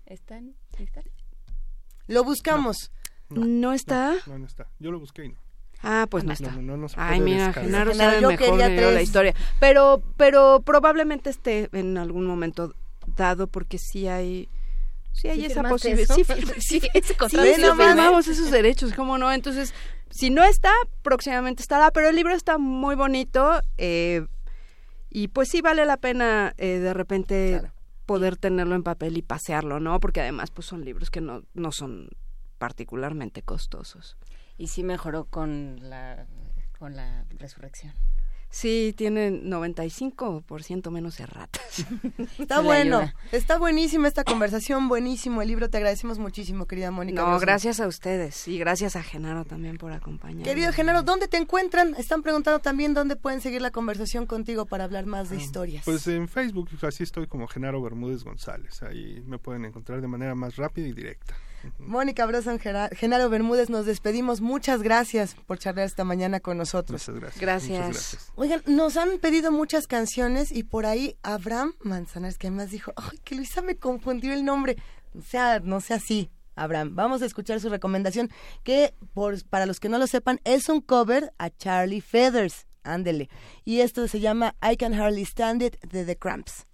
¿Está 0.06 0.36
en 0.36 0.54
digital? 0.72 1.04
Lo 2.06 2.24
buscamos. 2.24 2.90
No, 3.30 3.72
está. 3.72 4.16
No, 4.26 4.38
no, 4.38 4.46
está. 4.46 4.68
Yo 4.78 4.90
lo 4.90 4.98
busqué 4.98 5.24
y 5.24 5.28
no. 5.30 5.38
Ah, 5.82 6.06
pues 6.08 6.24
no, 6.24 6.32
está. 6.32 6.52
No, 6.52 6.76
no, 6.76 6.86
Ay, 6.96 7.20
mira, 7.20 7.52
Genaro 7.52 7.94
sabe 7.94 8.26
mejor 8.26 8.58
la 8.58 9.02
historia. 9.02 9.34
Pero, 9.58 10.02
pero 10.16 10.62
probablemente 10.64 11.30
esté 11.30 11.68
en 11.72 11.98
algún 11.98 12.26
momento 12.26 12.74
dado 13.16 13.46
porque 13.48 13.78
sí 13.78 14.06
hay... 14.06 14.48
Sí 15.12 15.28
hay 15.28 15.44
esa 15.44 15.62
posibilidad. 15.62 16.14
Sí, 16.16 16.24
sí, 16.24 16.80
sí, 16.80 16.80
firmamos 17.30 18.26
esos 18.28 18.50
derechos, 18.50 18.92
¿cómo 18.94 19.18
no? 19.18 19.32
Entonces, 19.32 19.74
si 20.10 20.30
no 20.30 20.44
está, 20.44 20.72
próximamente 21.02 21.62
estará, 21.62 21.90
pero 21.90 22.08
el 22.08 22.16
libro 22.16 22.34
está 22.34 22.58
muy 22.58 22.94
bonito 22.94 23.60
eh, 23.78 24.26
y 25.10 25.28
pues 25.28 25.48
sí 25.48 25.60
vale 25.60 25.84
la 25.84 25.96
pena 25.96 26.54
eh, 26.58 26.78
de 26.78 26.94
repente 26.94 27.62
poder 28.06 28.36
tenerlo 28.36 28.74
en 28.74 28.82
papel 28.82 29.16
y 29.16 29.22
pasearlo, 29.22 29.80
¿no? 29.80 30.00
Porque 30.00 30.20
además 30.20 30.50
pues 30.50 30.66
son 30.66 30.84
libros 30.84 31.10
que 31.10 31.20
no, 31.20 31.42
no 31.54 31.72
son 31.72 32.08
particularmente 32.58 33.42
costosos 33.42 34.16
y 34.62 34.68
sí 34.68 34.84
mejoró 34.84 35.24
con 35.24 35.78
la, 35.82 36.26
con 36.78 36.94
la 36.94 37.24
resurrección. 37.38 37.92
Sí, 38.52 38.92
tiene 38.94 39.30
95% 39.30 40.90
menos 40.90 41.18
erratas. 41.20 41.86
Está 42.38 42.60
bueno, 42.60 43.10
está 43.32 43.56
buenísima 43.56 44.06
esta 44.08 44.24
conversación, 44.24 44.88
buenísimo 44.88 45.40
el 45.40 45.48
libro. 45.48 45.70
Te 45.70 45.78
agradecemos 45.78 46.18
muchísimo, 46.18 46.66
querida 46.66 46.90
Mónica. 46.90 47.22
No, 47.22 47.38
gracias 47.40 47.80
a 47.80 47.86
ustedes 47.86 48.46
y 48.48 48.58
gracias 48.58 48.94
a 48.94 49.02
Genaro 49.02 49.46
también 49.46 49.78
por 49.78 49.92
acompañarnos. 49.92 50.46
Querido 50.46 50.70
Genaro, 50.74 51.02
¿dónde 51.02 51.28
te 51.28 51.38
encuentran? 51.38 51.94
Están 51.96 52.22
preguntando 52.22 52.58
también 52.58 52.92
dónde 52.92 53.16
pueden 53.16 53.40
seguir 53.40 53.62
la 53.62 53.70
conversación 53.70 54.26
contigo 54.26 54.66
para 54.66 54.84
hablar 54.84 55.06
más 55.06 55.30
de 55.30 55.36
ah, 55.36 55.40
historias. 55.40 55.84
Pues 55.86 56.06
en 56.06 56.28
Facebook, 56.28 56.68
así 56.82 57.04
estoy 57.04 57.26
como 57.28 57.48
Genaro 57.48 57.80
Bermúdez 57.80 58.22
González. 58.22 58.82
Ahí 58.82 59.22
me 59.26 59.38
pueden 59.38 59.64
encontrar 59.64 60.02
de 60.02 60.08
manera 60.08 60.34
más 60.34 60.56
rápida 60.56 60.86
y 60.88 60.92
directa. 60.92 61.34
Mónica 61.78 62.26
Brosan, 62.26 62.58
Genaro 62.58 63.28
Bermúdez, 63.28 63.70
nos 63.70 63.86
despedimos. 63.86 64.40
Muchas 64.40 64.82
gracias 64.82 65.34
por 65.46 65.58
charlar 65.58 65.86
esta 65.86 66.04
mañana 66.04 66.40
con 66.40 66.58
nosotros. 66.58 67.08
Muchas 67.08 67.40
gracias. 67.40 67.78
gracias. 67.78 68.32
Oigan, 68.34 68.62
nos 68.66 68.96
han 68.96 69.18
pedido 69.18 69.52
muchas 69.52 69.86
canciones 69.86 70.52
y 70.52 70.62
por 70.64 70.86
ahí 70.86 71.16
Abraham 71.22 71.74
Manzanares, 71.80 72.38
que 72.38 72.48
además 72.48 72.70
dijo, 72.70 72.92
ay, 72.96 73.18
que 73.24 73.34
Luisa 73.34 73.62
me 73.62 73.76
confundió 73.76 74.32
el 74.32 74.44
nombre. 74.44 74.76
O 75.18 75.22
sea, 75.22 75.60
no 75.60 75.80
sea 75.80 75.96
así. 75.96 76.30
Abraham, 76.54 76.94
vamos 76.94 77.22
a 77.22 77.26
escuchar 77.26 77.60
su 77.60 77.68
recomendación, 77.68 78.30
que 78.62 78.94
por, 79.14 79.42
para 79.48 79.66
los 79.66 79.80
que 79.80 79.88
no 79.88 79.98
lo 79.98 80.06
sepan, 80.06 80.40
es 80.44 80.68
un 80.68 80.80
cover 80.80 81.32
a 81.38 81.50
Charlie 81.50 82.00
Feathers. 82.00 82.66
Ándele. 82.84 83.28
Y 83.64 83.80
esto 83.80 84.06
se 84.08 84.20
llama 84.20 84.56
I 84.62 84.76
Can 84.76 84.92
Hardly 84.92 85.22
Stand 85.22 85.62
It 85.62 85.80
de 85.84 86.04
The 86.04 86.16
Cramps. 86.16 86.66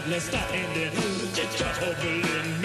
Can't 0.00 0.12
hardly 0.12 0.20
stand 0.20 0.76
it. 0.76 0.92
It's 1.36 1.56
troubling 1.56 2.59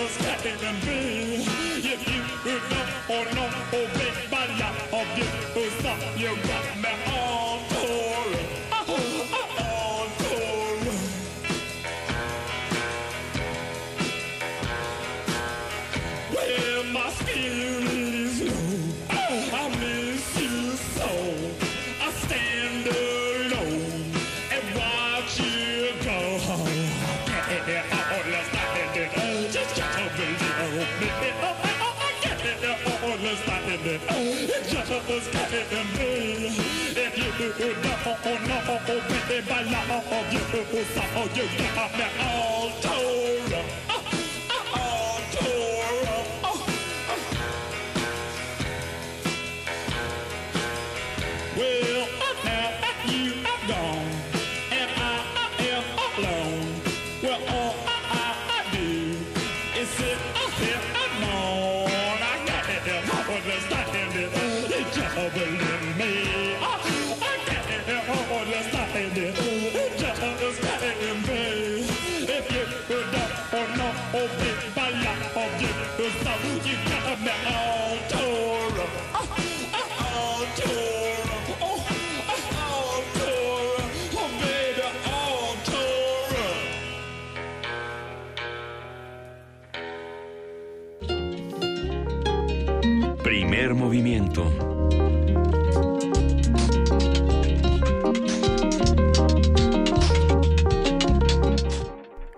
It's 0.00 0.16
just 0.16 0.44
can't 0.44 0.80
be. 0.86 1.42
If 1.82 2.06
you 2.06 2.22
don't 3.08 3.34
know, 3.34 3.50
baby, 3.72 4.10
my 4.30 4.46
love, 4.58 5.18
you 5.18 5.70
stop. 5.70 5.98
You 6.16 6.28
got 6.36 6.62
me 6.62 6.67
all 6.67 6.67
understand 33.86 34.48
it. 34.48 34.68
Just 34.68 34.90
can't 34.90 35.98
be. 35.98 36.50
If 37.00 37.18
you 37.18 37.74
don't 38.24 38.48
know, 38.48 38.78
baby, 39.28 39.50
I 39.50 39.62
love 39.62 40.32
you 40.32 40.40
so. 40.94 41.02
You 41.34 41.46
got 41.74 41.92
me 41.96 42.06
all 42.20 42.70
tore 42.80 43.17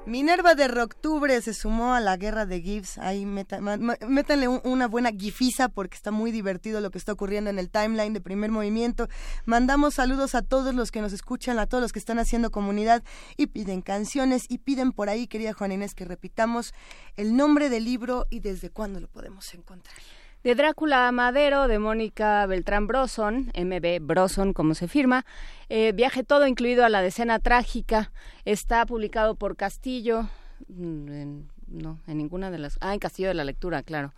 Minerva 0.07 0.55
de 0.57 0.67
Roctubre 0.67 1.41
se 1.41 1.55
sumó 1.55 1.95
a 1.95 2.01
la 2.01 2.17
guerra 2.17 2.45
de 2.45 2.61
GIFs. 2.61 2.99
Ahí 2.99 3.27
métanle 3.27 4.49
un- 4.49 4.61
una 4.65 4.89
buena 4.89 5.11
gifiza 5.13 5.69
porque 5.69 5.95
está 5.95 6.11
muy 6.11 6.33
divertido 6.33 6.81
lo 6.81 6.91
que 6.91 6.99
está 6.99 7.13
ocurriendo 7.13 7.49
en 7.51 7.59
el 7.61 7.71
timeline 7.71 8.13
de 8.13 8.21
primer 8.21 8.51
movimiento. 8.51 9.07
Mandamos 9.45 9.95
saludos 9.95 10.35
a 10.35 10.43
todos 10.43 10.75
los 10.75 10.91
que 10.91 11.01
nos 11.01 11.13
escuchan, 11.13 11.59
a 11.61 11.67
todos 11.67 11.83
los 11.83 11.93
que 11.93 12.01
están 12.01 12.19
haciendo 12.19 12.51
comunidad 12.51 13.05
y 13.37 13.47
piden 13.49 13.83
canciones 13.83 14.47
y 14.49 14.59
piden 14.59 14.91
por 14.93 15.09
ahí, 15.11 15.29
querida 15.29 15.53
Juana 15.53 15.75
Inés, 15.75 15.95
que 15.95 16.05
repitamos 16.05 16.73
el 17.17 17.37
nombre 17.37 17.69
del 17.69 17.85
libro 17.85 18.27
y 18.31 18.41
desde 18.41 18.71
cuándo 18.71 18.99
lo 18.99 19.07
podemos 19.09 19.55
encontrar. 19.55 19.97
De 20.43 20.55
Drácula 20.55 21.13
Madero, 21.13 21.69
de 21.69 21.79
Mónica 21.79 22.47
Beltrán 22.47 22.87
Broson, 22.87 23.53
MB 23.55 24.01
Broson, 24.01 24.55
como 24.55 24.75
se 24.75 24.89
firma. 24.89 25.27
Eh, 25.69 25.93
viaje 25.93 26.25
todo 26.25 26.47
incluido 26.47 26.85
a 26.85 26.89
la 26.89 27.03
decena 27.03 27.39
trágica. 27.41 28.11
Está 28.47 28.87
publicado 28.87 29.35
por 29.35 29.57
Castillo. 29.57 30.29
mm, 30.69 31.09
en- 31.13 31.49
no, 31.69 32.01
en 32.07 32.19
ninguna 32.19 32.51
de 32.51 32.59
las. 32.59 32.79
Ah, 32.81 32.93
en 32.95 33.01
Castillo 33.01 33.29
de 33.29 33.35
la 33.35 33.45
Lectura, 33.45 33.83
claro. 33.83 34.13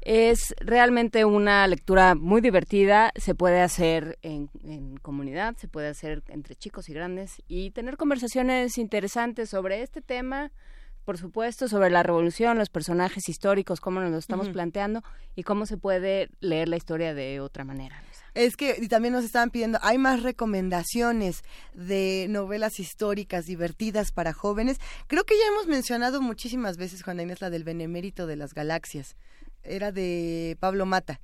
Es 0.00 0.54
realmente 0.60 1.24
una 1.24 1.66
lectura 1.66 2.14
muy 2.14 2.40
divertida. 2.40 3.12
Se 3.16 3.34
puede 3.34 3.60
hacer 3.62 4.18
en 4.22 4.48
comunidad, 5.02 5.56
se 5.56 5.66
puede 5.68 5.88
hacer 5.88 6.22
entre 6.28 6.54
chicos 6.54 6.88
y 6.88 6.92
grandes 6.94 7.42
y 7.48 7.70
tener 7.70 7.96
conversaciones 7.96 8.78
interesantes 8.78 9.48
sobre 9.50 9.82
este 9.82 10.02
tema 10.02 10.52
por 11.06 11.18
supuesto, 11.18 11.68
sobre 11.68 11.88
la 11.88 12.02
revolución, 12.02 12.58
los 12.58 12.68
personajes 12.68 13.28
históricos, 13.28 13.80
cómo 13.80 14.00
nos 14.00 14.10
lo 14.10 14.18
estamos 14.18 14.48
planteando 14.48 15.04
y 15.36 15.44
cómo 15.44 15.64
se 15.64 15.76
puede 15.76 16.28
leer 16.40 16.68
la 16.68 16.76
historia 16.76 17.14
de 17.14 17.38
otra 17.38 17.64
manera. 17.64 18.02
Es 18.34 18.56
que 18.56 18.76
y 18.76 18.88
también 18.88 19.14
nos 19.14 19.24
estaban 19.24 19.50
pidiendo, 19.50 19.78
hay 19.82 19.98
más 19.98 20.24
recomendaciones 20.24 21.44
de 21.74 22.26
novelas 22.28 22.80
históricas 22.80 23.46
divertidas 23.46 24.10
para 24.10 24.32
jóvenes. 24.32 24.78
Creo 25.06 25.22
que 25.22 25.38
ya 25.38 25.46
hemos 25.46 25.68
mencionado 25.68 26.20
muchísimas 26.20 26.76
veces, 26.76 27.04
Juana 27.04 27.22
Inés, 27.22 27.40
la 27.40 27.50
del 27.50 27.62
Benemérito 27.62 28.26
de 28.26 28.34
las 28.34 28.52
Galaxias. 28.52 29.14
Era 29.62 29.92
de 29.92 30.56
Pablo 30.58 30.86
Mata, 30.86 31.20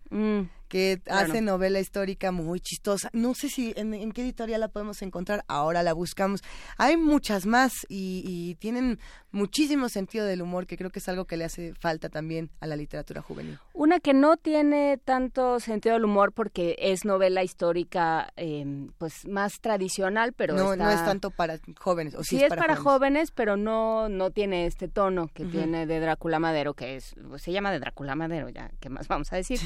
que 0.73 1.03
claro. 1.05 1.31
hace 1.31 1.43
novela 1.43 1.81
histórica 1.81 2.33
muy 2.33 2.59
chistosa. 2.59 3.11
No 3.13 3.35
sé 3.35 3.51
si 3.51 3.75
en, 3.77 3.93
en 3.93 4.11
qué 4.13 4.23
editorial 4.23 4.59
la 4.63 4.69
podemos 4.69 5.03
encontrar, 5.03 5.45
ahora 5.47 5.83
la 5.83 5.93
buscamos. 5.93 6.41
Hay 6.79 6.97
muchas 6.97 7.45
más 7.45 7.73
y, 7.91 8.23
y 8.27 8.55
tienen 8.55 8.99
muchísimo 9.33 9.91
sentido 9.91 10.25
del 10.25 10.41
humor, 10.41 10.67
que 10.67 10.79
creo 10.79 10.89
que 10.89 10.99
es 11.01 11.09
algo 11.11 11.27
que 11.27 11.37
le 11.37 11.45
hace 11.45 11.75
falta 11.75 12.09
también 12.09 12.49
a 12.61 12.67
la 12.67 12.77
literatura 12.77 13.21
juvenil. 13.21 13.59
Una 13.75 14.01
que 14.01 14.15
no 14.15 14.39
tiene 14.39 14.99
tanto 15.05 15.61
sentido 15.61 15.95
del 15.95 16.07
humor 16.07 16.33
porque 16.33 16.75
es 16.79 17.05
novela 17.05 17.43
histórica 17.43 18.33
eh, 18.37 18.65
pues 18.97 19.27
más 19.29 19.61
tradicional, 19.61 20.33
pero 20.33 20.55
no, 20.55 20.73
está- 20.73 20.85
no 20.85 20.91
es 20.91 21.05
tanto 21.05 21.31
para 21.31 21.59
jóvenes. 21.79 22.15
O 22.15 22.23
sí, 22.25 22.39
sí, 22.39 22.45
es 22.45 22.49
para, 22.49 22.77
jóvenes. 22.77 22.79
jóvenes, 22.83 23.31
pero 23.31 23.57
no 23.59 24.09
no 24.09 24.31
tiene 24.31 24.65
este 24.67 24.89
tono 24.89 25.29
que 25.35 25.45
tiene 25.45 25.87
de 25.87 26.01
Drácula 26.01 26.39
Madero, 26.39 26.73
que 26.73 26.97
es 26.97 27.15
se 27.37 27.53
llama 27.53 27.71
de 27.73 27.79
Drácula 27.79 28.15
Madero, 28.15 28.49
ya, 28.49 28.71
¿qué 28.81 28.89
más 28.89 29.07
vamos 29.09 29.33
a 29.35 29.37
decir? 29.37 29.61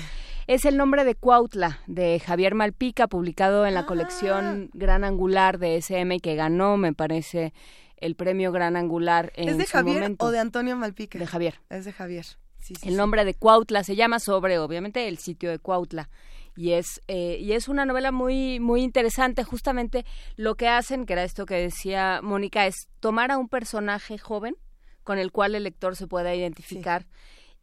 es 0.48 0.64
el 0.64 0.76
nombre 0.76 0.95
de 1.04 1.14
Cuautla, 1.14 1.80
de 1.86 2.20
Javier 2.20 2.54
Malpica, 2.54 3.06
publicado 3.08 3.66
en 3.66 3.74
la 3.74 3.80
Ah. 3.80 3.86
colección 3.86 4.70
Gran 4.74 5.04
Angular 5.04 5.58
de 5.58 5.76
SM, 5.76 6.20
que 6.20 6.34
ganó, 6.34 6.76
me 6.76 6.92
parece, 6.92 7.52
el 7.96 8.14
premio 8.14 8.52
Gran 8.52 8.76
Angular 8.76 9.32
en 9.36 9.48
¿Es 9.48 9.58
de 9.58 9.64
su 9.66 9.72
Javier 9.72 9.96
momento. 10.02 10.26
o 10.26 10.30
de 10.30 10.38
Antonio 10.38 10.76
Malpica? 10.76 11.18
De 11.18 11.26
Javier. 11.26 11.60
Es 11.70 11.84
de 11.84 11.92
Javier. 11.92 12.24
Sí, 12.58 12.74
sí, 12.74 12.86
El 12.88 12.90
sí. 12.92 12.96
nombre 12.96 13.24
de 13.24 13.34
Cuautla 13.34 13.84
se 13.84 13.94
llama 13.96 14.18
sobre, 14.18 14.58
obviamente, 14.58 15.06
el 15.08 15.18
sitio 15.18 15.50
de 15.50 15.58
Cuautla. 15.58 16.08
Y 16.56 16.72
es, 16.72 17.00
eh, 17.06 17.36
y 17.40 17.52
es 17.52 17.68
una 17.68 17.84
novela 17.84 18.12
muy, 18.12 18.60
muy 18.60 18.82
interesante. 18.82 19.44
Justamente 19.44 20.04
lo 20.36 20.54
que 20.56 20.68
hacen, 20.68 21.04
que 21.06 21.12
era 21.12 21.22
esto 21.22 21.44
que 21.46 21.54
decía 21.54 22.20
Mónica, 22.22 22.66
es 22.66 22.88
tomar 23.00 23.30
a 23.30 23.36
un 23.38 23.48
personaje 23.48 24.18
joven 24.18 24.56
con 25.04 25.18
el 25.18 25.30
cual 25.32 25.54
el 25.54 25.62
lector 25.64 25.94
se 25.96 26.06
pueda 26.08 26.34
identificar 26.34 27.06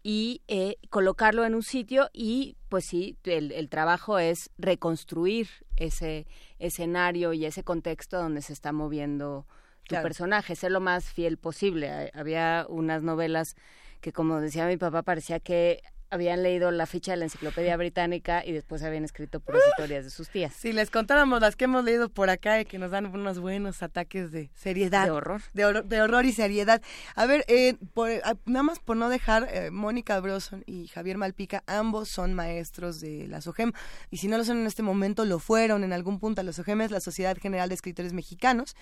y 0.03 0.41
eh, 0.49 0.75
colocarlo 0.89 1.45
en 1.45 1.55
un 1.55 1.63
sitio 1.63 2.09
y 2.13 2.57
pues 2.69 2.85
sí, 2.85 3.17
el, 3.23 3.51
el 3.53 3.69
trabajo 3.69 4.19
es 4.19 4.49
reconstruir 4.57 5.47
ese 5.77 6.27
escenario 6.59 7.31
y 7.33 7.45
ese 7.45 7.63
contexto 7.63 8.17
donde 8.17 8.41
se 8.41 8.53
está 8.53 8.71
moviendo 8.73 9.47
tu 9.83 9.89
Claro. 9.89 10.03
personaje, 10.03 10.55
ser 10.55 10.71
lo 10.71 10.79
más 10.81 11.05
fiel 11.05 11.37
posible. 11.37 11.89
Ha- 11.89 12.09
Había 12.13 12.65
unas 12.69 13.01
novelas 13.03 13.55
que, 14.01 14.11
como 14.11 14.39
decía 14.41 14.67
mi 14.67 14.77
papá, 14.77 15.03
parecía 15.03 15.39
que 15.39 15.81
habían 16.13 16.43
leído 16.43 16.71
la 16.71 16.85
ficha 16.85 17.11
de 17.11 17.17
la 17.17 17.25
enciclopedia 17.25 17.75
británica 17.75 18.45
y 18.45 18.51
después 18.51 18.83
habían 18.83 19.03
escrito 19.03 19.39
puras 19.39 19.61
historias 19.71 20.03
de 20.05 20.09
sus 20.11 20.29
tías. 20.29 20.53
Si 20.53 20.71
les 20.71 20.89
contáramos 20.91 21.41
las 21.41 21.55
que 21.55 21.65
hemos 21.65 21.83
leído 21.83 22.09
por 22.09 22.29
acá 22.29 22.61
y 22.61 22.65
que 22.65 22.77
nos 22.77 22.91
dan 22.91 23.07
unos 23.07 23.39
buenos 23.39 23.81
ataques 23.83 24.31
de 24.31 24.49
seriedad. 24.53 25.05
De 25.05 25.11
horror. 25.11 25.41
De, 25.53 25.65
horror, 25.65 25.85
de 25.85 26.01
horror 26.01 26.25
y 26.25 26.31
seriedad. 26.33 26.81
A 27.15 27.25
ver, 27.25 27.43
eh, 27.47 27.75
por- 27.93 28.11
ah, 28.23 28.35
nada 28.45 28.63
más 28.63 28.79
por 28.79 28.95
no 28.95 29.09
dejar, 29.09 29.47
eh, 29.51 29.71
Mónica 29.71 30.19
Broson 30.19 30.63
y 30.67 30.87
Javier 30.87 31.17
Malpica, 31.17 31.63
ambos 31.67 32.09
son 32.09 32.33
maestros 32.33 32.99
de 32.99 33.27
la 33.27 33.41
SOGEM. 33.41 33.71
Y 34.11 34.17
si 34.17 34.27
no 34.27 34.37
lo 34.37 34.43
son 34.45 34.59
en 34.59 34.67
este 34.67 34.83
momento, 34.83 35.25
lo 35.25 35.39
fueron 35.39 35.83
en 35.83 35.93
algún 35.93 36.19
punto. 36.19 36.43
La 36.43 36.53
SOGEM 36.53 36.81
es 36.81 36.91
la 36.91 36.99
Sociedad 36.99 37.35
General 37.37 37.67
de 37.69 37.75
Escritores 37.75 38.13
Mexicanos, 38.13 38.75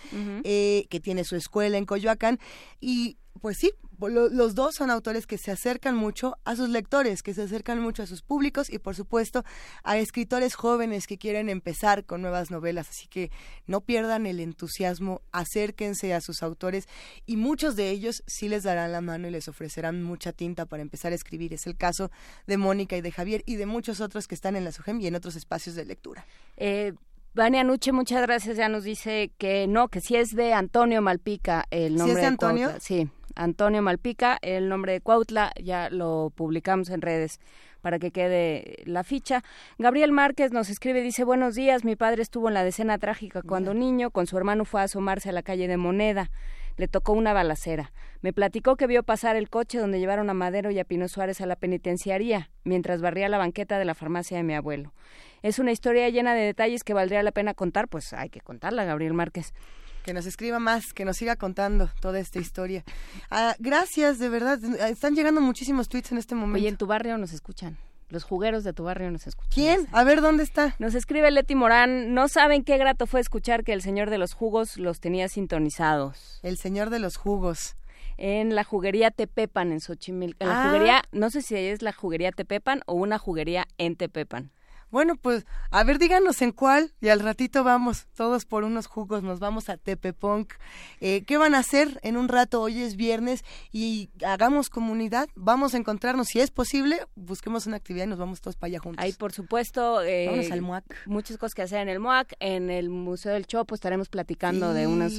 eh, 0.43 0.85
que 0.89 0.99
tiene 0.99 1.23
su 1.23 1.35
escuela 1.35 1.77
en 1.77 1.85
Coyoacán. 1.85 2.39
Y 2.79 3.17
pues 3.39 3.57
sí, 3.57 3.71
lo- 3.99 4.27
los 4.29 4.55
dos 4.55 4.75
son 4.75 4.91
autores 4.91 5.25
que 5.25 5.37
se 5.37 5.51
acercan 5.51 5.95
mucho 5.95 6.37
a 6.43 6.55
sus 6.57 6.67
lectores, 6.69 7.20
que 7.23 7.33
se 7.33 7.43
acercan 7.43 7.79
mucho 7.79 8.03
a 8.03 8.07
sus 8.07 8.21
públicos 8.21 8.69
y 8.69 8.79
por 8.79 8.95
supuesto 8.95 9.43
a 9.83 9.97
escritores 9.97 10.55
jóvenes 10.55 11.07
que 11.07 11.17
quieren 11.17 11.49
empezar 11.49 12.05
con 12.05 12.21
nuevas 12.21 12.51
novelas. 12.51 12.89
Así 12.89 13.07
que 13.07 13.31
no 13.67 13.81
pierdan 13.81 14.25
el 14.25 14.39
entusiasmo, 14.39 15.21
acérquense 15.31 16.13
a 16.13 16.21
sus 16.21 16.43
autores 16.43 16.87
y 17.25 17.37
muchos 17.37 17.75
de 17.75 17.89
ellos 17.89 18.23
sí 18.27 18.49
les 18.49 18.63
darán 18.63 18.91
la 18.91 19.01
mano 19.01 19.27
y 19.27 19.31
les 19.31 19.47
ofrecerán 19.47 20.03
mucha 20.03 20.31
tinta 20.33 20.65
para 20.65 20.81
empezar 20.81 21.11
a 21.11 21.15
escribir. 21.15 21.53
Es 21.53 21.67
el 21.67 21.77
caso 21.77 22.11
de 22.47 22.57
Mónica 22.57 22.97
y 22.97 23.01
de 23.01 23.11
Javier 23.11 23.43
y 23.45 23.55
de 23.55 23.65
muchos 23.65 24.01
otros 24.01 24.27
que 24.27 24.35
están 24.35 24.55
en 24.55 24.63
la 24.63 24.71
SUGEM 24.71 25.01
y 25.01 25.07
en 25.07 25.15
otros 25.15 25.35
espacios 25.35 25.75
de 25.75 25.85
lectura. 25.85 26.25
Eh, 26.57 26.93
Vania 27.33 27.63
Nuche, 27.63 27.91
muchas 27.93 28.21
gracias. 28.21 28.57
Ya 28.57 28.67
nos 28.67 28.83
dice 28.83 29.31
que 29.37 29.65
no, 29.67 29.87
que 29.87 30.01
sí 30.01 30.15
es 30.15 30.35
de 30.35 30.53
Antonio 30.53 31.01
Malpica 31.01 31.65
el 31.71 31.93
¿Sí 31.93 31.97
nombre 31.97 32.15
es 32.15 32.21
de 32.21 32.25
Antonio? 32.25 32.71
Sí, 32.79 33.09
Antonio 33.35 33.81
Malpica, 33.81 34.37
el 34.41 34.69
nombre 34.69 34.93
de 34.93 35.01
Cuautla, 35.01 35.51
ya 35.61 35.89
lo 35.89 36.31
publicamos 36.35 36.89
en 36.89 37.01
redes 37.01 37.39
para 37.81 37.99
que 37.99 38.11
quede 38.11 38.83
la 38.85 39.03
ficha. 39.03 39.43
Gabriel 39.77 40.11
Márquez 40.11 40.51
nos 40.51 40.69
escribe, 40.69 41.01
dice, 41.01 41.23
buenos 41.23 41.55
días, 41.55 41.83
mi 41.83 41.95
padre 41.95 42.21
estuvo 42.21 42.47
en 42.47 42.53
la 42.53 42.63
decena 42.63 42.97
trágica 42.97 43.41
cuando 43.41 43.73
niño, 43.73 44.11
con 44.11 44.27
su 44.27 44.37
hermano 44.37 44.65
fue 44.65 44.81
a 44.81 44.85
asomarse 44.85 45.29
a 45.29 45.33
la 45.33 45.43
calle 45.43 45.67
de 45.67 45.77
Moneda. 45.77 46.29
Le 46.77 46.87
tocó 46.87 47.13
una 47.13 47.33
balacera. 47.33 47.91
Me 48.21 48.33
platicó 48.33 48.75
que 48.75 48.87
vio 48.87 49.03
pasar 49.03 49.35
el 49.35 49.49
coche 49.49 49.77
donde 49.77 49.99
llevaron 49.99 50.29
a 50.29 50.33
Madero 50.33 50.71
y 50.71 50.79
a 50.79 50.85
Pino 50.85 51.07
Suárez 51.07 51.41
a 51.41 51.45
la 51.45 51.55
penitenciaría, 51.55 52.49
mientras 52.63 53.01
barría 53.01 53.29
la 53.29 53.37
banqueta 53.37 53.77
de 53.77 53.85
la 53.85 53.93
farmacia 53.93 54.37
de 54.37 54.43
mi 54.43 54.53
abuelo. 54.53 54.93
Es 55.41 55.59
una 55.59 55.71
historia 55.71 56.07
llena 56.09 56.33
de 56.33 56.41
detalles 56.41 56.83
que 56.83 56.93
valdría 56.93 57.23
la 57.23 57.31
pena 57.31 57.53
contar, 57.53 57.87
pues 57.87 58.13
hay 58.13 58.29
que 58.29 58.41
contarla, 58.41 58.85
Gabriel 58.85 59.13
Márquez. 59.13 59.53
Que 60.03 60.13
nos 60.13 60.25
escriba 60.25 60.59
más, 60.59 60.93
que 60.93 61.05
nos 61.05 61.17
siga 61.17 61.35
contando 61.35 61.89
toda 61.99 62.19
esta 62.19 62.39
historia. 62.39 62.83
Ah, 63.29 63.55
gracias, 63.59 64.17
de 64.19 64.29
verdad. 64.29 64.59
Están 64.89 65.15
llegando 65.15 65.41
muchísimos 65.41 65.89
tweets 65.89 66.11
en 66.11 66.17
este 66.17 66.33
momento. 66.35 66.57
Oye, 66.59 66.69
en 66.69 66.77
tu 66.77 66.87
barrio 66.87 67.17
nos 67.17 67.33
escuchan. 67.33 67.77
Los 68.09 68.23
jugueros 68.23 68.63
de 68.65 68.73
tu 68.73 68.83
barrio 68.83 69.09
nos 69.11 69.25
escuchan. 69.27 69.51
¿Quién? 69.53 69.87
A 69.93 70.03
ver, 70.03 70.19
¿dónde 70.21 70.43
está? 70.43 70.75
Nos 70.79 70.95
escribe 70.95 71.31
Leti 71.31 71.55
Morán. 71.55 72.13
No 72.13 72.27
saben 72.27 72.63
qué 72.63 72.77
grato 72.77 73.07
fue 73.07 73.21
escuchar 73.21 73.63
que 73.63 73.71
el 73.73 73.81
señor 73.81 74.09
de 74.09 74.17
los 74.17 74.33
jugos 74.33 74.75
los 74.77 74.99
tenía 74.99 75.29
sintonizados. 75.29 76.39
El 76.43 76.57
señor 76.57 76.89
de 76.89 76.99
los 76.99 77.15
jugos. 77.17 77.75
En 78.17 78.53
la 78.53 78.63
juguería 78.63 79.11
Tepepan, 79.11 79.71
en 79.71 79.79
Xochimilco. 79.79 80.37
En 80.43 80.49
la 80.49 80.61
Ah. 80.63 80.65
juguería, 80.67 81.03
no 81.11 81.29
sé 81.29 81.41
si 81.41 81.55
es 81.55 81.81
la 81.81 81.93
juguería 81.93 82.31
Tepepan 82.31 82.81
o 82.85 82.93
una 82.95 83.17
juguería 83.17 83.65
en 83.77 83.95
Tepepan. 83.95 84.51
Bueno, 84.91 85.15
pues, 85.15 85.45
a 85.71 85.85
ver, 85.85 85.99
díganos 85.99 86.41
en 86.41 86.51
cuál 86.51 86.91
y 86.99 87.07
al 87.07 87.21
ratito 87.21 87.63
vamos, 87.63 88.07
todos 88.13 88.43
por 88.43 88.65
unos 88.65 88.87
jugos, 88.87 89.23
nos 89.23 89.39
vamos 89.39 89.69
a 89.69 89.77
Tepepunk. 89.77 90.53
Eh, 90.99 91.23
¿Qué 91.25 91.37
van 91.37 91.55
a 91.55 91.59
hacer 91.59 92.01
en 92.03 92.17
un 92.17 92.27
rato? 92.27 92.61
Hoy 92.61 92.81
es 92.81 92.97
viernes 92.97 93.45
y 93.71 94.09
hagamos 94.25 94.69
comunidad, 94.69 95.29
vamos 95.35 95.73
a 95.73 95.77
encontrarnos, 95.77 96.27
si 96.27 96.41
es 96.41 96.51
posible, 96.51 96.99
busquemos 97.15 97.67
una 97.67 97.77
actividad 97.77 98.03
y 98.03 98.07
nos 98.09 98.19
vamos 98.19 98.41
todos 98.41 98.57
para 98.57 98.67
allá 98.67 98.79
juntos. 98.79 99.01
Hay, 99.01 99.13
por 99.13 99.31
supuesto, 99.31 100.01
eh, 100.03 100.25
Vámonos 100.27 100.51
al 100.51 100.61
MUAC. 100.61 100.83
muchas 101.05 101.37
cosas 101.37 101.55
que 101.55 101.61
hacer 101.61 101.79
en 101.79 101.87
el 101.87 101.99
MUAC. 102.01 102.33
En 102.41 102.69
el 102.69 102.89
Museo 102.89 103.31
del 103.31 103.47
Chopo 103.47 103.75
estaremos 103.75 104.09
platicando 104.09 104.73
de 104.73 104.87
unos 104.87 105.13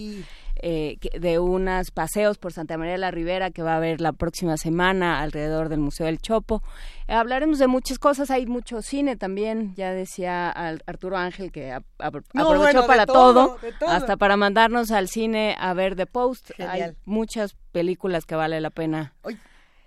eh, 0.62 0.97
de 1.18 1.39
unos 1.39 1.91
paseos 1.91 2.39
por 2.39 2.52
Santa 2.52 2.78
María 2.78 2.92
de 2.92 2.99
la 2.99 3.10
Ribera 3.10 3.50
que 3.50 3.62
va 3.62 3.74
a 3.74 3.76
haber 3.76 4.00
la 4.00 4.12
próxima 4.12 4.57
semana 4.57 5.20
alrededor 5.20 5.68
del 5.68 5.81
Museo 5.81 6.07
del 6.07 6.18
Chopo. 6.20 6.62
Eh, 7.08 7.15
hablaremos 7.15 7.58
de 7.58 7.66
muchas 7.66 7.99
cosas, 7.99 8.31
hay 8.31 8.47
mucho 8.47 8.81
cine 8.81 9.16
también, 9.16 9.74
ya 9.74 9.91
decía 9.92 10.49
Al- 10.50 10.82
Arturo 10.86 11.16
Ángel 11.18 11.52
que 11.52 11.73
a- 11.73 11.82
a- 11.99 12.10
No, 12.32 12.44
aprovechó 12.49 12.58
bueno, 12.58 12.86
para 12.86 13.05
todo, 13.07 13.47
todo, 13.49 13.58
de 13.58 13.73
todo. 13.73 13.91
hasta 13.91 14.16
para 14.16 14.36
mandarnos 14.36 14.91
al 14.92 15.08
cine 15.08 15.57
a 15.58 15.74
ver 15.74 15.97
The 15.97 16.07
Post. 16.07 16.52
Hay 16.60 16.92
muchas 17.05 17.55
películas 17.73 18.24
que 18.24 18.34
vale 18.36 18.60
la 18.60 18.70
pena. 18.70 19.12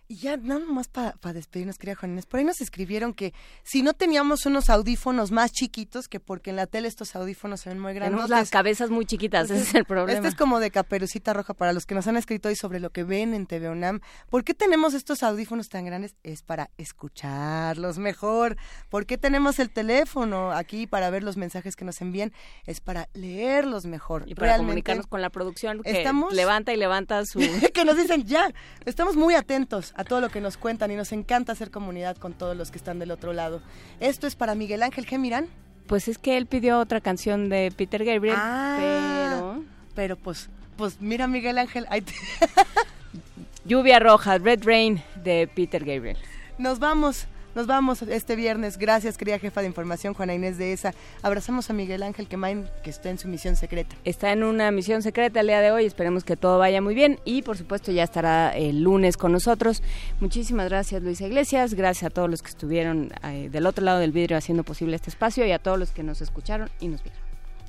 Y 0.07 0.17
ya 0.17 0.37
nada 0.37 0.63
más 0.65 0.87
para 0.87 1.15
despedirnos, 1.33 1.79
querida 1.79 1.95
Juan 1.95 2.11
Inés, 2.11 2.27
por 2.27 2.39
ahí 2.39 2.43
nos 2.45 2.61
escribieron 2.61 3.13
que 3.15 3.33
si 3.63 3.81
no 3.81 3.93
teníamos 3.93 4.45
unos 4.45 4.69
audífonos 4.69 5.31
más 5.31 5.51
chiquitos, 5.51 6.07
que 6.07 6.19
porque 6.19 6.51
en 6.51 6.57
la 6.57 6.67
tele 6.67 6.87
estos 6.87 7.15
audífonos 7.15 7.61
se 7.61 7.69
ven 7.69 7.79
muy 7.79 7.93
grandes. 7.93 8.11
Tenemos 8.11 8.29
las 8.29 8.51
cabezas 8.51 8.91
muy 8.91 9.07
chiquitas, 9.07 9.49
ese 9.49 9.63
es 9.63 9.73
el 9.73 9.85
problema. 9.85 10.13
Este 10.17 10.27
es 10.27 10.35
como 10.35 10.59
de 10.59 10.69
caperucita 10.69 11.33
roja 11.33 11.55
para 11.55 11.73
los 11.73 11.87
que 11.87 11.95
nos 11.95 12.05
han 12.05 12.17
escrito 12.17 12.49
hoy 12.49 12.55
sobre 12.55 12.79
lo 12.79 12.91
que 12.91 13.03
ven 13.03 13.33
en 13.33 13.47
TV 13.47 13.67
UNAM. 13.67 14.01
¿Por 14.29 14.43
qué 14.43 14.53
tenemos 14.53 14.93
estos 14.93 15.23
audífonos 15.23 15.69
tan 15.69 15.85
grandes? 15.85 16.13
Es 16.21 16.43
para 16.43 16.69
escucharlos 16.77 17.97
mejor. 17.97 18.57
¿Por 18.89 19.07
qué 19.07 19.17
tenemos 19.17 19.57
el 19.57 19.71
teléfono 19.71 20.51
aquí 20.51 20.85
para 20.85 21.09
ver 21.09 21.23
los 21.23 21.35
mensajes 21.35 21.75
que 21.75 21.83
nos 21.83 21.99
envían? 22.01 22.31
Es 22.67 22.79
para 22.79 23.09
leerlos 23.13 23.85
mejor. 23.87 24.25
Y 24.27 24.35
para 24.35 24.49
Realmente 24.49 24.67
comunicarnos 24.67 25.07
con 25.07 25.21
la 25.23 25.31
producción 25.31 25.81
que 25.81 25.97
estamos- 25.97 26.31
levanta 26.31 26.73
y 26.73 26.77
levanta 26.77 27.25
su... 27.25 27.39
que 27.73 27.85
nos 27.85 27.97
dicen 27.97 28.25
ya. 28.25 28.53
Estamos 28.85 29.15
muy 29.15 29.33
atentos 29.33 29.94
a 29.95 30.03
todo 30.03 30.21
lo 30.21 30.29
que 30.29 30.41
nos 30.41 30.57
cuentan 30.57 30.91
y 30.91 30.95
nos 30.95 31.11
encanta 31.11 31.53
hacer 31.53 31.71
comunidad 31.71 32.17
con 32.17 32.33
todos 32.33 32.55
los 32.55 32.69
que 32.71 32.77
están 32.77 32.99
del 32.99 33.11
otro 33.11 33.33
lado. 33.33 33.61
Esto 33.99 34.27
es 34.27 34.35
para 34.35 34.53
Miguel 34.55 34.83
Ángel 34.83 35.05
Gemirán. 35.05 35.47
Pues 35.87 36.07
es 36.07 36.17
que 36.17 36.35
él 36.37 36.45
pidió 36.47 36.79
otra 36.79 36.99
canción 37.01 37.47
de 37.49 37.71
Peter 37.75 38.03
Gabriel, 38.03 38.35
Ah, 38.37 38.77
pero... 38.79 39.63
Pero 39.95 40.15
pues, 40.17 40.49
pues 40.77 40.97
mira 40.99 41.27
Miguel 41.27 41.57
Ángel, 41.57 41.85
ahí 41.89 42.01
te- 42.01 42.13
Lluvia 43.65 43.99
Roja, 43.99 44.37
Red 44.37 44.63
Rain 44.63 45.01
de 45.23 45.49
Peter 45.53 45.83
Gabriel. 45.85 46.17
nos 46.57 46.79
vamos. 46.79 47.27
Nos 47.55 47.67
vamos 47.67 48.01
este 48.01 48.35
viernes. 48.35 48.77
Gracias, 48.77 49.17
querida 49.17 49.39
jefa 49.39 49.61
de 49.61 49.67
información, 49.67 50.13
Juana 50.13 50.33
Inés 50.33 50.57
de 50.57 50.73
ESA. 50.73 50.93
Abrazamos 51.21 51.69
a 51.69 51.73
Miguel 51.73 52.03
Ángel 52.03 52.27
Quemain, 52.27 52.67
que 52.83 52.89
está 52.89 53.09
en 53.09 53.17
su 53.17 53.29
misión 53.29 53.55
secreta. 53.55 53.95
Está 54.03 54.33
en 54.33 54.43
una 54.43 54.71
misión 54.71 55.01
secreta 55.01 55.39
el 55.39 55.47
día 55.47 55.61
de 55.61 55.71
hoy, 55.71 55.85
esperemos 55.85 56.25
que 56.25 56.35
todo 56.35 56.59
vaya 56.59 56.81
muy 56.81 56.93
bien 56.93 57.17
y 57.23 57.43
por 57.43 57.57
supuesto 57.57 57.93
ya 57.93 58.03
estará 58.03 58.49
el 58.49 58.81
lunes 58.81 59.15
con 59.15 59.31
nosotros. 59.31 59.81
Muchísimas 60.19 60.67
gracias 60.67 61.01
Luisa 61.01 61.27
Iglesias, 61.27 61.75
gracias 61.75 62.11
a 62.11 62.13
todos 62.13 62.29
los 62.29 62.41
que 62.41 62.49
estuvieron 62.49 63.13
eh, 63.23 63.47
del 63.49 63.67
otro 63.67 63.85
lado 63.85 63.99
del 63.99 64.11
vidrio 64.11 64.35
haciendo 64.35 64.65
posible 64.65 64.97
este 64.97 65.09
espacio 65.09 65.45
y 65.45 65.53
a 65.53 65.59
todos 65.59 65.79
los 65.79 65.91
que 65.91 66.03
nos 66.03 66.19
escucharon 66.19 66.69
y 66.81 66.89
nos 66.89 67.03
vieron. 67.03 67.21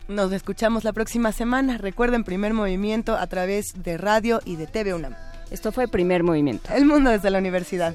Nos 0.09 0.33
escuchamos 0.33 0.83
la 0.83 0.93
próxima 0.93 1.31
semana. 1.31 1.79
Recuerden 1.79 2.25
Primer 2.25 2.55
Movimiento 2.55 3.17
a 3.17 3.27
través 3.29 3.67
de 3.85 3.99
radio 3.99 4.41
y 4.45 4.57
de 4.57 4.67
TV 4.67 4.95
UNAM. 4.95 5.15
Esto 5.53 5.71
fue 5.71 5.87
Primer 5.87 6.25
Movimiento. 6.25 6.73
El 6.75 6.87
mundo 6.87 7.11
desde 7.11 7.31
la 7.31 7.39
universidad. 7.39 7.95